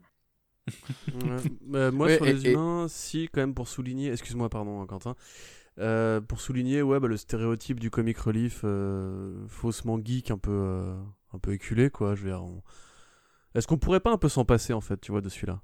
moi, 1.66 2.14
sur 2.14 2.24
les 2.24 2.46
humains, 2.46 2.86
si, 2.88 3.28
quand 3.32 3.40
même, 3.40 3.54
pour 3.54 3.68
souligner, 3.68 4.12
excuse-moi, 4.12 4.48
pardon, 4.48 4.84
Quentin, 4.86 5.16
Euh, 5.78 6.20
pour 6.20 6.40
souligner 6.40 6.82
ouais, 6.82 7.00
bah, 7.00 7.08
le 7.08 7.16
stéréotype 7.16 7.80
du 7.80 7.90
comic 7.90 8.18
relief 8.18 8.60
euh, 8.64 9.46
faussement 9.48 9.98
geek, 10.04 10.30
un 10.30 10.36
peu, 10.36 10.50
euh, 10.52 10.94
un 11.32 11.38
peu 11.38 11.52
éculé, 11.54 11.88
quoi. 11.90 12.14
Je 12.14 12.22
veux 12.24 12.30
dire, 12.30 12.42
on- 12.42 12.62
Est-ce 13.54 13.66
qu'on 13.66 13.78
pourrait 13.78 14.00
pas 14.00 14.12
un 14.12 14.18
peu 14.18 14.28
s'en 14.28 14.44
passer, 14.44 14.72
en 14.74 14.80
fait, 14.82 15.00
tu 15.00 15.10
vois, 15.10 15.20
de 15.22 15.28
celui-là? 15.30 15.62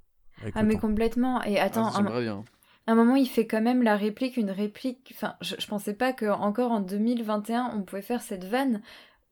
Ah 0.54 0.62
mais 0.62 0.76
complètement. 0.76 1.42
Et 1.44 1.58
attends, 1.58 1.86
Ah, 1.86 1.92
un, 1.94 1.96
J'aimerais 1.96 2.22
bien. 2.22 2.44
un 2.86 2.94
moment 2.94 3.16
il 3.16 3.26
fait 3.28 3.46
quand 3.46 3.60
même 3.62 3.82
la 3.82 3.96
réplique, 3.96 4.36
une 4.36 4.50
réplique. 4.50 5.12
Enfin, 5.14 5.34
je, 5.40 5.54
je 5.58 5.66
pensais 5.66 5.94
pas 5.94 6.12
que 6.12 6.26
encore 6.26 6.72
en 6.72 6.80
2021 6.80 7.72
on 7.74 7.82
pouvait 7.82 8.02
faire 8.02 8.22
cette 8.22 8.44
vanne 8.44 8.82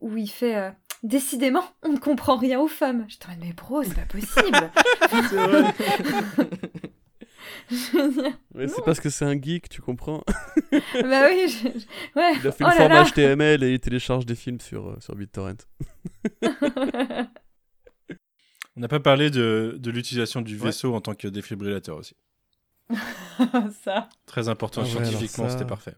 où 0.00 0.16
il 0.16 0.28
fait 0.28 0.56
euh, 0.56 0.70
décidément 1.02 1.64
on 1.82 1.90
ne 1.92 1.98
comprend 1.98 2.36
rien 2.36 2.58
aux 2.60 2.68
femmes. 2.68 3.04
J'étais 3.08 3.26
en 3.26 3.30
mode, 3.30 3.38
mais 3.40 3.52
bro 3.52 3.82
c'est 3.82 3.94
pas 3.94 4.06
possible. 4.06 4.70
Je 7.70 8.32
Mais 8.54 8.68
c'est 8.68 8.84
parce 8.84 9.00
que 9.00 9.08
c'est 9.08 9.24
un 9.24 9.40
geek, 9.40 9.68
tu 9.70 9.80
comprends 9.80 10.22
bah 10.72 11.26
oui, 11.30 11.48
je- 11.48 11.68
je- 11.78 12.18
ouais. 12.20 12.34
Il 12.40 12.46
a 12.48 12.52
fait 12.52 12.64
oh 12.64 12.68
le 12.68 12.74
format 12.74 12.88
là. 12.88 13.04
HTML 13.04 13.62
et 13.64 13.72
il 13.72 13.80
télécharge 13.80 14.26
des 14.26 14.34
films 14.34 14.60
sur, 14.60 14.88
euh, 14.90 14.96
sur 15.00 15.14
BitTorrent. 15.14 15.54
On 18.76 18.80
n'a 18.80 18.88
pas 18.88 19.00
parlé 19.00 19.30
de, 19.30 19.76
de 19.78 19.90
l'utilisation 19.90 20.40
du 20.42 20.56
Ouais. 20.58 20.66
vaisseau 20.66 20.94
en 20.94 21.00
tant 21.00 21.14
que 21.14 21.28
défibrillateur 21.28 21.96
aussi. 21.96 22.16
ça. 23.84 24.08
Très 24.26 24.48
important 24.48 24.82
Ah 24.84 24.86
scientifiquement, 24.86 25.44
ça- 25.48 25.50
c'était 25.54 25.64
parfait. 25.68 25.94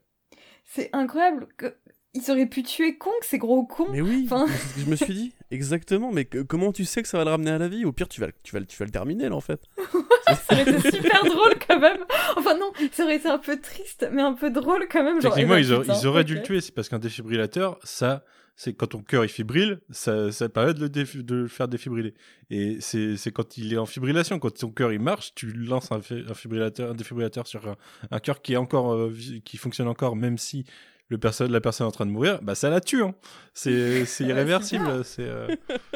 C'est 0.65 0.91
incroyable 0.93 1.49
que 1.57 1.77
ils 2.15 2.31
auraient 2.31 2.47
pu 2.47 2.63
tuer 2.63 2.97
Kong, 2.97 3.13
ces 3.21 3.37
gros 3.37 3.65
cons. 3.67 3.89
Mais 3.93 4.01
oui, 4.01 4.27
Enfin- 4.31 4.47
mais 4.49 4.53
c'est 4.55 4.69
ce 4.69 4.75
que 4.75 4.81
je 4.81 4.87
me 4.91 4.97
suis 4.97 5.15
dit. 5.15 5.35
Exactement, 5.51 6.13
mais 6.13 6.25
que- 6.25 6.43
comment 6.43 6.73
tu 6.73 6.85
sais 6.87 7.03
que 7.03 7.09
ça 7.09 7.19
va 7.19 7.25
le 7.25 7.31
ramener 7.31 7.51
à 7.51 7.59
la 7.59 7.69
vie? 7.69 7.85
Au 7.85 7.93
pire, 7.93 8.09
tu 8.09 8.21
vas, 8.23 8.29
le- 8.29 8.33
tu, 8.43 8.53
vas, 8.55 8.61
le- 8.61 8.67
tu 8.67 8.77
vas 8.79 8.87
le 8.87 8.91
terminer, 8.91 9.29
là, 9.29 9.37
en 9.37 9.41
fait. 9.41 9.61
Ça 10.27 10.55
aurait 10.55 10.63
été 10.63 10.91
super 10.91 11.25
drôle 11.25 11.55
quand 11.69 11.79
même. 11.79 12.05
Enfin 12.37 12.57
non, 12.59 12.73
ça 12.91 13.05
aurait 13.05 13.15
été 13.17 13.29
un 13.29 13.39
peu 13.39 13.61
triste, 13.61 14.09
mais 14.13 14.23
un 14.23 14.33
peu 14.33 14.51
drôle 14.51 14.89
quand 14.91 15.05
même. 15.05 15.21
Genre, 15.21 15.33
Techniquement, 15.35 15.55
eh 15.57 15.61
ben, 15.61 15.67
ils, 15.69 15.73
auraient- 15.73 15.83
putain, 15.87 15.99
ils 16.01 16.07
auraient 16.09 16.25
dû 16.25 16.35
le 16.35 16.43
tuer, 16.43 16.61
c'est 16.61 16.73
parce 16.75 16.89
qu'un 16.89 16.99
défibrillateur, 16.99 17.79
ça, 17.85 18.25
c'est 18.59 18.73
quand 18.75 18.87
ton 18.89 19.03
cœur 19.03 19.25
il 19.25 19.29
fibrille, 19.29 19.77
ça, 19.91 20.33
ça 20.33 20.49
permet 20.49 20.73
de 20.75 20.81
le, 20.81 20.89
défi- 20.89 21.23
de 21.23 21.35
le 21.37 21.47
faire 21.49 21.69
défibriller. 21.69 22.15
Et 22.51 22.79
c'est 22.81 23.17
c'est 23.19 23.31
quand 23.31 23.59
il 23.59 23.73
est 23.75 23.77
en 23.79 23.87
fibrillation, 23.87 24.39
quand 24.39 24.51
ton 24.59 24.71
cœur 24.71 24.93
il 24.93 25.01
marche, 25.01 25.35
tu 25.35 25.53
lances 25.53 25.93
un, 25.93 25.99
un 25.99 26.35
fibrillateur, 26.35 26.91
un 26.91 26.95
défibrillateur 26.95 27.47
sur 27.47 27.69
un, 27.69 27.77
un 28.11 28.19
cœur 28.19 28.41
qui 28.43 28.55
est 28.55 28.57
encore, 28.57 28.95
euh, 28.95 29.13
qui 29.45 29.57
fonctionne 29.59 29.89
encore, 29.89 30.17
même 30.17 30.39
si 30.39 30.65
le 31.09 31.19
personne, 31.19 31.53
la 31.53 31.61
personne 31.61 31.85
est 31.87 31.89
en 31.89 31.93
train 31.93 32.07
de 32.07 32.11
mourir, 32.11 32.41
bah 32.43 32.55
ça 32.55 32.69
la 32.71 32.81
tue. 32.81 33.03
Hein. 33.03 33.15
C'est 33.55 34.05
c'est 34.07 34.25
irréversible, 34.25 35.05
c'est 35.05 35.29
euh, 35.29 35.49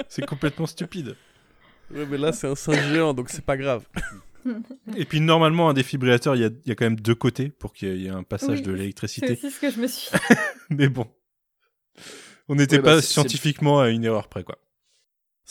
c'est 0.08 0.24
complètement 0.26 0.66
stupide. 0.66 1.16
Ouais, 1.92 2.06
mais 2.08 2.18
là, 2.18 2.30
c'est 2.32 2.46
un 2.46 2.54
singe 2.54 2.92
géant, 2.92 3.14
donc 3.14 3.30
c'est 3.30 3.44
pas 3.44 3.56
grave. 3.56 3.84
Et 4.96 5.04
puis 5.04 5.20
normalement, 5.20 5.68
un 5.68 5.74
défibrillateur, 5.74 6.36
il 6.36 6.42
y 6.42 6.44
a, 6.44 6.50
il 6.64 6.68
y 6.68 6.70
a 6.70 6.74
quand 6.74 6.84
même 6.86 7.00
deux 7.00 7.14
côtés 7.14 7.48
pour 7.48 7.72
qu'il 7.72 7.96
y 8.00 8.06
ait 8.06 8.10
un 8.10 8.22
passage 8.22 8.58
Oui, 8.60 8.64
de 8.64 8.70
C'est 8.72 8.78
l'électricité. 8.78 9.32
aussi 9.32 9.50
ce 9.50 9.60
que 9.60 9.70
je 9.70 9.80
me 9.80 9.86
suis. 9.86 10.08
Mais 10.70 10.88
bon, 10.88 11.06
on 12.51 12.56
n'était 12.56 12.77
Ouais, 12.77 12.82
bah, 12.82 12.97
pas 12.97 13.02
scientifiquement 13.02 13.81
à 13.81 13.89
une 13.89 14.05
erreur 14.05 14.28
près, 14.28 14.44
quoi. 14.44 14.59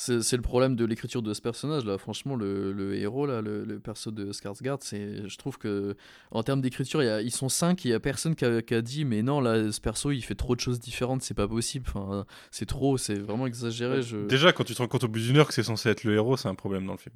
C'est 0.02 0.38
le 0.38 0.42
problème 0.42 0.78
de 0.78 0.86
l'écriture 0.86 1.22
de 1.22 1.34
ce 1.34 1.42
personnage 1.42 1.84
là. 1.84 1.98
Franchement, 1.98 2.38
le, 2.38 2.72
le 2.72 2.96
héros 2.96 3.26
là, 3.26 3.42
le, 3.42 3.66
le 3.66 3.80
perso 3.82 4.12
de 4.12 4.32
Skarsgård, 4.32 4.80
c'est, 4.82 5.28
je 5.28 5.38
trouve 5.38 5.58
que 5.58 5.96
en 6.32 6.42
termes 6.42 6.62
d'écriture, 6.62 7.04
il 7.04 7.08
y 7.08 7.10
a- 7.10 7.22
ils 7.22 7.32
sont 7.34 7.50
cinq, 7.50 7.84
il 7.84 7.92
y 7.92 7.94
a 7.94 8.00
personne 8.00 8.34
qui 8.34 8.46
a, 8.46 8.62
qui 8.62 8.76
a 8.76 8.82
dit 8.82 9.04
mais 9.04 9.24
non 9.24 9.42
là, 9.42 9.70
ce 9.74 9.82
perso 9.82 10.12
il 10.12 10.22
fait 10.22 10.36
trop 10.36 10.56
de 10.56 10.62
choses 10.62 10.80
différentes, 10.80 11.22
c'est 11.22 11.34
pas 11.34 11.50
possible. 11.50 11.86
Enfin, 11.90 12.26
c'est 12.50 12.66
trop, 12.66 12.98
c'est 12.98 13.20
vraiment 13.20 13.46
exagéré. 13.46 14.02
Je... 14.02 14.26
Déjà, 14.26 14.54
quand 14.54 14.64
tu 14.64 14.74
te 14.74 14.82
rends 14.82 14.88
compte 14.88 15.04
au 15.04 15.10
bout 15.10 15.20
d'une 15.20 15.36
heure 15.36 15.48
que 15.50 15.54
c'est 15.54 15.64
censé 15.64 15.90
être 15.90 16.06
le 16.06 16.14
héros, 16.16 16.38
c'est 16.38 16.48
un 16.48 16.56
problème 16.56 16.86
dans 16.86 16.94
le 16.94 16.98
film. 17.00 17.16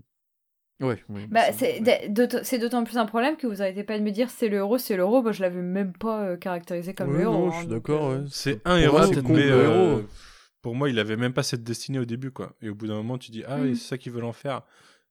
Ouais. 0.83 0.97
oui, 1.09 1.27
Bah, 1.31 1.51
c'est 1.51 1.81
ouais. 1.81 2.09
d'autant- 2.09 2.83
plus 2.83 2.97
un 2.97 3.05
problème 3.05 3.37
que 3.37 3.47
vous 3.47 3.61
arrêtez 3.61 3.83
pas 3.83 3.97
de 3.97 4.03
me 4.03 4.11
dire 4.11 4.29
c'est 4.29 4.49
le 4.49 4.57
héros, 4.57 4.77
c'est 4.77 4.95
le 4.95 5.01
héros. 5.03 5.21
Moi, 5.21 5.31
je 5.31 5.41
l'avais 5.41 5.61
même 5.61 5.93
pas 5.93 6.21
euh, 6.23 6.37
caractérisé 6.37 6.93
comme 6.93 7.09
Ouais, 7.11 7.17
le 7.17 7.21
héros. 7.23 7.33
non, 7.33 7.47
hein, 7.47 7.51
je 7.51 7.57
suis 7.59 7.67
donc, 7.67 7.73
d'accord, 7.75 8.09
euh, 8.09 8.19
ouais. 8.19 8.25
C'est 8.29 8.61
un 8.65 8.77
héros, 8.77 9.03
c'est 9.03 9.23
mais 9.29 9.45
euh, 9.49 10.01
pour 10.61 10.75
moi, 10.75 10.89
il 10.89 10.99
avait 10.99 11.17
même 11.17 11.33
pas 11.33 11.43
cette 11.43 11.63
destinée 11.63 11.99
au 11.99 12.05
début, 12.05 12.31
quoi. 12.31 12.53
Et 12.61 12.69
au 12.69 12.75
bout 12.75 12.87
d'un 12.87 12.95
moment, 12.95 13.17
tu 13.17 13.31
dis 13.31 13.43
ah 13.47 13.57
oui, 13.61 13.71
Mm. 13.71 13.75
c'est 13.75 13.87
ça 13.89 13.97
qu'ils 13.97 14.11
veulent 14.11 14.23
en 14.25 14.33
faire. 14.33 14.61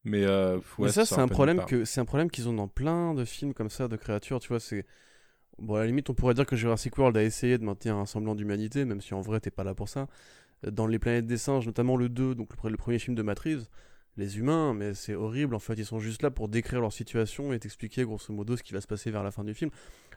Mais, 0.04 0.24
euh, 0.24 0.56
ouais, 0.56 0.62
mais 0.86 0.88
ça, 0.88 1.04
c'est 1.04 1.20
un 1.20 1.28
problème 1.28 1.64
que 1.64 1.84
c'est 1.84 2.00
un 2.00 2.04
problème 2.04 2.28
qu'ils 2.30 2.48
ont 2.48 2.52
dans 2.54 2.66
plein 2.68 3.14
de 3.14 3.24
films 3.24 3.54
comme 3.54 3.70
ça 3.70 3.86
de 3.88 3.96
créatures. 3.96 4.40
Tu 4.40 4.48
vois, 4.48 4.58
c'est 4.60 4.84
bon 5.58 5.76
à 5.76 5.80
la 5.80 5.86
limite, 5.86 6.10
on 6.10 6.14
pourrait 6.14 6.34
dire 6.34 6.44
que 6.46 6.56
Jurassic 6.56 6.98
World 6.98 7.16
a 7.16 7.22
essayé 7.22 7.56
de 7.56 7.64
maintenir 7.64 7.96
un 7.96 8.06
semblant 8.06 8.34
d'humanité, 8.34 8.84
même 8.84 9.00
si 9.00 9.14
en 9.14 9.20
vrai, 9.20 9.38
t'es 9.38 9.50
pas 9.52 9.62
là 9.64 9.74
pour 9.74 9.88
ça. 9.88 10.08
Dans 10.68 10.86
les 10.86 10.98
planètes 10.98 11.26
des 11.26 11.36
singes, 11.38 11.66
notamment 11.66 11.96
le 11.96 12.08
2, 12.08 12.34
donc 12.34 12.48
le 12.64 12.76
premier 12.76 12.98
film 12.98 13.14
de 13.16 13.22
Matrix, 13.22 13.68
les 14.16 14.38
humains, 14.38 14.74
mais 14.74 14.94
c'est 14.94 15.14
horrible. 15.14 15.54
En 15.54 15.58
fait, 15.58 15.74
ils 15.74 15.86
sont 15.86 15.98
juste 16.00 16.22
là 16.22 16.30
pour 16.30 16.48
décrire 16.48 16.80
leur 16.80 16.92
situation 16.92 17.52
et 17.52 17.58
t'expliquer 17.58 18.04
grosso 18.04 18.32
modo 18.32 18.56
ce 18.56 18.62
qui 18.62 18.72
va 18.74 18.80
se 18.80 18.86
passer 18.86 19.10
vers 19.10 19.22
la 19.22 19.30
fin 19.30 19.44
du 19.44 19.54
film. 19.54 19.70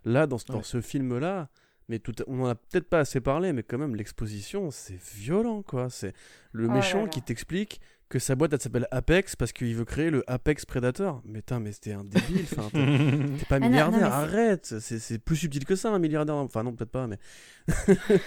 Là, 0.03 0.27
dans, 0.27 0.38
ce- 0.38 0.51
Ouais. 0.51 0.59
ce 0.63 0.81
film-là. 0.81 1.49
Mais 1.88 1.99
tout, 1.99 2.13
on 2.27 2.41
en 2.41 2.47
a 2.47 2.55
peut-être 2.55 2.89
pas 2.89 2.99
assez 2.99 3.22
parlé, 3.22 3.53
mais 3.53 3.61
quand 3.61 3.77
même 3.77 3.95
l'exposition, 3.95 4.72
c'est 4.72 4.99
violent, 5.15 5.61
quoi. 5.61 5.89
C'est 5.91 6.13
le 6.51 6.65
Oh 6.67 6.72
méchant 6.72 7.03
là. 7.03 7.07
qui 7.09 7.22
t'explique 7.22 7.80
que 8.09 8.17
sa 8.19 8.35
boîte 8.35 8.53
elle 8.53 8.61
s'appelle 8.61 8.88
Apex 8.91 9.35
parce 9.35 9.51
qu'il 9.53 9.73
veut 9.76 9.85
créer 9.85 10.09
le 10.09 10.23
Apex 10.26 10.65
Predator. 10.65 11.22
Mais 11.26 11.39
putain, 11.41 11.59
mais 11.59 11.72
c'était 11.72 11.93
un 11.93 12.03
débile. 12.03 12.45
Enfin, 12.51 12.69
t'es- 12.73 13.45
pas 13.45 13.55
Ah 13.55 13.59
non, 13.59 13.65
non, 13.65 13.69
milliardaire, 13.69 14.11
arrête. 14.13 14.65
C'est 14.80 14.97
c'est 14.99 15.19
plus 15.19 15.35
subtil 15.35 15.63
que 15.63 15.76
ça, 15.76 15.91
un 15.91 15.99
milliardaire. 15.99 16.35
Enfin, 16.35 16.63
non, 16.63 16.73
peut-être 16.73 16.89
pas, 16.91 17.05
mais. 17.07 17.19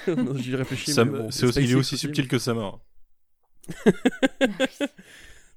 J'y 0.36 0.54
réfléchis. 0.54 0.92
Ça- 0.92 1.04
mais 1.04 1.18
bon, 1.18 1.30
c'est 1.32 1.46
aussi, 1.46 1.60
il 1.64 1.72
est 1.72 1.74
aussi 1.74 1.98
subtil 1.98 2.28
que 2.28 2.38
sa 2.38 2.54
mort. 2.54 2.80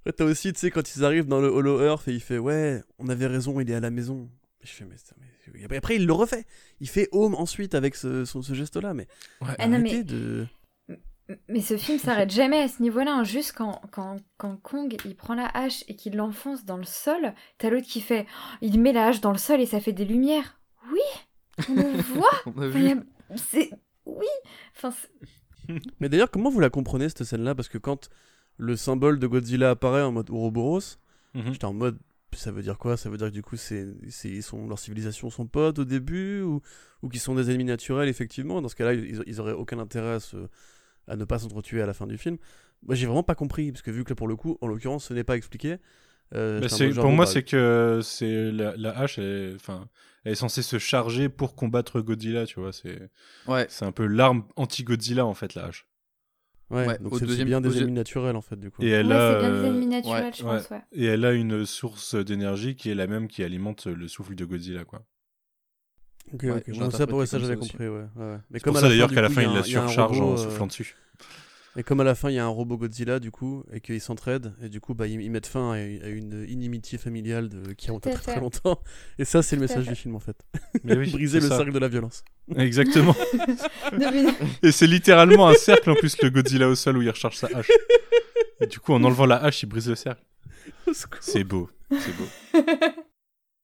Après, 0.02 0.14
t'as 0.14 0.26
aussi, 0.26 0.52
tu 0.54 0.60
sais, 0.60 0.72
quand 0.72 0.96
ils 0.96 1.04
arrivent 1.06 1.28
dans 1.28 1.40
le 1.42 1.48
Hollow 1.48 1.82
Earth 1.82 2.08
et 2.08 2.12
il 2.14 2.20
fait 2.22 2.38
Ouais, 2.40 2.82
on 3.00 3.08
avait 3.10 3.28
raison, 3.28 3.60
il 3.60 3.70
est 3.70 3.76
à 3.76 3.80
la 3.80 3.92
maison. 3.92 4.30
Et 4.64 4.68
je 4.68 4.72
fais 4.72 4.86
Mais, 4.86 4.98
ça- 4.98 5.16
mais- 5.54 5.62
et 5.72 5.76
après, 5.76 5.96
il 5.96 6.06
le 6.08 6.14
refait. 6.14 6.46
Il 6.80 6.88
fait 6.90 7.08
home 7.12 7.36
ensuite 7.36 7.76
avec 7.76 7.96
ce, 7.96 8.24
geste-là. 8.54 8.94
Mais. 8.94 9.08
Ah 9.60 9.68
non, 9.68 9.80
mais- 9.80 10.04
de. 10.04 10.48
Mais 11.48 11.62
ce 11.62 11.78
film 11.78 11.98
s'arrête 11.98 12.30
jamais 12.32 12.60
à 12.62 12.68
ce 12.68 12.82
niveau-là. 12.82 13.14
hein. 13.14 13.24
Juste 13.24 13.54
quand, 13.56 13.80
quand, 13.92 14.18
quand 14.38 14.58
Kong 14.58 14.98
il 15.06 15.16
prend 15.16 15.34
la 15.34 15.46
hache 15.48 15.84
et 15.88 15.96
qu'il 15.96 16.16
l'enfonce 16.18 16.66
dans 16.66 16.76
le 16.78 16.84
sol, 16.84 17.34
t'as 17.58 17.70
l'autre 17.70 17.88
qui 17.88 18.02
fait 18.02 18.26
Oh, 18.28 18.58
Il 18.62 18.80
met 18.82 18.92
la 18.92 19.08
hache 19.08 19.22
dans 19.22 19.32
le 19.32 19.38
sol 19.38 19.62
et 19.62 19.66
ça 19.66 19.80
fait 19.80 19.94
des 19.94 20.04
lumières. 20.06 20.60
Oui, 20.92 21.00
on 21.70 21.76
le 21.76 22.02
voit. 22.16 22.42
On 22.48 22.62
a 22.62 22.68
vu. 22.68 23.00
C'est. 23.36 23.70
Oui. 24.06 24.26
Enfin, 24.76 24.94
Mais 26.02 26.10
d'ailleurs, 26.10 26.32
comment 26.32 26.50
vous 26.50 26.60
la 26.60 26.70
comprenez 26.70 27.08
cette 27.08 27.24
scène-là? 27.24 27.56
Parce 27.56 27.70
que 27.70 27.78
quand 27.78 28.10
le 28.62 28.76
symbole 28.76 29.18
de 29.20 29.26
Godzilla 29.28 29.72
apparaît 29.72 30.04
en 30.04 30.12
mode 30.12 30.30
Ouroboros, 30.30 30.98
Mhm. 31.34 31.54
j'étais 31.54 31.66
en 31.66 31.74
mode 31.74 31.98
ça 32.34 32.52
veut 32.52 32.62
dire 32.62 32.78
quoi? 32.78 32.96
Ça 32.96 33.10
veut 33.10 33.18
dire 33.18 33.28
que 33.28 33.34
du 33.34 33.42
coup, 33.42 33.58
c'est, 33.58 33.86
ils 34.24 34.42
sont, 34.44 34.66
leurs 34.68 34.80
civilisations 34.80 35.30
sont 35.30 35.48
potes 35.48 35.80
au 35.80 35.84
début 35.86 36.42
ou, 36.42 36.62
ou 37.02 37.10
qu'ils 37.10 37.20
sont 37.20 37.36
des 37.36 37.50
ennemis 37.50 37.66
naturels, 37.66 38.08
effectivement. 38.08 38.62
Dans 38.62 38.70
ce 38.70 38.76
cas-là, 38.76 38.94
ils, 38.94 39.22
ils 39.28 39.42
auraient 39.42 39.52
aucun 39.52 39.80
intérêt 39.80 40.14
à, 40.14 40.20
se, 40.22 40.38
à 41.10 41.18
ne 41.18 41.26
pas 41.26 41.40
s'entretuer 41.40 41.82
à 41.82 41.86
la 41.86 41.94
fin 41.94 42.08
du 42.08 42.18
film. 42.18 42.38
Moi, 42.86 42.96
j'ai 42.96 43.06
vraiment 43.06 43.24
pas 43.24 43.36
compris, 43.36 43.72
parce 43.74 43.82
que 43.82 43.92
vu 43.92 44.06
que 44.06 44.12
là, 44.12 44.16
pour 44.16 44.30
le 44.30 44.38
coup, 44.38 44.58
en 44.62 44.68
l'occurrence, 44.68 45.06
ce 45.08 45.14
n'est 45.14 45.26
pas 45.26 45.36
expliqué. 45.36 45.76
euh, 46.34 46.62
Bah, 46.62 46.68
genre, 46.70 47.04
pour 47.04 47.12
moi, 47.12 47.26
bah, 47.26 47.32
c'est 47.32 47.44
que 47.44 48.00
c'est 48.02 48.50
la, 48.54 48.78
la 48.78 48.98
hache, 48.98 49.18
elle, 49.20 49.26
est- 49.26 49.56
enfin, 49.56 49.90
elle 50.24 50.32
est 50.32 50.36
censée 50.36 50.62
se 50.62 50.80
charger 50.80 51.28
pour 51.28 51.54
combattre 51.56 52.00
Godzilla, 52.00 52.46
tu 52.46 52.62
vois. 52.62 52.72
C'est 52.72 53.10
Ouais. 53.48 53.66
c'est 53.70 53.84
un 53.84 53.92
peu 53.92 54.06
l'arme 54.06 54.46
anti-Godzilla, 54.56 55.26
en 55.26 55.34
fait, 55.34 55.54
la 55.56 55.66
hache. 55.66 55.86
Ouais, 56.72 56.88
Ouais, 56.88 56.98
donc 57.00 57.14
au 57.14 57.20
c'est, 57.20 57.26
deuxième- 57.26 57.48
bien 57.48 57.62
des 57.62 57.78
ennemis 57.80 57.92
naturels, 57.94 58.36
en 58.36 58.42
fait, 58.42 58.56
du 58.56 58.72
coup. 58.72 58.82
Et 58.84 58.90
elle 58.90 59.08
ouais, 59.08 59.16
a, 59.16 59.20
c'est 59.30 59.40
bien 59.40 59.50
des 59.52 59.58
euh, 59.58 59.68
ennemis 59.68 59.88
naturels, 59.88 60.24
ouais, 60.26 60.32
je 60.34 60.44
pense, 60.44 60.70
ouais. 60.70 60.82
Et 60.94 61.06
elle 61.06 61.26
a 61.26 61.34
une 61.34 61.66
source 61.66 62.16
d'énergie 62.16 62.76
qui 62.76 62.90
est 62.90 62.96
la 62.96 63.08
même 63.08 63.28
qui 63.28 63.44
alimente 63.44 63.88
le 63.88 64.08
souffle 64.08 64.36
de 64.36 64.46
Godzilla, 64.46 64.86
quoi. 64.86 65.04
Ok, 66.34 66.44
Ouais, 66.44 66.52
ok. 66.52 66.64
je 66.68 66.74
Bon, 66.74 66.90
ça, 66.92 67.06
ouais, 67.06 67.26
ça 67.26 67.38
comme 67.38 67.42
j'avais 67.48 67.58
compris, 67.58 67.88
ouais. 67.88 68.06
Mais 68.50 68.60
C'est 68.60 68.66
pour 68.66 68.78
ça 68.78 68.90
d'ailleurs 68.90 69.12
qu'à 69.12 69.22
la 69.22 69.30
fin, 69.30 69.42
il 69.42 69.54
la 69.54 69.64
surcharge 69.64 70.22
en 70.22 70.38
soufflant 70.38 70.68
dessus. 70.68 70.96
Et 71.78 71.84
comme 71.84 72.02
à 72.02 72.04
la 72.04 72.16
fin, 72.16 72.30
il 72.30 72.36
y 72.36 72.40
a 72.40 72.44
un 72.44 72.50
robot 72.50 72.78
Godzilla, 72.78 73.20
du 73.20 73.32
coup, 73.32 73.64
et 73.72 73.80
qu'ils 73.80 74.02
s'entraident, 74.02 74.54
et 74.62 74.68
du 74.68 74.82
coup, 74.82 74.94
bah, 74.94 75.08
ils, 75.08 75.22
ils 75.22 75.32
mettent 75.32 75.48
fin 75.48 75.72
à, 75.72 75.76
à 75.76 75.78
une 76.10 76.46
inimitié 76.50 76.98
familiale 76.98 77.48
de, 77.48 77.72
qui 77.74 77.88
remonte 77.88 78.08
à 78.08 78.12
très, 78.12 78.34
très 78.34 78.40
longtemps. 78.42 78.82
Et 79.18 79.24
ça, 79.24 79.42
c'est 79.42 79.56
le 79.56 79.62
message 79.62 79.88
du 79.88 79.96
film, 79.96 80.16
en 80.16 80.20
fait. 80.20 80.36
Mais 80.84 80.98
oui, 80.98 81.10
Briser 81.14 81.40
le 81.40 81.48
ça. 81.48 81.56
cercle 81.58 81.72
de 81.72 81.80
la 81.80 81.88
violence. 81.88 82.26
Exactement. 82.58 83.16
Et 84.64 84.72
c'est 84.74 84.88
littéralement 84.88 85.48
un 85.48 85.54
cercle 85.56 85.90
en 85.92 85.96
plus, 85.96 86.22
le 86.22 86.30
Godzilla 86.30 86.68
au 86.68 86.76
sol 86.76 86.98
où 86.98 87.02
il 87.02 87.10
recharge 87.10 87.38
sa 87.38 87.48
hache. 87.48 87.72
Et 88.60 88.68
du 88.68 88.80
coup, 88.80 88.94
en 88.94 89.04
enlevant 89.06 89.26
la 89.26 89.38
hache, 89.38 89.64
il 89.64 89.68
brise 89.68 89.88
le 89.88 89.96
cercle. 89.96 90.24
C'est 91.22 91.46
beau. 91.46 91.70
C'est 91.90 92.16
beau. 92.18 92.28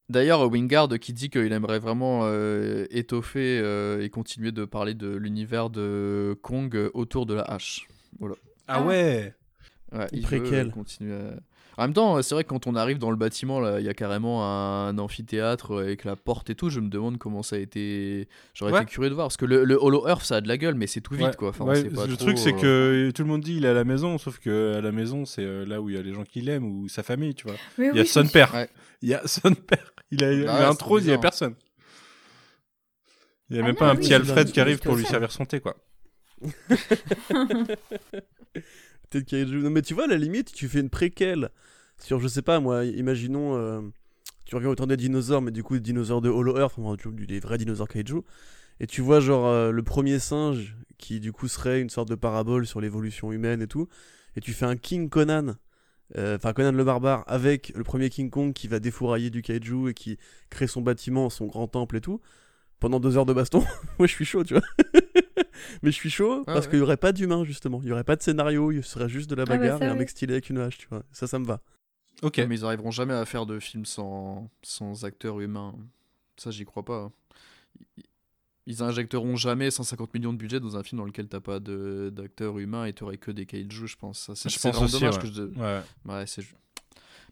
D'ailleurs, 0.10 0.50
Wingard 0.50 0.88
qui 1.02 1.12
dit 1.12 1.30
qu'il 1.30 1.52
aimerait 1.52 1.80
vraiment 1.80 2.22
euh, 2.24 2.86
étoffer 2.90 3.60
euh, 3.62 4.02
et 4.02 4.10
continuer 4.10 4.54
de 4.54 4.64
parler 4.64 4.94
de 4.94 5.14
l'univers 5.14 5.70
de 5.70 6.38
Kong 6.42 6.90
autour 6.94 7.26
de 7.26 7.34
la 7.34 7.42
hache. 7.42 7.88
Voilà. 8.19 8.35
Ah 8.68 8.81
ouais 8.84 9.34
Ouais, 9.94 10.07
il 10.11 10.22
Préquel. 10.23 10.65
veut 10.68 10.72
continuer 10.72 11.15
à- 11.15 11.35
En 11.80 11.84
même 11.84 11.94
temps, 11.94 12.22
c'est 12.23 12.34
vrai 12.35 12.44
que 12.44 12.49
quand 12.49 12.65
on 12.68 12.76
arrive 12.76 12.98
dans 12.98 13.11
le 13.11 13.15
bâtiment, 13.15 13.60
là, 13.60 13.80
il 13.80 13.85
y 13.85 13.89
a 13.89 13.94
carrément 13.94 14.44
un 14.45 14.98
amphithéâtre 14.98 15.80
avec 15.80 16.03
la 16.03 16.15
porte 16.15 16.49
et 16.49 16.56
tout. 16.56 16.69
Je 16.69 16.80
me 16.80 16.89
demande 16.89 17.18
comment 17.19 17.44
ça 17.44 17.56
a 17.56 17.60
été. 17.60 18.27
J'aurais 18.56 18.73
Ouais. 18.73 18.81
été 18.81 18.91
curieux 18.91 19.10
de 19.10 19.15
voir 19.15 19.27
parce 19.27 19.38
que 19.38 19.45
le, 19.45 19.64
le 19.64 19.76
Hollow 19.80 20.07
Earth, 20.07 20.23
ça 20.26 20.38
a 20.38 20.41
de 20.41 20.48
la 20.48 20.57
gueule, 20.57 20.73
mais 20.76 20.88
c'est 20.88 21.02
tout 21.02 21.14
vite 21.14 21.27
Ouais, 21.27 21.35
quoi. 21.38 21.49
Enfin, 21.49 21.65
on 21.65 21.68
ouais, 21.69 21.76
sait 21.84 21.89
pas 21.91 22.06
le 22.07 22.18
trop, 22.18 22.26
truc, 22.26 22.38
c'est 22.39 22.53
euh, 22.65 23.07
que 23.10 23.11
tout 23.11 23.22
le 23.22 23.30
monde 23.30 23.41
dit 23.41 23.57
il 23.57 23.64
est 23.65 23.68
à 23.69 23.73
la 23.73 23.84
maison, 23.85 24.18
sauf 24.18 24.39
que 24.39 24.73
à 24.76 24.81
la 24.81 24.91
maison, 24.91 25.26
c'est 25.26 25.44
euh, 25.45 25.65
là 25.65 25.80
où 25.80 25.89
il 25.89 25.95
y 25.95 25.99
a 25.99 26.02
les 26.02 26.14
gens 26.14 26.23
qui 26.23 26.41
l'aiment 26.41 26.65
ou 26.65 26.89
sa 26.89 27.03
famille, 27.03 27.35
tu 27.35 27.45
vois. 27.48 27.56
Mais 27.77 27.89
Il 27.89 27.95
y 27.95 27.99
a 27.99 28.02
oui, 28.02 28.07
son 28.07 28.26
père. 28.27 28.52
Ouais. 28.56 28.69
Il 29.03 29.10
y 29.10 29.14
a 29.14 29.26
son 29.27 29.53
père. 29.53 29.94
Il 30.11 30.23
a, 30.23 30.34
il 30.34 30.45
Bah 30.45 30.56
a 30.56 30.60
ouais, 30.61 30.65
un 30.65 30.73
trône, 30.76 31.03
il 31.03 31.10
y 31.10 31.14
a 31.14 31.18
personne. 31.19 31.53
Il 33.49 33.56
y 33.56 33.60
a 33.60 33.61
Ah 33.61 33.65
même 33.68 33.76
non, 33.76 33.80
pas 33.80 33.89
un 33.91 33.95
petit 33.95 34.14
Alfred 34.14 34.52
qui 34.52 34.60
arrive 34.60 34.80
pour 34.80 34.95
lui 34.95 35.06
servir 35.06 35.31
son 35.31 35.45
thé, 35.45 35.60
quoi. 35.61 35.77
Peut-être. 39.10 39.50
Non, 39.52 39.70
mais 39.70 39.82
tu 39.82 39.94
vois, 39.94 40.06
à 40.06 40.08
la 40.08 40.18
limite, 40.18 40.52
tu 40.52 40.68
fais 40.68 40.80
une 40.80 40.90
préquelle 40.90 41.50
sur, 42.00 42.20
je 42.20 42.28
sais 42.28 42.42
pas, 42.42 42.60
moi, 42.60 42.86
imaginons, 42.86 43.56
euh, 43.56 43.82
tu 44.46 44.56
reviens 44.56 44.70
au 44.70 44.76
temps 44.76 44.88
des 44.88 44.98
dinosaures, 44.98 45.42
mais 45.42 45.52
du 45.52 45.64
coup, 45.64 45.76
des 45.76 45.80
dinosaures 45.82 46.22
de 46.22 46.30
Hollow 46.30 46.58
Earth, 46.58 46.76
enfin, 46.78 46.96
des 47.12 47.40
vrais 47.40 47.58
dinosaures 47.58 47.88
Kaiju, 47.88 48.22
et 48.80 48.88
tu 48.88 49.02
vois, 49.02 49.20
genre, 49.20 49.48
euh, 49.48 49.72
le 49.72 49.84
premier 49.84 50.20
singe 50.20 50.76
qui, 50.98 51.20
du 51.20 51.32
coup, 51.32 51.48
serait 51.48 51.82
une 51.82 51.90
sorte 51.90 52.10
de 52.10 52.16
parabole 52.16 52.68
sur 52.68 52.82
l'évolution 52.82 53.32
humaine 53.32 53.62
et 53.62 53.68
tout, 53.68 53.88
et 54.36 54.42
tu 54.42 54.54
fais 54.54 54.66
un 54.66 54.78
King 54.78 55.10
Conan. 55.10 55.56
euh, 56.18 56.38
Enfin, 56.38 56.54
Conan 56.54 56.72
le 56.74 56.84
barbare 56.84 57.24
avec 57.28 57.74
le 57.76 57.84
premier 57.84 58.10
King 58.10 58.30
Kong 58.30 58.54
qui 58.54 58.68
va 58.68 58.80
défourailler 58.80 59.30
du 59.32 59.42
kaiju 59.44 59.90
et 59.90 59.94
qui 59.96 60.18
crée 60.50 60.68
son 60.68 60.82
bâtiment, 60.82 61.30
son 61.30 61.48
grand 61.48 61.68
temple 61.68 61.98
et 61.98 62.02
tout. 62.02 62.22
Pendant 62.80 63.00
deux 63.00 63.18
heures 63.18 63.26
de 63.28 63.34
baston, 63.34 63.62
moi 64.00 64.08
je 64.08 64.14
suis 64.14 64.26
chaud, 64.26 64.44
tu 64.44 64.56
vois. 64.56 64.64
Mais 65.84 65.92
je 65.92 65.96
suis 65.96 66.10
chaud 66.10 66.44
Ah 66.48 66.54
parce 66.54 66.66
ouais. 66.66 66.72
qu'il 66.72 66.80
y 66.80 66.82
aurait 66.82 66.98
pas 66.98 67.12
d'humain 67.12 67.44
justement. 67.44 67.80
Il 67.84 67.90
y 67.90 67.92
aurait 67.92 68.04
pas 68.04 68.16
de 68.16 68.22
scénario, 68.22 68.72
il 68.72 68.84
serait 68.84 69.10
juste 69.10 69.30
de 69.30 69.36
la 69.36 69.44
Ah 69.44 69.46
bah 69.46 69.58
bagarre 69.58 69.80
ça, 69.80 69.86
et 69.86 69.88
un 69.90 69.96
mec 69.96 70.10
stylé 70.10 70.34
avec 70.34 70.50
une 70.50 70.58
hache, 70.60 70.78
tu 70.78 70.88
vois. 70.90 71.04
Ça, 71.12 71.28
ça 71.28 71.40
me 71.40 71.46
va. 71.46 71.62
Ok. 72.24 72.38
Mais 72.48 72.56
ils 72.60 72.66
arriveront 72.66 72.92
jamais 72.92 73.14
à 73.14 73.26
faire 73.26 73.46
de 73.46 73.60
films 73.60 73.86
sans, 73.86 74.50
sans 74.64 75.06
acteurs 75.06 75.40
humains. 75.40 75.76
Ça, 76.38 76.52
j'y 76.52 76.66
crois 76.66 76.84
pas. 76.84 77.12
Ils- 78.66 78.84
injecteront 78.84 79.36
jamais 79.38 79.72
150 79.72 80.14
millions 80.14 80.34
de 80.34 80.38
budget 80.38 80.60
dans 80.60 80.76
un 80.78 80.84
film 80.84 81.00
dans 81.00 81.06
lequel 81.06 81.28
t'as 81.28 81.40
pas 81.40 81.60
de- 81.60 82.10
d'acteurs 82.14 82.60
humains 82.60 82.86
et 82.86 82.94
t'aurais 82.94 83.18
que 83.18 83.32
des 83.32 83.46
kaiju, 83.46 83.88
je 83.88 83.96
pense. 83.96 84.20
Ça, 84.20 84.36
c'est 84.36 84.50
Je 84.50 84.60
pense 84.60 84.82
aussi, 84.82 85.00
dommage 85.00 85.16
ouais. 85.16 85.22
que 85.22 85.28
je... 85.28 85.44
Ouais. 85.44 85.82
Ouais, 86.06 86.28
c'est... 86.28 86.42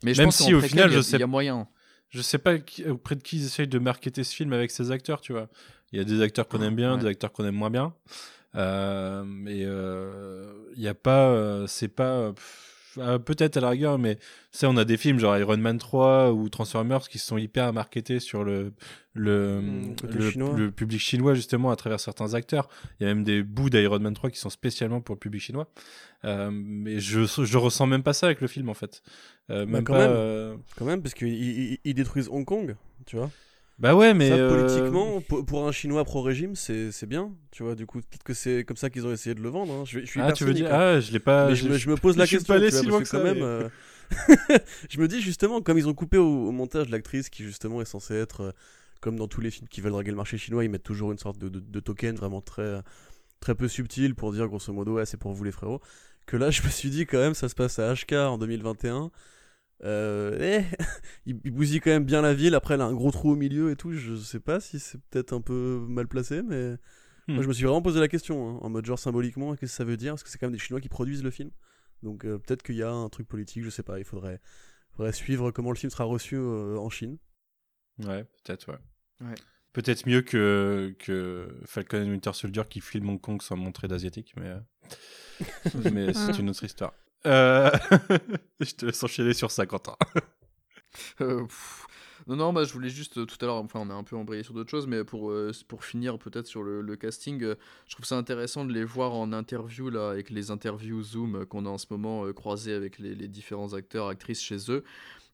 Mais 0.03 0.13
je 0.13 0.21
Même 0.21 0.27
pense 0.27 0.37
si, 0.37 0.53
au 0.53 0.61
final, 0.61 0.89
il 0.89 0.93
y 0.93 0.95
a- 0.95 0.97
je 0.97 1.01
sais- 1.01 1.17
il 1.17 1.19
y 1.19 1.23
a 1.23 1.27
moyen. 1.27 1.67
Je 2.09 2.21
sais 2.21 2.37
pas 2.37 2.57
qui- 2.59 2.85
auprès 2.85 3.15
de 3.15 3.21
qui 3.23 3.37
ils 3.37 3.45
essayent 3.45 3.67
de 3.67 3.79
marketer 3.79 4.23
ce 4.23 4.33
film 4.33 4.53
avec 4.53 4.71
ces 4.71 4.91
acteurs, 4.91 5.19
tu 5.19 5.33
vois. 5.33 5.49
Il 5.95 5.99
y 5.99 6.01
a 6.01 6.03
des 6.03 6.21
acteurs 6.21 6.47
qu'on 6.49 6.61
aime 6.61 6.75
bien, 6.75 6.95
Ouais. 6.95 6.99
des 7.01 7.07
acteurs 7.07 7.31
qu'on 7.31 7.45
aime 7.45 7.55
moins 7.55 7.69
bien. 7.69 7.93
Euh, 8.55 9.23
mais 9.25 9.61
euh, 9.63 10.51
il 10.75 10.81
y 10.83 10.87
a 10.87 10.93
pas, 10.93 11.27
euh, 11.29 11.67
c'est 11.67 11.87
pas, 11.87 12.33
euh, 12.97 13.17
peut-être 13.19 13.57
à 13.57 13.61
la 13.61 13.69
rigueur, 13.69 13.97
mais 13.97 14.17
ça, 14.51 14.69
on 14.69 14.77
a 14.77 14.85
des 14.85 14.95
films 14.97 15.19
genre 15.19 15.37
Iron 15.37 15.57
Man 15.57 15.77
3 15.77 16.31
ou 16.31 16.47
Transformers 16.49 17.07
qui 17.09 17.17
sont 17.19 17.37
hyper 17.37 17.71
marketés 17.73 18.19
sur 18.19 18.43
le 18.43 18.73
le, 19.13 19.61
côté 20.01 20.17
le, 20.57 20.71
public 20.71 20.99
chinois 20.99 21.33
justement 21.33 21.71
à 21.71 21.77
travers 21.77 22.01
certains 22.01 22.33
acteurs. 22.33 22.67
Il 22.99 23.07
y 23.07 23.09
a 23.09 23.13
même 23.13 23.23
des 23.23 23.43
bouts 23.43 23.69
d'Iron 23.69 23.99
Man 23.99 24.13
3 24.13 24.29
qui 24.29 24.39
sont 24.39 24.49
spécialement 24.49 24.99
pour 24.99 25.15
le 25.15 25.19
public 25.19 25.41
chinois. 25.41 25.67
Euh, 26.25 26.49
mais 26.51 26.99
je 26.99 27.21
je 27.25 27.57
ressens 27.57 27.87
même 27.87 28.03
pas 28.03 28.11
ça 28.13 28.25
avec 28.27 28.41
le 28.41 28.47
film 28.47 28.67
en 28.69 28.73
fait. 28.73 29.01
Euh, 29.49 29.65
Bah, 29.65 29.71
même 29.71 29.83
quand 29.85 29.93
pas. 29.93 29.99
même. 30.07 30.11
euh, 30.13 30.55
Quand 30.77 30.85
même, 30.85 31.01
parce 31.01 31.13
qu'ils 31.13 31.27
ils- 31.29 31.79
ils 31.85 31.93
détruisent 31.93 32.27
Hong 32.29 32.43
Kong, 32.45 32.75
tu 33.05 33.15
vois. 33.17 33.29
Bah 33.77 33.93
ouais, 33.93 34.13
mais 34.13 34.29
ça, 34.29 34.35
euh, 34.35 34.47
politiquement, 34.47 35.21
pour, 35.21 35.45
pour 35.45 35.67
un 35.67 35.71
chinois 35.73 36.05
pro-régime, 36.05 36.55
c'est 36.55 37.05
bien, 37.05 37.33
tu 37.51 37.63
vois. 37.63 37.75
Du 37.75 37.85
coup, 37.85 37.99
peut-être 37.99 38.23
que 38.23 38.33
c'est 38.33 38.63
comme 38.63 38.77
ça 38.77 38.89
qu'ils 38.89 39.05
ont 39.05 39.11
essayé 39.11 39.35
de 39.35 39.41
le 39.41 39.49
vendre. 39.49 39.73
hein. 39.73 39.83
Je, 39.85 39.99
je 39.99 40.05
suis 40.05 40.21
Ah, 40.21 40.31
tu 40.31 40.45
veux 40.45 40.53
dire 40.53 40.73
hein. 40.73 40.95
Ah, 40.95 40.99
je 41.01 41.11
l'ai 41.11 41.19
pas. 41.19 41.49
Mais 41.49 41.55
je, 41.55 41.67
me, 41.67 41.77
je 41.77 41.89
me 41.89 41.95
pose 41.97 42.15
la 42.17 42.25
question, 42.25 42.53
pas 42.53 42.55
allé 42.55 42.67
tu 42.69 42.75
vois, 42.75 42.79
si 42.81 42.85
parce 42.85 42.91
loin 42.91 42.99
que 42.99 43.03
que 43.05 43.09
quand 43.09 43.17
ça, 43.17 43.23
même, 43.33 43.43
euh, 43.43 43.69
je 44.89 44.99
me 44.99 45.07
dis 45.07 45.21
justement, 45.21 45.61
comme 45.61 45.77
ils 45.77 45.87
ont 45.89 45.93
coupé 45.93 46.17
au, 46.17 46.47
au 46.47 46.51
montage 46.51 46.89
l'actrice 46.89 47.29
qui 47.29 47.43
justement 47.43 47.81
est 47.81 47.85
censée 47.85 48.15
être, 48.15 48.41
euh, 48.41 48.51
comme 49.01 49.17
dans 49.17 49.27
tous 49.27 49.41
les 49.41 49.51
films 49.51 49.67
qui 49.67 49.81
veulent 49.81 49.91
draguer 49.91 50.11
le 50.11 50.17
marché 50.17 50.37
chinois, 50.37 50.63
ils 50.63 50.69
mettent 50.69 50.83
toujours 50.83 51.11
une 51.11 51.19
sorte 51.19 51.37
de, 51.37 51.49
de- 51.49 51.59
de 51.59 51.79
token 51.81 52.15
vraiment 52.15 52.41
très, 52.41 52.81
très 53.41 53.55
peu 53.55 53.67
subtil 53.67 54.15
pour 54.15 54.31
dire 54.33 54.47
grosso 54.47 54.71
modo, 54.73 54.93
ouais, 54.95 55.05
c'est 55.05 55.17
pour 55.17 55.33
vous 55.33 55.43
les 55.43 55.51
frérots. 55.51 55.81
Que 56.25 56.37
là, 56.37 56.51
je 56.51 56.63
me 56.63 56.69
suis 56.69 56.89
dit 56.89 57.05
quand 57.05 57.19
même, 57.19 57.33
ça 57.35 57.49
se 57.49 57.55
passe 57.55 57.79
à 57.79 57.93
HK 57.93 58.13
en 58.13 58.37
2021. 58.37 59.11
Euh, 59.83 60.37
eh, 60.39 60.63
il, 61.25 61.39
il 61.43 61.51
bousille 61.51 61.81
quand 61.81 61.91
même 61.91 62.05
bien 62.05 62.21
la 62.21 62.33
ville. 62.33 62.55
Après, 62.55 62.75
elle 62.75 62.81
a 62.81 62.85
un 62.85 62.93
gros 62.93 63.11
trou 63.11 63.31
au 63.31 63.35
milieu 63.35 63.71
et 63.71 63.75
tout. 63.75 63.91
Je 63.93 64.15
sais 64.15 64.39
pas 64.39 64.59
si 64.59 64.79
c'est 64.79 64.99
peut-être 65.09 65.33
un 65.33 65.41
peu 65.41 65.85
mal 65.87 66.07
placé, 66.07 66.41
mais 66.41 66.77
Hmm. 67.27 67.33
moi, 67.33 67.43
je 67.43 67.47
me 67.47 67.53
suis 67.53 67.63
vraiment 67.63 67.81
posé 67.81 67.99
la 67.99 68.07
question, 68.07 68.49
hein, 68.49 68.59
en 68.61 68.69
mode 68.69 68.85
genre 68.85 68.99
symboliquement, 68.99 69.55
qu'est-ce 69.55 69.71
que 69.71 69.77
ça 69.77 69.83
veut 69.83 69.97
dire? 69.97 70.13
Parce 70.13 70.23
que 70.23 70.29
c'est 70.29 70.37
quand 70.37 70.45
même 70.47 70.53
des 70.53 70.59
Chinois 70.59 70.79
qui 70.81 70.89
produisent 70.89 71.23
le 71.23 71.31
film. 71.31 71.49
Donc 72.03 72.25
euh, 72.25 72.37
peut-être 72.37 72.61
qu'il 72.61 72.75
y 72.75 72.83
a 72.83 72.91
un 72.91 73.09
truc 73.09 73.27
politique, 73.27 73.63
je 73.63 73.69
sais 73.69 73.83
pas. 73.83 73.97
Il 73.97 74.05
faudrait, 74.05 74.41
faudrait 74.91 75.11
suivre 75.11 75.51
comment 75.51 75.71
le 75.71 75.77
film 75.77 75.89
sera 75.89 76.03
reçu 76.03 76.35
euh, 76.35 76.77
en 76.77 76.89
Chine. 76.89 77.17
Ouais, 78.03 78.25
peut-être, 78.43 78.71
ouais. 78.71 78.77
Ouais. 79.21 79.35
Peut-être 79.73 80.05
mieux 80.07 80.21
que, 80.21 80.95
que 80.99 81.47
Falcon 81.65 82.03
and 82.03 82.09
Winter 82.11 82.31
Soldier 82.33 82.63
qui 82.69 82.79
filme 82.79 83.09
Hong 83.09 83.19
Kong 83.19 83.41
sans 83.41 83.57
montrer 83.57 83.87
d'asiatique, 83.87 84.33
mais, 84.37 84.53
mais 85.91 86.13
c'est 86.13 86.37
une 86.37 86.49
autre 86.49 86.63
histoire. 86.63 86.93
Euh, 87.25 87.71
je 88.59 88.71
te 88.73 88.85
laisse 88.85 89.03
enchaîner 89.03 89.33
sur 89.33 89.51
ça, 89.51 89.65
Quentin. 89.65 89.95
Euh, 91.19 91.45
non, 92.25 92.37
non, 92.37 92.53
bah, 92.53 92.63
je 92.63 92.71
voulais 92.71 92.87
juste 92.87 93.17
euh, 93.17 93.25
tout 93.25 93.35
à 93.41 93.45
l'heure, 93.47 93.57
enfin, 93.57 93.81
on 93.81 93.89
a 93.89 93.93
un 93.93 94.05
peu 94.05 94.15
embrayé 94.15 94.43
sur 94.43 94.53
d'autres 94.53 94.69
choses, 94.69 94.87
mais 94.87 95.03
pour, 95.03 95.33
pour 95.67 95.83
finir 95.83 96.17
peut-être 96.17 96.47
sur 96.47 96.63
le, 96.63 96.95
casting, 96.95 97.41
je 97.41 97.93
trouve 97.93 98.05
ça 98.05 98.15
intéressant 98.15 98.63
de 98.63 98.71
les 98.71 98.85
voir 98.85 99.13
en 99.13 99.33
interview, 99.33 99.89
là, 99.89 100.09
avec 100.09 100.29
les 100.29 100.51
interviews 100.51 101.03
Zoom 101.03 101.45
qu'on 101.47 101.65
a 101.65 101.69
en 101.69 101.77
ce 101.77 101.87
moment 101.89 102.31
croisées 102.31 102.73
avec 102.73 102.97
les 102.97 103.27
différents 103.27 103.73
acteurs, 103.73 104.07
actrices 104.07 104.41
chez 104.41 104.71
eux. 104.71 104.85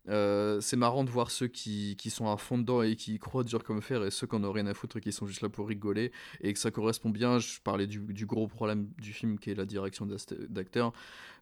Euh, 0.09 0.59
c'est 0.61 0.77
marrant 0.77 1.03
de 1.03 1.11
voir 1.11 1.29
ceux 1.29 1.45
qui, 1.47 1.95
qui 1.95 2.09
sont 2.09 2.27
à 2.27 2.35
fond 2.35 2.57
dedans 2.57 2.81
et 2.81 2.95
qui 2.95 3.13
y 3.13 3.19
croient 3.19 3.43
dur 3.43 3.63
comme 3.63 3.83
fer 3.83 4.03
et 4.03 4.09
ceux 4.09 4.25
qui 4.25 4.35
en 4.35 4.43
ont 4.43 4.51
rien 4.51 4.65
à 4.65 4.73
foutre 4.73 4.97
et 4.97 4.99
qui 4.99 5.11
sont 5.11 5.27
juste 5.27 5.41
là 5.41 5.49
pour 5.49 5.67
rigoler 5.67 6.11
et 6.41 6.51
que 6.53 6.57
ça 6.59 6.71
correspond 6.71 7.11
bien. 7.11 7.37
Je 7.37 7.59
parlais 7.63 7.85
du, 7.85 7.99
du 7.99 8.25
gros 8.25 8.47
problème 8.47 8.87
du 8.99 9.13
film 9.13 9.37
qui 9.37 9.51
est 9.51 9.55
la 9.55 9.65
direction 9.65 10.07
d'acteurs. 10.49 10.91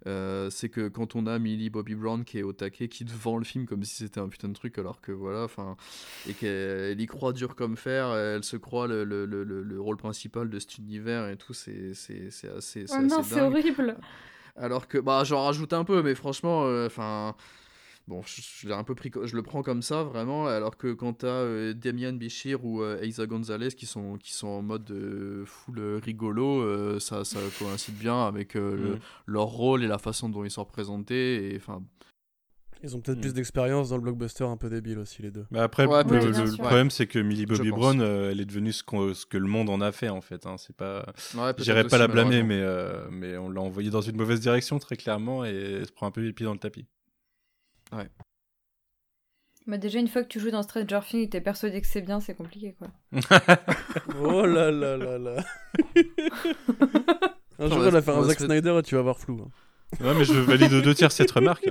Euh, 0.07 0.49
c'est 0.49 0.68
que 0.68 0.90
quand 0.90 1.15
on 1.15 1.26
a 1.26 1.40
Millie 1.40 1.69
Bobby 1.69 1.95
Brown 1.95 2.26
qui 2.26 2.38
est 2.40 2.44
au 2.44 2.52
taquet, 2.52 2.90
qui 2.90 3.06
vend 3.06 3.38
le 3.38 3.45
film 3.45 3.65
comme 3.65 3.84
si 3.86 3.95
c'était 3.95 4.19
un 4.19 4.27
putain 4.27 4.49
de 4.49 4.53
truc, 4.53 4.77
alors 4.77 4.99
que 4.99 5.11
voilà, 5.14 5.44
enfin, 5.45 5.77
et 6.27 6.34
qu'elle 6.34 6.49
elle 6.91 6.99
y 7.02 7.06
croit 7.06 7.31
dur 7.34 7.56
comme 7.56 7.77
fer, 7.77 8.14
elle 8.14 8.44
se 8.44 8.57
croit 8.57 8.88
le, 8.88 9.03
le, 9.06 9.26
le, 9.26 9.44
le- 9.45 9.64
le 9.64 9.80
rôle 9.81 9.98
principal 9.98 10.49
de 10.49 10.60
cet 10.60 10.77
univers 10.77 11.30
et 11.30 11.38
tout, 11.38 11.53
c'est 11.53 11.94
c'est- 11.94 12.30
c'est 12.30 12.49
assez, 12.49 12.86
Oh 12.90 12.94
non, 13.07 13.23
c'est 13.23 13.36
horrible. 13.41 13.98
Alors 14.57 14.88
que, 14.90 14.98
bah, 14.98 15.23
j'en 15.23 15.45
rajoute 15.45 15.72
un 15.72 15.86
peu, 15.86 16.02
mais 16.03 16.15
franchement, 16.15 16.64
enfin. 16.86 17.36
Bon, 18.10 18.22
je, 18.26 18.41
je 18.41 18.68
l'ai 18.68 18.73
un 18.73 18.84
peu 18.84 18.95
pris, 18.95 19.11
je 19.23 19.36
le 19.36 19.44
prends 19.44 19.61
comme 19.64 19.81
ça, 19.81 20.03
vraiment. 20.03 20.48
Alors 20.48 20.76
que 20.77 20.91
quand 20.94 21.14
t'as 21.14 21.27
euh, 21.27 21.73
Damian 21.73 22.11
Bichir 22.14 22.65
ou 22.65 22.81
euh, 22.81 22.99
Eiza 23.02 23.26
Gonzalez 23.27 23.69
qui 23.69 23.86
sont, 23.86 24.18
qui 24.18 24.34
sont 24.34 24.48
en 24.48 24.61
mode 24.61 24.90
euh, 24.91 25.45
full 25.45 25.80
euh, 25.80 25.99
rigolo, 26.03 26.61
euh, 26.61 26.99
ça, 26.99 27.23
ça 27.23 27.40
coïncide 27.60 27.95
bien 27.98 28.26
avec 28.27 28.56
le- 28.56 28.98
leur 29.27 29.45
rôle 29.45 29.84
et 29.84 29.88
la 29.88 29.99
façon 29.99 30.27
dont 30.27 30.44
ils 30.44 30.52
sont 30.52 30.64
représentés. 30.64 31.53
Et 31.53 31.56
enfin, 31.56 31.81
Ils 32.81 32.95
ont 32.95 33.02
peut-être 33.02 33.18
Hmm. 33.18 33.22
plus 33.22 33.34
d'expérience 33.34 33.90
dans 33.90 33.98
le 33.98 34.02
blockbuster 34.02 34.45
un 34.45 34.56
peu 34.56 34.69
débile 34.69 34.99
aussi, 34.99 35.22
les 35.22 35.31
deux. 35.31 35.45
Mais 35.52 35.60
après, 35.60 35.86
Ouais, 35.86 36.02
le, 36.03 36.57
problème, 36.57 36.90
c'est 36.90 37.07
que 37.07 37.19
Millie 37.19 37.45
Bobby. 37.45 37.69
Brown, 37.72 37.99
euh, 38.02 38.31
elle 38.31 38.40
est 38.40 38.45
devenue 38.45 38.72
ce, 38.72 38.84
qu'on- 38.84 39.14
ce 39.14 39.26
que 39.26 39.38
le 39.38 39.48
monde 39.48 39.69
en 39.69 39.81
a 39.81 39.91
fait, 39.91 40.07
en 40.10 40.22
fait. 40.22 40.45
Hein. 40.45 40.56
C'est 40.57 40.76
pas... 40.76 40.99
ouais, 41.36 41.53
pas 41.53 41.61
aussi, 41.61 41.68
la 41.98 42.07
blâmer, 42.07 42.41
mais, 42.41 42.61
euh, 42.61 43.06
mais 43.11 43.36
on 43.38 43.49
l'a 43.49 43.60
envoyée 43.61 43.90
dans 43.90 43.99
une 44.02 44.15
mauvaise 44.15 44.40
direction, 44.40 44.80
très 44.80 44.95
clairement, 44.95 45.44
et 45.45 45.49
elle 45.80 45.86
se 45.86 45.91
prend 45.91 46.07
un 46.07 46.11
peu 46.11 46.22
les 46.22 46.31
pieds 46.34 46.45
dans 46.45 46.53
le 46.53 46.60
tapis. 46.60 46.86
Bah, 49.68 49.78
déjà, 49.78 49.99
une 49.99 50.07
fois 50.07 50.24
que 50.24 50.28
tu 50.30 50.40
joues 50.40 50.49
dans 50.52 50.64
Stranger 50.64 50.99
Things 51.07 51.22
et 51.26 51.30
t'es 51.30 51.41
persuadé 51.41 51.80
que 51.82 51.88
c'est 51.88 52.02
bien, 52.02 52.20
c'est 52.20 52.34
compliqué 52.36 52.74
quoi. 52.80 52.88
Oh 54.20 54.45
là 54.45 54.72
là 54.72 54.98
là 54.98 55.18
là. 55.18 55.36
Un 57.60 57.68
jour, 57.68 57.78
On 57.78 57.90
va- 57.91 58.02
faire 58.02 58.18
un 58.18 58.24
Zack 58.24 58.40
Snyder 58.40 58.78
et 58.80 58.84
tu 58.84 58.95
vas 58.95 59.02
voir 59.02 59.18
flou. 59.20 59.41
hein. 59.45 59.52
Ouais, 60.03 60.14
mais 60.14 60.24
je 60.24 60.34
valide 60.34 60.72
aux 60.74 60.82
deux 60.82 60.95
tiers 60.95 61.11
cette 61.11 61.32
remarque. 61.32 61.70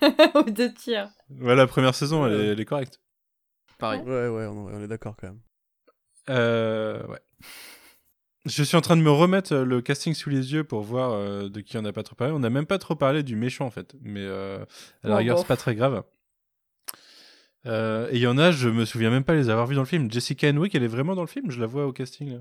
Aux 0.34 0.42
deux 0.50 0.72
tiers. 0.72 1.10
Ouais, 1.30 1.54
la 1.54 1.66
première 1.66 1.94
saison, 1.94 2.26
elle 2.26 2.32
est, 2.40 2.46
elle 2.48 2.60
est 2.60 2.64
correcte. 2.64 2.98
Pareil. 3.78 4.00
Ouais, 4.00 4.28
ouais, 4.28 4.46
on, 4.46 4.66
on 4.66 4.82
est 4.82 4.88
d'accord 4.88 5.14
quand 5.16 5.26
même. 5.28 5.40
Euh, 6.30 7.06
ouais. 7.08 7.20
Je 8.44 8.62
suis 8.64 8.76
en 8.76 8.80
train 8.80 8.96
de 8.96 9.02
me 9.02 9.10
remettre 9.10 9.52
euh, 9.54 9.64
le 9.64 9.80
casting 9.80 10.14
sous 10.14 10.28
les 10.30 10.52
yeux 10.52 10.64
pour 10.64 10.82
voir 10.82 11.12
euh, 11.12 11.48
de 11.48 11.60
qui 11.60 11.76
on 11.78 11.82
n'a 11.82 11.92
pas 11.92 12.02
trop 12.02 12.16
parlé. 12.16 12.32
On 12.34 12.40
n'a 12.40 12.50
même 12.50 12.66
pas 12.66 12.78
trop 12.78 12.96
parlé 12.96 13.22
du 13.22 13.36
méchant 13.36 13.66
en 13.66 13.70
fait, 13.70 13.94
mais 14.02 14.20
euh, 14.20 14.64
à 15.04 15.08
la 15.08 15.14
Oh, 15.14 15.18
rigueur 15.18 15.38
c'est 15.38 15.46
pas 15.46 15.56
très 15.56 15.74
grave. 15.76 16.02
Euh, 17.66 18.08
et 18.10 18.16
il 18.16 18.22
y 18.22 18.26
en 18.26 18.38
a, 18.38 18.50
je 18.50 18.68
me 18.68 18.84
souviens 18.84 19.10
même 19.10 19.22
pas 19.22 19.34
les 19.34 19.48
avoir 19.48 19.66
vus 19.66 19.76
dans 19.76 19.82
le 19.82 19.86
film. 19.86 20.10
Jessica 20.10 20.48
Henwick, 20.48 20.74
elle 20.74 20.82
est 20.82 20.88
vraiment 20.88 21.14
dans 21.14 21.20
le 21.22 21.28
film? 21.28 21.50
Je 21.50 21.60
la 21.60 21.66
vois 21.66 21.86
au 21.86 21.92
casting 21.92 22.32
là. 22.32 22.38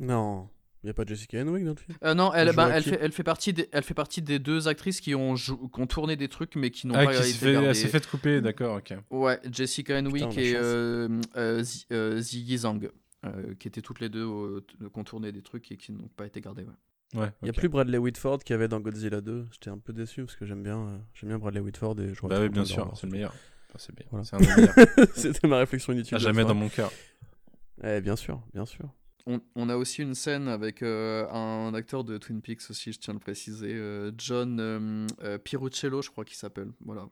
Non, 0.00 0.48
il 0.82 0.86
n'y 0.86 0.90
a 0.90 0.94
pas 0.94 1.04
Jessica 1.04 1.38
Henwick 1.42 1.64
dans 1.64 1.72
le 1.72 1.76
film? 1.76 1.98
Euh, 2.02 2.14
non, 2.14 2.32
elle, 2.32 2.54
bah, 2.54 2.70
elle, 2.72 2.82
fait, 2.82 2.98
elle, 3.02 3.12
fait 3.12 3.22
partie 3.24 3.52
des, 3.52 3.68
elle 3.72 3.82
fait 3.82 3.92
partie 3.92 4.22
des 4.22 4.38
deux 4.38 4.66
actrices 4.68 5.02
qui 5.02 5.14
ont, 5.14 5.36
jou- 5.36 5.68
qui 5.68 5.80
ont 5.80 5.86
tourné 5.86 6.16
des 6.16 6.28
trucs 6.28 6.56
mais 6.56 6.70
qui 6.70 6.86
n'ont 6.86 6.94
Ah, 6.94 7.04
pas 7.04 7.12
qui 7.12 7.18
été 7.18 7.32
s'est 7.32 7.38
fait, 7.38 7.52
gardées. 7.52 7.68
elle 7.68 7.76
s'est 7.76 7.88
fait 7.88 8.06
couper, 8.06 8.40
d'accord, 8.40 8.78
ok. 8.78 8.94
Ouais, 9.10 9.38
Jessica 9.52 9.98
Henwick 9.98 10.26
Putain, 10.30 10.40
et 10.40 10.54
euh, 10.54 11.08
euh, 11.36 11.62
euh, 11.92 12.18
Ziggy 12.20 12.56
Zhang, 12.58 12.88
euh, 13.26 13.54
qui 13.54 13.68
étaient 13.68 13.82
toutes 13.82 14.00
les 14.00 14.08
deux 14.08 14.24
au- 14.24 14.60
t- 14.60 14.74
contournées 14.92 15.32
des 15.32 15.42
trucs 15.42 15.70
et 15.72 15.76
qui 15.76 15.92
n'ont 15.92 16.08
pas 16.08 16.26
été 16.26 16.40
gardées. 16.40 16.62
Ouais. 16.64 17.20
Ouais, 17.20 17.32
Il 17.40 17.44
n'y 17.44 17.50
a 17.50 17.52
plus 17.54 17.68
Bradley 17.70 17.96
Whitford 17.98 18.40
qu'il 18.40 18.52
y 18.52 18.54
avait 18.54 18.68
dans 18.68 18.80
Godzilla 18.80 19.20
2. 19.22 19.46
J'étais 19.50 19.70
un 19.70 19.78
peu 19.78 19.92
déçu 19.94 20.24
parce 20.24 20.36
que 20.36 20.44
j'aime 20.44 20.62
bien, 20.62 20.78
euh, 20.78 20.98
j'aime 21.14 21.30
bien 21.30 21.38
Bradley 21.38 21.60
Whitford 21.60 21.98
et 22.00 22.12
je 22.14 22.26
Bah 22.26 22.38
oui, 22.40 22.48
bien 22.50 22.64
sûr, 22.66 22.92
c'est 22.96 23.06
le 23.06 23.12
meilleur. 23.12 23.34
Enfin, 23.70 23.78
c'est 23.78 23.94
bien. 23.94 24.06
Voilà. 24.10 24.24
C'est 24.24 24.36
un 24.36 24.38
des 24.40 24.46
meilleurs. 24.46 24.74
C'était 25.14 25.48
ma 25.48 25.58
réflexion 25.58 25.92
inutile. 25.94 26.16
À 26.16 26.18
jamais 26.18 26.44
dans 26.44 26.54
mon 26.54 26.68
cœur. 26.68 26.90
Eh, 27.82 28.00
bien 28.02 28.16
sûr, 28.16 28.42
bien 28.52 28.66
sûr. 28.66 28.90
On, 29.26 29.40
on 29.54 29.68
a 29.68 29.76
aussi 29.76 30.02
une 30.02 30.14
scène 30.14 30.48
avec 30.48 30.82
euh, 30.82 31.28
un 31.30 31.72
acteur 31.74 32.02
de 32.04 32.16
Twin 32.18 32.40
Peaks 32.40 32.62
aussi, 32.70 32.92
je 32.92 32.98
tiens 32.98 33.12
à 33.12 33.14
le 33.14 33.20
préciser, 33.20 33.74
euh, 33.74 34.10
John 34.16 34.58
euh, 34.58 35.06
euh, 35.22 35.36
Piruccello, 35.38 36.00
je 36.02 36.10
crois 36.10 36.24
qu'il 36.24 36.36
s'appelle, 36.36 36.70
voilà, 36.84 37.06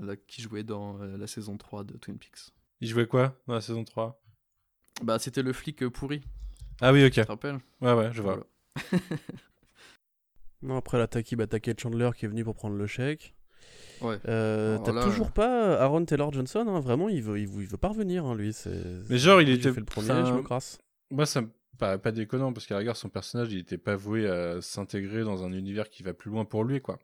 là, 0.00 0.16
qui 0.16 0.40
jouait 0.40 0.62
dans 0.64 0.98
euh, 1.00 1.16
la 1.18 1.26
saison 1.26 1.56
3 1.58 1.84
de 1.84 1.98
Twin 1.98 2.16
Peaks. 2.18 2.50
Il 2.80 2.88
jouait 2.88 3.06
quoi 3.06 3.36
dans 3.46 3.54
la 3.54 3.60
saison 3.60 3.84
3 3.84 4.20
Bah, 5.02 5.18
c'était 5.18 5.42
le 5.42 5.52
flic 5.52 5.82
euh, 5.82 5.90
pourri, 5.90 6.20
Ah 6.80 6.92
oui, 6.92 7.04
ok. 7.04 7.12
tu 7.12 7.20
te 7.22 7.26
rappelles? 7.26 7.58
Ouais, 7.80 7.92
ouais, 7.94 8.10
je 8.12 8.22
vois. 8.22 8.34
Voilà. 8.76 9.02
Non, 10.62 10.76
après 10.76 10.98
la 10.98 11.06
Takib 11.06 11.40
attaqué 11.40 11.72
Chandler 11.80 12.10
qui 12.14 12.26
est 12.26 12.28
venu 12.28 12.44
pour 12.44 12.54
prendre 12.54 12.76
le 12.76 12.86
chèque. 12.86 13.34
Ouais. 14.02 14.18
Euh, 14.28 14.78
T'as 14.84 14.92
là, 14.92 15.02
toujours 15.02 15.28
euh, 15.28 15.30
pas 15.30 15.80
Aaron 15.80 16.04
Taylor 16.04 16.30
Johnson, 16.32 16.66
hein, 16.68 16.80
vraiment, 16.80 17.08
il 17.08 17.22
veut, 17.22 17.38
il 17.40 17.48
veut, 17.48 17.62
il 17.62 17.66
veut 17.68 17.78
pas 17.78 17.88
revenir, 17.88 18.26
hein, 18.26 18.34
lui. 18.34 18.52
c'est- 18.52 18.84
Mais 19.08 19.16
genre, 19.16 19.40
il 19.40 19.48
était- 19.48 19.72
fait 19.72 19.80
le 19.80 19.86
premier, 19.86 20.08
je 20.26 20.32
me 20.34 20.42
crasse. 20.42 20.78
Moi, 21.10 21.24
ça 21.24 21.40
me 21.40 21.48
paraît 21.78 21.98
pas 21.98 22.12
déconnant 22.12 22.52
parce 22.52 22.66
qu'à 22.66 22.74
la 22.74 22.80
rigueur, 22.80 22.96
son 22.96 23.08
personnage, 23.08 23.50
il 23.52 23.58
était 23.58 23.78
pas 23.78 23.96
voué 23.96 24.28
à 24.28 24.60
s'intégrer 24.60 25.22
dans 25.24 25.44
un 25.44 25.52
univers 25.52 25.88
qui 25.88 26.02
va 26.02 26.12
plus 26.12 26.30
loin 26.30 26.44
pour 26.44 26.64
lui, 26.64 26.82
quoi. 26.82 26.98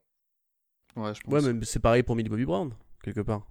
Ouais, 0.97 1.15
je 1.15 1.21
pense. 1.23 1.33
Ouais, 1.45 1.53
mais 1.55 1.65
c'est 1.65 1.81
pareil 1.81 2.03
pour 2.03 2.15
Millie 2.15 2.29
Bobby 2.29 2.45
Brown, 2.45 2.75
quelque 3.03 3.23
part. 3.23 3.47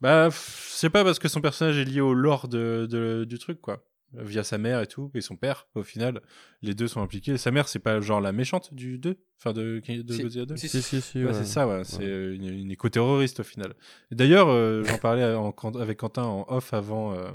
Bah, 0.00 0.28
c'est 0.32 0.90
pas 0.90 1.04
parce 1.04 1.18
que 1.18 1.28
son 1.28 1.40
personnage 1.40 1.76
est 1.78 1.84
lié 1.84 2.00
au 2.00 2.14
lore 2.14 2.48
de, 2.48 2.86
de- 2.90 3.24
du 3.24 3.38
truc, 3.38 3.60
quoi. 3.60 3.84
Via 4.14 4.42
sa 4.42 4.56
mère 4.56 4.80
et 4.80 4.86
tout, 4.86 5.10
et 5.14 5.20
son 5.20 5.36
père, 5.36 5.66
au 5.74 5.82
final, 5.82 6.22
les 6.62 6.72
deux 6.74 6.88
sont 6.88 7.02
impliqués. 7.02 7.36
Sa 7.36 7.50
mère, 7.50 7.68
c'est 7.68 7.78
pas 7.78 8.00
genre 8.00 8.22
la 8.22 8.32
méchante 8.32 8.72
du 8.72 8.96
2 8.98 9.16
Enfin, 9.38 9.52
de, 9.52 9.82
de 9.86 10.12
Si. 10.14 10.22
Godzilla 10.22 10.46
2 10.46 10.56
Si, 10.56 10.66
Si, 10.68 10.80
si, 10.80 11.00
si. 11.02 11.18
Ouais, 11.18 11.26
ouais. 11.26 11.34
c'est 11.34 11.44
ça, 11.44 11.68
ouais. 11.68 11.84
C'est 11.84 12.04
euh, 12.06 12.34
une, 12.34 12.48
une 12.48 12.70
éco-terroriste 12.70 13.40
au 13.40 13.42
final. 13.42 13.74
D'ailleurs, 14.10 14.48
euh, 14.48 14.82
j'en 14.84 14.96
parlais 14.96 15.34
en- 15.34 15.50
avec 15.78 15.98
Quentin 15.98 16.22
en 16.22 16.46
off 16.48 16.72
avant, 16.72 17.12
euh, 17.12 17.28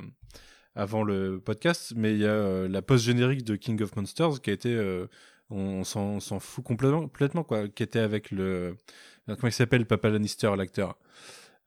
avant 0.73 1.03
le 1.03 1.39
podcast, 1.39 1.93
mais 1.95 2.13
il 2.13 2.19
y 2.21 2.25
a 2.25 2.31
euh, 2.31 2.67
la 2.67 2.81
post-générique 2.81 3.43
de 3.43 3.55
King 3.55 3.79
of 3.83 3.95
Monsters 3.95 4.41
qui 4.41 4.49
a 4.49 4.53
été. 4.53 4.73
euh, 4.73 5.05
on 5.51 5.83
s'en 5.83 6.01
on 6.15 6.19
s'en 6.19 6.39
fout 6.39 6.63
complètement, 6.65 7.01
complètement, 7.01 7.43
quoi. 7.43 7.67
Qui 7.67 7.83
était 7.83 7.99
avec 7.99 8.31
le. 8.31 8.75
Comment 9.27 9.37
il 9.47 9.51
s'appelle, 9.51 9.85
Papa 9.85 10.09
Lannister, 10.09 10.51
l'acteur 10.57 10.97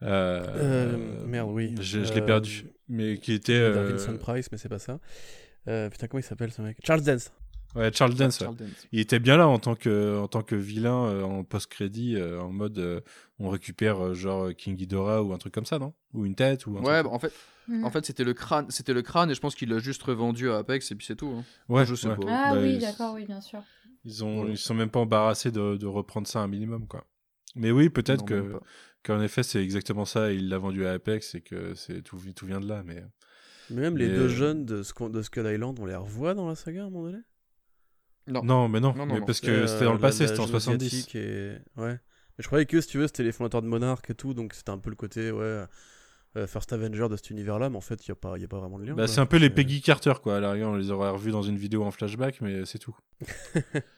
merde, 0.03 1.51
oui. 1.53 1.75
Je, 1.81 2.05
je 2.05 2.13
l'ai 2.13 2.21
Euh, 2.21 2.27
perdu. 2.27 2.67
Mais 2.89 3.19
qui 3.19 3.33
était. 3.33 3.53
euh, 3.55 3.85
Vincent 3.93 4.17
Price, 4.17 4.51
mais 4.53 4.59
c'est 4.59 4.69
pas 4.69 4.79
ça. 4.79 5.01
Euh, 5.69 5.91
putain, 5.91 6.07
comment 6.07 6.21
il 6.21 6.25
s'appelle 6.25 6.53
ce 6.53 6.63
mec? 6.63 6.79
Charles 6.85 7.03
Dance. 7.03 7.33
Ouais, 7.75 7.93
Charles 7.93 8.15
Dance. 8.15 8.39
Charles 8.39 8.57
Dance. 8.57 8.87
Il 8.93 9.01
était 9.01 9.19
bien 9.19 9.37
là 9.37 9.49
en 9.49 9.59
tant 9.59 9.75
que, 9.75 10.19
en 10.19 10.29
tant 10.29 10.43
que 10.43 10.55
vilain 10.55 11.07
euh, 11.07 11.23
en 11.23 11.45
post-crédit, 11.45 12.15
euh, 12.17 12.41
en 12.41 12.51
mode 12.51 12.79
euh, 12.79 13.01
on 13.39 13.49
récupère 13.51 14.03
euh, 14.03 14.15
genre 14.15 14.55
King 14.57 14.77
Ghidorah 14.77 15.23
ou 15.23 15.33
un 15.33 15.39
truc 15.39 15.53
comme 15.53 15.67
ça, 15.67 15.79
non? 15.79 15.93
Ou 16.15 16.25
une 16.25 16.35
tête 16.37 16.67
ou 16.67 16.79
un 16.79 16.83
Ouais, 16.83 17.01
truc. 17.01 17.07
bah, 17.07 17.11
en 17.11 17.19
fait, 17.19 17.33
Mm. 17.69 17.85
en 17.85 17.91
fait 17.91 18.07
c'était 18.07 18.23
le 18.23 18.33
crâne, 18.33 18.67
c'était 18.71 18.95
le 18.95 19.03
crâne 19.03 19.29
et 19.29 19.35
je 19.35 19.41
pense 19.41 19.57
qu'il 19.57 19.71
l'a 19.71 19.81
juste 19.81 20.01
revendu 20.05 20.49
à 20.53 20.59
Apex 20.59 20.93
et 20.93 20.95
puis 20.95 21.05
c'est 21.05 21.17
tout. 21.17 21.35
hein. 21.37 21.43
Ouais, 21.69 21.85
je 21.85 21.97
sais 21.97 22.07
ouais. 22.07 22.15
pas. 22.15 22.23
Ah 22.29 22.55
Bah, 22.55 22.61
oui, 22.63 22.75
ils- 22.75 22.81
d'accord, 22.81 23.15
oui, 23.15 23.25
bien 23.27 23.41
sûr. 23.41 23.61
Ils 24.05 24.23
ont, 24.25 24.45
Ouais. 24.45 24.51
ils 24.53 24.57
sont 24.57 24.73
même 24.75 24.89
pas 24.89 25.01
embarrassés 25.01 25.51
de, 25.51 25.77
de 25.77 25.87
reprendre 25.87 26.29
ça 26.29 26.39
un 26.39 26.47
minimum, 26.47 26.87
quoi. 26.87 27.05
Mais 27.57 27.73
oui, 27.73 27.89
peut-être 27.91 28.25
que. 28.25 28.61
Qu'en 29.07 29.21
effet 29.23 29.43
c'est 29.43 29.63
exactement 29.63 30.05
ça. 30.05 30.33
Il 30.33 30.49
l'a 30.49 30.59
vendu 30.59 30.87
à 30.87 30.93
Apex 30.93 31.35
et 31.35 31.41
que 31.41 31.75
c'est 31.75 32.03
tout, 32.03 32.19
tout 32.35 32.47
vient 32.47 32.61
de 32.61 32.69
là. 32.69 32.83
Mais 32.85 33.03
Mais 33.71 33.81
même 33.83 33.97
les 33.97 34.09
Mais, 34.09 34.15
deux 34.15 34.25
euh, 34.25 34.29
jeunes 34.29 34.65
de, 34.67 34.77
de 35.09 35.23
Skull 35.23 35.47
Island, 35.53 35.79
on 35.81 35.87
les 35.87 35.95
revoit 35.97 36.35
dans 36.35 36.49
la 36.49 36.55
saga 36.55 36.83
à 36.83 36.87
un 36.87 36.91
moment 36.91 37.07
donné? 37.11 37.23
Non. 38.29 38.43
non, 38.43 38.69
mais 38.69 38.81
non, 38.81 38.93
Non, 38.95 39.07
non, 39.07 39.15
mais 39.15 39.21
non. 39.21 39.27
parce 39.27 39.41
que 39.41 39.51
Euh, 39.51 39.67
c'était 39.69 39.85
dans 39.85 39.93
le 39.93 40.01
passé, 40.01 40.27
c'était 40.27 40.41
en 40.41 40.47
jeune 40.47 40.59
70. 40.61 40.87
asiatique 40.87 41.15
Et... 41.15 41.57
Ouais. 41.77 41.93
Mais 41.93 42.43
je 42.43 42.47
croyais 42.49 42.67
que, 42.67 42.81
si 42.81 42.89
tu 42.89 42.99
veux, 42.99 43.07
c'était 43.07 43.23
les 43.23 43.31
fondateurs 43.33 43.63
de 43.63 43.69
Monarch 43.69 44.11
et 44.11 44.15
tout, 44.15 44.35
donc 44.35 44.53
c'était 44.53 44.71
un 44.71 44.79
peu 44.79 44.91
le 44.91 44.97
côté, 44.97 45.31
ouais, 45.31 45.65
euh, 46.37 46.47
First 46.49 46.73
Avenger 46.73 47.09
de 47.09 47.17
cet 47.17 47.31
univers-là, 47.31 47.71
mais 47.71 47.77
en 47.77 47.81
fait, 47.81 48.05
il 48.07 48.11
n'y 48.11 48.13
a, 48.13 48.17
pas- 48.17 48.37
y 48.37 48.45
a 48.45 48.49
pas 48.49 48.59
vraiment 48.59 48.79
de 48.81 48.85
lien. 48.85 48.95
Bah, 48.95 49.07
c'est 49.07 49.21
un 49.21 49.27
peu 49.27 49.37
les 49.39 49.49
Peggy 49.49 49.81
Carter, 49.81 50.13
quoi. 50.23 50.37
À 50.39 50.41
la 50.41 50.51
rigueur, 50.53 50.71
on 50.71 50.77
les 50.77 50.91
aurait 50.91 51.09
revus 51.11 51.31
dans 51.31 51.43
une 51.43 51.57
vidéo 51.57 51.85
en 51.85 51.91
flashback, 51.93 52.41
mais 52.41 52.65
c'est 52.67 52.79
tout. 52.81 52.97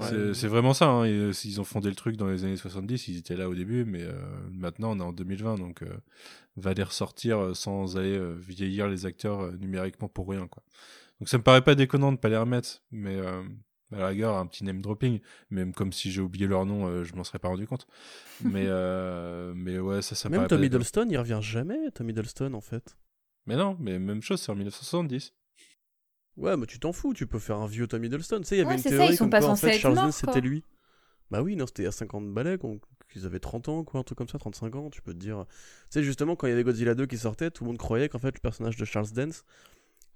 C'est- 0.00 0.34
C'est 0.34 0.48
vraiment 0.48 0.74
ça. 0.74 0.86
Hein. 0.88 1.06
Ils, 1.06 1.30
ils 1.44 1.60
ont 1.60 1.64
fondé 1.64 1.88
le 1.88 1.94
truc 1.94 2.16
dans 2.16 2.26
les 2.28 2.44
années 2.44 2.56
70. 2.56 3.08
Ils 3.08 3.18
étaient 3.18 3.36
là 3.36 3.48
au 3.48 3.54
début, 3.54 3.84
mais 3.84 4.02
euh, 4.02 4.12
maintenant 4.50 4.92
on 4.92 4.98
est 5.00 5.02
en 5.04 5.12
2020, 5.12 5.56
donc 5.58 5.82
euh, 5.82 5.88
va 6.56 6.74
les 6.74 6.82
ressortir 6.82 7.38
euh, 7.38 7.54
sans 7.54 7.96
aller 7.96 8.16
euh, 8.18 8.34
vieillir 8.38 8.88
les 8.88 9.06
acteurs 9.06 9.40
euh, 9.42 9.52
numériquement 9.56 10.08
pour 10.08 10.28
rien, 10.28 10.46
quoi. 10.48 10.62
Donc 11.20 11.28
ça 11.28 11.38
me 11.38 11.42
paraît 11.44 11.62
pas 11.62 11.74
déconnant 11.76 12.10
de 12.12 12.16
pas 12.18 12.28
les 12.28 12.36
remettre, 12.36 12.82
mais 12.90 13.14
euh, 13.16 13.42
à 13.92 13.98
la 13.98 14.08
rigueur 14.08 14.36
un 14.36 14.46
petit 14.46 14.64
name 14.64 14.80
dropping, 14.82 15.20
même 15.50 15.72
comme 15.72 15.92
si 15.92 16.10
j'ai 16.10 16.20
oublié 16.20 16.48
leur 16.48 16.66
nom, 16.66 16.88
euh, 16.88 17.04
je 17.04 17.14
m'en 17.14 17.22
serais 17.22 17.38
pas 17.38 17.48
rendu 17.48 17.66
compte. 17.68 17.86
Mais 18.42 18.64
euh, 18.66 19.52
mais 19.54 19.78
ouais, 19.78 20.02
ça, 20.02 20.16
ça 20.16 20.28
me 20.28 20.36
Même 20.38 20.48
Tom. 20.48 20.64
Hiddleston, 20.64 21.06
il 21.08 21.16
revient 21.18 21.38
jamais, 21.40 21.90
Tom 21.92 22.10
Hiddleston, 22.10 22.52
en 22.54 22.60
fait. 22.60 22.96
Mais 23.46 23.54
non, 23.56 23.76
mais 23.78 23.98
même 24.00 24.22
chose, 24.22 24.40
c'est 24.40 24.50
en 24.50 24.56
1970. 24.56 25.32
Ouais, 26.36 26.56
mais 26.56 26.66
tu 26.66 26.78
t'en 26.80 26.92
fous, 26.92 27.14
tu 27.14 27.26
peux 27.26 27.38
faire 27.38 27.58
un 27.58 27.66
vieux 27.66 27.86
Tom 27.86 28.04
Hiddleston. 28.04 28.38
Tu 28.40 28.44
sais, 28.44 28.56
il 28.56 28.58
y 28.58 28.60
avait 28.62 28.70
Ouais, 28.70 28.76
une 28.76 28.82
c'est 28.82 28.90
ça, 28.90 28.96
théorie 28.96 29.12
ils 29.12 29.16
sont 29.16 29.24
comme 29.24 29.30
pas 29.30 29.38
quoi, 29.40 29.48
en 29.50 29.56
censés 29.56 29.66
fait, 29.68 29.74
être 29.76 29.80
Charles 29.82 30.12
c'était 30.12 30.40
lui. 30.40 30.64
Bah 31.30 31.42
oui, 31.42 31.56
non, 31.56 31.66
c'était 31.66 31.86
à 31.86 31.92
50 31.92 32.32
balais, 32.34 32.58
qu'on- 32.58 32.80
qu'ils 33.12 33.24
avaient 33.26 33.38
30 33.38 33.68
ans, 33.68 33.84
quoi, 33.84 34.00
un 34.00 34.02
truc 34.02 34.18
comme 34.18 34.28
ça, 34.28 34.38
35 34.38 34.74
ans, 34.74 34.90
tu 34.90 35.00
peux 35.02 35.12
te 35.14 35.18
dire. 35.18 35.46
Tu 35.48 35.54
sais, 35.90 36.02
justement, 36.02 36.34
quand 36.36 36.46
il 36.46 36.50
y 36.50 36.52
avait 36.52 36.64
Godzilla 36.64 36.94
2 36.94 37.06
qui 37.06 37.16
sortait, 37.18 37.50
tout 37.50 37.64
le 37.64 37.68
monde 37.68 37.78
croyait 37.78 38.08
qu'en 38.08 38.18
fait, 38.18 38.34
le 38.34 38.40
personnage 38.40 38.76
de 38.76 38.84
Charles 38.84 39.10
Dance, 39.14 39.44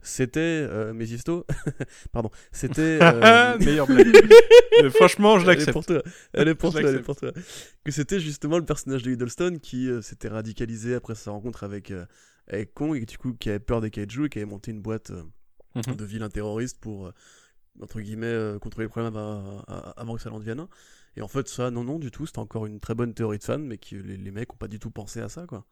c'était 0.03 0.41
euh. 0.41 0.93
Pardon, 2.13 2.31
c'était. 2.53 2.99
euh, 3.03 3.59
Meilleure 3.61 3.87
blague. 3.87 4.07
Mais 4.83 4.91
franchement, 4.91 5.39
je 5.39 5.45
Elle 5.45 5.51
est 5.51 5.55
l'accepte. 5.55 5.73
pour 5.73 5.87
toi. 5.87 6.03
Elle 6.33 6.49
est 6.49 6.55
pour 6.55 6.71
toi, 6.73 6.81
elle 6.81 6.87
est 6.87 6.93
l'accepte. 6.93 7.07
pour 7.07 7.17
toi. 7.17 7.33
Que 7.85 7.91
c'était 7.93 8.21
justement 8.21 8.59
le 8.59 8.65
personnage 8.65 9.03
de 9.03 9.11
Hiddleston 9.13 9.59
qui 9.61 9.89
euh, 9.89 10.03
s'était 10.03 10.29
radicalisé 10.29 10.95
après 10.95 11.15
sa 11.15 11.31
rencontre 11.33 11.65
avec, 11.65 11.91
euh, 11.91 12.05
avec 12.49 12.75
Kong 12.75 12.97
et 12.97 13.07
du 13.07 13.19
coup 13.19 13.33
qui 13.35 13.49
avait 13.51 13.59
peur 13.59 13.81
des 13.81 13.91
kaiju 13.91 14.27
et 14.27 14.29
qui 14.29 14.39
avait 14.39 14.47
monté 14.47 14.71
une 14.71 14.83
boîte 14.83 15.11
euh, 15.87 15.93
Mhm. 15.93 15.97
de 15.97 16.05
vilains 16.05 16.29
terroristes 16.31 16.79
pour, 16.81 17.07
euh, 17.09 17.13
entre 17.83 18.01
guillemets, 18.01 18.27
euh, 18.27 18.59
contrôler 18.59 18.85
le 18.87 18.91
problème 18.91 19.15
avant, 19.15 19.61
avant 19.97 20.17
que 20.17 20.23
ça 20.23 20.31
en 20.33 20.39
devienne 20.39 20.61
un. 20.61 20.69
Et 21.17 21.23
en 21.23 21.29
fait, 21.29 21.49
ça, 21.49 21.71
non, 21.71 21.85
non, 21.85 21.99
du 21.99 22.11
tout, 22.11 22.27
c'était 22.27 22.39
encore 22.39 22.67
une 22.67 22.81
très 22.81 22.95
bonne 22.95 23.15
théorie 23.15 23.39
de 23.39 23.45
fan, 23.45 23.63
mais 23.65 23.79
que 23.79 23.97
les, 23.97 24.17
les 24.17 24.31
mecs 24.31 24.53
ont 24.53 24.57
pas 24.57 24.69
du 24.69 24.79
tout 24.79 24.91
pensé 24.91 25.21
à 25.21 25.29
ça, 25.29 25.47
quoi. 25.47 25.67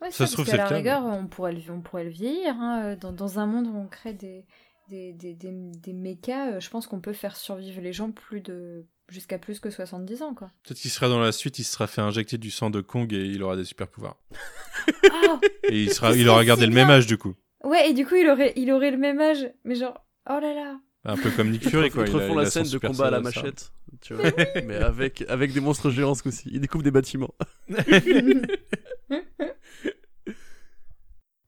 Ouais, 0.00 0.10
Ça 0.10 0.18
ça, 0.18 0.26
se 0.26 0.32
trouve, 0.32 0.44
parce 0.46 0.56
qu'à 0.56 0.56
c'est 0.56 0.56
la 0.62 0.68
cas, 0.68 0.74
rigueur, 0.76 1.04
on 1.04 1.26
pourrait 1.26 1.52
le, 1.52 1.60
on 1.70 1.80
pourrait 1.80 2.04
le 2.04 2.10
vieillir. 2.10 2.54
hein, 2.58 2.82
euh, 2.84 2.96
Dans, 2.96 3.12
dans 3.12 3.38
un 3.38 3.46
monde 3.46 3.66
où 3.68 3.76
on 3.76 3.86
crée 3.86 4.12
des, 4.14 4.44
des, 4.88 5.12
des, 5.12 5.34
des, 5.34 5.52
des 5.52 5.92
mechas, 5.92 6.54
euh, 6.54 6.60
je 6.60 6.68
pense 6.70 6.86
qu'on 6.86 7.00
peut 7.00 7.12
faire 7.12 7.36
survivre 7.36 7.80
les 7.80 7.92
gens 7.92 8.10
plus 8.10 8.40
de 8.40 8.84
jusqu'à 9.08 9.38
plus 9.38 9.60
que 9.60 9.70
70 9.70 10.22
ans, 10.22 10.34
quoi. 10.34 10.50
Peut-être 10.64 10.78
qu'il 10.80 10.90
sera 10.90 11.08
dans 11.08 11.20
la 11.20 11.30
suite, 11.32 11.58
il 11.58 11.64
se 11.64 11.72
sera 11.72 11.86
fait 11.86 12.00
injecter 12.00 12.38
du 12.38 12.50
sang 12.50 12.70
de 12.70 12.80
Kong 12.80 13.12
et 13.12 13.24
il 13.26 13.42
aura 13.42 13.54
des 13.56 13.64
super 13.64 13.88
pouvoirs. 13.88 14.16
Ah 15.12 15.38
Et 15.68 15.84
il, 15.84 15.92
sera, 15.94 16.12
il 16.16 16.28
aura 16.28 16.44
gardé 16.44 16.62
si 16.64 16.68
le 16.68 16.74
même 16.74 16.90
âge 16.90 17.06
du 17.06 17.18
coup. 17.18 17.34
Ouais, 17.64 17.90
et 17.90 17.92
du 17.94 18.06
coup, 18.06 18.14
il 18.14 18.28
aurait, 18.28 18.52
il 18.56 18.70
aurait 18.70 18.90
le 18.90 18.98
même 18.98 19.20
âge, 19.20 19.50
mais 19.64 19.74
genre, 19.74 20.04
oh 20.28 20.38
là 20.40 20.54
là. 20.54 20.80
Un 21.06 21.16
peu 21.16 21.30
comme 21.30 21.50
Nick 21.50 21.68
Fury, 21.68 21.90
quoi. 21.90 22.06
Ils 22.06 22.14
refont 22.14 22.34
la 22.34 22.46
scène 22.46 22.68
de 22.68 22.78
combat 22.78 23.08
à 23.08 23.10
la 23.10 23.20
machette, 23.20 23.72
tu 24.00 24.14
vois, 24.14 24.30
mais 24.64 24.76
avec, 24.76 25.22
avec 25.28 25.52
des 25.52 25.60
monstres 25.60 25.90
géants 25.90 26.14
ce 26.14 26.22
coup-ci. 26.22 26.48
Ils 26.50 26.60
découpent 26.60 26.82
des 26.82 26.90
bâtiments. 26.90 27.34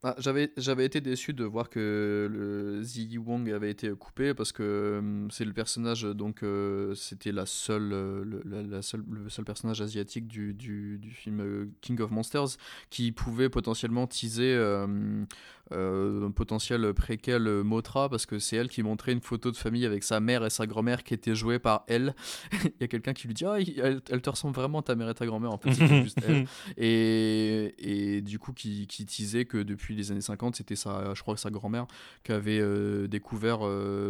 Ah, 0.09 0.15
j'avais, 0.19 0.53
j'avais 0.57 0.85
été 0.85 1.01
déçu 1.01 1.33
de 1.33 1.43
voir 1.43 1.69
que 1.69 2.29
le 2.31 2.81
Ziyi 2.81 3.19
Wong 3.19 3.51
avait 3.51 3.73
été 3.73 3.91
coupé 3.91 4.35
parce 4.35 4.53
que 4.53 4.99
hum, 5.01 5.29
c'est 5.33 5.45
le 5.45 5.53
personnage, 5.53 6.03
donc 6.03 6.45
euh, 6.45 6.95
c'était 6.95 7.33
la 7.33 7.45
seule, 7.45 7.93
euh, 7.93 8.23
le, 8.25 8.41
la, 8.45 8.63
la 8.63 8.83
seule, 8.83 9.03
le 9.11 9.29
seul 9.31 9.45
personnage 9.45 9.81
asiatique 9.81 10.29
du, 10.29 10.55
du, 10.55 10.99
du 10.99 11.11
film 11.11 11.41
euh, 11.41 11.65
King 11.81 12.01
of 12.01 12.13
Monsters 12.13 12.57
qui 12.89 13.11
pouvait 13.11 13.49
potentiellement 13.49 14.07
teaser 14.07 14.55
euh, 14.55 15.25
euh, 15.73 16.29
un 16.29 16.31
potentiel 16.31 16.95
préquel 16.95 17.49
euh, 17.49 17.65
Motra 17.65 18.09
parce 18.09 18.25
que 18.25 18.39
c'est 18.39 18.55
elle 18.55 18.69
qui 18.69 18.85
montrait 18.85 19.11
une 19.11 19.21
photo 19.21 19.51
de 19.51 19.57
famille 19.57 19.85
avec 19.85 20.05
sa 20.05 20.21
mère 20.21 20.45
et 20.45 20.51
sa 20.51 20.65
grand-mère 20.65 21.03
qui 21.03 21.13
était 21.13 21.35
jouée 21.35 21.59
par 21.59 21.83
elle. 21.89 22.15
Il 22.53 22.73
y 22.81 22.85
a 22.85 22.89
quelqu'un 22.89 23.13
qui 23.13 23.27
lui 23.27 23.35
dit 23.35 23.45
Ah, 23.45 23.59
elle, 23.59 24.01
elle 24.09 24.23
te 24.23 24.31
ressemble 24.31 24.55
vraiment 24.55 24.81
ta 24.83 24.95
mère 24.95 25.09
et 25.09 25.15
ta 25.15 25.27
grand-mère 25.27 25.51
en 25.51 25.59
fait, 25.59 25.73
c'était 25.73 26.03
juste 26.03 26.19
elle. 26.27 26.47
Et, 26.77 27.75
et 27.79 28.21
du 28.21 28.39
coup, 28.39 28.53
qui, 28.53 28.87
qui 28.87 29.07
teasait 29.07 29.45
que 29.45 29.59
depuis 29.59 29.97
les 29.97 30.13
années 30.13 30.21
50, 30.21 30.55
c'était 30.55 30.77
sa, 30.77 31.15
je 31.15 31.23
crois 31.23 31.35
que 31.35 31.41
sa 31.41 31.51
grand-mère 31.51 31.87
qui 32.23 32.31
avait 32.31 32.61
euh, 32.61 33.09
découvert 33.09 33.61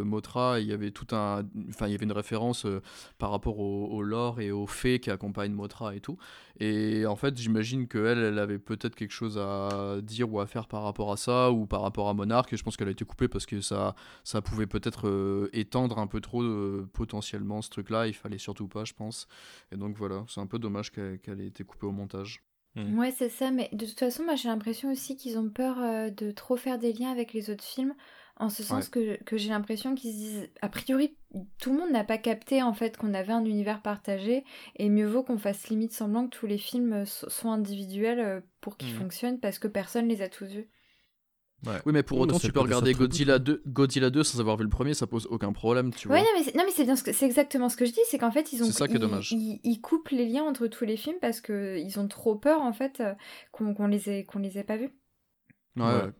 Motra. 0.05 0.61
Il 0.61 0.66
y 0.66 0.73
avait 0.73 0.91
tout 0.91 1.15
un, 1.15 1.43
enfin, 1.70 1.87
il 1.87 1.93
y 1.93 1.95
avait 1.95 2.05
une 2.05 2.12
référence 2.12 2.66
par 3.19 3.31
rapport 3.31 3.59
au, 3.59 3.87
au 3.87 4.03
lore 4.03 4.41
et 4.41 4.51
aux 4.51 4.66
fées 4.66 5.01
qui 5.01 5.11
accompagnent 5.11 5.53
Motra 5.53 5.95
et 5.95 6.01
tout. 6.01 6.19
Et 6.59 7.05
en 7.07 7.16
fait, 7.16 7.37
j'imagine 7.37 7.87
qu'elle, 7.87 8.19
elle 8.19 8.39
avait 8.39 8.59
peut-être 8.59 8.95
quelque 8.95 9.12
chose 9.12 9.39
à 9.39 9.99
dire 10.03 10.33
ou 10.33 10.41
à 10.41 10.47
faire 10.47 10.66
par 10.66 10.83
rapport 10.83 11.12
à 11.12 11.16
ça 11.16 11.45
ou 11.52 11.66
par 11.66 11.82
rapport 11.82 12.09
à 12.09 12.14
Monarch. 12.14 12.52
Et 12.52 12.56
je 12.56 12.62
pense 12.64 12.77
qu'elle 12.77 12.89
a 12.89 12.93
été 12.93 13.05
coupée 13.05 13.28
parce 13.28 13.47
que 13.47 13.60
ça, 13.60 13.94
ça 14.24 14.43
pouvait 14.43 14.66
peut-être 14.66 15.09
euh, 15.09 15.48
étendre 15.52 15.98
un 15.98 16.06
peu 16.06 16.20
trop 16.20 16.43
euh, 16.43 16.89
potentiellement 16.93 17.62
ce 17.62 17.70
truc-là. 17.70 18.06
Il 18.06 18.14
fallait 18.14 18.39
surtout 18.39 18.68
pas, 18.68 18.85
je 18.85 18.93
pense. 18.93 19.27
Et 19.73 19.77
donc 19.77 19.97
voilà, 19.97 20.24
c'est 20.28 20.40
un 20.40 20.47
peu 20.47 20.59
dommage 20.59 20.90
qu'elle 20.90 21.40
ait 21.40 21.47
été 21.47 21.64
coupée 21.64 21.86
au 21.86 21.93
montage. 21.93 22.43
Mm. 22.74 22.98
Ouais, 22.98 23.10
c'est 23.10 23.31
ça, 23.31 23.51
mais 23.51 23.70
de 23.73 23.86
toute 23.86 23.98
façon, 23.98 24.23
moi 24.24 24.35
j'ai 24.35 24.48
l'impression 24.48 24.93
aussi 24.93 25.16
qu'ils 25.16 25.39
ont 25.39 25.48
peur 25.48 25.78
euh, 25.81 26.10
de 26.10 26.31
trop 26.31 26.56
faire 26.56 26.78
des 26.78 26.93
liens 26.93 27.10
avec 27.10 27.32
les 27.32 27.48
autres 27.48 27.64
films, 27.64 27.94
en 28.39 28.51
ce 28.51 28.62
sens 28.62 28.90
que, 28.90 29.16
que 29.24 29.39
j'ai 29.39 29.48
l'impression 29.48 29.94
qu'ils 29.94 30.12
se 30.12 30.16
disent, 30.16 30.51
a 30.60 30.68
priori, 30.68 31.16
tout 31.59 31.73
le 31.73 31.78
monde 31.78 31.90
n'a 31.90 32.05
pas 32.05 32.18
capté 32.18 32.62
en 32.62 32.74
fait 32.74 32.98
qu'on 32.98 33.14
avait 33.14 33.32
un 33.32 33.47
univers 33.47 33.81
partagé, 33.81 34.44
et 34.77 34.90
mieux 34.90 35.06
vaut 35.06 35.23
qu'on 35.23 35.39
fasse 35.39 35.68
limite 35.68 35.93
semblant 35.93 36.28
que 36.28 36.36
tous 36.36 36.47
les 36.47 36.59
films 36.59 37.06
so- 37.06 37.31
soient 37.31 37.52
individuels 37.52 38.20
euh, 38.20 38.40
pour 38.60 38.77
qu'ils 38.77 38.93
Mhm. 38.93 38.98
fonctionnent, 38.98 39.40
parce 39.40 39.59
que 39.59 39.68
personne 39.68 40.06
les 40.06 40.20
a 40.20 40.28
tous 40.28 40.44
vus. 40.44 40.68
Oui, 41.84 41.93
mais 41.93 42.02
pour 42.02 42.18
mais 42.18 42.24
autant, 42.24 42.38
tu 42.38 42.52
peux 42.52 42.60
regarder 42.60 42.93
Godzilla 42.94 43.38
2, 43.38 43.62
Godzilla 43.66 44.10
2 44.10 44.22
sans 44.22 44.40
avoir 44.40 44.56
vu 44.56 44.64
le 44.64 44.70
premier, 44.70 44.94
ça 44.94 45.06
pose 45.06 45.26
aucun 45.30 45.52
problème, 45.52 45.93
tu 45.93 46.09
vois. 46.09 46.16
Ouais, 46.16 46.22
non, 46.22 46.28
mais 46.36 46.44
c'est, 46.44 46.55
non, 46.56 46.62
mais 46.64 46.72
c'est 46.72 46.84
bien 46.84 46.97
ce 46.97 47.02
que, 47.02 47.12
c'est 47.12 47.26
exactement 47.26 47.68
ce 47.68 47.76
que 47.76 47.84
je 47.86 47.93
dis, 47.93 48.01
c'est 48.09 48.18
qu'en 48.18 48.30
fait, 48.30 48.52
ils 48.52 48.62
ont, 48.62 48.66
C'est 48.66 48.72
ça 48.72 48.86
qui 48.86 48.94
est 48.94 48.97
ils- 48.97 49.01
dommage. 49.01 49.32
Ils, 49.32 49.60
ils 49.64 49.80
coupent 49.80 50.09
les 50.10 50.26
liens 50.26 50.44
entre 50.44 50.66
tous 50.68 50.84
les 50.84 50.97
films 50.97 51.16
parce 51.20 51.40
que 51.40 51.78
ils 51.78 51.98
ont 51.98 52.09
trop 52.09 52.36
peur 52.36 52.60
en 52.62 52.72
fait 52.72 53.01
euh, 53.01 53.14
qu'on, 53.52 53.74
qu'on 53.74 53.86
les 53.88 54.09
ait, 54.10 54.24
qu'on 54.24 54.38
les 54.38 54.59
ait 54.59 54.64
pas 54.64 54.76
vus. 54.76 54.90
Ouais, 55.76 55.82
Ouais. 55.84 55.93
ouais. 55.94 56.10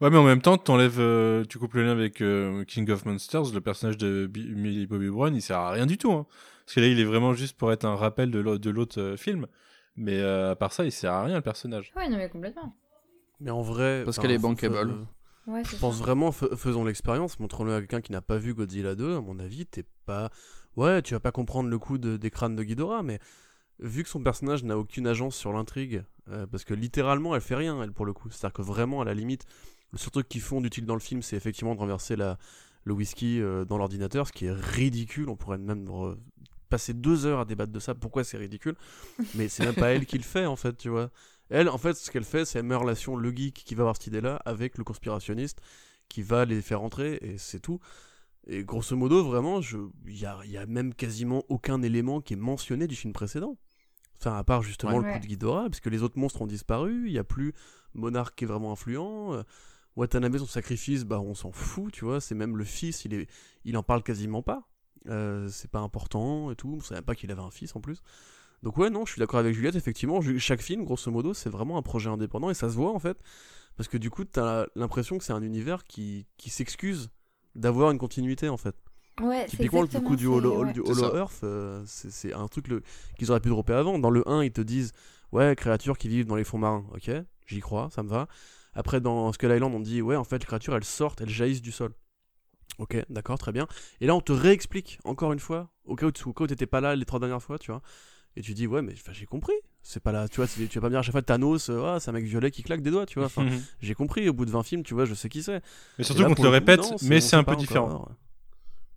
Ouais, 0.00 0.10
mais 0.10 0.16
en 0.18 0.24
même 0.24 0.42
temps, 0.42 0.58
t'enlèves, 0.58 0.98
euh, 0.98 1.44
tu 1.48 1.58
coupes 1.58 1.74
le 1.74 1.84
lien 1.84 1.92
avec 1.92 2.20
euh, 2.20 2.64
King 2.64 2.90
of 2.90 3.06
Monsters, 3.06 3.52
le 3.54 3.60
personnage 3.60 3.96
de 3.96 4.26
Bi- 4.26 4.52
Millie 4.54 4.86
Bobby 4.86 5.08
Brown, 5.08 5.34
il 5.34 5.40
sert 5.40 5.58
à 5.58 5.70
rien 5.70 5.86
du 5.86 5.96
tout. 5.98 6.12
Hein. 6.12 6.26
Parce 6.66 6.74
que 6.74 6.80
là, 6.80 6.88
il 6.88 6.98
est 6.98 7.04
vraiment 7.04 7.32
juste 7.32 7.56
pour 7.56 7.72
être 7.72 7.84
un 7.84 7.94
rappel 7.94 8.30
de 8.30 8.38
l'au- 8.40 8.58
de 8.58 8.70
l'autre 8.70 9.14
film. 9.16 9.46
Mais 9.96 10.18
euh, 10.18 10.50
à 10.50 10.56
part 10.56 10.72
ça, 10.72 10.84
il 10.84 10.90
sert 10.90 11.12
à 11.12 11.22
rien, 11.24 11.36
le 11.36 11.42
personnage. 11.42 11.92
Ouais, 11.96 12.08
non, 12.08 12.16
mais 12.16 12.28
complètement. 12.28 12.74
Mais 13.40 13.50
en 13.50 13.62
vrai. 13.62 14.02
Parce 14.04 14.18
qu'elle 14.18 14.30
est 14.30 14.38
bankable. 14.38 14.76
euh, 14.76 15.04
Ouais, 15.46 15.62
Je 15.62 15.76
pense 15.76 15.98
ça. 15.98 16.02
vraiment, 16.02 16.32
fais- 16.32 16.56
faisons 16.56 16.84
l'expérience, 16.84 17.38
montrons-le 17.38 17.74
à 17.74 17.80
quelqu'un 17.80 18.00
qui 18.00 18.12
n'a 18.12 18.22
pas 18.22 18.38
vu 18.38 18.54
Godzilla 18.54 18.94
2, 18.94 19.16
à 19.16 19.20
mon 19.20 19.38
avis, 19.38 19.66
t'es 19.66 19.84
pas... 20.06 20.30
Ouais, 20.76 21.02
tu 21.02 21.12
vas 21.12 21.20
pas 21.20 21.32
comprendre 21.32 21.68
le 21.68 21.78
coup 21.78 21.98
de- 21.98 22.16
des 22.16 22.30
crânes 22.30 22.56
de 22.56 22.62
Ghidorah, 22.62 23.02
mais 23.02 23.18
vu 23.78 24.02
que 24.04 24.08
son 24.08 24.22
personnage 24.22 24.64
n'a 24.64 24.78
aucune 24.78 25.06
agence 25.06 25.36
sur 25.36 25.52
l'intrigue, 25.52 26.02
euh, 26.30 26.46
parce 26.46 26.64
que 26.64 26.72
littéralement, 26.72 27.34
elle 27.34 27.42
fait 27.42 27.56
rien, 27.56 27.82
elle, 27.82 27.92
pour 27.92 28.06
le 28.06 28.14
coup. 28.14 28.30
C'est-à-dire 28.30 28.54
que 28.54 28.62
vraiment, 28.62 29.02
à 29.02 29.04
la 29.04 29.12
limite, 29.12 29.44
le 29.92 29.98
seul 29.98 30.10
truc 30.12 30.28
qu'ils 30.30 30.40
font 30.40 30.62
d'utile 30.62 30.86
dans 30.86 30.94
le 30.94 31.00
film, 31.00 31.20
c'est 31.20 31.36
effectivement 31.36 31.74
de 31.74 31.80
renverser 31.80 32.16
la, 32.16 32.38
le 32.84 32.94
whisky 32.94 33.40
euh, 33.42 33.66
dans 33.66 33.76
l'ordinateur, 33.76 34.26
ce 34.26 34.32
qui 34.32 34.46
est 34.46 34.52
ridicule, 34.52 35.28
on 35.28 35.36
pourrait 35.36 35.58
même 35.58 35.84
re- 35.84 36.16
passer 36.70 36.94
deux 36.94 37.26
heures 37.26 37.40
à 37.40 37.44
débattre 37.44 37.70
de 37.72 37.80
ça, 37.80 37.94
pourquoi 37.94 38.24
c'est 38.24 38.38
ridicule, 38.38 38.76
mais 39.34 39.48
c'est 39.48 39.64
même 39.66 39.74
pas 39.74 39.90
elle 39.92 40.06
qui 40.06 40.16
le 40.16 40.24
fait, 40.24 40.46
en 40.46 40.56
fait, 40.56 40.74
tu 40.78 40.88
vois. 40.88 41.10
Elle, 41.50 41.68
en 41.68 41.78
fait, 41.78 41.94
ce 41.94 42.10
qu'elle 42.10 42.24
fait, 42.24 42.44
c'est 42.44 42.58
elle 42.58 42.64
met 42.64 42.74
en 42.74 42.80
relation 42.80 43.16
le 43.16 43.30
geek 43.30 43.54
qui 43.54 43.74
va 43.74 43.82
avoir 43.82 43.96
cette 43.96 44.06
idée-là 44.08 44.36
avec 44.44 44.78
le 44.78 44.84
conspirationniste 44.84 45.60
qui 46.08 46.22
va 46.22 46.44
les 46.44 46.60
faire 46.62 46.82
entrer, 46.82 47.18
et 47.22 47.38
c'est 47.38 47.60
tout. 47.60 47.80
Et 48.46 48.62
grosso 48.64 48.94
modo, 48.96 49.24
vraiment, 49.24 49.60
il 50.06 50.18
y 50.18 50.26
a, 50.26 50.38
y 50.44 50.56
a 50.58 50.66
même 50.66 50.94
quasiment 50.94 51.44
aucun 51.48 51.80
élément 51.82 52.20
qui 52.20 52.34
est 52.34 52.36
mentionné 52.36 52.86
du 52.86 52.94
film 52.96 53.12
précédent. 53.12 53.56
Enfin, 54.20 54.36
à 54.36 54.44
part 54.44 54.62
justement 54.62 54.96
Ouais. 54.98 55.06
le 55.06 55.12
coup 55.14 55.18
de 55.20 55.26
Ghidorah, 55.26 55.68
puisque 55.70 55.86
les 55.86 56.02
autres 56.02 56.18
monstres 56.18 56.40
ont 56.42 56.46
disparu, 56.46 57.06
il 57.06 57.12
n'y 57.12 57.18
a 57.18 57.24
plus 57.24 57.52
Monarque 57.94 58.34
qui 58.36 58.44
est 58.44 58.46
vraiment 58.46 58.72
influent. 58.72 59.34
euh, 59.34 59.42
Watanabe, 59.96 60.36
son 60.38 60.46
sacrifice, 60.46 61.04
bah 61.04 61.20
on 61.20 61.34
s'en 61.34 61.52
fout, 61.52 61.92
tu 61.92 62.04
vois, 62.04 62.20
c'est 62.20 62.34
même 62.34 62.56
le 62.56 62.64
fils, 62.64 63.04
il, 63.04 63.14
est, 63.14 63.28
il 63.64 63.76
en 63.76 63.82
parle 63.82 64.02
quasiment 64.02 64.42
pas. 64.42 64.68
Euh, 65.08 65.48
c'est 65.48 65.70
pas 65.70 65.80
important 65.80 66.50
et 66.50 66.56
tout, 66.56 66.74
on 66.76 66.80
savait 66.80 67.02
pas 67.02 67.14
qu'il 67.14 67.30
avait 67.30 67.42
un 67.42 67.50
fils 67.50 67.76
en 67.76 67.80
plus. 67.80 68.02
Donc 68.64 68.78
ouais, 68.78 68.88
non, 68.90 69.04
je 69.04 69.12
suis 69.12 69.20
d'accord 69.20 69.38
avec 69.40 69.54
Juliette, 69.54 69.76
effectivement, 69.76 70.20
chaque 70.38 70.62
film, 70.62 70.84
grosso 70.84 71.10
modo, 71.10 71.34
c'est 71.34 71.50
vraiment 71.50 71.76
un 71.76 71.82
projet 71.82 72.08
indépendant, 72.08 72.48
et 72.48 72.54
ça 72.54 72.70
se 72.70 72.74
voit 72.74 72.92
en 72.92 72.98
fait, 72.98 73.18
parce 73.76 73.88
que 73.88 73.98
du 73.98 74.08
coup, 74.10 74.24
t'as 74.24 74.64
l'impression 74.74 75.18
que 75.18 75.24
c'est 75.24 75.34
un 75.34 75.42
univers 75.42 75.84
qui, 75.84 76.26
qui 76.38 76.48
s'excuse 76.48 77.10
d'avoir 77.54 77.90
une 77.90 77.98
continuité 77.98 78.48
en 78.48 78.56
fait. 78.56 78.74
Ouais, 79.20 79.44
Typiquement, 79.46 79.82
le 79.82 80.00
coup 80.00 80.16
du 80.16 80.24
c'est- 80.24 80.30
Hollow, 80.30 80.64
ouais. 80.64 80.72
du 80.72 80.80
C'est 80.84 80.90
Hollow 80.92 81.10
ça. 81.12 81.16
Earth, 81.18 81.40
euh, 81.44 81.84
c'est 81.86 82.10
c'est 82.10 82.32
un 82.32 82.48
truc 82.48 82.66
le- 82.68 82.82
qu'ils 83.18 83.30
auraient 83.30 83.38
pu 83.40 83.50
dropper 83.50 83.74
avant. 83.74 83.98
Dans 84.00 84.10
le 84.10 84.28
1, 84.28 84.42
ils 84.42 84.50
te 84.50 84.60
disent 84.62 84.92
Ouais, 85.30 85.54
créatures 85.54 85.98
qui 85.98 86.08
vivent 86.08 86.26
dans 86.26 86.34
les 86.34 86.42
fonds 86.42 86.58
marins. 86.58 86.84
Ok, 86.94 87.10
j'y 87.46 87.60
crois, 87.60 87.90
ça 87.90 88.02
me 88.02 88.08
va. 88.08 88.26
Après, 88.72 89.00
dans 89.00 89.30
Skull 89.32 89.52
Island, 89.52 89.72
on 89.74 89.78
dit 89.80 90.00
Ouais, 90.02 90.16
en 90.16 90.24
fait, 90.24 90.38
les 90.38 90.46
créatures, 90.46 90.74
elles 90.74 90.82
sortent, 90.84 91.20
elles 91.20 91.28
jaillissent 91.28 91.62
du 91.62 91.70
sol. 91.70 91.92
Ok, 92.78 92.96
d'accord, 93.08 93.38
très 93.38 93.52
bien. 93.52 93.68
Et 94.00 94.06
là, 94.08 94.16
on 94.16 94.20
te 94.20 94.32
réexplique, 94.32 94.98
encore 95.04 95.32
une 95.32 95.38
fois, 95.38 95.70
au 95.84 95.94
cas 95.94 96.06
où 96.06 96.10
tu 96.12 96.24
au 96.26 96.32
cas 96.32 96.44
où 96.44 96.46
t'étais 96.48 96.66
pas 96.66 96.80
là 96.80 96.96
les 96.96 97.04
trois 97.04 97.20
dernières 97.20 97.42
fois, 97.42 97.58
tu 97.58 97.70
vois. 97.70 97.82
Et 98.36 98.42
tu 98.42 98.54
dis 98.54 98.66
Ouais, 98.66 98.82
mais 98.82 98.94
j'ai 99.12 99.26
compris. 99.26 99.54
C'est 99.82 100.02
pas 100.02 100.12
là, 100.12 100.28
tu 100.28 100.36
vois, 100.36 100.46
tu 100.46 100.64
vas 100.66 100.80
pas 100.80 100.86
me 100.86 100.90
dire 100.90 100.98
à 101.00 101.02
chaque 101.02 101.12
fois 101.12 101.20
Thanos, 101.22 101.68
euh, 101.68 101.82
Ah, 101.84 102.00
c'est 102.00 102.08
un 102.08 102.12
mec 102.14 102.24
violet 102.24 102.50
qui 102.50 102.62
claque 102.62 102.80
des 102.80 102.90
doigts, 102.90 103.04
tu 103.06 103.18
vois. 103.18 103.26
Enfin, 103.26 103.46
j'ai 103.80 103.94
compris, 103.94 104.28
au 104.28 104.32
bout 104.32 104.46
de 104.46 104.50
20 104.50 104.62
films, 104.62 104.82
tu 104.82 104.94
vois, 104.94 105.04
je 105.04 105.12
sais 105.14 105.28
qui 105.28 105.42
c'est. 105.42 105.60
Mais 105.98 106.04
surtout 106.04 106.24
qu'on 106.24 106.34
te 106.34 106.42
le 106.42 106.48
répète, 106.48 106.80
non, 106.80 106.96
mais 107.02 107.20
c'est 107.20 107.36
un 107.36 107.44
peu 107.44 107.54
différent. 107.56 107.86
encore. 107.86 108.12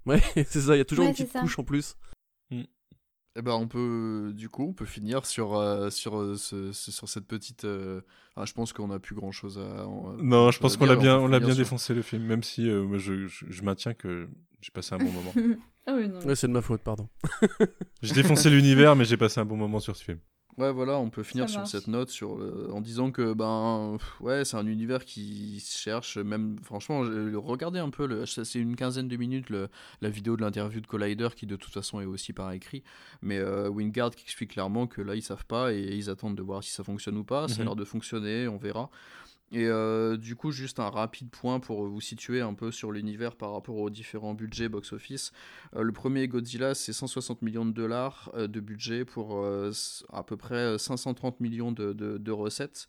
Ouais, 0.05 0.22
c'est 0.47 0.61
ça, 0.61 0.76
il 0.76 0.77
y 0.77 0.81
a 0.81 0.85
toujours 0.85 1.03
Ouais, 1.05 1.11
une 1.11 1.15
petite 1.18 1.34
couche 1.34 1.59
en 1.59 1.64
plus. 1.64 1.95
Eh 3.38 3.41
ben, 3.43 3.51
on 3.53 3.68
peut, 3.68 4.31
du 4.35 4.49
coup, 4.49 4.64
on 4.69 4.73
peut 4.73 4.85
finir 4.85 5.26
sur, 5.26 5.55
euh, 5.55 5.91
sur, 5.91 6.18
euh, 6.19 6.35
ce- 6.35 6.72
ce- 6.72 6.91
sur 6.91 7.07
cette 7.07 7.27
petite. 7.27 7.65
euh, 7.65 8.01
ah, 8.35 8.45
je 8.45 8.53
pense 8.53 8.73
qu'on 8.73 8.88
n'a 8.88 8.97
plus 8.99 9.14
grand 9.15 9.31
chose 9.31 9.59
à. 9.59 9.88
en- 9.88 10.14
Non, 10.14 10.49
je 10.49 10.59
pense 10.59 10.76
qu'on 10.76 10.85
l'a 10.88 10.95
bien, 10.95 11.18
peut 11.18 11.23
on 11.23 11.27
l'a 11.27 11.38
finir 11.38 11.47
bien 11.47 11.55
sur- 11.55 11.64
défoncé 11.64 11.93
le 11.93 12.01
film, 12.01 12.23
même 12.23 12.41
si 12.41 12.68
euh, 12.68 12.84
moi, 12.84 12.97
je, 12.97 13.27
je, 13.27 13.45
je 13.47 13.61
maintiens 13.61 13.93
que 13.93 14.27
j'ai 14.61 14.72
passé 14.72 14.95
un 14.95 14.97
bon 14.97 15.11
moment. 15.11 15.34
Ah 15.89 15.93
oui, 15.95 16.09
non. 16.09 16.19
Ouais, 16.26 16.35
c'est 16.35 16.47
de 16.47 16.51
ma 16.51 16.61
faute, 16.61 16.81
pardon. 16.81 17.07
J'ai 18.01 18.14
défoncé 18.14 18.49
l'univers, 18.49 18.93
mais 18.97 19.05
j'ai 19.05 19.15
passé 19.15 19.39
un 19.39 19.45
bon 19.45 19.55
moment 19.55 19.80
sur 19.80 19.95
ce 19.95 20.03
film. 20.03 20.19
Ouais, 20.57 20.71
voilà, 20.71 20.97
on 20.97 21.11
peut 21.11 21.21
finir 21.21 21.47
sur 21.49 21.67
cette 21.67 21.88
note 21.88 22.09
sur, 22.09 22.31
en 22.73 22.81
disant 22.81 23.11
que 23.11 23.34
ben 23.34 23.97
pff, 23.99 24.21
ouais, 24.21 24.43
c'est 24.43 24.57
un 24.57 24.65
univers 24.65 25.05
qui 25.05 25.59
se 25.59 25.77
cherche 25.77 26.17
même 26.17 26.57
franchement, 26.63 27.01
regardez 27.35 27.77
un 27.77 27.91
peu 27.91 28.07
le 28.07 28.25
ça, 28.25 28.43
c'est 28.43 28.57
une 28.57 28.75
quinzaine 28.75 29.07
de 29.07 29.17
minutes 29.17 29.51
le- 29.51 29.69
la 30.01 30.09
vidéo 30.09 30.35
de 30.35 30.41
l'interview 30.41 30.81
de 30.81 30.88
Collider 30.88 31.27
qui 31.35 31.45
de 31.45 31.55
toute 31.57 31.71
façon 31.71 32.01
est 32.01 32.05
aussi 32.05 32.34
par 32.34 32.51
écrit, 32.53 32.81
mais 33.21 33.38
euh, 33.38 33.69
Wingard 33.69 34.15
qui 34.15 34.23
explique 34.23 34.53
clairement 34.53 34.88
que 34.88 34.99
là 35.03 35.13
ils 35.13 35.21
savent 35.21 35.45
pas 35.45 35.73
et 35.73 35.95
ils 35.95 36.09
attendent 36.09 36.35
de 36.35 36.41
voir 36.41 36.63
si 36.63 36.71
ça 36.71 36.84
fonctionne 36.84 37.17
ou 37.17 37.23
pas, 37.23 37.47
ça 37.47 37.53
a 37.53 37.57
Mhm. 37.59 37.63
l'air 37.65 37.75
de 37.75 37.85
fonctionner, 37.85 38.47
on 38.47 38.57
verra. 38.57 38.89
Et 39.52 39.65
euh, 39.65 40.18
du 40.18 40.36
coup, 40.36 40.52
juste 40.52 40.80
un 40.80 40.90
rapide 40.90 41.30
point 41.30 41.60
pour 41.61 41.86
vous 41.88 42.02
situer 42.02 42.41
un 42.41 42.53
peu 42.53 42.69
sur 42.72 42.91
l'univers 42.91 43.36
par 43.38 43.53
rapport 43.53 43.78
aux 43.78 43.90
différents 43.90 44.34
budgets 44.34 44.68
box-office. 44.68 45.32
Euh, 45.76 45.84
le 45.84 45.94
premier 45.94 46.28
Godzilla, 46.28 46.76
c'est 46.76 46.91
160 46.91 47.41
millions 47.41 47.65
de 47.65 47.72
dollars 47.72 48.30
euh, 48.36 48.48
de 48.48 48.60
budget 48.60 49.06
pour 49.06 49.45
à 50.11 50.24
peu 50.24 50.36
près 50.36 50.56
euh, 50.56 50.78
530 50.78 51.40
millions 51.40 51.72
de, 51.72 51.94
de- 51.94 52.18
de 52.18 52.32
recettes. 52.32 52.88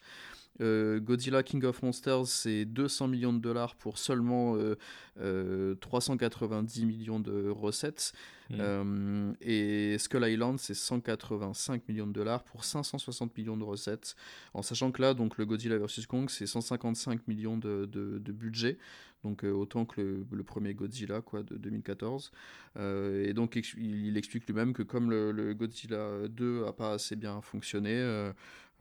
Godzilla 0.61 1.45
King 1.45 1.65
of 1.65 1.81
Monsters, 1.85 2.27
c'est 2.27 2.65
200 2.65 3.07
millions 3.07 3.33
de 3.33 3.39
dollars 3.39 3.77
pour 3.77 3.97
seulement 3.97 4.57
euh, 4.57 4.77
euh, 5.21 5.77
390 5.77 6.85
millions 6.85 7.21
de 7.21 7.49
recettes. 7.49 8.13
Mm. 8.51 8.57
Euh, 8.61 9.33
et 9.43 9.99
Skull 9.99 10.25
Island, 10.27 10.59
c'est 10.59 10.75
185 10.75 11.87
millions 11.89 12.07
de 12.07 12.13
dollars 12.13 12.43
pour 12.45 12.65
560 12.65 13.37
millions 13.37 13.57
de 13.57 13.65
recettes. 13.65 14.17
En 14.55 14.63
sachant 14.63 14.91
que 14.91 15.03
là, 15.03 15.15
donc 15.15 15.37
le 15.39 15.45
Godzilla 15.47 15.79
vs 15.79 16.07
Kong, 16.09 16.29
c'est 16.31 16.47
155 16.47 17.27
millions 17.29 17.59
de, 17.59 17.87
de- 17.91 18.19
de 18.19 18.33
budget. 18.33 18.79
Donc 19.25 19.45
euh, 19.45 19.51
autant 19.51 19.85
que 19.85 20.01
le, 20.01 20.27
le 20.31 20.45
premier 20.45 20.75
Godzilla 20.75 21.21
quoi, 21.21 21.43
de 21.43 21.57
2014. 21.57 22.31
Euh, 22.77 23.27
et 23.27 23.33
donc 23.35 23.57
ex- 23.57 23.75
il, 23.77 24.07
il 24.07 24.17
explique 24.17 24.47
lui-même 24.47 24.73
que 24.73 24.83
comme 24.85 25.11
le, 25.11 25.33
le 25.33 25.55
Godzilla 25.55 26.29
2 26.29 26.65
a 26.67 26.73
pas 26.73 26.93
assez 26.93 27.17
bien 27.17 27.41
fonctionné, 27.43 27.91
euh, 27.95 28.33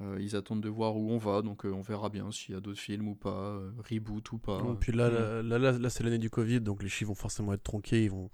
euh, 0.02 0.18
ils 0.20 0.36
attendent 0.36 0.62
de 0.62 0.70
voir 0.70 0.96
où 0.96 1.10
on 1.12 1.18
va. 1.18 1.42
Donc 1.42 1.66
euh, 1.66 1.72
on 1.72 1.82
verra 1.82 2.10
bien 2.10 2.32
s'il 2.32 2.54
y 2.54 2.58
a 2.58 2.62
d'autres 2.62 2.80
films 2.80 3.08
ou 3.08 3.16
pas, 3.16 3.32
euh, 3.58 3.72
reboot 3.90 4.32
ou 4.32 4.38
pas. 4.38 4.60
Et 4.60 4.76
puis 4.80 4.92
là, 4.92 5.10
là, 5.10 5.42
là, 5.42 5.58
là, 5.58 5.72
là, 5.72 5.90
c'est 5.90 6.04
l'année 6.04 6.20
du 6.20 6.30
Covid, 6.30 6.62
donc 6.62 6.84
les 6.84 6.90
chiffres 6.90 7.10
vont 7.10 7.16
forcément 7.16 7.52
être 7.54 7.64
tronqués. 7.64 8.04
Ils 8.04 8.12
vont, 8.12 8.30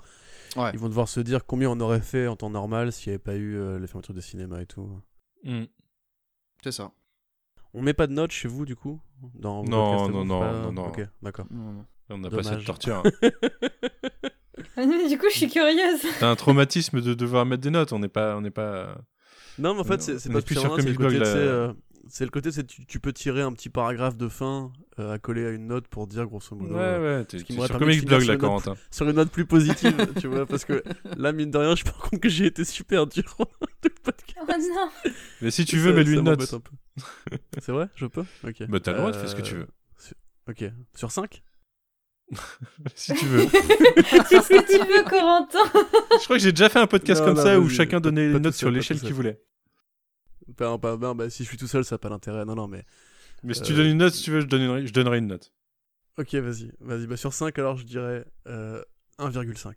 Ouais. 0.57 0.69
ils 0.73 0.77
vont 0.79 0.89
devoir 0.89 1.07
se 1.07 1.19
dire 1.23 1.45
combien 1.45 1.69
on 1.69 1.79
aurait 1.79 2.01
fait 2.01 2.27
en 2.27 2.35
temps 2.35 2.49
normal 2.49 2.91
s'il 2.91 3.09
n'y 3.11 3.15
avait 3.15 3.23
pas 3.23 3.35
eu 3.35 3.55
euh, 3.55 3.79
les 3.79 3.87
fermetures 3.87 4.13
de 4.13 4.21
cinéma 4.21 4.61
et 4.61 4.65
tout. 4.65 4.89
Mm. 5.43 5.63
C'est 6.63 6.71
ça. 6.71 6.91
On 7.73 7.81
met 7.81 7.93
pas 7.93 8.07
de 8.07 8.13
notes 8.13 8.31
chez 8.31 8.47
vous, 8.47 8.65
du 8.65 8.75
coup? 8.75 9.01
Dans 9.33 9.63
Non, 9.63 10.09
non, 10.09 10.23
non, 10.25 10.39
pas- 10.39 10.51
non, 10.53 10.71
non. 10.71 10.87
Ok, 10.87 11.01
d'accord. 11.21 11.47
On 12.09 12.17
n'a 12.17 12.29
pas 12.29 12.43
cette 12.43 12.65
torture. 12.65 13.03
hein. 13.05 13.29
Ah 14.77 14.85
non, 14.85 14.97
mais 14.97 15.07
du 15.09 15.17
coup, 15.17 15.25
je 15.31 15.37
suis 15.37 15.49
curieuse. 15.49 16.01
T'as 16.19 16.29
un 16.29 16.35
traumatisme 16.35 17.01
de 17.01 17.13
devoir 17.13 17.45
mettre 17.45 17.61
des 17.61 17.69
notes. 17.69 17.91
On 17.91 17.99
n'est 17.99 18.07
pas, 18.07 18.35
on 18.37 18.41
n'est 18.41 18.51
pas. 18.51 18.97
Non, 19.59 19.73
mais 19.73 19.81
en 19.81 19.83
fait, 19.83 20.01
c'est 20.01 20.31
pas 20.31 20.41
plus 20.41 20.57
hein, 20.57 20.71
c'est 20.79 20.89
le 20.89 20.95
côté, 20.95 21.19
euh, 21.21 21.73
c'est 22.09 22.25
le 22.25 22.31
côté, 22.31 22.51
c'est 22.51 22.65
tu, 22.65 22.85
tu 22.85 22.99
peux 22.99 23.13
tirer 23.13 23.41
un 23.41 23.51
petit 23.53 23.69
paragraphe 23.69 24.17
de 24.17 24.27
fin 24.27 24.71
euh, 24.99 25.13
à 25.13 25.19
coller 25.19 25.45
à 25.45 25.49
une 25.51 25.67
note 25.67 25.87
pour 25.87 26.05
dire 26.07 26.25
grosso 26.25 26.55
modo. 26.55 26.73
Ouais, 26.75 26.81
euh, 26.81 27.19
ouais. 27.19 27.25
T'es 27.25 27.39
ce 27.39 27.43
qui 27.43 27.53
sur 27.53 27.77
Comic 27.79 28.05
Blog 28.05 28.19
là, 28.21 28.25
sur 28.25 28.33
une 28.33 28.39
note 28.41 28.41
Corentin. 28.41 28.75
sur 28.91 29.09
une 29.09 29.15
note 29.15 29.29
plus 29.31 29.45
positive, 29.45 29.95
tu 30.19 30.27
vois, 30.27 30.45
parce 30.45 30.65
que 30.65 30.83
là, 31.17 31.31
mine 31.31 31.49
de 31.51 31.57
rien, 31.57 31.75
je 31.75 31.83
me 31.85 31.89
rends 31.91 32.09
compte 32.09 32.19
que 32.19 32.29
j'ai 32.29 32.45
été 32.47 32.65
super 32.65 33.07
dur 33.07 33.35
tout 33.37 33.45
le 33.83 33.89
podcast. 34.03 34.39
Oh 34.41 34.51
non. 34.75 34.89
Mais 35.41 35.51
si 35.51 35.63
tu 35.65 35.77
veux, 35.77 35.93
mets-lui 35.93 36.15
une 36.17 36.21
note. 36.25 36.53
un 36.53 36.59
peu. 36.59 36.71
c'est 37.59 37.71
vrai? 37.71 37.87
Je 37.95 38.05
peux? 38.05 38.25
Ok. 38.45 38.63
Bah, 38.67 38.79
t'as 38.79 38.91
le 38.91 38.97
droit 38.97 39.11
de 39.11 39.15
faire 39.17 39.29
ce 39.29 39.35
que 39.35 39.41
Euh, 39.41 39.45
tu 39.45 39.55
veux. 39.55 39.67
sur- 39.97 40.15
Ok. 40.49 40.65
Sur 40.95 41.11
5 41.11 41.41
Si 42.95 43.13
tu 43.13 43.25
veux. 43.25 43.45
C'est 43.47 44.41
ce 44.41 44.47
que 44.49 44.65
tu 44.71 44.91
veux, 44.91 45.03
Corentin. 45.09 45.59
Je 46.19 46.23
crois 46.23 46.37
que 46.37 46.43
j'ai 46.43 46.51
déjà 46.51 46.69
fait 46.69 46.79
un 46.79 46.87
podcast 46.87 47.21
Non, 47.21 47.27
comme 47.27 47.37
non, 47.37 47.43
ça 47.43 47.59
où 47.59 47.69
chacun 47.69 47.99
donnait 47.99 48.25
une 48.31 48.37
note 48.39 48.53
sur 48.53 48.71
l'échelle 48.71 48.99
qu'il 48.99 49.13
voulait. 49.13 49.41
Pas, 50.57 50.77
non, 50.97 51.15
bah, 51.15 51.29
si 51.29 51.43
je 51.43 51.49
suis 51.49 51.57
tout 51.57 51.67
seul, 51.67 51.83
ça 51.85 51.95
n'a 51.95 51.99
pas 51.99 52.09
d'intérêt. 52.09 52.45
Non, 52.45 52.55
non, 52.55 52.67
mais. 52.67 52.83
Mais 53.43 53.53
si 53.53 53.61
tu 53.61 53.73
Euh, 53.73 53.77
donnes 53.77 53.87
une 53.87 53.97
note, 53.97 54.13
si 54.13 54.23
tu 54.23 54.31
veux, 54.31 54.41
je 54.41 54.45
donnerai, 54.47 54.87
je 54.87 54.93
donnerai 54.93 55.17
une 55.17 55.27
note. 55.27 55.51
Ok, 56.17 56.33
vas-y. 56.35 56.71
Vas-y. 56.79 57.07
Bah, 57.07 57.17
sur 57.17 57.33
5, 57.33 57.57
alors, 57.59 57.75
je 57.77 57.83
dirais 57.85 58.25
euh, 58.47 58.81
1,5. 59.19 59.73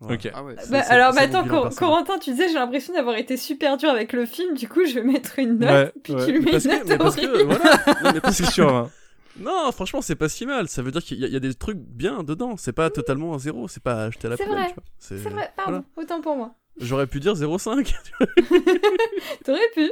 Voilà. 0.00 0.14
Ok. 0.16 0.30
Ah 0.32 0.44
ouais. 0.44 0.54
C'est- 0.58 0.70
Bah, 0.70 0.82
c'est- 0.82 0.90
alors, 0.92 1.12
c'est 1.14 1.28
mon 1.28 1.34
attends, 1.38 1.48
Cor-. 1.48 1.74
Corentin, 1.74 2.18
tu 2.18 2.30
disais, 2.30 2.48
j'ai 2.48 2.54
l'impression 2.54 2.92
d'avoir 2.94 3.16
été 3.16 3.36
super 3.36 3.76
dur 3.76 3.88
avec 3.90 4.12
le 4.12 4.26
film, 4.26 4.54
du 4.56 4.68
coup, 4.68 4.84
je 4.84 4.94
vais 4.94 5.02
mettre 5.02 5.38
une 5.38 5.58
note, 5.58 5.70
Ouais, 5.70 5.92
puis 6.02 6.12
ouais. 6.14 6.26
tu 6.26 6.32
lui 6.32 6.40
mets 6.40 6.50
Parce 6.52 6.64
une 6.66 6.70
que, 6.70 6.76
note 6.78 6.86
mais 6.88 6.98
parce 6.98 7.16
que, 7.16 7.26
horrible. 7.26 7.42
voilà. 7.54 7.76
Non, 8.04 8.12
mais 8.14 8.20
parce 8.20 8.36
C'est 8.36 8.46
sûr. 8.50 8.68
hein. 8.74 8.90
Non, 9.40 9.70
franchement, 9.70 10.00
c'est 10.02 10.16
pas 10.16 10.28
si 10.28 10.46
mal. 10.46 10.66
Ça 10.68 10.82
veut 10.82 10.90
dire 10.90 11.02
qu'il 11.02 11.18
y, 11.18 11.24
a- 11.24 11.28
il 11.28 11.32
y 11.32 11.36
a 11.36 11.40
des 11.40 11.54
trucs 11.54 11.78
bien 11.78 12.24
dedans. 12.24 12.56
C'est 12.56 12.72
pas 12.72 12.90
totalement 12.90 13.34
un 13.34 13.38
zéro. 13.38 13.68
C'est 13.68 13.82
pas 13.82 14.04
acheté 14.06 14.26
à 14.26 14.30
la 14.30 14.36
C'est 14.36 14.44
poubelle. 14.44 14.58
vrai. 14.58 14.68
tu 14.70 14.74
vois. 14.74 14.84
C'est 14.98 15.16
vrai, 15.16 15.52
pardon, 15.56 15.70
voilà. 15.70 15.84
autant 15.96 16.20
pour 16.20 16.36
moi. 16.36 16.54
J'aurais 16.80 17.06
pu 17.06 17.20
dire 17.20 17.34
0,5. 17.34 17.94
T'aurais 19.44 19.60
pu. 19.74 19.90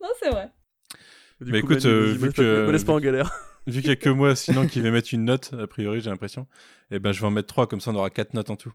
Non, 0.00 0.08
c'est 0.20 0.30
vrai. 0.30 0.50
Du 1.40 1.50
coup, 1.50 1.56
écoute, 1.56 1.84
Manu, 1.84 1.94
euh, 1.96 2.12
vu 2.12 2.18
me 2.20 2.24
laisse 2.26 2.34
pas- 2.34 2.42
que- 2.42 2.66
me 2.66 2.72
laisse 2.72 2.84
pas 2.84 2.92
en 2.92 3.00
galère. 3.00 3.32
Vu 3.68 3.80
qu'il 3.80 3.90
y 3.90 3.92
a 3.92 3.96
que 3.96 4.08
moi 4.10 4.34
sinon 4.34 4.66
qui 4.66 4.80
vais 4.80 4.90
mettre 4.90 5.14
une 5.14 5.24
note, 5.24 5.52
a 5.56 5.68
priori, 5.68 6.00
j'ai 6.00 6.10
l'impression. 6.10 6.48
Et 6.90 6.98
ben, 6.98 7.12
je 7.12 7.20
vais 7.20 7.26
en 7.28 7.30
mettre 7.30 7.46
3, 7.46 7.68
comme 7.68 7.80
ça 7.80 7.92
on 7.92 7.94
aura 7.94 8.10
4 8.10 8.34
notes 8.34 8.50
en 8.50 8.56
tout. 8.56 8.72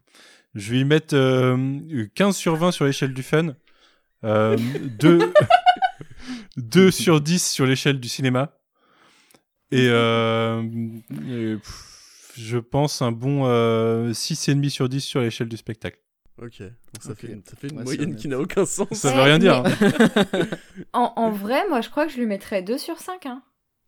Je 0.55 0.71
vais 0.71 0.79
y 0.79 0.85
mettre 0.85 1.13
euh, 1.13 2.05
15 2.15 2.33
sur 2.37 2.55
20 2.55 2.71
sur 2.71 2.85
l'échelle 2.85 3.13
du 3.13 3.21
fun. 3.21 3.55
Euh, 4.23 4.55
2... 4.99 5.33
2 6.55 6.91
sur 6.91 7.19
10 7.19 7.45
sur 7.51 7.65
l'échelle 7.65 7.99
du 7.99 8.07
cinéma. 8.07 8.57
Et, 9.71 9.87
euh, 9.89 10.63
et, 11.27 11.55
pff, 11.57 12.33
je 12.37 12.57
pense 12.57 13.01
un 13.01 13.11
bon 13.11 13.43
euh, 13.45 14.11
6,5 14.13 14.69
sur 14.69 14.87
10 14.87 15.01
sur 15.01 15.19
l'échelle 15.19 15.49
du 15.49 15.57
spectacle. 15.57 15.99
Ok, 16.39 16.59
donc 16.61 16.69
ça, 17.01 17.15
fait 17.15 17.27
une, 17.27 17.43
ça 17.43 17.55
fait 17.55 17.67
une 17.69 17.77
Ouais, 17.79 17.83
c'est 17.87 17.97
moyenne 17.97 18.15
qui 18.15 18.27
n'a 18.27 18.37
aucun 18.39 18.65
sens. 18.65 18.87
Ça 18.93 19.11
veut 19.13 19.21
rien 19.23 19.39
dire. 19.39 19.63
hein. 19.65 19.71
En, 20.93 21.13
en 21.15 21.31
vrai, 21.31 21.67
moi 21.67 21.81
je 21.81 21.89
crois 21.89 22.05
que 22.05 22.11
je 22.11 22.17
lui 22.17 22.27
mettrais 22.27 22.61
2 22.61 22.77
sur 22.77 22.99
5. 22.99 23.25
Hein. 23.25 23.41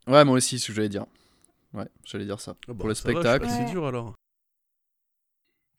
Ouais, 0.07 0.25
moi 0.25 0.35
aussi, 0.37 0.57
c'est 0.57 0.63
ce 0.65 0.67
que 0.69 0.73
j'allais 0.75 0.89
dire. 0.89 1.05
Ouais, 1.73 1.85
j'allais 2.05 2.25
dire 2.25 2.39
ça. 2.39 2.55
Ah 2.61 2.63
bah, 2.69 2.75
Pour 2.79 2.87
le 2.87 2.95
ça 2.95 3.01
spectacle. 3.01 3.45
Ouais. 3.45 3.65
dur 3.71 3.85
alors. 3.85 4.15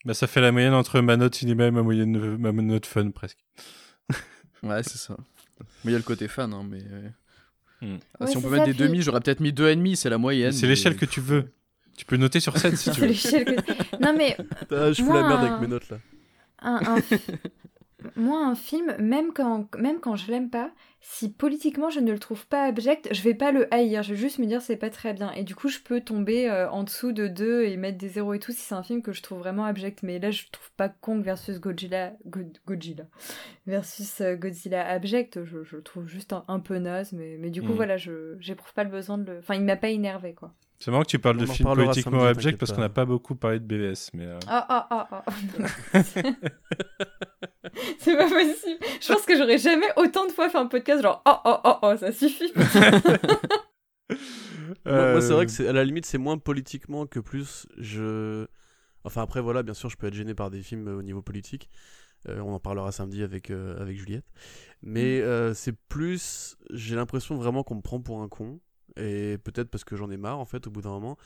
Bah, 0.04 0.14
ça 0.14 0.26
fait 0.26 0.40
la 0.40 0.52
moyenne 0.52 0.72
entre 0.74 1.00
ma 1.00 1.16
note 1.16 1.34
cinéma 1.34 1.66
et 1.66 1.70
ma 1.70 1.82
moyenne, 1.82 2.36
ma 2.36 2.52
note 2.52 2.86
fun 2.86 3.10
presque. 3.10 3.38
Ouais, 4.62 4.82
c'est 4.82 4.98
ça. 4.98 5.16
Mais 5.84 5.90
il 5.90 5.92
y 5.92 5.94
a 5.94 5.98
le 5.98 6.04
côté 6.04 6.28
fan, 6.28 6.52
hein, 6.52 6.64
mais. 6.68 6.82
euh, 6.82 7.08
Hmm. 7.82 7.96
ah, 8.20 8.24
Ouais, 8.24 8.30
si 8.30 8.36
on 8.36 8.40
c'est 8.42 8.46
peut 8.46 8.52
mettre 8.52 8.64
ça, 8.66 8.70
des 8.72 8.74
puis- 8.76 8.86
demi, 8.88 9.00
j'aurais 9.00 9.20
peut-être 9.20 9.40
mis 9.40 9.52
2,5, 9.54 9.96
c'est 9.96 10.10
la 10.10 10.18
moyenne. 10.18 10.52
C'est 10.52 10.62
mais- 10.66 10.68
l'échelle 10.68 10.96
que 10.98 11.06
tu 11.06 11.20
veux. 11.22 11.50
Tu 11.96 12.04
peux 12.06 12.16
noter 12.18 12.40
sur 12.40 12.56
7 12.56 12.76
si 12.76 12.90
tu 12.90 12.94
C'est 12.96 13.00
veux. 13.00 13.06
l'échelle 13.08 13.44
que- 13.44 13.96
Non 14.02 14.14
mais 14.16 14.36
Ah, 14.70 14.92
je 14.92 15.02
fous 15.02 15.08
Moi, 15.10 15.20
la 15.22 15.28
merde 15.28 15.44
avec 15.44 15.60
mes 15.62 15.66
notes 15.66 15.88
là. 15.90 15.98
Un, 16.62 16.82
un 16.86 17.00
fi- 17.00 17.20
moi 18.16 18.44
un 18.46 18.54
film, 18.54 18.94
même 18.98 19.32
quand, 19.32 19.68
même 19.76 20.00
quand 20.00 20.16
je 20.16 20.30
l'aime 20.30 20.48
pas, 20.50 20.72
si 21.02 21.30
politiquement 21.32 21.90
je 21.90 22.00
ne 22.00 22.12
le 22.12 22.18
trouve 22.18 22.46
pas 22.46 22.64
abject, 22.64 23.08
je 23.12 23.22
vais 23.22 23.34
pas 23.34 23.52
le 23.52 23.72
haïr, 23.74 24.02
je 24.02 24.14
vais 24.14 24.20
juste 24.20 24.38
me 24.38 24.46
dire 24.46 24.62
c'est 24.62 24.76
pas 24.76 24.90
très 24.90 25.12
bien. 25.14 25.32
Et 25.32 25.44
du 25.44 25.54
coup 25.54 25.68
je 25.68 25.80
peux 25.80 26.00
tomber 26.00 26.48
euh, 26.50 26.70
en 26.70 26.82
dessous 26.84 27.12
de 27.12 27.26
2 27.28 27.64
et 27.64 27.76
mettre 27.76 27.98
des 27.98 28.08
zéros 28.08 28.32
et 28.34 28.38
tout 28.38 28.52
si 28.52 28.58
c'est 28.60 28.74
un 28.74 28.82
film 28.82 29.02
que 29.02 29.12
je 29.12 29.22
trouve 29.22 29.38
vraiment 29.38 29.64
abject. 29.64 30.02
Mais 30.02 30.18
là 30.18 30.30
je 30.30 30.44
trouve 30.50 30.70
pas 30.76 30.88
Kong 30.88 31.22
versus 31.22 31.60
Godzilla, 31.60 32.14
God- 32.26 32.58
Godzilla 32.66 33.04
versus 33.66 34.20
euh, 34.20 34.36
Godzilla 34.36 34.86
abject, 34.88 35.44
je, 35.44 35.62
je 35.64 35.76
le 35.76 35.82
trouve 35.82 36.06
juste 36.06 36.32
un, 36.32 36.44
un 36.48 36.60
peu 36.60 36.78
naze. 36.78 37.12
Mais, 37.12 37.36
mais 37.38 37.50
du 37.50 37.62
coup 37.62 37.68
Mhm. 37.68 37.76
voilà, 37.76 37.96
je 37.96 38.36
j'éprouve 38.40 38.72
pas 38.74 38.84
le 38.84 38.90
besoin 38.90 39.18
de 39.18 39.24
le... 39.32 39.38
Enfin 39.38 39.54
il 39.54 39.64
m'a 39.64 39.76
pas 39.76 39.90
énervé 39.90 40.34
quoi. 40.34 40.54
C'est 40.80 40.90
marrant 40.90 41.02
que 41.02 41.08
tu 41.08 41.18
parles 41.18 41.36
On 41.36 41.40
de 41.42 41.46
films 41.46 41.74
politiquement 41.74 42.24
abjects 42.24 42.56
parce 42.58 42.72
qu'on 42.72 42.80
n'a 42.80 42.88
pas 42.88 43.04
beaucoup 43.04 43.34
parlé 43.36 43.60
de 43.60 43.64
BVS. 43.64 44.10
Mais, 44.14 44.24
euh, 44.24 44.38
Ah 44.46 44.66
ah 44.68 44.88
ah 44.90 45.08
ah. 45.12 45.24
C'est 47.98 48.16
pas 48.16 48.28
possible. 48.28 48.78
Je 49.00 49.12
pense 49.12 49.22
que 49.26 49.36
j'aurais 49.36 49.58
jamais 49.58 49.86
autant 49.96 50.26
de 50.26 50.32
fois 50.32 50.48
fait 50.48 50.58
un 50.58 50.66
podcast 50.66 51.02
genre 51.02 51.22
oh 51.26 51.36
oh 51.44 51.58
oh 51.64 51.76
oh 51.82 51.96
ça 51.96 52.10
suffit. 52.12 52.52
Moi, 54.86 55.12
moi, 55.12 55.20
c'est 55.20 55.32
euh, 55.32 55.34
vrai 55.34 55.46
que 55.46 55.52
c'est 55.52 55.66
à 55.68 55.72
la 55.72 55.84
limite 55.84 56.06
c'est 56.06 56.18
moins 56.18 56.38
politiquement 56.38 57.06
que 57.06 57.18
plus 57.20 57.66
je. 57.76 58.46
Enfin 59.04 59.22
après 59.22 59.40
voilà, 59.40 59.62
bien 59.62 59.74
sûr 59.74 59.90
je 59.90 59.96
peux 59.96 60.06
être 60.06 60.14
gêné 60.14 60.34
par 60.34 60.50
des 60.50 60.62
films 60.62 60.88
euh, 60.88 60.98
au 60.98 61.02
niveau 61.02 61.22
politique. 61.22 61.68
Euh, 62.28 62.40
on 62.40 62.52
en 62.52 62.60
parlera 62.60 62.92
samedi 62.92 63.22
avec 63.22 63.50
euh, 63.50 63.80
avec 63.80 63.96
Juliette. 63.96 64.26
Mais 64.82 65.20
euh, 65.20 65.54
c'est 65.54 65.74
plus, 65.88 66.56
j'ai 66.70 66.96
l'impression 66.96 67.36
vraiment 67.36 67.62
qu'on 67.62 67.76
me 67.76 67.82
prend 67.82 68.00
pour 68.00 68.22
un 68.22 68.28
con. 68.28 68.60
Et 68.96 69.38
peut-être 69.38 69.70
parce 69.70 69.84
que 69.84 69.96
j'en 69.96 70.10
ai 70.10 70.16
marre 70.16 70.38
en 70.38 70.44
fait 70.44 70.66
au 70.66 70.70
bout 70.70 70.82
d'un 70.82 70.90
moment. 70.90 71.16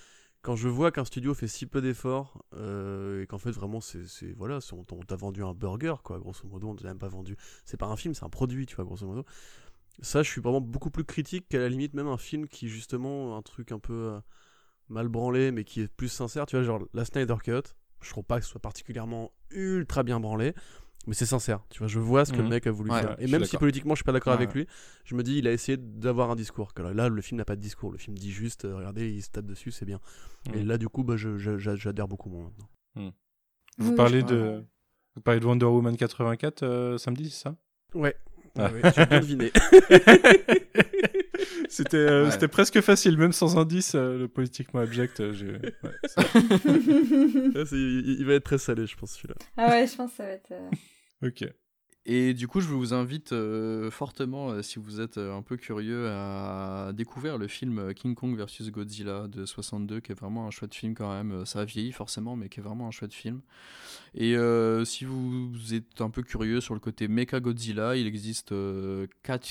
Quand 0.42 0.56
je 0.56 0.68
vois 0.68 0.92
qu'un 0.92 1.06
studio 1.06 1.32
fait 1.32 1.48
si 1.48 1.64
peu 1.64 1.80
d'efforts 1.80 2.44
euh, 2.54 3.22
et 3.22 3.26
qu'en 3.26 3.38
fait 3.38 3.50
vraiment 3.50 3.80
c'est 3.80 4.04
voilà, 4.36 4.58
on 4.72 5.02
t'a 5.02 5.16
vendu 5.16 5.42
un 5.42 5.54
burger 5.54 5.94
quoi, 6.04 6.18
grosso 6.18 6.46
modo, 6.46 6.68
on 6.68 6.76
t'a 6.76 6.86
même 6.86 6.98
pas 6.98 7.08
vendu. 7.08 7.36
C'est 7.64 7.78
pas 7.78 7.86
un 7.86 7.96
film, 7.96 8.12
c'est 8.12 8.24
un 8.24 8.30
produit, 8.30 8.66
tu 8.66 8.76
vois, 8.76 8.84
grosso 8.84 9.06
modo. 9.06 9.24
Ça, 10.02 10.22
je 10.22 10.30
suis 10.30 10.42
vraiment 10.42 10.60
beaucoup 10.60 10.90
plus 10.90 11.04
critique 11.04 11.48
qu'à 11.48 11.58
la 11.58 11.68
limite 11.68 11.94
même 11.94 12.08
un 12.08 12.18
film 12.18 12.46
qui 12.48 12.68
justement 12.68 13.36
un 13.38 13.42
truc 13.42 13.72
un 13.72 13.78
peu 13.78 13.92
euh, 13.92 14.20
mal 14.88 15.08
branlé 15.08 15.50
mais 15.50 15.64
qui 15.64 15.80
est 15.80 15.88
plus 15.88 16.08
sincère, 16.08 16.44
tu 16.46 16.56
vois, 16.56 16.64
genre 16.64 16.80
la 16.92 17.04
Snyder 17.06 17.36
Cut. 17.42 17.62
Je 18.02 18.10
trouve 18.10 18.24
pas 18.24 18.38
que 18.38 18.44
ce 18.44 18.50
soit 18.50 18.60
particulièrement 18.60 19.32
ultra 19.50 20.02
bien 20.02 20.20
branlé, 20.20 20.52
mais 21.06 21.14
c'est 21.14 21.26
sincère. 21.26 21.60
Tu 21.70 21.78
vois, 21.78 21.88
je 21.88 21.98
vois 21.98 22.24
ce 22.24 22.32
que 22.32 22.38
Mhm. 22.38 22.42
le 22.44 22.48
mec 22.48 22.66
a 22.66 22.70
voulu 22.70 22.90
Ouais, 22.90 23.00
faire. 23.00 23.16
Et 23.20 23.26
même 23.26 23.44
si 23.44 23.56
politiquement 23.56 23.94
je 23.94 23.98
suis 23.98 24.04
pas 24.04 24.12
d'accord 24.12 24.32
Ouais, 24.32 24.36
avec 24.38 24.50
ouais. 24.54 24.60
lui, 24.62 24.66
je 25.04 25.14
me 25.14 25.22
dis 25.22 25.38
il 25.38 25.46
a 25.48 25.52
essayé 25.52 25.76
d'avoir 25.78 26.30
un 26.30 26.36
discours. 26.36 26.74
Que 26.74 26.82
là, 26.82 27.08
le 27.08 27.22
film 27.22 27.38
n'a 27.38 27.44
pas 27.44 27.56
de 27.56 27.60
discours. 27.60 27.92
Le 27.92 27.98
film 27.98 28.16
dit 28.16 28.32
juste, 28.32 28.64
euh, 28.64 28.76
regardez, 28.76 29.10
il 29.10 29.22
se 29.22 29.30
tape 29.30 29.46
dessus, 29.46 29.70
c'est 29.70 29.84
bien. 29.84 30.00
Et 30.54 30.60
Mhm. 30.60 30.68
là, 30.68 30.78
du 30.78 30.88
coup, 30.88 31.04
bah, 31.04 31.16
je- 31.16 31.36
je- 31.38 31.58
j'a- 31.58 31.76
j'adhère 31.76 32.08
beaucoup 32.08 32.28
moins 32.30 32.44
maintenant. 32.44 33.12
Vous 33.78 33.90
Oui, 33.90 33.96
parlez 33.96 34.22
de, 34.22 34.64
vous 35.16 35.20
parlez 35.22 35.40
de 35.40 35.46
Wonder 35.46 35.66
Woman 35.66 35.96
84 35.96 36.62
euh, 36.62 36.96
samedi, 36.98 37.30
c'est 37.30 37.42
ça? 37.42 37.56
Ouais. 37.94 38.14
Ah. 38.56 38.70
Ouais, 38.70 38.82
j'ai 38.94 39.06
bien 39.06 39.20
deviné. 39.20 39.50
C'était 41.68 41.96
euh, 41.96 42.24
Ouais. 42.26 42.30
c'était 42.30 42.48
presque 42.48 42.80
facile, 42.80 43.16
même 43.16 43.32
sans 43.32 43.56
indice, 43.58 43.94
euh, 43.94 44.18
le 44.18 44.28
politiquement 44.28 44.80
abject. 44.80 45.20
euh, 45.20 45.32
j'ai- 45.32 45.52
ouais, 45.52 45.70
il, 47.72 48.16
il 48.20 48.24
va 48.26 48.34
être 48.34 48.44
très 48.44 48.58
salé, 48.58 48.86
je 48.86 48.96
pense, 48.96 49.12
celui-là. 49.14 49.34
ah 49.56 49.68
ouais, 49.70 49.86
je 49.86 49.96
pense 49.96 50.10
que 50.10 50.16
ça 50.18 50.24
va 50.24 50.30
être. 50.32 50.52
euh, 50.52 50.70
ok. 51.28 51.44
Et 52.06 52.34
du 52.34 52.48
coup, 52.48 52.60
je 52.60 52.68
vous 52.68 52.92
invite 52.92 53.32
euh, 53.32 53.90
fortement, 53.90 54.50
euh, 54.50 54.60
si 54.60 54.78
vous 54.78 55.00
êtes 55.00 55.16
euh, 55.16 55.34
un 55.34 55.40
peu 55.40 55.56
curieux, 55.56 56.08
à 56.10 56.90
découvrir 56.92 57.38
le 57.38 57.48
film 57.48 57.94
King 57.94 58.14
Kong 58.14 58.38
vs 58.38 58.70
Godzilla 58.70 59.26
de 59.26 59.46
62, 59.46 60.00
qui 60.00 60.12
est 60.12 60.14
vraiment 60.14 60.46
un 60.46 60.50
chouette 60.50 60.74
film 60.74 60.94
quand 60.94 61.10
même. 61.10 61.46
Ça 61.46 61.60
a 61.60 61.64
vieilli 61.64 61.92
forcément, 61.92 62.36
mais 62.36 62.50
qui 62.50 62.60
est 62.60 62.62
vraiment 62.62 62.86
un 62.86 62.90
chouette 62.90 63.14
film. 63.14 63.40
Et 64.14 64.36
si 64.84 65.04
vous 65.04 65.74
êtes 65.74 66.00
un 66.00 66.10
peu 66.10 66.22
curieux 66.22 66.60
sur 66.60 66.74
le 66.74 66.80
côté 66.80 67.08
Mecha 67.08 67.40
Godzilla, 67.40 67.96
il 67.96 68.06
existe 68.06 68.54
4 69.22 69.46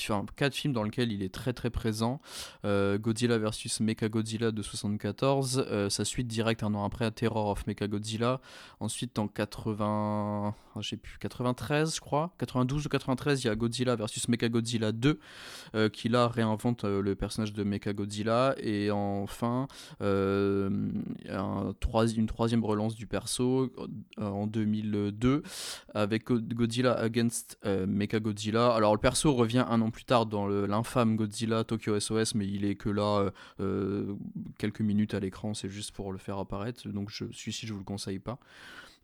films 0.52 0.72
dans 0.72 0.82
lesquels 0.82 1.12
il 1.12 1.22
est 1.22 1.34
très 1.34 1.52
très 1.52 1.70
présent. 1.70 2.20
Godzilla 2.64 3.38
vs 3.38 3.80
Mecha 3.80 4.08
Godzilla 4.08 4.52
de 4.52 4.62
74, 4.62 5.66
euh, 5.70 5.90
sa 5.90 6.04
suite 6.04 6.26
directe 6.26 6.62
un 6.62 6.74
an 6.74 6.84
après, 6.84 7.10
Terror 7.10 7.48
of 7.48 7.66
Mecha 7.66 7.86
Godzilla. 7.88 8.40
Ensuite, 8.80 9.18
en 9.18 9.28
80, 9.28 10.54
ah, 10.54 10.54
j'ai 10.80 10.96
plus 10.96 11.18
93, 11.18 11.94
je 11.96 12.00
crois, 12.00 12.34
92 12.38 12.86
ou 12.86 12.88
93, 12.88 13.42
il 13.44 13.46
y 13.46 13.50
a 13.50 13.54
Godzilla 13.54 13.96
versus 13.96 14.28
Mechagodzilla 14.28 14.92
2, 14.92 15.18
euh, 15.74 15.88
qui 15.88 16.08
là 16.08 16.28
réinvente 16.28 16.84
euh, 16.84 17.00
le 17.02 17.14
personnage 17.14 17.52
de 17.52 17.62
Mechagodzilla. 17.64 18.54
Et 18.58 18.90
enfin, 18.90 19.66
euh, 20.02 20.70
une 22.16 22.26
troisième 22.26 22.64
relance 22.64 22.94
du 22.94 23.06
perso 23.06 23.72
en 24.18 24.46
2002 24.46 25.42
avec 25.94 26.26
Go- 26.26 26.40
Godzilla 26.40 26.92
Against 26.92 27.58
Mechagodzilla. 27.64 28.72
Alors 28.74 28.92
le 28.92 29.00
perso 29.00 29.32
revient 29.34 29.64
un 29.68 29.80
an 29.80 29.90
plus 29.90 30.04
tard 30.04 30.26
dans 30.26 30.46
l'infâme 30.46 31.16
Godzilla 31.16 31.64
Tokyo 31.64 31.98
SOS, 31.98 32.34
mais 32.34 32.46
il 32.46 32.64
est 32.64 32.74
que 32.74 32.88
là 32.90 33.30
quelques 34.58 34.80
minutes 34.80 35.14
à 35.14 35.20
l'écran, 35.20 35.54
c'est 35.54 35.68
juste 35.70 35.92
pour 35.92 36.12
le 36.12 36.18
faire 36.18 36.38
apparaître. 36.38 36.86
Donc 36.88 37.10
je, 37.10 37.24
celui-ci, 37.32 37.66
je 37.66 37.72
vous 37.72 37.78
le 37.80 37.84
conseille 37.84 38.18
pas 38.18 38.38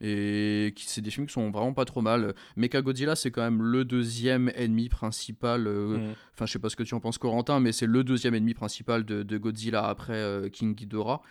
et 0.01 0.73
qui 0.77 0.87
c'est 0.87 1.01
des 1.03 1.11
films 1.11 1.27
qui 1.27 1.33
sont 1.35 1.51
vraiment 1.51 1.73
pas 1.75 1.85
trop 1.85 2.01
mal. 2.01 2.35
Mechagodzilla 2.57 3.17
c'est 3.17 3.31
quand 3.31 3.43
même 3.43 3.63
le 3.63 3.85
deuxième 3.85 4.51
ennemi 4.55 4.89
principal. 4.89 5.67
euh, 5.67 5.99
Mhm. 5.99 6.15
Enfin 6.35 6.47
je 6.47 6.53
sais 6.53 6.59
pas 6.59 6.69
ce 6.71 6.77
que 6.77 6.83
tu 6.83 6.95
en 6.95 7.01
penses 7.01 7.19
Corentin, 7.19 7.61
mais 7.61 7.73
c'est 7.73 7.87
le 7.87 8.03
deuxième 8.05 8.35
ennemi 8.35 8.55
principal 8.55 9.05
de, 9.05 9.23
de 9.23 9.39
Godzilla 9.39 9.87
après 9.87 10.15
euh, 10.15 10.49
King 10.49 10.75
Ghidorah. 10.75 11.23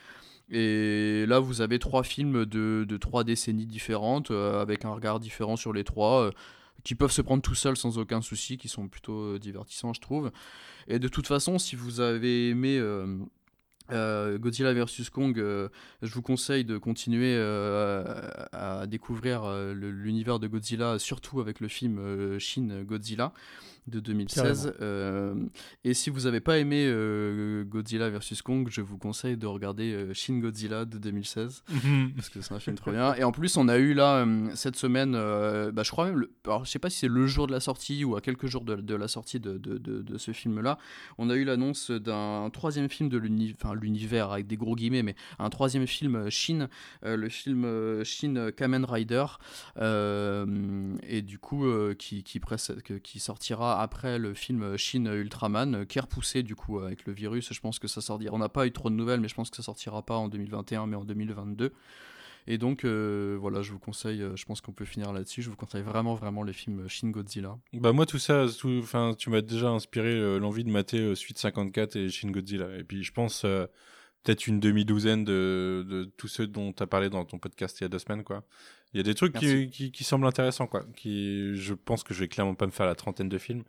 Et 0.52 1.26
là 1.28 1.40
vous 1.40 1.62
avez 1.62 1.80
trois 1.80 2.04
films 2.04 2.46
de, 2.46 2.86
de 2.88 2.98
trois 2.98 3.24
décennies 3.24 3.68
différentes 3.68 4.32
euh, 4.32 4.62
avec 4.62 4.86
un 4.86 4.92
regard 4.92 5.20
différent 5.20 5.56
sur 5.56 5.74
les 5.74 5.84
trois. 5.84 6.32
qui 6.84 6.96
peuvent 6.96 7.12
se 7.12 7.22
prendre 7.22 7.42
tout 7.44 7.56
seuls 7.56 7.76
sans 7.76 7.98
aucun 7.98 8.22
souci, 8.22 8.58
qui 8.58 8.68
sont 8.70 8.88
plutôt 8.88 9.38
divertissants, 9.38 9.94
je 9.94 10.00
trouve. 10.00 10.32
Et 10.88 10.98
de 10.98 11.08
toute 11.10 11.28
façon, 11.28 11.60
si 11.60 11.76
vous 11.76 12.00
avez 12.00 12.50
aimé 12.50 12.78
euh, 12.80 13.18
euh, 13.92 14.38
Godzilla 14.38 14.74
vs 14.74 15.10
Kong, 15.12 15.38
euh, 15.40 15.70
je 16.02 16.14
vous 16.14 16.22
conseille 16.22 16.66
de 16.66 16.78
continuer 16.78 17.36
euh, 17.36 18.04
à 18.52 18.88
découvrir 18.88 19.50
l'univers 19.74 20.40
de 20.40 20.48
Godzilla, 20.48 21.00
surtout 21.00 21.40
avec 21.40 21.60
le 21.60 21.68
film 21.68 22.40
Shin 22.40 22.84
Godzilla 22.84 23.34
de 23.90 24.00
2016. 24.00 24.74
Euh, 24.82 25.36
et 25.84 25.94
si 25.94 26.10
vous 26.10 26.22
n'avez 26.22 26.40
pas 26.40 26.58
aimé 26.60 26.86
euh, 26.88 27.64
Godzilla 27.64 28.10
vs 28.10 28.42
Kong, 28.44 28.68
je 28.70 28.82
vous 28.82 28.98
conseille 28.98 29.38
de 29.38 29.48
regarder 29.48 29.94
euh, 29.94 30.14
Shin 30.14 30.40
Godzilla 30.40 30.86
de 30.86 30.98
2016 30.98 31.64
parce 32.16 32.30
que 32.30 32.42
c'est 32.42 32.54
un 32.54 32.60
film 32.60 32.76
trop 32.76 32.92
bien. 32.92 33.14
Et 33.16 33.24
en 33.24 33.32
plus, 33.32 33.58
on 33.58 33.68
a 33.68 33.78
eu 33.78 33.94
là 33.94 34.26
cette 34.56 34.76
semaine, 34.76 35.14
bah, 35.14 35.84
je 35.84 35.92
crois 35.92 36.06
même, 36.06 36.18
le- 36.20 36.32
alors 36.46 36.66
je 36.66 36.70
sais 36.72 36.80
pas 36.80 36.90
si 36.90 37.00
c'est 37.00 37.08
le 37.08 37.28
jour 37.28 37.48
de 37.48 37.52
la 37.52 37.60
sortie 37.60 38.04
ou 38.04 38.16
à 38.16 38.22
quelques 38.22 38.48
jours 38.48 38.64
de, 38.64 38.76
de 38.76 38.96
la 38.96 39.08
sortie 39.08 39.40
de, 39.40 39.58
de- 39.58 40.18
ce 40.18 40.32
film-là, 40.32 40.78
on 41.18 41.30
a 41.30 41.36
eu 41.36 41.44
l'annonce 41.44 41.92
d'un 41.92 42.50
troisième 42.52 42.90
film 42.90 43.10
de 43.10 43.18
l'univers 43.18 44.32
avec 44.32 44.48
des 44.48 44.58
gros 44.58 44.76
guillemets, 44.76 45.04
mais 45.04 45.16
un 45.40 45.50
troisième 45.50 45.88
film 45.88 46.30
Shin, 46.30 46.68
le 47.04 47.30
film 47.30 48.04
Shin 48.04 48.52
Kamen 48.56 48.86
Rider, 48.86 49.26
et 49.80 51.22
du 51.22 51.40
coup 51.40 51.66
qui, 51.98 52.24
qui, 52.24 52.40
qui 53.04 53.20
sortira 53.20 53.79
après 53.82 54.20
le 54.20 54.34
film 54.34 54.78
Shin 54.78 55.06
Ultraman, 55.06 55.76
euh, 55.76 55.86
qui 55.86 55.98
est 55.98 56.02
repoussé 56.02 56.44
du 56.44 56.56
coup 56.56 56.80
avec 56.80 57.06
le 57.06 57.14
virus. 57.14 57.54
Je 57.54 57.60
pense 57.60 57.80
que 57.80 57.88
ça 57.88 58.02
sortira. 58.02 58.34
On 58.36 58.40
n'a 58.40 58.50
pas 58.50 58.68
eu 58.68 58.72
trop 58.72 58.90
de 58.90 58.96
nouvelles, 58.96 59.20
mais 59.20 59.28
je 59.28 59.36
pense 59.36 59.50
que 59.50 59.58
ça 59.58 59.64
sortira 59.64 60.02
pas 60.02 60.16
en 60.16 60.28
2021, 60.30 60.88
mais 60.88 60.96
en 60.96 61.06
2022. 61.06 61.74
Et 62.48 62.58
donc 62.58 62.84
euh, 62.84 63.38
voilà, 63.40 63.62
je 63.62 63.72
vous 63.72 63.78
conseille, 63.80 64.24
euh, 64.24 64.36
je 64.36 64.44
pense 64.46 64.60
qu'on 64.60 64.72
peut 64.72 64.86
finir 64.86 65.14
là-dessus. 65.14 65.44
Je 65.44 65.50
vous 65.50 65.56
conseille 65.56 65.84
vraiment, 65.84 66.16
vraiment 66.16 66.42
les 66.42 66.54
films 66.54 66.88
Shin 66.88 67.10
Godzilla. 67.10 67.58
Bah 67.74 67.92
moi 67.92 68.06
tout 68.08 68.18
ça, 68.18 68.46
tout, 68.58 68.84
tu 69.18 69.30
m'as 69.30 69.42
déjà 69.42 69.70
inspiré 69.70 70.10
euh, 70.10 70.40
l'envie 70.40 70.64
de 70.64 70.72
mater 70.72 71.00
euh, 71.00 71.16
Suite 71.16 71.38
54 71.38 71.96
et 71.96 72.10
Shin 72.10 72.32
Godzilla. 72.32 72.76
Et 72.78 72.84
puis 72.84 73.04
je 73.04 73.12
pense, 73.12 73.44
euh, 73.46 73.68
peut-être 74.24 74.48
une 74.48 74.60
demi-douzaine 74.60 75.24
de, 75.24 75.86
de 75.88 76.04
tous 76.18 76.28
ceux 76.28 76.48
dont 76.48 76.74
tu 76.74 76.82
as 76.82 76.88
parlé 76.88 77.10
dans 77.10 77.24
ton 77.26 77.38
podcast 77.38 77.80
il 77.80 77.84
y 77.84 77.86
a 77.86 77.90
deux 77.90 78.00
semaines, 78.00 78.24
quoi. 78.24 78.44
Il 78.94 78.98
y 78.98 79.00
a 79.00 79.04
des 79.04 79.14
trucs 79.14 79.36
qui, 79.36 79.70
qui, 79.70 79.92
qui, 79.92 80.04
semblent 80.04 80.26
intéressants, 80.26 80.66
quoi. 80.66 80.84
Qui, 80.96 81.56
je 81.56 81.76
pense 81.76 82.04
que 82.04 82.14
je 82.14 82.22
vais 82.22 82.28
clairement 82.28 82.56
pas 82.56 82.66
me 82.66 82.72
faire 82.72 82.88
la 82.88 82.96
trentaine 82.96 83.30
de 83.30 83.38
films, 83.38 83.64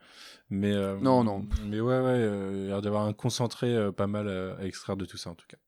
mais 0.49 0.73
euh, 0.73 0.99
non, 0.99 1.25
non. 1.25 1.47
Mais 1.67 1.79
ouais, 1.81 1.99
ouais, 1.99 2.07
euh, 2.07 2.53
il 2.55 2.61
y 2.63 2.67
a 2.67 2.69
l'air 2.69 2.83
d'avoir 2.83 3.05
un 3.05 3.13
concentré 3.13 3.75
euh, 3.75 3.93
pas 3.93 4.07
mal 4.07 4.29
à 4.29 4.65
extraire 4.65 4.97
de 4.97 5.05
tout 5.05 5.19
ça, 5.19 5.31
en 5.31 5.35
tout 5.35 5.47
cas. 5.47 5.59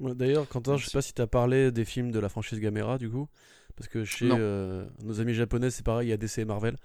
D'ailleurs, 0.00 0.48
Quentin, 0.48 0.76
je 0.76 0.86
sais 0.86 0.92
pas 0.92 1.02
si 1.02 1.14
tu 1.14 1.22
as 1.22 1.28
parlé 1.28 1.70
des 1.70 1.84
films 1.84 2.10
de 2.10 2.18
la 2.18 2.28
franchise 2.28 2.58
Gamera, 2.58 2.98
du 2.98 3.08
coup, 3.08 3.28
parce 3.76 3.88
que 3.88 4.04
chez 4.04 4.26
nos 4.26 5.20
amis 5.20 5.34
japonais, 5.34 5.70
c'est 5.70 5.84
pareil, 5.84 6.08
il 6.08 6.10
y 6.10 6.14
a 6.14 6.16
DC 6.16 6.38
et 6.38 6.44
Marvel, 6.44 6.76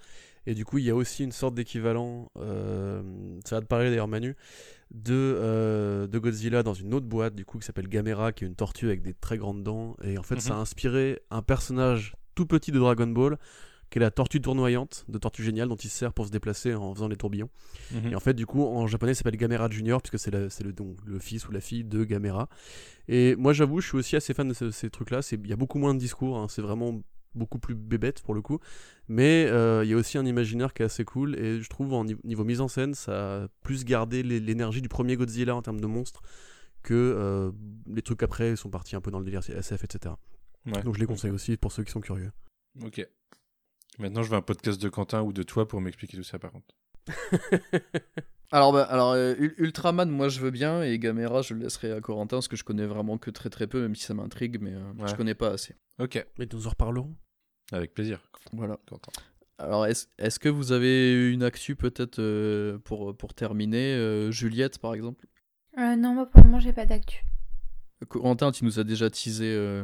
et 0.46 0.54
du 0.54 0.64
coup, 0.64 0.78
il 0.78 0.84
y 0.84 0.90
a 0.90 0.94
aussi 0.94 1.24
une 1.24 1.32
sorte 1.32 1.54
d'équivalent. 1.54 2.30
ça 2.36 3.56
va 3.56 3.60
te 3.60 3.66
parler 3.66 3.90
d'ailleurs, 3.90 4.06
Manu 4.06 4.36
de, 4.90 5.14
euh, 5.14 6.06
de 6.06 6.18
Godzilla 6.18 6.62
dans 6.62 6.74
une 6.74 6.94
autre 6.94 7.06
boîte 7.06 7.34
du 7.34 7.44
coup 7.44 7.58
qui 7.58 7.66
s'appelle 7.66 7.88
Gamera 7.88 8.32
qui 8.32 8.44
est 8.44 8.46
une 8.46 8.54
tortue 8.54 8.86
avec 8.86 9.02
des 9.02 9.14
très 9.14 9.36
grandes 9.36 9.62
dents 9.62 9.96
et 10.02 10.16
en 10.16 10.22
fait 10.22 10.40
ça 10.40 10.54
a 10.54 10.56
mhm. 10.56 10.62
inspiré 10.62 11.20
un 11.30 11.42
personnage 11.42 12.14
tout 12.34 12.46
petit 12.46 12.72
de 12.72 12.78
Dragon 12.78 13.06
Ball 13.06 13.38
qui 13.90 13.98
est 13.98 14.00
la 14.00 14.10
tortue 14.10 14.40
tournoyante 14.40 15.04
de 15.08 15.18
Tortue 15.18 15.42
Géniale 15.42 15.68
dont 15.68 15.76
il 15.76 15.88
sert 15.88 16.12
pour 16.12 16.26
se 16.26 16.30
déplacer 16.30 16.74
en 16.74 16.94
faisant 16.94 17.08
les 17.08 17.16
tourbillons. 17.16 17.48
Mhm. 17.92 18.12
Et 18.12 18.14
en 18.14 18.20
fait, 18.20 18.34
du 18.34 18.44
coup, 18.44 18.64
en 18.64 18.86
japonais, 18.86 19.14
ça 19.14 19.18
s'appelle 19.18 19.38
Gamera 19.38 19.70
Junior, 19.70 20.02
puisque 20.02 20.18
c'est 20.18 20.30
le, 20.30 20.48
le, 21.06 21.18
fils 21.18 21.48
ou 21.48 21.52
la 21.52 21.60
fille 21.60 21.84
de 21.84 22.04
Gamera. 22.04 22.48
Et 23.08 23.34
moi, 23.36 23.52
j'avoue, 23.54 23.80
je 23.80 23.88
suis 23.88 23.96
aussi 23.96 24.16
assez 24.16 24.34
fan 24.34 24.48
de 24.48 24.70
ces 24.70 24.90
trucs-là. 24.90 25.20
Il 25.32 25.46
y 25.46 25.52
a 25.52 25.56
beaucoup 25.56 25.78
moins 25.78 25.94
de 25.94 25.98
discours, 25.98 26.36
hein. 26.36 26.48
c'est 26.50 26.60
vraiment 26.60 27.00
beaucoup 27.34 27.58
plus 27.58 27.74
bébête 27.74 28.22
pour 28.22 28.34
le 28.34 28.42
coup. 28.42 28.58
Mais 29.08 29.46
euh, 29.46 29.84
il 29.84 29.90
y 29.90 29.94
a 29.94 29.96
aussi 29.96 30.18
un 30.18 30.26
imaginaire 30.26 30.74
qui 30.74 30.82
est 30.82 30.86
assez 30.86 31.04
cool 31.04 31.38
et 31.38 31.60
je 31.60 31.68
trouve 31.68 31.92
en 31.94 32.04
niveau 32.04 32.44
mise 32.44 32.60
en 32.60 32.68
scène, 32.68 32.94
ça 32.94 33.44
a 33.44 33.48
plus 33.62 33.84
gardé 33.84 34.22
l'énergie 34.22 34.82
du 34.82 34.88
premier 34.88 35.16
Godzilla 35.16 35.54
en 35.54 35.62
termes 35.62 35.80
de 35.80 35.86
monstres 35.86 36.22
que 36.82 36.94
euh, 36.94 37.50
les 37.86 38.02
trucs 38.02 38.22
après 38.22 38.56
sont 38.56 38.70
partis 38.70 38.96
un 38.96 39.00
peu 39.00 39.10
dans 39.10 39.18
le 39.18 39.24
délire 39.24 39.40
SF, 39.48 39.84
etc. 39.84 40.14
Donc 40.66 40.94
je 40.94 41.00
les 41.00 41.06
conseille 41.06 41.30
aussi 41.30 41.56
pour 41.56 41.72
ceux 41.72 41.84
qui 41.84 41.90
sont 41.90 42.00
curieux. 42.00 42.32
Ok. 42.82 43.06
Maintenant, 43.98 44.22
je 44.22 44.30
veux 44.30 44.36
un 44.36 44.42
podcast 44.42 44.80
de 44.80 44.88
Quentin 44.88 45.22
ou 45.22 45.32
de 45.32 45.42
toi 45.42 45.66
pour 45.66 45.80
m'expliquer 45.80 46.16
tout 46.16 46.22
ça 46.22 46.38
par 46.38 46.52
contre. 46.52 46.77
alors, 48.52 48.72
bah, 48.72 48.82
alors 48.84 49.12
euh, 49.12 49.34
Ultraman, 49.58 50.08
moi 50.08 50.28
je 50.28 50.40
veux 50.40 50.50
bien, 50.50 50.82
et 50.82 50.98
Gamera, 50.98 51.42
je 51.42 51.54
le 51.54 51.60
laisserai 51.60 51.92
à 51.92 52.00
Corentin 52.00 52.36
parce 52.36 52.48
que 52.48 52.56
je 52.56 52.64
connais 52.64 52.86
vraiment 52.86 53.18
que 53.18 53.30
très 53.30 53.50
très 53.50 53.66
peu, 53.66 53.82
même 53.82 53.94
si 53.94 54.04
ça 54.04 54.14
m'intrigue, 54.14 54.58
mais 54.60 54.72
je 55.06 55.14
connais 55.14 55.34
pas 55.34 55.50
assez. 55.50 55.74
Ok. 55.98 56.24
Mais 56.38 56.48
nous 56.52 56.66
en 56.66 56.70
reparlerons. 56.70 57.14
Avec 57.72 57.92
plaisir. 57.92 58.20
Voilà. 58.52 58.78
Alors, 59.58 59.86
est-ce 59.86 60.38
que 60.38 60.48
vous 60.48 60.72
avez 60.72 61.30
une 61.32 61.42
actu 61.42 61.74
peut-être 61.74 62.20
euh, 62.20 62.78
pour, 62.78 63.16
pour 63.16 63.34
terminer 63.34 63.94
euh, 63.94 64.30
Juliette, 64.30 64.78
par 64.78 64.94
exemple? 64.94 65.26
Euh, 65.78 65.96
Non, 65.96 66.14
moi 66.14 66.26
pour 66.26 66.40
le 66.40 66.46
moment, 66.46 66.60
j'ai 66.60 66.72
pas 66.72 66.86
d'actu. 66.86 67.24
Corentin, 68.08 68.52
tu 68.52 68.64
nous 68.64 68.78
as 68.78 68.84
déjà 68.84 69.10
teasé 69.10 69.82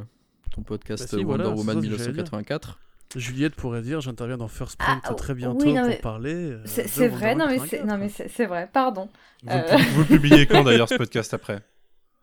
ton 0.53 0.63
podcast 0.63 1.17
bah 1.17 1.23
Wonder 1.23 1.49
Woman 1.49 1.81
1984. 1.81 2.79
Juliette 3.17 3.55
pourrait 3.55 3.83
dire 3.83 4.01
j'interviens 4.01 4.37
dans 4.37 4.49
First 4.49 4.77
Print 4.77 5.03
ah, 5.05 5.15
très 5.15 5.35
bientôt 5.35 5.73
pour 5.73 6.01
parler. 6.01 6.57
c'est 6.65 7.09
vrai, 7.09 7.35
non 7.35 7.47
mais 7.49 8.09
c'est 8.09 8.47
vrai, 8.47 8.69
pardon. 8.73 9.09
Vous, 9.43 9.59
vous 9.95 10.05
publiez 10.05 10.47
quand 10.47 10.65
d'ailleurs 10.65 10.89
ce 10.89 10.97
podcast 10.97 11.35
après? 11.35 11.63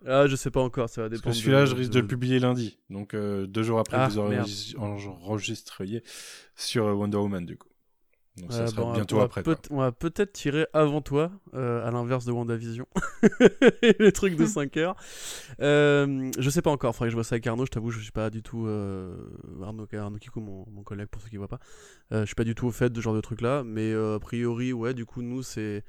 Ah, 0.08 0.26
je 0.28 0.36
sais 0.36 0.50
pas 0.50 0.62
encore, 0.62 0.90
ça 0.90 1.02
va 1.02 1.10
dépendre. 1.10 1.26
Parce 1.26 1.38
que 1.38 1.44
celui-là, 1.44 1.66
je 1.66 1.76
risque 1.76 1.92
de... 1.92 2.00
le 2.00 2.08
publier 2.08 2.40
lundi. 2.40 2.78
Donc, 2.90 3.14
euh, 3.14 3.46
deux 3.46 3.64
jours 3.64 3.80
après, 3.80 3.98
ah, 3.98 4.08
vous 4.08 4.20
enregistré 4.20 6.04
sur 6.56 6.88
euh, 6.88 6.94
Wonder 6.94 7.18
Woman, 7.18 7.46
du 7.46 7.58
coup. 7.58 7.68
Donc, 8.42 8.52
ça 8.52 8.68
sera 8.68 8.94
bientôt 8.94 9.20
après. 9.20 9.44
on 9.70 9.78
va 9.78 9.92
peut-être 9.92 10.34
tirer 10.34 10.68
avant 10.74 11.02
toi, 11.02 11.32
euh, 11.54 11.88
à 11.88 11.92
l'inverse 11.92 12.26
de 12.26 12.32
WandaVision. 12.32 12.86
les 14.00 14.12
trucs 14.12 14.36
de 14.36 14.46
5 14.46 14.78
heures. 14.78 14.96
Euh, 15.60 16.32
je 16.40 16.50
sais 16.50 16.64
pas 16.64 16.72
encore, 16.72 16.96
faudrait 16.96 17.10
que 17.10 17.12
je 17.12 17.16
vois 17.16 17.24
ça 17.24 17.36
avec 17.36 17.46
Arnaud. 17.46 17.66
Je 17.68 17.72
t'avoue, 17.72 17.92
je 17.92 18.00
suis 18.00 18.12
pas 18.12 18.32
du 18.32 18.42
tout. 18.42 18.68
Arnaud, 19.62 19.88
Arnaud 19.94 20.18
Kiko, 20.18 20.40
mon, 20.40 20.66
mon, 20.72 20.82
collègue, 20.82 21.08
pour 21.08 21.22
ceux 21.22 21.30
qui 21.30 21.38
voient 21.38 21.48
pas. 21.48 21.60
je 22.10 22.26
suis 22.26 22.34
pas 22.34 22.44
du 22.44 22.56
tout 22.56 22.66
au 22.66 22.72
fait 22.72 22.90
de 22.90 22.96
ce 22.96 23.02
genre 23.02 23.14
de 23.14 23.22
truc 23.22 23.42
là. 23.42 23.64
Mais 23.64 23.94
a 23.94 24.18
priori, 24.20 24.74
ouais, 24.74 24.96
du 24.96 25.06
coup, 25.06 25.22
nous, 25.22 25.44
c'est 25.44 25.84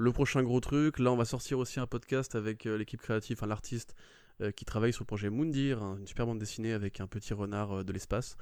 le 0.00 0.12
prochain 0.12 0.42
gros 0.42 0.60
truc. 0.60 0.98
Là, 0.98 1.12
on 1.12 1.16
va 1.16 1.24
sortir 1.24 1.58
aussi 1.58 1.78
un 1.78 1.86
podcast 1.86 2.34
avec 2.34 2.66
euh, 2.66 2.78
l'équipe 2.78 3.00
créative, 3.00 3.36
enfin 3.38 3.46
l'artiste 3.46 3.94
euh, 4.40 4.50
qui 4.50 4.64
travaille 4.64 4.92
sur 4.92 5.02
le 5.02 5.06
projet 5.06 5.28
Moundir, 5.28 5.82
hein, 5.82 5.96
une 6.00 6.06
super 6.06 6.26
bande 6.26 6.38
dessinée 6.38 6.72
avec 6.72 7.00
un 7.00 7.06
petit 7.06 7.34
renard 7.34 7.72
euh, 7.80 7.84
de 7.84 7.92
l'espace 7.92 8.36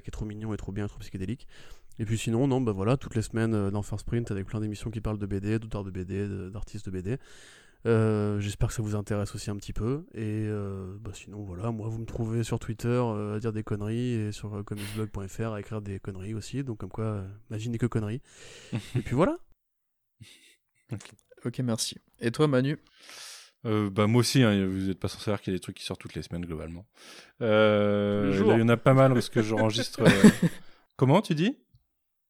qui 0.00 0.08
est 0.08 0.12
trop 0.12 0.24
mignon 0.24 0.54
et 0.54 0.56
trop 0.56 0.72
bien, 0.72 0.86
trop 0.86 0.98
psychédélique. 0.98 1.46
Et 1.98 2.04
puis 2.04 2.16
sinon, 2.16 2.46
non, 2.46 2.60
bah 2.60 2.72
voilà, 2.72 2.96
toutes 2.96 3.14
les 3.14 3.22
semaines 3.22 3.70
dans 3.70 3.82
First 3.82 4.06
Sprint 4.06 4.30
avec 4.30 4.46
plein 4.46 4.60
d'émissions 4.60 4.90
qui 4.90 5.00
parlent 5.00 5.18
de 5.18 5.26
BD, 5.26 5.58
d'auteurs 5.58 5.84
de 5.84 5.90
BD, 5.90 6.50
d'artistes 6.50 6.86
de 6.86 6.90
BD. 6.90 7.18
J'espère 7.84 8.68
que 8.68 8.74
ça 8.74 8.82
vous 8.82 8.94
intéresse 8.96 9.34
aussi 9.34 9.50
un 9.50 9.56
petit 9.56 9.72
peu. 9.72 10.06
Et 10.14 10.48
bah 11.00 11.10
sinon, 11.12 11.42
voilà, 11.42 11.70
moi, 11.70 11.88
vous 11.88 11.98
me 11.98 12.06
trouvez 12.06 12.44
sur 12.44 12.58
Twitter 12.58 13.02
à 13.34 13.38
dire 13.40 13.52
des 13.52 13.62
conneries 13.62 14.14
et 14.14 14.32
sur 14.32 14.64
comicsblog.fr 14.64 15.52
à 15.52 15.60
écrire 15.60 15.82
des 15.82 16.00
conneries 16.00 16.34
aussi. 16.34 16.64
Donc, 16.64 16.78
comme 16.78 16.90
quoi, 16.90 17.24
imaginez 17.50 17.76
que 17.76 17.86
conneries. 17.86 18.22
et 18.72 19.00
puis 19.00 19.14
voilà. 19.14 19.38
Ok, 21.44 21.58
merci. 21.58 21.98
Et 22.20 22.30
toi, 22.30 22.46
Manu? 22.46 22.78
Euh, 23.64 23.90
bah 23.90 24.06
moi 24.06 24.20
aussi, 24.20 24.42
hein, 24.42 24.66
vous 24.66 24.88
n'êtes 24.88 24.98
pas 24.98 25.08
sans 25.08 25.18
savoir 25.18 25.40
qu'il 25.40 25.52
y 25.52 25.56
a 25.56 25.58
des 25.58 25.62
trucs 25.62 25.76
qui 25.76 25.84
sortent 25.84 26.00
toutes 26.00 26.14
les 26.14 26.22
semaines 26.22 26.44
globalement. 26.44 26.84
Euh, 27.40 28.36
il 28.36 28.58
y 28.58 28.62
en 28.62 28.68
a 28.68 28.76
pas 28.76 28.94
mal 28.94 29.12
parce 29.12 29.28
que 29.28 29.42
j'enregistre. 29.42 30.02
Euh, 30.12 30.48
comment 30.96 31.22
tu 31.22 31.34
dis? 31.34 31.56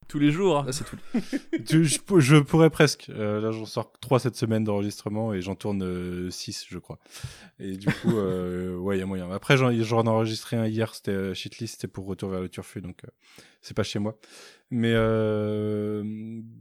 Tous 0.09 0.19
les 0.19 0.31
jours. 0.31 0.65
Là, 0.65 0.73
c'est 0.73 0.85
tout. 0.85 0.97
je, 2.20 2.39
pourrais 2.41 2.70
presque. 2.70 3.11
Euh, 3.11 3.41
là, 3.41 3.51
j'en 3.51 3.65
sors 3.65 3.93
3 4.01 4.20
cette 4.20 4.36
semaine 4.36 4.65
d'enregistrement 4.65 5.33
et 5.33 5.41
j'en 5.41 5.55
tourne 5.55 6.31
6, 6.31 6.67
je 6.69 6.78
crois. 6.78 6.99
Et 7.59 7.77
du 7.77 7.86
coup, 7.86 8.12
ouais, 8.12 8.97
il 8.97 9.01
y 9.01 9.02
a 9.02 9.07
moyen. 9.07 9.31
Après, 9.31 9.57
j'en 9.57 9.70
ai 9.70 10.09
enregistré 10.09 10.57
un 10.57 10.67
hier, 10.67 10.94
c'était 10.94 11.35
Shitlist, 11.35 11.75
c'était 11.75 11.89
pour 11.89 12.07
Retour 12.07 12.31
vers 12.31 12.41
le 12.41 12.49
Turfu, 12.49 12.81
donc 12.81 13.02
c'est 13.63 13.77
pas 13.77 13.83
chez 13.85 13.99
moi. 13.99 14.19
Mais 14.75 14.95
euh, 14.95 16.03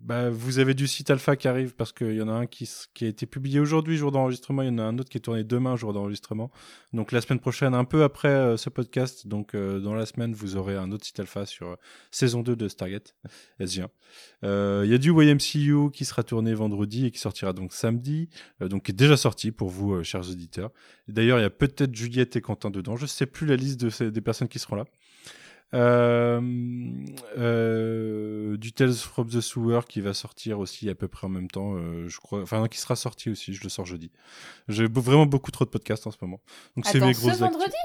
bah, 0.03 0.29
vous 0.29 0.59
avez 0.59 0.73
du 0.73 0.85
site 0.85 1.09
alpha 1.09 1.37
qui 1.37 1.47
arrive 1.47 1.75
parce 1.75 1.93
qu'il 1.93 2.13
y 2.13 2.21
en 2.21 2.27
a 2.27 2.33
un 2.33 2.45
qui, 2.45 2.67
a 3.01 3.05
été 3.05 3.25
publié 3.25 3.61
aujourd'hui, 3.61 3.95
jour 3.95 4.11
d'enregistrement. 4.11 4.63
Il 4.63 4.67
y 4.67 4.69
en 4.71 4.79
a 4.79 4.83
un 4.83 4.97
autre 4.97 5.09
qui 5.09 5.17
est 5.17 5.21
tourné 5.21 5.45
demain, 5.45 5.77
jour 5.77 5.93
d'enregistrement. 5.93 6.51
Donc 6.91 7.13
la 7.13 7.21
semaine 7.21 7.39
prochaine, 7.39 7.73
un 7.73 7.85
peu 7.85 8.03
après 8.03 8.27
euh, 8.27 8.57
ce 8.57 8.69
podcast, 8.69 9.27
donc 9.27 9.55
euh, 9.55 9.79
dans 9.79 9.93
la 9.93 10.05
semaine, 10.05 10.33
vous 10.33 10.57
aurez 10.57 10.75
un 10.75 10.91
autre 10.91 11.05
site 11.05 11.21
alpha 11.21 11.45
sur 11.45 11.77
saison 12.11 12.41
2 12.41 12.57
de 12.57 12.67
Stargate 12.67 13.15
SG1. 13.61 13.87
Il 14.43 14.91
y 14.91 14.93
a 14.93 14.97
du 14.97 15.11
YMCU 15.13 15.89
qui 15.93 16.03
sera 16.03 16.23
tourné 16.23 16.53
vendredi 16.53 17.05
et 17.05 17.11
qui 17.11 17.19
sortira 17.19 17.53
donc 17.53 17.71
samedi, 17.71 18.27
donc 18.59 18.83
qui 18.83 18.91
est 18.91 18.95
déjà 18.95 19.15
sorti 19.15 19.53
pour 19.53 19.69
vous, 19.69 20.03
chers 20.03 20.29
auditeurs. 20.29 20.71
D'ailleurs, 21.07 21.39
il 21.39 21.43
y 21.43 21.45
a 21.45 21.49
peut-être 21.49 21.95
Juliette 21.95 22.35
et 22.35 22.41
Quentin 22.41 22.71
dedans. 22.71 22.97
Je 22.97 23.05
sais 23.05 23.25
plus 23.25 23.47
la 23.47 23.55
liste 23.55 24.01
des 24.03 24.21
personnes 24.21 24.49
qui 24.49 24.59
seront 24.59 24.75
là. 24.75 24.83
Euh, 25.73 26.41
euh, 27.37 28.57
du 28.57 28.73
Tales 28.73 28.93
from 28.93 29.29
the 29.29 29.39
Sewer 29.39 29.81
qui 29.87 30.01
va 30.01 30.13
sortir 30.13 30.59
aussi 30.59 30.89
à 30.89 30.95
peu 30.95 31.07
près 31.07 31.27
en 31.27 31.29
même 31.29 31.49
temps, 31.49 31.75
euh, 31.75 32.07
je 32.07 32.19
crois. 32.19 32.41
Enfin, 32.41 32.67
qui 32.67 32.77
sera 32.77 32.95
sorti 32.95 33.29
aussi, 33.29 33.53
je 33.53 33.63
le 33.63 33.69
sors 33.69 33.85
jeudi. 33.85 34.11
J'ai 34.67 34.87
vraiment 34.87 35.25
beaucoup 35.25 35.51
trop 35.51 35.65
de 35.65 35.69
podcasts 35.69 36.05
en 36.07 36.11
ce 36.11 36.17
moment. 36.21 36.41
Donc 36.75 36.85
c'est 36.85 36.99
mes 36.99 37.13
grosses 37.13 37.35
ce 37.35 37.39
vendredi? 37.39 37.75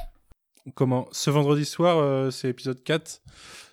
Comment? 0.75 1.07
Ce 1.13 1.31
vendredi 1.31 1.65
soir, 1.65 2.33
c'est 2.33 2.49
épisode 2.49 2.83
4. 2.83 3.23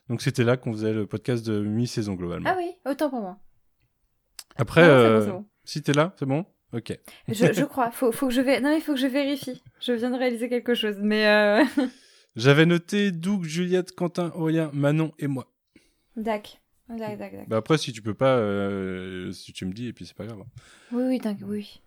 Donc 0.10 0.22
c'était 0.22 0.44
là 0.44 0.58
qu'on 0.58 0.74
faisait 0.74 0.94
le 0.94 1.08
podcast 1.08 1.46
de 1.46 1.62
mi-saison 1.62 2.14
globalement. 2.14 2.50
Ah 2.52 2.56
oui, 2.58 2.72
autant 2.86 3.10
pour 3.10 3.22
moi. 3.22 3.38
Après, 4.58 5.26
bon, 5.26 5.46
si 5.64 5.82
t'es 5.82 5.94
là, 5.94 6.14
c'est 6.20 6.28
bon? 6.28 6.46
Ok. 6.72 6.98
Je, 7.28 7.54
je, 7.54 7.66
crois. 7.66 7.92
Faut, 7.92 8.12
faut 8.12 8.28
que 8.28 8.34
je 8.34 8.42
Non, 8.42 8.76
il 8.76 8.82
faut 8.82 8.94
que 8.94 9.00
je 9.00 9.08
vérifie. 9.08 9.64
Je 9.80 9.94
viens 9.94 10.12
de 10.12 10.18
réaliser 10.18 10.50
quelque 10.50 10.76
chose, 10.76 10.98
mais. 11.00 11.64
J'avais 12.36 12.66
noté 12.66 13.12
Doug, 13.12 13.44
Juliette, 13.44 13.96
Quentin, 13.96 14.32
Aurélien, 14.36 14.72
Manon 14.74 15.14
et 15.20 15.28
moi. 15.28 15.52
Dac. 16.16 16.60
Dac, 16.90 17.18
dac, 17.18 17.48
Bah 17.48 17.58
après, 17.58 17.78
si 17.78 17.94
tu 17.94 18.02
peux 18.02 18.14
pas, 18.14 18.38
euh, 18.38 19.32
si 19.32 19.54
tu 19.54 19.66
me 19.66 19.74
dis, 19.74 19.88
et 19.88 19.94
puis 19.94 20.06
c'est 20.06 20.16
pas 20.16 20.26
grave. 20.26 20.44
Oui, 20.92 21.04
oui, 21.04 21.22
oui. 21.44 21.82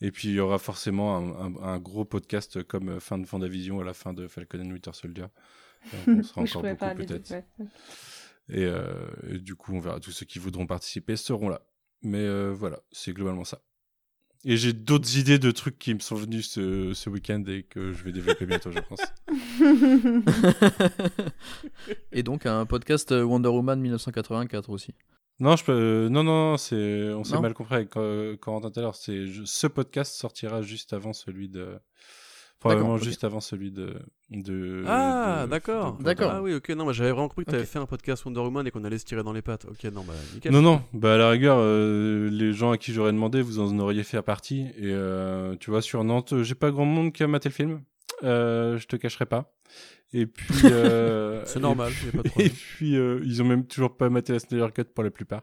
Et 0.00 0.10
puis 0.10 0.28
il 0.28 0.34
y 0.34 0.40
aura 0.40 0.58
forcément 0.58 1.16
un, 1.62 1.78
gros 1.78 2.04
podcast 2.04 2.62
comme 2.64 2.88
euh, 2.88 3.00
fin 3.00 3.18
de 3.18 3.26
Vendavision 3.26 3.80
à 3.80 3.84
la 3.84 3.94
fin 3.94 4.12
de 4.12 4.26
Falcon 4.26 4.60
and 4.60 4.70
Winter 4.70 4.90
Soldier. 4.94 5.26
on 6.08 6.22
sera 6.22 6.40
encore 6.40 6.62
beaucoup 6.62 6.94
peut-être. 6.96 7.34
Et, 8.48 8.64
euh, 8.64 9.06
et, 9.30 9.38
du 9.38 9.54
coup, 9.54 9.74
on 9.74 9.80
verra. 9.80 10.00
Tous 10.00 10.10
ceux 10.10 10.26
qui 10.26 10.38
voudront 10.38 10.66
participer 10.66 11.16
seront 11.16 11.48
là. 11.48 11.62
Mais 12.02 12.50
voilà, 12.50 12.80
c'est 12.90 13.12
globalement 13.12 13.44
ça. 13.44 13.60
Et 14.44 14.56
j'ai 14.56 14.72
d'autres 14.72 15.18
idées 15.18 15.38
de 15.38 15.52
trucs 15.52 15.78
qui 15.78 15.94
me 15.94 16.00
sont 16.00 16.16
venus 16.16 16.50
ce, 16.50 16.94
ce 16.94 17.08
week-end 17.08 17.44
et 17.46 17.62
que 17.62 17.92
je 17.92 18.02
vais 18.02 18.10
développer 18.10 18.44
bientôt, 18.44 18.72
je 18.72 18.80
pense. 18.80 18.98
et 22.12 22.24
donc 22.24 22.46
un 22.46 22.66
podcast 22.66 23.12
euh, 23.12 23.22
Wonder 23.22 23.50
Woman 23.50 23.80
1984 23.80 24.68
aussi. 24.70 24.94
Non, 25.38 25.54
je 25.54 25.64
peux... 25.64 25.72
Euh, 25.72 26.08
non, 26.08 26.24
non, 26.24 26.56
c'est... 26.56 27.12
on 27.12 27.22
s'est 27.22 27.38
mal 27.38 27.54
compris 27.54 27.76
avec 27.76 27.96
euh, 27.96 28.36
Corentin 28.36 28.70
tout 28.70 28.80
à 28.80 28.82
l'heure. 28.82 28.96
C'est... 28.96 29.26
Ce 29.44 29.68
podcast 29.68 30.14
sortira 30.14 30.60
juste 30.60 30.92
avant 30.92 31.12
celui 31.12 31.48
de... 31.48 31.78
Probablement 32.62 32.96
juste 32.98 33.24
avant 33.24 33.40
celui 33.40 33.70
de. 33.70 33.94
de 34.30 34.84
Ah, 34.86 35.42
de- 35.46 35.50
d'accord. 35.50 35.98
D'accord. 36.00 36.30
Ah 36.34 36.42
oui, 36.42 36.54
ok, 36.54 36.68
non, 36.70 36.86
bah, 36.86 36.92
j'avais 36.92 37.10
vraiment 37.10 37.28
compris 37.28 37.44
que 37.44 37.50
tu 37.50 37.56
avais 37.56 37.64
fait 37.66 37.78
un 37.78 37.86
podcast 37.86 38.24
Wonder 38.24 38.40
Woman 38.40 38.66
et 38.66 38.70
qu'on 38.70 38.84
allait 38.84 38.98
se 38.98 39.04
tirer 39.04 39.22
dans 39.22 39.32
les 39.32 39.42
pattes. 39.42 39.64
Ok, 39.64 39.82
non, 39.92 40.02
bah 40.06 40.12
nickel. 40.34 40.52
Non, 40.52 40.62
non, 40.62 40.82
bah 40.92 41.14
à 41.14 41.18
la 41.18 41.30
rigueur, 41.30 41.56
euh, 41.60 42.28
les 42.30 42.52
gens 42.52 42.70
à 42.72 42.78
qui 42.78 42.92
j'aurais 42.92 43.12
demandé, 43.12 43.42
vous 43.42 43.58
en 43.58 43.78
auriez 43.78 44.02
fait 44.04 44.20
partie. 44.22 44.62
Et 44.78 44.92
euh, 44.92 45.56
tu 45.60 45.70
vois, 45.70 45.82
sur 45.82 46.02
Nantes, 46.04 46.42
j'ai 46.42 46.54
pas 46.54 46.70
grand 46.70 46.84
monde 46.84 47.12
qui 47.12 47.22
a 47.22 47.26
maté 47.28 47.48
le 47.48 47.54
film. 47.54 47.82
Euh, 48.22 48.78
je 48.78 48.86
te 48.86 48.96
cacherai 48.96 49.26
pas. 49.26 49.52
Et 50.12 50.26
puis. 50.26 50.46
euh, 50.66 51.42
C'est 51.46 51.58
et 51.58 51.62
normal, 51.62 51.90
puis- 51.92 52.06
y 52.06 52.08
a 52.18 52.22
pas 52.22 52.28
de 52.28 52.42
Et 52.46 52.50
puis, 52.50 52.96
euh, 52.96 53.20
ils 53.24 53.42
ont 53.42 53.46
même 53.46 53.66
toujours 53.66 53.96
pas 53.96 54.08
maté 54.10 54.32
la 54.34 54.38
Snyder 54.38 54.68
Cut 54.74 54.84
pour 54.84 55.02
la 55.04 55.10
plupart. 55.10 55.42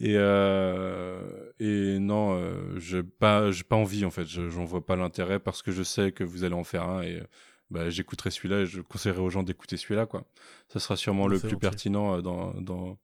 Et, 0.00 0.14
euh, 0.16 1.50
et 1.60 1.98
non, 2.00 2.36
euh, 2.36 2.78
j'ai 2.78 3.02
pas, 3.04 3.50
j'ai 3.52 3.62
pas 3.64 3.76
envie 3.76 4.04
en 4.04 4.10
fait. 4.10 4.24
Je- 4.26 4.48
J'en 4.50 4.64
vois 4.64 4.84
pas 4.84 4.96
l'intérêt 4.96 5.38
parce 5.38 5.62
que 5.62 5.70
je 5.72 5.82
sais 5.84 6.10
que 6.12 6.24
vous 6.24 6.42
allez 6.44 6.54
en 6.54 6.64
faire 6.64 6.82
un 6.82 7.02
et 7.02 7.22
bah, 7.70 7.88
j'écouterai 7.90 8.30
celui-là 8.30 8.60
et 8.62 8.66
je 8.66 8.80
conseillerais 8.80 9.20
aux 9.20 9.30
gens 9.30 9.42
d'écouter 9.44 9.76
celui-là 9.76 10.06
quoi. 10.06 10.24
Ça 10.68 10.80
sera 10.80 10.96
sûrement 10.96 11.28
le 11.28 11.36
C'est 11.36 11.42
plus 11.42 11.50
gentil. 11.50 11.60
pertinent 11.60 12.16
euh, 12.16 12.22
dans, 12.22 12.52
dans, 12.60 12.98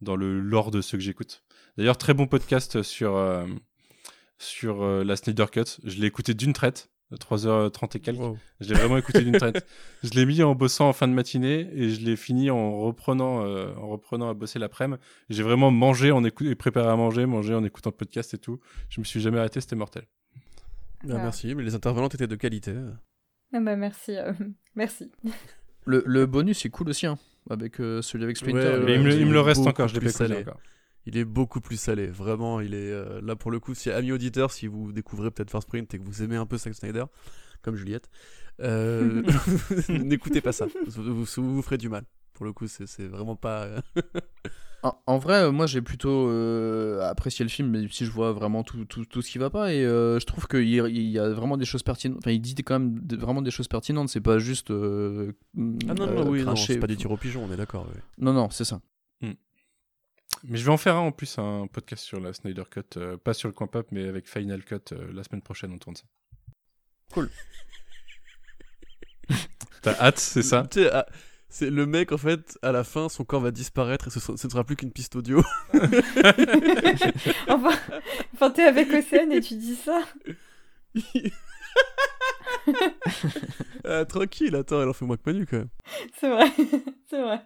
dans 0.00 0.16
le 0.16 0.40
lore 0.40 0.70
de 0.72 0.80
ceux 0.80 0.98
que 0.98 1.04
j'écoute. 1.04 1.44
D'ailleurs, 1.78 1.96
très 1.96 2.12
bon 2.12 2.26
podcast 2.26 2.82
sur, 2.82 3.16
sur 4.38 4.84
la 5.04 5.16
Snyder 5.16 5.46
Cut. 5.50 5.78
Je 5.84 6.00
l'ai 6.00 6.06
écouté 6.06 6.34
d'une 6.34 6.52
traite, 6.52 6.90
3h30 7.16 7.96
et 7.96 8.00
quelques. 8.00 8.18
Wow. 8.20 8.38
Je 8.60 8.68
l'ai 8.72 8.74
vraiment 8.80 8.96
écouté 8.96 9.22
d'une 9.22 9.36
traite. 9.36 9.66
Je 10.02 10.10
l'ai 10.10 10.24
mis 10.26 10.42
en 10.42 10.54
bossant 10.54 10.88
en 10.88 10.92
fin 10.92 11.08
de 11.08 11.12
matinée 11.12 11.68
et 11.74 11.90
je 11.90 12.00
l'ai 12.04 12.16
fini 12.16 12.50
en 12.50 12.78
reprenant, 12.78 13.44
euh, 13.44 13.74
en 13.76 13.88
reprenant 13.88 14.28
à 14.30 14.34
bosser 14.34 14.58
l'après-midi. 14.58 15.00
J'ai 15.30 15.42
vraiment 15.42 15.70
mangé 15.70 16.10
en 16.12 16.24
écoutant, 16.24 16.50
et 16.50 16.54
préparé 16.54 16.88
à 16.88 16.96
manger, 16.96 17.26
mangé 17.26 17.54
en 17.54 17.64
écoutant 17.64 17.90
le 17.90 17.96
podcast 17.96 18.34
et 18.34 18.38
tout. 18.38 18.60
Je 18.88 19.00
me 19.00 19.04
suis 19.04 19.20
jamais 19.20 19.38
arrêté, 19.38 19.60
c'était 19.60 19.76
mortel. 19.76 20.04
Ah. 21.04 21.14
Merci, 21.14 21.54
mais 21.54 21.62
les 21.62 21.74
intervenantes 21.74 22.14
étaient 22.14 22.26
de 22.28 22.36
qualité. 22.36 22.74
Ah 23.54 23.60
bah 23.60 23.76
merci, 23.76 24.16
euh, 24.16 24.32
merci. 24.76 25.10
Le, 25.84 26.02
le 26.06 26.26
bonus 26.26 26.64
est 26.64 26.70
cool 26.70 26.88
aussi, 26.90 27.06
hein, 27.06 27.18
avec 27.50 27.80
euh, 27.80 28.00
celui 28.02 28.24
avec 28.24 28.36
Splinter. 28.36 28.58
Ouais, 28.58 28.76
le- 28.78 28.84
Mais 28.84 28.94
il, 28.94 29.00
me, 29.00 29.08
le- 29.08 29.14
il 29.20 29.26
me 29.26 29.32
le 29.32 29.40
reste 29.40 29.66
encore, 29.66 29.88
je 29.88 29.98
l'ai 29.98 30.12
pas 30.12 30.24
encore. 30.40 30.60
Il 31.06 31.16
est 31.16 31.24
beaucoup 31.24 31.60
plus 31.60 31.76
salé, 31.80 32.06
vraiment. 32.06 32.60
Il 32.60 32.74
est 32.74 32.92
euh, 32.92 33.20
là 33.22 33.34
pour 33.36 33.50
le 33.50 33.58
coup. 33.58 33.74
Si 33.74 33.90
amis 33.90 34.12
auditeurs, 34.12 34.52
si 34.52 34.66
vous 34.68 34.92
découvrez 34.92 35.30
peut-être 35.30 35.50
First 35.50 35.68
Print 35.68 35.92
et 35.94 35.98
que 35.98 36.04
vous 36.04 36.22
aimez 36.22 36.36
un 36.36 36.46
peu 36.46 36.58
Zack 36.58 36.74
Snyder, 36.74 37.04
comme 37.62 37.74
Juliette, 37.76 38.08
euh, 38.60 39.22
n'écoutez 39.88 40.40
pas 40.40 40.52
ça. 40.52 40.66
Vous, 40.86 41.24
vous, 41.24 41.62
ferez 41.62 41.78
du 41.78 41.88
mal. 41.88 42.04
Pour 42.34 42.44
le 42.46 42.52
coup, 42.52 42.66
c'est 42.68 43.06
vraiment 43.08 43.36
pas. 43.36 43.64
euh, 43.64 43.80
En, 44.84 44.96
en 45.06 45.18
vrai, 45.18 45.52
moi 45.52 45.66
j'ai 45.66 45.80
plutôt 45.80 46.28
euh, 46.28 47.00
apprécié 47.08 47.44
le 47.44 47.48
film, 47.48 47.68
mais 47.70 47.86
si 47.88 48.04
je 48.04 48.10
vois 48.10 48.32
vraiment 48.32 48.64
tout, 48.64 48.84
tout, 48.84 49.04
tout 49.04 49.22
ce 49.22 49.30
qui 49.30 49.38
va 49.38 49.48
pas, 49.48 49.72
et 49.72 49.84
euh, 49.84 50.18
je 50.18 50.26
trouve 50.26 50.48
qu'il 50.48 50.64
y, 50.68 50.76
il 50.78 51.08
y 51.10 51.20
a 51.20 51.28
vraiment 51.30 51.56
des 51.56 51.64
choses 51.64 51.84
pertinentes. 51.84 52.18
Enfin, 52.18 52.32
il 52.32 52.40
dit 52.40 52.54
quand 52.56 52.80
même 52.80 52.98
des- 52.98 53.14
vraiment 53.16 53.42
des 53.42 53.52
choses 53.52 53.68
pertinentes, 53.68 54.08
c'est 54.08 54.20
pas 54.20 54.38
juste. 54.40 54.70
euh, 54.72 55.32
Ah 55.88 55.94
non, 55.94 55.94
non, 55.94 56.06
euh, 56.08 56.24
oui, 56.30 56.44
c'est 56.56 56.78
pas 56.78 56.88
du 56.88 56.96
tir 56.96 57.10
au 57.12 57.16
pigeon, 57.16 57.44
on 57.48 57.52
est 57.52 57.56
d'accord. 57.56 57.86
oui. 57.94 58.00
Non, 58.18 58.32
non, 58.32 58.50
c'est 58.50 58.64
ça. 58.64 58.80
Mais 60.44 60.58
je 60.58 60.64
vais 60.64 60.70
en 60.72 60.76
faire 60.76 60.96
un 60.96 61.00
en 61.00 61.12
plus, 61.12 61.38
un 61.38 61.66
podcast 61.68 62.04
sur 62.04 62.18
la 62.20 62.32
Snyder 62.32 62.64
Cut. 62.70 62.80
euh, 62.96 63.16
pas 63.16 63.32
sur 63.34 63.48
le 63.48 63.52
coin 63.54 63.66
pop, 63.68 63.86
mais 63.92 64.08
avec 64.08 64.28
Final 64.28 64.64
Cut 64.64 64.92
euh, 64.92 65.12
la 65.12 65.22
semaine 65.22 65.42
prochaine, 65.42 65.72
on 65.72 65.78
tourne 65.78 65.96
ça. 65.96 66.04
Cool. 67.12 67.30
T'as 69.82 69.94
hâte, 70.00 70.18
c'est 70.18 70.42
ça? 70.42 70.66
Ah, 70.92 71.06
c'est 71.48 71.70
le 71.70 71.86
mec 71.86 72.12
en 72.12 72.18
fait, 72.18 72.58
à 72.62 72.72
la 72.72 72.82
fin, 72.82 73.08
son 73.08 73.24
corps 73.24 73.40
va 73.42 73.50
disparaître 73.50 74.08
et 74.08 74.10
ce, 74.10 74.20
sera- 74.20 74.36
ce 74.36 74.46
ne 74.46 74.50
sera 74.52 74.64
plus 74.64 74.74
qu'une 74.76 74.92
piste 74.92 75.14
audio. 75.16 75.42
Enfin, 77.48 77.78
enfin 78.34 78.50
t'es 78.50 78.62
avec 78.62 78.90
Océane 78.92 79.32
et 79.32 79.40
tu 79.40 79.54
dis 79.56 79.76
ça? 79.76 80.02
Ah, 83.84 84.04
tranquille, 84.04 84.54
attends, 84.56 84.80
elle 84.82 84.88
en 84.88 84.92
fait 84.92 85.04
moins 85.04 85.16
que 85.16 85.22
Manu 85.26 85.46
quand 85.46 85.58
même. 85.58 85.68
C'est 86.18 86.30
vrai, 86.30 86.46
c'est 87.10 87.20
vrai. 87.22 87.40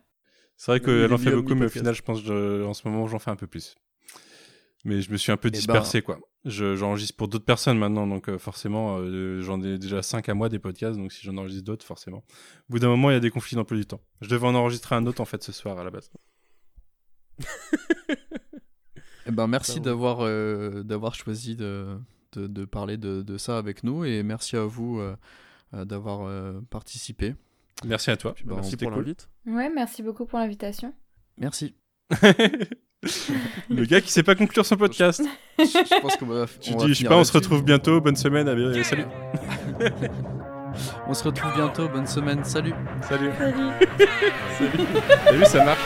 C'est 0.56 0.72
vrai 0.72 0.80
qu'elle 0.80 1.12
en 1.12 1.18
fait 1.18 1.30
beaucoup, 1.32 1.54
mais 1.54 1.66
au 1.66 1.68
final, 1.80 1.94
je 1.94 2.02
pense 2.02 2.20
que 2.22 2.26
je- 2.28 2.64
en 2.64 2.72
ce 2.74 2.88
moment, 2.88 3.06
j'en 3.06 3.18
fais 3.18 3.30
un 3.30 3.36
peu 3.36 3.46
plus. 3.46 3.74
Mais 4.84 5.00
je 5.02 5.10
me 5.10 5.16
suis 5.16 5.32
un 5.32 5.36
peu 5.36 5.48
ben- 5.50 5.56
dispersé, 5.58 6.00
quoi. 6.00 6.18
Je- 6.44 6.76
J'enregistre 6.76 7.16
pour 7.16 7.26
d'autres 7.28 7.44
personnes 7.44 7.76
maintenant, 7.76 8.06
donc 8.06 8.28
euh, 8.28 8.38
forcément, 8.38 8.98
euh, 9.00 9.42
j'en 9.42 9.60
ai 9.62 9.78
déjà 9.78 10.00
5 10.00 10.28
à 10.28 10.34
moi 10.34 10.48
des 10.48 10.58
podcasts, 10.60 10.96
donc 10.98 11.12
si 11.12 11.26
j'en 11.26 11.36
enregistre 11.36 11.64
d'autres, 11.64 11.84
forcément. 11.84 12.18
Au 12.18 12.22
bout 12.72 12.78
d'un 12.78 12.88
moment, 12.88 13.10
il 13.10 13.14
y 13.14 13.16
a 13.16 13.20
des 13.20 13.30
conflits 13.30 13.56
d'emploi 13.56 13.76
du 13.76 13.84
temps. 13.86 14.00
Je 14.20 14.28
devais 14.28 14.46
en 14.46 14.54
enregistrer 14.54 14.94
un 14.94 15.04
autre, 15.06 15.20
en 15.20 15.24
fait, 15.24 15.42
ce 15.42 15.50
soir, 15.52 15.76
à 15.78 15.84
la 15.84 15.90
base. 15.90 16.08
Eh 19.28 19.32
ben, 19.32 19.46
merci 19.48 19.80
d'avoir 19.80 20.20
euh, 20.20 20.82
d'avoir 20.84 21.14
choisi 21.16 21.56
de, 21.56 21.98
de, 22.32 22.46
de 22.46 22.64
parler 22.64 22.96
de, 22.96 23.22
de 23.22 23.38
ça 23.38 23.58
avec 23.58 23.82
nous, 23.82 24.04
et 24.04 24.22
merci 24.22 24.56
à 24.56 24.64
vous 24.64 25.00
d'avoir 25.72 26.22
euh, 26.28 26.60
participé. 26.70 27.34
Merci 27.84 28.10
à 28.10 28.16
toi. 28.16 28.34
Puis, 28.34 28.44
bah, 28.44 28.54
Merci 28.56 28.70
C'était 28.70 28.86
pour 28.86 28.94
cool. 28.94 29.02
l'invite. 29.02 29.28
Ouais, 29.46 29.68
merci 29.68 30.02
beaucoup 30.02 30.24
pour 30.26 30.38
l'invitation. 30.38 30.94
Merci. 31.38 31.74
Le 33.68 33.84
gars 33.84 34.00
qui 34.00 34.10
sait 34.10 34.22
pas 34.22 34.34
conclure 34.34 34.64
son 34.64 34.76
podcast. 34.76 35.22
je, 35.58 35.64
je 35.64 36.00
pense 36.00 36.16
qu'on 36.16 36.26
va. 36.26 36.46
Tu 36.60 36.72
on 36.72 36.78
va 36.78 36.86
dis, 36.86 36.94
je 36.94 37.02
sais 37.02 37.08
pas, 37.08 37.16
on 37.16 37.24
se 37.24 37.32
retrouve 37.32 37.62
bientôt. 37.62 38.00
Bonne 38.00 38.16
semaine. 38.16 38.46
Salut. 38.82 39.04
On 41.06 41.14
se 41.14 41.24
retrouve 41.24 41.52
bientôt. 41.54 41.88
Bonne 41.88 42.06
semaine. 42.06 42.42
Salut. 42.44 42.74
Salut. 43.08 43.30
Salut 43.38 43.54
Salut. 44.58 45.38
Vu, 45.38 45.44
ça 45.44 45.64
marche. 45.64 45.80